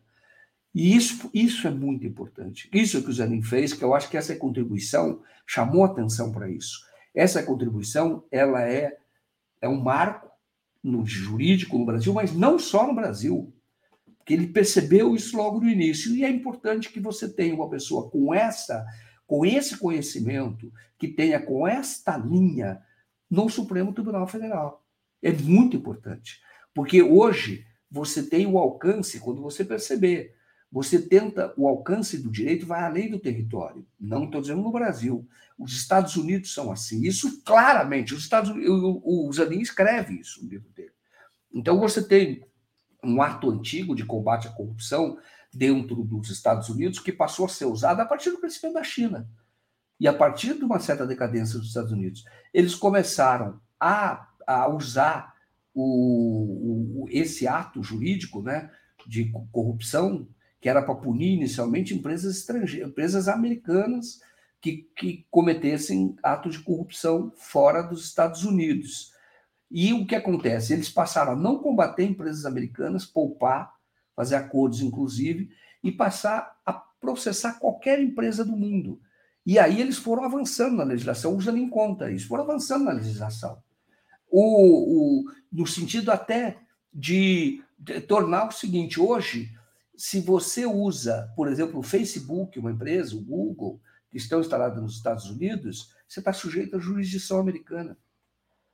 E 0.73 0.95
isso, 0.95 1.29
isso 1.33 1.67
é 1.67 1.71
muito 1.71 2.05
importante. 2.05 2.69
Isso 2.73 2.97
é 2.97 3.01
que 3.01 3.09
o 3.09 3.13
Zanin 3.13 3.41
fez, 3.41 3.73
que 3.73 3.83
eu 3.83 3.93
acho 3.93 4.09
que 4.09 4.15
essa 4.15 4.35
contribuição 4.35 5.21
chamou 5.45 5.83
atenção 5.83 6.31
para 6.31 6.49
isso. 6.49 6.79
Essa 7.13 7.43
contribuição 7.43 8.23
ela 8.31 8.61
é, 8.61 8.97
é 9.61 9.67
um 9.67 9.81
marco 9.81 10.30
no 10.83 11.05
jurídico 11.05 11.77
no 11.77 11.85
Brasil, 11.85 12.13
mas 12.13 12.33
não 12.33 12.57
só 12.57 12.87
no 12.87 12.95
Brasil, 12.95 13.53
porque 14.17 14.33
ele 14.33 14.47
percebeu 14.47 15.15
isso 15.15 15.37
logo 15.37 15.59
no 15.59 15.69
início. 15.69 16.15
E 16.15 16.23
é 16.23 16.29
importante 16.29 16.89
que 16.89 16.99
você 16.99 17.27
tenha 17.27 17.55
uma 17.55 17.69
pessoa 17.69 18.09
com 18.09 18.33
essa, 18.33 18.85
com 19.27 19.45
esse 19.45 19.77
conhecimento, 19.77 20.71
que 20.97 21.07
tenha 21.07 21.39
com 21.39 21.67
esta 21.67 22.17
linha 22.17 22.81
no 23.29 23.49
Supremo 23.49 23.93
Tribunal 23.93 24.27
Federal. 24.27 24.85
É 25.21 25.31
muito 25.31 25.77
importante, 25.77 26.39
porque 26.73 27.01
hoje 27.01 27.65
você 27.89 28.23
tem 28.23 28.47
o 28.47 28.57
alcance 28.57 29.19
quando 29.19 29.41
você 29.41 29.65
perceber. 29.65 30.35
Você 30.71 31.01
tenta, 31.01 31.53
o 31.57 31.67
alcance 31.67 32.17
do 32.17 32.31
direito 32.31 32.65
vai 32.65 32.81
além 32.81 33.11
do 33.11 33.19
território. 33.19 33.85
Não 33.99 34.23
estou 34.23 34.39
dizendo 34.39 34.61
no 34.61 34.71
Brasil. 34.71 35.27
Os 35.59 35.73
Estados 35.73 36.15
Unidos 36.15 36.53
são 36.53 36.71
assim. 36.71 37.05
Isso 37.05 37.43
claramente, 37.43 38.13
os 38.13 38.23
Estados 38.23 38.51
o, 38.51 39.27
o 39.27 39.33
Zanin 39.33 39.59
escreve 39.59 40.19
isso 40.19 40.41
no 40.41 40.49
livro 40.49 40.69
dele. 40.69 40.93
Então 41.53 41.77
você 41.77 42.01
tem 42.01 42.45
um 43.03 43.21
ato 43.21 43.49
antigo 43.49 43.93
de 43.93 44.05
combate 44.05 44.47
à 44.47 44.51
corrupção 44.51 45.17
dentro 45.53 46.03
dos 46.05 46.29
Estados 46.29 46.69
Unidos 46.69 46.99
que 46.99 47.11
passou 47.11 47.45
a 47.45 47.49
ser 47.49 47.65
usado 47.65 47.99
a 47.99 48.05
partir 48.05 48.29
do 48.29 48.39
crescimento 48.39 48.75
da 48.75 48.83
China. 48.83 49.29
E 49.99 50.07
a 50.07 50.13
partir 50.13 50.53
de 50.53 50.63
uma 50.63 50.79
certa 50.79 51.05
decadência 51.05 51.59
dos 51.59 51.67
Estados 51.67 51.91
Unidos, 51.91 52.23
eles 52.53 52.73
começaram 52.73 53.59
a, 53.77 54.29
a 54.47 54.69
usar 54.69 55.35
o, 55.73 57.03
o, 57.03 57.05
esse 57.09 57.45
ato 57.45 57.83
jurídico 57.83 58.41
né, 58.41 58.71
de 59.05 59.31
corrupção 59.51 60.27
que 60.61 60.69
era 60.69 60.81
para 60.81 60.95
punir 60.95 61.33
inicialmente 61.33 61.93
empresas 61.93 62.37
estrangeiras, 62.37 62.89
empresas 62.89 63.27
americanas 63.27 64.21
que, 64.61 64.87
que 64.95 65.25
cometessem 65.31 66.15
atos 66.21 66.53
de 66.53 66.63
corrupção 66.63 67.33
fora 67.35 67.81
dos 67.81 68.05
Estados 68.05 68.45
Unidos. 68.45 69.11
E 69.71 69.91
o 69.91 70.05
que 70.05 70.15
acontece? 70.15 70.71
Eles 70.71 70.89
passaram 70.89 71.31
a 71.31 71.35
não 71.35 71.57
combater 71.57 72.03
empresas 72.03 72.45
americanas, 72.45 73.05
poupar, 73.05 73.73
fazer 74.15 74.35
acordos, 74.35 74.81
inclusive, 74.81 75.49
e 75.83 75.91
passar 75.91 76.55
a 76.63 76.73
processar 76.73 77.53
qualquer 77.53 77.99
empresa 77.99 78.45
do 78.45 78.55
mundo. 78.55 79.01
E 79.43 79.57
aí 79.57 79.81
eles 79.81 79.97
foram 79.97 80.23
avançando 80.23 80.75
na 80.75 80.83
legislação, 80.83 81.35
usando 81.35 81.57
em 81.57 81.67
conta 81.67 82.11
isso, 82.11 82.27
foram 82.27 82.43
avançando 82.43 82.85
na 82.85 82.91
legislação. 82.91 83.57
O, 84.29 85.23
o, 85.23 85.31
no 85.51 85.65
sentido 85.65 86.11
até 86.11 86.59
de, 86.93 87.63
de 87.79 87.99
tornar 88.01 88.47
o 88.47 88.51
seguinte: 88.51 88.99
hoje, 88.99 89.51
se 90.01 90.19
você 90.19 90.65
usa, 90.65 91.31
por 91.35 91.47
exemplo, 91.47 91.79
o 91.79 91.83
Facebook, 91.83 92.57
uma 92.57 92.71
empresa, 92.71 93.15
o 93.15 93.21
Google, 93.21 93.79
que 94.09 94.17
estão 94.17 94.39
instaladas 94.39 94.81
nos 94.81 94.95
Estados 94.95 95.29
Unidos, 95.29 95.93
você 96.07 96.19
está 96.19 96.33
sujeito 96.33 96.75
à 96.75 96.79
jurisdição 96.79 97.37
americana. 97.37 97.95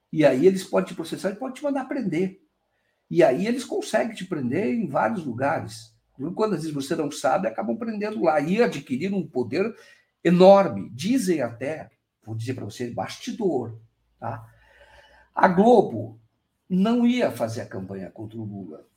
E 0.10 0.26
aí 0.26 0.48
eles 0.48 0.64
podem 0.64 0.88
te 0.88 0.96
processar 0.96 1.32
e 1.32 1.36
podem 1.36 1.56
te 1.56 1.64
mandar 1.64 1.84
prender. 1.84 2.42
E 3.12 3.26
aí 3.26 3.46
eles 3.46 3.66
conseguem 3.66 4.16
te 4.16 4.24
prender 4.24 4.74
em 4.74 4.88
vários 4.88 5.26
lugares. 5.26 5.94
Quando 6.34 6.54
às 6.54 6.62
vezes 6.62 6.74
você 6.74 6.96
não 6.96 7.12
sabe, 7.12 7.50
acabam 7.50 7.76
prendendo 7.76 8.24
lá 8.24 8.40
e 8.40 8.64
adquirindo 8.64 9.18
um 9.18 9.28
poder 9.28 9.76
enorme. 10.24 10.90
Dizem 10.94 11.42
até, 11.42 11.92
vou 12.24 12.36
dizer 12.36 12.54
para 12.54 12.64
você, 12.64 12.90
bastidor. 12.90 13.78
Tá? 14.18 14.50
A 15.36 15.50
Globo 15.50 16.22
não 16.70 17.06
ia 17.06 17.30
fazer 17.34 17.60
a 17.60 17.68
campanha 17.68 18.10
contra 18.10 18.40
o 18.40 18.46
Lula 18.46 18.88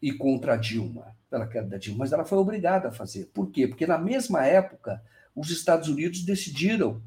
e 0.00 0.12
contra 0.12 0.56
Dilma, 0.56 1.16
pela 1.28 1.46
queda 1.46 1.68
da 1.68 1.78
Dilma, 1.78 2.00
mas 2.00 2.12
ela 2.12 2.24
foi 2.24 2.38
obrigada 2.38 2.88
a 2.88 2.92
fazer. 2.92 3.26
Por 3.34 3.50
quê? 3.50 3.66
Porque 3.66 3.86
na 3.86 3.98
mesma 3.98 4.46
época, 4.46 5.02
os 5.34 5.50
Estados 5.50 5.88
Unidos 5.88 6.22
decidiram 6.22 7.02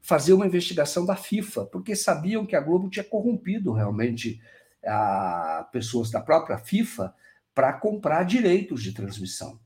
fazer 0.00 0.32
uma 0.32 0.46
investigação 0.46 1.04
da 1.04 1.16
FIFA, 1.16 1.66
porque 1.66 1.96
sabiam 1.96 2.46
que 2.46 2.54
a 2.54 2.60
Globo 2.60 2.88
tinha 2.88 3.04
corrompido 3.04 3.72
realmente 3.72 4.40
a 4.84 5.68
pessoas 5.72 6.10
da 6.10 6.20
própria 6.20 6.58
FIFA 6.58 7.12
para 7.52 7.72
comprar 7.72 8.22
direitos 8.22 8.82
de 8.82 8.92
transmissão. 8.92 9.58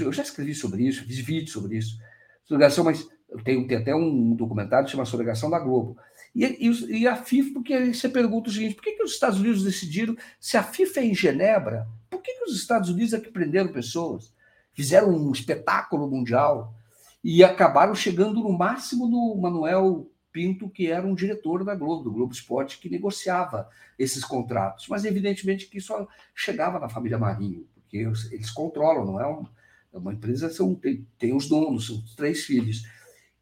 eu 0.00 0.12
já 0.12 0.22
escrevi 0.22 0.54
sobre 0.54 0.82
isso, 0.86 1.04
fiz 1.04 1.18
vídeo 1.20 1.50
sobre 1.50 1.78
isso. 1.78 1.98
Sonegação, 2.44 2.84
mas 2.84 3.08
tem, 3.44 3.66
tem 3.66 3.78
até 3.78 3.94
um 3.94 4.34
documentário 4.34 4.84
que 4.84 4.90
chama 4.90 5.06
Sonegação 5.06 5.48
da 5.48 5.58
Globo. 5.58 5.96
E, 6.34 6.44
e, 6.44 7.00
e, 7.00 7.08
a 7.08 7.16
FIFA, 7.16 7.52
porque 7.54 7.92
você 7.92 8.08
pergunta 8.08 8.50
o 8.50 8.52
seguinte: 8.52 8.74
por 8.74 8.82
que, 8.82 8.92
que 8.92 9.02
os 9.02 9.12
Estados 9.12 9.40
Unidos 9.40 9.64
decidiram, 9.64 10.16
se 10.38 10.56
a 10.56 10.62
FIFA 10.62 11.00
é 11.00 11.04
em 11.06 11.14
Genebra, 11.14 11.88
por 12.08 12.22
que, 12.22 12.32
que 12.32 12.44
os 12.44 12.56
Estados 12.56 12.88
Unidos 12.88 13.12
é 13.12 13.20
que 13.20 13.30
prenderam 13.30 13.72
pessoas? 13.72 14.32
Fizeram 14.72 15.08
um 15.10 15.32
espetáculo 15.32 16.08
mundial 16.08 16.74
e 17.22 17.42
acabaram 17.42 17.94
chegando 17.94 18.40
no 18.40 18.56
máximo 18.56 19.08
do 19.08 19.40
Manuel 19.40 20.10
Pinto, 20.32 20.68
que 20.68 20.86
era 20.88 21.06
um 21.06 21.14
diretor 21.14 21.64
da 21.64 21.74
Globo, 21.74 22.04
do 22.04 22.12
Globo 22.12 22.32
Esporte, 22.32 22.78
que 22.78 22.88
negociava 22.88 23.68
esses 23.98 24.24
contratos. 24.24 24.86
Mas 24.88 25.04
evidentemente 25.04 25.66
que 25.66 25.78
isso 25.78 25.92
chegava 26.34 26.78
na 26.78 26.88
família 26.88 27.18
Marinho, 27.18 27.66
porque 27.74 27.98
eles 27.98 28.50
controlam, 28.50 29.04
não 29.04 29.20
é, 29.20 29.26
um, 29.26 29.44
é 29.92 29.98
uma 29.98 30.12
empresa, 30.12 30.48
são, 30.48 30.74
tem, 30.74 31.06
tem 31.18 31.34
os 31.34 31.48
donos, 31.48 31.88
são 31.88 32.02
três 32.16 32.44
filhos. 32.44 32.86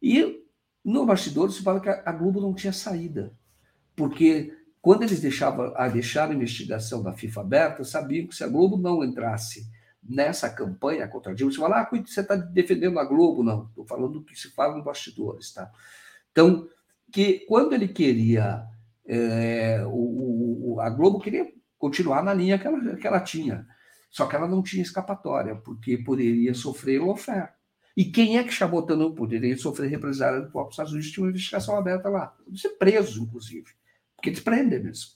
E 0.01 0.38
no 0.83 1.05
bastidor 1.05 1.51
se 1.51 1.61
fala 1.61 1.79
que 1.79 1.89
a 1.89 2.11
Globo 2.11 2.41
não 2.41 2.53
tinha 2.53 2.73
saída, 2.73 3.33
porque 3.95 4.53
quando 4.81 5.03
eles 5.03 5.19
deixavam 5.19 5.73
a 5.75 5.87
deixar 5.87 6.29
a 6.29 6.33
investigação 6.33 7.03
da 7.03 7.13
FIFA 7.13 7.41
aberta, 7.41 7.83
sabiam 7.83 8.27
que 8.27 8.35
se 8.35 8.43
a 8.43 8.47
Globo 8.47 8.77
não 8.77 9.03
entrasse 9.03 9.67
nessa 10.01 10.49
campanha 10.49 11.07
contra 11.07 11.31
a 11.31 11.35
Dilma, 11.35 11.51
você 11.51 11.59
fala, 11.59 11.81
ah, 11.81 11.89
você 11.91 12.21
está 12.21 12.35
defendendo 12.35 12.97
a 12.97 13.03
Globo, 13.03 13.43
não, 13.43 13.65
estou 13.65 13.85
falando 13.85 14.13
do 14.13 14.23
que 14.23 14.35
se 14.35 14.49
fala 14.51 14.75
nos 14.75 14.85
bastidores, 14.85 15.53
tá? 15.53 15.69
Então, 16.31 16.67
que 17.11 17.45
quando 17.47 17.73
ele 17.73 17.87
queria, 17.87 18.65
é, 19.05 19.83
o, 19.85 20.75
o, 20.75 20.79
a 20.79 20.89
Globo 20.89 21.19
queria 21.19 21.51
continuar 21.77 22.23
na 22.23 22.33
linha 22.33 22.57
que 22.57 22.65
ela, 22.65 22.95
que 22.95 23.07
ela 23.07 23.19
tinha, 23.19 23.67
só 24.09 24.25
que 24.25 24.35
ela 24.35 24.47
não 24.47 24.63
tinha 24.63 24.81
escapatória, 24.81 25.55
porque 25.55 25.97
poderia 25.97 26.53
sofrer 26.53 26.99
lawfare. 26.99 27.49
E 27.99 28.05
quem 28.05 28.37
é 28.37 28.43
que 28.45 28.53
chamou 28.53 28.81
tanto 28.81 29.11
poderia 29.11 29.57
sofrer 29.57 29.89
represália 29.89 30.39
do 30.39 30.49
próprio 30.49 30.71
Estados 30.71 30.93
Unidos? 30.93 31.11
Tinha 31.11 31.25
uma 31.25 31.31
investigação 31.31 31.75
aberta 31.75 32.07
lá. 32.07 32.33
Ser 32.55 32.69
preso, 32.69 33.21
inclusive. 33.21 33.65
Porque 34.15 34.29
eles 34.29 34.39
prendem 34.39 34.81
mesmo. 34.81 35.11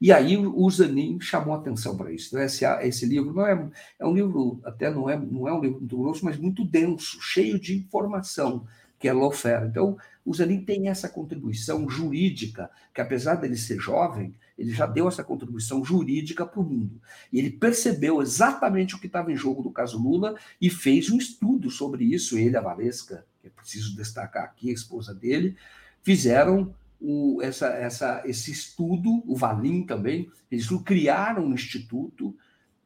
E 0.00 0.10
aí 0.10 0.38
o 0.38 0.70
Zanin 0.70 1.20
chamou 1.20 1.54
atenção 1.54 1.94
para 1.94 2.10
isso. 2.10 2.28
Então, 2.28 2.42
esse, 2.42 2.64
esse 2.64 3.04
livro 3.04 3.34
não 3.34 3.46
é, 3.46 3.70
é 3.98 4.06
um 4.06 4.14
livro, 4.14 4.62
até 4.64 4.90
não 4.90 5.10
é, 5.10 5.18
não 5.18 5.46
é 5.46 5.52
um 5.52 5.60
livro 5.60 5.80
muito 5.80 5.98
grosso, 5.98 6.24
mas 6.24 6.38
muito 6.38 6.64
denso, 6.64 7.20
cheio 7.20 7.60
de 7.60 7.76
informação, 7.76 8.66
que 8.98 9.06
é 9.06 9.12
lawfare. 9.12 9.68
Então, 9.68 9.98
o 10.24 10.32
Zanin 10.32 10.64
tem 10.64 10.88
essa 10.88 11.10
contribuição 11.10 11.86
jurídica, 11.86 12.70
que 12.94 13.02
apesar 13.02 13.34
dele 13.34 13.56
ser 13.56 13.78
jovem, 13.78 14.34
ele 14.58 14.72
já 14.72 14.86
deu 14.86 15.08
essa 15.08 15.24
contribuição 15.24 15.84
jurídica 15.84 16.46
para 16.46 16.60
o 16.60 16.64
mundo. 16.64 17.00
E 17.32 17.38
ele 17.38 17.50
percebeu 17.50 18.20
exatamente 18.20 18.94
o 18.94 18.98
que 18.98 19.06
estava 19.06 19.32
em 19.32 19.36
jogo 19.36 19.62
do 19.62 19.70
caso 19.70 20.00
Lula 20.00 20.36
e 20.60 20.70
fez 20.70 21.10
um 21.10 21.18
estudo 21.18 21.70
sobre 21.70 22.04
isso. 22.04 22.38
Ele, 22.38 22.56
a 22.56 22.60
Valesca, 22.60 23.24
que 23.40 23.48
é 23.48 23.50
preciso 23.50 23.96
destacar 23.96 24.44
aqui, 24.44 24.70
a 24.70 24.74
esposa 24.74 25.14
dele, 25.14 25.56
fizeram 26.02 26.74
o, 27.00 27.40
essa, 27.42 27.66
essa, 27.68 28.22
esse 28.24 28.52
estudo, 28.52 29.22
o 29.26 29.34
Valim 29.34 29.84
também, 29.84 30.30
eles 30.50 30.68
criaram 30.84 31.46
um 31.46 31.54
instituto, 31.54 32.36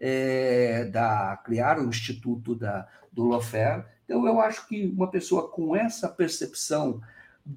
é, 0.00 0.86
da, 0.86 1.36
criaram 1.44 1.82
o 1.82 1.86
um 1.86 1.90
instituto 1.90 2.54
da, 2.54 2.88
do 3.12 3.24
Lofer. 3.24 3.84
Então, 4.04 4.26
eu 4.26 4.40
acho 4.40 4.66
que 4.66 4.86
uma 4.86 5.10
pessoa 5.10 5.50
com 5.50 5.76
essa 5.76 6.08
percepção 6.08 7.02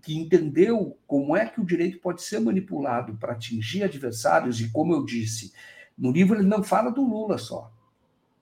que 0.02 0.16
entendeu 0.16 0.98
como 1.08 1.36
é 1.36 1.46
que 1.46 1.60
o 1.60 1.66
direito 1.66 2.00
pode 2.00 2.22
ser 2.22 2.40
manipulado 2.40 3.16
para 3.18 3.34
atingir 3.34 3.84
adversários, 3.84 4.62
e 4.62 4.70
como 4.70 4.94
eu 4.94 5.04
disse, 5.04 5.52
no 5.98 6.12
livro 6.12 6.38
ele 6.38 6.48
não 6.48 6.64
fala 6.64 6.92
do 6.92 7.04
Lula 7.04 7.38
só. 7.38 7.74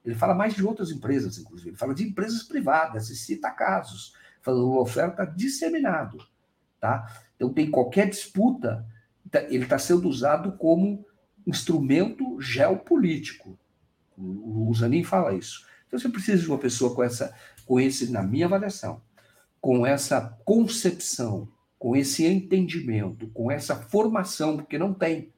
Ele 0.05 0.15
fala 0.15 0.33
mais 0.33 0.53
de 0.53 0.65
outras 0.65 0.91
empresas, 0.91 1.37
inclusive. 1.37 1.71
Ele 1.71 1.77
fala 1.77 1.93
de 1.93 2.03
empresas 2.03 2.43
privadas 2.43 3.09
e 3.09 3.15
cita 3.15 3.51
casos. 3.51 4.13
Fala, 4.41 4.59
o 4.59 4.79
oferta 4.79 5.25
disseminado. 5.25 6.17
Tá? 6.79 7.11
Então, 7.35 7.51
tem 7.51 7.69
qualquer 7.69 8.07
disputa, 8.09 8.85
tá, 9.29 9.43
ele 9.43 9.63
está 9.63 9.77
sendo 9.77 10.07
usado 10.07 10.53
como 10.53 11.05
instrumento 11.45 12.39
geopolítico. 12.39 13.57
O 14.17 14.71
Zanin 14.73 15.03
fala 15.03 15.33
isso. 15.33 15.65
Então, 15.87 15.99
você 15.99 16.09
precisa 16.09 16.41
de 16.41 16.47
uma 16.47 16.57
pessoa 16.57 16.93
com 16.95 17.03
essa, 17.03 17.33
com 17.65 17.79
esse, 17.79 18.11
na 18.11 18.23
minha 18.23 18.45
avaliação, 18.45 19.01
com 19.67 19.85
essa 19.85 20.21
concepção, 20.45 21.45
com 21.77 21.93
esse 21.93 22.25
entendimento, 22.25 23.27
com 23.31 23.51
essa 23.51 23.75
formação, 23.75 24.55
porque 24.55 24.77
não 24.77 24.93
tem. 24.93 25.33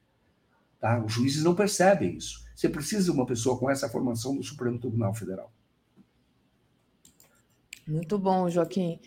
Tá? 0.79 1.03
Os 1.03 1.13
juízes 1.13 1.43
não 1.43 1.55
percebem 1.55 2.15
isso. 2.15 2.45
Você 2.55 2.69
precisa 2.69 3.05
de 3.05 3.09
uma 3.09 3.25
pessoa 3.25 3.57
com 3.57 3.71
essa 3.71 3.89
formação 3.89 4.35
do 4.35 4.43
Supremo 4.43 4.77
Tribunal 4.77 5.15
Federal. 5.15 5.51
Muito 7.87 8.19
bom, 8.19 8.47
Joaquim. 8.51 8.99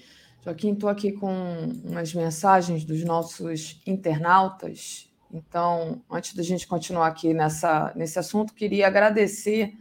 Joaquim, 0.42 0.72
estou 0.72 0.88
aqui 0.88 1.12
com 1.12 1.32
umas 1.84 2.12
mensagens 2.12 2.84
dos 2.84 3.04
nossos 3.04 3.80
internautas. 3.86 5.08
Então, 5.32 6.02
antes 6.10 6.34
da 6.34 6.42
gente 6.42 6.66
continuar 6.66 7.06
aqui 7.06 7.32
nessa, 7.32 7.92
nesse 7.94 8.18
assunto, 8.18 8.52
queria 8.52 8.88
agradecer 8.88 9.72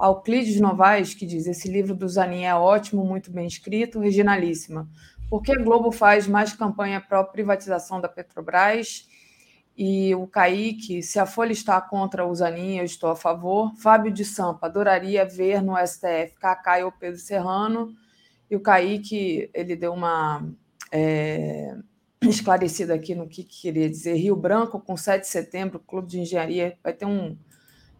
Alclides 0.00 0.58
Novaes, 0.58 1.12
que 1.12 1.26
diz: 1.26 1.46
esse 1.46 1.70
livro 1.70 1.94
do 1.94 2.08
Zanin 2.08 2.44
é 2.44 2.54
ótimo, 2.54 3.04
muito 3.04 3.30
bem 3.30 3.46
escrito, 3.46 3.98
originalíssima. 3.98 4.88
Por 5.28 5.42
que 5.42 5.52
a 5.52 5.62
Globo 5.62 5.92
faz 5.92 6.26
mais 6.26 6.54
campanha 6.54 7.00
para 7.00 7.22
privatização 7.22 8.00
da 8.00 8.08
Petrobras? 8.08 9.06
E 9.76 10.14
o 10.14 10.26
Kaique, 10.26 11.02
se 11.02 11.18
a 11.18 11.26
Folha 11.26 11.52
está 11.52 11.80
contra 11.80 12.26
o 12.26 12.34
Zanin, 12.34 12.78
eu 12.78 12.84
estou 12.84 13.10
a 13.10 13.16
favor. 13.16 13.74
Fábio 13.76 14.10
de 14.10 14.24
Sampa, 14.24 14.66
adoraria 14.66 15.24
ver 15.24 15.62
no 15.62 15.76
STF 15.76 16.34
Cacá 16.40 16.84
ou 16.84 16.90
Pedro 16.90 17.18
Serrano. 17.18 17.94
E 18.50 18.56
o 18.56 18.60
Kaique, 18.60 19.50
ele 19.54 19.76
deu 19.76 19.92
uma 19.92 20.44
é, 20.90 21.76
esclarecida 22.22 22.94
aqui 22.94 23.14
no 23.14 23.28
que 23.28 23.44
queria 23.44 23.88
dizer. 23.88 24.14
Rio 24.14 24.34
Branco, 24.34 24.80
com 24.80 24.96
7 24.96 25.22
de 25.22 25.28
setembro, 25.28 25.78
Clube 25.78 26.08
de 26.08 26.20
Engenharia, 26.20 26.76
vai 26.82 26.92
ter 26.92 27.06
um 27.06 27.36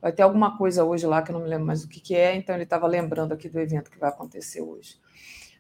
Vai 0.01 0.13
ter 0.13 0.23
alguma 0.23 0.57
coisa 0.57 0.85
hoje 0.85 1.07
lá 1.07 1.23
que 1.23 1.31
eu 1.31 1.35
não 1.35 1.43
me 1.43 1.49
lembro 1.49 1.67
mais 1.67 1.85
o 1.85 1.89
que, 1.89 2.01
que 2.01 2.15
é, 2.15 2.35
então 2.35 2.55
ele 2.55 2.65
estava 2.65 2.87
lembrando 2.87 3.33
aqui 3.33 3.49
do 3.49 3.61
evento 3.61 3.91
que 3.91 3.99
vai 3.99 4.09
acontecer 4.09 4.63
hoje. 4.63 4.97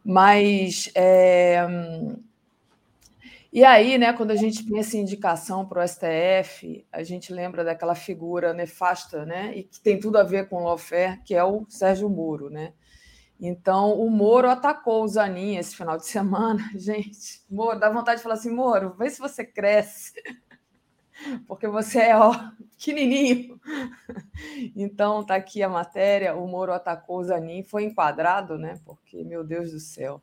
Mas. 0.04 0.90
É... 0.94 1.66
E 3.52 3.64
aí, 3.64 3.98
né, 3.98 4.12
quando 4.12 4.30
a 4.30 4.36
gente 4.36 4.62
pensa 4.62 4.96
em 4.96 5.00
indicação 5.00 5.66
para 5.66 5.82
o 5.82 5.88
STF, 5.88 6.86
a 6.92 7.02
gente 7.02 7.32
lembra 7.32 7.64
daquela 7.64 7.96
figura 7.96 8.54
nefasta, 8.54 9.26
né, 9.26 9.52
e 9.56 9.64
que 9.64 9.80
tem 9.80 9.98
tudo 9.98 10.18
a 10.18 10.22
ver 10.22 10.48
com 10.48 10.62
o 10.62 10.64
lawfare, 10.64 11.20
que 11.24 11.34
é 11.34 11.42
o 11.42 11.66
Sérgio 11.68 12.08
Moro, 12.08 12.48
né? 12.48 12.72
Então, 13.40 13.98
o 13.98 14.08
Moro 14.08 14.48
atacou 14.48 15.02
o 15.02 15.08
Zanin 15.08 15.56
esse 15.56 15.74
final 15.74 15.96
de 15.96 16.06
semana. 16.06 16.62
Gente, 16.76 17.42
Moro, 17.50 17.80
dá 17.80 17.90
vontade 17.90 18.18
de 18.18 18.22
falar 18.22 18.36
assim, 18.36 18.54
Moro, 18.54 18.94
vê 18.96 19.10
se 19.10 19.18
você 19.18 19.44
cresce 19.44 20.12
porque 21.46 21.66
você 21.68 22.00
é 22.00 22.16
ó, 22.16 22.32
pequenininho. 22.76 23.60
Então, 24.74 25.24
tá 25.24 25.34
aqui 25.34 25.62
a 25.62 25.68
matéria, 25.68 26.34
o 26.34 26.46
Moro 26.46 26.72
atacou 26.72 27.18
o 27.18 27.24
Zanin, 27.24 27.62
foi 27.62 27.84
enquadrado, 27.84 28.56
né? 28.56 28.80
Porque, 28.84 29.22
meu 29.22 29.44
Deus 29.44 29.72
do 29.72 29.80
céu. 29.80 30.22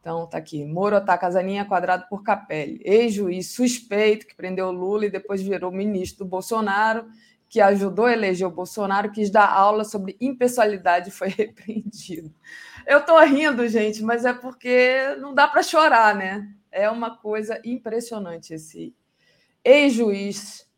Então, 0.00 0.26
tá 0.26 0.38
aqui, 0.38 0.64
Moro 0.64 0.96
ataca 0.96 1.30
Zanin, 1.30 1.64
quadrado 1.64 2.06
por 2.08 2.22
Capelli. 2.22 2.80
Ex-juiz 2.84 3.50
suspeito 3.50 4.26
que 4.26 4.36
prendeu 4.36 4.70
Lula 4.70 5.06
e 5.06 5.10
depois 5.10 5.42
virou 5.42 5.72
ministro 5.72 6.24
do 6.24 6.30
Bolsonaro, 6.30 7.06
que 7.48 7.60
ajudou 7.60 8.06
a 8.06 8.12
eleger 8.12 8.46
o 8.46 8.50
Bolsonaro, 8.50 9.10
quis 9.10 9.30
dar 9.30 9.50
aula 9.50 9.84
sobre 9.84 10.16
impessoalidade 10.20 11.08
e 11.08 11.12
foi 11.12 11.28
repreendido. 11.36 12.32
Eu 12.86 13.04
tô 13.04 13.18
rindo, 13.20 13.66
gente, 13.68 14.02
mas 14.02 14.24
é 14.24 14.32
porque 14.32 15.14
não 15.18 15.34
dá 15.34 15.48
para 15.48 15.62
chorar, 15.62 16.14
né? 16.14 16.48
É 16.70 16.88
uma 16.88 17.16
coisa 17.16 17.60
impressionante 17.64 18.54
esse 18.54 18.94
ex-juiz 19.64 20.68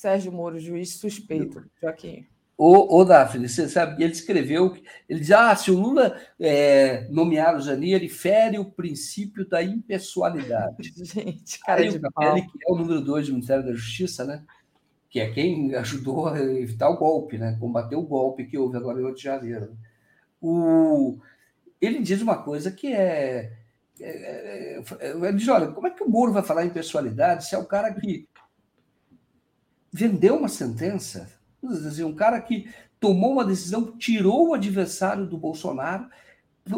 Sérgio 0.00 0.32
Moro, 0.32 0.58
juiz 0.58 0.94
suspeito, 0.94 1.62
Joaquim. 1.80 2.26
Ô, 2.56 2.98
ô 2.98 3.04
Daphne, 3.04 3.48
você 3.48 3.68
sabe, 3.68 4.02
ele 4.02 4.12
escreveu, 4.12 4.74
ele 5.08 5.20
diz, 5.20 5.30
ah, 5.30 5.54
se 5.56 5.70
o 5.70 5.78
Lula 5.78 6.18
é, 6.38 7.06
nomear 7.10 7.56
o 7.56 7.60
Jani, 7.60 7.92
ele 7.92 8.08
fere 8.08 8.58
o 8.58 8.64
princípio 8.64 9.48
da 9.48 9.62
impessoalidade. 9.62 10.92
Gente, 11.04 11.58
cara 11.60 11.80
Aí, 11.80 11.90
de 11.90 11.98
pau. 11.98 12.36
Ele, 12.36 12.46
que 12.46 12.58
é 12.66 12.72
o 12.72 12.76
número 12.76 13.00
dois 13.02 13.26
do 13.26 13.32
Ministério 13.32 13.64
da 13.64 13.72
Justiça, 13.72 14.24
né? 14.24 14.42
Que 15.08 15.20
é 15.20 15.30
quem 15.30 15.74
ajudou 15.74 16.28
a 16.28 16.38
evitar 16.38 16.88
o 16.88 16.98
golpe, 16.98 17.36
né? 17.36 17.56
Combater 17.60 17.96
o 17.96 18.02
golpe 18.02 18.44
que 18.44 18.56
houve 18.56 18.76
agora 18.76 19.00
em 19.00 19.04
8 19.04 19.16
de 19.16 19.22
janeiro. 19.22 19.76
O, 20.40 21.18
ele 21.80 22.00
diz 22.00 22.22
uma 22.22 22.42
coisa 22.42 22.70
que 22.70 22.92
é, 22.92 23.52
é, 24.00 24.10
é, 24.10 24.82
é 25.00 25.10
ele 25.10 25.32
diz, 25.32 25.48
olha, 25.48 25.68
como 25.68 25.86
é 25.86 25.90
que 25.90 26.02
o 26.02 26.08
Moro 26.08 26.32
vai 26.32 26.42
falar 26.42 26.64
em 26.64 26.70
pessoalidade 26.70 27.46
se 27.46 27.54
é 27.54 27.58
o 27.58 27.66
cara 27.66 27.92
que 27.92 28.28
vendeu 29.92 30.36
uma 30.36 30.48
sentença. 30.48 31.30
Um 31.62 32.14
cara 32.14 32.40
que 32.40 32.68
tomou 32.98 33.32
uma 33.32 33.44
decisão, 33.44 33.96
tirou 33.96 34.48
o 34.48 34.54
adversário 34.54 35.26
do 35.26 35.36
Bolsonaro, 35.36 36.06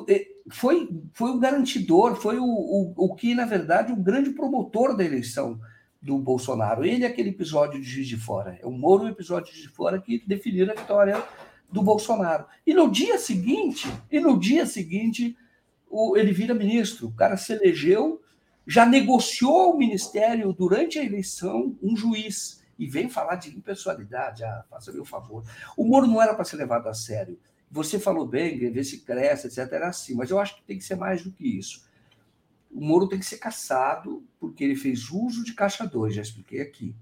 é, 0.09 0.27
foi, 0.51 0.89
foi 1.13 1.31
o 1.31 1.39
garantidor, 1.39 2.17
foi 2.17 2.39
o, 2.39 2.45
o, 2.45 2.95
o 2.97 3.15
que, 3.15 3.35
na 3.35 3.45
verdade, 3.45 3.93
o 3.93 3.97
grande 3.97 4.31
promotor 4.31 4.97
da 4.97 5.05
eleição 5.05 5.61
do 6.01 6.19
Bolsonaro. 6.19 6.85
Ele 6.85 7.05
é 7.05 7.09
aquele 7.09 7.31
episódio 7.31 7.81
de 7.81 7.87
Juiz 7.87 8.09
de 8.09 8.17
Fora. 8.17 8.59
É 8.61 8.67
o 8.67 8.71
Moro, 8.71 9.05
o 9.05 9.09
episódio 9.09 9.53
de 9.53 9.59
Juiz 9.59 9.71
de 9.71 9.75
Fora, 9.75 10.01
que 10.01 10.23
definiram 10.27 10.73
a 10.73 10.81
vitória 10.81 11.23
do 11.71 11.83
Bolsonaro. 11.83 12.47
E 12.67 12.75
no 12.75 12.91
dia 12.91 13.19
seguinte, 13.19 13.89
e 14.11 14.19
no 14.19 14.39
dia 14.39 14.67
seguinte, 14.67 15.37
o, 15.89 16.17
ele 16.17 16.33
vira 16.33 16.55
ministro. 16.55 17.09
O 17.09 17.13
cara 17.13 17.37
se 17.37 17.53
elegeu, 17.53 18.21
já 18.67 18.85
negociou 18.85 19.75
o 19.75 19.79
ministério 19.79 20.53
durante 20.53 20.99
a 20.99 21.05
eleição 21.05 21.77
um 21.83 21.97
juiz 21.97 22.62
e 22.83 22.87
vem 22.89 23.09
falar 23.09 23.37
de 23.37 23.57
impessoalidade. 23.57 24.43
Ah, 24.43 24.65
faça-me 24.69 24.99
o 24.99 25.05
favor. 25.05 25.45
O 25.77 25.85
Moro 25.85 26.05
não 26.05 26.21
era 26.21 26.35
para 26.35 26.45
ser 26.45 26.57
levado 26.57 26.89
a 26.89 26.95
sério. 26.95 27.39
Você 27.71 27.97
falou 27.97 28.27
bem, 28.27 28.59
ver 28.59 28.83
se 28.83 29.03
cresce, 29.03 29.47
etc. 29.47 29.73
Era 29.73 29.89
assim, 29.89 30.17
mas 30.17 30.31
eu 30.31 30.39
acho 30.41 30.57
que 30.57 30.65
tem 30.65 30.79
que 30.79 30.85
ser 30.85 30.97
mais 30.97 31.23
do 31.23 31.31
que 31.31 31.47
isso. 31.47 31.87
O 32.73 32.85
Moro 32.85 33.07
tem 33.07 33.21
que 33.21 33.25
ser 33.25 33.39
caçado 33.39 34.25
porque 34.41 34.65
ele 34.65 34.75
fez 34.75 35.11
uso 35.11 35.45
de 35.45 35.55
caixa 35.55 35.87
2, 35.87 36.17
já 36.17 36.23
expliquei 36.23 36.61
aqui, 36.61 36.93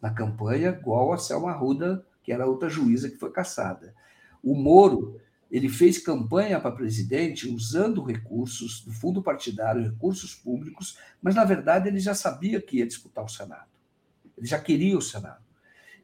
na 0.00 0.08
campanha, 0.08 0.70
igual 0.70 1.12
a 1.12 1.18
Selma 1.18 1.52
Ruda, 1.52 2.02
que 2.22 2.32
era 2.32 2.46
outra 2.46 2.70
juíza 2.70 3.10
que 3.10 3.18
foi 3.18 3.30
caçada. 3.30 3.94
O 4.42 4.54
Moro 4.54 5.20
ele 5.50 5.68
fez 5.68 5.98
campanha 5.98 6.58
para 6.58 6.72
presidente 6.72 7.46
usando 7.46 8.02
recursos 8.02 8.80
do 8.80 8.90
fundo 8.90 9.22
partidário, 9.22 9.82
recursos 9.82 10.34
públicos, 10.34 10.98
mas 11.20 11.34
na 11.34 11.44
verdade 11.44 11.88
ele 11.88 12.00
já 12.00 12.14
sabia 12.14 12.58
que 12.58 12.78
ia 12.78 12.86
disputar 12.86 13.22
o 13.22 13.28
Senado. 13.28 13.75
Ele 14.36 14.46
já 14.46 14.58
queria 14.58 14.96
o 14.96 15.02
Senado. 15.02 15.44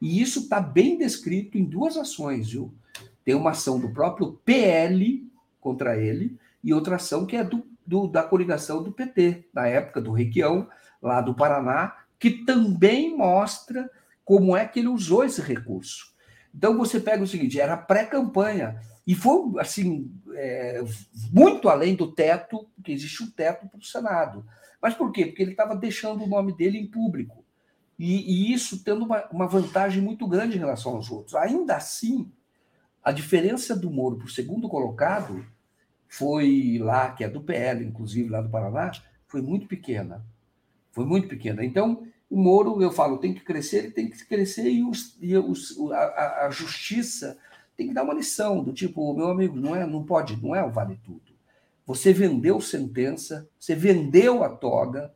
E 0.01 0.21
isso 0.21 0.41
está 0.41 0.59
bem 0.59 0.97
descrito 0.97 1.57
em 1.57 1.63
duas 1.63 1.97
ações, 1.97 2.51
viu? 2.51 2.73
Tem 3.23 3.35
uma 3.35 3.51
ação 3.51 3.79
do 3.79 3.89
próprio 3.89 4.33
PL 4.43 5.25
contra 5.61 5.97
ele 5.97 6.37
e 6.63 6.73
outra 6.73 6.97
ação 6.97 7.25
que 7.25 7.37
é 7.37 7.43
do, 7.43 7.65
do 7.85 8.07
da 8.07 8.23
coligação 8.23 8.83
do 8.83 8.91
PT, 8.91 9.45
na 9.53 9.67
época 9.67 10.01
do 10.01 10.11
Requião, 10.11 10.67
lá 11.01 11.21
do 11.21 11.33
Paraná, 11.33 11.95
que 12.19 12.29
também 12.29 13.15
mostra 13.15 13.89
como 14.25 14.55
é 14.55 14.65
que 14.65 14.79
ele 14.79 14.87
usou 14.87 15.23
esse 15.23 15.41
recurso. 15.41 16.13
Então 16.53 16.77
você 16.77 16.99
pega 16.99 17.23
o 17.23 17.27
seguinte: 17.27 17.59
era 17.59 17.75
pré-campanha. 17.75 18.79
E 19.05 19.15
foi 19.15 19.59
assim, 19.59 20.09
é, 20.33 20.81
muito 21.31 21.67
além 21.67 21.95
do 21.95 22.11
teto, 22.13 22.69
porque 22.75 22.91
existe 22.93 23.21
um 23.21 23.29
teto 23.29 23.67
para 23.67 23.79
o 23.79 23.83
Senado. 23.83 24.45
Mas 24.81 24.93
por 24.93 25.11
quê? 25.11 25.25
Porque 25.25 25.41
ele 25.41 25.51
estava 25.51 25.75
deixando 25.75 26.23
o 26.23 26.27
nome 26.27 26.55
dele 26.55 26.77
em 26.77 26.87
público. 26.87 27.42
E, 28.03 28.49
e 28.49 28.53
isso 28.53 28.83
tendo 28.83 29.05
uma, 29.05 29.25
uma, 29.31 29.47
vantagem 29.47 30.03
muito 30.03 30.27
grande 30.27 30.57
em 30.57 30.59
relação 30.59 30.93
aos 30.93 31.09
outros. 31.09 31.35
Ainda 31.35 31.77
assim, 31.77 32.29
a 33.01 33.13
diferença 33.13 33.73
do 33.73 33.89
Moro 33.89 34.17
para 34.17 34.25
o 34.25 34.29
segundo 34.29 34.67
colocado 34.67 35.45
foi 36.05 36.79
lá, 36.81 37.11
que 37.13 37.23
é 37.23 37.29
do 37.29 37.39
PL, 37.39 37.85
inclusive 37.85 38.27
lá 38.27 38.41
do 38.41 38.49
Paraná, 38.49 38.91
foi 39.25 39.41
muito 39.41 39.67
pequena. 39.67 40.21
Foi 40.91 41.05
muito 41.05 41.29
pequena. 41.29 41.63
Então, 41.63 42.05
o 42.29 42.35
Moro, 42.35 42.81
eu 42.81 42.91
falo, 42.91 43.19
tem 43.19 43.33
que 43.33 43.39
crescer, 43.39 43.77
ele 43.77 43.91
tem 43.91 44.09
que 44.09 44.25
crescer 44.25 44.69
e, 44.69 44.83
os, 44.83 45.17
e 45.21 45.37
os, 45.37 45.79
a, 45.93 46.47
a, 46.47 46.49
justiça 46.49 47.37
tem 47.77 47.87
que 47.87 47.93
dar 47.93 48.03
uma 48.03 48.13
lição 48.13 48.61
do 48.61 48.73
tipo, 48.73 49.13
meu 49.13 49.29
amigo, 49.29 49.55
não 49.55 49.73
é, 49.73 49.87
não 49.87 50.03
pode, 50.03 50.35
não 50.43 50.53
é 50.53 50.61
o 50.61 50.69
vale 50.69 50.99
tudo. 51.05 51.31
Você 51.85 52.11
vendeu 52.11 52.59
sentença, 52.59 53.47
você 53.57 53.73
vendeu 53.73 54.43
a 54.43 54.49
toga, 54.49 55.13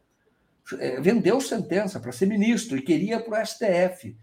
vendeu 1.01 1.39
sentença 1.39 1.99
para 1.99 2.11
ser 2.11 2.25
ministro 2.25 2.77
e 2.77 2.81
queria 2.81 3.19
para 3.19 3.41
o 3.41 3.45
STF. 3.45 4.17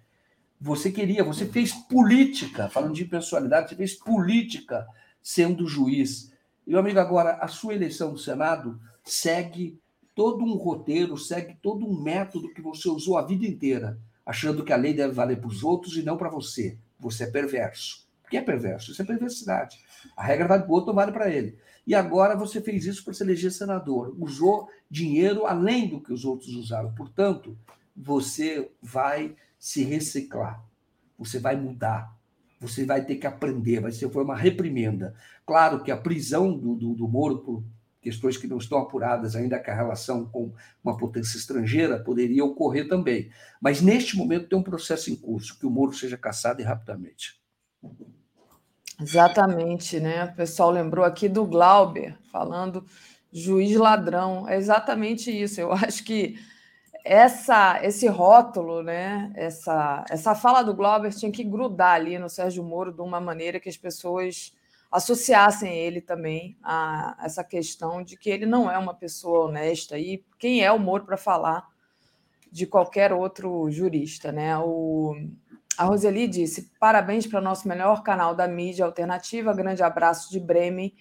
Você 0.61 0.91
queria, 0.91 1.25
você 1.25 1.47
fez 1.47 1.73
política, 1.73 2.69
falando 2.69 2.95
de 2.95 3.05
impessoalidade, 3.05 3.71
você 3.71 3.77
fez 3.77 3.95
política 3.95 4.87
sendo 5.23 5.67
juiz. 5.67 6.33
Meu 6.67 6.79
amigo, 6.79 6.99
agora, 6.99 7.35
a 7.35 7.49
sua 7.49 7.75
eleição 7.75 8.13
do 8.13 8.19
Senado 8.19 8.81
segue 9.03 9.79
todo 10.15 10.45
um 10.45 10.55
roteiro, 10.55 11.19
segue 11.19 11.57
todo 11.63 11.87
um 11.87 12.01
método 12.03 12.53
que 12.53 12.63
você 12.63 12.89
usou 12.89 13.19
a 13.19 13.27
vida 13.27 13.45
inteira, 13.47 13.99
achando 14.25 14.65
que 14.65 14.73
a 14.73 14.77
lei 14.77 14.95
deve 14.95 15.13
valer 15.13 15.39
para 15.39 15.49
os 15.49 15.63
outros 15.63 15.97
e 15.97 16.03
não 16.03 16.17
para 16.17 16.31
você. 16.31 16.79
Você 16.99 17.25
é 17.25 17.31
perverso. 17.31 18.07
O 18.25 18.31
que 18.31 18.37
é 18.37 18.43
perverso? 18.43 18.93
Isso 18.93 19.03
é 19.03 19.05
perversidade. 19.05 19.79
A 20.17 20.25
regra 20.25 20.49
vale 20.49 20.63
para 20.63 20.71
o 20.71 20.75
outro, 20.75 20.89
não 20.89 20.95
vale 20.95 21.13
para 21.13 21.31
ele 21.31 21.59
e 21.87 21.95
agora 21.95 22.37
você 22.37 22.61
fez 22.61 22.87
isso 22.87 23.05
para 23.05 23.13
se 23.13 23.23
eleger 23.23 23.53
senador. 23.53 24.15
Usou 24.19 24.69
dinheiro 24.91 25.47
além 25.47 25.89
do 25.89 26.01
que 26.01 26.13
os 26.13 26.25
outros 26.25 26.55
usaram. 26.55 26.95
Portanto, 26.95 27.57
você 27.97 28.71
vai 28.83 29.37
se 29.59 29.85
reciclar, 29.85 30.63
você 31.19 31.39
vai 31.39 31.57
mudar, 31.57 32.15
você 32.59 32.85
vai 32.85 33.05
ter 33.05 33.17
que 33.17 33.27
aprender, 33.27 33.81
vai 33.81 33.93
ser 33.93 34.11
foi 34.11 34.25
uma 34.25 34.37
reprimenda. 34.37 35.15
Claro 35.47 35.83
que 35.83 35.91
a 35.91 35.97
prisão 35.97 36.57
do, 36.57 36.75
do, 36.75 36.95
do 36.95 37.09
Moro 37.09 37.39
por 37.39 37.65
questões 38.01 38.37
que 38.37 38.47
não 38.47 38.59
estão 38.59 38.79
apuradas 38.79 39.35
ainda 39.35 39.59
com 39.59 39.71
a 39.71 39.75
relação 39.75 40.27
com 40.27 40.53
uma 40.83 40.97
potência 40.97 41.39
estrangeira 41.39 41.99
poderia 41.99 42.45
ocorrer 42.45 42.87
também. 42.87 43.31
Mas 43.61 43.81
neste 43.81 44.17
momento 44.17 44.49
tem 44.49 44.59
um 44.59 44.63
processo 44.63 45.11
em 45.11 45.17
curso, 45.17 45.59
que 45.59 45.65
o 45.65 45.71
Moro 45.71 45.95
seja 45.95 46.19
caçado 46.19 46.61
e 46.61 46.65
rapidamente. 46.65 47.43
Exatamente, 49.01 49.99
né? 49.99 50.25
O 50.25 50.37
pessoal 50.37 50.71
lembrou 50.71 51.05
aqui 51.05 51.29
do 51.29 51.45
Glauber, 51.45 52.17
falando 52.31 52.85
juiz 53.33 53.77
ladrão. 53.77 54.49
É 54.49 54.57
exatamente 54.57 55.31
isso. 55.31 55.61
Eu 55.61 55.73
acho 55.75 56.05
que 56.05 56.39
essa, 57.05 57.81
esse 57.85 58.07
rótulo, 58.07 58.83
né? 58.83 59.33
Essa, 59.35 60.05
essa 60.09 60.35
fala 60.35 60.63
do 60.63 60.75
Glauber 60.75 61.13
tinha 61.13 61.33
que 61.33 61.45
grudar 61.45 61.95
ali 61.95 62.19
no 62.19 62.31
Sérgio 62.31 62.63
Moro 62.63 62.93
de 62.93 63.03
uma 63.03 63.21
maneira 63.21 63.61
que 63.61 63.69
as 63.69 63.77
pessoas 63.77 64.53
associassem 64.91 65.75
ele 65.77 66.01
também 66.01 66.57
a 66.63 67.17
essa 67.21 67.43
questão 67.43 68.03
de 68.03 68.17
que 68.17 68.31
ele 68.31 68.47
não 68.47 68.71
é 68.71 68.79
uma 68.79 68.95
pessoa 68.95 69.47
honesta. 69.47 69.99
E 69.99 70.25
quem 70.39 70.63
é 70.63 70.71
o 70.71 70.79
Moro 70.79 71.05
para 71.05 71.17
falar 71.17 71.67
de 72.51 72.67
qualquer 72.67 73.13
outro 73.13 73.69
jurista, 73.69 74.31
né? 74.31 74.57
O 74.59 75.17
a 75.77 75.85
Roseli 75.85 76.29
disse: 76.29 76.71
parabéns 76.79 77.27
para 77.27 77.41
o 77.41 77.43
nosso 77.43 77.69
melhor 77.69 78.03
canal 78.03 78.35
da 78.35 78.47
mídia 78.47 78.85
alternativa. 78.85 79.53
Grande 79.53 79.83
abraço 79.83 80.31
de 80.31 80.39
Bremen 80.41 80.95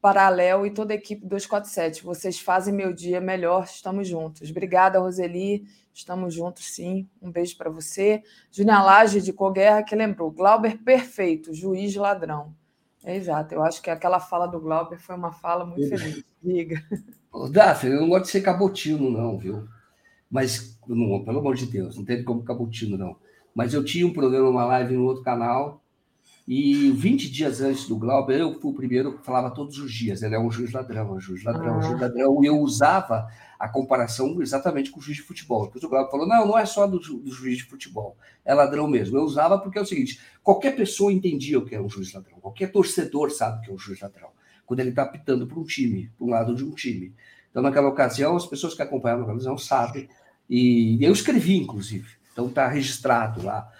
Paralel 0.00 0.66
e 0.66 0.70
toda 0.70 0.92
a 0.92 0.96
equipe 0.96 1.26
247. 1.26 2.02
Vocês 2.02 2.38
fazem 2.40 2.74
meu 2.74 2.92
dia 2.92 3.20
melhor, 3.20 3.64
estamos 3.64 4.08
juntos. 4.08 4.50
Obrigada, 4.50 4.98
Roseli. 4.98 5.64
Estamos 5.94 6.34
juntos, 6.34 6.74
sim. 6.74 7.08
Um 7.20 7.30
beijo 7.30 7.56
para 7.56 7.70
você. 7.70 8.22
Júnior 8.50 8.84
Laje 8.84 9.20
de 9.20 9.32
Coguerra 9.32 9.82
que 9.82 9.94
lembrou: 9.94 10.30
Glauber 10.30 10.78
perfeito, 10.78 11.54
juiz 11.54 11.94
ladrão. 11.94 12.54
É 13.04 13.16
exato, 13.16 13.54
eu 13.54 13.62
acho 13.62 13.82
que 13.82 13.90
aquela 13.90 14.20
fala 14.20 14.46
do 14.46 14.60
Glauber 14.60 14.98
foi 14.98 15.16
uma 15.16 15.32
fala 15.32 15.66
muito 15.66 15.88
feliz. 15.88 16.24
Diga. 16.42 16.82
Daphne, 17.50 17.94
eu 17.94 18.00
não 18.02 18.08
gosto 18.08 18.26
de 18.26 18.30
ser 18.30 18.42
cabotino, 18.42 19.10
não, 19.10 19.38
viu? 19.38 19.66
Mas, 20.30 20.78
não, 20.86 21.24
pelo 21.24 21.40
amor 21.40 21.56
de 21.56 21.66
Deus, 21.66 21.96
não 21.96 22.04
tem 22.04 22.24
como 22.24 22.44
cabotino, 22.44 22.96
não. 22.96 23.16
Mas 23.54 23.74
eu 23.74 23.84
tinha 23.84 24.06
um 24.06 24.12
programa, 24.12 24.48
uma 24.48 24.64
live 24.64 24.94
no 24.94 25.04
outro 25.04 25.22
canal, 25.22 25.82
e 26.46 26.90
20 26.90 27.30
dias 27.30 27.60
antes 27.60 27.86
do 27.86 27.96
Glauber, 27.96 28.40
eu 28.40 28.60
fui 28.60 28.72
o 28.72 28.74
primeiro 28.74 29.16
que 29.16 29.24
falava 29.24 29.50
todos 29.50 29.78
os 29.78 29.92
dias. 29.92 30.22
Ele 30.22 30.34
é 30.34 30.40
um 30.40 30.50
juiz 30.50 30.72
ladrão, 30.72 31.14
um 31.14 31.20
juiz 31.20 31.44
ladrão, 31.44 31.78
um 31.78 31.82
juiz 31.82 32.02
ah. 32.02 32.06
ladrão. 32.06 32.42
E 32.42 32.46
eu 32.46 32.58
usava 32.58 33.28
a 33.58 33.68
comparação 33.68 34.42
exatamente 34.42 34.90
com 34.90 34.98
o 34.98 35.02
juiz 35.02 35.18
de 35.18 35.22
futebol. 35.22 35.66
Depois 35.66 35.84
o 35.84 35.88
Glauber 35.88 36.10
falou: 36.10 36.26
não, 36.26 36.46
não 36.46 36.58
é 36.58 36.66
só 36.66 36.86
do, 36.86 36.98
do, 36.98 37.30
juiz 37.30 37.58
de 37.58 37.64
futebol, 37.64 38.16
é 38.44 38.52
ladrão 38.52 38.88
mesmo. 38.88 39.16
Eu 39.16 39.22
usava 39.22 39.56
porque 39.56 39.78
é 39.78 39.82
o 39.82 39.86
seguinte: 39.86 40.20
qualquer 40.42 40.74
pessoa 40.74 41.12
entendia 41.12 41.60
o 41.60 41.64
que 41.64 41.76
é 41.76 41.80
um 41.80 41.88
juiz 41.88 42.12
ladrão, 42.12 42.40
qualquer 42.40 42.72
torcedor 42.72 43.30
sabe 43.30 43.58
o 43.58 43.60
que 43.62 43.70
é 43.70 43.74
um 43.74 43.78
juiz 43.78 44.00
ladrão, 44.00 44.30
quando 44.66 44.80
ele 44.80 44.90
está 44.90 45.02
apitando 45.02 45.46
para 45.46 45.60
um 45.60 45.64
time, 45.64 46.10
para 46.18 46.26
um 46.26 46.30
lado 46.30 46.56
de 46.56 46.64
um 46.64 46.72
time. 46.72 47.14
Então, 47.50 47.62
naquela 47.62 47.88
ocasião, 47.88 48.34
as 48.34 48.46
pessoas 48.46 48.74
que 48.74 48.82
acompanhavam 48.82 49.22
a 49.22 49.26
televisão 49.26 49.56
sabem, 49.56 50.08
e 50.50 50.98
eu 51.00 51.12
escrevi, 51.12 51.56
inclusive, 51.56 52.08
então 52.32 52.46
está 52.46 52.66
registrado 52.68 53.44
lá. 53.44 53.70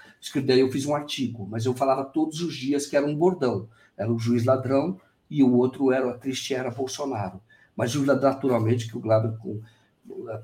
Daí 0.44 0.60
eu 0.60 0.70
fiz 0.70 0.86
um 0.86 0.94
artigo, 0.94 1.46
mas 1.50 1.66
eu 1.66 1.74
falava 1.74 2.04
todos 2.04 2.40
os 2.40 2.54
dias 2.54 2.86
que 2.86 2.96
era 2.96 3.04
um 3.04 3.16
bordão. 3.16 3.68
Era 3.96 4.12
o 4.12 4.18
juiz 4.18 4.44
ladrão 4.44 5.00
e 5.28 5.42
o 5.42 5.52
outro 5.52 5.90
era 5.90 6.10
a 6.10 6.14
triste 6.14 6.54
era 6.54 6.70
Bolsonaro. 6.70 7.40
Mas 7.76 7.94
naturalmente 7.94 8.88
que 8.88 8.96
o 8.96 9.00
Glauber, 9.00 9.36
com 9.38 9.60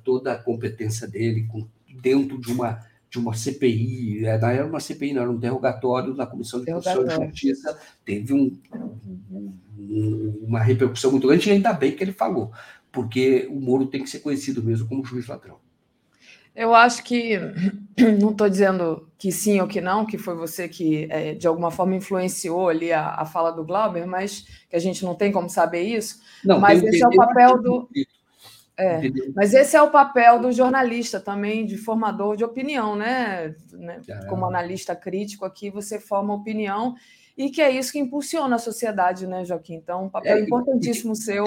toda 0.04 0.32
a 0.32 0.42
competência 0.42 1.06
dele, 1.06 1.46
com, 1.46 1.66
dentro 2.00 2.40
de 2.40 2.50
uma, 2.50 2.84
de 3.10 3.18
uma 3.18 3.34
CPI, 3.34 4.24
é, 4.24 4.38
não 4.38 4.48
era 4.48 4.66
uma 4.66 4.80
CPI, 4.80 5.12
não 5.12 5.22
era 5.22 5.30
um 5.30 5.36
interrogatório 5.36 6.14
na 6.14 6.26
Comissão 6.26 6.60
de 6.60 6.72
Constituição 6.72 7.24
e 7.24 7.28
Justiça, 7.28 7.78
teve 8.04 8.32
um, 8.32 8.58
um, 9.78 10.44
uma 10.46 10.60
repercussão 10.60 11.10
muito 11.10 11.26
grande, 11.26 11.48
e 11.48 11.52
ainda 11.52 11.72
bem 11.72 11.92
que 11.92 12.02
ele 12.02 12.12
falou, 12.12 12.50
porque 12.90 13.46
o 13.50 13.60
Moro 13.60 13.86
tem 13.86 14.02
que 14.02 14.10
ser 14.10 14.20
conhecido 14.20 14.62
mesmo 14.62 14.88
como 14.88 15.04
juiz 15.04 15.26
ladrão. 15.26 15.58
Eu 16.58 16.74
acho 16.74 17.04
que 17.04 17.38
não 18.20 18.32
estou 18.32 18.48
dizendo 18.48 19.08
que 19.16 19.30
sim 19.30 19.60
ou 19.60 19.68
que 19.68 19.80
não, 19.80 20.04
que 20.04 20.18
foi 20.18 20.34
você 20.34 20.68
que 20.68 21.06
é, 21.08 21.34
de 21.34 21.46
alguma 21.46 21.70
forma 21.70 21.94
influenciou 21.94 22.68
ali 22.68 22.92
a, 22.92 23.14
a, 23.14 23.24
fala 23.24 23.52
do 23.52 23.64
Glauber, 23.64 24.04
mas 24.06 24.44
que 24.68 24.74
a 24.74 24.80
gente 24.80 25.04
não 25.04 25.14
tem 25.14 25.30
como 25.30 25.48
saber 25.48 25.82
isso. 25.82 26.20
Não, 26.44 26.58
mas 26.58 26.82
esse 26.82 27.00
é 27.00 27.06
o 27.06 27.14
papel 27.14 27.62
do. 27.62 27.88
É, 28.76 29.02
mas 29.36 29.54
esse 29.54 29.76
é 29.76 29.82
o 29.82 29.90
papel 29.90 30.40
do 30.40 30.50
jornalista 30.50 31.20
também, 31.20 31.64
de 31.64 31.76
formador 31.76 32.36
de 32.36 32.44
opinião, 32.44 32.96
né? 32.96 33.54
né? 33.72 34.00
Como 34.28 34.44
analista 34.44 34.96
crítico 34.96 35.44
aqui, 35.44 35.70
você 35.70 36.00
forma 36.00 36.34
opinião 36.34 36.96
e 37.36 37.50
que 37.50 37.62
é 37.62 37.70
isso 37.70 37.92
que 37.92 38.00
impulsiona 38.00 38.56
a 38.56 38.58
sociedade, 38.58 39.28
né, 39.28 39.44
Joaquim? 39.44 39.74
Então, 39.74 40.06
um 40.06 40.08
papel 40.08 40.38
é, 40.38 40.40
importantíssimo 40.40 41.12
e, 41.12 41.16
seu. 41.16 41.44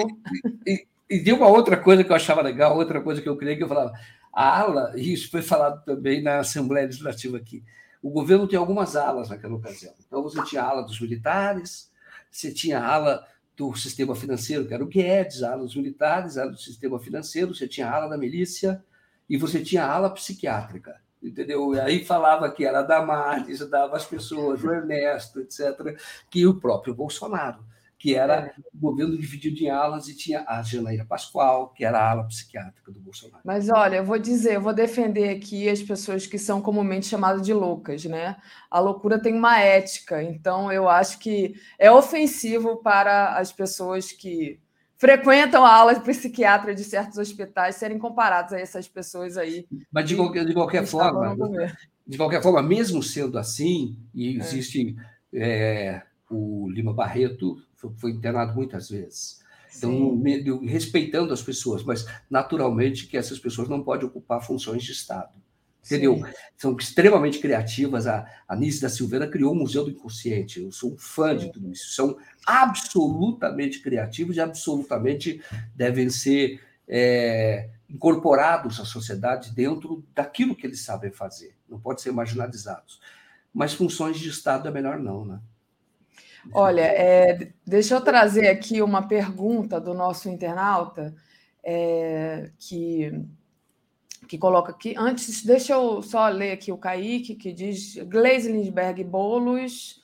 E, 0.66 0.86
e, 1.10 1.28
e, 1.28 1.32
uma 1.34 1.48
outra 1.48 1.76
coisa 1.76 2.02
que 2.02 2.10
eu 2.10 2.16
achava 2.16 2.40
legal, 2.40 2.78
outra 2.78 2.98
coisa 3.02 3.20
que 3.20 3.28
eu 3.28 3.36
creio 3.36 3.58
que 3.58 3.62
eu 3.62 3.68
falava, 3.68 3.92
a 4.32 4.60
ala, 4.60 4.92
isso 4.96 5.30
foi 5.30 5.42
falado 5.42 5.84
também 5.84 6.22
na 6.22 6.38
Assembleia 6.38 6.86
Legislativa 6.86 7.36
aqui, 7.36 7.62
o 8.02 8.10
governo 8.10 8.48
tem 8.48 8.58
algumas 8.58 8.96
alas 8.96 9.28
naquela 9.28 9.54
ocasião. 9.54 9.94
Então, 10.06 10.22
você 10.22 10.42
tinha 10.44 10.62
a 10.62 10.68
ala 10.68 10.82
dos 10.82 11.00
militares, 11.00 11.90
você 12.30 12.50
tinha 12.50 12.80
a 12.80 12.86
ala 12.86 13.26
do 13.56 13.74
sistema 13.76 14.16
financeiro, 14.16 14.66
que 14.66 14.74
era 14.74 14.82
o 14.82 14.88
Guedes, 14.88 15.42
a 15.42 15.52
ala 15.52 15.62
dos 15.62 15.76
militares, 15.76 16.36
a 16.36 16.42
ala 16.42 16.52
do 16.52 16.58
sistema 16.58 16.98
financeiro, 16.98 17.54
você 17.54 17.68
tinha 17.68 17.86
a 17.86 17.94
ala 17.94 18.08
da 18.08 18.16
milícia 18.16 18.82
e 19.28 19.36
você 19.36 19.62
tinha 19.62 19.84
a 19.84 19.92
ala 19.92 20.10
psiquiátrica, 20.10 21.00
entendeu? 21.22 21.74
E 21.74 21.80
aí 21.80 22.04
falava 22.04 22.50
que 22.50 22.64
era 22.64 22.80
a 22.80 22.82
Damares, 22.82 23.60
dava 23.68 23.96
as 23.96 24.06
pessoas, 24.06 24.64
o 24.64 24.72
Ernesto, 24.72 25.40
etc., 25.40 25.96
que 26.30 26.46
o 26.46 26.58
próprio 26.58 26.94
Bolsonaro 26.94 27.64
que 28.02 28.16
era 28.16 28.34
é. 28.46 28.54
o 28.74 28.78
governo 28.80 29.16
dividido 29.16 29.62
em 29.62 29.70
alas 29.70 30.08
e 30.08 30.16
tinha 30.16 30.44
a 30.48 30.60
Janaína 30.60 31.04
Pascoal, 31.04 31.68
que 31.68 31.84
era 31.84 32.00
a 32.00 32.10
ala 32.10 32.24
psiquiátrica 32.24 32.90
do 32.90 32.98
Bolsonaro. 32.98 33.40
Mas 33.44 33.70
olha, 33.70 33.98
eu 33.98 34.04
vou 34.04 34.18
dizer, 34.18 34.56
eu 34.56 34.60
vou 34.60 34.74
defender 34.74 35.28
aqui 35.28 35.68
as 35.68 35.80
pessoas 35.80 36.26
que 36.26 36.36
são 36.36 36.60
comumente 36.60 37.06
chamadas 37.06 37.42
de 37.42 37.54
loucas, 37.54 38.04
né? 38.04 38.36
A 38.68 38.80
loucura 38.80 39.20
tem 39.20 39.32
uma 39.32 39.60
ética, 39.60 40.20
então 40.20 40.72
eu 40.72 40.88
acho 40.88 41.20
que 41.20 41.54
é 41.78 41.92
ofensivo 41.92 42.78
para 42.78 43.36
as 43.36 43.52
pessoas 43.52 44.10
que 44.10 44.58
frequentam 44.98 45.64
a 45.64 45.72
ala 45.72 46.00
psiquiatra 46.00 46.74
de 46.74 46.82
certos 46.82 47.18
hospitais 47.18 47.76
serem 47.76 48.00
comparadas 48.00 48.52
a 48.52 48.58
essas 48.58 48.88
pessoas 48.88 49.36
aí. 49.36 49.64
Mas 49.92 50.08
de 50.08 50.16
qualquer, 50.16 50.44
de 50.44 50.54
qualquer 50.54 50.84
forma, 50.84 51.36
de 52.04 52.16
qualquer 52.16 52.42
forma, 52.42 52.60
mesmo 52.64 53.00
sendo 53.00 53.38
assim, 53.38 53.96
e 54.12 54.40
é. 54.40 54.40
existe 54.40 54.96
é. 55.32 55.92
É, 55.94 56.02
o 56.28 56.68
Lima 56.70 56.92
Barreto 56.92 57.56
foi 57.96 58.12
internado 58.12 58.54
muitas 58.54 58.90
vezes. 58.90 59.40
Então, 59.76 60.22
respeitando 60.64 61.32
as 61.32 61.42
pessoas, 61.42 61.82
mas 61.82 62.06
naturalmente 62.28 63.06
que 63.06 63.16
essas 63.16 63.38
pessoas 63.38 63.68
não 63.68 63.82
podem 63.82 64.06
ocupar 64.06 64.44
funções 64.44 64.82
de 64.84 64.92
Estado. 64.92 65.32
Entendeu? 65.84 66.16
Sim. 66.16 66.32
São 66.56 66.76
extremamente 66.76 67.40
criativas. 67.40 68.06
A 68.06 68.24
Anice 68.46 68.80
da 68.80 68.88
Silveira 68.88 69.26
criou 69.26 69.52
o 69.52 69.56
Museu 69.56 69.84
do 69.84 69.90
Inconsciente. 69.90 70.60
Eu 70.60 70.70
sou 70.70 70.92
um 70.92 70.98
fã 70.98 71.36
de 71.36 71.50
tudo 71.50 71.72
isso. 71.72 71.92
São 71.94 72.16
absolutamente 72.46 73.80
criativos 73.80 74.36
e 74.36 74.40
absolutamente 74.40 75.42
devem 75.74 76.08
ser 76.08 76.60
é, 76.86 77.70
incorporados 77.90 78.78
à 78.78 78.84
sociedade 78.84 79.52
dentro 79.52 80.04
daquilo 80.14 80.54
que 80.54 80.66
eles 80.66 80.82
sabem 80.82 81.10
fazer. 81.10 81.56
Não 81.68 81.80
pode 81.80 82.00
ser 82.00 82.12
marginalizados. 82.12 83.00
Mas 83.52 83.74
funções 83.74 84.18
de 84.18 84.28
Estado 84.28 84.68
é 84.68 84.70
melhor 84.70 84.98
não, 84.98 85.24
né? 85.24 85.40
Olha, 86.52 86.82
é, 86.82 87.52
deixa 87.66 87.94
eu 87.94 88.00
trazer 88.00 88.48
aqui 88.48 88.82
uma 88.82 89.06
pergunta 89.06 89.80
do 89.80 89.94
nosso 89.94 90.28
internauta 90.28 91.14
é, 91.62 92.50
que, 92.58 93.12
que 94.26 94.38
coloca 94.38 94.72
aqui. 94.72 94.94
Antes, 94.96 95.44
deixa 95.44 95.74
eu 95.74 96.02
só 96.02 96.28
ler 96.28 96.52
aqui 96.52 96.72
o 96.72 96.78
Kaique, 96.78 97.34
que 97.34 97.52
diz 97.52 97.96
Gleisi 97.96 98.50
Lindbergh 98.50 99.04
Bolos 99.04 100.02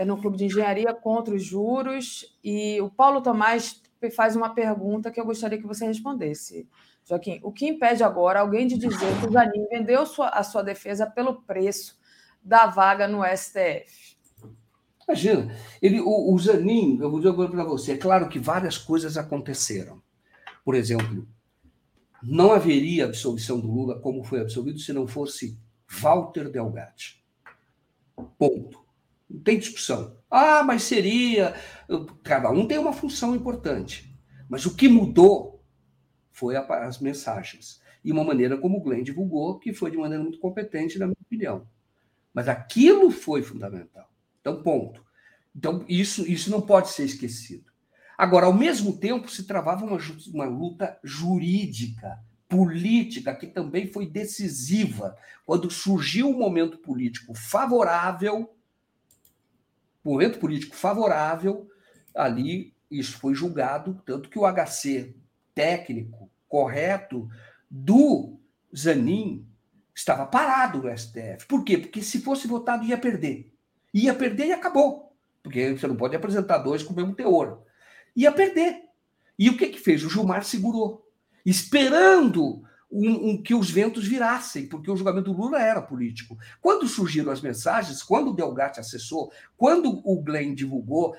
é 0.00 0.04
no 0.04 0.16
Clube 0.16 0.38
de 0.38 0.46
Engenharia 0.46 0.94
contra 0.94 1.34
os 1.34 1.44
juros. 1.44 2.24
E 2.42 2.80
o 2.80 2.88
Paulo 2.88 3.20
Tomás 3.20 3.82
faz 4.16 4.34
uma 4.34 4.54
pergunta 4.54 5.10
que 5.10 5.20
eu 5.20 5.26
gostaria 5.26 5.58
que 5.58 5.66
você 5.66 5.86
respondesse. 5.86 6.66
Joaquim, 7.04 7.38
o 7.42 7.52
que 7.52 7.68
impede 7.68 8.02
agora 8.02 8.40
alguém 8.40 8.66
de 8.66 8.78
dizer 8.78 9.20
que 9.20 9.28
o 9.28 9.32
Zanin 9.32 9.66
vendeu 9.68 10.06
sua, 10.06 10.28
a 10.28 10.42
sua 10.42 10.62
defesa 10.62 11.06
pelo 11.06 11.42
preço 11.42 11.98
da 12.42 12.66
vaga 12.66 13.06
no 13.06 13.22
STF? 13.24 14.09
Imagina, 15.10 15.52
ele, 15.82 16.00
o, 16.00 16.32
o 16.32 16.38
Zanin, 16.38 16.96
eu 17.00 17.10
vou 17.10 17.18
dizer 17.18 17.34
para 17.50 17.64
você, 17.64 17.92
é 17.92 17.96
claro 17.96 18.28
que 18.28 18.38
várias 18.38 18.78
coisas 18.78 19.16
aconteceram. 19.16 20.00
Por 20.64 20.76
exemplo, 20.76 21.26
não 22.22 22.52
haveria 22.52 23.06
absolvição 23.06 23.58
do 23.58 23.68
Lula 23.68 23.98
como 23.98 24.22
foi 24.22 24.40
absolvido 24.40 24.78
se 24.78 24.92
não 24.92 25.08
fosse 25.08 25.58
Walter 26.00 26.48
Delgatti. 26.48 27.24
Ponto. 28.38 28.84
Não 29.28 29.40
tem 29.40 29.58
discussão. 29.58 30.16
Ah, 30.30 30.62
mas 30.62 30.84
seria. 30.84 31.56
Cada 32.22 32.48
um 32.50 32.68
tem 32.68 32.78
uma 32.78 32.92
função 32.92 33.34
importante. 33.34 34.16
Mas 34.48 34.64
o 34.64 34.76
que 34.76 34.88
mudou 34.88 35.60
foi 36.30 36.54
as 36.56 37.00
mensagens. 37.00 37.82
E 38.04 38.12
uma 38.12 38.22
maneira 38.22 38.56
como 38.56 38.78
o 38.78 38.80
Glenn 38.80 39.02
divulgou, 39.02 39.58
que 39.58 39.72
foi 39.72 39.90
de 39.90 39.96
maneira 39.96 40.22
muito 40.22 40.38
competente, 40.38 41.00
na 41.00 41.06
minha 41.06 41.16
opinião. 41.20 41.66
Mas 42.32 42.48
aquilo 42.48 43.10
foi 43.10 43.42
fundamental. 43.42 44.09
Então, 44.40 44.62
ponto. 44.62 45.04
Então, 45.54 45.84
isso, 45.88 46.26
isso 46.26 46.50
não 46.50 46.60
pode 46.60 46.90
ser 46.90 47.04
esquecido. 47.04 47.70
Agora, 48.16 48.46
ao 48.46 48.52
mesmo 48.52 48.98
tempo, 48.98 49.30
se 49.30 49.44
travava 49.44 49.84
uma, 49.84 49.98
uma 50.32 50.44
luta 50.44 50.98
jurídica, 51.02 52.18
política, 52.48 53.34
que 53.34 53.46
também 53.46 53.90
foi 53.90 54.06
decisiva. 54.06 55.16
Quando 55.46 55.70
surgiu 55.70 56.28
um 56.28 56.38
momento 56.38 56.78
político 56.78 57.32
favorável, 57.34 58.54
momento 60.04 60.38
político 60.38 60.74
favorável, 60.74 61.70
ali 62.14 62.74
isso 62.90 63.18
foi 63.18 63.34
julgado, 63.34 64.02
tanto 64.04 64.28
que 64.28 64.38
o 64.38 64.44
HC 64.44 65.14
técnico 65.54 66.30
correto 66.48 67.28
do 67.70 68.40
Zanin 68.76 69.46
estava 69.94 70.26
parado 70.26 70.82
no 70.82 70.98
STF. 70.98 71.46
Por 71.46 71.64
quê? 71.64 71.78
Porque 71.78 72.02
se 72.02 72.20
fosse 72.20 72.48
votado 72.48 72.84
ia 72.84 72.98
perder 72.98 73.49
ia 73.92 74.14
perder 74.14 74.46
e 74.46 74.52
acabou. 74.52 75.16
Porque 75.42 75.76
você 75.76 75.86
não 75.86 75.96
pode 75.96 76.14
apresentar 76.14 76.58
dois 76.58 76.82
com 76.82 76.92
o 76.92 76.96
mesmo 76.96 77.14
teor. 77.14 77.62
Ia 78.14 78.32
perder. 78.32 78.82
E 79.38 79.48
o 79.48 79.56
que 79.56 79.68
que 79.68 79.80
fez? 79.80 80.04
O 80.04 80.10
Gilmar 80.10 80.44
segurou, 80.44 81.10
esperando 81.46 82.62
um, 82.90 83.30
um, 83.30 83.42
que 83.42 83.54
os 83.54 83.70
ventos 83.70 84.06
virassem, 84.06 84.68
porque 84.68 84.90
o 84.90 84.96
julgamento 84.96 85.32
do 85.32 85.40
Lula 85.40 85.62
era 85.62 85.80
político. 85.80 86.36
Quando 86.60 86.86
surgiram 86.86 87.32
as 87.32 87.40
mensagens, 87.40 88.02
quando 88.02 88.30
o 88.30 88.34
Delgatti 88.34 88.80
acessou, 88.80 89.32
quando 89.56 90.02
o 90.04 90.20
Glenn 90.20 90.54
divulgou, 90.54 91.16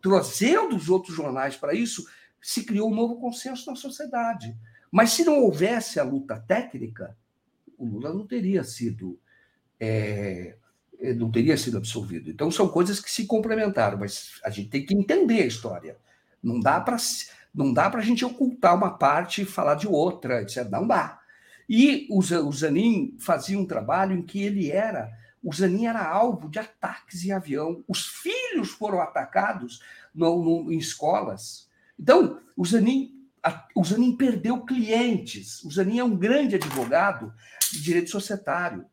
trazendo 0.00 0.74
os 0.74 0.88
outros 0.88 1.14
jornais 1.14 1.56
para 1.56 1.74
isso, 1.74 2.06
se 2.40 2.64
criou 2.64 2.90
um 2.90 2.94
novo 2.94 3.16
consenso 3.16 3.68
na 3.68 3.76
sociedade. 3.76 4.56
Mas 4.90 5.10
se 5.10 5.24
não 5.24 5.40
houvesse 5.40 5.98
a 5.98 6.04
luta 6.04 6.38
técnica, 6.38 7.16
o 7.76 7.84
Lula 7.84 8.12
não 8.12 8.26
teria 8.26 8.62
sido 8.62 9.18
é, 9.80 10.56
não 11.12 11.30
teria 11.30 11.56
sido 11.56 11.76
absolvido. 11.76 12.30
Então 12.30 12.50
são 12.50 12.68
coisas 12.68 13.00
que 13.00 13.10
se 13.10 13.26
complementaram, 13.26 13.98
mas 13.98 14.40
a 14.44 14.50
gente 14.50 14.70
tem 14.70 14.86
que 14.86 14.94
entender 14.94 15.42
a 15.42 15.46
história. 15.46 15.96
Não 16.42 16.60
dá 16.60 16.80
para 16.80 16.96
não 17.54 17.72
dá 17.72 17.88
para 17.88 18.00
a 18.00 18.04
gente 18.04 18.24
ocultar 18.24 18.74
uma 18.74 18.98
parte 18.98 19.42
e 19.42 19.46
falar 19.46 19.76
de 19.76 19.86
outra, 19.86 20.42
etc. 20.42 20.68
Não 20.68 20.86
dá. 20.86 21.20
E 21.68 22.08
o 22.10 22.20
Zanin 22.52 23.16
fazia 23.20 23.58
um 23.58 23.64
trabalho 23.66 24.16
em 24.16 24.22
que 24.22 24.42
ele 24.42 24.70
era, 24.70 25.10
o 25.44 25.52
Zanin 25.52 25.86
era 25.86 26.02
alvo 26.02 26.48
de 26.48 26.58
ataques 26.58 27.24
em 27.24 27.32
avião. 27.32 27.84
Os 27.86 28.06
filhos 28.06 28.70
foram 28.70 29.00
atacados 29.00 29.80
no, 30.14 30.42
no, 30.42 30.72
em 30.72 30.78
escolas. 30.78 31.68
Então, 31.98 32.40
o 32.56 32.64
Zanin, 32.64 33.12
a, 33.42 33.66
o 33.74 33.84
Zanin 33.84 34.16
perdeu 34.16 34.64
clientes. 34.64 35.62
O 35.62 35.70
Zanin 35.70 35.98
é 35.98 36.04
um 36.04 36.16
grande 36.16 36.56
advogado 36.56 37.32
de 37.70 37.82
direito 37.82 38.10
societário. 38.10 38.86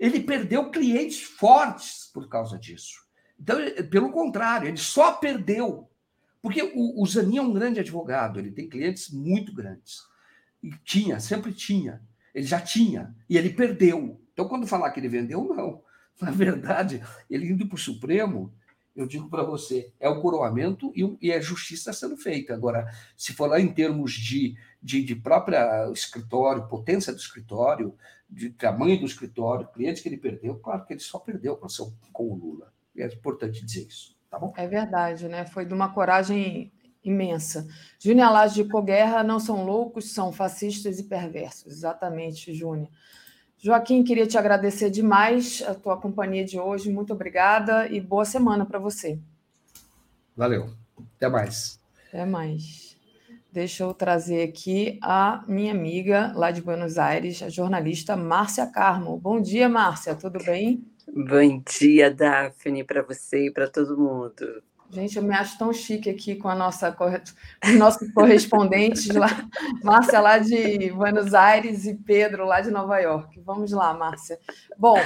Ele 0.00 0.20
perdeu 0.20 0.70
clientes 0.70 1.22
fortes 1.22 2.10
por 2.12 2.28
causa 2.28 2.58
disso. 2.58 2.98
Então, 3.38 3.56
pelo 3.88 4.10
contrário, 4.10 4.66
ele 4.66 4.76
só 4.76 5.12
perdeu 5.12 5.90
porque 6.42 6.62
o, 6.74 7.02
o 7.02 7.06
Zanin 7.06 7.38
é 7.38 7.42
um 7.42 7.52
grande 7.52 7.80
advogado, 7.80 8.38
ele 8.38 8.50
tem 8.50 8.68
clientes 8.68 9.10
muito 9.10 9.52
grandes. 9.54 10.00
E 10.62 10.70
tinha, 10.84 11.20
sempre 11.20 11.52
tinha. 11.52 12.02
Ele 12.34 12.46
já 12.46 12.60
tinha, 12.60 13.14
e 13.28 13.36
ele 13.36 13.50
perdeu. 13.50 14.20
Então, 14.32 14.48
quando 14.48 14.66
falar 14.66 14.90
que 14.90 15.00
ele 15.00 15.08
vendeu, 15.08 15.44
não. 15.44 15.82
Na 16.20 16.30
verdade, 16.30 17.02
ele 17.28 17.50
indo 17.50 17.66
para 17.66 17.74
o 17.74 17.78
Supremo, 17.78 18.54
eu 18.94 19.06
digo 19.06 19.28
para 19.28 19.42
você, 19.42 19.92
é 19.98 20.08
o 20.08 20.20
coroamento 20.20 20.92
e, 20.94 21.16
e 21.20 21.30
é 21.30 21.40
justiça 21.40 21.92
sendo 21.92 22.16
feita. 22.16 22.54
Agora, 22.54 22.92
se 23.16 23.32
for 23.32 23.48
lá 23.48 23.60
em 23.60 23.72
termos 23.72 24.12
de, 24.12 24.56
de, 24.82 25.02
de 25.02 25.14
própria 25.14 25.90
escritório, 25.92 26.68
potência 26.68 27.12
do 27.12 27.18
escritório, 27.18 27.94
de 28.28 28.50
tamanho 28.50 28.98
do 28.98 29.06
escritório, 29.06 29.68
clientes 29.68 30.02
que 30.02 30.08
ele 30.08 30.16
perdeu, 30.16 30.56
claro 30.56 30.84
que 30.84 30.92
ele 30.92 31.00
só 31.00 31.18
perdeu 31.18 31.58
com 32.12 32.24
o 32.24 32.34
Lula. 32.34 32.72
É 32.96 33.06
importante 33.06 33.64
dizer 33.64 33.86
isso. 33.86 34.16
Tá 34.28 34.38
bom? 34.38 34.52
É 34.56 34.66
verdade, 34.66 35.28
né? 35.28 35.44
Foi 35.44 35.64
de 35.64 35.74
uma 35.74 35.92
coragem 35.92 36.72
imensa. 37.02 37.66
Júnior 37.98 38.30
Laje 38.30 38.62
de 38.62 38.68
Coguerra 38.68 39.22
não 39.22 39.40
são 39.40 39.64
loucos, 39.64 40.12
são 40.12 40.32
fascistas 40.32 40.98
e 40.98 41.04
perversos. 41.04 41.72
Exatamente, 41.72 42.54
Júnior. 42.54 42.88
Joaquim, 43.62 44.02
queria 44.02 44.26
te 44.26 44.38
agradecer 44.38 44.88
demais 44.88 45.62
a 45.66 45.74
tua 45.74 45.94
companhia 45.94 46.42
de 46.42 46.58
hoje. 46.58 46.90
Muito 46.90 47.12
obrigada 47.12 47.86
e 47.88 48.00
boa 48.00 48.24
semana 48.24 48.64
para 48.64 48.78
você. 48.78 49.18
Valeu. 50.34 50.70
Até 51.16 51.28
mais. 51.28 51.78
Até 52.08 52.24
mais. 52.24 52.96
Deixa 53.52 53.82
eu 53.82 53.92
trazer 53.92 54.48
aqui 54.48 54.98
a 55.02 55.44
minha 55.46 55.72
amiga 55.72 56.32
lá 56.34 56.50
de 56.50 56.62
Buenos 56.62 56.96
Aires, 56.96 57.42
a 57.42 57.50
jornalista 57.50 58.16
Márcia 58.16 58.66
Carmo. 58.66 59.18
Bom 59.18 59.42
dia, 59.42 59.68
Márcia, 59.68 60.14
tudo 60.14 60.42
bem? 60.42 60.82
Bom 61.12 61.62
dia, 61.78 62.10
Daphne, 62.10 62.82
para 62.82 63.02
você 63.02 63.48
e 63.48 63.50
para 63.52 63.68
todo 63.68 63.98
mundo. 63.98 64.62
Gente, 64.92 65.16
eu 65.16 65.22
me 65.22 65.32
acho 65.34 65.56
tão 65.56 65.72
chique 65.72 66.10
aqui 66.10 66.34
com 66.34 66.48
a 66.48 66.54
nossa 66.54 66.96
os 67.64 67.78
nossos 67.78 68.12
correspondentes 68.12 69.06
lá, 69.14 69.28
Márcia 69.84 70.20
lá 70.20 70.38
de 70.38 70.90
Buenos 70.90 71.32
Aires 71.32 71.86
e 71.86 71.94
Pedro 71.94 72.44
lá 72.44 72.60
de 72.60 72.72
Nova 72.72 72.98
York. 72.98 73.40
Vamos 73.46 73.70
lá, 73.70 73.94
Márcia. 73.94 74.40
Bom, 74.76 74.96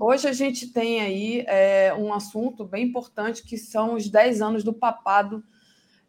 hoje 0.00 0.26
a 0.26 0.32
gente 0.32 0.72
tem 0.72 1.00
aí 1.00 1.44
é, 1.46 1.94
um 1.96 2.12
assunto 2.12 2.64
bem 2.64 2.86
importante 2.86 3.44
que 3.44 3.56
são 3.56 3.94
os 3.94 4.08
10 4.08 4.42
anos 4.42 4.64
do 4.64 4.72
papado 4.72 5.44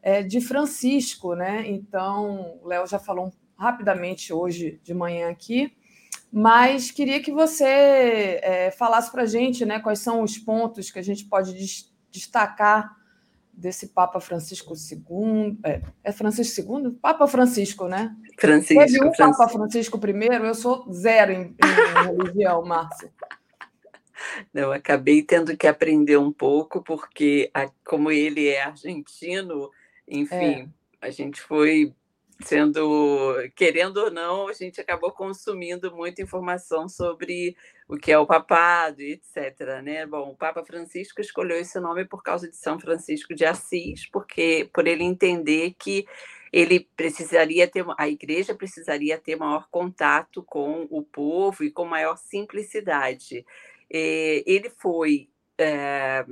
é, 0.02 0.24
de 0.24 0.42
Francisco, 0.42 1.36
né? 1.36 1.64
Então, 1.68 2.60
o 2.64 2.68
Léo 2.68 2.88
já 2.88 2.98
falou 2.98 3.32
rapidamente 3.56 4.34
hoje 4.34 4.80
de 4.84 4.96
manhã 4.96 5.30
aqui 5.30 5.72
mas 6.34 6.92
queria 6.92 7.22
que 7.22 7.30
você 7.30 7.66
é, 7.66 8.72
falasse 8.72 9.12
para 9.12 9.24
a 9.24 9.26
gente 9.26 9.66
né, 9.66 9.82
quais 9.82 10.00
são 10.00 10.24
os 10.24 10.38
pontos 10.38 10.90
que 10.90 10.98
a 10.98 11.02
gente 11.02 11.26
pode 11.26 11.54
des 11.54 11.92
destacar 12.10 13.01
desse 13.62 13.88
Papa 13.90 14.20
Francisco 14.20 14.74
II. 14.74 15.58
É, 15.64 15.82
é, 16.04 16.12
Francisco 16.12 16.80
II? 16.80 16.92
Papa 16.94 17.28
Francisco, 17.28 17.88
né? 17.88 18.16
Francisco. 18.38 18.84
Teve 18.84 18.98
um 19.06 19.14
Francisco. 19.14 19.38
Papa 19.38 19.50
Francisco 19.50 20.00
I, 20.08 20.48
eu 20.48 20.56
sou 20.56 20.92
zero 20.92 21.32
em, 21.32 21.56
em 21.64 22.18
religião, 22.18 22.66
Márcia. 22.66 23.12
Não, 24.54 24.72
acabei 24.72 25.22
tendo 25.22 25.56
que 25.56 25.68
aprender 25.68 26.18
um 26.18 26.32
pouco, 26.32 26.82
porque 26.82 27.50
a, 27.54 27.70
como 27.86 28.12
ele 28.12 28.48
é 28.48 28.64
argentino, 28.64 29.70
enfim, 30.08 30.36
é. 30.36 30.68
a 31.00 31.10
gente 31.10 31.42
foi 31.42 31.94
sendo, 32.46 33.36
querendo 33.56 33.98
ou 33.98 34.12
não, 34.12 34.48
a 34.48 34.54
gente 34.54 34.80
acabou 34.80 35.12
consumindo 35.12 35.96
muita 35.96 36.22
informação 36.22 36.88
sobre 36.88 37.56
o 37.88 37.98
que 37.98 38.12
é 38.12 38.18
o 38.18 38.26
papado, 38.26 39.02
etc. 39.02 39.82
Né? 39.84 40.06
Bom, 40.06 40.30
o 40.30 40.36
Papa 40.36 40.64
Francisco 40.64 41.22
escolheu 41.22 41.58
esse 41.58 41.80
nome 41.80 42.06
por 42.06 42.24
causa 42.24 42.50
de 42.50 42.56
São 42.56 42.80
Francisco 42.80 43.34
de 43.34 43.46
Assis, 43.46 44.08
porque 44.10 44.70
por 44.74 44.88
ele 44.88 45.04
entender 45.04 45.76
que 45.78 46.06
ele 46.52 46.82
precisaria 46.96 47.68
ter, 47.68 47.86
a 47.98 48.10
igreja 48.10 48.54
precisaria 48.54 49.18
ter 49.18 49.36
maior 49.38 49.68
contato 49.70 50.44
com 50.44 50.88
o 50.90 51.02
povo 51.02 51.64
e 51.64 51.72
com 51.72 51.86
maior 51.86 52.18
simplicidade. 52.18 53.46
Eh, 53.90 54.44
ele 54.46 54.70
foi 54.70 55.30
é, 55.58 56.26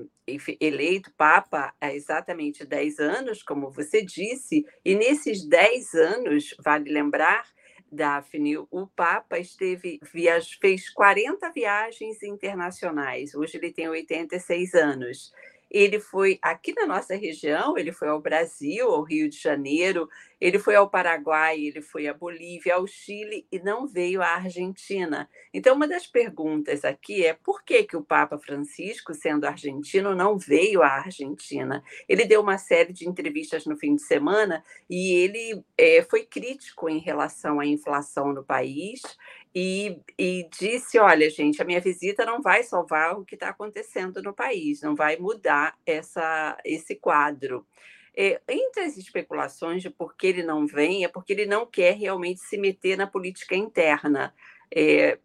eleito 0.59 1.11
Papa 1.17 1.73
há 1.79 1.93
exatamente 1.93 2.65
10 2.65 2.99
anos, 2.99 3.43
como 3.43 3.71
você 3.71 4.03
disse, 4.03 4.65
e 4.83 4.95
nesses 4.95 5.47
10 5.47 5.93
anos, 5.93 6.55
vale 6.63 6.91
lembrar, 6.91 7.43
Daphne, 7.91 8.57
o 8.57 8.87
Papa 8.87 9.39
esteve 9.39 9.99
viaj 10.13 10.57
fez 10.61 10.89
40 10.89 11.51
viagens 11.51 12.21
internacionais. 12.21 13.33
Hoje 13.33 13.57
ele 13.57 13.71
tem 13.71 13.89
86 13.89 14.75
anos. 14.75 15.31
Ele 15.69 15.99
foi 15.99 16.39
aqui 16.41 16.73
na 16.73 16.85
nossa 16.85 17.15
região, 17.15 17.77
ele 17.77 17.91
foi 17.91 18.07
ao 18.07 18.21
Brasil, 18.21 18.89
ao 18.89 19.03
Rio 19.03 19.29
de 19.29 19.37
Janeiro, 19.37 20.09
ele 20.39 20.57
foi 20.57 20.75
ao 20.75 20.89
Paraguai, 20.89 21.59
ele 21.59 21.81
foi 21.81 22.07
à 22.07 22.13
Bolívia, 22.13 22.75
ao 22.75 22.87
Chile 22.87 23.45
e 23.51 23.59
não 23.59 23.85
veio 23.85 24.21
à 24.21 24.35
Argentina. 24.35 25.29
Então, 25.53 25.75
uma 25.75 25.87
das 25.87 26.07
perguntas 26.07 26.85
aqui 26.85 27.25
é 27.25 27.33
por 27.33 27.63
que, 27.63 27.83
que 27.83 27.97
o 27.97 28.03
Papa 28.03 28.37
Francisco, 28.39 29.13
sendo 29.13 29.45
argentino, 29.45 30.15
não 30.15 30.37
veio 30.37 30.81
à 30.81 30.87
Argentina? 30.87 31.83
Ele 32.07 32.25
deu 32.25 32.41
uma 32.41 32.57
série 32.57 32.93
de 32.93 33.07
entrevistas 33.07 33.65
no 33.65 33.77
fim 33.77 33.95
de 33.95 34.01
semana 34.01 34.63
e 34.89 35.13
ele 35.13 35.63
é, 35.77 36.01
foi 36.03 36.25
crítico 36.25 36.89
em 36.89 36.99
relação 36.99 37.59
à 37.59 37.65
inflação 37.65 38.33
no 38.33 38.43
país 38.43 39.01
e, 39.53 39.99
e, 40.17 40.47
disse: 40.59 40.99
Olha, 40.99 41.29
gente, 41.29 41.61
a 41.61 41.65
minha 41.65 41.81
visita 41.81 42.25
não 42.25 42.41
vai 42.41 42.63
salvar 42.63 43.17
o 43.17 43.25
que 43.25 43.35
está 43.35 43.49
acontecendo 43.49 44.21
no 44.21 44.33
país, 44.33 44.81
não 44.81 44.95
vai 44.95 45.17
mudar 45.17 45.75
essa, 45.85 46.57
esse 46.63 46.95
quadro. 46.95 47.65
É, 48.15 48.41
entre 48.47 48.83
as 48.83 48.97
especulações 48.97 49.81
de 49.81 49.89
por 49.89 50.15
que 50.15 50.27
ele 50.27 50.43
não 50.43 50.67
vem, 50.67 51.03
é 51.03 51.07
porque 51.07 51.33
ele 51.33 51.45
não 51.45 51.65
quer 51.65 51.95
realmente 51.95 52.41
se 52.41 52.57
meter 52.57 52.97
na 52.97 53.07
política 53.07 53.55
interna. 53.55 54.33
É, 54.73 55.17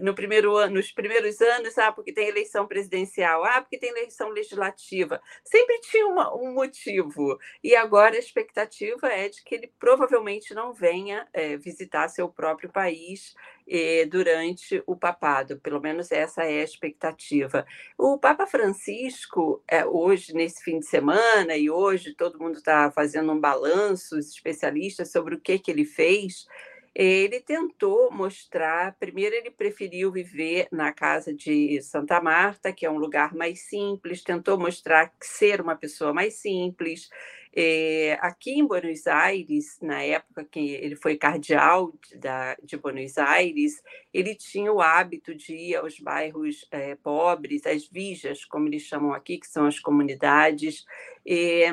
no 0.00 0.14
primeiro 0.14 0.56
ano, 0.56 0.74
nos 0.74 0.90
primeiros 0.90 1.40
anos, 1.40 1.76
ah, 1.76 1.92
porque 1.92 2.12
tem 2.12 2.28
eleição 2.28 2.66
presidencial, 2.66 3.44
ah, 3.44 3.60
porque 3.60 3.78
tem 3.78 3.90
eleição 3.90 4.30
legislativa. 4.30 5.20
Sempre 5.44 5.78
tinha 5.80 6.06
uma, 6.06 6.34
um 6.34 6.54
motivo. 6.54 7.38
E 7.62 7.76
agora 7.76 8.16
a 8.16 8.18
expectativa 8.18 9.08
é 9.08 9.28
de 9.28 9.42
que 9.44 9.54
ele 9.54 9.72
provavelmente 9.78 10.54
não 10.54 10.72
venha 10.72 11.28
é, 11.32 11.56
visitar 11.56 12.08
seu 12.08 12.28
próprio 12.28 12.70
país 12.70 13.34
eh, 13.68 14.06
durante 14.06 14.82
o 14.86 14.96
papado. 14.96 15.60
Pelo 15.60 15.80
menos 15.80 16.10
essa 16.10 16.42
é 16.42 16.60
a 16.60 16.64
expectativa. 16.64 17.66
O 17.96 18.18
Papa 18.18 18.46
Francisco, 18.46 19.62
é, 19.68 19.84
hoje, 19.84 20.34
nesse 20.34 20.62
fim 20.62 20.78
de 20.78 20.86
semana, 20.86 21.56
e 21.56 21.70
hoje 21.70 22.14
todo 22.14 22.38
mundo 22.38 22.56
está 22.56 22.90
fazendo 22.90 23.32
um 23.32 23.40
balanço, 23.40 24.16
os 24.16 24.30
especialistas, 24.30 25.12
sobre 25.12 25.34
o 25.34 25.40
que, 25.40 25.58
que 25.58 25.70
ele 25.70 25.84
fez 25.84 26.46
ele 26.94 27.40
tentou 27.40 28.10
mostrar, 28.10 28.94
primeiro 28.98 29.34
ele 29.34 29.50
preferiu 29.50 30.12
viver 30.12 30.68
na 30.70 30.92
casa 30.92 31.32
de 31.32 31.80
Santa 31.82 32.20
Marta, 32.20 32.72
que 32.72 32.84
é 32.84 32.90
um 32.90 32.98
lugar 32.98 33.34
mais 33.34 33.62
simples, 33.68 34.22
tentou 34.22 34.58
mostrar 34.58 35.12
ser 35.20 35.60
uma 35.60 35.74
pessoa 35.74 36.12
mais 36.12 36.34
simples. 36.34 37.08
É, 37.54 38.18
aqui 38.20 38.52
em 38.52 38.66
Buenos 38.66 39.06
Aires, 39.06 39.78
na 39.82 40.02
época 40.02 40.44
que 40.44 40.70
ele 40.70 40.96
foi 40.96 41.16
cardeal 41.16 41.92
de, 42.08 42.16
da, 42.16 42.56
de 42.62 42.78
Buenos 42.78 43.18
Aires, 43.18 43.82
ele 44.12 44.34
tinha 44.34 44.72
o 44.72 44.80
hábito 44.80 45.34
de 45.34 45.54
ir 45.54 45.76
aos 45.76 45.98
bairros 45.98 46.66
é, 46.70 46.94
pobres, 46.94 47.66
as 47.66 47.86
vijas, 47.86 48.44
como 48.44 48.68
eles 48.68 48.82
chamam 48.82 49.12
aqui, 49.12 49.38
que 49.38 49.46
são 49.46 49.66
as 49.66 49.78
comunidades, 49.78 50.86
é, 51.26 51.70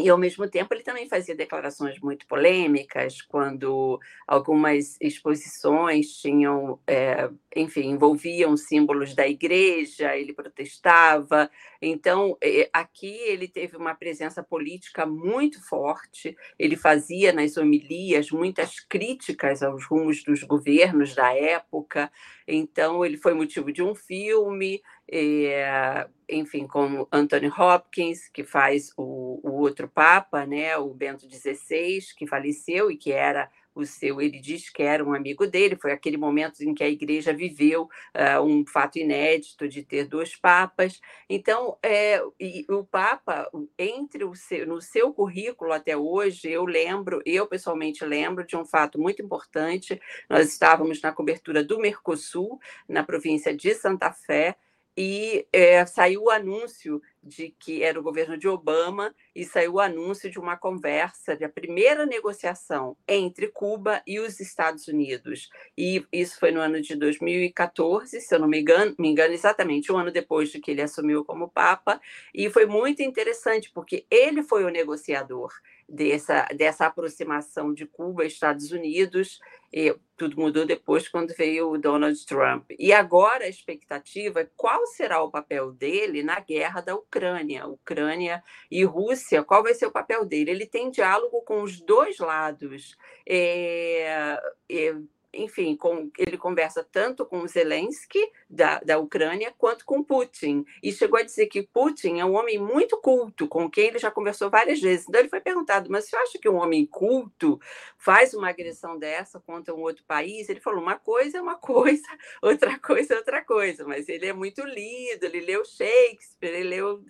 e, 0.00 0.08
ao 0.08 0.18
mesmo 0.18 0.48
tempo, 0.48 0.72
ele 0.74 0.82
também 0.82 1.08
fazia 1.08 1.34
declarações 1.34 1.98
muito 2.00 2.26
polêmicas, 2.26 3.22
quando 3.22 4.00
algumas 4.26 4.96
exposições 5.00 6.20
tinham, 6.20 6.78
é, 6.86 7.28
enfim, 7.54 7.90
envolviam 7.90 8.56
símbolos 8.56 9.14
da 9.14 9.28
igreja, 9.28 10.16
ele 10.16 10.32
protestava. 10.32 11.50
Então, 11.80 12.36
é, 12.42 12.68
aqui 12.72 13.16
ele 13.26 13.46
teve 13.46 13.76
uma 13.76 13.94
presença 13.94 14.42
política 14.42 15.06
muito 15.06 15.62
forte, 15.66 16.36
ele 16.58 16.76
fazia 16.76 17.32
nas 17.32 17.56
homilias 17.56 18.30
muitas 18.30 18.80
críticas 18.80 19.62
aos 19.62 19.84
rumos 19.84 20.22
dos 20.24 20.42
governos 20.42 21.14
da 21.14 21.34
época, 21.34 22.10
então 22.46 23.04
ele 23.04 23.16
foi 23.16 23.34
motivo 23.34 23.72
de 23.72 23.82
um 23.82 23.94
filme, 23.94 24.82
é, 25.12 26.06
enfim, 26.28 26.66
com 26.66 27.06
Anthony 27.10 27.48
Hopkins, 27.48 28.28
que 28.28 28.44
faz 28.44 28.92
o, 28.96 29.40
o, 29.42 29.60
outro 29.60 29.88
Papa, 29.88 30.46
né, 30.46 30.76
o 30.76 30.94
Bento 30.94 31.28
XVI, 31.28 32.00
que 32.16 32.26
faleceu 32.26 32.90
e 32.90 32.96
que 32.96 33.10
era 33.10 33.50
o 33.74 33.84
seu, 33.84 34.20
ele 34.20 34.38
diz 34.40 34.68
que 34.68 34.82
era 34.82 35.04
um 35.04 35.14
amigo 35.14 35.46
dele, 35.46 35.76
foi 35.76 35.92
aquele 35.92 36.16
momento 36.16 36.60
em 36.62 36.74
que 36.74 36.82
a 36.82 36.88
igreja 36.88 37.32
viveu 37.32 37.84
uh, 37.84 38.42
um 38.42 38.66
fato 38.66 38.98
inédito 38.98 39.68
de 39.68 39.82
ter 39.82 40.06
dois 40.06 40.34
papas. 40.36 41.00
Então, 41.28 41.78
é, 41.82 42.20
o 42.68 42.84
Papa, 42.84 43.48
entre 43.78 44.24
o 44.24 44.34
seu, 44.34 44.66
no 44.66 44.80
seu 44.80 45.12
currículo 45.12 45.72
até 45.72 45.96
hoje, 45.96 46.50
eu 46.50 46.64
lembro, 46.64 47.22
eu 47.24 47.46
pessoalmente 47.46 48.04
lembro 48.04 48.44
de 48.44 48.56
um 48.56 48.64
fato 48.64 49.00
muito 49.00 49.22
importante. 49.22 50.00
Nós 50.28 50.48
estávamos 50.48 51.00
na 51.00 51.12
cobertura 51.12 51.62
do 51.62 51.78
Mercosul, 51.78 52.58
na 52.88 53.04
província 53.04 53.54
de 53.54 53.74
Santa 53.74 54.12
Fé, 54.12 54.56
e 54.96 55.46
é, 55.52 55.84
saiu 55.86 56.24
o 56.24 56.30
anúncio 56.30 57.00
de 57.22 57.50
que 57.58 57.82
era 57.82 57.98
o 57.98 58.02
governo 58.02 58.36
de 58.36 58.48
Obama 58.48 59.14
e 59.34 59.44
saiu 59.44 59.74
o 59.74 59.80
anúncio 59.80 60.30
de 60.30 60.38
uma 60.38 60.56
conversa, 60.56 61.36
da 61.36 61.48
primeira 61.48 62.04
negociação 62.06 62.96
entre 63.06 63.48
Cuba 63.48 64.02
e 64.06 64.18
os 64.18 64.40
Estados 64.40 64.88
Unidos. 64.88 65.48
E 65.76 66.04
isso 66.12 66.38
foi 66.38 66.50
no 66.50 66.60
ano 66.60 66.80
de 66.80 66.94
2014, 66.96 68.20
se 68.20 68.34
eu 68.34 68.38
não 68.38 68.48
me 68.48 68.60
engano, 68.60 68.94
me 68.98 69.08
engano 69.08 69.32
exatamente 69.32 69.92
um 69.92 69.96
ano 69.96 70.10
depois 70.10 70.50
de 70.50 70.60
que 70.60 70.70
ele 70.70 70.82
assumiu 70.82 71.24
como 71.24 71.50
Papa, 71.50 72.00
e 72.34 72.50
foi 72.50 72.66
muito 72.66 73.02
interessante 73.02 73.70
porque 73.72 74.06
ele 74.10 74.42
foi 74.42 74.64
o 74.64 74.70
negociador 74.70 75.52
dessa, 75.90 76.46
dessa 76.56 76.86
aproximação 76.86 77.74
de 77.74 77.84
Cuba 77.84 78.24
e 78.24 78.28
Estados 78.28 78.70
Unidos. 78.70 79.40
E 79.72 79.94
tudo 80.16 80.36
mudou 80.36 80.66
depois 80.66 81.08
quando 81.08 81.34
veio 81.34 81.70
o 81.70 81.78
Donald 81.78 82.26
Trump. 82.26 82.70
E 82.78 82.92
agora 82.92 83.44
a 83.44 83.48
expectativa 83.48 84.40
é 84.40 84.48
qual 84.56 84.84
será 84.86 85.22
o 85.22 85.30
papel 85.30 85.72
dele 85.72 86.22
na 86.22 86.40
guerra 86.40 86.80
da 86.80 86.94
Ucrânia, 86.94 87.66
Ucrânia 87.66 88.42
e 88.70 88.84
Rússia, 88.84 89.29
qual 89.46 89.62
vai 89.62 89.74
ser 89.74 89.86
o 89.86 89.92
papel 89.92 90.24
dele? 90.24 90.50
Ele 90.50 90.66
tem 90.66 90.90
diálogo 90.90 91.42
com 91.42 91.62
os 91.62 91.80
dois 91.80 92.18
lados. 92.18 92.96
É, 93.26 94.38
é, 94.68 94.94
enfim, 95.32 95.76
com, 95.76 96.10
ele 96.18 96.36
conversa 96.36 96.86
tanto 96.90 97.24
com 97.24 97.46
Zelensky, 97.46 98.20
da, 98.48 98.80
da 98.80 98.98
Ucrânia, 98.98 99.54
quanto 99.56 99.84
com 99.84 100.02
Putin. 100.02 100.64
E 100.82 100.92
chegou 100.92 101.18
a 101.18 101.22
dizer 101.22 101.46
que 101.46 101.62
Putin 101.62 102.18
é 102.18 102.24
um 102.24 102.34
homem 102.34 102.58
muito 102.58 102.96
culto, 102.98 103.46
com 103.46 103.70
quem 103.70 103.88
ele 103.88 103.98
já 103.98 104.10
conversou 104.10 104.50
várias 104.50 104.80
vezes. 104.80 105.08
Então, 105.08 105.20
ele 105.20 105.28
foi 105.28 105.40
perguntado, 105.40 105.88
mas 105.90 106.08
você 106.08 106.16
acha 106.16 106.38
que 106.38 106.48
um 106.48 106.56
homem 106.56 106.84
culto 106.84 107.60
faz 107.96 108.34
uma 108.34 108.48
agressão 108.48 108.98
dessa 108.98 109.38
contra 109.40 109.74
um 109.74 109.80
outro 109.80 110.04
país? 110.04 110.48
Ele 110.48 110.60
falou, 110.60 110.82
uma 110.82 110.98
coisa 110.98 111.38
é 111.38 111.40
uma 111.40 111.56
coisa, 111.58 112.08
outra 112.42 112.78
coisa 112.78 113.14
é 113.14 113.16
outra 113.16 113.44
coisa. 113.44 113.84
Mas 113.84 114.08
ele 114.08 114.26
é 114.26 114.32
muito 114.32 114.64
lido, 114.64 115.24
ele 115.24 115.40
leu 115.40 115.64
Shakespeare, 115.64 116.54
ele 116.54 116.68
leu... 116.68 117.04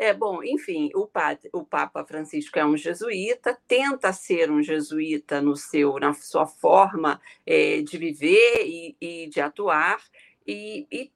É, 0.00 0.14
bom, 0.14 0.44
enfim, 0.44 0.90
o, 0.94 1.08
padre, 1.08 1.50
o 1.52 1.64
Papa 1.64 2.04
Francisco 2.04 2.56
é 2.56 2.64
um 2.64 2.76
jesuíta, 2.76 3.58
tenta 3.66 4.12
ser 4.12 4.48
um 4.48 4.62
jesuíta 4.62 5.42
no 5.42 5.56
seu, 5.56 5.98
na 5.98 6.14
sua 6.14 6.46
forma 6.46 7.20
é, 7.44 7.82
de 7.82 7.98
viver 7.98 8.64
e, 8.64 8.96
e 9.00 9.26
de 9.26 9.40
atuar, 9.40 10.00
e, 10.46 10.86
e, 10.90 11.10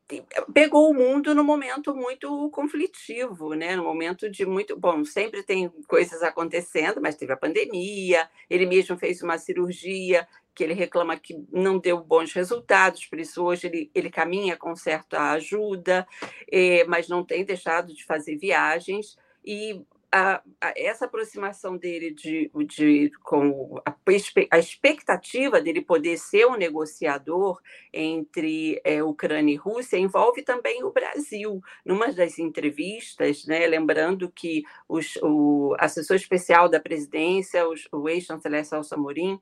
pegou 0.53 0.91
o 0.91 0.95
mundo 0.95 1.33
num 1.33 1.45
momento 1.45 1.95
muito 1.95 2.51
conflitivo, 2.51 3.55
né? 3.55 3.77
No 3.77 3.85
momento 3.85 4.29
de 4.29 4.45
muito 4.45 4.77
bom, 4.77 5.05
sempre 5.05 5.45
tem 5.45 5.71
coisas 5.87 6.21
acontecendo, 6.23 7.01
mas 7.01 7.17
teve 7.17 7.33
a 7.33 7.37
pandemia. 7.37 8.29
Ele 8.51 8.67
mesmo 8.67 8.99
fez 8.99 9.23
uma 9.23 9.39
cirurgia 9.39 10.29
que 10.55 10.62
ele 10.62 10.74
reclama 10.74 11.16
que 11.16 11.45
não 11.51 11.79
deu 11.79 12.03
bons 12.03 12.33
resultados, 12.33 13.07
por 13.07 13.19
isso 13.19 13.43
hoje 13.43 13.66
ele, 13.66 13.91
ele 13.95 14.11
caminha 14.11 14.57
com 14.57 14.74
certa 14.77 15.33
ajuda, 15.33 16.07
eh, 16.51 16.85
mas 16.85 17.09
não 17.09 17.24
tem 17.24 17.45
deixado 17.45 17.95
de 17.95 18.05
fazer 18.05 18.37
viagens. 18.37 19.16
E 19.45 19.85
a, 20.12 20.43
a, 20.61 20.74
essa 20.77 21.07
aproximação 21.07 21.79
dele 21.79 22.11
de, 22.12 22.51
de, 22.66 23.11
com 23.23 23.81
a, 23.87 23.95
a, 24.51 24.59
expectativa 24.59 25.59
dele 25.59 25.81
poder 25.81 26.19
ser 26.19 26.47
um 26.47 26.57
negociador 26.57 27.59
entre 27.91 28.79
é, 28.85 29.03
Ucrânia 29.03 29.55
e 29.55 29.57
Rússia 29.57 29.97
envolve 29.97 30.43
também 30.43 30.85
o 30.85 30.93
Brasil. 30.93 31.62
Numa 31.85 32.12
das 32.12 32.39
entrevistas, 32.39 33.47
né, 33.47 33.66
lembrando 33.66 34.31
que 34.31 34.65
os, 34.87 35.16
o 35.23 35.74
assessor 35.79 36.16
especial 36.16 36.69
da 36.69 36.79
presidência, 36.79 37.66
os, 37.66 37.89
o 37.91 38.07
ex-chanceler 38.07 38.66
Celso 38.66 38.95
Amorim, 38.95 39.41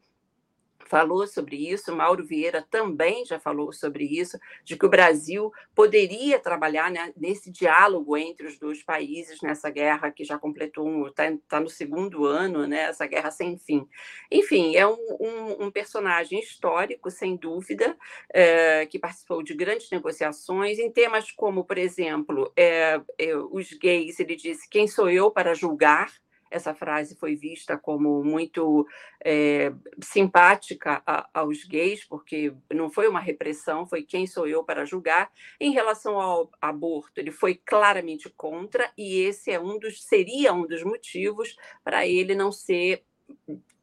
falou 0.90 1.24
sobre 1.24 1.70
isso, 1.70 1.94
Mauro 1.94 2.26
Vieira 2.26 2.66
também 2.68 3.24
já 3.24 3.38
falou 3.38 3.72
sobre 3.72 4.02
isso, 4.04 4.36
de 4.64 4.76
que 4.76 4.84
o 4.84 4.88
Brasil 4.88 5.52
poderia 5.72 6.40
trabalhar 6.40 6.90
né, 6.90 7.12
nesse 7.16 7.48
diálogo 7.48 8.16
entre 8.16 8.48
os 8.48 8.58
dois 8.58 8.82
países 8.82 9.40
nessa 9.40 9.70
guerra 9.70 10.10
que 10.10 10.24
já 10.24 10.36
completou, 10.36 11.06
está 11.06 11.32
tá 11.48 11.60
no 11.60 11.70
segundo 11.70 12.26
ano, 12.26 12.66
né, 12.66 12.88
essa 12.88 13.06
guerra 13.06 13.30
sem 13.30 13.56
fim. 13.56 13.86
Enfim, 14.32 14.74
é 14.74 14.84
um, 14.84 15.16
um, 15.20 15.66
um 15.66 15.70
personagem 15.70 16.40
histórico, 16.40 17.08
sem 17.08 17.36
dúvida, 17.36 17.96
é, 18.34 18.84
que 18.86 18.98
participou 18.98 19.44
de 19.44 19.54
grandes 19.54 19.88
negociações 19.92 20.80
em 20.80 20.90
temas 20.90 21.30
como, 21.30 21.64
por 21.64 21.78
exemplo, 21.78 22.52
é, 22.56 23.00
é, 23.16 23.36
os 23.36 23.72
gays, 23.74 24.18
ele 24.18 24.34
disse, 24.34 24.68
quem 24.68 24.88
sou 24.88 25.08
eu 25.08 25.30
para 25.30 25.54
julgar? 25.54 26.10
Essa 26.50 26.74
frase 26.74 27.16
foi 27.16 27.36
vista 27.36 27.78
como 27.78 28.24
muito 28.24 28.86
é, 29.24 29.72
simpática 30.02 31.02
a, 31.06 31.28
aos 31.32 31.64
gays, 31.64 32.04
porque 32.04 32.52
não 32.72 32.90
foi 32.90 33.08
uma 33.08 33.20
repressão, 33.20 33.86
foi 33.86 34.02
quem 34.02 34.26
sou 34.26 34.46
eu 34.46 34.64
para 34.64 34.84
julgar. 34.84 35.30
Em 35.60 35.72
relação 35.72 36.20
ao 36.20 36.50
aborto, 36.60 37.20
ele 37.20 37.30
foi 37.30 37.54
claramente 37.54 38.28
contra, 38.30 38.90
e 38.96 39.20
esse 39.20 39.50
é 39.50 39.60
um 39.60 39.78
dos, 39.78 40.02
seria 40.02 40.52
um 40.52 40.66
dos 40.66 40.82
motivos 40.82 41.56
para 41.84 42.06
ele 42.06 42.34
não 42.34 42.50
ser 42.50 43.04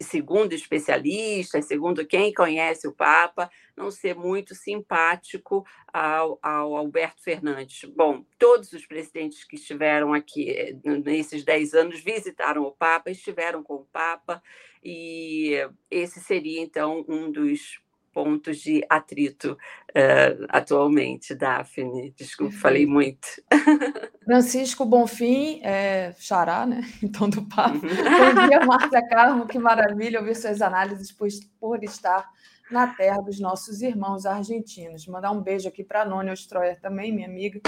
segundo 0.02 0.53
especialistas, 0.53 1.65
segundo 1.65 2.06
quem 2.06 2.34
conhece 2.34 2.88
o 2.88 2.94
Papa, 2.94 3.49
não 3.76 3.90
ser 3.90 4.15
muito 4.15 4.53
simpático 4.53 5.65
ao, 5.91 6.40
ao, 6.41 6.76
Alberto 6.76 7.24
Fernandes. 7.24 7.90
Bom, 7.90 8.24
todos 8.38 8.72
os 8.74 8.86
presidentes 8.86 9.44
que 9.44 9.56
estiveram 9.56 10.14
aqui 10.14 10.49
eh, 10.52 10.76
nesses 11.03 11.44
dez 11.44 11.74
anos 11.74 11.99
visitaram 11.99 12.64
o 12.64 12.72
Papa, 12.72 13.10
estiveram 13.10 13.64
com 13.64 13.76
o 13.76 13.88
Papa, 13.91 14.41
e 14.84 15.53
esse 15.90 16.19
seria, 16.19 16.61
então, 16.61 17.03
um 17.07 17.32
dos 17.32 17.80
pontos 18.18 18.57
de 18.57 18.84
atrito 18.89 19.52
uh, 19.91 20.45
atualmente, 20.49 21.35
Daphne. 21.35 22.15
Desculpe, 22.18 22.56
falei 22.56 22.84
muito. 22.84 23.27
Francisco 24.26 24.84
Bonfim, 24.85 25.61
é, 25.61 26.15
xará, 26.18 26.65
né? 26.65 26.81
Então, 27.03 27.30
do 27.30 27.44
papo. 27.48 27.77
Bom 27.80 28.48
dia, 28.48 28.65
Márcia 28.65 29.07
Carmo, 29.07 29.45
que 29.45 29.60
maravilha 29.60 30.19
ouvir 30.19 30.35
suas 30.35 30.64
análises 30.64 31.11
por, 31.11 31.27
por 31.60 31.84
estar 31.84 32.27
na 32.72 32.88
terra 32.88 33.22
dos 33.22 33.39
nossos 33.39 33.84
irmãos 33.84 34.26
argentinos. 34.26 35.06
Mandar 35.06 35.30
um 35.30 35.39
beijo 35.39 35.68
aqui 35.68 35.84
para 35.84 36.02
a 36.02 36.06
Nônia 36.06 36.34
Ostroyer 36.34 36.81
também, 36.81 37.14
minha 37.14 37.27
amiga, 37.27 37.61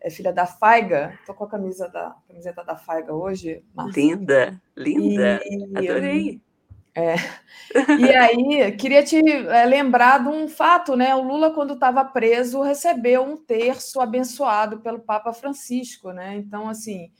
é 0.00 0.08
filha 0.08 0.32
da 0.32 0.46
Faiga. 0.46 1.12
Estou 1.20 1.34
com 1.34 1.44
a 1.44 1.50
camisa 1.50 1.86
da, 1.90 2.16
camiseta 2.26 2.64
da 2.64 2.76
Faiga 2.76 3.12
hoje. 3.12 3.62
Márcia. 3.74 4.02
Linda, 4.02 4.62
linda. 4.74 5.38
E, 5.44 5.76
Adorei. 5.76 6.40
É. 6.94 7.14
E 7.98 8.14
aí, 8.14 8.72
queria 8.72 9.02
te 9.02 9.16
é, 9.16 9.64
lembrar 9.64 10.18
de 10.22 10.28
um 10.28 10.46
fato, 10.46 10.94
né? 10.94 11.14
O 11.14 11.22
Lula, 11.22 11.54
quando 11.54 11.72
estava 11.72 12.04
preso, 12.04 12.60
recebeu 12.60 13.22
um 13.22 13.34
terço 13.34 13.98
abençoado 13.98 14.80
pelo 14.80 15.00
Papa 15.00 15.32
Francisco, 15.32 16.12
né? 16.12 16.36
Então, 16.36 16.68
assim, 16.68 17.10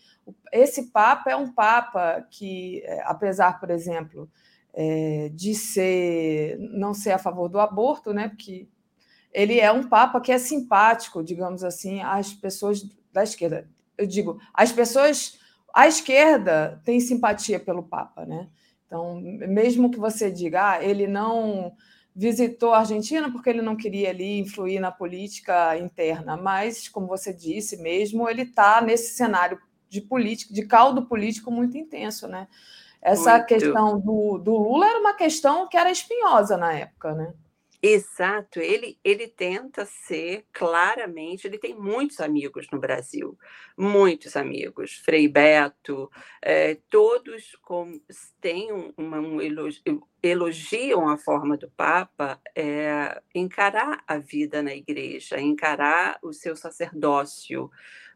esse 0.53 0.91
Papa 0.91 1.31
é 1.31 1.37
um 1.37 1.51
Papa 1.51 2.27
que, 2.31 2.83
é, 2.85 3.03
apesar, 3.07 3.59
por 3.59 3.71
exemplo, 3.71 4.31
é, 4.75 5.31
de 5.33 5.55
ser 5.55 6.59
não 6.59 6.93
ser 6.93 7.13
a 7.13 7.19
favor 7.19 7.49
do 7.49 7.59
aborto, 7.59 8.13
né? 8.13 8.29
Porque 8.29 8.69
ele 9.33 9.59
é 9.59 9.73
um 9.73 9.89
Papa 9.89 10.21
que 10.21 10.33
é 10.33 10.39
simpático, 10.39 11.25
digamos 11.25 11.65
assim, 11.65 12.03
às 12.03 12.33
pessoas 12.33 12.83
da 13.11 13.23
esquerda. 13.23 13.67
Eu 13.97 14.07
digo, 14.07 14.39
as 14.53 14.71
pessoas 14.71 15.39
à 15.75 15.89
esquerda 15.89 16.81
têm 16.85 17.01
simpatia 17.01 17.59
pelo 17.59 17.83
Papa, 17.83 18.27
né? 18.27 18.49
Então, 18.93 19.19
mesmo 19.19 19.91
que 19.91 19.99
você 19.99 20.31
diga, 20.31 20.73
ah, 20.73 20.85
ele 20.85 21.07
não 21.07 21.75
visitou 22.15 22.75
a 22.75 22.81
Argentina 22.81 23.33
porque 23.33 23.49
ele 23.49 23.63
não 23.63 23.75
queria 23.75 24.11
ali 24.11 24.39
influir 24.39 24.79
na 24.81 24.93
política 24.93 25.79
interna, 25.79 26.37
mas, 26.37 26.91
como 26.91 27.07
você 27.07 27.33
disse 27.33 27.79
mesmo, 27.79 28.29
ele 28.29 28.43
está 28.43 28.83
nesse 28.83 29.15
cenário 29.15 29.59
de 29.89 30.03
política, 30.03 30.53
de 30.53 30.67
caldo 30.67 31.07
político 31.07 31.51
muito 31.51 31.75
intenso, 31.79 32.29
né? 32.29 32.47
Essa 33.01 33.39
muito. 33.39 33.47
questão 33.47 33.99
do, 33.99 34.37
do 34.37 34.59
Lula 34.59 34.87
era 34.87 35.01
uma 35.01 35.15
questão 35.15 35.67
que 35.67 35.79
era 35.79 35.91
espinhosa 35.91 36.59
na 36.59 36.75
época, 36.75 37.15
né? 37.15 37.33
Exato, 37.85 38.61
ele, 38.61 38.97
ele 39.03 39.27
tenta 39.27 39.85
ser 39.85 40.47
claramente, 40.53 41.49
ele 41.49 41.59
tem 41.59 41.75
muitos 41.75 42.21
amigos 42.21 42.69
no 42.71 42.79
Brasil, 42.79 43.37
muitos 43.77 44.37
amigos, 44.37 44.93
Frei 45.05 45.27
Beto, 45.27 46.09
é, 46.41 46.77
todos 46.89 47.57
com, 47.61 48.01
têm 48.41 48.71
uma, 48.97 49.19
um 49.19 49.41
elogio, 49.41 50.07
elogiam 50.23 51.09
a 51.09 51.19
forma 51.19 51.57
do 51.57 51.69
Papa 51.73 52.41
é, 52.55 53.21
encarar 53.35 54.05
a 54.07 54.17
vida 54.17 54.63
na 54.63 54.73
igreja, 54.73 55.41
encarar 55.41 56.21
o 56.23 56.33
seu 56.33 56.55
sacerdócio, 56.55 57.69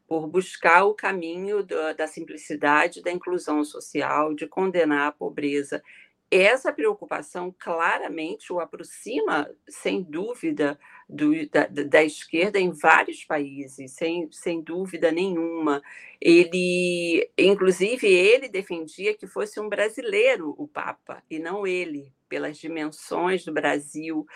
por 0.06 0.28
buscar 0.28 0.84
o 0.84 0.94
caminho 0.94 1.64
da 1.64 2.06
simplicidade, 2.06 3.02
da 3.02 3.10
inclusão 3.10 3.64
social, 3.64 4.34
de 4.34 4.47
condenar 4.47 5.09
a 5.09 5.12
pobreza 5.12 5.82
essa 6.31 6.73
preocupação 6.73 7.55
claramente 7.59 8.53
o 8.53 8.59
aproxima, 8.59 9.48
sem 9.69 10.03
dúvida, 10.03 10.78
do, 11.09 11.48
da, 11.48 11.66
da, 11.66 12.03
esquerda 12.03 12.59
em 12.59 12.73
vários 12.73 13.24
países, 13.24 13.93
sem, 13.93 14.28
sem 14.32 14.61
dúvida 14.61 15.12
nenhuma. 15.12 15.81
Ele, 16.20 17.31
inclusive, 17.39 18.07
ele 18.09 18.48
defendia 18.48 19.15
que 19.15 19.27
fosse 19.27 19.61
um 19.61 19.69
brasileiro 19.69 20.55
o 20.59 20.66
Papa, 20.66 21.23
e 21.31 21.39
não 21.39 21.66
ele, 21.66 22.12
pelas 22.28 22.59
dimensões 22.59 23.44
do 23.44 23.53
Brasil, 23.53 24.27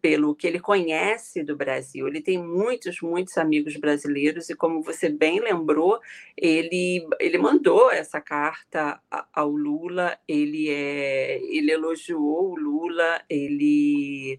pelo 0.00 0.34
que 0.34 0.46
ele 0.46 0.60
conhece 0.60 1.42
do 1.42 1.56
Brasil. 1.56 2.08
Ele 2.08 2.20
tem 2.20 2.38
muitos, 2.38 3.00
muitos 3.00 3.36
amigos 3.38 3.76
brasileiros 3.76 4.50
e, 4.50 4.54
como 4.54 4.82
você 4.82 5.08
bem 5.08 5.40
lembrou, 5.40 6.00
ele, 6.36 7.06
ele 7.18 7.38
mandou 7.38 7.90
essa 7.90 8.20
carta 8.20 9.00
ao 9.32 9.50
Lula, 9.50 10.18
ele, 10.26 10.68
é, 10.70 11.40
ele 11.42 11.72
elogiou 11.72 12.52
o 12.52 12.56
Lula, 12.56 13.22
ele 13.28 14.38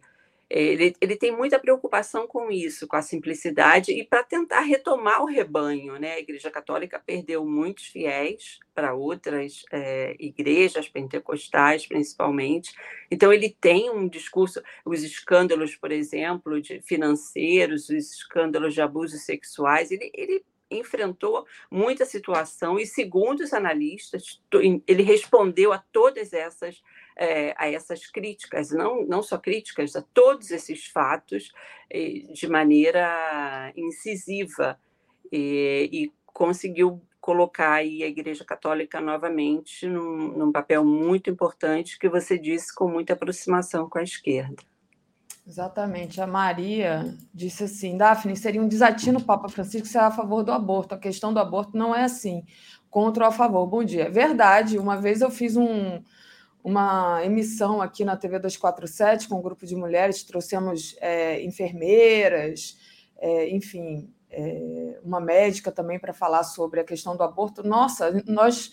ele, 0.54 0.94
ele 1.00 1.16
tem 1.16 1.32
muita 1.32 1.58
preocupação 1.58 2.28
com 2.28 2.52
isso, 2.52 2.86
com 2.86 2.98
a 2.98 3.02
simplicidade 3.02 3.94
e 3.94 4.04
para 4.04 4.22
tentar 4.22 4.60
retomar 4.62 5.22
o 5.22 5.26
rebanho. 5.26 5.98
Né? 5.98 6.16
A 6.16 6.20
Igreja 6.20 6.52
Católica 6.52 7.02
perdeu 7.04 7.46
muitos 7.46 7.86
fiéis 7.86 8.60
para 8.76 8.94
outras 8.94 9.64
é, 9.72 10.14
igrejas 10.20 10.90
pentecostais, 10.90 11.88
principalmente. 11.88 12.76
Então, 13.10 13.32
ele 13.32 13.56
tem 13.62 13.90
um 13.90 14.10
discurso, 14.10 14.62
os 14.84 15.04
escândalos, 15.04 15.76
por 15.78 15.92
exemplo, 15.92 16.62
de 16.62 16.82
financeiros, 16.82 17.84
os 17.84 18.12
escândalos 18.12 18.74
de 18.74 18.82
abusos 18.82 19.22
sexuais, 19.22 19.90
ele, 19.90 20.12
ele 20.14 20.44
enfrentou 20.70 21.46
muita 21.70 22.06
situação 22.06 22.78
e, 22.78 22.86
segundo 22.86 23.42
os 23.42 23.54
analistas, 23.54 24.42
ele 24.88 25.04
respondeu 25.04 25.72
a 25.72 25.78
todas 25.78 26.34
essas 26.34 26.82
é, 27.22 27.54
a 27.56 27.70
essas 27.70 28.08
críticas, 28.08 28.72
não, 28.72 29.06
não 29.06 29.22
só 29.22 29.38
críticas, 29.38 29.96
a 29.96 30.02
todos 30.02 30.50
esses 30.50 30.88
fatos 30.88 31.52
de 32.34 32.48
maneira 32.48 33.72
incisiva 33.76 34.80
e, 35.32 35.90
e, 35.92 36.14
conseguiu 36.26 37.00
colocar 37.20 37.74
a 37.74 37.86
Igreja 37.86 38.44
Católica 38.44 39.00
novamente 39.00 39.86
num, 39.86 40.30
num 40.36 40.52
papel 40.52 40.84
muito 40.84 41.30
importante 41.30 42.00
que 42.00 42.10
você 42.10 42.40
disse 42.40 42.74
com 42.74 42.88
muita 42.88 43.14
aproximação 43.14 43.88
com 43.88 44.00
a 44.00 44.04
esquerda. 44.04 44.64
Exatamente. 45.46 46.20
A 46.22 46.26
Maria 46.26 47.16
disse 47.32 47.66
assim: 47.66 47.98
Daphne, 47.98 48.36
seria 48.36 48.62
um 48.62 48.68
desatino 48.68 49.20
o 49.20 49.24
Papa 49.24 49.50
Francisco 49.50 49.88
ser 49.88 50.00
a 50.00 50.10
favor 50.10 50.44
do 50.44 50.52
aborto. 50.52 50.96
A 50.96 50.98
questão 50.98 51.32
do 51.32 51.40
aborto 51.40 51.78
não 51.78 51.94
é 51.94 52.04
assim, 52.04 52.44
contra 52.90 53.26
ou 53.26 53.30
a 53.30 53.32
favor. 53.32 53.68
Bom 53.68 53.84
dia. 53.84 54.10
Verdade. 54.10 54.80
Uma 54.80 54.98
vez 54.98 55.22
eu 55.22 55.30
fiz 55.30 55.56
um, 55.58 56.02
uma 56.64 57.24
emissão 57.24 57.82
aqui 57.82 58.06
na 58.06 58.16
TV 58.16 58.40
247 58.40 59.28
com 59.28 59.36
um 59.36 59.42
grupo 59.42 59.66
de 59.66 59.76
mulheres, 59.76 60.24
trouxemos 60.24 60.96
é, 61.00 61.42
enfermeiras, 61.44 62.78
é, 63.18 63.50
enfim, 63.50 64.14
é, 64.30 65.00
uma 65.04 65.20
médica 65.20 65.72
também 65.72 66.00
para 66.00 66.14
falar 66.14 66.44
sobre 66.44 66.80
a 66.80 66.84
questão 66.84 67.16
do 67.16 67.24
aborto. 67.24 67.64
Nossa, 67.64 68.12
nós. 68.26 68.72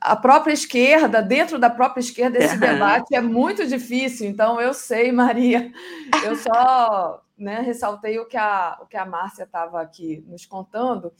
A 0.00 0.16
própria 0.16 0.52
esquerda, 0.52 1.22
dentro 1.22 1.56
da 1.56 1.70
própria 1.70 2.00
esquerda, 2.00 2.36
esse 2.36 2.58
debate 2.58 3.14
é 3.14 3.20
muito 3.20 3.64
difícil. 3.64 4.26
Então, 4.26 4.60
eu 4.60 4.74
sei, 4.74 5.12
Maria, 5.12 5.70
eu 6.24 6.34
só 6.34 7.22
né, 7.38 7.60
ressaltei 7.60 8.18
o 8.18 8.26
que 8.26 8.36
a, 8.36 8.78
o 8.82 8.86
que 8.86 8.96
a 8.96 9.06
Márcia 9.06 9.44
estava 9.44 9.80
aqui 9.80 10.24
nos 10.26 10.46
contando 10.46 11.12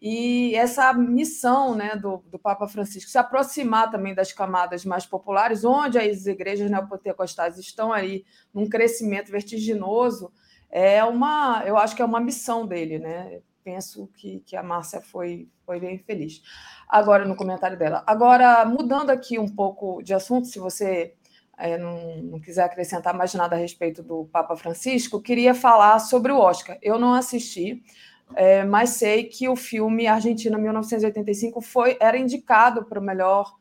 e 0.00 0.54
essa 0.54 0.92
missão 0.94 1.74
né, 1.74 1.94
do, 1.94 2.24
do 2.30 2.38
Papa 2.38 2.66
Francisco 2.66 3.10
se 3.10 3.18
aproximar 3.18 3.90
também 3.90 4.14
das 4.14 4.32
camadas 4.32 4.84
mais 4.84 5.04
populares, 5.04 5.64
onde 5.64 5.98
as 5.98 6.24
igrejas 6.24 6.70
neopentecostais 6.70 7.58
estão 7.58 7.92
aí 7.92 8.24
num 8.54 8.68
crescimento 8.68 9.30
vertiginoso, 9.30 10.32
é 10.70 11.04
uma, 11.04 11.62
eu 11.66 11.76
acho 11.76 11.94
que 11.94 12.00
é 12.00 12.04
uma 12.04 12.20
missão 12.20 12.66
dele, 12.66 12.98
né? 12.98 13.40
Penso 13.62 14.08
que, 14.16 14.40
que 14.40 14.56
a 14.56 14.62
Márcia 14.62 15.02
foi, 15.02 15.48
foi 15.66 15.78
bem 15.78 15.98
feliz. 15.98 16.40
Agora, 16.88 17.26
no 17.26 17.36
comentário 17.36 17.76
dela. 17.76 18.02
Agora, 18.06 18.64
mudando 18.64 19.10
aqui 19.10 19.38
um 19.38 19.48
pouco 19.48 20.00
de 20.02 20.14
assunto, 20.14 20.46
se 20.46 20.58
você 20.58 21.14
é, 21.58 21.76
não, 21.76 22.22
não, 22.22 22.40
quiser 22.40 22.64
acrescentar 22.64 23.12
mais 23.14 23.34
nada 23.34 23.54
a 23.54 23.58
respeito 23.58 24.02
do 24.02 24.24
Papa 24.32 24.56
Francisco, 24.56 25.20
queria 25.20 25.54
falar 25.54 25.98
sobre 25.98 26.32
o 26.32 26.38
Oscar. 26.38 26.78
Eu 26.80 26.98
não 26.98 27.12
assisti, 27.12 27.82
é, 28.34 28.64
mas 28.64 28.90
sei 28.90 29.24
que 29.24 29.48
o 29.48 29.56
filme 29.56 30.06
Argentina 30.06 30.56
1985 30.56 31.60
foi, 31.60 31.96
era 32.00 32.16
indicado 32.16 32.84
para 32.84 32.98
o 32.98 33.02
melhor 33.02 33.54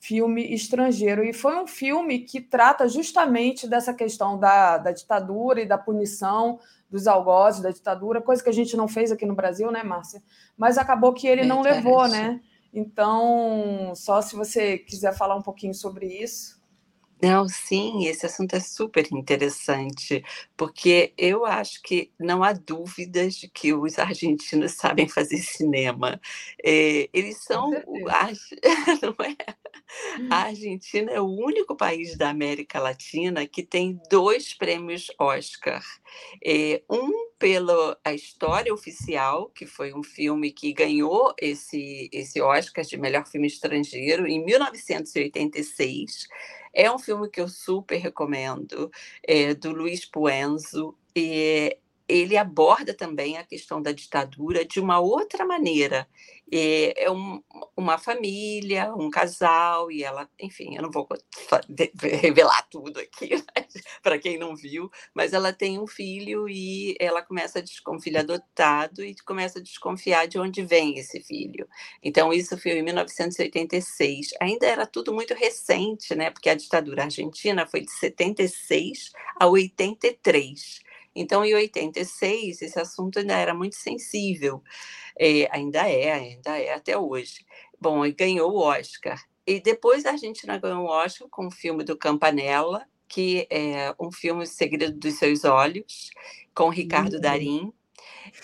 filme 0.00 0.52
estrangeiro. 0.54 1.24
E 1.24 1.32
foi 1.32 1.56
um 1.56 1.66
filme 1.66 2.20
que 2.20 2.40
trata 2.40 2.88
justamente 2.88 3.66
dessa 3.68 3.92
questão 3.92 4.38
da, 4.38 4.78
da 4.78 4.92
ditadura 4.92 5.60
e 5.60 5.66
da 5.66 5.78
punição 5.78 6.58
dos 6.90 7.06
algozes 7.06 7.60
da 7.60 7.70
ditadura, 7.70 8.22
coisa 8.22 8.42
que 8.42 8.48
a 8.48 8.52
gente 8.52 8.76
não 8.76 8.88
fez 8.88 9.12
aqui 9.12 9.26
no 9.26 9.34
Brasil, 9.34 9.70
né, 9.70 9.82
Márcia? 9.82 10.22
Mas 10.56 10.78
acabou 10.78 11.12
que 11.12 11.26
ele 11.26 11.44
não 11.44 11.60
levou, 11.60 12.08
né? 12.08 12.40
Então, 12.72 13.92
só 13.94 14.22
se 14.22 14.34
você 14.34 14.78
quiser 14.78 15.14
falar 15.14 15.36
um 15.36 15.42
pouquinho 15.42 15.74
sobre 15.74 16.06
isso. 16.06 16.57
Não, 17.20 17.48
sim, 17.48 18.06
esse 18.06 18.26
assunto 18.26 18.54
é 18.54 18.60
super 18.60 19.06
interessante, 19.12 20.22
porque 20.56 21.12
eu 21.18 21.44
acho 21.44 21.82
que 21.82 22.12
não 22.18 22.44
há 22.44 22.52
dúvidas 22.52 23.34
de 23.34 23.48
que 23.48 23.72
os 23.74 23.98
argentinos 23.98 24.72
sabem 24.74 25.08
fazer 25.08 25.38
cinema. 25.38 26.20
É, 26.64 27.08
eles 27.12 27.38
são, 27.42 27.70
não 29.02 29.16
é? 29.24 29.36
A 30.30 30.44
Argentina 30.44 31.10
é 31.12 31.20
o 31.20 31.26
único 31.26 31.76
país 31.76 32.16
da 32.16 32.30
América 32.30 32.80
Latina 32.80 33.46
que 33.46 33.62
tem 33.62 34.00
dois 34.10 34.54
prêmios 34.54 35.08
Oscar. 35.18 35.82
É, 36.44 36.82
um 36.90 37.10
pela 37.38 37.98
a 38.04 38.12
história 38.12 38.72
oficial, 38.74 39.50
que 39.50 39.66
foi 39.66 39.94
um 39.94 40.02
filme 40.02 40.50
que 40.50 40.72
ganhou 40.72 41.34
esse, 41.40 42.08
esse 42.12 42.40
Oscar 42.40 42.84
de 42.84 42.96
melhor 42.96 43.26
filme 43.26 43.46
estrangeiro 43.46 44.26
em 44.26 44.44
1986 44.44 46.26
é 46.72 46.90
um 46.92 46.98
filme 46.98 47.28
que 47.28 47.40
eu 47.40 47.48
super 47.48 47.96
recomendo, 47.96 48.90
é, 49.26 49.54
do 49.54 49.72
Luiz 49.72 50.04
Puenzo. 50.04 50.96
E 51.16 51.76
ele 52.08 52.36
aborda 52.36 52.94
também 52.94 53.36
a 53.36 53.44
questão 53.44 53.80
da 53.82 53.92
ditadura 53.92 54.64
de 54.64 54.80
uma 54.80 54.98
outra 54.98 55.44
maneira. 55.44 56.08
É, 56.50 57.04
é 57.04 57.10
um, 57.10 57.42
uma 57.76 57.98
família, 57.98 58.94
um 58.94 59.10
casal, 59.10 59.92
e 59.92 60.02
ela, 60.02 60.28
enfim, 60.40 60.74
eu 60.74 60.82
não 60.82 60.90
vou 60.90 61.06
revelar 62.02 62.66
tudo 62.70 62.98
aqui 62.98 63.28
para 64.02 64.18
quem 64.18 64.38
não 64.38 64.56
viu, 64.56 64.90
mas 65.14 65.34
ela 65.34 65.52
tem 65.52 65.78
um 65.78 65.86
filho 65.86 66.48
e 66.48 66.96
ela 66.98 67.20
começa 67.20 67.58
a 67.58 67.62
desconfiar, 67.62 67.98
filho 68.08 68.20
adotado, 68.20 69.04
e 69.04 69.14
começa 69.16 69.58
a 69.58 69.62
desconfiar 69.62 70.26
de 70.26 70.38
onde 70.38 70.62
vem 70.62 70.98
esse 70.98 71.20
filho. 71.20 71.68
Então, 72.02 72.32
isso 72.32 72.56
foi 72.56 72.72
em 72.72 72.82
1986. 72.82 74.30
Ainda 74.40 74.66
era 74.66 74.86
tudo 74.86 75.12
muito 75.12 75.34
recente, 75.34 76.14
né? 76.14 76.30
Porque 76.30 76.48
a 76.48 76.54
ditadura 76.54 77.04
argentina 77.04 77.66
foi 77.66 77.82
de 77.82 77.90
76 77.90 79.12
a 79.38 79.46
83. 79.46 80.80
Então, 81.20 81.44
em 81.44 81.54
86, 81.54 82.62
esse 82.62 82.78
assunto 82.78 83.18
ainda 83.18 83.36
era 83.36 83.52
muito 83.52 83.74
sensível. 83.74 84.62
É, 85.18 85.48
ainda 85.50 85.88
é, 85.88 86.12
ainda 86.12 86.56
é 86.56 86.72
até 86.72 86.96
hoje. 86.96 87.44
Bom, 87.80 88.06
e 88.06 88.12
ganhou 88.12 88.52
o 88.52 88.60
Oscar. 88.60 89.20
E 89.44 89.60
depois 89.60 90.06
a 90.06 90.10
Argentina 90.10 90.58
ganhou 90.58 90.84
o 90.84 90.90
Oscar 90.90 91.28
com 91.28 91.48
o 91.48 91.50
filme 91.50 91.82
do 91.82 91.96
Campanella, 91.96 92.86
que 93.08 93.48
é 93.50 93.94
um 93.98 94.12
filme 94.12 94.46
Segredo 94.46 94.96
dos 94.96 95.14
Seus 95.14 95.44
Olhos, 95.44 96.10
com 96.54 96.68
Ricardo 96.68 97.14
uhum. 97.14 97.20
Darim. 97.20 97.72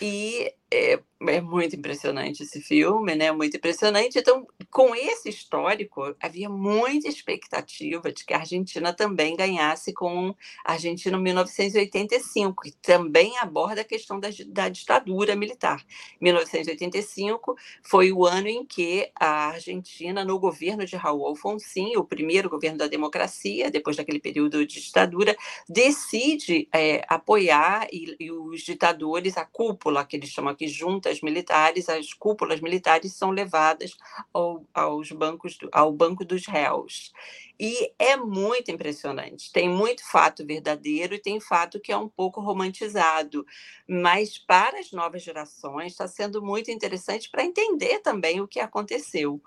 E 0.00 0.52
é, 0.72 1.00
é 1.28 1.40
muito 1.40 1.76
impressionante 1.76 2.42
esse 2.42 2.60
filme, 2.60 3.14
né? 3.14 3.30
Muito 3.32 3.56
impressionante. 3.56 4.18
Então, 4.18 4.46
com 4.70 4.94
esse 4.94 5.28
histórico, 5.28 6.14
havia 6.20 6.48
muita 6.48 7.08
expectativa 7.08 8.12
de 8.12 8.24
que 8.24 8.34
a 8.34 8.38
Argentina 8.38 8.92
também 8.92 9.36
ganhasse 9.36 9.92
com 9.92 10.34
a 10.64 10.72
Argentina 10.72 11.18
1985, 11.18 12.62
que 12.62 12.72
também 12.82 13.36
aborda 13.38 13.82
a 13.82 13.84
questão 13.84 14.18
da, 14.18 14.28
da 14.48 14.68
ditadura 14.68 15.36
militar. 15.36 15.84
1985 16.20 17.56
foi 17.82 18.12
o 18.12 18.26
ano 18.26 18.48
em 18.48 18.64
que 18.64 19.10
a 19.14 19.48
Argentina, 19.48 20.24
no 20.24 20.38
governo 20.38 20.84
de 20.84 20.96
Raul 20.96 21.26
Alfonsin, 21.26 21.96
o 21.96 22.04
primeiro 22.04 22.50
governo 22.50 22.78
da 22.78 22.86
democracia, 22.86 23.70
depois 23.70 23.96
daquele 23.96 24.20
período 24.20 24.66
de 24.66 24.80
ditadura, 24.80 25.36
decide 25.68 26.68
é, 26.72 27.04
apoiar 27.08 27.86
e, 27.92 28.16
e 28.18 28.30
os 28.30 28.62
ditadores, 28.62 29.36
a 29.36 29.44
cúpula, 29.44 30.04
que 30.04 30.16
eles 30.16 30.30
chamam 30.30 30.53
aqui 30.54 30.66
juntas 30.66 31.20
militares, 31.20 31.88
as 31.88 32.12
cúpulas 32.12 32.60
militares 32.60 33.12
são 33.12 33.30
levadas 33.30 33.96
ao, 34.32 34.64
aos 34.72 35.12
bancos, 35.12 35.58
ao 35.72 35.92
banco 35.92 36.24
dos 36.24 36.46
réus. 36.46 37.12
E 37.58 37.92
é 37.98 38.16
muito 38.16 38.70
impressionante. 38.70 39.52
Tem 39.52 39.68
muito 39.68 40.04
fato 40.10 40.44
verdadeiro 40.44 41.14
e 41.14 41.20
tem 41.20 41.38
fato 41.38 41.78
que 41.78 41.92
é 41.92 41.96
um 41.96 42.08
pouco 42.08 42.40
romantizado. 42.40 43.46
Mas 43.88 44.38
para 44.38 44.80
as 44.80 44.90
novas 44.90 45.22
gerações 45.22 45.92
está 45.92 46.08
sendo 46.08 46.42
muito 46.42 46.70
interessante 46.70 47.30
para 47.30 47.44
entender 47.44 48.00
também 48.00 48.40
o 48.40 48.48
que 48.48 48.58
aconteceu. 48.58 49.40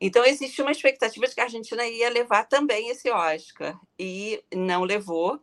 Então, 0.00 0.24
existe 0.24 0.60
uma 0.60 0.72
expectativa 0.72 1.28
de 1.28 1.34
que 1.34 1.40
a 1.40 1.44
Argentina 1.44 1.86
ia 1.86 2.10
levar 2.10 2.48
também 2.48 2.88
esse 2.88 3.08
Oscar. 3.08 3.78
E 3.96 4.42
não 4.52 4.82
levou, 4.82 5.40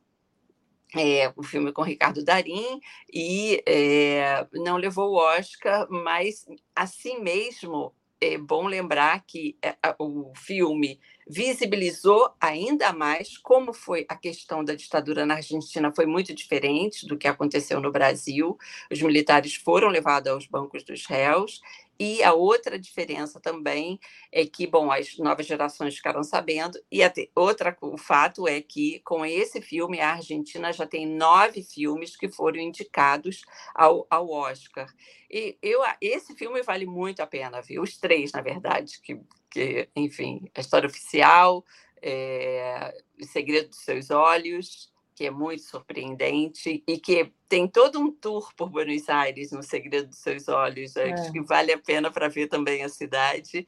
é, 0.95 1.31
o 1.35 1.43
filme 1.43 1.71
com 1.71 1.81
Ricardo 1.81 2.23
Darim 2.23 2.79
e 3.13 3.61
é, 3.65 4.47
não 4.53 4.77
levou 4.77 5.11
o 5.11 5.17
Oscar, 5.17 5.87
mas 5.89 6.45
assim 6.75 7.19
mesmo 7.19 7.93
é 8.21 8.37
bom 8.37 8.67
lembrar 8.67 9.23
que 9.25 9.57
é, 9.61 9.75
o 9.97 10.33
filme 10.35 10.99
visibilizou 11.27 12.33
ainda 12.41 12.91
mais 12.91 13.37
como 13.37 13.71
foi 13.71 14.05
a 14.09 14.15
questão 14.15 14.63
da 14.63 14.73
ditadura 14.73 15.25
na 15.25 15.35
Argentina 15.35 15.93
foi 15.95 16.05
muito 16.05 16.33
diferente 16.33 17.07
do 17.07 17.17
que 17.17 17.27
aconteceu 17.27 17.79
no 17.79 17.91
Brasil. 17.91 18.57
Os 18.91 19.01
militares 19.01 19.55
foram 19.55 19.87
levados 19.87 20.31
aos 20.31 20.47
bancos 20.47 20.83
dos 20.83 21.05
réus 21.05 21.61
e 21.99 22.23
a 22.23 22.33
outra 22.33 22.79
diferença 22.79 23.39
também 23.41 23.99
é 24.31 24.45
que, 24.45 24.65
bom, 24.65 24.89
as 24.89 25.17
novas 25.17 25.45
gerações 25.45 25.95
ficaram 25.95 26.23
sabendo, 26.23 26.79
e 26.89 27.03
a 27.03 27.11
outra, 27.35 27.77
o 27.81 27.97
fato 27.97 28.47
é 28.47 28.61
que, 28.61 28.99
com 29.01 29.25
esse 29.25 29.61
filme, 29.61 29.99
a 29.99 30.13
Argentina 30.13 30.71
já 30.71 30.87
tem 30.87 31.05
nove 31.05 31.61
filmes 31.61 32.15
que 32.15 32.29
foram 32.29 32.59
indicados 32.59 33.41
ao, 33.75 34.07
ao 34.09 34.29
Oscar. 34.29 34.87
E 35.29 35.57
eu, 35.61 35.81
esse 35.99 36.33
filme 36.35 36.61
vale 36.63 36.85
muito 36.85 37.19
a 37.19 37.27
pena, 37.27 37.61
viu? 37.61 37.83
Os 37.83 37.97
três, 37.97 38.31
na 38.31 38.41
verdade, 38.41 39.01
que, 39.01 39.19
que 39.51 39.89
enfim, 39.95 40.49
a 40.55 40.61
história 40.61 40.87
oficial, 40.87 41.65
é, 42.01 42.95
O 43.21 43.25
Segredo 43.25 43.69
dos 43.69 43.79
Seus 43.79 44.09
Olhos, 44.09 44.89
que 45.19 45.25
é 45.25 45.29
muito 45.29 45.63
surpreendente 45.63 46.81
e 46.87 46.97
que 46.97 47.29
tem 47.49 47.67
todo 47.67 47.99
um 47.99 48.09
tour 48.09 48.53
por 48.55 48.69
Buenos 48.69 49.09
Aires 49.09 49.51
no 49.51 49.61
Segredo 49.61 50.07
dos 50.07 50.19
Seus 50.19 50.47
Olhos. 50.47 50.95
É. 50.95 51.11
Acho 51.11 51.29
que 51.33 51.41
vale 51.41 51.73
a 51.73 51.77
pena 51.77 52.09
para 52.09 52.29
ver 52.29 52.47
também 52.47 52.83
a 52.83 52.87
cidade. 52.87 53.67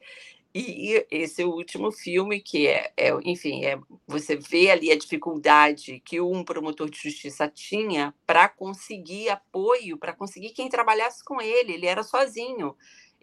E 0.54 1.06
esse 1.10 1.44
último 1.44 1.92
filme, 1.92 2.40
que 2.40 2.66
é, 2.66 2.90
é, 2.96 3.10
enfim, 3.22 3.66
é, 3.66 3.78
você 4.06 4.34
vê 4.34 4.70
ali 4.70 4.90
a 4.90 4.96
dificuldade 4.96 6.00
que 6.02 6.22
um 6.22 6.42
promotor 6.42 6.88
de 6.88 6.98
justiça 6.98 7.46
tinha 7.46 8.14
para 8.26 8.48
conseguir 8.48 9.28
apoio, 9.28 9.98
para 9.98 10.14
conseguir 10.14 10.54
quem 10.54 10.70
trabalhasse 10.70 11.22
com 11.22 11.38
ele. 11.38 11.74
Ele 11.74 11.86
era 11.86 12.02
sozinho 12.02 12.74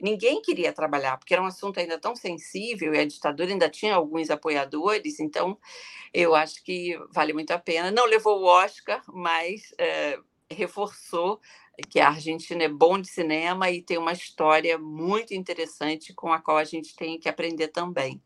ninguém 0.01 0.41
queria 0.41 0.73
trabalhar, 0.73 1.17
porque 1.17 1.33
era 1.33 1.43
um 1.43 1.47
assunto 1.47 1.79
ainda 1.79 1.99
tão 1.99 2.15
sensível 2.15 2.93
e 2.93 2.99
a 2.99 3.05
ditadura 3.05 3.51
ainda 3.51 3.69
tinha 3.69 3.95
alguns 3.95 4.29
apoiadores, 4.29 5.19
então 5.19 5.57
eu 6.13 6.35
acho 6.35 6.63
que 6.63 6.97
vale 7.11 7.33
muito 7.33 7.51
a 7.51 7.59
pena. 7.59 7.91
Não 7.91 8.05
levou 8.05 8.41
o 8.41 8.45
Oscar, 8.45 9.01
mas 9.07 9.73
é, 9.77 10.17
reforçou 10.49 11.39
que 11.89 11.99
a 11.99 12.09
Argentina 12.09 12.63
é 12.63 12.69
bom 12.69 12.99
de 12.99 13.07
cinema 13.07 13.69
e 13.69 13.81
tem 13.81 13.97
uma 13.97 14.11
história 14.11 14.77
muito 14.77 15.33
interessante 15.33 16.13
com 16.13 16.33
a 16.33 16.39
qual 16.39 16.57
a 16.57 16.63
gente 16.63 16.95
tem 16.95 17.19
que 17.19 17.29
aprender 17.29 17.69
também. 17.69 18.21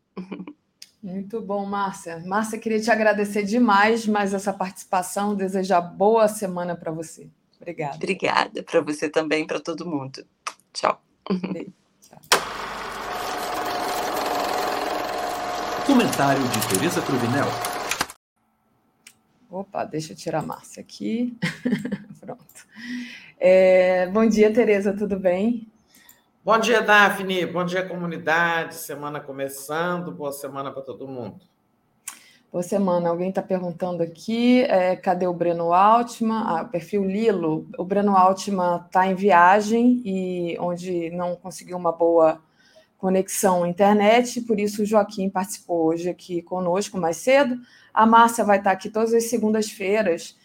Muito 1.02 1.40
bom, 1.42 1.66
Márcia. 1.66 2.22
Márcia, 2.24 2.58
queria 2.58 2.80
te 2.80 2.90
agradecer 2.90 3.42
demais 3.42 4.06
mais 4.06 4.32
essa 4.32 4.54
participação, 4.54 5.34
desejar 5.34 5.82
boa 5.82 6.26
semana 6.28 6.74
para 6.74 6.90
você. 6.90 7.28
Obrigada. 7.60 7.96
Obrigada 7.96 8.62
para 8.62 8.80
você 8.80 9.08
também, 9.08 9.46
para 9.46 9.60
todo 9.60 9.86
mundo. 9.86 10.26
Tchau. 10.72 11.03
Comentário 15.86 16.42
de 16.42 16.68
Tereza 16.68 17.00
Cruvinel. 17.00 17.46
Opa, 19.50 19.84
deixa 19.84 20.12
eu 20.12 20.16
tirar 20.16 20.40
a 20.40 20.42
Márcia 20.42 20.82
aqui. 20.82 21.34
Pronto. 22.20 22.44
É, 23.40 24.06
bom 24.08 24.26
dia, 24.28 24.52
Tereza, 24.52 24.92
tudo 24.92 25.18
bem? 25.18 25.66
Bom 26.44 26.58
dia, 26.58 26.82
Daphne. 26.82 27.46
Bom 27.46 27.64
dia, 27.64 27.88
comunidade. 27.88 28.74
Semana 28.74 29.18
começando. 29.18 30.12
Boa 30.12 30.32
semana 30.32 30.70
para 30.70 30.82
todo 30.82 31.08
mundo. 31.08 31.40
Boa 32.54 32.62
semana. 32.62 33.08
Alguém 33.08 33.30
está 33.30 33.42
perguntando 33.42 34.00
aqui, 34.00 34.62
é, 34.62 34.94
cadê 34.94 35.26
o 35.26 35.34
Breno 35.34 35.72
Altman? 35.72 36.44
Ah, 36.46 36.64
perfil 36.64 37.04
Lilo. 37.04 37.68
O 37.76 37.84
Breno 37.84 38.16
Altman 38.16 38.76
está 38.86 39.08
em 39.08 39.16
viagem 39.16 40.00
e 40.04 40.56
onde 40.60 41.10
não 41.10 41.34
conseguiu 41.34 41.76
uma 41.76 41.90
boa 41.90 42.40
conexão 42.96 43.64
à 43.64 43.68
internet, 43.68 44.40
por 44.42 44.60
isso 44.60 44.82
o 44.82 44.86
Joaquim 44.86 45.28
participou 45.28 45.86
hoje 45.86 46.08
aqui 46.08 46.42
conosco 46.42 46.96
mais 46.96 47.16
cedo. 47.16 47.58
A 47.92 48.06
Márcia 48.06 48.44
vai 48.44 48.58
estar 48.58 48.70
aqui 48.70 48.88
todas 48.88 49.12
as 49.12 49.24
segundas-feiras 49.24 50.38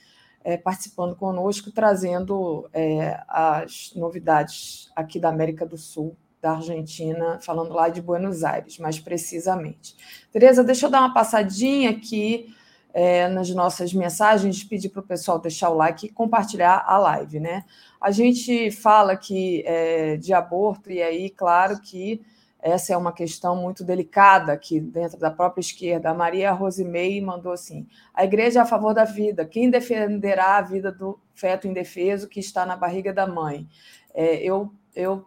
é, 0.44 0.57
participando 0.57 1.15
conosco, 1.15 1.72
trazendo 1.72 2.68
é, 2.73 3.22
as 3.27 3.94
novidades 3.95 4.90
aqui 4.95 5.19
da 5.19 5.30
América 5.30 5.64
do 5.64 5.77
Sul 5.77 6.18
da 6.41 6.53
Argentina, 6.53 7.39
falando 7.41 7.73
lá 7.73 7.89
de 7.89 8.01
Buenos 8.01 8.43
Aires, 8.43 8.77
mais 8.79 8.99
precisamente. 8.99 9.95
Tereza, 10.31 10.63
deixa 10.63 10.85
eu 10.85 10.89
dar 10.89 11.01
uma 11.01 11.13
passadinha 11.13 11.89
aqui 11.89 12.53
é, 12.93 13.27
nas 13.27 13.49
nossas 13.49 13.93
mensagens, 13.93 14.63
pedir 14.63 14.89
para 14.89 15.01
o 15.01 15.03
pessoal 15.03 15.39
deixar 15.39 15.69
o 15.69 15.75
like 15.75 16.07
e 16.07 16.09
compartilhar 16.09 16.83
a 16.87 16.97
live, 16.97 17.39
né? 17.39 17.63
A 18.01 18.11
gente 18.11 18.71
fala 18.71 19.13
aqui 19.13 19.63
é, 19.65 20.17
de 20.17 20.33
aborto, 20.33 20.91
e 20.91 21.01
aí, 21.01 21.29
claro 21.29 21.79
que 21.79 22.21
essa 22.61 22.93
é 22.93 22.97
uma 22.97 23.13
questão 23.13 23.55
muito 23.55 23.85
delicada 23.85 24.51
aqui 24.51 24.81
dentro 24.81 25.17
da 25.17 25.31
própria 25.31 25.61
esquerda. 25.61 26.09
A 26.09 26.13
Maria 26.13 26.51
Rosimei 26.51 27.21
mandou 27.21 27.53
assim: 27.53 27.87
a 28.13 28.25
igreja 28.25 28.59
é 28.59 28.61
a 28.63 28.65
favor 28.65 28.93
da 28.93 29.05
vida. 29.05 29.45
Quem 29.45 29.69
defenderá 29.69 30.57
a 30.57 30.61
vida 30.61 30.91
do 30.91 31.17
feto 31.33 31.67
indefeso 31.67 32.27
que 32.27 32.39
está 32.39 32.65
na 32.65 32.75
barriga 32.75 33.13
da 33.13 33.25
mãe? 33.25 33.65
É, 34.13 34.35
eu, 34.43 34.73
eu 34.93 35.25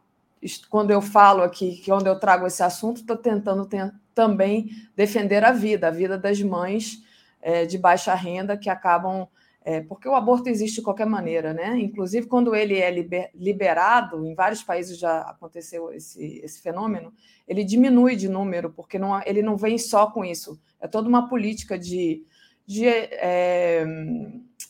quando 0.68 0.90
eu 0.90 1.00
falo 1.00 1.42
aqui, 1.42 1.82
quando 1.84 2.06
eu 2.06 2.18
trago 2.18 2.46
esse 2.46 2.62
assunto, 2.62 3.00
estou 3.00 3.16
tentando 3.16 3.68
também 4.14 4.70
defender 4.96 5.44
a 5.44 5.52
vida, 5.52 5.88
a 5.88 5.90
vida 5.90 6.18
das 6.18 6.40
mães 6.42 7.02
é, 7.40 7.64
de 7.64 7.78
baixa 7.78 8.14
renda 8.14 8.56
que 8.56 8.68
acabam. 8.68 9.28
É, 9.64 9.80
porque 9.80 10.08
o 10.08 10.14
aborto 10.16 10.48
existe 10.48 10.76
de 10.76 10.82
qualquer 10.82 11.06
maneira, 11.06 11.54
né? 11.54 11.78
Inclusive, 11.78 12.26
quando 12.26 12.52
ele 12.52 12.78
é 12.78 12.90
liber, 12.90 13.30
liberado, 13.32 14.26
em 14.26 14.34
vários 14.34 14.60
países 14.60 14.98
já 14.98 15.20
aconteceu 15.20 15.92
esse, 15.92 16.40
esse 16.42 16.60
fenômeno, 16.60 17.12
ele 17.46 17.62
diminui 17.62 18.16
de 18.16 18.28
número, 18.28 18.70
porque 18.70 18.98
não, 18.98 19.22
ele 19.24 19.40
não 19.40 19.56
vem 19.56 19.78
só 19.78 20.08
com 20.10 20.24
isso. 20.24 20.60
É 20.80 20.88
toda 20.88 21.08
uma 21.08 21.28
política 21.28 21.78
de, 21.78 22.26
de 22.66 22.88
é, 22.88 23.84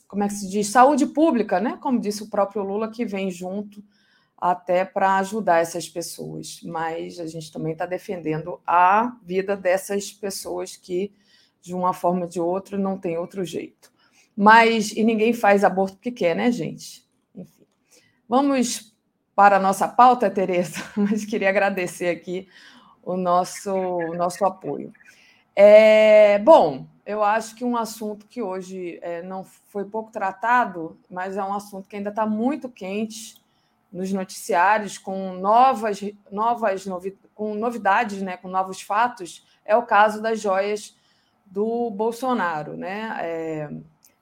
como 0.06 0.24
é 0.24 0.28
que 0.28 0.34
se 0.34 0.50
diz? 0.50 0.68
Saúde 0.68 1.06
pública, 1.06 1.58
né? 1.58 1.78
Como 1.80 1.98
disse 1.98 2.22
o 2.22 2.28
próprio 2.28 2.62
Lula, 2.62 2.90
que 2.90 3.06
vem 3.06 3.30
junto 3.30 3.82
até 4.42 4.84
para 4.84 5.18
ajudar 5.18 5.60
essas 5.60 5.88
pessoas, 5.88 6.60
mas 6.64 7.20
a 7.20 7.26
gente 7.28 7.52
também 7.52 7.74
está 7.74 7.86
defendendo 7.86 8.60
a 8.66 9.16
vida 9.22 9.56
dessas 9.56 10.10
pessoas 10.10 10.74
que, 10.74 11.12
de 11.60 11.72
uma 11.72 11.92
forma 11.92 12.22
ou 12.22 12.26
de 12.26 12.40
outra, 12.40 12.76
não 12.76 12.98
tem 12.98 13.16
outro 13.16 13.44
jeito. 13.44 13.92
Mas, 14.36 14.90
e 14.90 15.04
ninguém 15.04 15.32
faz 15.32 15.62
aborto 15.62 15.94
porque 15.94 16.10
quer, 16.10 16.34
né, 16.34 16.50
gente? 16.50 17.08
Enfim. 17.36 17.64
Vamos 18.28 18.92
para 19.32 19.58
a 19.58 19.60
nossa 19.60 19.86
pauta, 19.86 20.28
Tereza, 20.28 20.82
mas 20.98 21.24
queria 21.24 21.48
agradecer 21.48 22.08
aqui 22.08 22.48
o 23.00 23.16
nosso, 23.16 23.72
o 23.72 24.12
nosso 24.16 24.44
apoio. 24.44 24.92
É, 25.54 26.40
bom, 26.40 26.88
eu 27.06 27.22
acho 27.22 27.54
que 27.54 27.64
um 27.64 27.76
assunto 27.76 28.26
que 28.26 28.42
hoje 28.42 28.98
é, 29.02 29.22
não 29.22 29.44
foi 29.44 29.84
pouco 29.84 30.10
tratado, 30.10 30.98
mas 31.08 31.36
é 31.36 31.44
um 31.44 31.54
assunto 31.54 31.88
que 31.88 31.94
ainda 31.94 32.10
está 32.10 32.26
muito 32.26 32.68
quente 32.68 33.40
nos 33.92 34.12
noticiários 34.12 34.96
com 34.96 35.34
novas, 35.34 36.00
novas 36.30 36.86
novi 36.86 37.16
com 37.34 37.54
novidades, 37.54 38.22
né, 38.22 38.36
com 38.36 38.48
novos 38.48 38.80
fatos, 38.80 39.46
é 39.64 39.76
o 39.76 39.82
caso 39.82 40.22
das 40.22 40.40
joias 40.40 40.96
do 41.44 41.90
Bolsonaro. 41.90 42.76
Né? 42.76 43.16
É, 43.20 43.70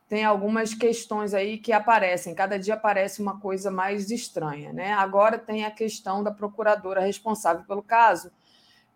tem 0.08 0.24
algumas 0.24 0.74
questões 0.74 1.34
aí 1.34 1.58
que 1.58 1.72
aparecem, 1.72 2.34
cada 2.34 2.58
dia 2.58 2.74
aparece 2.74 3.22
uma 3.22 3.38
coisa 3.38 3.70
mais 3.70 4.10
estranha. 4.10 4.72
Né? 4.72 4.92
Agora 4.92 5.38
tem 5.38 5.64
a 5.64 5.70
questão 5.70 6.22
da 6.22 6.32
procuradora 6.32 7.00
responsável 7.00 7.64
pelo 7.64 7.82
caso, 7.82 8.32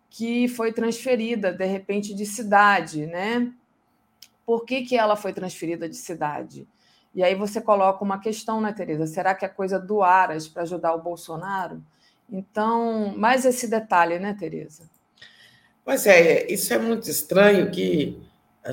que 0.09 0.47
foi 0.47 0.73
transferida, 0.73 1.53
de 1.53 1.65
repente, 1.65 2.13
de 2.13 2.25
cidade. 2.25 3.05
Né? 3.05 3.51
Por 4.45 4.65
que, 4.65 4.83
que 4.83 4.97
ela 4.97 5.15
foi 5.15 5.33
transferida 5.33 5.87
de 5.87 5.95
cidade? 5.95 6.67
E 7.15 7.23
aí 7.23 7.33
você 7.33 7.61
coloca 7.61 8.03
uma 8.03 8.19
questão, 8.19 8.59
né, 8.59 8.73
Tereza? 8.73 9.07
Será 9.07 9.33
que 9.33 9.45
é 9.45 9.47
coisa 9.47 9.79
do 9.79 10.03
Aras 10.03 10.49
para 10.49 10.63
ajudar 10.63 10.93
o 10.93 11.01
Bolsonaro? 11.01 11.81
Então, 12.29 13.15
mais 13.15 13.45
esse 13.45 13.69
detalhe, 13.69 14.19
né, 14.19 14.35
Tereza? 14.37 14.89
Pois 15.85 16.05
é, 16.05 16.45
isso 16.51 16.73
é 16.73 16.77
muito 16.77 17.09
estranho 17.09 17.71
que 17.71 18.21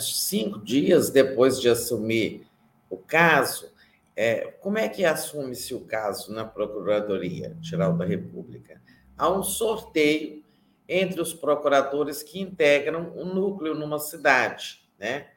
cinco 0.00 0.58
dias 0.58 1.10
depois 1.10 1.60
de 1.60 1.68
assumir 1.68 2.44
o 2.90 2.96
caso, 2.96 3.70
é, 4.16 4.52
como 4.60 4.76
é 4.76 4.88
que 4.88 5.04
assume-se 5.04 5.74
o 5.74 5.80
caso 5.80 6.32
na 6.32 6.44
Procuradoria-Geral 6.44 7.92
da 7.92 8.04
República? 8.04 8.82
Há 9.16 9.30
um 9.30 9.42
sorteio 9.42 10.42
entre 10.88 11.20
os 11.20 11.32
procuradores 11.32 12.22
que 12.22 12.40
integram 12.40 13.12
um 13.14 13.32
núcleo 13.32 13.74
numa 13.74 13.98
cidade, 13.98 14.82
né? 14.98 15.28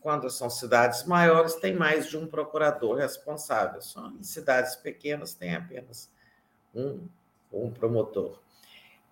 Quando 0.00 0.30
são 0.30 0.48
cidades 0.48 1.04
maiores, 1.04 1.54
tem 1.56 1.74
mais 1.74 2.08
de 2.08 2.16
um 2.16 2.26
procurador 2.26 2.96
responsável. 2.96 3.82
Só 3.82 4.08
em 4.08 4.22
cidades 4.22 4.76
pequenas 4.76 5.34
tem 5.34 5.54
apenas 5.54 6.10
um, 6.74 7.06
um 7.52 7.70
promotor. 7.70 8.38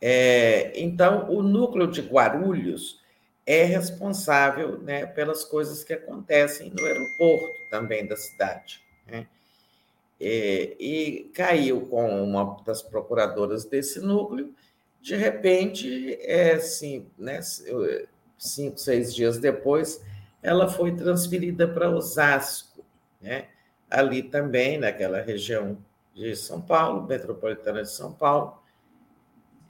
É, 0.01 0.73
então, 0.81 1.28
o 1.31 1.43
núcleo 1.43 1.86
de 1.86 2.01
Guarulhos 2.01 3.01
é 3.44 3.65
responsável 3.65 4.78
né, 4.78 5.06
pelas 5.06 5.43
coisas 5.44 5.82
que 5.82 5.94
acontecem 5.94 6.70
no 6.70 6.85
aeroporto 6.85 7.48
também 7.70 8.06
da 8.06 8.16
cidade. 8.16 8.81
Né? 9.06 9.27
E, 10.20 10.77
e, 10.78 11.31
caiu 11.32 11.86
com 11.86 12.23
uma 12.23 12.60
das 12.65 12.82
procuradoras 12.82 13.65
desse 13.65 14.01
núcleo, 14.01 14.52
de 15.01 15.16
repente, 15.16 16.19
é, 16.20 16.52
assim, 16.55 17.06
né, 17.16 17.40
cinco, 18.36 18.78
seis 18.78 19.15
dias 19.15 19.39
depois, 19.39 20.02
ela 20.43 20.69
foi 20.69 20.94
transferida 20.94 21.66
para 21.66 21.90
Osasco, 21.90 22.85
né? 23.20 23.47
ali 23.90 24.23
também, 24.23 24.78
naquela 24.78 25.20
região 25.20 25.78
de 26.15 26.35
São 26.36 26.60
Paulo, 26.60 27.06
metropolitana 27.06 27.82
de 27.82 27.90
São 27.90 28.12
Paulo, 28.12 28.59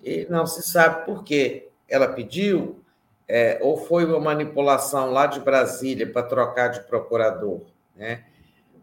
e 0.02 0.26
não 0.28 0.46
se 0.46 0.62
sabe 0.62 1.04
por 1.04 1.24
quê. 1.24 1.68
Ela 1.88 2.08
pediu, 2.08 2.82
é, 3.26 3.58
ou 3.62 3.76
foi 3.76 4.04
uma 4.04 4.18
manipulação 4.18 5.10
lá 5.10 5.26
de 5.26 5.40
Brasília 5.40 6.10
para 6.10 6.22
trocar 6.22 6.68
de 6.68 6.80
procurador, 6.80 7.62
né? 7.94 8.24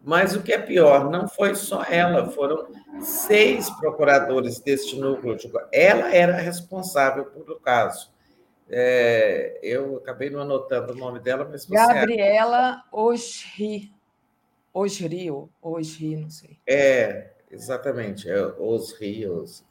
Mas 0.04 0.36
o 0.36 0.42
que 0.42 0.52
é 0.52 0.58
pior, 0.58 1.10
não 1.10 1.26
foi 1.26 1.56
só 1.56 1.82
ela, 1.82 2.30
foram 2.30 2.68
seis 3.00 3.68
procuradores 3.70 4.60
deste 4.60 4.96
núcleo. 4.96 5.34
De... 5.34 5.50
Ela 5.72 6.14
era 6.14 6.36
responsável 6.36 7.24
pelo 7.24 7.58
caso. 7.58 8.14
É, 8.68 9.58
eu 9.62 9.96
acabei 9.98 10.28
não 10.28 10.40
anotando 10.40 10.92
o 10.92 10.96
nome 10.96 11.20
dela, 11.20 11.46
mas 11.50 11.64
você... 11.64 11.74
Gabriela 11.74 12.82
Osri. 12.92 13.92
Osri, 14.74 15.28
Osri, 15.62 16.16
não 16.16 16.30
sei. 16.30 16.58
É, 16.66 17.30
exatamente, 17.50 18.28
é 18.28 18.44
Osri. 18.58 19.26
Osri. 19.26 19.64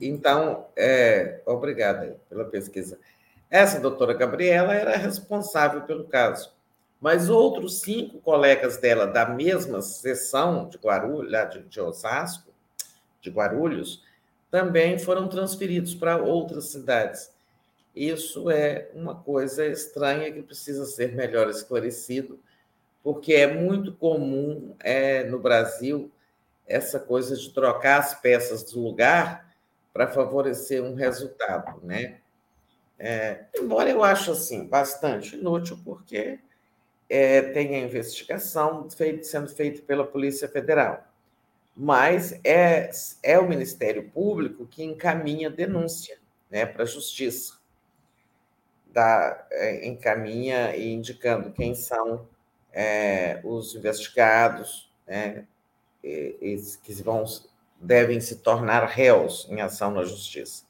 Então, 0.00 0.66
é, 0.74 1.40
obrigada 1.46 2.18
pela 2.28 2.44
pesquisa. 2.44 2.98
Essa 3.50 3.78
doutora 3.78 4.14
Gabriela 4.14 4.74
era 4.74 4.96
responsável 4.96 5.82
pelo 5.82 6.04
caso, 6.04 6.54
mas 6.98 7.28
outros 7.28 7.80
cinco 7.80 8.18
colegas 8.20 8.78
dela 8.78 9.06
da 9.06 9.26
mesma 9.26 9.82
seção 9.82 10.68
de 10.68 10.78
Guarulhos, 10.78 11.50
de, 11.50 11.62
de 11.64 11.80
Osasco, 11.80 12.50
de 13.20 13.28
Guarulhos, 13.28 14.02
também 14.50 14.98
foram 14.98 15.28
transferidos 15.28 15.94
para 15.94 16.16
outras 16.16 16.70
cidades. 16.70 17.31
Isso 17.94 18.50
é 18.50 18.90
uma 18.94 19.14
coisa 19.14 19.66
estranha 19.66 20.32
que 20.32 20.42
precisa 20.42 20.86
ser 20.86 21.12
melhor 21.12 21.48
esclarecido, 21.48 22.38
porque 23.02 23.34
é 23.34 23.46
muito 23.46 23.92
comum 23.94 24.74
é, 24.80 25.24
no 25.24 25.38
Brasil 25.38 26.10
essa 26.66 26.98
coisa 26.98 27.36
de 27.36 27.52
trocar 27.52 27.98
as 28.00 28.14
peças 28.14 28.62
do 28.64 28.80
lugar 28.80 29.52
para 29.92 30.08
favorecer 30.08 30.82
um 30.82 30.94
resultado, 30.94 31.80
né? 31.82 32.18
É, 32.98 33.46
embora 33.56 33.90
eu 33.90 34.02
acho 34.02 34.32
assim 34.32 34.66
bastante 34.66 35.36
inútil, 35.36 35.78
porque 35.84 36.38
é, 37.10 37.42
tem 37.42 37.74
a 37.74 37.80
investigação 37.80 38.88
feito, 38.88 39.26
sendo 39.26 39.48
feita 39.48 39.82
pela 39.82 40.06
Polícia 40.06 40.48
Federal, 40.48 41.04
mas 41.76 42.38
é, 42.44 42.90
é 43.22 43.38
o 43.38 43.48
Ministério 43.48 44.08
Público 44.10 44.66
que 44.66 44.84
encaminha 44.84 45.50
denúncia 45.50 46.16
né, 46.50 46.64
para 46.64 46.84
a 46.84 46.86
Justiça, 46.86 47.54
é, 49.50 49.86
encaminha 49.86 50.76
e 50.76 50.92
indicando 50.92 51.52
quem 51.52 51.74
são 51.74 52.26
é, 52.72 53.40
os 53.44 53.74
investigados, 53.74 54.92
né, 55.06 55.46
e, 56.02 56.36
e, 56.40 56.56
que 56.82 56.92
vão 57.02 57.24
devem 57.80 58.20
se 58.20 58.36
tornar 58.36 58.84
réus 58.86 59.48
em 59.50 59.60
ação 59.60 59.90
na 59.90 60.04
justiça. 60.04 60.64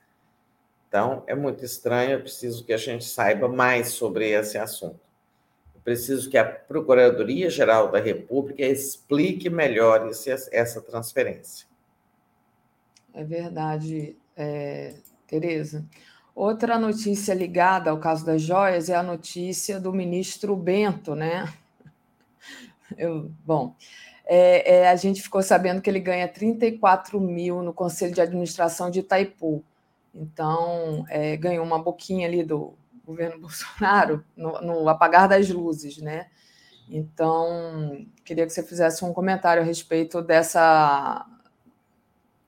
Então, 0.89 1.23
é 1.27 1.35
muito 1.35 1.65
estranho, 1.65 2.13
eu 2.13 2.21
preciso 2.21 2.65
que 2.65 2.73
a 2.73 2.79
gente 2.79 3.05
saiba 3.05 3.49
mais 3.49 3.89
sobre 3.89 4.31
esse 4.31 4.57
assunto. 4.57 5.01
Eu 5.75 5.81
preciso 5.83 6.31
que 6.31 6.39
a 6.39 6.45
Procuradoria-Geral 6.45 7.91
da 7.91 7.99
República 7.99 8.63
explique 8.63 9.51
melhor 9.51 10.09
esse, 10.09 10.31
essa 10.31 10.81
transferência. 10.81 11.67
É 13.15 13.25
verdade, 13.25 14.17
é, 14.37 14.95
Tereza. 15.27 15.85
Outra 16.35 16.79
notícia 16.79 17.35
ligada 17.35 17.91
ao 17.91 17.99
caso 17.99 18.25
das 18.25 18.41
joias 18.41 18.89
é 18.89 18.95
a 18.95 19.03
notícia 19.03 19.79
do 19.79 19.93
ministro 19.93 20.57
Bento, 20.57 21.15
né? 21.15 21.53
Eu, 22.97 23.31
bom, 23.45 23.75
é, 24.25 24.77
é, 24.77 24.89
a 24.89 24.97
gente 24.97 25.21
ficou 25.23 25.43
sabendo 25.43 25.83
que 25.83 25.91
ele 25.91 26.01
ganha 26.01 26.27
34 26.27 27.21
mil 27.21 27.63
no 27.63 27.73
Conselho 27.73 28.15
de 28.15 28.21
Administração 28.21 28.91
de 28.91 29.01
Itaipu. 29.01 29.63
Então, 30.15 31.05
é, 31.09 31.37
ganhou 31.37 31.65
uma 31.65 31.83
boquinha 31.83 32.27
ali 32.27 32.43
do 32.43 32.75
governo 33.05 33.39
Bolsonaro 33.41 34.25
no, 34.35 34.61
no, 34.63 34.89
apagar 34.89 35.29
das 35.29 35.51
luzes, 35.51 35.99
né? 35.99 36.29
Então, 36.89 38.07
queria 38.25 38.47
que 38.47 38.53
você 38.53 38.63
fizesse 38.63 39.05
um 39.05 39.13
comentário 39.13 39.63
a 39.63 39.65
respeito 39.65 40.21
dessa, 40.23 41.27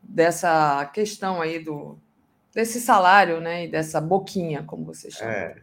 dessa 0.03 0.87
questão 0.87 1.41
aí 1.41 1.59
do 1.59 1.99
desse 2.55 2.81
salário, 2.81 3.41
né? 3.41 3.65
E 3.65 3.69
dessa 3.69 4.01
boquinha, 4.01 4.63
como 4.63 4.85
você 4.85 5.11
chama. 5.11 5.33
É. 5.33 5.57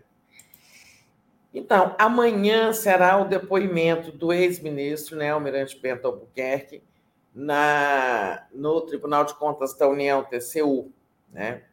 Então, 1.53 1.95
amanhã 1.97 2.71
será 2.71 3.17
o 3.21 3.27
depoimento 3.27 4.11
do 4.11 4.31
ex-ministro, 4.31 5.17
né, 5.17 5.31
Almirante 5.31 5.77
Bento 5.77 6.07
Albuquerque, 6.07 6.81
na, 7.33 8.47
no 8.53 8.81
Tribunal 8.81 9.25
de 9.25 9.33
Contas 9.35 9.73
da 9.73 9.87
União, 9.87 10.23
TCU. 10.23 10.91
Né? 11.29 11.63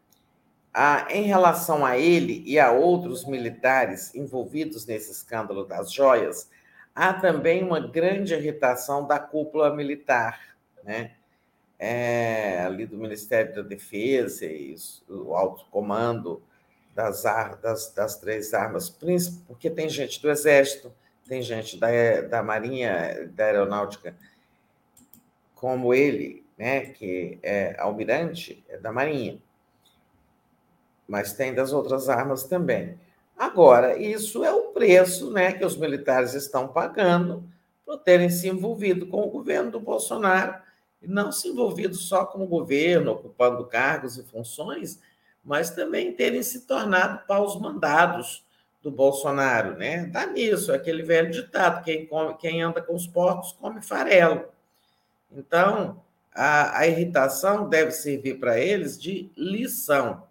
Ah, 0.75 1.07
em 1.11 1.23
relação 1.23 1.87
a 1.87 1.97
ele 1.97 2.43
e 2.45 2.59
a 2.59 2.73
outros 2.73 3.25
militares 3.25 4.15
envolvidos 4.15 4.85
nesse 4.85 5.13
escândalo 5.13 5.65
das 5.65 5.93
joias, 5.93 6.51
há 6.95 7.13
também 7.15 7.63
uma 7.63 7.81
grande 7.81 8.35
irritação 8.35 9.07
da 9.07 9.19
cúpula 9.19 9.75
militar, 9.75 10.57
né? 10.83 11.13
É, 11.79 12.61
ali 12.63 12.87
do 12.87 12.99
Ministério 12.99 13.55
da 13.55 13.63
Defesa 13.63 14.45
e 14.47 14.75
o 15.09 15.35
alto 15.35 15.65
comando 15.71 16.43
das, 16.95 17.23
das, 17.63 17.93
das 17.95 18.17
três 18.17 18.53
armas, 18.53 18.91
porque 19.47 19.71
tem 19.71 19.89
gente 19.89 20.21
do 20.21 20.29
Exército, 20.29 20.93
tem 21.29 21.41
gente 21.41 21.79
da, 21.79 21.89
da 22.23 22.43
Marinha, 22.43 23.31
da 23.33 23.45
Aeronáutica, 23.45 24.17
como 25.55 25.95
ele, 25.95 26.45
né, 26.57 26.87
que 26.87 27.39
é 27.43 27.77
almirante 27.79 28.65
é 28.69 28.77
da 28.79 28.91
Marinha, 28.91 29.39
mas 31.07 31.33
tem 31.33 31.55
das 31.55 31.73
outras 31.73 32.09
armas 32.09 32.45
também. 32.45 32.99
Agora, 33.37 33.97
isso 33.97 34.45
é 34.45 34.53
o 34.53 34.73
preço 34.73 35.31
né, 35.31 35.53
que 35.53 35.65
os 35.65 35.77
militares 35.77 36.35
estão 36.35 36.67
pagando 36.67 37.45
por 37.87 37.99
terem 37.99 38.29
se 38.29 38.49
envolvido 38.49 39.07
com 39.07 39.23
o 39.23 39.31
governo 39.31 39.71
do 39.71 39.81
Bolsonaro, 39.81 40.57
não 41.07 41.31
se 41.31 41.49
envolvido 41.49 41.95
só 41.95 42.25
com 42.25 42.43
o 42.43 42.47
governo, 42.47 43.13
ocupando 43.13 43.67
cargos 43.67 44.19
e 44.19 44.25
funções, 44.25 45.01
mas 45.45 45.71
também 45.71 46.13
terem 46.13 46.43
se 46.43 46.67
tornado 46.67 47.27
paus 47.27 47.59
mandados 47.61 48.45
do 48.83 48.91
Bolsonaro, 48.91 49.77
né? 49.77 50.07
Dá 50.07 50.27
nisso, 50.27 50.73
aquele 50.73 51.03
velho 51.03 51.31
ditado: 51.31 51.85
quem, 51.85 52.07
come, 52.07 52.35
quem 52.35 52.63
anda 52.63 52.83
com 52.83 52.95
os 52.95 53.07
porcos 53.07 53.53
come 53.53 53.81
farelo. 53.83 54.49
Então, 55.31 56.03
a, 56.33 56.79
a 56.79 56.87
irritação 56.87 57.69
deve 57.69 57.91
servir 57.93 58.39
para 58.39 58.59
eles 58.59 59.01
de 59.01 59.31
lição, 59.37 60.25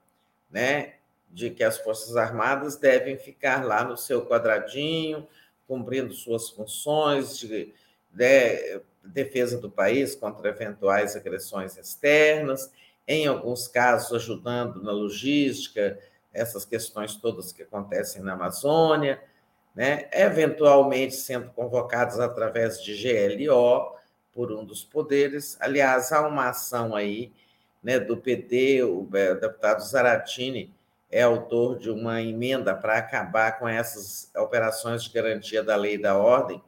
né? 0.49 0.93
De 1.29 1.49
que 1.49 1.63
as 1.63 1.77
Forças 1.77 2.15
Armadas 2.15 2.77
devem 2.77 3.17
ficar 3.17 3.65
lá 3.65 3.83
no 3.83 3.97
seu 3.97 4.25
quadradinho, 4.25 5.27
cumprindo 5.67 6.13
suas 6.13 6.49
funções 6.49 7.37
de, 7.37 7.73
de 8.11 8.81
defesa 9.07 9.57
do 9.57 9.69
país 9.69 10.15
contra 10.15 10.49
eventuais 10.49 11.15
agressões 11.15 11.77
externas, 11.77 12.71
em 13.07 13.27
alguns 13.27 13.67
casos 13.67 14.13
ajudando 14.13 14.81
na 14.83 14.91
logística, 14.91 15.97
essas 16.33 16.65
questões 16.65 17.15
todas 17.15 17.51
que 17.51 17.63
acontecem 17.63 18.21
na 18.21 18.33
Amazônia, 18.33 19.21
né? 19.73 20.09
eventualmente 20.11 21.15
sendo 21.15 21.49
convocados 21.51 22.19
através 22.19 22.83
de 22.83 22.95
GLO 22.95 23.95
por 24.33 24.51
um 24.51 24.63
dos 24.63 24.83
poderes. 24.83 25.57
Aliás, 25.59 26.11
há 26.11 26.27
uma 26.27 26.49
ação 26.49 26.95
aí 26.95 27.31
né, 27.81 27.99
do 27.99 28.17
PT, 28.17 28.83
o 28.83 29.07
deputado 29.39 29.79
Zaratini 29.79 30.73
é 31.09 31.21
autor 31.21 31.79
de 31.79 31.89
uma 31.89 32.21
emenda 32.21 32.75
para 32.75 32.97
acabar 32.97 33.57
com 33.57 33.67
essas 33.67 34.29
operações 34.35 35.03
de 35.03 35.09
garantia 35.09 35.63
da 35.63 35.75
lei 35.75 35.95
e 35.95 36.01
da 36.01 36.17
ordem, 36.17 36.61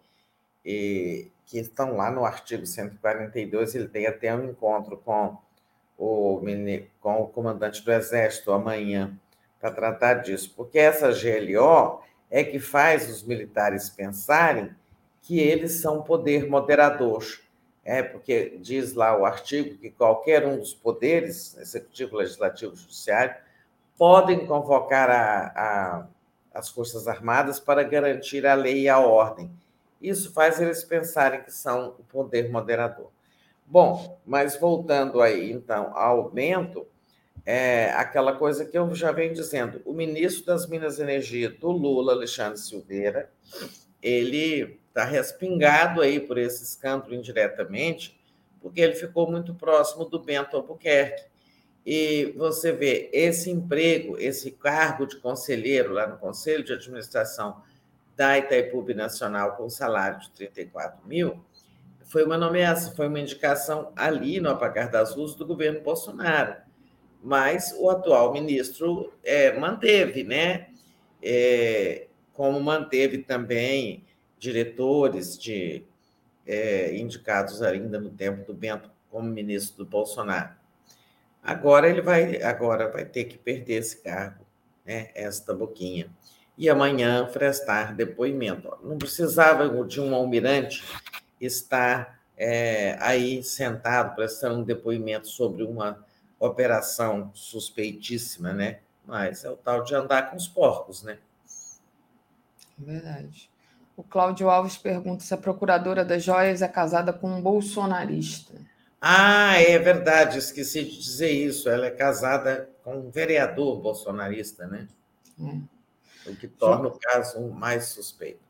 e, 0.65 1.29
que 1.49 1.57
estão 1.57 1.97
lá 1.97 2.11
no 2.11 2.23
artigo 2.23 2.65
142. 2.65 3.73
Ele 3.73 3.87
tem 3.87 4.05
até 4.05 4.33
um 4.33 4.51
encontro 4.51 4.95
com 4.97 5.35
o, 5.97 6.39
com 7.01 7.21
o 7.23 7.27
comandante 7.27 7.83
do 7.83 7.91
Exército 7.91 8.51
amanhã 8.51 9.19
para 9.59 9.71
tratar 9.71 10.13
disso, 10.21 10.53
porque 10.55 10.79
essa 10.79 11.09
GLO 11.09 12.01
é 12.29 12.43
que 12.43 12.59
faz 12.59 13.09
os 13.09 13.23
militares 13.23 13.89
pensarem 13.89 14.73
que 15.21 15.39
eles 15.39 15.81
são 15.81 16.03
poder 16.03 16.47
moderador. 16.47 17.25
É, 17.83 18.03
porque 18.03 18.59
diz 18.61 18.93
lá 18.93 19.17
o 19.17 19.25
artigo 19.25 19.75
que 19.79 19.89
qualquer 19.89 20.45
um 20.45 20.57
dos 20.57 20.75
poderes, 20.75 21.57
executivo, 21.57 22.17
legislativo, 22.17 22.75
judiciário, 22.75 23.35
podem 23.97 24.45
convocar 24.45 25.09
a, 25.09 25.47
a, 25.55 26.07
as 26.53 26.69
Forças 26.69 27.07
Armadas 27.07 27.59
para 27.59 27.81
garantir 27.81 28.45
a 28.45 28.53
lei 28.53 28.81
e 28.81 28.89
a 28.89 28.99
ordem. 28.99 29.51
Isso 30.01 30.31
faz 30.31 30.59
eles 30.61 30.83
pensarem 30.83 31.43
que 31.43 31.51
são 31.51 31.95
o 31.99 32.03
poder 32.03 32.49
moderador. 32.49 33.09
Bom, 33.65 34.19
mas 34.25 34.55
voltando 34.55 35.21
aí, 35.21 35.51
então, 35.51 35.95
ao 35.95 36.21
aumento, 36.21 36.87
é 37.45 37.91
aquela 37.91 38.33
coisa 38.33 38.65
que 38.65 38.77
eu 38.77 38.93
já 38.95 39.11
venho 39.11 39.33
dizendo, 39.33 39.81
o 39.85 39.93
ministro 39.93 40.45
das 40.45 40.67
Minas 40.67 40.97
e 40.97 41.03
Energia 41.03 41.49
do 41.49 41.71
Lula, 41.71 42.13
Alexandre 42.13 42.59
Silveira, 42.59 43.29
ele 44.01 44.79
está 44.87 45.03
respingado 45.03 46.01
aí 46.01 46.19
por 46.19 46.37
esse 46.37 46.63
escândalo 46.63 47.13
indiretamente, 47.13 48.19
porque 48.61 48.81
ele 48.81 48.95
ficou 48.95 49.29
muito 49.29 49.53
próximo 49.53 50.05
do 50.05 50.19
Bento 50.19 50.57
Albuquerque. 50.57 51.23
E 51.85 52.33
você 52.37 52.71
vê 52.71 53.09
esse 53.13 53.49
emprego, 53.49 54.17
esse 54.19 54.51
cargo 54.51 55.05
de 55.05 55.17
conselheiro 55.17 55.93
lá 55.93 56.07
no 56.07 56.17
Conselho 56.17 56.63
de 56.63 56.73
Administração 56.73 57.61
da 58.19 58.37
Itaipu 58.37 58.85
Nacional 58.93 59.55
com 59.55 59.69
salário 59.69 60.19
de 60.19 60.29
34 60.31 61.07
mil, 61.07 61.39
foi 62.03 62.25
uma 62.25 62.37
nomeação, 62.37 62.93
foi 62.93 63.07
uma 63.07 63.17
indicação 63.17 63.93
ali 63.95 64.41
no 64.41 64.49
apagar 64.49 64.91
das 64.91 65.15
luzes 65.15 65.37
do 65.37 65.45
governo 65.45 65.79
Bolsonaro. 65.79 66.57
Mas 67.23 67.73
o 67.79 67.89
atual 67.89 68.33
ministro 68.33 69.13
é, 69.23 69.57
manteve, 69.57 70.25
né? 70.25 70.67
É, 71.23 72.07
como 72.33 72.59
manteve 72.59 73.19
também 73.19 74.03
diretores 74.37 75.37
de 75.37 75.85
é, 76.45 76.93
indicados 76.97 77.61
ainda 77.61 78.01
no 78.01 78.09
tempo 78.09 78.45
do 78.45 78.53
Bento 78.53 78.91
como 79.09 79.29
ministro 79.29 79.85
do 79.85 79.89
Bolsonaro. 79.89 80.55
Agora 81.41 81.89
ele 81.89 82.01
vai, 82.01 82.41
agora 82.43 82.91
vai 82.91 83.05
ter 83.05 83.25
que 83.25 83.37
perder 83.37 83.75
esse 83.75 83.95
cargo, 84.01 84.45
né? 84.85 85.09
Esta 85.15 85.53
boquinha 85.53 86.09
e 86.59 86.69
amanhã 86.69 87.25
prestar 87.25 87.95
depoimento. 87.95 88.77
Não 88.83 88.97
precisava 88.97 89.69
de 89.85 90.01
um 90.01 90.13
almirante 90.13 90.83
estar 91.39 92.19
é, 92.37 92.97
aí 92.99 93.41
sentado 93.41 94.13
prestando 94.13 94.59
um 94.59 94.63
depoimento 94.63 95.29
sobre 95.29 95.63
uma 95.63 96.05
operação 96.37 97.31
suspeitíssima, 97.33 98.51
né? 98.51 98.79
Mas 99.07 99.45
é 99.45 99.49
o 99.49 99.55
tal 99.55 99.83
de 99.85 99.95
andar 99.95 100.29
com 100.29 100.35
os 100.35 100.49
porcos, 100.49 101.01
né? 101.01 101.17
Verdade. 102.77 103.49
O 103.95 104.03
Cláudio 104.03 104.49
Alves 104.49 104.77
pergunta 104.77 105.23
se 105.23 105.33
a 105.33 105.37
procuradora 105.37 106.03
das 106.03 106.23
joias 106.23 106.61
é 106.61 106.67
casada 106.67 107.13
com 107.13 107.29
um 107.29 107.41
bolsonarista. 107.41 108.53
Ah, 108.99 109.57
é 109.61 109.79
verdade, 109.79 110.37
esqueci 110.37 110.83
de 110.83 110.99
dizer 110.99 111.31
isso. 111.31 111.69
Ela 111.69 111.85
é 111.85 111.91
casada 111.91 112.69
com 112.83 112.97
um 112.97 113.09
vereador 113.09 113.79
bolsonarista, 113.79 114.67
né? 114.67 114.87
É 115.41 115.78
o 116.25 116.35
que 116.35 116.47
torna 116.47 116.87
o 116.87 116.99
caso 116.99 117.41
mais 117.49 117.85
suspeito. 117.85 118.49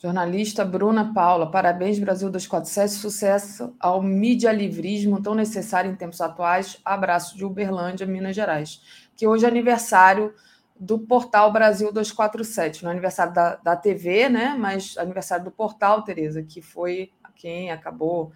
Jornalista 0.00 0.64
Bruna 0.64 1.12
Paula, 1.12 1.50
parabéns 1.50 1.98
Brasil 1.98 2.30
247, 2.30 2.92
sucesso 2.92 3.74
ao 3.80 4.00
livrismo 4.00 5.20
tão 5.20 5.34
necessário 5.34 5.90
em 5.90 5.96
tempos 5.96 6.20
atuais. 6.20 6.80
Abraço 6.84 7.36
de 7.36 7.44
Uberlândia, 7.44 8.06
Minas 8.06 8.36
Gerais, 8.36 8.80
que 9.16 9.26
hoje 9.26 9.44
é 9.44 9.48
aniversário 9.48 10.32
do 10.78 11.00
portal 11.00 11.52
Brasil 11.52 11.92
247, 11.92 12.84
não 12.84 12.90
é 12.90 12.92
aniversário 12.92 13.34
da, 13.34 13.56
da 13.56 13.74
TV, 13.74 14.28
né? 14.28 14.54
Mas 14.56 14.96
aniversário 14.96 15.44
do 15.44 15.50
portal, 15.50 16.02
Tereza, 16.02 16.44
que 16.44 16.62
foi 16.62 17.10
quem 17.34 17.70
acabou 17.70 18.32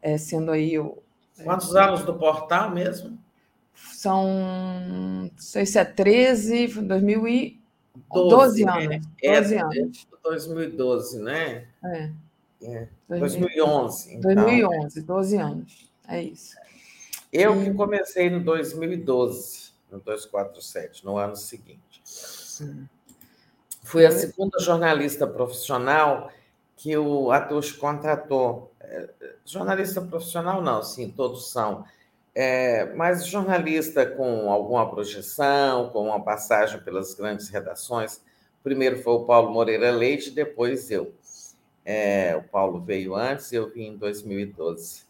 é, 0.00 0.16
sendo 0.16 0.50
aí 0.50 0.78
o. 0.78 0.98
Quantos 1.44 1.74
é, 1.74 1.82
anos 1.82 2.04
do 2.04 2.14
portal 2.14 2.70
mesmo? 2.70 3.18
São, 3.74 4.26
não 4.26 5.30
sei 5.36 5.66
se 5.66 5.78
é 5.78 5.84
13, 5.84 6.68
2000 6.82 7.28
e 7.28 7.61
12, 8.12 8.64
12 8.64 8.68
anos. 8.68 8.88
Né? 8.88 9.00
12 9.22 9.54
é, 9.54 9.60
anos. 9.62 10.08
2012, 10.22 11.18
né? 11.20 11.68
É. 11.84 12.10
é. 12.62 12.88
2011. 13.08 14.14
Então. 14.14 14.34
2011, 14.34 15.02
12 15.02 15.36
anos. 15.36 15.90
É 16.08 16.22
isso. 16.22 16.56
Eu 17.32 17.60
e... 17.60 17.64
que 17.64 17.74
comecei 17.74 18.28
no 18.30 18.40
2012, 18.40 19.72
no 19.90 19.98
247, 20.00 21.04
no 21.04 21.16
ano 21.16 21.36
seguinte. 21.36 22.02
Sim. 22.04 22.88
Fui 23.82 24.06
a 24.06 24.10
segunda 24.10 24.58
jornalista 24.60 25.26
profissional 25.26 26.30
que 26.76 26.96
o 26.96 27.30
Atush 27.30 27.72
contratou. 27.72 28.72
É, 28.80 29.08
jornalista 29.44 30.00
profissional, 30.00 30.62
não, 30.62 30.82
sim, 30.82 31.10
todos 31.10 31.50
são 31.50 31.84
é, 32.34 32.94
mas 32.94 33.26
jornalista 33.26 34.06
com 34.06 34.50
alguma 34.50 34.88
projeção, 34.90 35.90
com 35.90 36.06
uma 36.06 36.22
passagem 36.22 36.80
pelas 36.80 37.14
grandes 37.14 37.48
redações. 37.48 38.22
Primeiro 38.62 39.02
foi 39.02 39.14
o 39.14 39.24
Paulo 39.24 39.50
Moreira 39.52 39.90
Leite, 39.90 40.30
depois 40.30 40.90
eu. 40.90 41.12
É, 41.84 42.36
o 42.36 42.42
Paulo 42.48 42.80
veio 42.80 43.14
antes, 43.14 43.52
eu 43.52 43.68
vim 43.70 43.88
em 43.88 43.96
2012. 43.96 45.02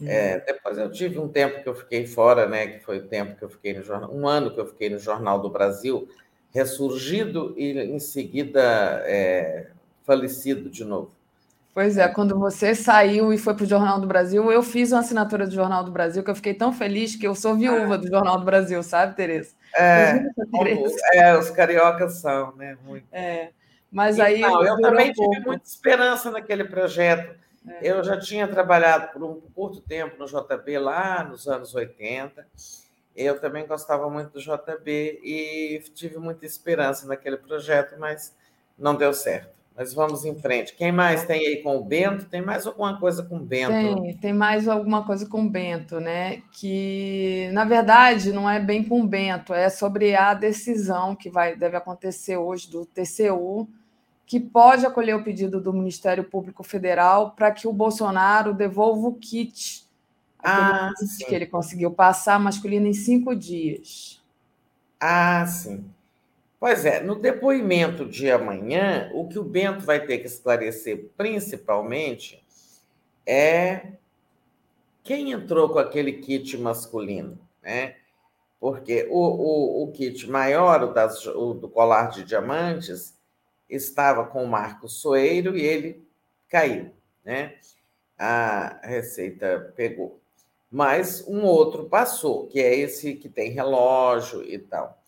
Uhum. 0.00 0.08
É, 0.08 0.38
depois 0.40 0.76
eu 0.76 0.90
tive 0.90 1.18
um 1.18 1.28
tempo 1.28 1.62
que 1.62 1.68
eu 1.68 1.74
fiquei 1.74 2.06
fora, 2.06 2.46
né? 2.46 2.66
Que 2.66 2.80
foi 2.80 2.98
o 2.98 3.08
tempo 3.08 3.36
que 3.36 3.42
eu 3.42 3.48
fiquei 3.48 3.72
no 3.72 3.82
jornal, 3.82 4.14
um 4.14 4.28
ano 4.28 4.52
que 4.52 4.60
eu 4.60 4.66
fiquei 4.66 4.90
no 4.90 4.98
Jornal 4.98 5.40
do 5.40 5.48
Brasil, 5.48 6.06
ressurgido 6.50 7.54
e 7.56 7.72
em 7.78 7.98
seguida 7.98 8.60
é, 9.06 9.70
falecido 10.04 10.68
de 10.68 10.84
novo. 10.84 11.15
Pois 11.76 11.98
é, 11.98 12.08
quando 12.08 12.38
você 12.38 12.74
saiu 12.74 13.34
e 13.34 13.36
foi 13.36 13.52
para 13.52 13.64
o 13.64 13.68
Jornal 13.68 14.00
do 14.00 14.06
Brasil, 14.06 14.50
eu 14.50 14.62
fiz 14.62 14.92
uma 14.92 15.00
assinatura 15.00 15.46
do 15.46 15.52
Jornal 15.52 15.84
do 15.84 15.90
Brasil 15.90 16.24
que 16.24 16.30
eu 16.30 16.34
fiquei 16.34 16.54
tão 16.54 16.72
feliz 16.72 17.14
que 17.14 17.26
eu 17.26 17.34
sou 17.34 17.54
viúva 17.54 17.98
do 17.98 18.08
Jornal 18.08 18.38
do 18.38 18.46
Brasil, 18.46 18.82
sabe, 18.82 19.14
Tereza? 19.14 19.54
É, 19.74 20.24
é 21.12 21.36
os 21.36 21.50
cariocas 21.50 22.14
são, 22.14 22.56
né? 22.56 22.78
Muito. 22.82 23.06
É, 23.12 23.50
mas 23.92 24.18
aí. 24.18 24.40
Não, 24.40 24.64
eu 24.64 24.80
também 24.80 25.12
tive 25.12 25.40
muita 25.40 25.66
esperança 25.66 26.30
naquele 26.30 26.64
projeto. 26.64 27.38
É. 27.68 27.90
Eu 27.92 28.02
já 28.02 28.18
tinha 28.18 28.48
trabalhado 28.48 29.12
por 29.12 29.22
um 29.22 29.38
curto 29.54 29.82
tempo 29.82 30.16
no 30.18 30.24
JB 30.24 30.78
lá 30.78 31.24
nos 31.24 31.46
anos 31.46 31.74
80. 31.74 32.46
Eu 33.14 33.38
também 33.38 33.66
gostava 33.66 34.08
muito 34.08 34.30
do 34.30 34.40
JB 34.40 35.20
e 35.22 35.82
tive 35.94 36.16
muita 36.16 36.46
esperança 36.46 37.06
naquele 37.06 37.36
projeto, 37.36 37.96
mas 37.98 38.34
não 38.78 38.94
deu 38.94 39.12
certo. 39.12 39.55
Mas 39.76 39.92
vamos 39.92 40.24
em 40.24 40.34
frente. 40.34 40.74
Quem 40.74 40.90
mais 40.90 41.26
tem 41.26 41.46
aí 41.46 41.62
com 41.62 41.76
o 41.76 41.84
Bento? 41.84 42.24
Tem 42.24 42.40
mais 42.40 42.66
alguma 42.66 42.98
coisa 42.98 43.22
com 43.22 43.36
o 43.36 43.40
Bento? 43.40 43.72
Tem, 43.72 44.16
tem 44.16 44.32
mais 44.32 44.66
alguma 44.66 45.04
coisa 45.04 45.26
com 45.26 45.44
o 45.44 45.50
Bento, 45.50 46.00
né? 46.00 46.42
Que, 46.50 47.50
na 47.52 47.64
verdade, 47.66 48.32
não 48.32 48.48
é 48.48 48.58
bem 48.58 48.82
com 48.82 49.02
o 49.02 49.06
Bento, 49.06 49.52
é 49.52 49.68
sobre 49.68 50.16
a 50.16 50.32
decisão 50.32 51.14
que 51.14 51.28
vai, 51.28 51.54
deve 51.56 51.76
acontecer 51.76 52.38
hoje 52.38 52.70
do 52.70 52.86
TCU, 52.86 53.68
que 54.24 54.40
pode 54.40 54.86
acolher 54.86 55.14
o 55.14 55.22
pedido 55.22 55.60
do 55.60 55.74
Ministério 55.74 56.24
Público 56.24 56.64
Federal 56.64 57.32
para 57.32 57.50
que 57.50 57.68
o 57.68 57.72
Bolsonaro 57.72 58.54
devolva 58.54 59.08
o 59.08 59.14
kit, 59.14 59.86
ah, 60.42 60.90
kit 60.98 61.26
que 61.26 61.34
ele 61.34 61.46
conseguiu 61.46 61.90
passar 61.90 62.40
masculino 62.40 62.86
em 62.86 62.94
cinco 62.94 63.36
dias. 63.36 64.22
Ah, 64.98 65.44
sim. 65.46 65.84
Pois 66.66 66.84
é, 66.84 67.00
no 67.00 67.14
depoimento 67.14 68.04
de 68.04 68.28
amanhã, 68.28 69.08
o 69.14 69.28
que 69.28 69.38
o 69.38 69.44
Bento 69.44 69.84
vai 69.84 70.04
ter 70.04 70.18
que 70.18 70.26
esclarecer 70.26 71.10
principalmente 71.16 72.44
é 73.24 73.92
quem 75.04 75.30
entrou 75.30 75.68
com 75.68 75.78
aquele 75.78 76.14
kit 76.14 76.58
masculino, 76.58 77.38
né? 77.62 77.94
Porque 78.58 79.06
o, 79.08 79.16
o, 79.16 79.84
o 79.84 79.92
kit 79.92 80.28
maior, 80.28 80.82
o, 80.82 80.92
das, 80.92 81.24
o 81.24 81.54
do 81.54 81.68
colar 81.68 82.10
de 82.10 82.24
diamantes, 82.24 83.16
estava 83.70 84.26
com 84.26 84.42
o 84.42 84.48
Marco 84.48 84.88
Soeiro 84.88 85.56
e 85.56 85.64
ele 85.64 86.04
caiu, 86.48 86.90
né? 87.24 87.58
A 88.18 88.80
Receita 88.82 89.72
pegou. 89.76 90.18
Mas 90.68 91.24
um 91.28 91.44
outro 91.44 91.84
passou, 91.84 92.48
que 92.48 92.58
é 92.58 92.74
esse 92.74 93.14
que 93.14 93.28
tem 93.28 93.52
relógio 93.52 94.42
e 94.42 94.58
tal. 94.58 95.00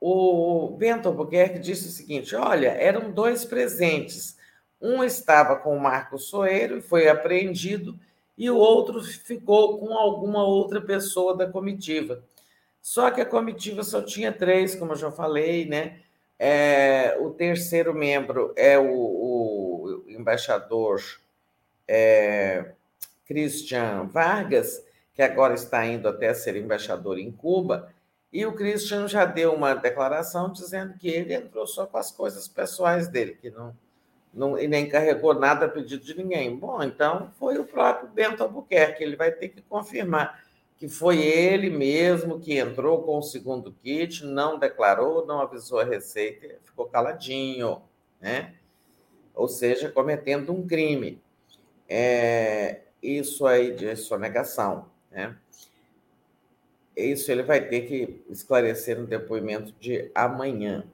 O 0.00 0.74
Bento 0.78 1.08
Albuquerque 1.08 1.58
disse 1.58 1.88
o 1.88 1.92
seguinte: 1.92 2.34
olha, 2.34 2.68
eram 2.68 3.10
dois 3.10 3.44
presentes. 3.44 4.38
Um 4.80 5.04
estava 5.04 5.56
com 5.56 5.76
o 5.76 5.80
Marco 5.80 6.18
Soeiro 6.18 6.78
e 6.78 6.82
foi 6.82 7.06
apreendido, 7.06 7.98
e 8.36 8.48
o 8.48 8.56
outro 8.56 9.02
ficou 9.02 9.78
com 9.78 9.92
alguma 9.92 10.42
outra 10.42 10.80
pessoa 10.80 11.36
da 11.36 11.46
comitiva. 11.46 12.24
Só 12.80 13.10
que 13.10 13.20
a 13.20 13.26
comitiva 13.26 13.82
só 13.82 14.00
tinha 14.00 14.32
três, 14.32 14.74
como 14.74 14.92
eu 14.92 14.96
já 14.96 15.10
falei, 15.10 15.66
né? 15.66 16.00
É, 16.38 17.18
o 17.20 17.28
terceiro 17.30 17.92
membro 17.92 18.54
é 18.56 18.78
o, 18.78 18.90
o 18.90 20.04
embaixador 20.08 20.98
é, 21.86 22.72
Christian 23.26 24.04
Vargas, 24.04 24.82
que 25.12 25.20
agora 25.20 25.52
está 25.52 25.84
indo 25.84 26.08
até 26.08 26.32
ser 26.32 26.56
embaixador 26.56 27.18
em 27.18 27.30
Cuba, 27.30 27.92
e 28.32 28.46
o 28.46 28.54
Christian 28.54 29.08
já 29.08 29.24
deu 29.24 29.52
uma 29.52 29.74
declaração 29.74 30.52
dizendo 30.52 30.94
que 30.98 31.08
ele 31.08 31.34
entrou 31.34 31.66
só 31.66 31.86
com 31.86 31.98
as 31.98 32.12
coisas 32.12 32.46
pessoais 32.46 33.08
dele, 33.08 33.36
que 33.40 33.50
não, 33.50 33.76
não 34.32 34.58
e 34.58 34.68
nem 34.68 34.88
carregou 34.88 35.34
nada 35.34 35.66
a 35.66 35.68
pedido 35.68 36.04
de 36.04 36.16
ninguém. 36.16 36.56
Bom, 36.56 36.82
então 36.82 37.30
foi 37.38 37.58
o 37.58 37.64
próprio 37.64 38.08
Bento 38.08 38.42
Albuquerque, 38.42 39.02
ele 39.02 39.16
vai 39.16 39.32
ter 39.32 39.48
que 39.48 39.60
confirmar 39.62 40.40
que 40.80 40.88
foi 40.88 41.18
ele 41.18 41.68
mesmo 41.68 42.40
que 42.40 42.58
entrou 42.58 43.02
com 43.02 43.18
o 43.18 43.22
segundo 43.22 43.70
kit, 43.70 44.24
não 44.24 44.58
declarou, 44.58 45.26
não 45.26 45.42
avisou 45.42 45.78
a 45.78 45.84
Receita, 45.84 46.56
ficou 46.64 46.86
caladinho, 46.86 47.82
né? 48.18 48.54
Ou 49.34 49.46
seja, 49.46 49.90
cometendo 49.90 50.54
um 50.54 50.66
crime. 50.66 51.20
É, 51.86 52.80
isso 53.02 53.46
aí 53.46 53.74
de 53.74 53.94
sonegação, 53.94 54.86
né? 55.10 55.36
Isso 56.96 57.30
ele 57.30 57.42
vai 57.42 57.66
ter 57.66 57.82
que 57.82 58.22
esclarecer 58.28 58.98
no 58.98 59.06
depoimento 59.06 59.72
de 59.80 60.10
amanhã. 60.14 60.84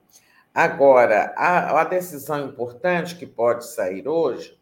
Agora, 0.53 1.33
a, 1.35 1.81
a 1.81 1.83
decisão 1.83 2.47
importante 2.47 3.15
que 3.15 3.25
pode 3.25 3.65
sair 3.67 4.07
hoje 4.07 4.57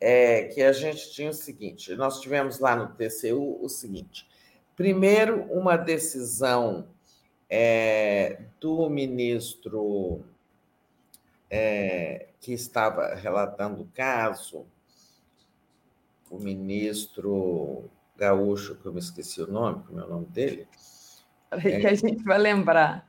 é 0.00 0.44
que 0.44 0.62
a 0.62 0.72
gente 0.72 1.12
tinha 1.12 1.30
o 1.30 1.34
seguinte: 1.34 1.94
nós 1.94 2.20
tivemos 2.20 2.58
lá 2.58 2.76
no 2.76 2.88
TCU 2.88 3.58
o 3.62 3.68
seguinte 3.68 4.26
Primeiro, 4.76 5.44
uma 5.44 5.74
decisão 5.74 6.86
é, 7.48 8.42
do 8.60 8.90
ministro 8.90 10.22
é, 11.48 12.28
que 12.38 12.52
estava 12.52 13.14
relatando 13.14 13.80
o 13.80 13.88
caso, 13.94 14.66
o 16.30 16.38
ministro 16.38 17.88
gaúcho, 18.16 18.76
que 18.76 18.86
eu 18.86 18.92
me 18.92 19.00
esqueci 19.00 19.40
o 19.40 19.50
nome, 19.50 19.82
como 19.86 20.00
é 20.00 20.04
o 20.04 20.08
nome 20.08 20.26
dele? 20.26 20.66
É, 21.50 21.80
que 21.80 21.86
a 21.86 21.94
gente 21.94 22.22
vai 22.24 22.38
lembrar. 22.38 23.06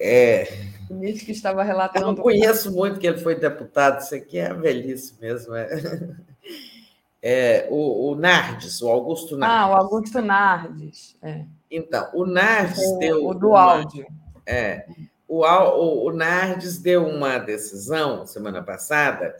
É. 0.00 0.48
O 0.90 0.94
ministro 0.94 1.26
que 1.26 1.32
estava 1.32 1.62
relatando. 1.62 2.04
Eu 2.04 2.12
não 2.12 2.22
conheço 2.22 2.72
muito 2.72 3.00
que 3.00 3.06
ele 3.06 3.18
foi 3.18 3.34
deputado, 3.34 4.00
isso 4.00 4.14
aqui 4.14 4.38
é 4.38 4.52
velhice 4.52 5.14
mesmo. 5.20 5.54
É. 5.54 5.68
é, 7.22 7.68
o, 7.70 8.10
o, 8.10 8.14
Nardes, 8.14 8.82
o 8.82 8.88
Augusto 8.88 9.36
Nardes. 9.36 9.58
Ah, 9.58 9.70
o 9.70 9.74
Augusto 9.74 10.20
Nardes. 10.20 11.16
É. 11.22 11.44
Então, 11.70 12.10
o 12.14 12.26
Nardes 12.26 12.84
o, 12.84 12.98
deu. 12.98 13.26
O 13.26 13.34
do 13.34 13.50
uma, 13.50 13.60
áudio. 13.60 14.06
É, 14.44 14.86
o, 15.26 15.44
o, 15.44 16.08
o 16.08 16.12
Nardes 16.12 16.78
deu 16.78 17.06
uma 17.06 17.38
decisão 17.38 18.26
semana 18.26 18.62
passada 18.62 19.34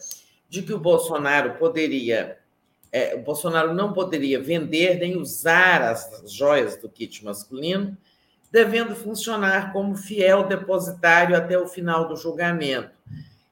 de 0.48 0.62
que 0.62 0.72
o 0.72 0.80
Bolsonaro 0.80 1.54
poderia. 1.58 2.38
É, 2.96 3.14
o 3.14 3.18
Bolsonaro 3.18 3.74
não 3.74 3.92
poderia 3.92 4.40
vender 4.40 4.98
nem 4.98 5.18
usar 5.18 5.82
as 5.82 6.32
joias 6.32 6.76
do 6.78 6.88
kit 6.88 7.22
masculino, 7.22 7.94
devendo 8.50 8.96
funcionar 8.96 9.70
como 9.70 9.94
fiel 9.94 10.44
depositário 10.48 11.36
até 11.36 11.58
o 11.58 11.68
final 11.68 12.08
do 12.08 12.16
julgamento. 12.16 12.96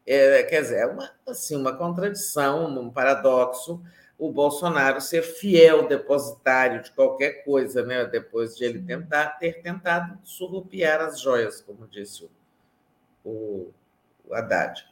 É, 0.07 0.45
quer 0.45 0.63
dizer, 0.63 0.79
é 0.79 0.87
uma, 0.87 1.11
assim, 1.29 1.57
uma 1.57 1.77
contradição, 1.77 2.67
um 2.69 2.91
paradoxo 2.91 3.83
o 4.17 4.33
Bolsonaro 4.33 4.99
ser 5.03 5.21
fiel 5.21 5.87
depositário 5.89 6.83
de 6.83 6.91
qualquer 6.93 7.45
coisa, 7.45 7.85
né? 7.85 8.07
depois 8.07 8.57
de 8.57 8.65
ele 8.65 8.81
tentar 8.81 9.27
ter 9.39 9.61
tentado 9.61 10.19
surrupiar 10.25 11.03
as 11.03 11.21
joias, 11.21 11.61
como 11.61 11.87
disse 11.87 12.25
o, 12.25 12.31
o, 13.29 13.71
o 14.27 14.35
Haddad. 14.35 14.87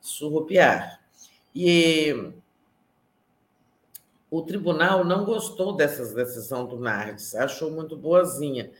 Surrupiar. 0.00 1.00
E 1.54 2.32
o 4.32 4.40
tribunal 4.40 5.04
não 5.04 5.26
gostou 5.26 5.76
dessa 5.76 6.06
decisão 6.14 6.64
do 6.66 6.80
Nardes, 6.80 7.34
achou 7.34 7.70
muito 7.70 7.94
boazinha. 7.94 8.72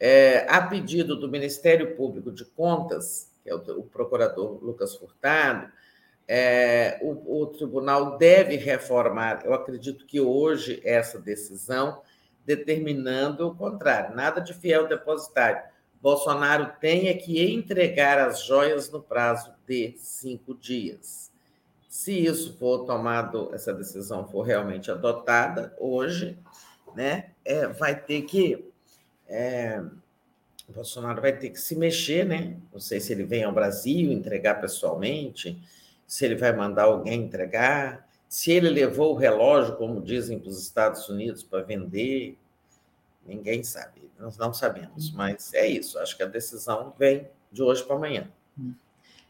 É, 0.00 0.46
a 0.48 0.62
pedido 0.62 1.14
do 1.14 1.28
Ministério 1.28 1.94
Público 1.94 2.32
de 2.32 2.42
Contas, 2.46 3.30
que 3.42 3.50
é 3.50 3.54
o, 3.54 3.58
o 3.80 3.82
procurador 3.82 4.64
Lucas 4.64 4.96
Furtado, 4.96 5.70
é, 6.26 6.98
o, 7.02 7.42
o, 7.42 7.46
tribunal 7.48 8.16
deve 8.16 8.56
reformar. 8.56 9.42
Eu 9.44 9.52
acredito 9.52 10.06
que 10.06 10.18
hoje 10.22 10.80
essa 10.82 11.18
decisão 11.18 12.00
determinando 12.46 13.46
o 13.46 13.54
contrário, 13.54 14.16
nada 14.16 14.40
de 14.40 14.54
fiel 14.54 14.88
depositário. 14.88 15.62
Bolsonaro 16.00 16.72
tenha 16.80 17.14
que 17.14 17.44
entregar 17.44 18.18
as 18.18 18.42
joias 18.42 18.90
no 18.90 19.02
prazo 19.02 19.52
de 19.66 19.94
cinco 19.98 20.54
dias. 20.54 21.30
Se 21.94 22.12
isso 22.12 22.58
for 22.58 22.84
tomado, 22.86 23.54
essa 23.54 23.72
decisão 23.72 24.26
for 24.26 24.42
realmente 24.42 24.90
adotada 24.90 25.72
hoje, 25.78 26.36
né, 26.92 27.30
é, 27.44 27.68
vai 27.68 27.94
ter 27.94 28.22
que 28.22 28.68
é, 29.28 29.80
Bolsonaro 30.68 31.22
vai 31.22 31.38
ter 31.38 31.50
que 31.50 31.60
se 31.60 31.76
mexer, 31.76 32.26
né? 32.26 32.56
Não 32.72 32.80
sei 32.80 32.98
se 32.98 33.12
ele 33.12 33.22
vem 33.22 33.44
ao 33.44 33.52
Brasil 33.52 34.10
entregar 34.10 34.60
pessoalmente 34.60 35.56
se 36.04 36.24
ele 36.24 36.34
vai 36.34 36.52
mandar 36.52 36.86
alguém 36.86 37.22
entregar, 37.22 38.08
se 38.28 38.50
ele 38.50 38.70
levou 38.70 39.14
o 39.14 39.16
relógio, 39.16 39.76
como 39.76 40.02
dizem 40.02 40.36
para 40.36 40.48
os 40.48 40.60
Estados 40.60 41.08
Unidos, 41.08 41.44
para 41.44 41.62
vender. 41.62 42.36
Ninguém 43.24 43.62
sabe, 43.62 44.02
nós 44.18 44.36
não 44.36 44.52
sabemos, 44.52 45.12
mas 45.12 45.54
é 45.54 45.68
isso. 45.68 45.96
Acho 46.00 46.16
que 46.16 46.24
a 46.24 46.26
decisão 46.26 46.92
vem 46.98 47.28
de 47.52 47.62
hoje 47.62 47.84
para 47.84 47.94
amanhã. 47.94 48.28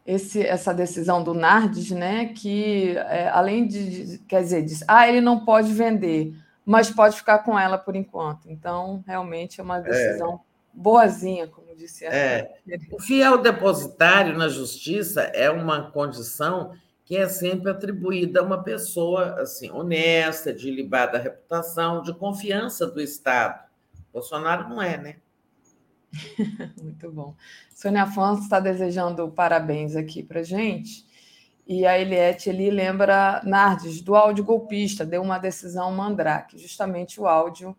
Esse, 0.07 0.43
essa 0.43 0.75
decisão 0.75 1.23
do 1.25 1.33
Nardes, 1.33 1.91
né, 1.91 2.27
que 2.27 2.95
é, 2.97 3.29
além 3.29 3.67
de, 3.67 4.19
quer 4.29 4.43
dizer, 4.43 4.63
diz, 4.63 4.85
ah, 4.87 5.09
ele 5.09 5.21
não 5.21 5.45
pode 5.45 5.73
vender, 5.73 6.35
mas 6.65 6.91
pode 6.91 7.17
ficar 7.17 7.39
com 7.39 7.59
ela 7.59 7.79
por 7.79 7.97
enquanto. 7.97 8.51
Então, 8.51 9.03
realmente 9.07 9.61
é 9.61 9.65
uma 9.65 9.79
é. 9.79 9.83
decisão 9.83 10.35
é 10.35 10.55
boazinha, 10.75 11.47
como 11.47 11.75
disse 11.77 12.07
a 12.07 12.13
é, 12.13 12.55
O 12.93 13.01
fiel 13.01 13.39
depositário 13.39 14.37
na 14.37 14.49
justiça 14.49 15.23
é 15.23 15.51
uma 15.51 15.91
condição 15.91 16.73
que 17.05 17.17
é 17.17 17.29
sempre 17.29 17.71
atribuída 17.71 18.41
a 18.41 18.43
uma 18.43 18.63
pessoa 18.63 19.41
assim 19.41 19.71
honesta, 19.71 20.53
de 20.53 20.69
ilibada 20.69 21.19
reputação, 21.19 22.03
de 22.03 22.15
confiança 22.15 22.87
do 22.87 23.01
Estado. 23.01 23.63
Bolsonaro 24.13 24.69
não 24.69 24.81
é, 24.81 24.97
né? 24.97 25.17
Muito 26.83 27.11
bom. 27.11 27.35
Sônia 27.75 28.05
Afonso 28.05 28.43
está 28.43 28.61
desejando 28.61 29.29
parabéns 29.29 29.97
aqui 29.97 30.23
para 30.23 30.43
gente. 30.43 31.05
E 31.67 31.87
a 31.87 31.99
Eliette 31.99 32.51
ali 32.51 32.71
lembra 32.71 33.41
Nardes, 33.45 34.03
do 34.03 34.15
áudio 34.15 34.45
golpista, 34.45 35.05
deu 35.05 35.23
uma 35.23 35.39
decisão 35.39 35.91
Mandrake, 35.93 36.59
justamente 36.59 37.21
o 37.21 37.27
áudio 37.27 37.75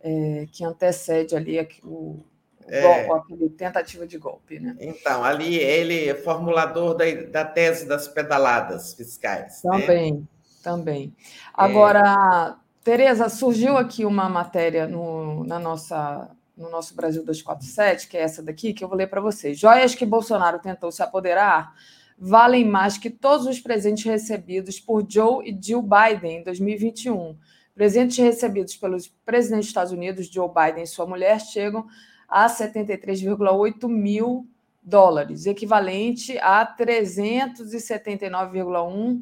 é, 0.00 0.46
que 0.52 0.62
antecede 0.62 1.34
ali 1.34 1.66
o, 1.82 2.22
é, 2.66 3.04
golpe, 3.04 3.48
tentativa 3.50 4.06
de 4.06 4.18
golpe. 4.18 4.60
Né? 4.60 4.76
Então, 4.78 5.24
ali 5.24 5.56
ele 5.56 6.08
é 6.08 6.14
formulador 6.14 6.94
da, 6.94 7.04
da 7.30 7.44
tese 7.44 7.86
das 7.86 8.06
pedaladas 8.06 8.92
fiscais. 8.92 9.62
Também, 9.62 10.14
né? 10.14 10.22
também. 10.62 11.16
Agora, 11.54 12.58
é... 12.60 12.64
Tereza, 12.84 13.30
surgiu 13.30 13.78
aqui 13.78 14.04
uma 14.04 14.28
matéria 14.28 14.86
no, 14.86 15.42
na 15.44 15.58
nossa, 15.58 16.28
no 16.56 16.70
nosso 16.70 16.94
Brasil 16.94 17.24
247, 17.24 18.08
que 18.08 18.16
é 18.16 18.22
essa 18.22 18.42
daqui, 18.42 18.72
que 18.72 18.84
eu 18.84 18.88
vou 18.88 18.96
ler 18.96 19.08
para 19.08 19.20
vocês. 19.20 19.58
Joias 19.58 19.94
que 19.94 20.06
Bolsonaro 20.06 20.58
tentou 20.58 20.92
se 20.92 21.02
apoderar 21.02 21.74
valem 22.16 22.64
mais 22.64 22.96
que 22.96 23.10
todos 23.10 23.44
os 23.44 23.58
presentes 23.58 24.04
recebidos 24.04 24.78
por 24.78 25.04
Joe 25.08 25.48
e 25.48 25.58
Jill 25.60 25.82
Biden 25.82 26.38
em 26.38 26.44
2021 26.44 27.36
Presentes 27.74 28.18
recebidos 28.18 28.76
pelos 28.76 29.08
presidentes 29.08 29.66
dos 29.66 29.70
Estados 29.70 29.92
Unidos, 29.92 30.28
Joe 30.28 30.48
Biden 30.48 30.84
e 30.84 30.86
sua 30.86 31.06
mulher, 31.06 31.40
chegam 31.40 31.84
a 32.28 32.46
73,8 32.46 33.88
mil 33.88 34.46
dólares, 34.80 35.44
equivalente 35.44 36.38
a 36.38 36.64
379,1 36.64 39.20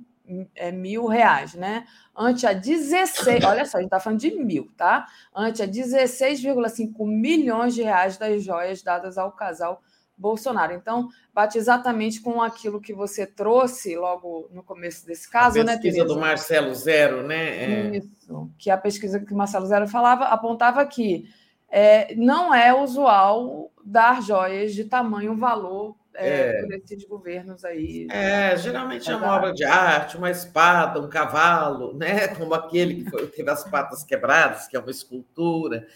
é, 0.55 0.71
mil 0.71 1.07
reais, 1.07 1.55
né? 1.55 1.87
Ante 2.17 2.47
a 2.47 2.53
16, 2.53 3.45
olha 3.45 3.65
só, 3.65 3.79
a 3.79 3.81
gente 3.81 3.89
está 3.89 3.99
falando 3.99 4.21
de 4.21 4.31
mil, 4.33 4.71
tá? 4.77 5.07
Ante 5.35 5.63
a 5.63 5.67
16,5 5.67 7.07
milhões 7.07 7.75
de 7.75 7.83
reais 7.83 8.19
das 8.19 8.43
joias 8.43 8.83
dadas 8.83 9.17
ao 9.17 9.33
casal 9.33 9.83
Bolsonaro. 10.17 10.73
Então, 10.73 11.09
bate 11.35 11.59
exatamente 11.59 12.21
com 12.21 12.41
aquilo 12.41 12.81
que 12.81 12.93
você 12.93 13.27
trouxe 13.27 13.97
logo 13.97 14.49
no 14.53 14.63
começo 14.63 15.07
desse 15.07 15.29
caso, 15.29 15.61
a 15.61 15.65
né, 15.65 15.77
pesquisa 15.77 16.05
do 16.05 16.19
Marcelo 16.19 16.75
Zero, 16.75 17.27
né? 17.27 17.95
É... 17.95 17.97
Isso, 17.97 18.51
que 18.59 18.71
a 18.71 18.77
pesquisa 18.77 19.19
que 19.19 19.33
o 19.33 19.37
Marcelo 19.37 19.67
Zero 19.67 19.89
falava 19.89 20.27
apontava 20.27 20.85
que 20.87 21.29
é, 21.69 22.15
não 22.15 22.55
é 22.55 22.73
usual 22.73 23.73
dar 23.85 24.23
joias 24.23 24.75
de 24.75 24.85
tamanho 24.85 25.35
valor 25.35 25.97
é, 26.15 26.59
é. 26.59 26.63
por 26.63 26.73
esses 26.73 27.05
governos 27.05 27.65
aí. 27.65 28.07
É, 28.11 28.57
geralmente 28.57 29.11
é 29.11 29.17
uma 29.17 29.35
obra 29.35 29.53
de 29.53 29.65
arte, 29.65 30.17
uma 30.17 30.31
espada, 30.31 31.01
um 31.01 31.09
cavalo, 31.09 31.95
né? 31.95 32.29
Como 32.37 32.55
aquele 32.55 33.03
que 33.03 33.11
foi, 33.11 33.27
teve 33.29 33.51
as 33.51 33.65
patas 33.65 34.05
quebradas, 34.05 34.67
que 34.67 34.77
é 34.77 34.81
uma 34.81 34.91
escultura. 34.91 35.87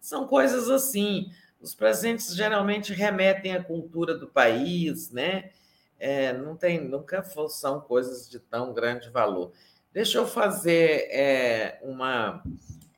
São 0.00 0.26
coisas 0.26 0.68
assim. 0.68 1.30
Os 1.60 1.74
presentes 1.74 2.34
geralmente 2.34 2.92
remetem 2.92 3.56
à 3.56 3.62
cultura 3.62 4.14
do 4.14 4.28
país, 4.28 5.10
né? 5.10 5.50
É, 5.98 6.32
não 6.32 6.56
tem, 6.56 6.86
nunca 6.86 7.24
são 7.48 7.80
coisas 7.80 8.28
de 8.28 8.38
tão 8.38 8.74
grande 8.74 9.08
valor. 9.08 9.52
Deixa 9.92 10.18
eu 10.18 10.26
fazer 10.26 11.08
é, 11.10 11.78
uma 11.82 12.42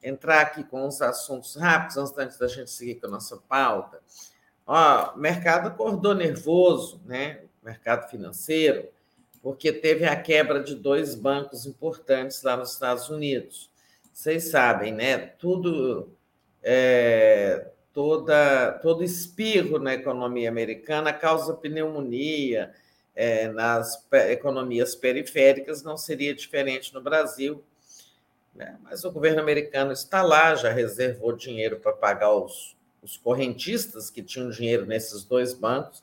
entrar 0.03 0.41
aqui 0.41 0.63
com 0.63 0.87
uns 0.87 1.03
assuntos 1.03 1.57
rápidos 1.57 1.97
antes 2.17 2.39
da 2.39 2.47
gente 2.47 2.71
seguir 2.71 2.97
com 2.97 3.07
a 3.07 3.11
nossa 3.11 3.37
pauta. 3.37 4.01
Ó, 4.67 5.15
o 5.15 5.19
mercado 5.19 5.69
acordou 5.69 6.15
nervoso, 6.15 7.01
né? 7.07 7.41
mercado 7.63 8.09
financeiro, 8.09 8.89
porque 9.43 9.73
teve 9.73 10.05
a 10.05 10.15
quebra 10.15 10.63
de 10.63 10.75
dois 10.75 11.15
bancos 11.15 11.67
importantes 11.67 12.43
lá 12.43 12.57
nos 12.57 12.73
Estados 12.73 13.09
Unidos. 13.09 13.71
Vocês 14.13 14.45
sabem, 14.49 14.93
né? 14.93 15.19
Tudo 15.19 16.11
é, 16.63 17.69
toda, 17.93 18.73
todo 18.83 19.05
espirro 19.05 19.79
na 19.79 19.95
economia 19.95 20.49
americana 20.49 21.13
causa 21.13 21.55
pneumonia. 21.55 22.73
É, 23.19 23.49
nas 23.49 24.07
economias 24.29 24.95
periféricas 24.95 25.83
não 25.83 25.97
seria 25.97 26.35
diferente 26.35 26.93
no 26.93 27.01
Brasil, 27.01 27.65
né? 28.55 28.77
mas 28.83 29.07
o 29.07 29.11
governo 29.11 29.41
americano 29.41 29.91
está 29.91 30.21
lá, 30.21 30.55
já 30.55 30.71
reservou 30.71 31.33
dinheiro 31.33 31.81
para 31.81 31.95
pagar 31.95 32.35
os, 32.35 32.76
os 33.07 33.17
correntistas 33.17 34.11
que 34.11 34.21
tinham 34.21 34.51
dinheiro 34.51 34.85
nesses 34.85 35.25
dois 35.25 35.55
bancos, 35.55 36.03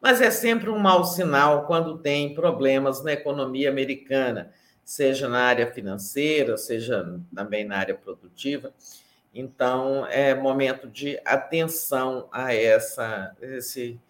mas 0.00 0.20
é 0.20 0.30
sempre 0.30 0.70
um 0.70 0.78
mau 0.78 1.04
sinal 1.04 1.66
quando 1.66 1.98
tem 1.98 2.32
problemas 2.32 3.02
na 3.02 3.12
economia 3.12 3.68
americana, 3.68 4.52
seja 4.84 5.28
na 5.28 5.40
área 5.40 5.72
financeira, 5.72 6.56
seja 6.56 7.20
também 7.34 7.64
na 7.64 7.76
área 7.76 7.94
produtiva. 7.94 8.72
Então, 9.34 10.06
é 10.06 10.32
momento 10.32 10.86
de 10.86 11.20
atenção 11.24 12.28
a 12.30 12.54
essa, 12.54 13.34
esse, 13.40 14.00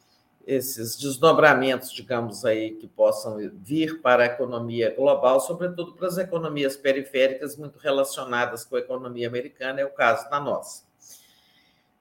esses 0.46 0.98
desdobramentos, 0.98 1.90
digamos 1.90 2.44
aí, 2.44 2.72
que 2.72 2.86
possam 2.86 3.38
vir 3.54 4.02
para 4.02 4.24
a 4.24 4.26
economia 4.26 4.94
global, 4.94 5.40
sobretudo 5.40 5.94
para 5.94 6.08
as 6.08 6.18
economias 6.18 6.76
periféricas 6.76 7.56
muito 7.56 7.78
relacionadas 7.78 8.66
com 8.66 8.76
a 8.76 8.80
economia 8.80 9.28
americana, 9.28 9.80
é 9.80 9.86
o 9.86 9.90
caso 9.90 10.28
da 10.28 10.38
nossa. 10.38 10.83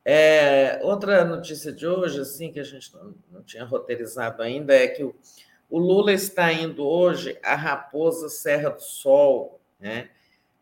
É, 0.06 0.80
outra 0.84 1.24
notícia 1.24 1.72
de 1.72 1.88
hoje, 1.88 2.20
assim, 2.20 2.52
que 2.52 2.60
a 2.60 2.64
gente 2.64 2.94
não, 2.94 3.16
não 3.32 3.44
tinha 3.44 3.64
roteirizado 3.64 4.42
ainda, 4.42 4.74
é 4.74 4.88
que 4.88 5.04
o, 5.04 5.16
o 5.70 5.80
Lula 5.80 6.12
está 6.12 6.52
indo 6.52 6.86
hoje 6.86 7.38
à 7.44 7.56
Raposa 7.56 8.28
Serra 8.30 8.70
do 8.70 8.82
Sol, 8.82 9.60
né? 9.80 10.10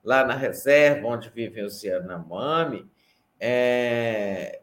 lá 0.03 0.25
na 0.25 0.35
reserva, 0.35 1.07
onde 1.07 1.29
vive 1.29 1.63
o 1.63 1.67
Yanomami, 1.67 2.89
é, 3.39 4.61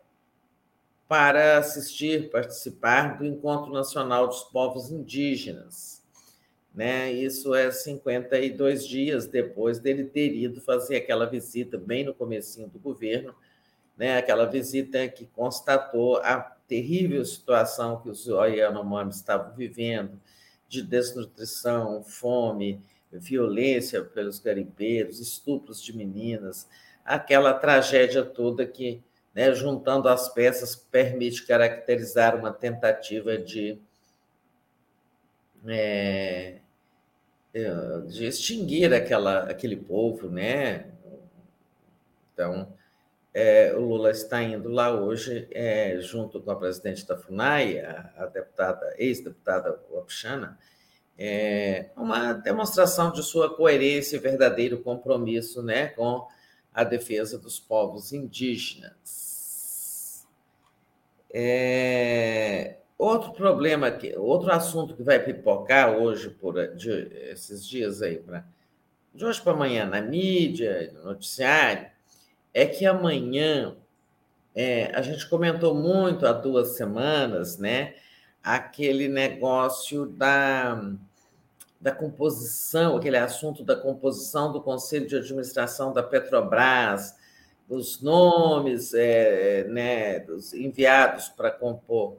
para 1.08 1.58
assistir, 1.58 2.30
participar 2.30 3.18
do 3.18 3.24
Encontro 3.24 3.72
Nacional 3.72 4.28
dos 4.28 4.42
Povos 4.44 4.90
Indígenas. 4.90 6.02
Né? 6.74 7.10
Isso 7.10 7.54
é 7.54 7.70
52 7.70 8.86
dias 8.86 9.26
depois 9.26 9.78
dele 9.80 10.04
ter 10.04 10.32
ido 10.34 10.60
fazer 10.60 10.96
aquela 10.96 11.26
visita 11.26 11.76
bem 11.76 12.04
no 12.04 12.14
comecinho 12.14 12.68
do 12.68 12.78
governo, 12.78 13.34
né? 13.98 14.16
aquela 14.16 14.46
visita 14.46 15.08
que 15.08 15.26
constatou 15.26 16.18
a 16.18 16.40
terrível 16.68 17.24
situação 17.24 18.00
que 18.00 18.08
os 18.08 18.26
Yanomami 18.26 19.10
estavam 19.10 19.54
vivendo, 19.54 20.20
de 20.68 20.82
desnutrição, 20.82 22.04
fome, 22.04 22.80
violência 23.10 24.04
pelos 24.04 24.38
garimpeiros, 24.38 25.18
estupros 25.18 25.82
de 25.82 25.96
meninas, 25.96 26.68
aquela 27.04 27.54
tragédia 27.54 28.22
toda 28.22 28.66
que, 28.66 29.02
né, 29.34 29.52
juntando 29.54 30.08
as 30.08 30.28
peças, 30.28 30.76
permite 30.76 31.46
caracterizar 31.46 32.36
uma 32.36 32.52
tentativa 32.52 33.38
de, 33.38 33.80
é, 35.66 36.58
de 38.06 38.26
extinguir 38.26 38.92
aquela, 38.92 39.44
aquele 39.44 39.76
povo, 39.76 40.28
né? 40.28 40.90
Então, 42.34 42.70
é, 43.40 43.72
o 43.72 43.80
Lula 43.80 44.10
está 44.10 44.42
indo 44.42 44.68
lá 44.68 44.92
hoje, 44.92 45.46
é, 45.52 45.96
junto 46.00 46.40
com 46.40 46.50
a 46.50 46.56
presidente 46.56 47.06
da 47.06 47.16
FUNAI, 47.16 47.78
a, 47.78 48.12
a 48.16 48.26
deputada, 48.26 48.96
ex-deputada 48.98 49.80
Wapchana, 49.92 50.58
é 51.16 51.90
uma 51.96 52.32
demonstração 52.32 53.12
de 53.12 53.22
sua 53.22 53.54
coerência 53.54 54.16
e 54.16 54.18
verdadeiro 54.18 54.80
compromisso 54.80 55.62
né, 55.62 55.86
com 55.86 56.26
a 56.74 56.82
defesa 56.82 57.38
dos 57.38 57.60
povos 57.60 58.12
indígenas. 58.12 60.26
É, 61.32 62.78
outro 62.98 63.32
problema, 63.34 63.88
que, 63.92 64.16
outro 64.16 64.50
assunto 64.50 64.96
que 64.96 65.04
vai 65.04 65.24
pipocar 65.24 65.96
hoje, 65.96 66.28
por 66.28 66.74
de, 66.74 66.90
esses 67.30 67.64
dias 67.64 68.02
aí, 68.02 68.18
pra, 68.18 68.44
de 69.14 69.24
hoje 69.24 69.40
para 69.40 69.52
amanhã, 69.52 69.86
na 69.86 70.00
mídia, 70.00 70.92
no 70.92 71.04
noticiário, 71.04 71.97
é 72.52 72.66
que 72.66 72.86
amanhã 72.86 73.76
é, 74.54 74.90
a 74.94 75.02
gente 75.02 75.28
comentou 75.28 75.74
muito 75.74 76.26
há 76.26 76.32
duas 76.32 76.76
semanas, 76.76 77.58
né? 77.58 77.94
Aquele 78.42 79.08
negócio 79.08 80.06
da 80.06 80.80
da 81.80 81.92
composição, 81.92 82.96
aquele 82.96 83.16
assunto 83.16 83.62
da 83.62 83.76
composição 83.76 84.50
do 84.50 84.60
Conselho 84.60 85.06
de 85.06 85.14
Administração 85.14 85.92
da 85.92 86.02
Petrobras, 86.02 87.14
os 87.68 88.02
nomes 88.02 88.92
é, 88.94 89.64
né, 89.68 90.18
dos 90.18 90.52
enviados 90.52 91.28
para 91.28 91.52
compor 91.52 92.16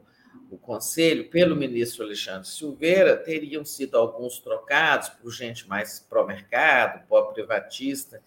o 0.50 0.58
conselho 0.58 1.28
pelo 1.30 1.54
ministro 1.54 2.04
Alexandre 2.04 2.48
Silveira 2.48 3.16
teriam 3.16 3.64
sido 3.64 3.96
alguns 3.96 4.40
trocados 4.40 5.08
por 5.08 5.30
gente 5.30 5.68
mais 5.68 6.00
pró-mercado, 6.00 7.06
pró-privatista 7.06 8.20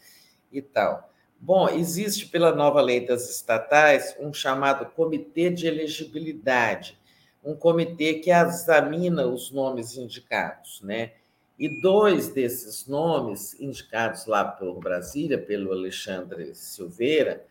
e 0.52 0.62
tal. 0.62 1.13
Bom, 1.40 1.68
existe 1.70 2.28
pela 2.28 2.56
nova 2.56 2.82
lei 2.82 3.06
das 3.06 3.30
estatais 3.30 4.16
um 4.20 4.34
chamado 4.34 4.86
Comitê 4.92 5.50
de 5.50 5.68
Elegibilidade, 5.68 6.98
um 7.44 7.54
comitê 7.54 8.16
que 8.16 8.32
examina 8.32 9.28
os 9.28 9.52
nomes 9.52 9.98
indicados, 9.98 10.82
né? 10.82 11.12
E 11.60 11.82
dois 11.82 12.30
desses 12.30 12.88
nomes, 12.88 13.60
indicados 13.60 14.26
lá 14.26 14.44
por 14.44 14.80
Brasília, 14.80 15.38
pelo 15.38 15.72
Alexandre 15.72 16.56
Silveira, 16.56 17.46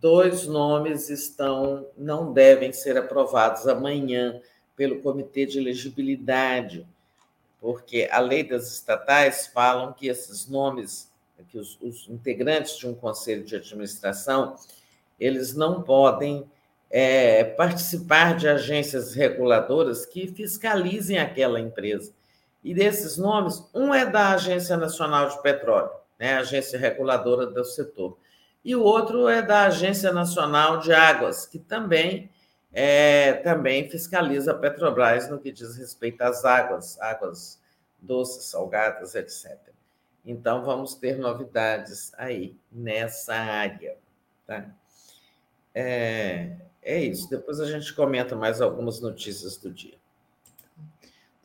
dois 0.00 0.46
nomes 0.46 1.10
estão 1.10 1.86
não 1.96 2.32
devem 2.32 2.72
ser 2.72 2.96
aprovados 2.96 3.66
amanhã 3.66 4.40
pelo 4.76 5.00
Comitê 5.00 5.46
de 5.46 5.58
Elegibilidade, 5.58 6.86
porque 7.60 8.08
a 8.10 8.18
lei 8.18 8.42
das 8.42 8.72
estatais 8.72 9.46
falam 9.46 9.92
que 9.92 10.08
esses 10.08 10.48
nomes, 10.48 11.10
que 11.48 11.58
os, 11.58 11.78
os 11.80 12.08
integrantes 12.08 12.76
de 12.76 12.86
um 12.86 12.94
conselho 12.94 13.44
de 13.44 13.56
administração, 13.56 14.56
eles 15.18 15.54
não 15.54 15.82
podem 15.82 16.48
é, 16.90 17.44
participar 17.44 18.36
de 18.36 18.48
agências 18.48 19.14
reguladoras 19.14 20.06
que 20.06 20.28
fiscalizem 20.28 21.18
aquela 21.18 21.60
empresa. 21.60 22.12
E 22.62 22.72
desses 22.72 23.16
nomes, 23.16 23.62
um 23.74 23.92
é 23.92 24.06
da 24.06 24.30
Agência 24.30 24.76
Nacional 24.76 25.28
de 25.28 25.42
Petróleo, 25.42 25.90
né, 26.18 26.34
agência 26.34 26.78
reguladora 26.78 27.46
do 27.46 27.64
setor, 27.64 28.16
e 28.64 28.74
o 28.74 28.82
outro 28.82 29.28
é 29.28 29.42
da 29.42 29.66
Agência 29.66 30.12
Nacional 30.12 30.78
de 30.78 30.92
Águas, 30.92 31.46
que 31.46 31.58
também 31.58 32.30
é, 32.72 33.34
também 33.34 33.88
fiscaliza 33.88 34.50
a 34.50 34.54
Petrobras 34.54 35.30
no 35.30 35.38
que 35.38 35.52
diz 35.52 35.76
respeito 35.76 36.22
às 36.22 36.44
águas, 36.44 37.00
águas 37.00 37.60
doces, 38.00 38.46
salgadas, 38.46 39.14
etc. 39.14 39.73
Então, 40.24 40.64
vamos 40.64 40.94
ter 40.94 41.18
novidades 41.18 42.12
aí 42.16 42.56
nessa 42.72 43.34
área. 43.34 43.96
Tá? 44.46 44.66
É, 45.74 46.56
é 46.82 47.02
isso. 47.02 47.28
Depois 47.28 47.60
a 47.60 47.66
gente 47.66 47.92
comenta 47.94 48.34
mais 48.34 48.60
algumas 48.60 49.00
notícias 49.00 49.56
do 49.56 49.70
dia. 49.70 49.94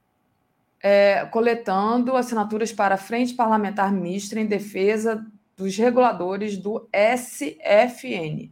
É, 0.84 1.24
coletando 1.30 2.14
assinaturas 2.14 2.70
para 2.70 2.96
a 2.96 2.98
Frente 2.98 3.32
Parlamentar 3.32 3.90
Mista 3.90 4.38
em 4.38 4.44
defesa 4.44 5.24
dos 5.56 5.74
reguladores 5.78 6.58
do 6.58 6.86
SFN. 6.92 8.50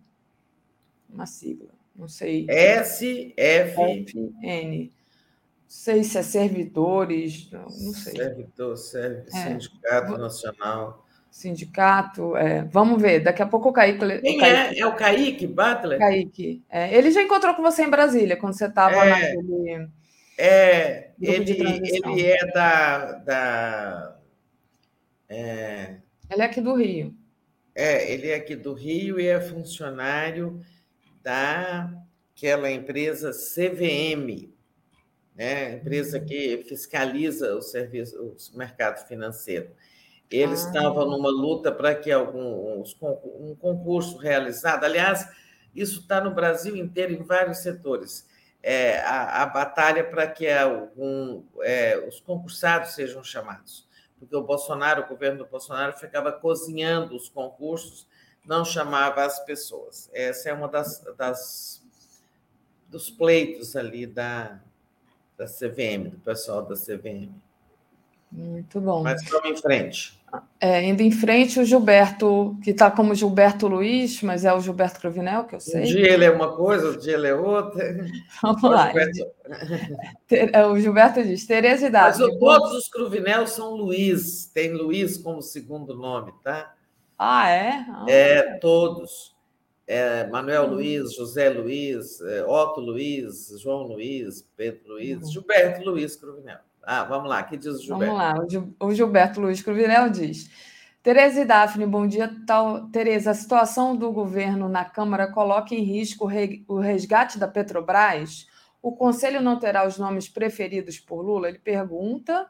Uma 1.11 1.27
sigla, 1.27 1.69
não 1.95 2.09
sei. 2.09 2.47
SFN. 2.49 4.17
Não 4.43 4.91
sei 5.67 6.03
se 6.05 6.17
é 6.17 6.23
servidores, 6.23 7.51
não 7.51 7.69
sei. 7.69 8.17
Servidor, 8.17 8.79
serve, 8.79 9.29
é. 9.29 9.31
Sindicato 9.31 10.17
Nacional. 10.17 11.05
Sindicato, 11.31 12.35
é. 12.35 12.65
vamos 12.65 13.01
ver, 13.01 13.21
daqui 13.21 13.43
a 13.43 13.47
pouco 13.47 13.69
o 13.69 13.73
Kaique. 13.75 13.99
Quem 14.21 14.37
o 14.37 14.41
Kaique, 14.41 14.75
é? 14.75 14.79
É 14.79 14.87
o 14.87 14.97
Kaique 14.97 15.47
Butler? 15.47 15.99
Kaique. 15.99 16.65
É. 16.71 16.97
Ele 16.97 17.11
já 17.11 17.23
encontrou 17.23 17.55
com 17.55 17.63
você 17.63 17.85
em 17.85 17.91
Brasília, 17.91 18.39
quando 18.39 18.55
você 18.55 18.65
estava 18.69 19.05
é. 19.05 19.11
naquele 19.11 19.91
é, 20.39 21.13
ele, 21.21 21.53
ele 21.61 22.27
é 22.27 22.47
da. 22.53 23.13
da 23.13 24.19
é, 25.29 25.97
ele 26.31 26.43
é 26.43 26.45
aqui 26.45 26.61
do 26.61 26.75
Rio. 26.75 27.15
É, 27.75 28.13
ele 28.13 28.29
é 28.29 28.35
aqui 28.35 28.57
do 28.57 28.73
Rio 28.75 29.19
e 29.19 29.27
é 29.27 29.41
funcionário 29.41 30.61
daquela 31.23 32.71
empresa 32.71 33.31
CVM, 33.31 34.53
né? 35.35 35.77
empresa 35.77 36.21
que 36.21 36.65
fiscaliza 36.69 37.55
o 37.55 37.63
serviço, 37.63 38.37
o 38.53 38.59
mercado 38.59 39.07
financeiro. 39.07 39.71
Ele 40.31 40.53
ah. 40.53 40.55
estava 40.55 41.05
numa 41.05 41.31
luta 41.31 41.71
para 41.71 41.95
que 41.95 42.11
algum 42.11 42.83
um 42.83 43.55
concurso 43.59 44.17
realizado, 44.17 44.85
aliás, 44.85 45.27
isso 45.75 46.01
está 46.01 46.21
no 46.21 46.35
Brasil 46.35 46.77
inteiro, 46.77 47.13
em 47.13 47.23
vários 47.23 47.59
setores 47.59 48.27
é, 48.63 49.01
a, 49.01 49.43
a, 49.43 49.47
batalha 49.47 50.05
para 50.05 50.27
que 50.27 50.49
algum, 50.49 51.43
é, 51.63 51.99
os 52.07 52.21
concursados 52.21 52.93
sejam 52.93 53.23
chamados. 53.25 53.89
Porque 54.19 54.37
o 54.37 54.43
Bolsonaro, 54.43 55.03
o 55.03 55.09
governo 55.09 55.39
do 55.39 55.47
Bolsonaro, 55.47 55.93
ficava 55.95 56.31
cozinhando 56.31 57.17
os 57.17 57.29
concursos, 57.29 58.07
não 58.47 58.65
chamava 58.65 59.25
as 59.25 59.41
pessoas. 59.45 60.09
Essa 60.13 60.51
é 60.51 60.53
uma 60.53 60.69
das, 60.69 61.03
das 61.17 61.83
dos 62.93 63.11
pleitos 63.11 63.75
ali 63.75 64.07
da, 64.07 64.61
da 65.37 65.47
CVM, 65.47 66.11
do 66.11 66.19
pessoal 66.19 66.63
da 66.63 66.77
CVM. 66.77 67.33
Muito 68.31 68.81
bom. 68.81 69.03
Mas 69.03 69.25
vamos 69.25 69.51
em 69.51 69.57
frente. 69.57 70.22
É, 70.59 70.83
indo 70.85 71.03
em 71.03 71.11
frente, 71.11 71.61
o 71.61 71.65
Gilberto, 71.65 72.57
que 72.63 72.71
está 72.71 72.91
como 72.91 73.15
Gilberto 73.15 73.67
Luiz, 73.67 74.23
mas 74.23 74.45
é 74.45 74.55
o 74.55 74.61
Gilberto 74.61 75.01
Cruvinel, 75.01 75.45
que 75.45 75.57
eu 75.57 75.61
sei. 75.61 75.83
Um 75.83 75.85
dia 75.85 76.13
ele 76.13 76.25
é 76.25 76.31
uma 76.31 76.57
coisa, 76.57 76.87
outro 76.87 77.03
dia 77.03 77.15
ele 77.15 77.27
é 77.27 77.35
outra. 77.35 77.97
Vamos 78.41 78.63
lá. 78.63 78.87
Gilberto... 78.87 79.33
É, 80.31 80.67
o 80.67 80.79
Gilberto 80.79 81.23
diz, 81.23 81.47
Tereza 81.47 81.89
e 81.89 81.91
Mas 81.91 82.17
todos 82.17 82.73
os 82.73 82.89
Cruvinel 82.89 83.47
são 83.47 83.75
Luiz, 83.75 84.47
tem 84.47 84.73
Luiz 84.73 85.19
como 85.19 85.43
segundo 85.43 85.95
nome, 85.95 86.33
tá? 86.43 86.75
Ah, 87.19 87.51
é? 87.51 87.85
Ah. 87.89 88.07
É, 88.09 88.43
todos. 88.59 89.33
É, 89.87 90.27
Manuel 90.29 90.65
hum. 90.65 90.75
Luiz, 90.75 91.15
José 91.15 91.51
Luiz, 91.51 92.21
é, 92.23 92.45
Otto 92.45 92.81
Luiz, 92.81 93.53
João 93.61 93.83
Luiz, 93.83 94.49
Pedro 94.57 94.95
Luiz, 94.95 95.19
hum. 95.19 95.31
Gilberto 95.31 95.85
Luiz 95.85 96.17
Cruvinel. 96.17 96.61
Ah, 96.85 97.05
vamos 97.05 97.29
lá, 97.29 97.43
que 97.43 97.57
diz 97.57 97.75
o 97.75 97.83
Gilberto? 97.83 98.15
Vamos 98.15 98.53
lá, 98.53 98.67
o 98.81 98.95
Gilberto 98.95 99.41
Luiz 99.41 99.63
Cruvinel 99.63 100.11
diz. 100.11 100.51
Tereza 101.03 101.41
e 101.41 101.45
Daphne, 101.45 101.85
bom 101.85 102.07
dia. 102.07 102.33
Tal, 102.47 102.89
Tereza, 102.89 103.33
a 103.33 103.35
situação 103.35 103.97
do 103.97 104.13
governo 104.13 104.69
na 104.69 104.85
Câmara 104.85 105.27
coloca 105.27 105.75
em 105.75 105.83
risco 105.83 106.29
o 106.69 106.79
resgate 106.79 107.39
da 107.39 107.49
Petrobras? 107.49 108.47
O 108.81 108.93
Conselho 108.93 109.41
não 109.41 109.59
terá 109.59 109.87
os 109.87 109.99
nomes 109.99 110.29
preferidos 110.29 111.01
por 111.01 111.23
Lula? 111.23 111.49
Ele 111.49 111.59
pergunta. 111.59 112.49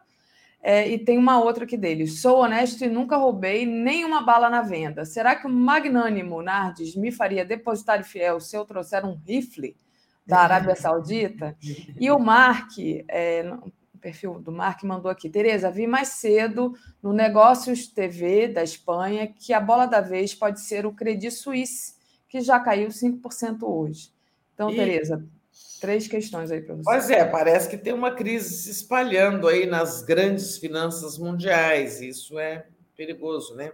É, 0.63 0.87
e 0.87 0.99
tem 0.99 1.19
uma 1.19 1.41
outra 1.41 1.65
aqui 1.65 1.77
dele. 1.77 2.07
Sou 2.07 2.39
honesto 2.39 2.85
e 2.85 2.89
nunca 2.89 3.17
roubei 3.17 3.67
nenhuma 3.67 4.23
bala 4.23 4.49
na 4.49 4.63
venda. 4.63 5.05
Será 5.05 5.35
que 5.35 5.47
o 5.47 5.51
magnânimo 5.51 6.41
Nardes 6.41 6.95
me 6.95 7.11
faria 7.11 7.45
depositário 7.45 8.05
fiel 8.05 8.39
se 8.39 8.57
eu 8.57 8.65
trouxer 8.65 9.05
um 9.05 9.19
rifle 9.27 9.75
da 10.27 10.41
Arábia 10.41 10.77
Saudita? 10.77 11.57
E 11.99 12.11
o 12.11 12.19
Mark, 12.19 12.71
é, 13.09 13.51
perfil 14.03 14.41
do 14.41 14.51
Mark 14.51 14.83
mandou 14.83 15.11
aqui. 15.11 15.31
Tereza, 15.31 15.71
vi 15.71 15.87
mais 15.87 16.09
cedo 16.09 16.75
no 17.01 17.13
Negócios 17.13 17.87
TV 17.87 18.49
da 18.49 18.63
Espanha 18.63 19.27
que 19.27 19.53
a 19.53 19.61
bola 19.61 19.87
da 19.87 20.01
vez 20.01 20.35
pode 20.35 20.61
ser 20.61 20.85
o 20.85 20.93
Credit 20.93 21.31
Suisse, 21.31 21.95
que 22.29 22.41
já 22.41 22.59
caiu 22.59 22.89
5% 22.89 23.63
hoje. 23.63 24.13
Então, 24.53 24.69
e... 24.71 24.77
Tereza, 24.77 25.25
três 25.81 26.09
questões 26.09 26.51
aí 26.51 26.61
para 26.61 26.75
você. 26.75 26.83
Pois 26.85 27.11
é, 27.11 27.25
parece 27.25 27.69
que 27.71 27.79
tem 27.79 27.93
uma 27.93 28.11
crise 28.11 28.55
se 28.55 28.71
espalhando 28.71 29.47
aí 29.47 29.65
nas 29.65 30.03
grandes 30.03 30.59
finanças 30.59 31.17
mundiais. 31.17 32.01
Isso 32.03 32.39
é 32.39 32.67
perigoso, 32.97 33.55
né? 33.55 33.73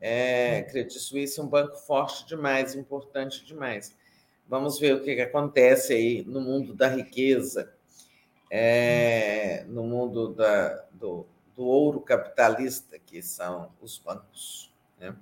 É, 0.00 0.62
Credit 0.62 0.98
Suisse 0.98 1.38
é 1.38 1.42
um 1.42 1.46
banco 1.46 1.76
forte 1.76 2.26
demais, 2.26 2.74
importante 2.74 3.44
demais. 3.44 3.94
Vamos 4.48 4.80
ver 4.80 4.94
o 4.94 5.02
que, 5.02 5.14
que 5.14 5.20
acontece 5.20 5.92
aí 5.92 6.24
no 6.26 6.40
mundo 6.40 6.74
da 6.74 6.88
riqueza 6.88 7.72
é, 8.50 9.64
no 9.68 9.84
mundo 9.84 10.34
da, 10.34 10.84
do, 10.92 11.24
do, 11.54 11.64
ouro 11.64 12.00
capitalista, 12.00 12.98
que 12.98 13.22
são 13.22 13.70
os 13.80 13.98
bancos. 13.98 14.72
Né? 14.98 15.14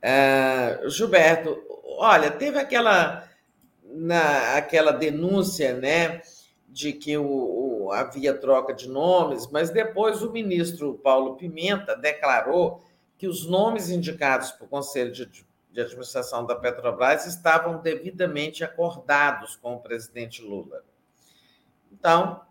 É, 0.00 0.80
Gilberto, 0.88 1.62
olha, 1.98 2.30
teve 2.30 2.58
aquela, 2.58 3.28
na, 3.84 4.56
aquela 4.56 4.92
denúncia 4.92 5.74
né, 5.74 6.22
de 6.66 6.94
que 6.94 7.16
o, 7.18 7.26
o, 7.86 7.92
havia 7.92 8.32
troca 8.32 8.72
de 8.72 8.88
nomes, 8.88 9.46
mas 9.48 9.68
depois 9.68 10.22
o 10.22 10.32
ministro 10.32 10.94
Paulo 10.94 11.36
Pimenta 11.36 11.94
declarou 11.94 12.82
que 13.18 13.26
os 13.26 13.46
nomes 13.46 13.90
indicados 13.90 14.50
para 14.52 14.64
o 14.64 14.68
Conselho 14.68 15.12
de, 15.12 15.26
de 15.70 15.80
Administração 15.80 16.46
da 16.46 16.54
Petrobras 16.54 17.26
estavam 17.26 17.80
devidamente 17.80 18.64
acordados 18.64 19.56
com 19.56 19.74
o 19.74 19.80
presidente 19.80 20.42
Lula. 20.42 20.82
Então, 21.92 22.45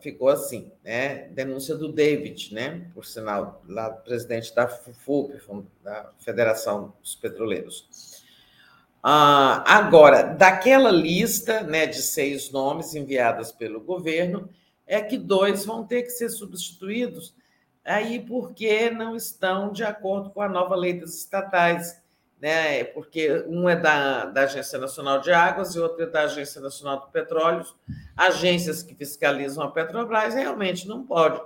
ficou 0.00 0.28
assim, 0.28 0.72
né? 0.84 1.28
Denúncia 1.28 1.76
do 1.76 1.92
David, 1.92 2.54
né? 2.54 2.90
Por 2.94 3.04
sinal, 3.04 3.62
lá 3.68 3.90
presidente 3.90 4.54
da 4.54 4.66
FUP, 4.68 5.40
da 5.82 6.10
Federação 6.18 6.94
dos 7.00 7.14
Petroleiros. 7.14 8.24
Ah, 9.02 9.62
agora, 9.66 10.22
daquela 10.22 10.90
lista, 10.90 11.62
né, 11.62 11.86
de 11.86 12.02
seis 12.02 12.50
nomes 12.50 12.94
enviadas 12.94 13.52
pelo 13.52 13.80
governo, 13.80 14.48
é 14.86 15.00
que 15.00 15.16
dois 15.16 15.64
vão 15.64 15.86
ter 15.86 16.02
que 16.02 16.10
ser 16.10 16.28
substituídos 16.30 17.34
aí 17.84 18.20
porque 18.20 18.90
não 18.90 19.14
estão 19.14 19.72
de 19.72 19.84
acordo 19.84 20.30
com 20.30 20.42
a 20.42 20.48
nova 20.48 20.74
lei 20.74 20.98
das 20.98 21.14
estatais 21.14 22.02
né? 22.40 22.84
Porque 22.84 23.44
um 23.48 23.68
é 23.68 23.76
da, 23.76 24.26
da 24.26 24.42
Agência 24.42 24.78
Nacional 24.78 25.20
de 25.20 25.32
Águas 25.32 25.74
e 25.74 25.80
outro 25.80 26.02
é 26.02 26.06
da 26.06 26.22
Agência 26.22 26.60
Nacional 26.60 27.06
de 27.06 27.12
Petróleos. 27.12 27.74
Agências 28.18 28.82
que 28.82 28.96
fiscalizam 28.96 29.62
a 29.62 29.70
Petrobras 29.70 30.34
realmente 30.34 30.88
não 30.88 31.06
podem. 31.06 31.40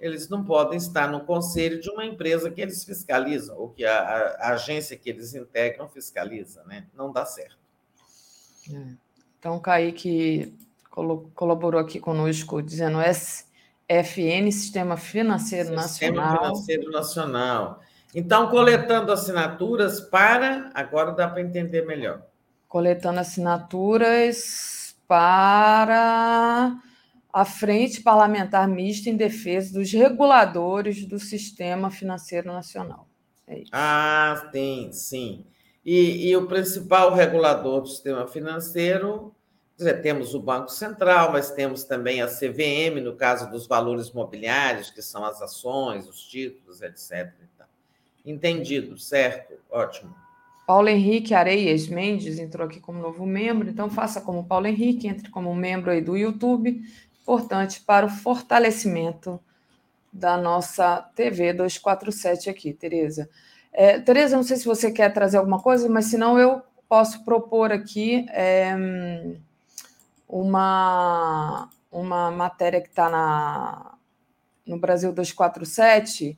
Eles 0.00 0.30
não 0.30 0.42
podem 0.42 0.78
estar 0.78 1.10
no 1.10 1.20
conselho 1.20 1.78
de 1.78 1.90
uma 1.90 2.06
empresa 2.06 2.50
que 2.50 2.62
eles 2.62 2.82
fiscalizam, 2.84 3.58
ou 3.58 3.68
que 3.68 3.84
a, 3.84 3.98
a, 4.40 4.52
agência 4.54 4.96
que 4.96 5.10
eles 5.10 5.34
integram 5.34 5.86
fiscaliza, 5.90 6.64
né? 6.64 6.86
Não 6.94 7.12
dá 7.12 7.26
certo. 7.26 7.58
É. 8.72 8.94
Então, 9.38 9.56
o 9.56 9.60
Kaique 9.60 10.54
colaborou 11.34 11.78
aqui 11.78 12.00
conosco, 12.00 12.62
dizendo 12.62 12.98
FN, 13.86 14.50
Sistema 14.50 14.96
Financeiro 14.96 15.78
Sistema 15.82 16.22
Nacional. 16.22 16.38
Financeiro 16.38 16.90
Nacional. 16.90 17.80
Então, 18.14 18.48
coletando 18.48 19.12
assinaturas 19.12 20.00
para. 20.00 20.70
Agora 20.72 21.12
dá 21.12 21.28
para 21.28 21.42
entender 21.42 21.84
melhor. 21.84 22.22
Coletando 22.66 23.20
assinaturas 23.20 24.85
para 25.06 26.78
a 27.32 27.44
Frente 27.44 28.00
Parlamentar 28.00 28.66
Mista 28.66 29.10
em 29.10 29.16
Defesa 29.16 29.78
dos 29.78 29.92
Reguladores 29.92 31.06
do 31.06 31.18
Sistema 31.18 31.90
Financeiro 31.90 32.52
Nacional. 32.52 33.06
É. 33.46 33.62
Ah, 33.70 34.48
tem, 34.50 34.92
sim. 34.92 35.44
E, 35.84 36.28
e 36.28 36.36
o 36.36 36.46
principal 36.46 37.14
regulador 37.14 37.82
do 37.82 37.88
sistema 37.88 38.26
financeiro, 38.26 39.34
dizer, 39.76 40.02
temos 40.02 40.34
o 40.34 40.40
Banco 40.40 40.70
Central, 40.70 41.30
mas 41.30 41.50
temos 41.50 41.84
também 41.84 42.20
a 42.22 42.26
CVM, 42.26 43.00
no 43.04 43.14
caso 43.14 43.48
dos 43.50 43.66
valores 43.66 44.10
mobiliários, 44.10 44.90
que 44.90 45.02
são 45.02 45.24
as 45.24 45.40
ações, 45.40 46.08
os 46.08 46.20
títulos, 46.22 46.82
etc. 46.82 47.32
Entendido, 48.24 48.98
certo? 48.98 49.54
Ótimo. 49.70 50.12
Paulo 50.66 50.88
Henrique 50.88 51.32
Areias 51.32 51.86
Mendes 51.86 52.40
entrou 52.40 52.66
aqui 52.66 52.80
como 52.80 52.98
novo 52.98 53.24
membro, 53.24 53.70
então 53.70 53.88
faça 53.88 54.20
como 54.20 54.44
Paulo 54.44 54.66
Henrique, 54.66 55.06
entre 55.06 55.30
como 55.30 55.54
membro 55.54 55.92
aí 55.92 56.00
do 56.00 56.16
YouTube, 56.16 56.82
importante 57.22 57.80
para 57.80 58.04
o 58.04 58.10
fortalecimento 58.10 59.40
da 60.12 60.36
nossa 60.36 61.02
TV 61.14 61.52
247 61.52 62.50
aqui, 62.50 62.72
Tereza. 62.72 63.30
É, 63.72 64.00
Tereza, 64.00 64.36
não 64.36 64.42
sei 64.42 64.56
se 64.56 64.64
você 64.64 64.90
quer 64.90 65.12
trazer 65.12 65.36
alguma 65.36 65.60
coisa, 65.60 65.88
mas 65.88 66.06
senão 66.06 66.36
eu 66.36 66.60
posso 66.88 67.24
propor 67.24 67.70
aqui 67.70 68.26
é, 68.30 68.74
uma, 70.28 71.68
uma 71.92 72.30
matéria 72.32 72.80
que 72.80 72.88
está 72.88 73.96
no 74.66 74.78
Brasil 74.80 75.12
247, 75.12 76.36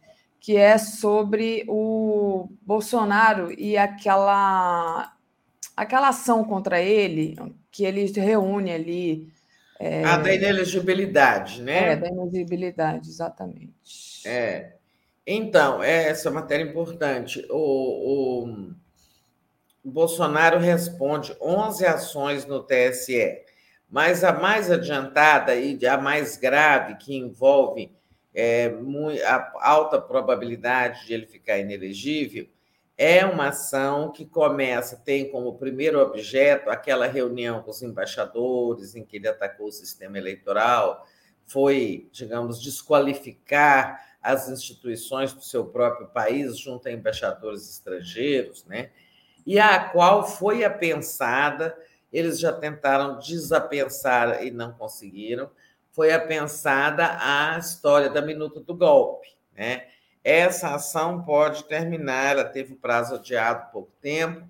que 0.48 0.56
é 0.56 0.78
sobre 0.78 1.62
o 1.68 2.48
Bolsonaro 2.62 3.52
e 3.52 3.76
aquela, 3.76 5.14
aquela 5.76 6.08
ação 6.08 6.42
contra 6.42 6.80
ele, 6.80 7.36
que 7.70 7.84
ele 7.84 8.06
reúne 8.18 8.72
ali. 8.72 9.30
É, 9.78 10.02
a 10.02 10.16
da 10.16 10.34
inelegibilidade, 10.34 11.60
né? 11.60 11.92
É, 11.92 11.96
da 11.96 12.08
inelegibilidade, 12.08 13.10
exatamente. 13.10 14.26
É. 14.26 14.72
Então, 15.26 15.82
é 15.82 16.08
essa 16.08 16.30
matéria 16.30 16.64
importante. 16.64 17.46
O, 17.50 18.46
o, 18.46 18.70
o 19.84 19.90
Bolsonaro 19.90 20.58
responde 20.58 21.36
11 21.42 21.84
ações 21.84 22.46
no 22.46 22.62
TSE, 22.62 23.42
mas 23.86 24.24
a 24.24 24.32
mais 24.32 24.70
adiantada 24.70 25.54
e 25.56 25.86
a 25.86 25.98
mais 25.98 26.38
grave, 26.38 26.96
que 26.96 27.14
envolve 27.14 27.97
é, 28.41 28.73
a 29.26 29.52
alta 29.68 30.00
probabilidade 30.00 31.08
de 31.08 31.12
ele 31.12 31.26
ficar 31.26 31.58
inelegível, 31.58 32.47
é 32.97 33.25
uma 33.26 33.49
ação 33.49 34.12
que 34.12 34.25
começa, 34.25 34.97
tem 34.97 35.28
como 35.28 35.58
primeiro 35.58 35.99
objeto 35.99 36.70
aquela 36.70 37.08
reunião 37.08 37.62
com 37.62 37.73
os 37.73 37.83
embaixadores, 37.83 38.94
em 38.94 39.05
que 39.05 39.17
ele 39.17 39.26
atacou 39.26 39.67
o 39.67 39.73
sistema 39.73 40.18
eleitoral, 40.18 41.05
foi, 41.47 42.08
digamos, 42.12 42.62
desqualificar 42.62 44.07
as 44.23 44.49
instituições 44.49 45.33
do 45.33 45.42
seu 45.42 45.65
próprio 45.65 46.07
país 46.07 46.57
junto 46.57 46.86
a 46.86 46.92
embaixadores 46.92 47.68
estrangeiros, 47.68 48.65
né? 48.67 48.91
E 49.44 49.58
a 49.58 49.81
qual 49.81 50.25
foi 50.25 50.62
apensada, 50.62 51.76
eles 52.12 52.39
já 52.39 52.52
tentaram 52.52 53.18
desapensar 53.18 54.44
e 54.44 54.52
não 54.52 54.73
conseguiram, 54.73 55.50
foi 55.98 56.12
apensada 56.12 57.18
a 57.20 57.58
história 57.58 58.08
da 58.08 58.22
minuta 58.22 58.60
do 58.60 58.72
golpe, 58.72 59.36
né? 59.52 59.88
Essa 60.22 60.76
ação 60.76 61.24
pode 61.24 61.64
terminar, 61.64 62.30
ela 62.30 62.44
teve 62.44 62.74
o 62.74 62.76
prazo 62.76 63.16
adiado 63.16 63.72
pouco 63.72 63.90
tempo, 64.00 64.48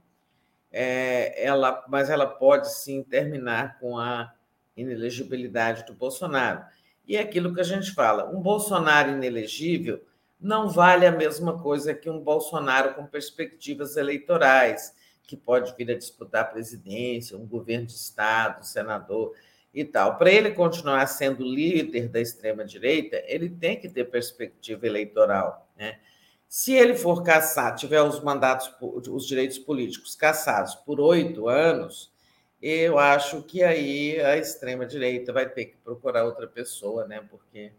é, 0.70 1.42
ela, 1.42 1.86
mas 1.88 2.10
ela 2.10 2.26
pode 2.26 2.70
sim 2.70 3.02
terminar 3.02 3.78
com 3.78 3.96
a 3.96 4.30
inelegibilidade 4.76 5.86
do 5.86 5.94
Bolsonaro. 5.94 6.66
E 7.06 7.16
é 7.16 7.20
aquilo 7.20 7.54
que 7.54 7.62
a 7.62 7.64
gente 7.64 7.92
fala: 7.92 8.28
um 8.28 8.42
Bolsonaro 8.42 9.12
inelegível 9.12 10.04
não 10.38 10.68
vale 10.68 11.06
a 11.06 11.12
mesma 11.12 11.58
coisa 11.58 11.94
que 11.94 12.10
um 12.10 12.20
Bolsonaro 12.20 12.92
com 12.92 13.06
perspectivas 13.06 13.96
eleitorais, 13.96 14.94
que 15.22 15.34
pode 15.34 15.74
vir 15.78 15.90
a 15.92 15.96
disputar 15.96 16.42
a 16.42 16.48
presidência, 16.48 17.38
um 17.38 17.46
governo 17.46 17.86
de 17.86 17.94
Estado, 17.94 18.60
um 18.60 18.64
senador 18.64 19.34
e 19.78 19.84
tal. 19.84 20.18
Para 20.18 20.32
ele 20.32 20.50
continuar 20.50 21.06
sendo 21.06 21.44
líder 21.44 22.08
da 22.08 22.20
extrema-direita, 22.20 23.22
ele 23.26 23.48
tem 23.48 23.78
que 23.78 23.88
ter 23.88 24.06
perspectiva 24.06 24.84
eleitoral. 24.88 25.70
Né? 25.76 26.00
Se 26.48 26.72
ele 26.72 26.96
for 26.96 27.22
caçar, 27.22 27.76
tiver 27.76 28.02
os 28.02 28.20
mandatos, 28.20 28.74
os 28.80 29.24
direitos 29.24 29.56
políticos 29.56 30.16
caçados 30.16 30.74
por 30.74 30.98
oito 30.98 31.48
anos, 31.48 32.12
eu 32.60 32.98
acho 32.98 33.40
que 33.42 33.62
aí 33.62 34.20
a 34.20 34.36
extrema-direita 34.36 35.32
vai 35.32 35.48
ter 35.48 35.66
que 35.66 35.76
procurar 35.76 36.24
outra 36.24 36.48
pessoa, 36.48 37.06
né? 37.06 37.24
porque 37.30 37.70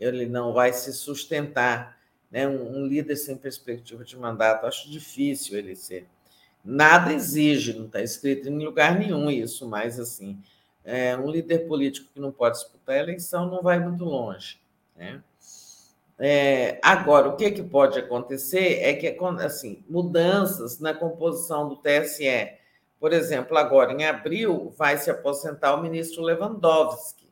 ele 0.00 0.26
não 0.26 0.52
vai 0.52 0.72
se 0.72 0.92
sustentar. 0.92 2.00
Né? 2.32 2.48
Um 2.48 2.84
líder 2.84 3.14
sem 3.14 3.36
perspectiva 3.36 4.04
de 4.04 4.16
mandato, 4.16 4.66
acho 4.66 4.90
difícil 4.90 5.56
ele 5.56 5.76
ser. 5.76 6.08
Nada 6.64 7.12
exige, 7.12 7.74
não 7.74 7.86
está 7.86 8.02
escrito 8.02 8.48
em 8.48 8.64
lugar 8.64 8.98
nenhum 8.98 9.30
isso, 9.30 9.68
mas 9.68 10.00
assim, 10.00 10.42
é, 10.84 11.16
um 11.16 11.30
líder 11.30 11.66
político 11.66 12.10
que 12.12 12.20
não 12.20 12.30
pode 12.30 12.58
disputar 12.58 12.96
a 12.96 13.00
eleição 13.00 13.48
não 13.48 13.62
vai 13.62 13.78
muito 13.78 14.04
longe. 14.04 14.60
Né? 14.96 15.22
É, 16.18 16.78
agora, 16.82 17.28
o 17.28 17.36
que, 17.36 17.50
que 17.50 17.62
pode 17.62 17.98
acontecer 17.98 18.80
é 18.82 18.94
que 18.94 19.16
assim, 19.40 19.82
mudanças 19.88 20.78
na 20.78 20.94
composição 20.94 21.68
do 21.68 21.76
TSE 21.76 22.58
por 23.04 23.12
exemplo, 23.12 23.58
agora 23.58 23.92
em 23.92 24.06
abril 24.06 24.72
vai 24.78 24.96
se 24.96 25.10
aposentar 25.10 25.74
o 25.74 25.82
ministro 25.82 26.22
Lewandowski. 26.22 27.28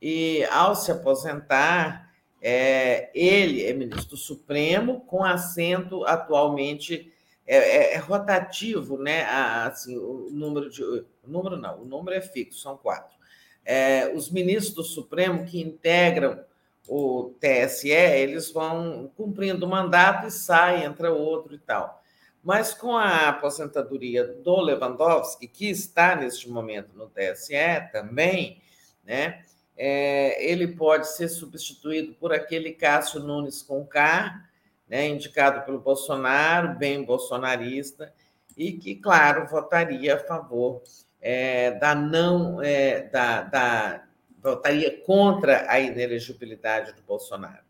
E 0.00 0.44
ao 0.44 0.76
se 0.76 0.92
aposentar, 0.92 2.08
é, 2.40 3.10
ele 3.12 3.64
é 3.64 3.72
ministro 3.72 4.16
supremo, 4.16 5.00
com 5.00 5.24
assento 5.24 6.04
atualmente 6.04 7.12
é, 7.46 7.56
é, 7.56 7.94
é 7.94 7.96
rotativo, 7.98 8.98
né? 8.98 9.24
Assim, 9.24 9.96
o 9.96 10.28
número 10.30 10.70
de. 10.70 10.82
O 10.82 11.04
número 11.26 11.56
não, 11.56 11.82
o 11.82 11.84
número 11.84 12.16
é 12.16 12.20
fixo, 12.20 12.60
são 12.60 12.76
quatro. 12.76 13.16
É, 13.64 14.12
os 14.14 14.30
ministros 14.30 14.74
do 14.74 14.82
Supremo 14.82 15.44
que 15.44 15.60
integram 15.60 16.44
o 16.88 17.32
TSE, 17.40 17.90
eles 17.90 18.50
vão 18.50 19.10
cumprindo 19.16 19.64
o 19.64 19.68
mandato 19.68 20.26
e 20.26 20.30
sai, 20.30 20.84
entra 20.84 21.12
outro 21.12 21.54
e 21.54 21.58
tal. 21.58 22.02
Mas 22.42 22.74
com 22.74 22.96
a 22.96 23.28
aposentadoria 23.28 24.26
do 24.26 24.60
Lewandowski, 24.60 25.46
que 25.46 25.70
está 25.70 26.16
neste 26.16 26.50
momento 26.50 26.90
no 26.94 27.08
TSE 27.08 27.88
também, 27.92 28.60
né, 29.04 29.44
é, 29.76 30.44
ele 30.44 30.68
pode 30.68 31.08
ser 31.08 31.28
substituído 31.28 32.14
por 32.14 32.32
aquele 32.32 32.72
Cássio 32.72 33.20
Nunes 33.20 33.62
com 33.62 33.86
K, 33.86 34.44
né, 34.92 35.08
indicado 35.08 35.64
pelo 35.64 35.78
Bolsonaro, 35.78 36.76
bem 36.76 37.02
bolsonarista, 37.02 38.12
e 38.54 38.72
que, 38.72 38.94
claro, 38.94 39.48
votaria 39.48 40.16
a 40.16 40.18
favor 40.18 40.82
é, 41.18 41.70
da 41.70 41.94
não 41.94 42.60
é, 42.62 43.00
da, 43.00 43.40
da, 43.40 44.04
votaria 44.42 45.00
contra 45.00 45.64
a 45.66 45.80
inelegibilidade 45.80 46.92
do 46.92 47.00
Bolsonaro. 47.04 47.64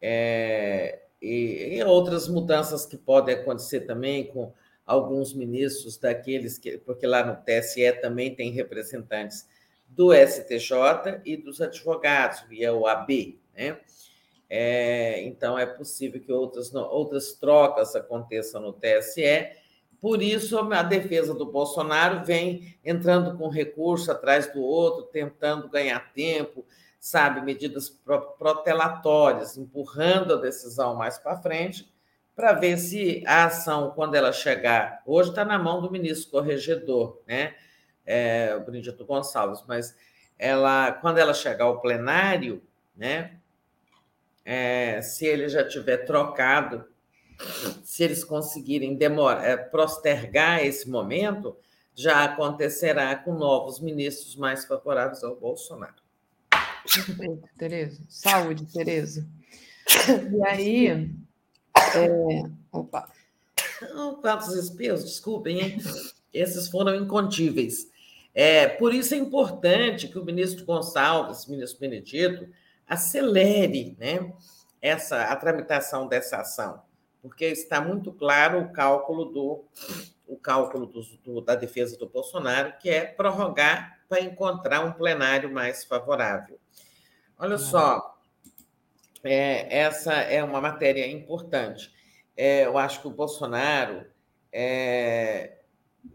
É, 0.00 1.02
e, 1.22 1.76
e 1.76 1.84
outras 1.84 2.26
mudanças 2.26 2.84
que 2.86 2.96
podem 2.96 3.36
acontecer 3.36 3.82
também 3.82 4.26
com 4.26 4.52
alguns 4.84 5.32
ministros 5.32 5.96
daqueles 5.96 6.58
que, 6.58 6.76
porque 6.76 7.06
lá 7.06 7.24
no 7.24 7.36
TSE 7.36 7.92
também 8.00 8.34
tem 8.34 8.50
representantes 8.50 9.46
do 9.86 10.12
STJ 10.12 11.20
e 11.24 11.36
dos 11.36 11.60
advogados, 11.60 12.44
e 12.50 12.64
é 12.64 12.72
o 12.72 12.84
AB, 12.84 13.38
né? 13.54 13.78
É, 14.54 15.22
então 15.22 15.58
é 15.58 15.64
possível 15.64 16.20
que 16.20 16.30
outras, 16.30 16.74
outras 16.74 17.32
trocas 17.32 17.96
aconteçam 17.96 18.60
no 18.60 18.74
TSE. 18.74 19.48
Por 19.98 20.22
isso, 20.22 20.58
a 20.58 20.82
defesa 20.82 21.32
do 21.32 21.50
Bolsonaro 21.50 22.22
vem 22.22 22.76
entrando 22.84 23.38
com 23.38 23.48
recurso 23.48 24.12
atrás 24.12 24.52
do 24.52 24.60
outro, 24.60 25.04
tentando 25.04 25.70
ganhar 25.70 26.12
tempo, 26.12 26.66
sabe, 27.00 27.40
medidas 27.40 27.88
protelatórias, 28.38 29.56
empurrando 29.56 30.34
a 30.34 30.40
decisão 30.42 30.94
mais 30.96 31.16
para 31.16 31.40
frente, 31.40 31.90
para 32.36 32.52
ver 32.52 32.76
se 32.76 33.24
a 33.26 33.46
ação, 33.46 33.92
quando 33.92 34.16
ela 34.16 34.34
chegar, 34.34 35.00
hoje 35.06 35.30
está 35.30 35.46
na 35.46 35.58
mão 35.58 35.80
do 35.80 35.90
ministro 35.90 36.30
corregedor, 36.30 37.22
né, 37.26 37.54
é, 38.04 38.54
o 38.54 38.60
Benedito 38.60 39.02
Gonçalves, 39.06 39.64
mas 39.66 39.96
ela, 40.38 40.92
quando 40.92 41.16
ela 41.16 41.32
chegar 41.32 41.64
ao 41.64 41.80
plenário, 41.80 42.62
né, 42.94 43.38
é, 44.44 45.00
se 45.02 45.26
ele 45.26 45.48
já 45.48 45.66
tiver 45.66 45.98
trocado, 45.98 46.84
se 47.82 48.04
eles 48.04 48.24
conseguirem 48.24 48.94
demorar, 48.94 49.44
é, 49.44 49.56
postergar 49.56 50.64
esse 50.64 50.88
momento, 50.88 51.56
já 51.94 52.24
acontecerá 52.24 53.14
com 53.16 53.34
novos 53.34 53.80
ministros 53.80 54.36
mais 54.36 54.64
favoráveis 54.64 55.22
ao 55.22 55.36
Bolsonaro. 55.36 56.02
Perfeito, 56.82 57.48
Tereza. 57.58 58.02
Saúde, 58.08 58.66
Tereza. 58.66 59.26
E 60.32 60.46
aí, 60.46 60.86
é... 60.88 62.42
opa. 62.70 63.08
Quantos 64.20 64.54
espirros, 64.54 65.04
desculpem, 65.04 65.60
hein? 65.60 65.78
Esses 66.32 66.68
foram 66.68 66.94
incontíveis. 66.94 67.90
É, 68.34 68.66
por 68.66 68.94
isso 68.94 69.14
é 69.14 69.18
importante 69.18 70.08
que 70.08 70.18
o 70.18 70.24
ministro 70.24 70.64
Gonçalves, 70.64 71.46
ministro 71.46 71.80
Benedito, 71.80 72.48
acelere 72.92 73.96
né, 73.98 74.32
essa, 74.80 75.24
a 75.24 75.36
tramitação 75.36 76.06
dessa 76.06 76.38
ação, 76.38 76.82
porque 77.22 77.46
está 77.46 77.80
muito 77.80 78.12
claro 78.12 78.60
o 78.60 78.72
cálculo 78.72 79.26
do 79.26 79.64
o 80.26 80.36
cálculo 80.36 80.86
do, 80.86 81.02
do, 81.22 81.40
da 81.42 81.54
defesa 81.54 81.98
do 81.98 82.08
Bolsonaro, 82.08 82.74
que 82.78 82.88
é 82.88 83.04
prorrogar 83.04 83.98
para 84.08 84.20
encontrar 84.20 84.80
um 84.80 84.92
plenário 84.92 85.52
mais 85.52 85.84
favorável. 85.84 86.58
Olha 87.38 87.58
só, 87.58 88.18
é, 89.22 89.78
essa 89.78 90.14
é 90.14 90.42
uma 90.42 90.60
matéria 90.60 91.06
importante. 91.06 91.92
É, 92.34 92.64
eu 92.64 92.78
acho 92.78 93.02
que 93.02 93.08
o 93.08 93.10
Bolsonaro, 93.10 94.06
é, 94.50 95.58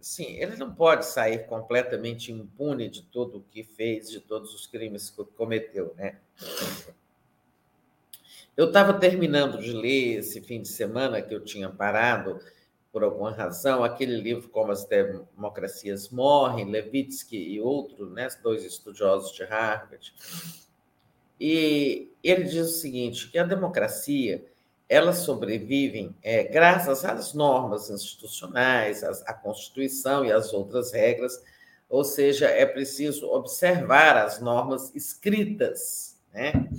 sim, 0.01 0.37
ele 0.37 0.55
não 0.55 0.73
pode 0.73 1.05
sair 1.05 1.45
completamente 1.47 2.31
impune 2.31 2.89
de 2.89 3.03
tudo 3.03 3.39
o 3.39 3.43
que 3.43 3.63
fez, 3.63 4.09
de 4.09 4.19
todos 4.19 4.53
os 4.53 4.67
crimes 4.67 5.09
que 5.09 5.23
cometeu, 5.23 5.93
né? 5.95 6.17
Eu 8.55 8.67
estava 8.67 8.93
terminando 8.93 9.61
de 9.61 9.71
ler 9.71 10.17
esse 10.17 10.41
fim 10.41 10.61
de 10.61 10.67
semana 10.67 11.21
que 11.21 11.33
eu 11.33 11.43
tinha 11.43 11.69
parado 11.69 12.39
por 12.91 13.03
alguma 13.03 13.31
razão, 13.31 13.83
aquele 13.83 14.19
livro 14.19 14.49
Como 14.49 14.71
as 14.71 14.83
Democracias 14.85 16.09
Morrem, 16.09 16.65
Levitsky 16.65 17.37
e 17.37 17.61
outros, 17.61 18.11
né, 18.11 18.27
dois 18.41 18.63
estudiosos 18.65 19.31
de 19.33 19.43
Harvard. 19.43 20.13
E 21.39 22.11
ele 22.23 22.45
diz 22.45 22.67
o 22.67 22.79
seguinte, 22.79 23.29
que 23.29 23.37
a 23.37 23.43
democracia 23.43 24.43
elas 24.89 25.17
sobrevivem 25.17 26.15
é, 26.23 26.43
graças 26.43 27.03
às 27.03 27.33
normas 27.33 27.89
institucionais, 27.89 29.03
à 29.03 29.33
Constituição 29.33 30.23
e 30.25 30.31
às 30.31 30.53
outras 30.53 30.91
regras, 30.91 31.41
ou 31.89 32.03
seja, 32.03 32.47
é 32.47 32.65
preciso 32.65 33.27
observar 33.27 34.17
as 34.17 34.39
normas 34.39 34.93
escritas. 34.95 36.17
Né? 36.33 36.69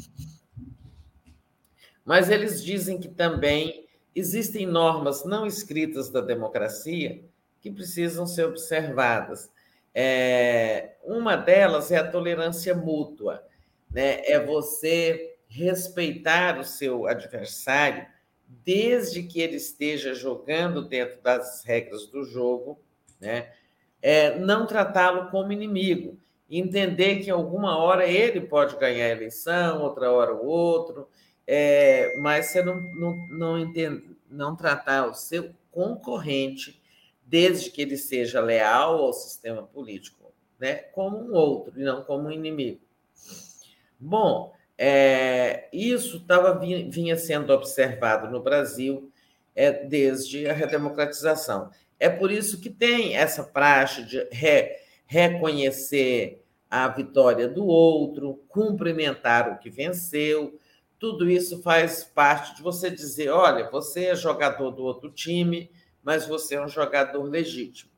Mas 2.05 2.31
eles 2.31 2.65
dizem 2.65 2.99
que 2.99 3.09
também 3.09 3.87
existem 4.15 4.67
normas 4.67 5.25
não 5.25 5.47
escritas 5.47 6.09
da 6.09 6.20
democracia 6.20 7.23
que 7.61 7.70
precisam 7.70 8.27
ser 8.27 8.45
observadas. 8.45 9.51
É, 9.95 10.97
uma 11.03 11.37
delas 11.37 11.91
é 11.91 11.97
a 11.97 12.11
tolerância 12.11 12.75
mútua, 12.75 13.43
né? 13.91 14.20
é 14.25 14.43
você 14.45 15.38
respeitar 15.49 16.59
o 16.59 16.65
seu 16.65 17.07
adversário 17.07 18.07
desde 18.47 19.23
que 19.23 19.41
ele 19.41 19.57
esteja 19.57 20.15
jogando 20.15 20.83
dentro 20.86 21.20
das 21.20 21.65
regras 21.65 22.07
do 22.07 22.25
jogo, 22.25 22.78
né? 23.20 23.52
É, 24.01 24.39
não 24.39 24.67
tratá-lo 24.67 25.31
como 25.31 25.52
inimigo, 25.52 26.17
entender 26.49 27.20
que 27.20 27.31
alguma 27.31 27.77
hora 27.77 28.07
ele 28.07 28.41
pode 28.41 28.77
ganhar 28.77 29.07
a 29.07 29.10
eleição, 29.10 29.83
outra 29.83 30.10
hora 30.10 30.33
o 30.35 30.47
outro, 30.47 31.09
é, 31.47 32.17
mas 32.20 32.47
você 32.47 32.62
não, 32.62 32.81
não, 32.81 33.17
não, 33.28 33.59
entende, 33.59 34.17
não 34.31 34.55
tratar 34.55 35.07
o 35.07 35.15
seu 35.15 35.51
concorrente, 35.73 36.81
desde 37.27 37.70
que 37.70 37.83
ele 37.83 37.97
seja 37.97 38.41
leal 38.41 39.02
ao 39.02 39.12
sistema 39.12 39.62
político, 39.62 40.33
né, 40.59 40.75
como 40.77 41.18
um 41.18 41.35
outro 41.35 41.78
e 41.78 41.85
não 41.85 42.02
como 42.02 42.28
um 42.28 42.33
inimigo. 42.33 42.81
Bom, 44.01 44.55
é, 44.78 45.68
isso 45.73 46.20
tava, 46.20 46.57
vinha 46.57 47.16
sendo 47.16 47.52
observado 47.52 48.31
no 48.31 48.40
Brasil 48.40 49.10
é, 49.55 49.73
desde 49.73 50.48
a 50.48 50.52
redemocratização. 50.52 51.70
É 51.98 52.08
por 52.08 52.31
isso 52.31 52.60
que 52.60 52.70
tem 52.70 53.16
essa 53.16 53.42
praxe 53.42 54.05
de 54.05 54.24
re, 54.31 54.76
reconhecer 55.05 56.44
a 56.70 56.86
vitória 56.86 57.48
do 57.48 57.66
outro, 57.66 58.40
cumprimentar 58.48 59.52
o 59.52 59.58
que 59.58 59.68
venceu. 59.68 60.60
Tudo 60.97 61.28
isso 61.28 61.60
faz 61.60 62.05
parte 62.05 62.55
de 62.55 62.62
você 62.62 62.89
dizer: 62.89 63.31
olha, 63.31 63.68
você 63.68 64.07
é 64.07 64.15
jogador 64.15 64.70
do 64.70 64.84
outro 64.84 65.10
time, 65.10 65.73
mas 66.05 66.24
você 66.24 66.55
é 66.55 66.65
um 66.65 66.68
jogador 66.68 67.24
legítimo. 67.24 67.90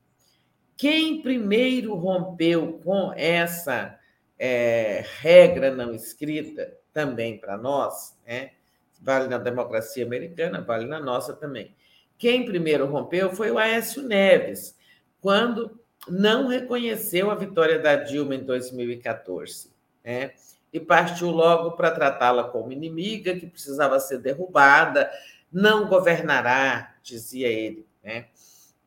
Quem 0.79 1.21
primeiro 1.21 1.95
rompeu 1.95 2.81
com 2.83 3.13
essa 3.15 4.00
é, 4.43 5.05
regra 5.21 5.71
não 5.71 5.95
escrita 5.95 6.75
também 6.95 7.37
para 7.37 7.59
nós, 7.59 8.19
né? 8.27 8.53
vale 8.99 9.29
na 9.29 9.37
democracia 9.37 10.03
americana, 10.03 10.63
vale 10.63 10.87
na 10.87 10.99
nossa 10.99 11.35
também. 11.35 11.77
Quem 12.17 12.47
primeiro 12.47 12.87
rompeu 12.87 13.31
foi 13.35 13.51
o 13.51 13.59
Aécio 13.59 14.03
Neves, 14.03 14.75
quando 15.21 15.79
não 16.09 16.49
reconheceu 16.49 17.31
a 17.31 17.35
vitória 17.35 17.79
da 17.79 17.97
Dilma 17.97 18.35
em 18.35 18.43
2014, 18.43 19.71
né? 20.03 20.33
e 20.73 20.81
partiu 20.81 21.31
logo 21.31 21.73
para 21.73 21.91
tratá-la 21.91 22.45
como 22.45 22.73
inimiga, 22.73 23.37
que 23.37 23.47
precisava 23.47 24.01
ser 24.01 24.21
derrubada, 24.21 25.11
não 25.53 25.87
governará, 25.87 26.95
dizia 27.03 27.49
ele. 27.49 27.87
Né? 28.03 28.29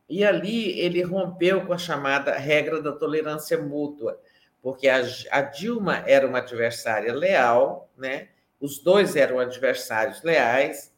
E 0.08 0.24
ali 0.24 0.80
ele 0.80 1.00
rompeu 1.02 1.64
com 1.64 1.72
a 1.72 1.78
chamada 1.78 2.32
regra 2.32 2.82
da 2.82 2.90
tolerância 2.90 3.56
mútua, 3.56 4.18
porque 4.64 4.88
a, 4.88 5.02
a 5.30 5.42
Dilma 5.42 6.02
era 6.06 6.26
uma 6.26 6.38
adversária 6.38 7.12
leal, 7.12 7.92
né? 7.98 8.30
os 8.58 8.78
dois 8.78 9.14
eram 9.14 9.38
adversários 9.38 10.22
leais 10.22 10.90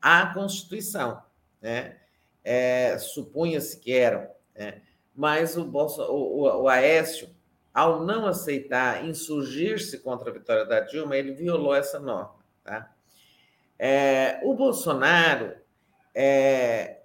à 0.00 0.32
Constituição. 0.32 1.20
Né? 1.60 1.96
É, 2.44 2.96
Supunha-se 2.98 3.80
que 3.80 3.92
eram. 3.92 4.30
Né? 4.54 4.82
Mas 5.12 5.56
o, 5.56 5.64
Bolso, 5.64 6.00
o, 6.00 6.62
o, 6.62 6.68
Aécio, 6.68 7.28
ao 7.74 8.04
não 8.04 8.24
aceitar 8.24 9.04
insurgir-se 9.04 9.98
contra 9.98 10.30
a 10.30 10.32
vitória 10.32 10.64
da 10.64 10.78
Dilma, 10.78 11.16
ele 11.16 11.32
violou 11.32 11.74
essa 11.74 11.98
norma. 11.98 12.36
Tá? 12.62 12.88
É, 13.76 14.38
o 14.44 14.54
Bolsonaro 14.54 15.56
é, 16.14 17.00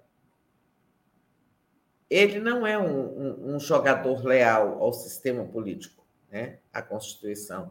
ele 2.10 2.38
não 2.38 2.66
é 2.66 2.78
um, 2.78 3.00
um, 3.00 3.54
um 3.54 3.60
jogador 3.60 4.24
leal 4.24 4.82
ao 4.82 4.92
sistema 4.92 5.44
político, 5.44 6.04
né? 6.30 6.58
à 6.72 6.80
Constituição. 6.80 7.70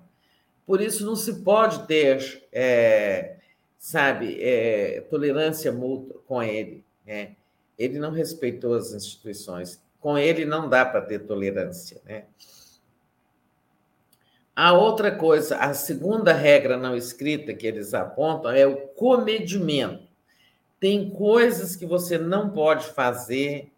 Por 0.65 0.81
isso, 0.81 1.05
não 1.05 1.15
se 1.15 1.41
pode 1.41 1.87
ter, 1.87 2.45
é, 2.51 3.37
sabe, 3.77 4.37
é, 4.41 5.01
tolerância 5.09 5.71
mútua 5.71 6.21
com 6.27 6.43
ele. 6.43 6.83
Né? 7.05 7.35
Ele 7.79 7.97
não 7.97 8.11
respeitou 8.11 8.75
as 8.75 8.93
instituições. 8.93 9.81
Com 9.99 10.17
ele 10.17 10.45
não 10.45 10.69
dá 10.69 10.85
para 10.85 11.01
ter 11.01 11.19
tolerância. 11.19 12.01
Né? 12.05 12.25
A 14.53 14.73
outra 14.73 15.15
coisa, 15.15 15.57
a 15.57 15.73
segunda 15.73 16.33
regra 16.33 16.77
não 16.77 16.95
escrita 16.95 17.53
que 17.53 17.65
eles 17.65 17.93
apontam 17.93 18.51
é 18.51 18.67
o 18.67 18.75
comedimento. 18.75 20.07
Tem 20.79 21.09
coisas 21.09 21.75
que 21.75 21.85
você 21.85 22.17
não 22.17 22.49
pode 22.49 22.87
fazer 22.87 23.71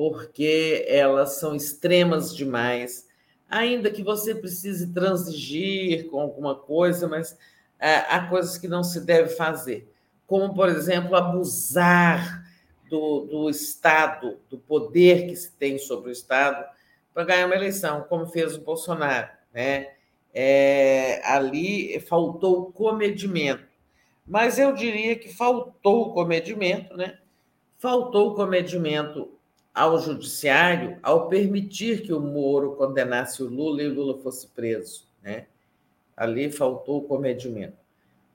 porque 0.00 0.86
elas 0.88 1.32
são 1.32 1.54
extremas 1.54 2.34
demais, 2.34 3.06
ainda 3.50 3.90
que 3.90 4.02
você 4.02 4.34
precise 4.34 4.94
transigir 4.94 6.08
com 6.08 6.18
alguma 6.18 6.54
coisa, 6.54 7.06
mas 7.06 7.36
é, 7.78 7.96
há 8.08 8.26
coisas 8.26 8.56
que 8.56 8.66
não 8.66 8.82
se 8.82 9.02
deve 9.02 9.28
fazer, 9.28 9.92
como, 10.26 10.54
por 10.54 10.70
exemplo, 10.70 11.14
abusar 11.14 12.50
do, 12.88 13.26
do 13.26 13.50
Estado, 13.50 14.38
do 14.48 14.56
poder 14.56 15.26
que 15.26 15.36
se 15.36 15.52
tem 15.52 15.76
sobre 15.76 16.08
o 16.08 16.12
Estado, 16.12 16.64
para 17.12 17.24
ganhar 17.24 17.44
uma 17.44 17.56
eleição, 17.56 18.06
como 18.08 18.24
fez 18.24 18.56
o 18.56 18.62
Bolsonaro. 18.62 19.28
Né? 19.52 19.90
É, 20.32 21.20
ali 21.26 22.00
faltou 22.00 22.72
comedimento. 22.72 23.68
Mas 24.26 24.58
eu 24.58 24.72
diria 24.72 25.14
que 25.14 25.28
faltou 25.28 26.14
comedimento, 26.14 26.96
né? 26.96 27.18
Faltou 27.76 28.34
comedimento 28.34 29.38
ao 29.80 29.98
judiciário 29.98 30.98
ao 31.02 31.26
permitir 31.26 32.02
que 32.02 32.12
o 32.12 32.20
Moro 32.20 32.76
condenasse 32.76 33.42
o 33.42 33.48
Lula 33.48 33.82
e 33.82 33.88
o 33.88 33.94
Lula 33.94 34.18
fosse 34.18 34.46
preso. 34.48 35.06
Né? 35.22 35.46
Ali 36.14 36.52
faltou 36.52 36.98
o 36.98 37.04
comedimento. 37.04 37.78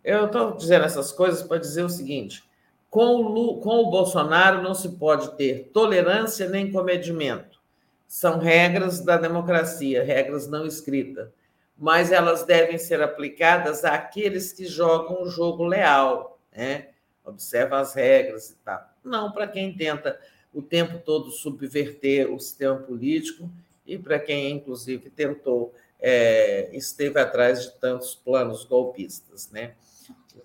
Eu 0.03 0.25
estou 0.25 0.55
dizendo 0.55 0.85
essas 0.85 1.11
coisas 1.11 1.43
para 1.43 1.59
dizer 1.59 1.83
o 1.83 1.89
seguinte: 1.89 2.43
com 2.89 3.05
o, 3.05 3.21
Lula, 3.21 3.61
com 3.61 3.83
o 3.83 3.91
Bolsonaro 3.91 4.63
não 4.63 4.73
se 4.73 4.89
pode 4.97 5.37
ter 5.37 5.69
tolerância 5.71 6.49
nem 6.49 6.71
comedimento. 6.71 7.61
São 8.07 8.39
regras 8.39 8.99
da 9.01 9.15
democracia, 9.15 10.03
regras 10.03 10.47
não 10.47 10.65
escritas, 10.65 11.29
mas 11.77 12.11
elas 12.11 12.43
devem 12.43 12.79
ser 12.79 13.03
aplicadas 13.03 13.85
àqueles 13.85 14.51
que 14.51 14.65
jogam 14.65 15.21
o 15.21 15.29
jogo 15.29 15.63
leal, 15.63 16.39
né? 16.51 16.87
observam 17.23 17.77
as 17.77 17.93
regras 17.93 18.49
e 18.49 18.55
tal. 18.63 18.83
Não 19.03 19.31
para 19.31 19.47
quem 19.47 19.75
tenta 19.75 20.19
o 20.55 20.61
tempo 20.61 20.97
todo 20.99 21.29
subverter 21.29 22.33
o 22.33 22.39
sistema 22.39 22.77
político 22.77 23.51
e 23.85 23.97
para 23.97 24.17
quem, 24.17 24.51
inclusive, 24.53 25.09
tentou 25.09 25.73
é, 25.99 26.69
esteve 26.73 27.19
atrás 27.19 27.63
de 27.63 27.71
tantos 27.73 28.15
planos 28.15 28.63
golpistas, 28.63 29.49
né? 29.51 29.73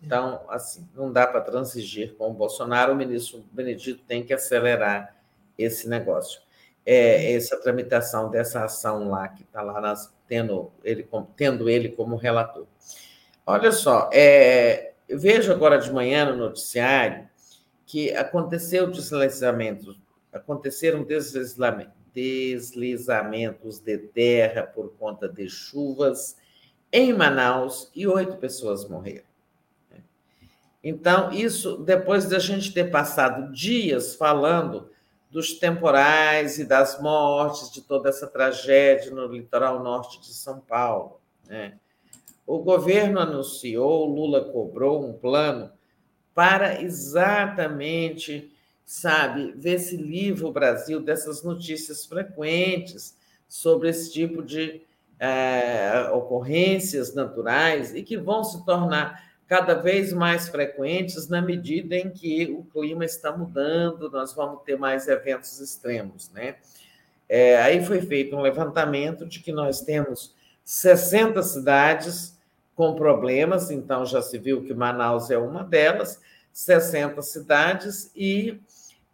Então, 0.03 0.41
assim, 0.49 0.89
não 0.95 1.13
dá 1.13 1.27
para 1.27 1.41
transigir 1.41 2.15
com 2.15 2.31
o 2.31 2.35
Bolsonaro, 2.35 2.93
o 2.93 2.97
ministro 2.97 3.45
Benedito 3.53 4.03
tem 4.07 4.25
que 4.25 4.33
acelerar 4.33 5.15
esse 5.59 5.89
negócio. 5.89 6.41
É, 6.85 7.33
essa 7.35 7.57
tramitação 7.61 8.31
dessa 8.31 8.65
ação 8.65 9.11
lá, 9.11 9.29
que 9.29 9.43
está 9.43 9.61
lá 9.61 9.81
nas, 9.81 10.13
tendo, 10.27 10.73
ele, 10.83 11.07
tendo 11.37 11.69
ele 11.69 11.91
como 11.91 12.17
relator. 12.17 12.67
Olha 13.47 13.71
só, 13.71 14.09
é, 14.13 14.93
eu 15.09 15.19
vejo 15.19 15.53
agora 15.53 15.79
de 15.79 15.93
manhã 15.93 16.25
no 16.25 16.37
noticiário 16.37 17.29
que 17.91 18.15
aconteceu 18.15 18.89
deslizamento, 18.89 19.97
aconteceram 20.33 21.03
deslizamentos, 21.03 21.93
deslizamentos 22.15 23.81
de 23.81 23.99
terra 23.99 24.63
por 24.63 24.93
conta 24.93 25.29
de 25.29 25.49
chuvas 25.49 26.37
em 26.93 27.13
Manaus 27.13 27.91
e 27.93 28.07
oito 28.07 28.37
pessoas 28.37 28.89
morreram. 28.89 29.29
Então, 30.85 31.33
isso, 31.33 31.79
depois 31.79 32.27
da 32.27 32.39
gente 32.39 32.73
ter 32.73 32.93
passado 32.93 33.53
dias 33.53 34.15
falando 34.15 34.89
dos 35.29 35.55
temporais 35.55 36.61
e 36.61 36.65
das 36.65 37.03
mortes, 37.03 37.73
de 37.73 37.83
toda 37.83 38.09
essa 38.09 38.29
tragédia 38.29 39.11
no 39.11 39.27
litoral 39.27 39.83
norte 39.83 40.21
de 40.21 40.33
São 40.33 40.61
Paulo, 40.61 41.21
né? 41.45 41.77
o 42.47 42.61
governo 42.61 43.19
anunciou, 43.19 44.07
Lula 44.07 44.45
cobrou 44.45 45.05
um 45.05 45.13
plano 45.13 45.73
para 46.41 46.81
exatamente, 46.81 48.51
sabe, 48.87 49.53
ver 49.59 49.79
se 49.79 49.95
livra 49.95 50.47
o 50.47 50.51
Brasil 50.51 50.99
dessas 50.99 51.43
notícias 51.43 52.07
frequentes 52.07 53.15
sobre 53.47 53.91
esse 53.91 54.11
tipo 54.11 54.43
de 54.43 54.81
é, 55.19 56.09
ocorrências 56.15 57.15
naturais 57.15 57.95
e 57.95 58.03
que 58.03 58.17
vão 58.17 58.43
se 58.43 58.65
tornar 58.65 59.23
cada 59.47 59.75
vez 59.75 60.15
mais 60.15 60.49
frequentes 60.49 61.29
na 61.29 61.43
medida 61.43 61.95
em 61.95 62.09
que 62.09 62.47
o 62.51 62.65
clima 62.73 63.05
está 63.05 63.37
mudando, 63.37 64.11
nós 64.11 64.33
vamos 64.33 64.63
ter 64.63 64.79
mais 64.79 65.09
eventos 65.09 65.61
extremos, 65.61 66.31
né? 66.31 66.57
É, 67.29 67.61
aí 67.61 67.85
foi 67.85 68.01
feito 68.01 68.35
um 68.35 68.41
levantamento 68.41 69.27
de 69.27 69.41
que 69.41 69.53
nós 69.53 69.83
temos 69.83 70.35
60 70.65 71.43
cidades 71.43 72.35
com 72.75 72.95
problemas, 72.95 73.71
então 73.71 74.07
já 74.07 74.23
se 74.23 74.39
viu 74.39 74.65
que 74.65 74.73
Manaus 74.73 75.31
é 75.31 75.37
uma 75.37 75.63
delas, 75.63 76.19
60 76.53 77.21
cidades 77.23 78.11
e 78.15 78.61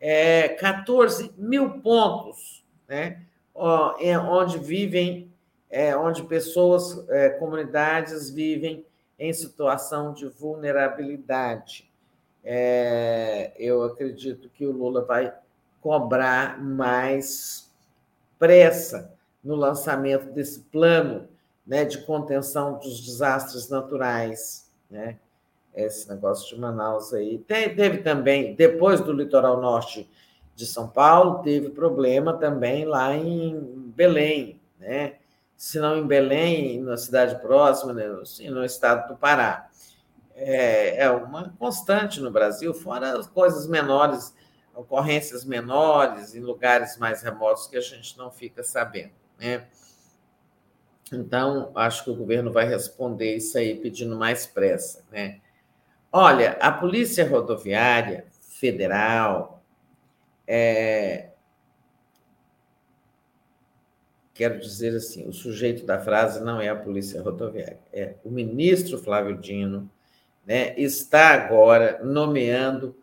é, 0.00 0.48
14 0.48 1.32
mil 1.36 1.81
pontos, 1.81 2.65
né? 2.89 3.23
Onde 3.55 4.58
vivem, 4.58 5.32
é, 5.70 5.97
onde 5.97 6.23
pessoas, 6.24 7.08
é, 7.08 7.31
comunidades 7.31 8.28
vivem 8.28 8.84
em 9.18 9.32
situação 9.32 10.12
de 10.12 10.26
vulnerabilidade. 10.26 11.90
É, 12.44 13.52
eu 13.58 13.82
acredito 13.82 14.48
que 14.50 14.66
o 14.66 14.73
Lula 14.73 15.05
vai 15.05 15.32
cobrar 15.81 16.62
mais 16.62 17.73
pressa 18.39 19.12
no 19.42 19.55
lançamento 19.55 20.32
desse 20.32 20.60
plano 20.60 21.28
né, 21.66 21.84
de 21.84 21.98
contenção 22.05 22.78
dos 22.78 23.00
desastres 23.00 23.68
naturais. 23.68 24.70
Né? 24.90 25.18
Esse 25.76 26.08
negócio 26.08 26.55
de 26.55 26.60
Manaus 26.60 27.12
aí. 27.12 27.38
teve 27.38 27.98
também, 27.98 28.55
depois 28.55 29.00
do 29.00 29.12
litoral 29.12 29.60
norte 29.60 30.10
de 30.55 30.64
São 30.64 30.88
Paulo, 30.88 31.42
teve 31.42 31.68
problema 31.68 32.32
também 32.32 32.86
lá 32.86 33.14
em 33.14 33.92
Belém, 33.94 34.58
né? 34.80 35.16
se 35.56 35.80
não 35.80 35.96
em 35.98 36.06
Belém, 36.06 36.82
na 36.82 36.96
cidade 36.96 37.40
próxima, 37.40 37.92
né, 37.92 38.06
assim, 38.20 38.50
no 38.50 38.64
estado 38.64 39.08
do 39.08 39.16
Pará. 39.16 39.68
É, 40.34 41.05
é 41.05 41.10
uma 41.10 41.48
constante 41.58 42.20
no 42.20 42.30
Brasil, 42.30 42.74
fora 42.74 43.18
as 43.18 43.26
coisas 43.26 43.66
menores, 43.66 44.34
ocorrências 44.74 45.44
menores, 45.44 46.34
em 46.34 46.40
lugares 46.40 46.98
mais 46.98 47.22
remotos 47.22 47.66
que 47.66 47.76
a 47.76 47.80
gente 47.80 48.18
não 48.18 48.30
fica 48.30 48.62
sabendo. 48.62 49.12
Né? 49.38 49.66
Então, 51.10 51.72
acho 51.74 52.05
que 52.05 52.10
o 52.10 52.14
governo 52.14 52.52
vai 52.52 52.68
responder 52.68 53.36
isso 53.36 53.56
aí 53.56 53.76
pedindo 53.76 54.14
mais 54.14 54.46
pressa. 54.46 55.02
Né? 55.10 55.40
Olha, 56.18 56.52
a 56.62 56.72
Polícia 56.72 57.28
Rodoviária 57.28 58.24
Federal 58.40 59.62
é, 60.46 61.28
quero 64.32 64.58
dizer 64.58 64.96
assim, 64.96 65.28
o 65.28 65.32
sujeito 65.34 65.84
da 65.84 66.00
frase 66.00 66.42
não 66.42 66.58
é 66.58 66.70
a 66.70 66.74
Polícia 66.74 67.20
Rodoviária, 67.20 67.78
é 67.92 68.14
o 68.24 68.30
ministro 68.30 68.96
Flávio 68.96 69.36
Dino, 69.36 69.90
né, 70.46 70.72
está 70.80 71.34
agora 71.34 72.02
nomeando 72.02 72.96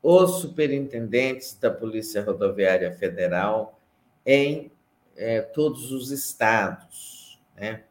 os 0.00 0.38
superintendentes 0.40 1.58
da 1.58 1.72
Polícia 1.72 2.22
Rodoviária 2.22 2.92
Federal 2.92 3.80
em 4.24 4.70
é, 5.16 5.40
todos 5.40 5.90
os 5.90 6.12
estados. 6.12 7.36
Né? 7.56 7.82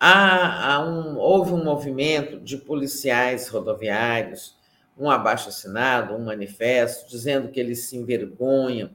Há, 0.00 0.74
há 0.74 0.80
um, 0.80 1.16
houve 1.18 1.52
um 1.52 1.62
movimento 1.64 2.38
de 2.38 2.56
policiais 2.56 3.48
rodoviários, 3.48 4.56
um 4.96 5.10
abaixo-assinado, 5.10 6.14
um 6.14 6.24
manifesto, 6.24 7.08
dizendo 7.08 7.48
que 7.48 7.58
eles 7.58 7.84
se 7.84 7.96
envergonham 7.96 8.90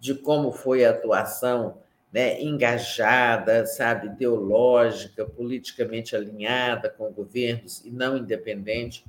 de 0.00 0.14
como 0.14 0.50
foi 0.52 0.84
a 0.84 0.90
atuação 0.90 1.78
né, 2.12 2.40
engajada, 2.40 3.66
sabe, 3.66 4.06
ideológica, 4.08 5.24
politicamente 5.24 6.16
alinhada 6.16 6.88
com 6.88 7.12
governos 7.12 7.84
e 7.84 7.90
não 7.90 8.16
independente 8.16 9.04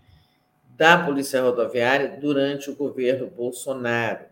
da 0.78 1.04
Polícia 1.04 1.42
Rodoviária 1.42 2.18
durante 2.20 2.70
o 2.70 2.76
governo 2.76 3.28
Bolsonaro. 3.28 4.26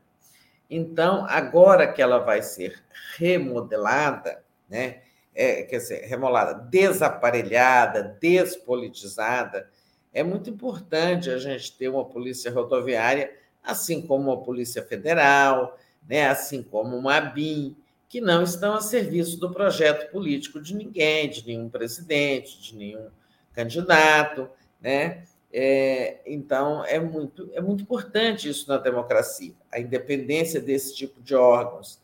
Então, 0.70 1.26
agora 1.28 1.92
que 1.92 2.02
ela 2.02 2.20
vai 2.20 2.42
ser 2.42 2.82
remodelada, 3.18 4.44
né, 4.70 5.02
é, 5.38 5.62
quer 5.62 5.78
dizer, 5.78 6.04
remolada, 6.06 6.56
desaparelhada, 6.56 8.18
despolitizada, 8.20 9.70
é 10.12 10.24
muito 10.24 10.50
importante 10.50 11.30
a 11.30 11.38
gente 11.38 11.78
ter 11.78 11.90
uma 11.90 12.04
polícia 12.04 12.52
rodoviária, 12.52 13.32
assim 13.64 14.02
como 14.02 14.32
a 14.32 14.38
Polícia 14.38 14.82
Federal, 14.82 15.78
né, 16.10 16.28
assim 16.28 16.64
como 16.64 16.98
uma 16.98 17.18
ABIN, 17.18 17.76
que 18.10 18.20
não 18.20 18.42
estão 18.42 18.74
a 18.74 18.82
serviço 18.82 19.40
do 19.40 19.52
projeto 19.52 20.10
político 20.12 20.60
de 20.60 20.74
ninguém, 20.74 21.30
de 21.30 21.46
nenhum 21.46 21.70
presidente, 21.70 22.60
de 22.60 22.76
nenhum 22.76 23.10
candidato, 23.54 24.50
né? 24.82 25.24
É, 25.54 26.18
então 26.26 26.84
é 26.86 27.00
muito 27.00 27.50
é 27.54 27.62
muito 27.62 27.82
importante 27.84 28.50
isso 28.50 28.68
na 28.68 28.78
democracia, 28.78 29.54
a 29.72 29.80
independência 29.80 30.60
desse 30.60 30.96
tipo 30.96 31.22
de 31.22 31.36
órgãos, 31.36 32.00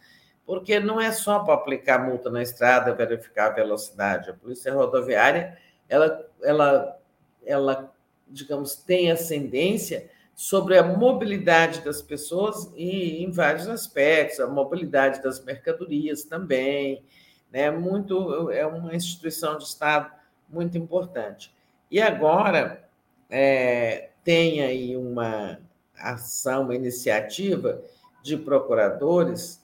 porque 0.45 0.79
não 0.79 0.99
é 0.99 1.11
só 1.11 1.39
para 1.39 1.53
aplicar 1.53 2.05
multa 2.05 2.29
na 2.29 2.41
estrada, 2.41 2.93
verificar 2.93 3.47
a 3.47 3.55
velocidade. 3.55 4.29
A 4.29 4.33
polícia 4.33 4.73
rodoviária 4.73 5.57
ela 5.87 6.25
ela 6.41 6.99
ela 7.45 7.93
digamos 8.27 8.75
tem 8.75 9.11
ascendência 9.11 10.09
sobre 10.35 10.77
a 10.77 10.83
mobilidade 10.83 11.81
das 11.81 12.01
pessoas 12.01 12.71
e 12.75 13.23
em 13.23 13.31
vários 13.31 13.67
aspectos, 13.67 14.39
a 14.39 14.47
mobilidade 14.47 15.21
das 15.21 15.43
mercadorias 15.43 16.23
também, 16.23 17.03
né? 17.51 17.69
Muito 17.69 18.49
é 18.49 18.65
uma 18.65 18.95
instituição 18.95 19.57
de 19.57 19.65
Estado 19.65 20.11
muito 20.49 20.77
importante. 20.77 21.53
E 21.89 22.01
agora 22.01 22.83
é, 23.29 24.09
tem 24.23 24.61
aí 24.61 24.97
uma 24.97 25.59
ação, 25.95 26.63
uma 26.63 26.75
iniciativa 26.75 27.81
de 28.23 28.37
procuradores 28.37 29.62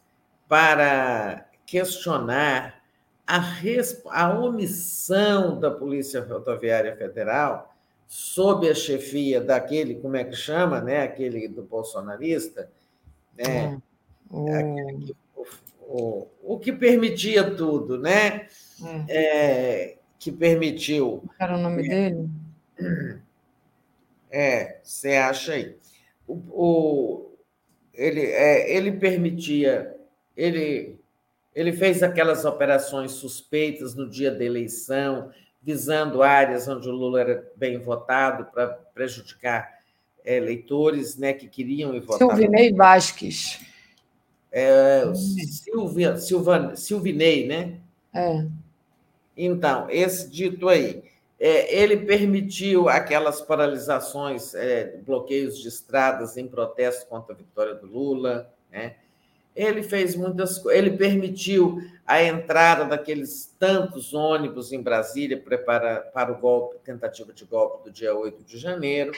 para 0.49 1.47
questionar 1.65 2.81
a, 3.25 3.39
a 4.07 4.39
omissão 4.39 5.59
da 5.59 5.69
Polícia 5.69 6.21
Rodoviária 6.21 6.97
Federal 6.97 7.73
sob 8.07 8.67
a 8.67 8.73
chefia 8.73 9.39
daquele, 9.39 9.95
como 9.95 10.17
é 10.17 10.23
que 10.23 10.35
chama, 10.35 10.81
né? 10.81 11.03
Aquele 11.03 11.47
do 11.47 11.61
bolsonarista, 11.61 12.71
né? 13.37 13.79
É. 14.31 14.93
Que, 14.99 15.15
o, 15.35 15.45
o, 15.81 16.27
o, 16.41 16.59
que 16.59 16.73
permitia 16.73 17.51
tudo, 17.55 17.99
né? 17.99 18.47
É. 18.83 19.05
É, 19.07 19.97
que 20.17 20.31
permitiu. 20.31 21.23
Era 21.39 21.55
o 21.55 21.61
nome 21.61 21.87
dele? 21.87 22.27
É, 24.31 24.79
você 24.83 25.15
acha 25.15 25.53
aí. 25.53 25.77
O, 26.27 26.33
o 26.49 27.29
ele, 27.93 28.21
é, 28.21 28.75
ele 28.75 28.93
permitia, 28.93 29.95
ele, 30.39 30.99
ele 31.53 31.73
fez 31.73 32.01
aquelas 32.01 32.45
operações 32.45 33.11
suspeitas 33.11 33.93
no 33.93 34.09
dia 34.09 34.31
da 34.31 34.43
eleição, 34.43 35.31
visando 35.61 36.23
áreas 36.23 36.67
onde 36.67 36.87
o 36.87 36.91
Lula 36.93 37.19
era 37.19 37.51
bem 37.57 37.77
votado 37.77 38.45
para 38.45 38.67
prejudicar 38.67 39.69
é, 40.23 40.37
eleitores 40.37 41.17
né, 41.17 41.33
que 41.33 41.47
queriam 41.47 41.93
ir 41.93 41.99
votar. 41.99 42.29
Silvinei 42.29 42.73
Vasques. 42.73 43.59
É, 44.51 45.03
Silvia, 45.13 46.17
Silvan, 46.17 46.75
Silvinei, 46.75 47.45
né? 47.45 47.77
É. 48.13 48.45
Então, 49.35 49.87
esse 49.89 50.29
dito 50.29 50.67
aí, 50.67 51.03
é, 51.39 51.75
ele 51.81 51.97
permitiu 51.97 52.89
aquelas 52.89 53.41
paralisações, 53.41 54.55
é, 54.55 54.97
bloqueios 55.05 55.59
de 55.59 55.67
estradas 55.67 56.35
em 56.37 56.47
protesto 56.47 57.05
contra 57.07 57.33
a 57.33 57.37
vitória 57.37 57.75
do 57.75 57.85
Lula, 57.85 58.51
né? 58.71 58.95
Ele 59.55 59.83
fez 59.83 60.15
muitas 60.15 60.63
ele 60.67 60.91
permitiu 60.91 61.81
a 62.05 62.23
entrada 62.23 62.85
daqueles 62.85 63.55
tantos 63.59 64.13
ônibus 64.13 64.71
em 64.71 64.81
Brasília 64.81 65.41
para, 65.65 66.01
para 66.01 66.31
o 66.31 66.37
golpe, 66.37 66.77
tentativa 66.83 67.31
de 67.33 67.45
golpe 67.45 67.83
do 67.83 67.91
dia 67.91 68.15
8 68.15 68.43
de 68.43 68.57
janeiro. 68.57 69.11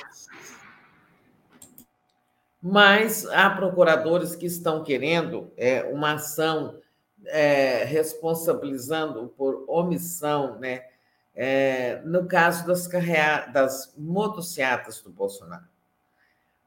Mas 2.62 3.26
há 3.28 3.50
procuradores 3.50 4.36
que 4.36 4.46
estão 4.46 4.84
querendo 4.84 5.52
é, 5.58 5.84
uma 5.84 6.14
ação 6.14 6.80
é, 7.26 7.84
responsabilizando 7.86 9.34
por 9.38 9.64
omissão, 9.68 10.60
né? 10.60 10.86
É, 11.34 12.02
no 12.04 12.26
caso 12.28 12.68
das, 12.68 12.90
das 13.54 13.94
motocicletas 13.98 15.02
do 15.02 15.10
Bolsonaro. 15.10 15.64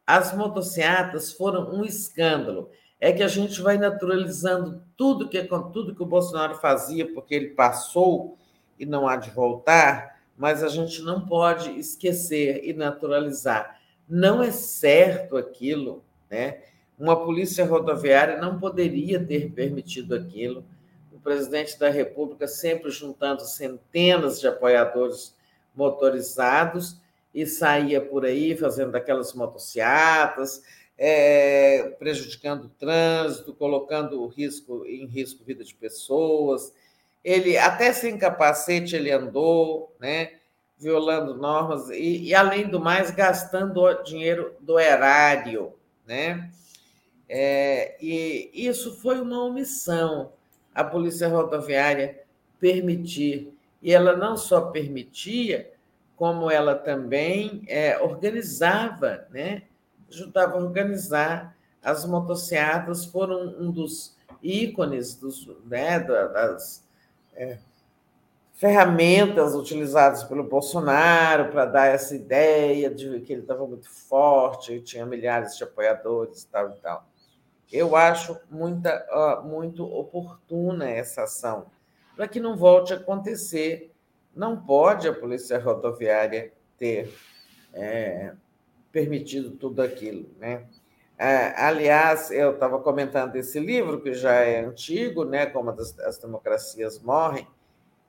As 0.06 0.34
motocicletas 0.34 1.32
foram 1.32 1.74
um 1.74 1.84
escândalo. 1.84 2.70
É 3.00 3.12
que 3.12 3.22
a 3.22 3.28
gente 3.28 3.60
vai 3.60 3.76
naturalizando 3.76 4.82
tudo 4.96 5.28
que 5.28 5.42
tudo 5.42 5.94
que 5.94 6.02
o 6.02 6.06
Bolsonaro 6.06 6.54
fazia, 6.56 7.12
porque 7.12 7.34
ele 7.34 7.48
passou 7.48 8.38
e 8.78 8.86
não 8.86 9.06
há 9.06 9.16
de 9.16 9.30
voltar, 9.30 10.20
mas 10.36 10.62
a 10.62 10.68
gente 10.68 11.02
não 11.02 11.26
pode 11.26 11.70
esquecer 11.78 12.62
e 12.64 12.72
naturalizar. 12.72 13.78
Não 14.08 14.42
é 14.42 14.50
certo 14.50 15.36
aquilo, 15.36 16.04
né? 16.30 16.62
Uma 16.98 17.16
polícia 17.24 17.64
rodoviária 17.64 18.40
não 18.40 18.58
poderia 18.58 19.24
ter 19.24 19.50
permitido 19.50 20.14
aquilo. 20.14 20.64
O 21.12 21.18
presidente 21.18 21.78
da 21.78 21.88
República 21.88 22.46
sempre 22.46 22.90
juntando 22.90 23.42
centenas 23.42 24.40
de 24.40 24.46
apoiadores 24.46 25.34
motorizados 25.74 27.00
e 27.34 27.46
saía 27.46 28.00
por 28.00 28.24
aí 28.24 28.56
fazendo 28.56 28.94
aquelas 28.94 29.34
motocicletas, 29.34 30.62
é, 30.96 31.94
prejudicando 31.98 32.64
o 32.64 32.68
trânsito, 32.68 33.54
colocando 33.54 34.26
risco, 34.26 34.84
em 34.86 35.06
risco 35.06 35.42
a 35.42 35.46
vida 35.46 35.64
de 35.64 35.74
pessoas. 35.74 36.72
Ele 37.22 37.56
até 37.56 37.92
sem 37.92 38.18
capacete 38.18 38.94
ele 38.94 39.10
andou, 39.10 39.94
né? 39.98 40.32
violando 40.78 41.36
normas 41.36 41.88
e, 41.90 42.24
e 42.24 42.34
além 42.34 42.68
do 42.68 42.80
mais 42.80 43.10
gastando 43.10 44.02
dinheiro 44.02 44.54
do 44.60 44.78
erário, 44.78 45.72
né? 46.06 46.50
É, 47.28 47.96
e 48.02 48.50
isso 48.52 49.00
foi 49.00 49.18
uma 49.20 49.42
omissão 49.42 50.32
a 50.74 50.84
Polícia 50.84 51.28
Rodoviária 51.28 52.20
permitir. 52.60 53.52
E 53.80 53.92
ela 53.92 54.16
não 54.16 54.36
só 54.36 54.62
permitia, 54.62 55.70
como 56.16 56.50
ela 56.50 56.74
também 56.74 57.62
é, 57.66 57.98
organizava, 57.98 59.26
né? 59.30 59.62
Ajudava 60.14 60.54
a 60.54 60.62
organizar. 60.62 61.56
As 61.82 62.04
motocicletas 62.06 63.04
foram 63.04 63.56
um 63.58 63.70
dos 63.70 64.16
ícones 64.42 65.14
dos, 65.14 65.46
né, 65.66 66.00
das 66.00 66.84
é, 67.34 67.58
ferramentas 68.54 69.54
utilizadas 69.54 70.24
pelo 70.24 70.44
Bolsonaro 70.44 71.50
para 71.50 71.66
dar 71.66 71.86
essa 71.86 72.14
ideia 72.14 72.88
de 72.88 73.20
que 73.20 73.32
ele 73.32 73.42
estava 73.42 73.66
muito 73.66 73.90
forte, 73.90 74.80
tinha 74.80 75.04
milhares 75.04 75.56
de 75.56 75.64
apoiadores 75.64 76.42
e 76.42 76.48
tal 76.48 76.70
e 76.70 76.74
tal. 76.76 77.08
Eu 77.72 77.96
acho 77.96 78.38
muita, 78.50 79.42
muito 79.44 79.84
oportuna 79.84 80.88
essa 80.88 81.24
ação, 81.24 81.66
para 82.14 82.28
que 82.28 82.38
não 82.38 82.56
volte 82.56 82.92
a 82.92 82.96
acontecer. 82.96 83.90
Não 84.34 84.56
pode 84.56 85.08
a 85.08 85.12
Polícia 85.12 85.58
Rodoviária 85.58 86.52
ter 86.78 87.12
é, 87.72 88.32
permitido 88.94 89.50
tudo 89.50 89.82
aquilo. 89.82 90.24
Né? 90.38 90.62
É, 91.18 91.52
aliás, 91.60 92.30
eu 92.30 92.52
estava 92.52 92.78
comentando 92.78 93.34
esse 93.34 93.58
livro, 93.58 94.00
que 94.00 94.14
já 94.14 94.34
é 94.34 94.64
antigo, 94.64 95.24
né, 95.24 95.46
como 95.46 95.70
as 95.70 96.18
democracias 96.18 97.00
morrem, 97.00 97.44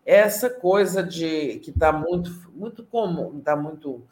essa 0.06 0.48
coisa 0.48 1.02
de 1.02 1.60
que 1.64 1.72
está 1.72 1.92
muito, 1.92 2.30
muito 2.54 2.86
comum, 2.86 3.40
está 3.40 3.56
muito 3.56 4.04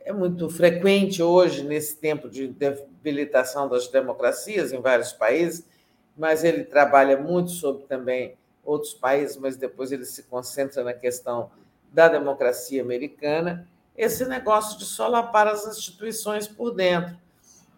é 0.00 0.12
muito 0.12 0.48
frequente 0.48 1.20
hoje, 1.20 1.64
nesse 1.64 1.96
tempo 1.96 2.28
de 2.28 2.46
debilitação 2.46 3.68
das 3.68 3.88
democracias 3.88 4.72
em 4.72 4.80
vários 4.80 5.12
países, 5.12 5.66
mas 6.16 6.44
ele 6.44 6.62
trabalha 6.62 7.16
muito 7.16 7.50
sobre 7.50 7.82
também 7.86 8.36
outros 8.64 8.94
países, 8.94 9.36
mas 9.36 9.56
depois 9.56 9.90
ele 9.90 10.04
se 10.04 10.22
concentra 10.22 10.84
na 10.84 10.92
questão 10.92 11.50
da 11.92 12.06
democracia 12.06 12.82
americana, 12.82 13.68
esse 13.96 14.24
negócio 14.26 14.78
de 14.78 14.84
solapar 14.84 15.46
as 15.46 15.66
instituições 15.66 16.46
por 16.46 16.72
dentro, 16.72 17.16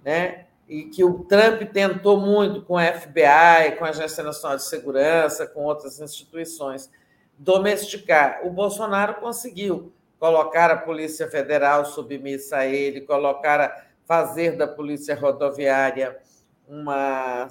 né? 0.05 0.47
E 0.69 0.85
que 0.85 1.03
o 1.03 1.25
Trump 1.25 1.63
tentou 1.73 2.21
muito 2.21 2.63
com 2.63 2.77
a 2.77 2.93
FBI, 2.93 3.77
com 3.79 3.85
a 3.85 3.89
Agência 3.89 4.23
Nacional 4.23 4.57
de 4.57 4.65
Segurança, 4.65 5.47
com 5.47 5.65
outras 5.65 5.99
instituições, 5.99 6.91
domesticar. 7.39 8.41
O 8.45 8.51
Bolsonaro 8.51 9.15
conseguiu 9.15 9.93
colocar 10.19 10.71
a 10.71 10.77
Polícia 10.77 11.31
Federal 11.31 11.87
submissa 11.87 12.59
a 12.59 12.67
ele, 12.67 13.01
colocar 13.03 13.61
a, 13.61 13.85
fazer 14.05 14.57
da 14.57 14.67
Polícia 14.67 15.15
Rodoviária 15.15 16.19
uma, 16.67 17.49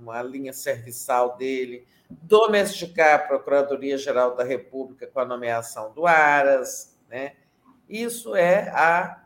uma 0.00 0.22
linha 0.22 0.52
serviçal 0.52 1.36
dele, 1.36 1.86
domesticar 2.10 3.14
a 3.14 3.18
Procuradoria-Geral 3.18 4.34
da 4.34 4.44
República 4.44 5.06
com 5.06 5.20
a 5.20 5.24
nomeação 5.24 5.92
do 5.92 6.06
Aras. 6.06 6.97
Né? 7.08 7.34
Isso 7.88 8.34
é, 8.34 8.68
a, 8.70 9.24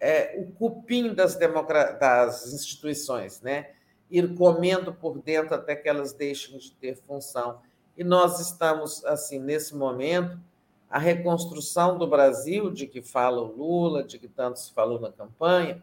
é 0.00 0.36
o 0.38 0.52
cupim 0.52 1.14
das, 1.14 1.36
das 1.36 2.52
instituições, 2.52 3.40
né? 3.40 3.70
ir 4.10 4.34
comendo 4.34 4.92
por 4.92 5.18
dentro 5.18 5.54
até 5.54 5.76
que 5.76 5.88
elas 5.88 6.12
deixem 6.12 6.58
de 6.58 6.72
ter 6.72 6.96
função. 6.96 7.60
E 7.96 8.02
nós 8.02 8.40
estamos, 8.40 9.04
assim, 9.04 9.38
nesse 9.38 9.74
momento, 9.74 10.38
a 10.90 10.98
reconstrução 10.98 11.98
do 11.98 12.06
Brasil, 12.06 12.70
de 12.70 12.86
que 12.86 13.02
fala 13.02 13.42
o 13.42 13.54
Lula, 13.54 14.02
de 14.02 14.18
que 14.18 14.28
tanto 14.28 14.58
se 14.58 14.72
falou 14.72 14.98
na 14.98 15.12
campanha, 15.12 15.82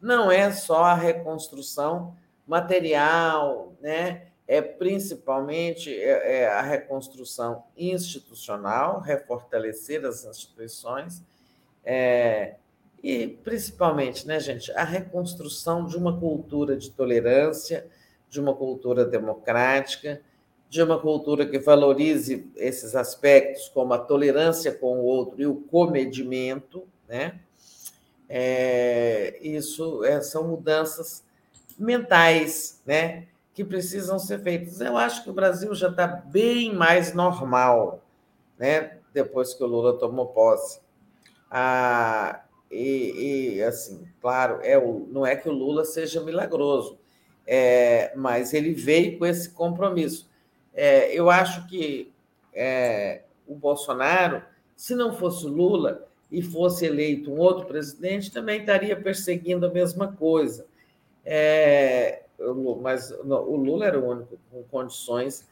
não 0.00 0.30
é 0.30 0.52
só 0.52 0.84
a 0.84 0.94
reconstrução 0.94 2.14
material, 2.46 3.72
né? 3.80 4.28
É 4.46 4.60
principalmente 4.60 5.94
é, 5.94 6.42
é 6.42 6.46
a 6.48 6.62
reconstrução 6.62 7.64
institucional, 7.76 9.00
refortalecer 9.00 10.04
as 10.04 10.24
instituições, 10.24 11.22
é, 11.84 12.56
e 13.02 13.28
principalmente, 13.28 14.26
né, 14.26 14.40
gente, 14.40 14.72
a 14.72 14.84
reconstrução 14.84 15.86
de 15.86 15.96
uma 15.96 16.18
cultura 16.18 16.76
de 16.76 16.90
tolerância, 16.90 17.86
de 18.30 18.40
uma 18.40 18.54
cultura 18.54 19.04
democrática, 19.04 20.20
de 20.70 20.82
uma 20.82 20.98
cultura 20.98 21.46
que 21.46 21.58
valorize 21.58 22.50
esses 22.56 22.96
aspectos, 22.96 23.68
como 23.68 23.92
a 23.94 23.98
tolerância 23.98 24.72
com 24.72 24.98
o 24.98 25.04
outro 25.04 25.40
e 25.40 25.46
o 25.46 25.54
comedimento, 25.54 26.84
né? 27.08 27.38
É, 28.28 29.38
isso 29.40 30.02
é, 30.04 30.20
são 30.20 30.48
mudanças 30.48 31.22
mentais, 31.78 32.80
né? 32.86 33.28
Que 33.54 33.64
precisam 33.64 34.18
ser 34.18 34.40
feitas. 34.40 34.80
Eu 34.80 34.96
acho 34.96 35.22
que 35.22 35.30
o 35.30 35.34
Brasil 35.34 35.74
já 35.74 35.88
está 35.88 36.06
bem 36.06 36.74
mais 36.74 37.14
normal, 37.14 38.04
né? 38.58 38.98
Depois 39.12 39.54
que 39.54 39.62
o 39.62 39.66
Lula 39.66 39.96
tomou 39.98 40.26
posse. 40.26 40.80
Ah, 41.50 42.44
e, 42.70 43.54
e 43.54 43.62
assim, 43.62 44.08
claro, 44.20 44.58
é 44.62 44.76
o, 44.76 45.06
não 45.08 45.24
é 45.24 45.36
que 45.36 45.48
o 45.48 45.52
Lula 45.52 45.84
seja 45.84 46.20
milagroso, 46.20 46.98
é, 47.46 48.12
mas 48.16 48.52
ele 48.52 48.72
veio 48.74 49.16
com 49.16 49.24
esse 49.24 49.50
compromisso. 49.50 50.28
É, 50.74 51.14
eu 51.14 51.30
acho 51.30 51.68
que 51.68 52.12
é, 52.52 53.22
o 53.46 53.54
Bolsonaro, 53.54 54.42
se 54.76 54.96
não 54.96 55.14
fosse 55.14 55.46
o 55.46 55.48
Lula 55.48 56.08
e 56.30 56.42
fosse 56.42 56.84
eleito 56.84 57.30
um 57.30 57.38
outro 57.38 57.66
presidente, 57.66 58.32
também 58.32 58.60
estaria 58.60 58.96
perseguindo 58.96 59.66
a 59.66 59.70
mesma 59.70 60.12
coisa. 60.12 60.66
É, 61.24 62.23
mas 62.80 63.10
o 63.10 63.56
Lula 63.56 63.86
era 63.86 63.98
o 63.98 64.08
único 64.08 64.38
com 64.50 64.62
condições 64.64 65.48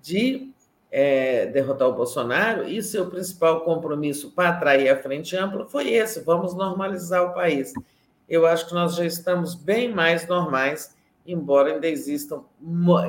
de 0.00 0.50
é, 0.90 1.46
derrotar 1.46 1.88
o 1.88 1.94
Bolsonaro 1.94 2.68
e 2.68 2.82
seu 2.82 3.08
principal 3.08 3.62
compromisso 3.62 4.30
para 4.30 4.50
atrair 4.50 4.88
a 4.88 5.02
frente 5.02 5.36
ampla 5.36 5.66
foi 5.66 5.90
esse: 5.90 6.20
vamos 6.20 6.54
normalizar 6.54 7.24
o 7.24 7.34
país. 7.34 7.72
Eu 8.28 8.46
acho 8.46 8.66
que 8.68 8.74
nós 8.74 8.94
já 8.94 9.04
estamos 9.04 9.54
bem 9.54 9.92
mais 9.92 10.26
normais 10.26 10.94
embora 11.26 11.74
ainda 11.74 11.88
existam, 11.88 12.44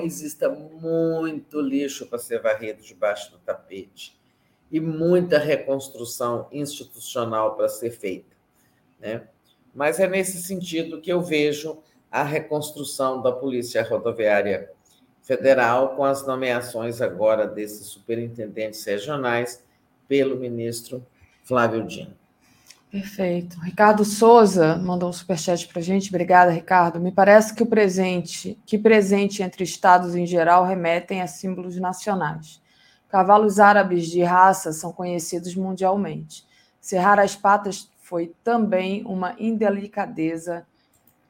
exista 0.03 0.49
muito 0.49 1.59
lixo 1.59 2.05
para 2.05 2.19
ser 2.19 2.41
varrido 2.41 2.81
debaixo 2.81 3.31
do 3.31 3.39
tapete 3.39 4.19
e 4.71 4.79
muita 4.79 5.37
reconstrução 5.37 6.47
institucional 6.51 7.55
para 7.55 7.67
ser 7.67 7.91
feita. 7.91 8.35
Né? 8.99 9.27
Mas 9.73 9.99
é 9.99 10.07
nesse 10.07 10.41
sentido 10.41 11.01
que 11.01 11.11
eu 11.11 11.21
vejo 11.21 11.81
a 12.13 12.21
reconstrução 12.21 13.23
da 13.23 13.31
Polícia 13.31 13.81
Rodoviária 13.81 14.69
federal, 15.23 15.95
com 15.95 16.05
as 16.05 16.27
nomeações 16.27 17.01
agora 17.01 17.47
desses 17.47 17.87
superintendentes 17.87 18.85
regionais 18.85 19.63
pelo 20.07 20.37
ministro 20.37 21.03
Flávio 21.43 21.83
Dino. 21.87 22.13
Perfeito. 22.91 23.59
Ricardo 23.61 24.05
Souza 24.05 24.75
mandou 24.75 25.09
um 25.09 25.13
superchat 25.13 25.67
para 25.67 25.79
a 25.79 25.83
gente. 25.83 26.09
Obrigada, 26.09 26.51
Ricardo. 26.51 26.99
Me 26.99 27.11
parece 27.11 27.51
que 27.55 27.63
o 27.63 27.65
presente, 27.65 28.59
que 28.63 28.77
presente 28.77 29.41
entre 29.41 29.63
estados 29.63 30.13
em 30.13 30.27
geral 30.27 30.63
remetem 30.63 31.19
a 31.19 31.25
símbolos 31.25 31.77
nacionais. 31.77 32.61
Cavalos 33.09 33.59
árabes 33.59 34.05
de 34.05 34.21
raça 34.21 34.71
são 34.71 34.91
conhecidos 34.91 35.55
mundialmente. 35.55 36.45
Cerrar 36.79 37.19
as 37.19 37.35
patas 37.35 37.89
foi 38.03 38.35
também 38.43 39.03
uma 39.03 39.35
indelicadeza 39.39 40.63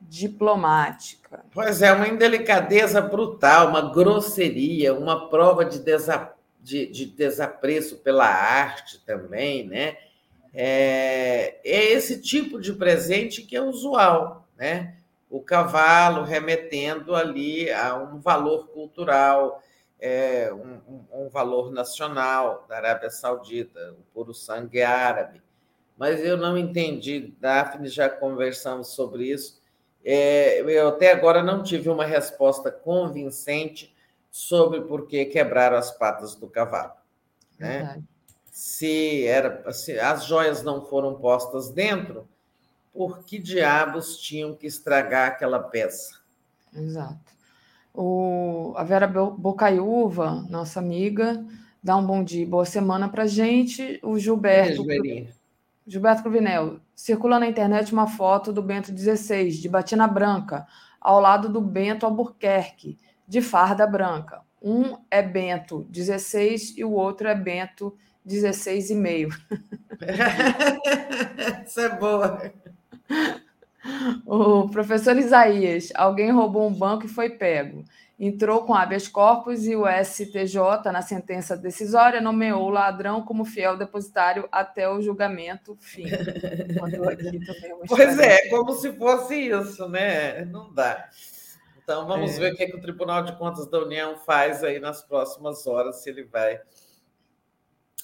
diplomática. 0.10 1.44
Pois 1.52 1.82
é, 1.82 1.92
uma 1.92 2.08
indelicadeza 2.08 3.02
brutal, 3.02 3.70
uma 3.70 3.94
grosseria, 3.94 4.94
uma 4.94 5.30
prova 5.30 5.66
de, 5.66 5.80
desa, 5.80 6.32
de, 6.62 6.88
de 6.88 7.06
desapreço 7.06 7.98
pela 7.98 8.26
arte 8.26 9.04
também, 9.06 9.68
né? 9.68 9.98
É, 10.54 11.60
é 11.64 11.92
esse 11.92 12.22
tipo 12.22 12.62
de 12.62 12.74
presente 12.74 13.42
que 13.42 13.56
é 13.56 13.62
usual, 13.62 14.48
né? 14.58 14.96
O 15.30 15.42
cavalo 15.42 16.24
remetendo 16.24 17.16
ali 17.16 17.72
a 17.72 17.96
um 17.96 18.20
valor 18.20 18.68
cultural, 18.68 19.64
é, 20.00 20.54
um, 20.54 21.02
um, 21.12 21.30
valor 21.30 21.72
nacional 21.72 22.66
da 22.70 22.76
Arábia 22.76 23.10
Saudita, 23.10 23.96
o 23.98 24.04
puro 24.14 24.34
sangue 24.34 24.84
árabe. 24.84 25.42
Mas 25.98 26.24
eu 26.24 26.38
não 26.38 26.58
entendi, 26.58 27.34
Daphne, 27.40 27.88
já 27.88 28.10
conversamos 28.10 28.90
sobre 28.90 29.32
isso. 29.32 29.63
É, 30.06 30.60
eu 30.62 30.90
até 30.90 31.12
agora 31.12 31.42
não 31.42 31.64
tive 31.64 31.90
uma 31.90 32.06
resposta 32.06 32.72
convincente 32.72 33.96
sobre 34.32 34.82
por 34.82 35.08
que 35.08 35.26
quebraram 35.26 35.78
as 35.78 35.92
patas 35.92 36.36
do 36.36 36.48
cavalo. 36.48 36.94
Né? 37.58 37.78
Verdade 37.78 38.14
se 38.54 39.26
era 39.26 39.74
se 39.74 40.00
as 40.00 40.26
joias 40.26 40.62
não 40.62 40.86
foram 40.86 41.16
postas 41.16 41.72
dentro, 41.72 42.28
por 42.94 43.24
que 43.24 43.40
diabos 43.40 44.20
tinham 44.20 44.56
que 44.56 44.68
estragar 44.68 45.30
aquela 45.30 45.58
peça? 45.58 46.20
Exato. 46.72 47.34
O, 47.92 48.74
a 48.78 48.84
Vera 48.84 49.08
Bocaiúva, 49.08 50.46
nossa 50.50 50.80
amiga, 50.80 51.44
dá 51.82 51.98
um 51.98 52.06
bom 52.06 52.24
dia, 52.24 52.46
boa 52.46 52.66
semana 52.66 53.10
para 53.10 53.26
gente. 53.26 54.00
O 54.04 54.20
Gilberto. 54.20 54.84
Beijo, 54.84 55.34
Gilberto 55.86 56.24
Cruvinel. 56.24 56.80
Circula 56.96 57.40
na 57.40 57.48
internet 57.48 57.92
uma 57.92 58.08
foto 58.08 58.54
do 58.54 58.62
Bento 58.62 58.96
XVI, 58.98 59.50
de 59.50 59.70
batina 59.70 60.08
branca, 60.08 60.66
ao 61.00 61.20
lado 61.20 61.50
do 61.50 61.60
Bento 61.60 62.06
Albuquerque, 62.06 62.98
de 63.28 63.42
farda 63.42 63.86
branca. 63.86 64.42
Um 64.62 64.98
é 65.12 65.22
Bento 65.22 65.88
XVI 65.94 66.76
e 66.78 66.86
o 66.86 66.92
outro 66.92 67.28
é 67.28 67.36
Bento 67.36 67.98
16,5. 68.26 69.34
Isso 71.66 71.80
é 71.82 71.90
boa. 71.90 72.54
O 74.26 74.70
professor 74.70 75.18
Isaías, 75.18 75.92
alguém 75.94 76.32
roubou 76.32 76.68
um 76.68 76.74
banco 76.74 77.06
e 77.06 77.10
foi 77.10 77.32
pego. 77.32 77.84
Entrou 78.20 78.64
com 78.64 78.76
habeas 78.76 79.08
corpus 79.08 79.66
e 79.66 79.76
o 79.76 79.86
STJ, 79.88 80.92
na 80.92 81.02
sentença 81.02 81.58
decisória, 81.58 82.22
nomeou 82.22 82.64
o 82.64 82.70
ladrão 82.70 83.24
como 83.24 83.44
fiel 83.44 83.76
depositário 83.76 84.48
até 84.52 84.88
o 84.88 85.02
julgamento 85.02 85.76
fim. 85.82 86.06
pois 87.90 88.20
é, 88.20 88.50
como 88.50 88.72
se 88.74 88.94
fosse 88.94 89.36
isso, 89.50 89.90
né? 89.90 90.46
Não 90.46 90.72
dá. 90.72 91.10
Então 91.84 92.06
vamos 92.08 92.38
é. 92.38 92.40
ver 92.40 92.54
o 92.54 92.56
que, 92.56 92.64
é 92.64 92.68
que 92.68 92.78
o 92.78 92.82
Tribunal 92.82 93.24
de 93.24 93.36
Contas 93.36 93.68
da 93.68 93.80
União 93.80 94.16
faz 94.18 94.64
aí 94.64 94.80
nas 94.80 95.02
próximas 95.02 95.66
horas, 95.66 96.04
se 96.04 96.10
ele 96.12 96.24
vai 96.24 96.62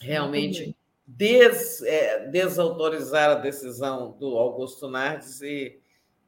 realmente 0.02 0.76
des, 1.06 1.84
é, 1.84 2.28
desautorizar 2.28 3.30
a 3.30 3.36
decisão 3.36 4.12
do 4.18 4.38
Augusto 4.38 4.90
Nardes 4.90 5.40
e 5.42 5.80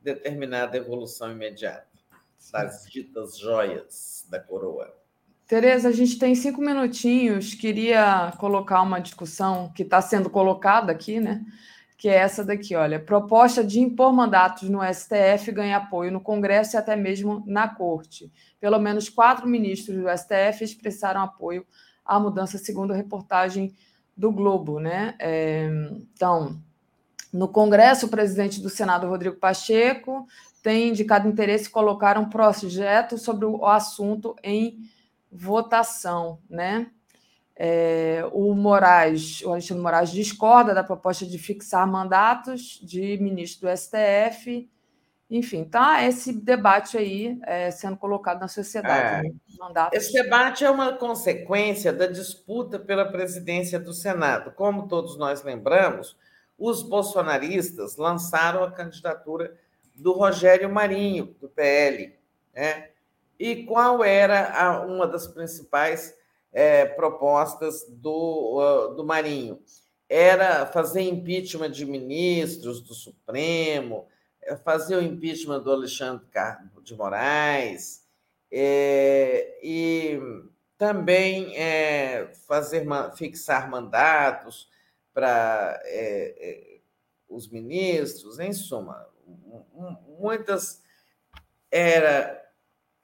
determinar 0.01 0.63
a 0.63 0.67
devolução 0.67 1.31
imediata 1.31 1.90
das 2.49 2.85
ditas 2.85 3.37
joias 3.37 4.25
da 4.29 4.39
coroa. 4.39 5.01
Tereza, 5.51 5.89
a 5.89 5.91
gente 5.91 6.17
tem 6.17 6.33
cinco 6.33 6.61
minutinhos. 6.61 7.53
Queria 7.53 8.31
colocar 8.37 8.81
uma 8.81 9.01
discussão 9.01 9.69
que 9.75 9.83
está 9.83 10.01
sendo 10.01 10.29
colocada 10.29 10.93
aqui, 10.93 11.19
né? 11.19 11.43
Que 11.97 12.07
é 12.07 12.15
essa 12.15 12.41
daqui, 12.41 12.73
olha. 12.73 12.97
Proposta 12.99 13.61
de 13.61 13.81
impor 13.81 14.13
mandatos 14.13 14.69
no 14.69 14.79
STF 14.81 15.51
ganha 15.51 15.75
apoio 15.75 16.09
no 16.09 16.21
Congresso 16.21 16.75
e 16.75 16.77
até 16.77 16.95
mesmo 16.95 17.43
na 17.45 17.67
Corte. 17.67 18.31
Pelo 18.61 18.79
menos 18.79 19.09
quatro 19.09 19.45
ministros 19.45 19.97
do 19.97 20.07
STF 20.07 20.63
expressaram 20.63 21.21
apoio 21.21 21.65
a 22.05 22.17
mudança, 22.17 22.57
segundo 22.57 22.93
a 22.93 22.95
reportagem 22.95 23.75
do 24.15 24.31
Globo. 24.31 24.79
Né? 24.79 25.15
É, 25.19 25.69
então, 26.13 26.61
no 27.33 27.49
Congresso, 27.49 28.05
o 28.05 28.09
presidente 28.09 28.61
do 28.61 28.69
Senado, 28.69 29.07
Rodrigo 29.07 29.35
Pacheco, 29.35 30.25
tem 30.61 30.89
indicado 30.89 31.27
interesse 31.27 31.67
em 31.67 31.71
colocar 31.71 32.17
um 32.17 32.29
projeto 32.29 33.17
sobre 33.17 33.45
o 33.45 33.65
assunto 33.65 34.35
em 34.43 34.79
votação. 35.31 36.39
Né? 36.49 36.87
É, 37.55 38.23
o 38.31 38.53
Moraes, 38.53 39.41
o 39.41 39.51
Alexandre 39.51 39.83
Moraes 39.83 40.11
discorda 40.11 40.73
da 40.73 40.83
proposta 40.83 41.25
de 41.25 41.37
fixar 41.37 41.87
mandatos 41.87 42.79
de 42.83 43.17
ministro 43.17 43.67
do 43.67 43.77
STF 43.77 44.69
enfim, 45.31 45.63
tá 45.63 46.03
esse 46.05 46.33
debate 46.33 46.97
aí 46.97 47.39
é, 47.43 47.71
sendo 47.71 47.95
colocado 47.95 48.41
na 48.41 48.49
sociedade. 48.49 49.25
É. 49.27 49.31
Né? 49.73 49.89
Esse 49.93 50.11
debate 50.11 50.65
é 50.65 50.69
uma 50.69 50.91
consequência 50.91 51.93
da 51.93 52.05
disputa 52.05 52.77
pela 52.77 53.09
presidência 53.09 53.79
do 53.79 53.93
Senado. 53.93 54.51
Como 54.51 54.89
todos 54.89 55.17
nós 55.17 55.41
lembramos, 55.41 56.17
os 56.59 56.83
bolsonaristas 56.83 57.95
lançaram 57.95 58.61
a 58.61 58.71
candidatura 58.71 59.55
do 59.95 60.13
Rogério 60.13 60.71
Marinho, 60.71 61.35
do 61.39 61.49
PL. 61.49 62.13
Né? 62.53 62.89
E 63.39 63.63
qual 63.63 64.03
era 64.03 64.51
a, 64.53 64.81
uma 64.81 65.07
das 65.07 65.27
principais 65.27 66.15
é, 66.51 66.85
propostas 66.85 67.85
do, 67.89 68.59
uh, 68.59 68.95
do 68.95 69.03
Marinho? 69.03 69.59
Era 70.09 70.65
fazer 70.65 71.01
impeachment 71.01 71.71
de 71.71 71.85
ministros 71.85 72.81
do 72.81 72.93
Supremo 72.93 74.07
é, 74.43 74.55
fazer 74.55 74.95
o 74.95 75.01
impeachment 75.01 75.61
do 75.61 75.71
Alexandre 75.71 76.25
de 76.83 76.95
Moraes 76.95 78.03
é, 78.51 79.59
e 79.63 80.19
também 80.77 81.55
é, 81.55 82.31
fazer 82.47 82.85
fixar 83.15 83.69
mandatos 83.69 84.67
para 85.13 85.79
é, 85.85 86.35
é, 86.39 86.77
os 87.29 87.47
ministros, 87.47 88.39
em 88.39 88.51
suma, 88.51 89.07
muitas 90.19 90.81
era 91.69 92.39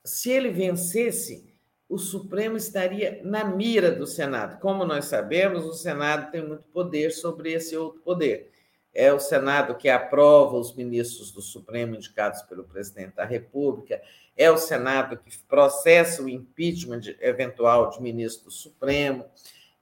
se 0.03 0.31
ele 0.31 0.49
vencesse, 0.49 1.53
o 1.89 1.97
Supremo 1.97 2.57
estaria 2.57 3.21
na 3.23 3.43
mira 3.43 3.91
do 3.91 4.05
Senado. 4.05 4.59
Como 4.59 4.85
nós 4.85 5.05
sabemos, 5.05 5.65
o 5.65 5.73
Senado 5.73 6.31
tem 6.31 6.45
muito 6.45 6.63
poder 6.63 7.11
sobre 7.11 7.53
esse 7.53 7.75
outro 7.75 8.01
poder 8.01 8.51
é 8.97 9.13
o 9.13 9.19
Senado 9.19 9.75
que 9.75 9.89
aprova 9.89 10.57
os 10.57 10.73
ministros 10.73 11.31
do 11.31 11.39
Supremo 11.39 11.93
indicados 11.93 12.41
pelo 12.41 12.63
presidente 12.63 13.15
da 13.15 13.25
República, 13.25 14.01
é 14.35 14.49
o 14.49 14.57
Senado 14.57 15.17
que 15.17 15.37
processa 15.47 16.23
o 16.23 16.27
impeachment 16.27 17.01
eventual 17.21 17.91
de 17.91 18.01
ministro 18.01 18.45
do 18.45 18.51
Supremo, 18.51 19.23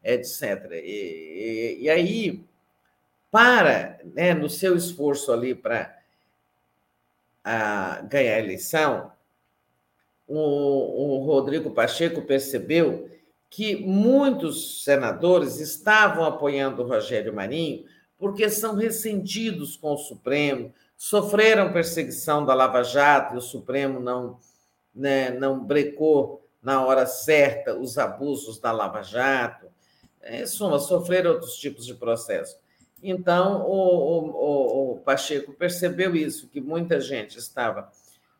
etc. 0.03 0.69
E, 0.73 1.77
e, 1.79 1.83
e 1.83 1.89
aí, 1.89 2.43
para, 3.31 4.01
né, 4.03 4.33
no 4.33 4.49
seu 4.49 4.75
esforço 4.75 5.31
ali 5.31 5.55
para 5.55 5.97
ganhar 8.07 8.35
a 8.35 8.39
eleição, 8.39 9.11
o, 10.27 11.19
o 11.19 11.25
Rodrigo 11.25 11.71
Pacheco 11.71 12.21
percebeu 12.21 13.09
que 13.49 13.75
muitos 13.75 14.83
senadores 14.83 15.59
estavam 15.59 16.25
apoiando 16.25 16.81
o 16.81 16.87
Rogério 16.87 17.33
Marinho 17.33 17.85
porque 18.17 18.49
são 18.49 18.75
ressentidos 18.75 19.77
com 19.77 19.93
o 19.93 19.97
Supremo, 19.97 20.73
sofreram 20.97 21.71
perseguição 21.71 22.45
da 22.45 22.53
Lava 22.53 22.83
Jato 22.83 23.35
e 23.35 23.37
o 23.37 23.41
Supremo 23.41 23.99
não, 23.99 24.39
né, 24.93 25.29
não 25.31 25.63
brecou 25.63 26.45
na 26.61 26.83
hora 26.83 27.05
certa 27.05 27.77
os 27.77 27.97
abusos 27.97 28.59
da 28.59 28.71
Lava 28.71 29.03
Jato. 29.03 29.67
Em 30.23 30.47
suma, 30.47 30.79
sofreram 30.79 31.31
outros 31.31 31.55
tipos 31.57 31.85
de 31.85 31.93
processo. 31.93 32.57
Então, 33.07 33.61
o, 33.67 34.91
o, 34.91 34.91
o 34.93 34.99
Pacheco 35.01 35.53
percebeu 35.53 36.15
isso, 36.15 36.47
que 36.47 36.59
muita 36.59 36.99
gente 36.99 37.37
estava, 37.37 37.91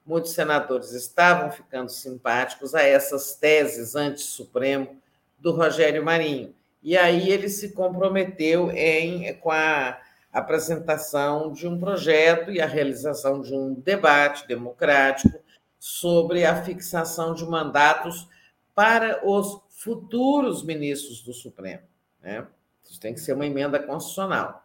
muitos 0.04 0.32
senadores 0.32 0.92
estavam 0.92 1.52
ficando 1.52 1.90
simpáticos 1.90 2.74
a 2.74 2.82
essas 2.82 3.36
teses 3.36 3.96
anti-Supremo 3.96 4.98
do 5.38 5.52
Rogério 5.52 6.04
Marinho. 6.04 6.56
E 6.82 6.98
aí 6.98 7.30
ele 7.30 7.48
se 7.48 7.74
comprometeu 7.74 8.72
em, 8.72 9.34
com 9.36 9.52
a 9.52 10.00
apresentação 10.34 11.54
de 11.54 11.68
um 11.68 11.80
projeto 11.80 12.52
e 12.52 12.60
a 12.60 12.66
realização 12.66 13.42
de 13.42 13.54
um 13.54 13.74
debate 13.74 14.48
democrático 14.48 15.40
sobre 15.80 16.44
a 16.44 16.64
fixação 16.64 17.36
de 17.36 17.46
mandatos 17.46 18.28
para 18.74 19.22
os 19.24 19.62
futuros 19.70 20.64
ministros 20.64 21.22
do 21.22 21.34
Supremo. 21.34 21.84
Né? 22.22 22.46
Isso 22.90 23.00
tem 23.00 23.14
que 23.14 23.20
ser 23.20 23.34
uma 23.34 23.46
emenda 23.46 23.80
constitucional. 23.80 24.64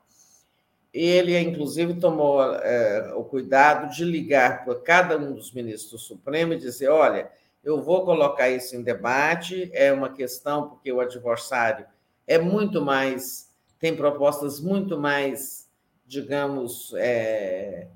Ele, 0.92 1.39
inclusive, 1.39 1.94
tomou 1.94 2.42
é, 2.42 3.15
o 3.15 3.24
cuidado 3.24 3.94
de 3.94 4.05
ligar 4.05 4.65
para 4.65 4.74
cada 4.74 5.16
um 5.16 5.32
dos 5.32 5.52
ministros 5.52 5.90
do 5.92 5.99
Supremo 5.99 6.52
e 6.52 6.58
dizer: 6.58 6.89
olha, 6.89 7.31
eu 7.62 7.81
vou 7.81 8.05
colocar 8.05 8.50
isso 8.50 8.74
em 8.74 8.82
debate, 8.82 9.70
é 9.73 9.92
uma 9.92 10.12
questão 10.12 10.68
porque 10.68 10.90
o 10.90 11.00
adversário 11.00 11.86
é 12.26 12.39
muito 12.39 12.81
mais, 12.82 13.50
tem 13.78 13.94
propostas 13.94 14.60
muito 14.60 14.99
mais, 14.99 15.68
digamos, 16.07 16.92
é, 16.97 17.86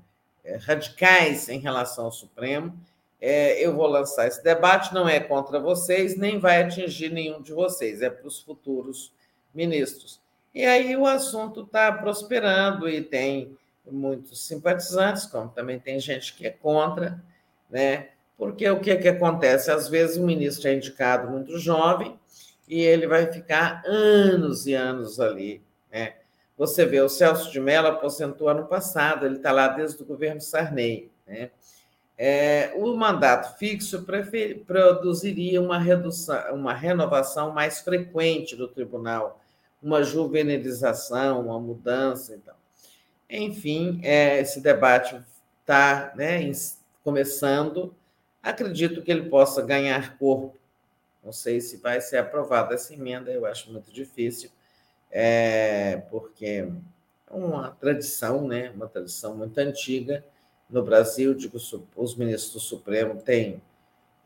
é, 0.43 0.57
radicais 0.57 1.49
em 1.49 1.59
relação 1.59 2.05
ao 2.05 2.11
Supremo. 2.11 2.77
É, 3.19 3.59
eu 3.65 3.75
vou 3.75 3.87
lançar 3.87 4.27
esse 4.27 4.43
debate, 4.43 4.93
não 4.93 5.07
é 5.07 5.19
contra 5.19 5.59
vocês, 5.59 6.15
nem 6.17 6.39
vai 6.39 6.61
atingir 6.61 7.09
nenhum 7.11 7.41
de 7.41 7.51
vocês, 7.51 8.01
é 8.01 8.09
para 8.09 8.27
os 8.27 8.39
futuros 8.41 9.11
ministros. 9.55 10.19
E 10.53 10.65
aí 10.65 10.95
o 10.95 11.05
assunto 11.05 11.61
está 11.61 11.91
prosperando 11.91 12.87
e 12.87 13.01
tem 13.01 13.57
muitos 13.89 14.45
simpatizantes, 14.47 15.25
como 15.25 15.49
também 15.49 15.79
tem 15.79 15.99
gente 15.99 16.33
que 16.33 16.47
é 16.47 16.49
contra, 16.49 17.21
né? 17.69 18.09
Porque 18.37 18.69
o 18.69 18.79
que, 18.79 18.95
que 18.97 19.07
acontece? 19.07 19.71
Às 19.71 19.87
vezes 19.87 20.17
o 20.17 20.25
ministro 20.25 20.67
é 20.67 20.73
indicado 20.73 21.29
muito 21.29 21.57
jovem 21.57 22.19
e 22.67 22.81
ele 22.81 23.07
vai 23.07 23.31
ficar 23.31 23.81
anos 23.85 24.65
e 24.65 24.73
anos 24.73 25.19
ali. 25.19 25.61
Né? 25.91 26.13
Você 26.57 26.85
vê, 26.85 26.99
o 27.01 27.09
Celso 27.09 27.51
de 27.51 27.59
Mello 27.59 27.87
aposentou 27.87 28.49
ano 28.49 28.65
passado, 28.65 29.25
ele 29.25 29.37
está 29.37 29.51
lá 29.51 29.69
desde 29.69 30.01
o 30.01 30.05
governo 30.05 30.41
Sarney. 30.41 31.09
Né? 31.25 31.49
É, 32.17 32.73
o 32.75 32.95
mandato 32.95 33.57
fixo 33.57 34.05
produziria 34.65 35.61
uma, 35.61 35.77
redução, 35.77 36.53
uma 36.53 36.73
renovação 36.73 37.51
mais 37.51 37.81
frequente 37.81 38.55
do 38.55 38.67
tribunal, 38.67 39.41
uma 39.85 40.03
juvenilização, 40.03 41.45
uma 41.45 41.59
mudança. 41.59 42.35
Então. 42.35 42.55
Enfim, 43.29 43.99
é, 44.03 44.41
esse 44.41 44.59
debate 44.59 45.21
está 45.61 46.11
né, 46.15 46.51
começando. 47.03 47.93
Acredito 48.41 49.01
que 49.01 49.11
ele 49.11 49.29
possa 49.29 49.61
ganhar 49.61 50.17
corpo. 50.17 50.57
Não 51.23 51.31
sei 51.31 51.61
se 51.61 51.77
vai 51.77 52.01
ser 52.01 52.17
aprovada 52.17 52.73
essa 52.73 52.93
emenda, 52.93 53.31
eu 53.31 53.45
acho 53.45 53.71
muito 53.71 53.91
difícil, 53.91 54.51
é, 55.09 56.03
porque 56.11 56.67
é 57.27 57.33
uma 57.33 57.71
tradição, 57.71 58.47
né, 58.47 58.69
uma 58.75 58.87
tradição 58.87 59.35
muito 59.35 59.57
antiga 59.57 60.23
no 60.69 60.83
Brasil, 60.83 61.33
digo, 61.33 61.57
os 61.95 62.15
ministros 62.15 62.53
do 62.53 62.59
Supremo 62.59 63.19
têm 63.19 63.59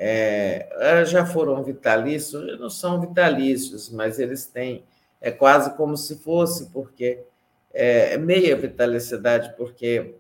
é, 0.02 1.04
já 1.06 1.26
foram 1.26 1.62
vitalícios, 1.62 2.58
não 2.58 2.70
são 2.70 3.02
vitalícios, 3.02 3.90
mas 3.90 4.18
eles 4.18 4.46
têm, 4.46 4.86
é 5.22 5.32
quase 5.32 5.76
como 5.76 5.98
se 5.98 6.18
fosse, 6.20 6.70
porque 6.70 7.24
é, 7.74 8.14
é 8.14 8.18
meia 8.18 8.56
vitalicidade, 8.56 9.56
porque 9.56 10.16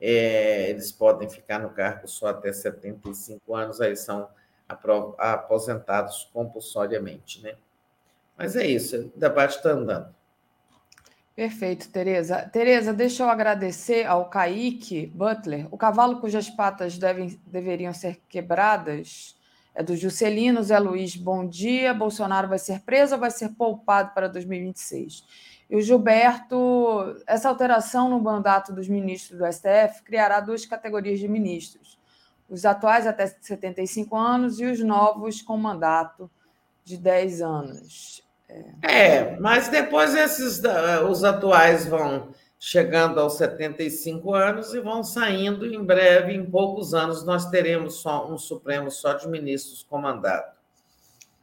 é, 0.00 0.70
eles 0.70 0.92
podem 0.92 1.28
ficar 1.28 1.58
no 1.58 1.70
cargo 1.70 2.06
só 2.06 2.28
até 2.28 2.52
75 2.52 3.54
anos, 3.54 3.80
aí 3.80 3.96
são 3.96 4.28
aposentados 5.18 6.28
compulsoriamente, 6.32 7.42
né? 7.42 7.54
Mas 8.36 8.54
é 8.54 8.66
isso, 8.66 9.12
o 9.14 9.18
debate 9.18 9.56
está 9.56 9.70
andando. 9.70 10.14
Perfeito, 11.34 11.88
Tereza. 11.90 12.48
Tereza, 12.52 12.92
deixa 12.92 13.22
eu 13.22 13.28
agradecer 13.28 14.04
ao 14.04 14.28
Kaique 14.28 15.06
Butler. 15.06 15.72
O 15.72 15.78
cavalo 15.78 16.20
cujas 16.20 16.50
patas 16.50 16.98
devem, 16.98 17.40
deveriam 17.46 17.94
ser 17.94 18.20
quebradas 18.28 19.37
é 19.74 19.82
do 19.82 19.96
Juscelino 19.96 20.62
Zé 20.62 20.78
Luiz. 20.78 21.16
Bom 21.16 21.46
dia. 21.46 21.94
Bolsonaro 21.94 22.48
vai 22.48 22.58
ser 22.58 22.80
preso 22.80 23.14
ou 23.14 23.20
vai 23.20 23.30
ser 23.30 23.50
poupado 23.50 24.12
para 24.14 24.28
2026? 24.28 25.24
E 25.70 25.76
o 25.76 25.80
Gilberto, 25.80 27.16
essa 27.26 27.48
alteração 27.48 28.08
no 28.08 28.20
mandato 28.20 28.72
dos 28.72 28.88
ministros 28.88 29.38
do 29.38 29.52
STF 29.52 30.02
criará 30.02 30.40
duas 30.40 30.64
categorias 30.64 31.18
de 31.18 31.28
ministros: 31.28 31.98
os 32.48 32.64
atuais 32.64 33.06
até 33.06 33.26
75 33.26 34.16
anos 34.16 34.58
e 34.60 34.64
os 34.64 34.80
novos 34.80 35.42
com 35.42 35.56
mandato 35.56 36.30
de 36.84 36.96
10 36.96 37.42
anos. 37.42 38.26
É, 38.82 39.38
mas 39.38 39.68
depois 39.68 40.14
esses 40.14 40.62
os 41.08 41.22
atuais 41.22 41.86
vão 41.86 42.28
chegando 42.58 43.20
aos 43.20 43.34
75 43.34 44.34
anos 44.34 44.74
e 44.74 44.80
vão 44.80 45.04
saindo 45.04 45.64
em 45.66 45.82
breve, 45.82 46.32
em 46.32 46.44
poucos 46.44 46.92
anos, 46.92 47.24
nós 47.24 47.48
teremos 47.50 47.96
só 48.00 48.30
um 48.30 48.36
Supremo 48.36 48.90
só 48.90 49.12
de 49.12 49.28
ministros 49.28 49.86
com 49.88 49.98
mandato. 49.98 50.58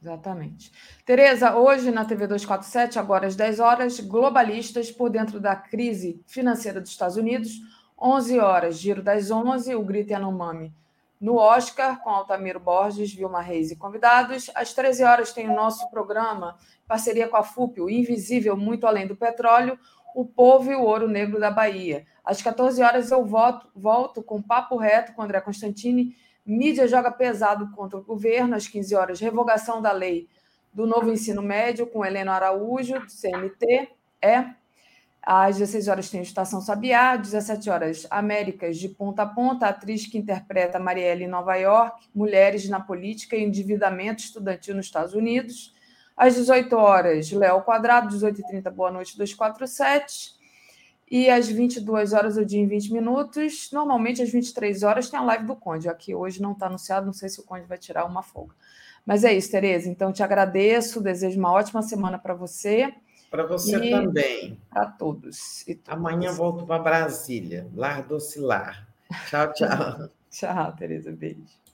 Exatamente. 0.02 0.70
Tereza, 1.04 1.56
hoje 1.56 1.90
na 1.90 2.04
TV 2.04 2.26
247, 2.26 2.98
agora 2.98 3.26
às 3.26 3.34
10 3.34 3.60
horas, 3.60 3.98
globalistas 3.98 4.90
por 4.92 5.08
dentro 5.08 5.40
da 5.40 5.56
crise 5.56 6.20
financeira 6.26 6.80
dos 6.80 6.90
Estados 6.90 7.16
Unidos, 7.16 7.60
11 7.98 8.38
horas, 8.38 8.78
giro 8.78 9.02
das 9.02 9.30
11, 9.30 9.74
o 9.74 9.82
Grito 9.82 10.12
Yanomami 10.12 10.72
no 11.20 11.36
Oscar, 11.36 12.00
com 12.02 12.10
Altamiro 12.10 12.60
Borges, 12.60 13.12
Vilma 13.12 13.40
Reis 13.40 13.70
e 13.70 13.76
convidados. 13.76 14.50
Às 14.54 14.72
13 14.74 15.04
horas 15.04 15.32
tem 15.32 15.48
o 15.48 15.54
nosso 15.54 15.88
programa, 15.90 16.56
parceria 16.86 17.28
com 17.28 17.36
a 17.36 17.42
FUP, 17.42 17.80
o 17.80 17.90
Invisível 17.90 18.56
Muito 18.56 18.86
Além 18.86 19.06
do 19.06 19.16
Petróleo, 19.16 19.78
o 20.16 20.24
Povo 20.24 20.72
e 20.72 20.74
o 20.74 20.80
Ouro 20.80 21.06
Negro 21.06 21.38
da 21.38 21.50
Bahia. 21.50 22.06
Às 22.24 22.40
14 22.40 22.82
horas 22.82 23.10
eu 23.10 23.22
volto, 23.22 23.68
volto 23.76 24.22
com 24.22 24.40
Papo 24.40 24.78
Reto 24.78 25.12
com 25.12 25.20
André 25.20 25.42
Constantini. 25.42 26.16
Mídia 26.44 26.88
joga 26.88 27.10
pesado 27.10 27.70
contra 27.72 27.98
o 27.98 28.02
governo. 28.02 28.56
Às 28.56 28.66
15 28.66 28.94
horas, 28.94 29.20
revogação 29.20 29.82
da 29.82 29.92
lei 29.92 30.26
do 30.72 30.86
novo 30.86 31.12
ensino 31.12 31.42
médio 31.42 31.86
com 31.86 32.02
Helena 32.02 32.32
Araújo, 32.32 32.98
do 32.98 33.10
CNT. 33.10 33.90
É 34.22 34.46
às 35.22 35.58
16 35.58 35.88
horas 35.88 36.08
tem 36.08 36.22
Estação 36.22 36.62
Sabiá, 36.62 37.10
às 37.10 37.20
17 37.20 37.68
horas 37.68 38.06
Américas 38.10 38.78
de 38.78 38.88
Ponta 38.88 39.24
a 39.24 39.26
Ponta, 39.26 39.66
atriz 39.66 40.06
que 40.06 40.16
interpreta 40.16 40.78
Marielle 40.78 41.24
em 41.24 41.28
Nova 41.28 41.56
York, 41.56 42.08
Mulheres 42.14 42.66
na 42.70 42.80
Política 42.80 43.36
e 43.36 43.44
Endividamento 43.44 44.22
Estudantil 44.22 44.76
nos 44.76 44.86
Estados 44.86 45.12
Unidos. 45.12 45.75
Às 46.16 46.34
18 46.34 46.74
horas, 46.76 47.30
Léo 47.30 47.62
Quadrado, 47.62 48.16
18h30, 48.16 48.70
Boa 48.70 48.90
Noite 48.90 49.16
247. 49.18 50.34
E 51.08 51.30
às 51.30 51.46
22 51.48 52.12
horas, 52.12 52.36
o 52.36 52.44
dia 52.44 52.60
em 52.60 52.66
20 52.66 52.92
minutos. 52.92 53.70
Normalmente, 53.72 54.22
às 54.22 54.30
23 54.30 54.82
horas, 54.82 55.08
tem 55.08 55.20
a 55.20 55.22
live 55.22 55.44
do 55.44 55.54
Conde. 55.54 55.88
Aqui 55.88 56.14
hoje 56.14 56.42
não 56.42 56.52
está 56.52 56.66
anunciado, 56.66 57.06
não 57.06 57.12
sei 57.12 57.28
se 57.28 57.38
o 57.38 57.44
Conde 57.44 57.66
vai 57.66 57.78
tirar 57.78 58.04
uma 58.04 58.22
folga. 58.22 58.54
Mas 59.04 59.22
é 59.22 59.32
isso, 59.32 59.50
Tereza. 59.50 59.88
Então, 59.88 60.12
te 60.12 60.22
agradeço, 60.22 61.00
desejo 61.00 61.38
uma 61.38 61.52
ótima 61.52 61.80
semana 61.82 62.18
para 62.18 62.34
você. 62.34 62.92
Para 63.30 63.46
você 63.46 63.76
e 63.76 63.90
também. 63.90 64.60
Para 64.68 64.86
todos. 64.86 65.64
Amanhã 65.86 66.32
volto 66.32 66.66
para 66.66 66.82
Brasília, 66.82 67.68
Lar 67.74 68.02
do 68.02 68.18
Tchau, 68.18 69.52
tchau. 69.52 70.08
tchau, 70.28 70.72
Tereza. 70.72 71.12
Beijo. 71.12 71.65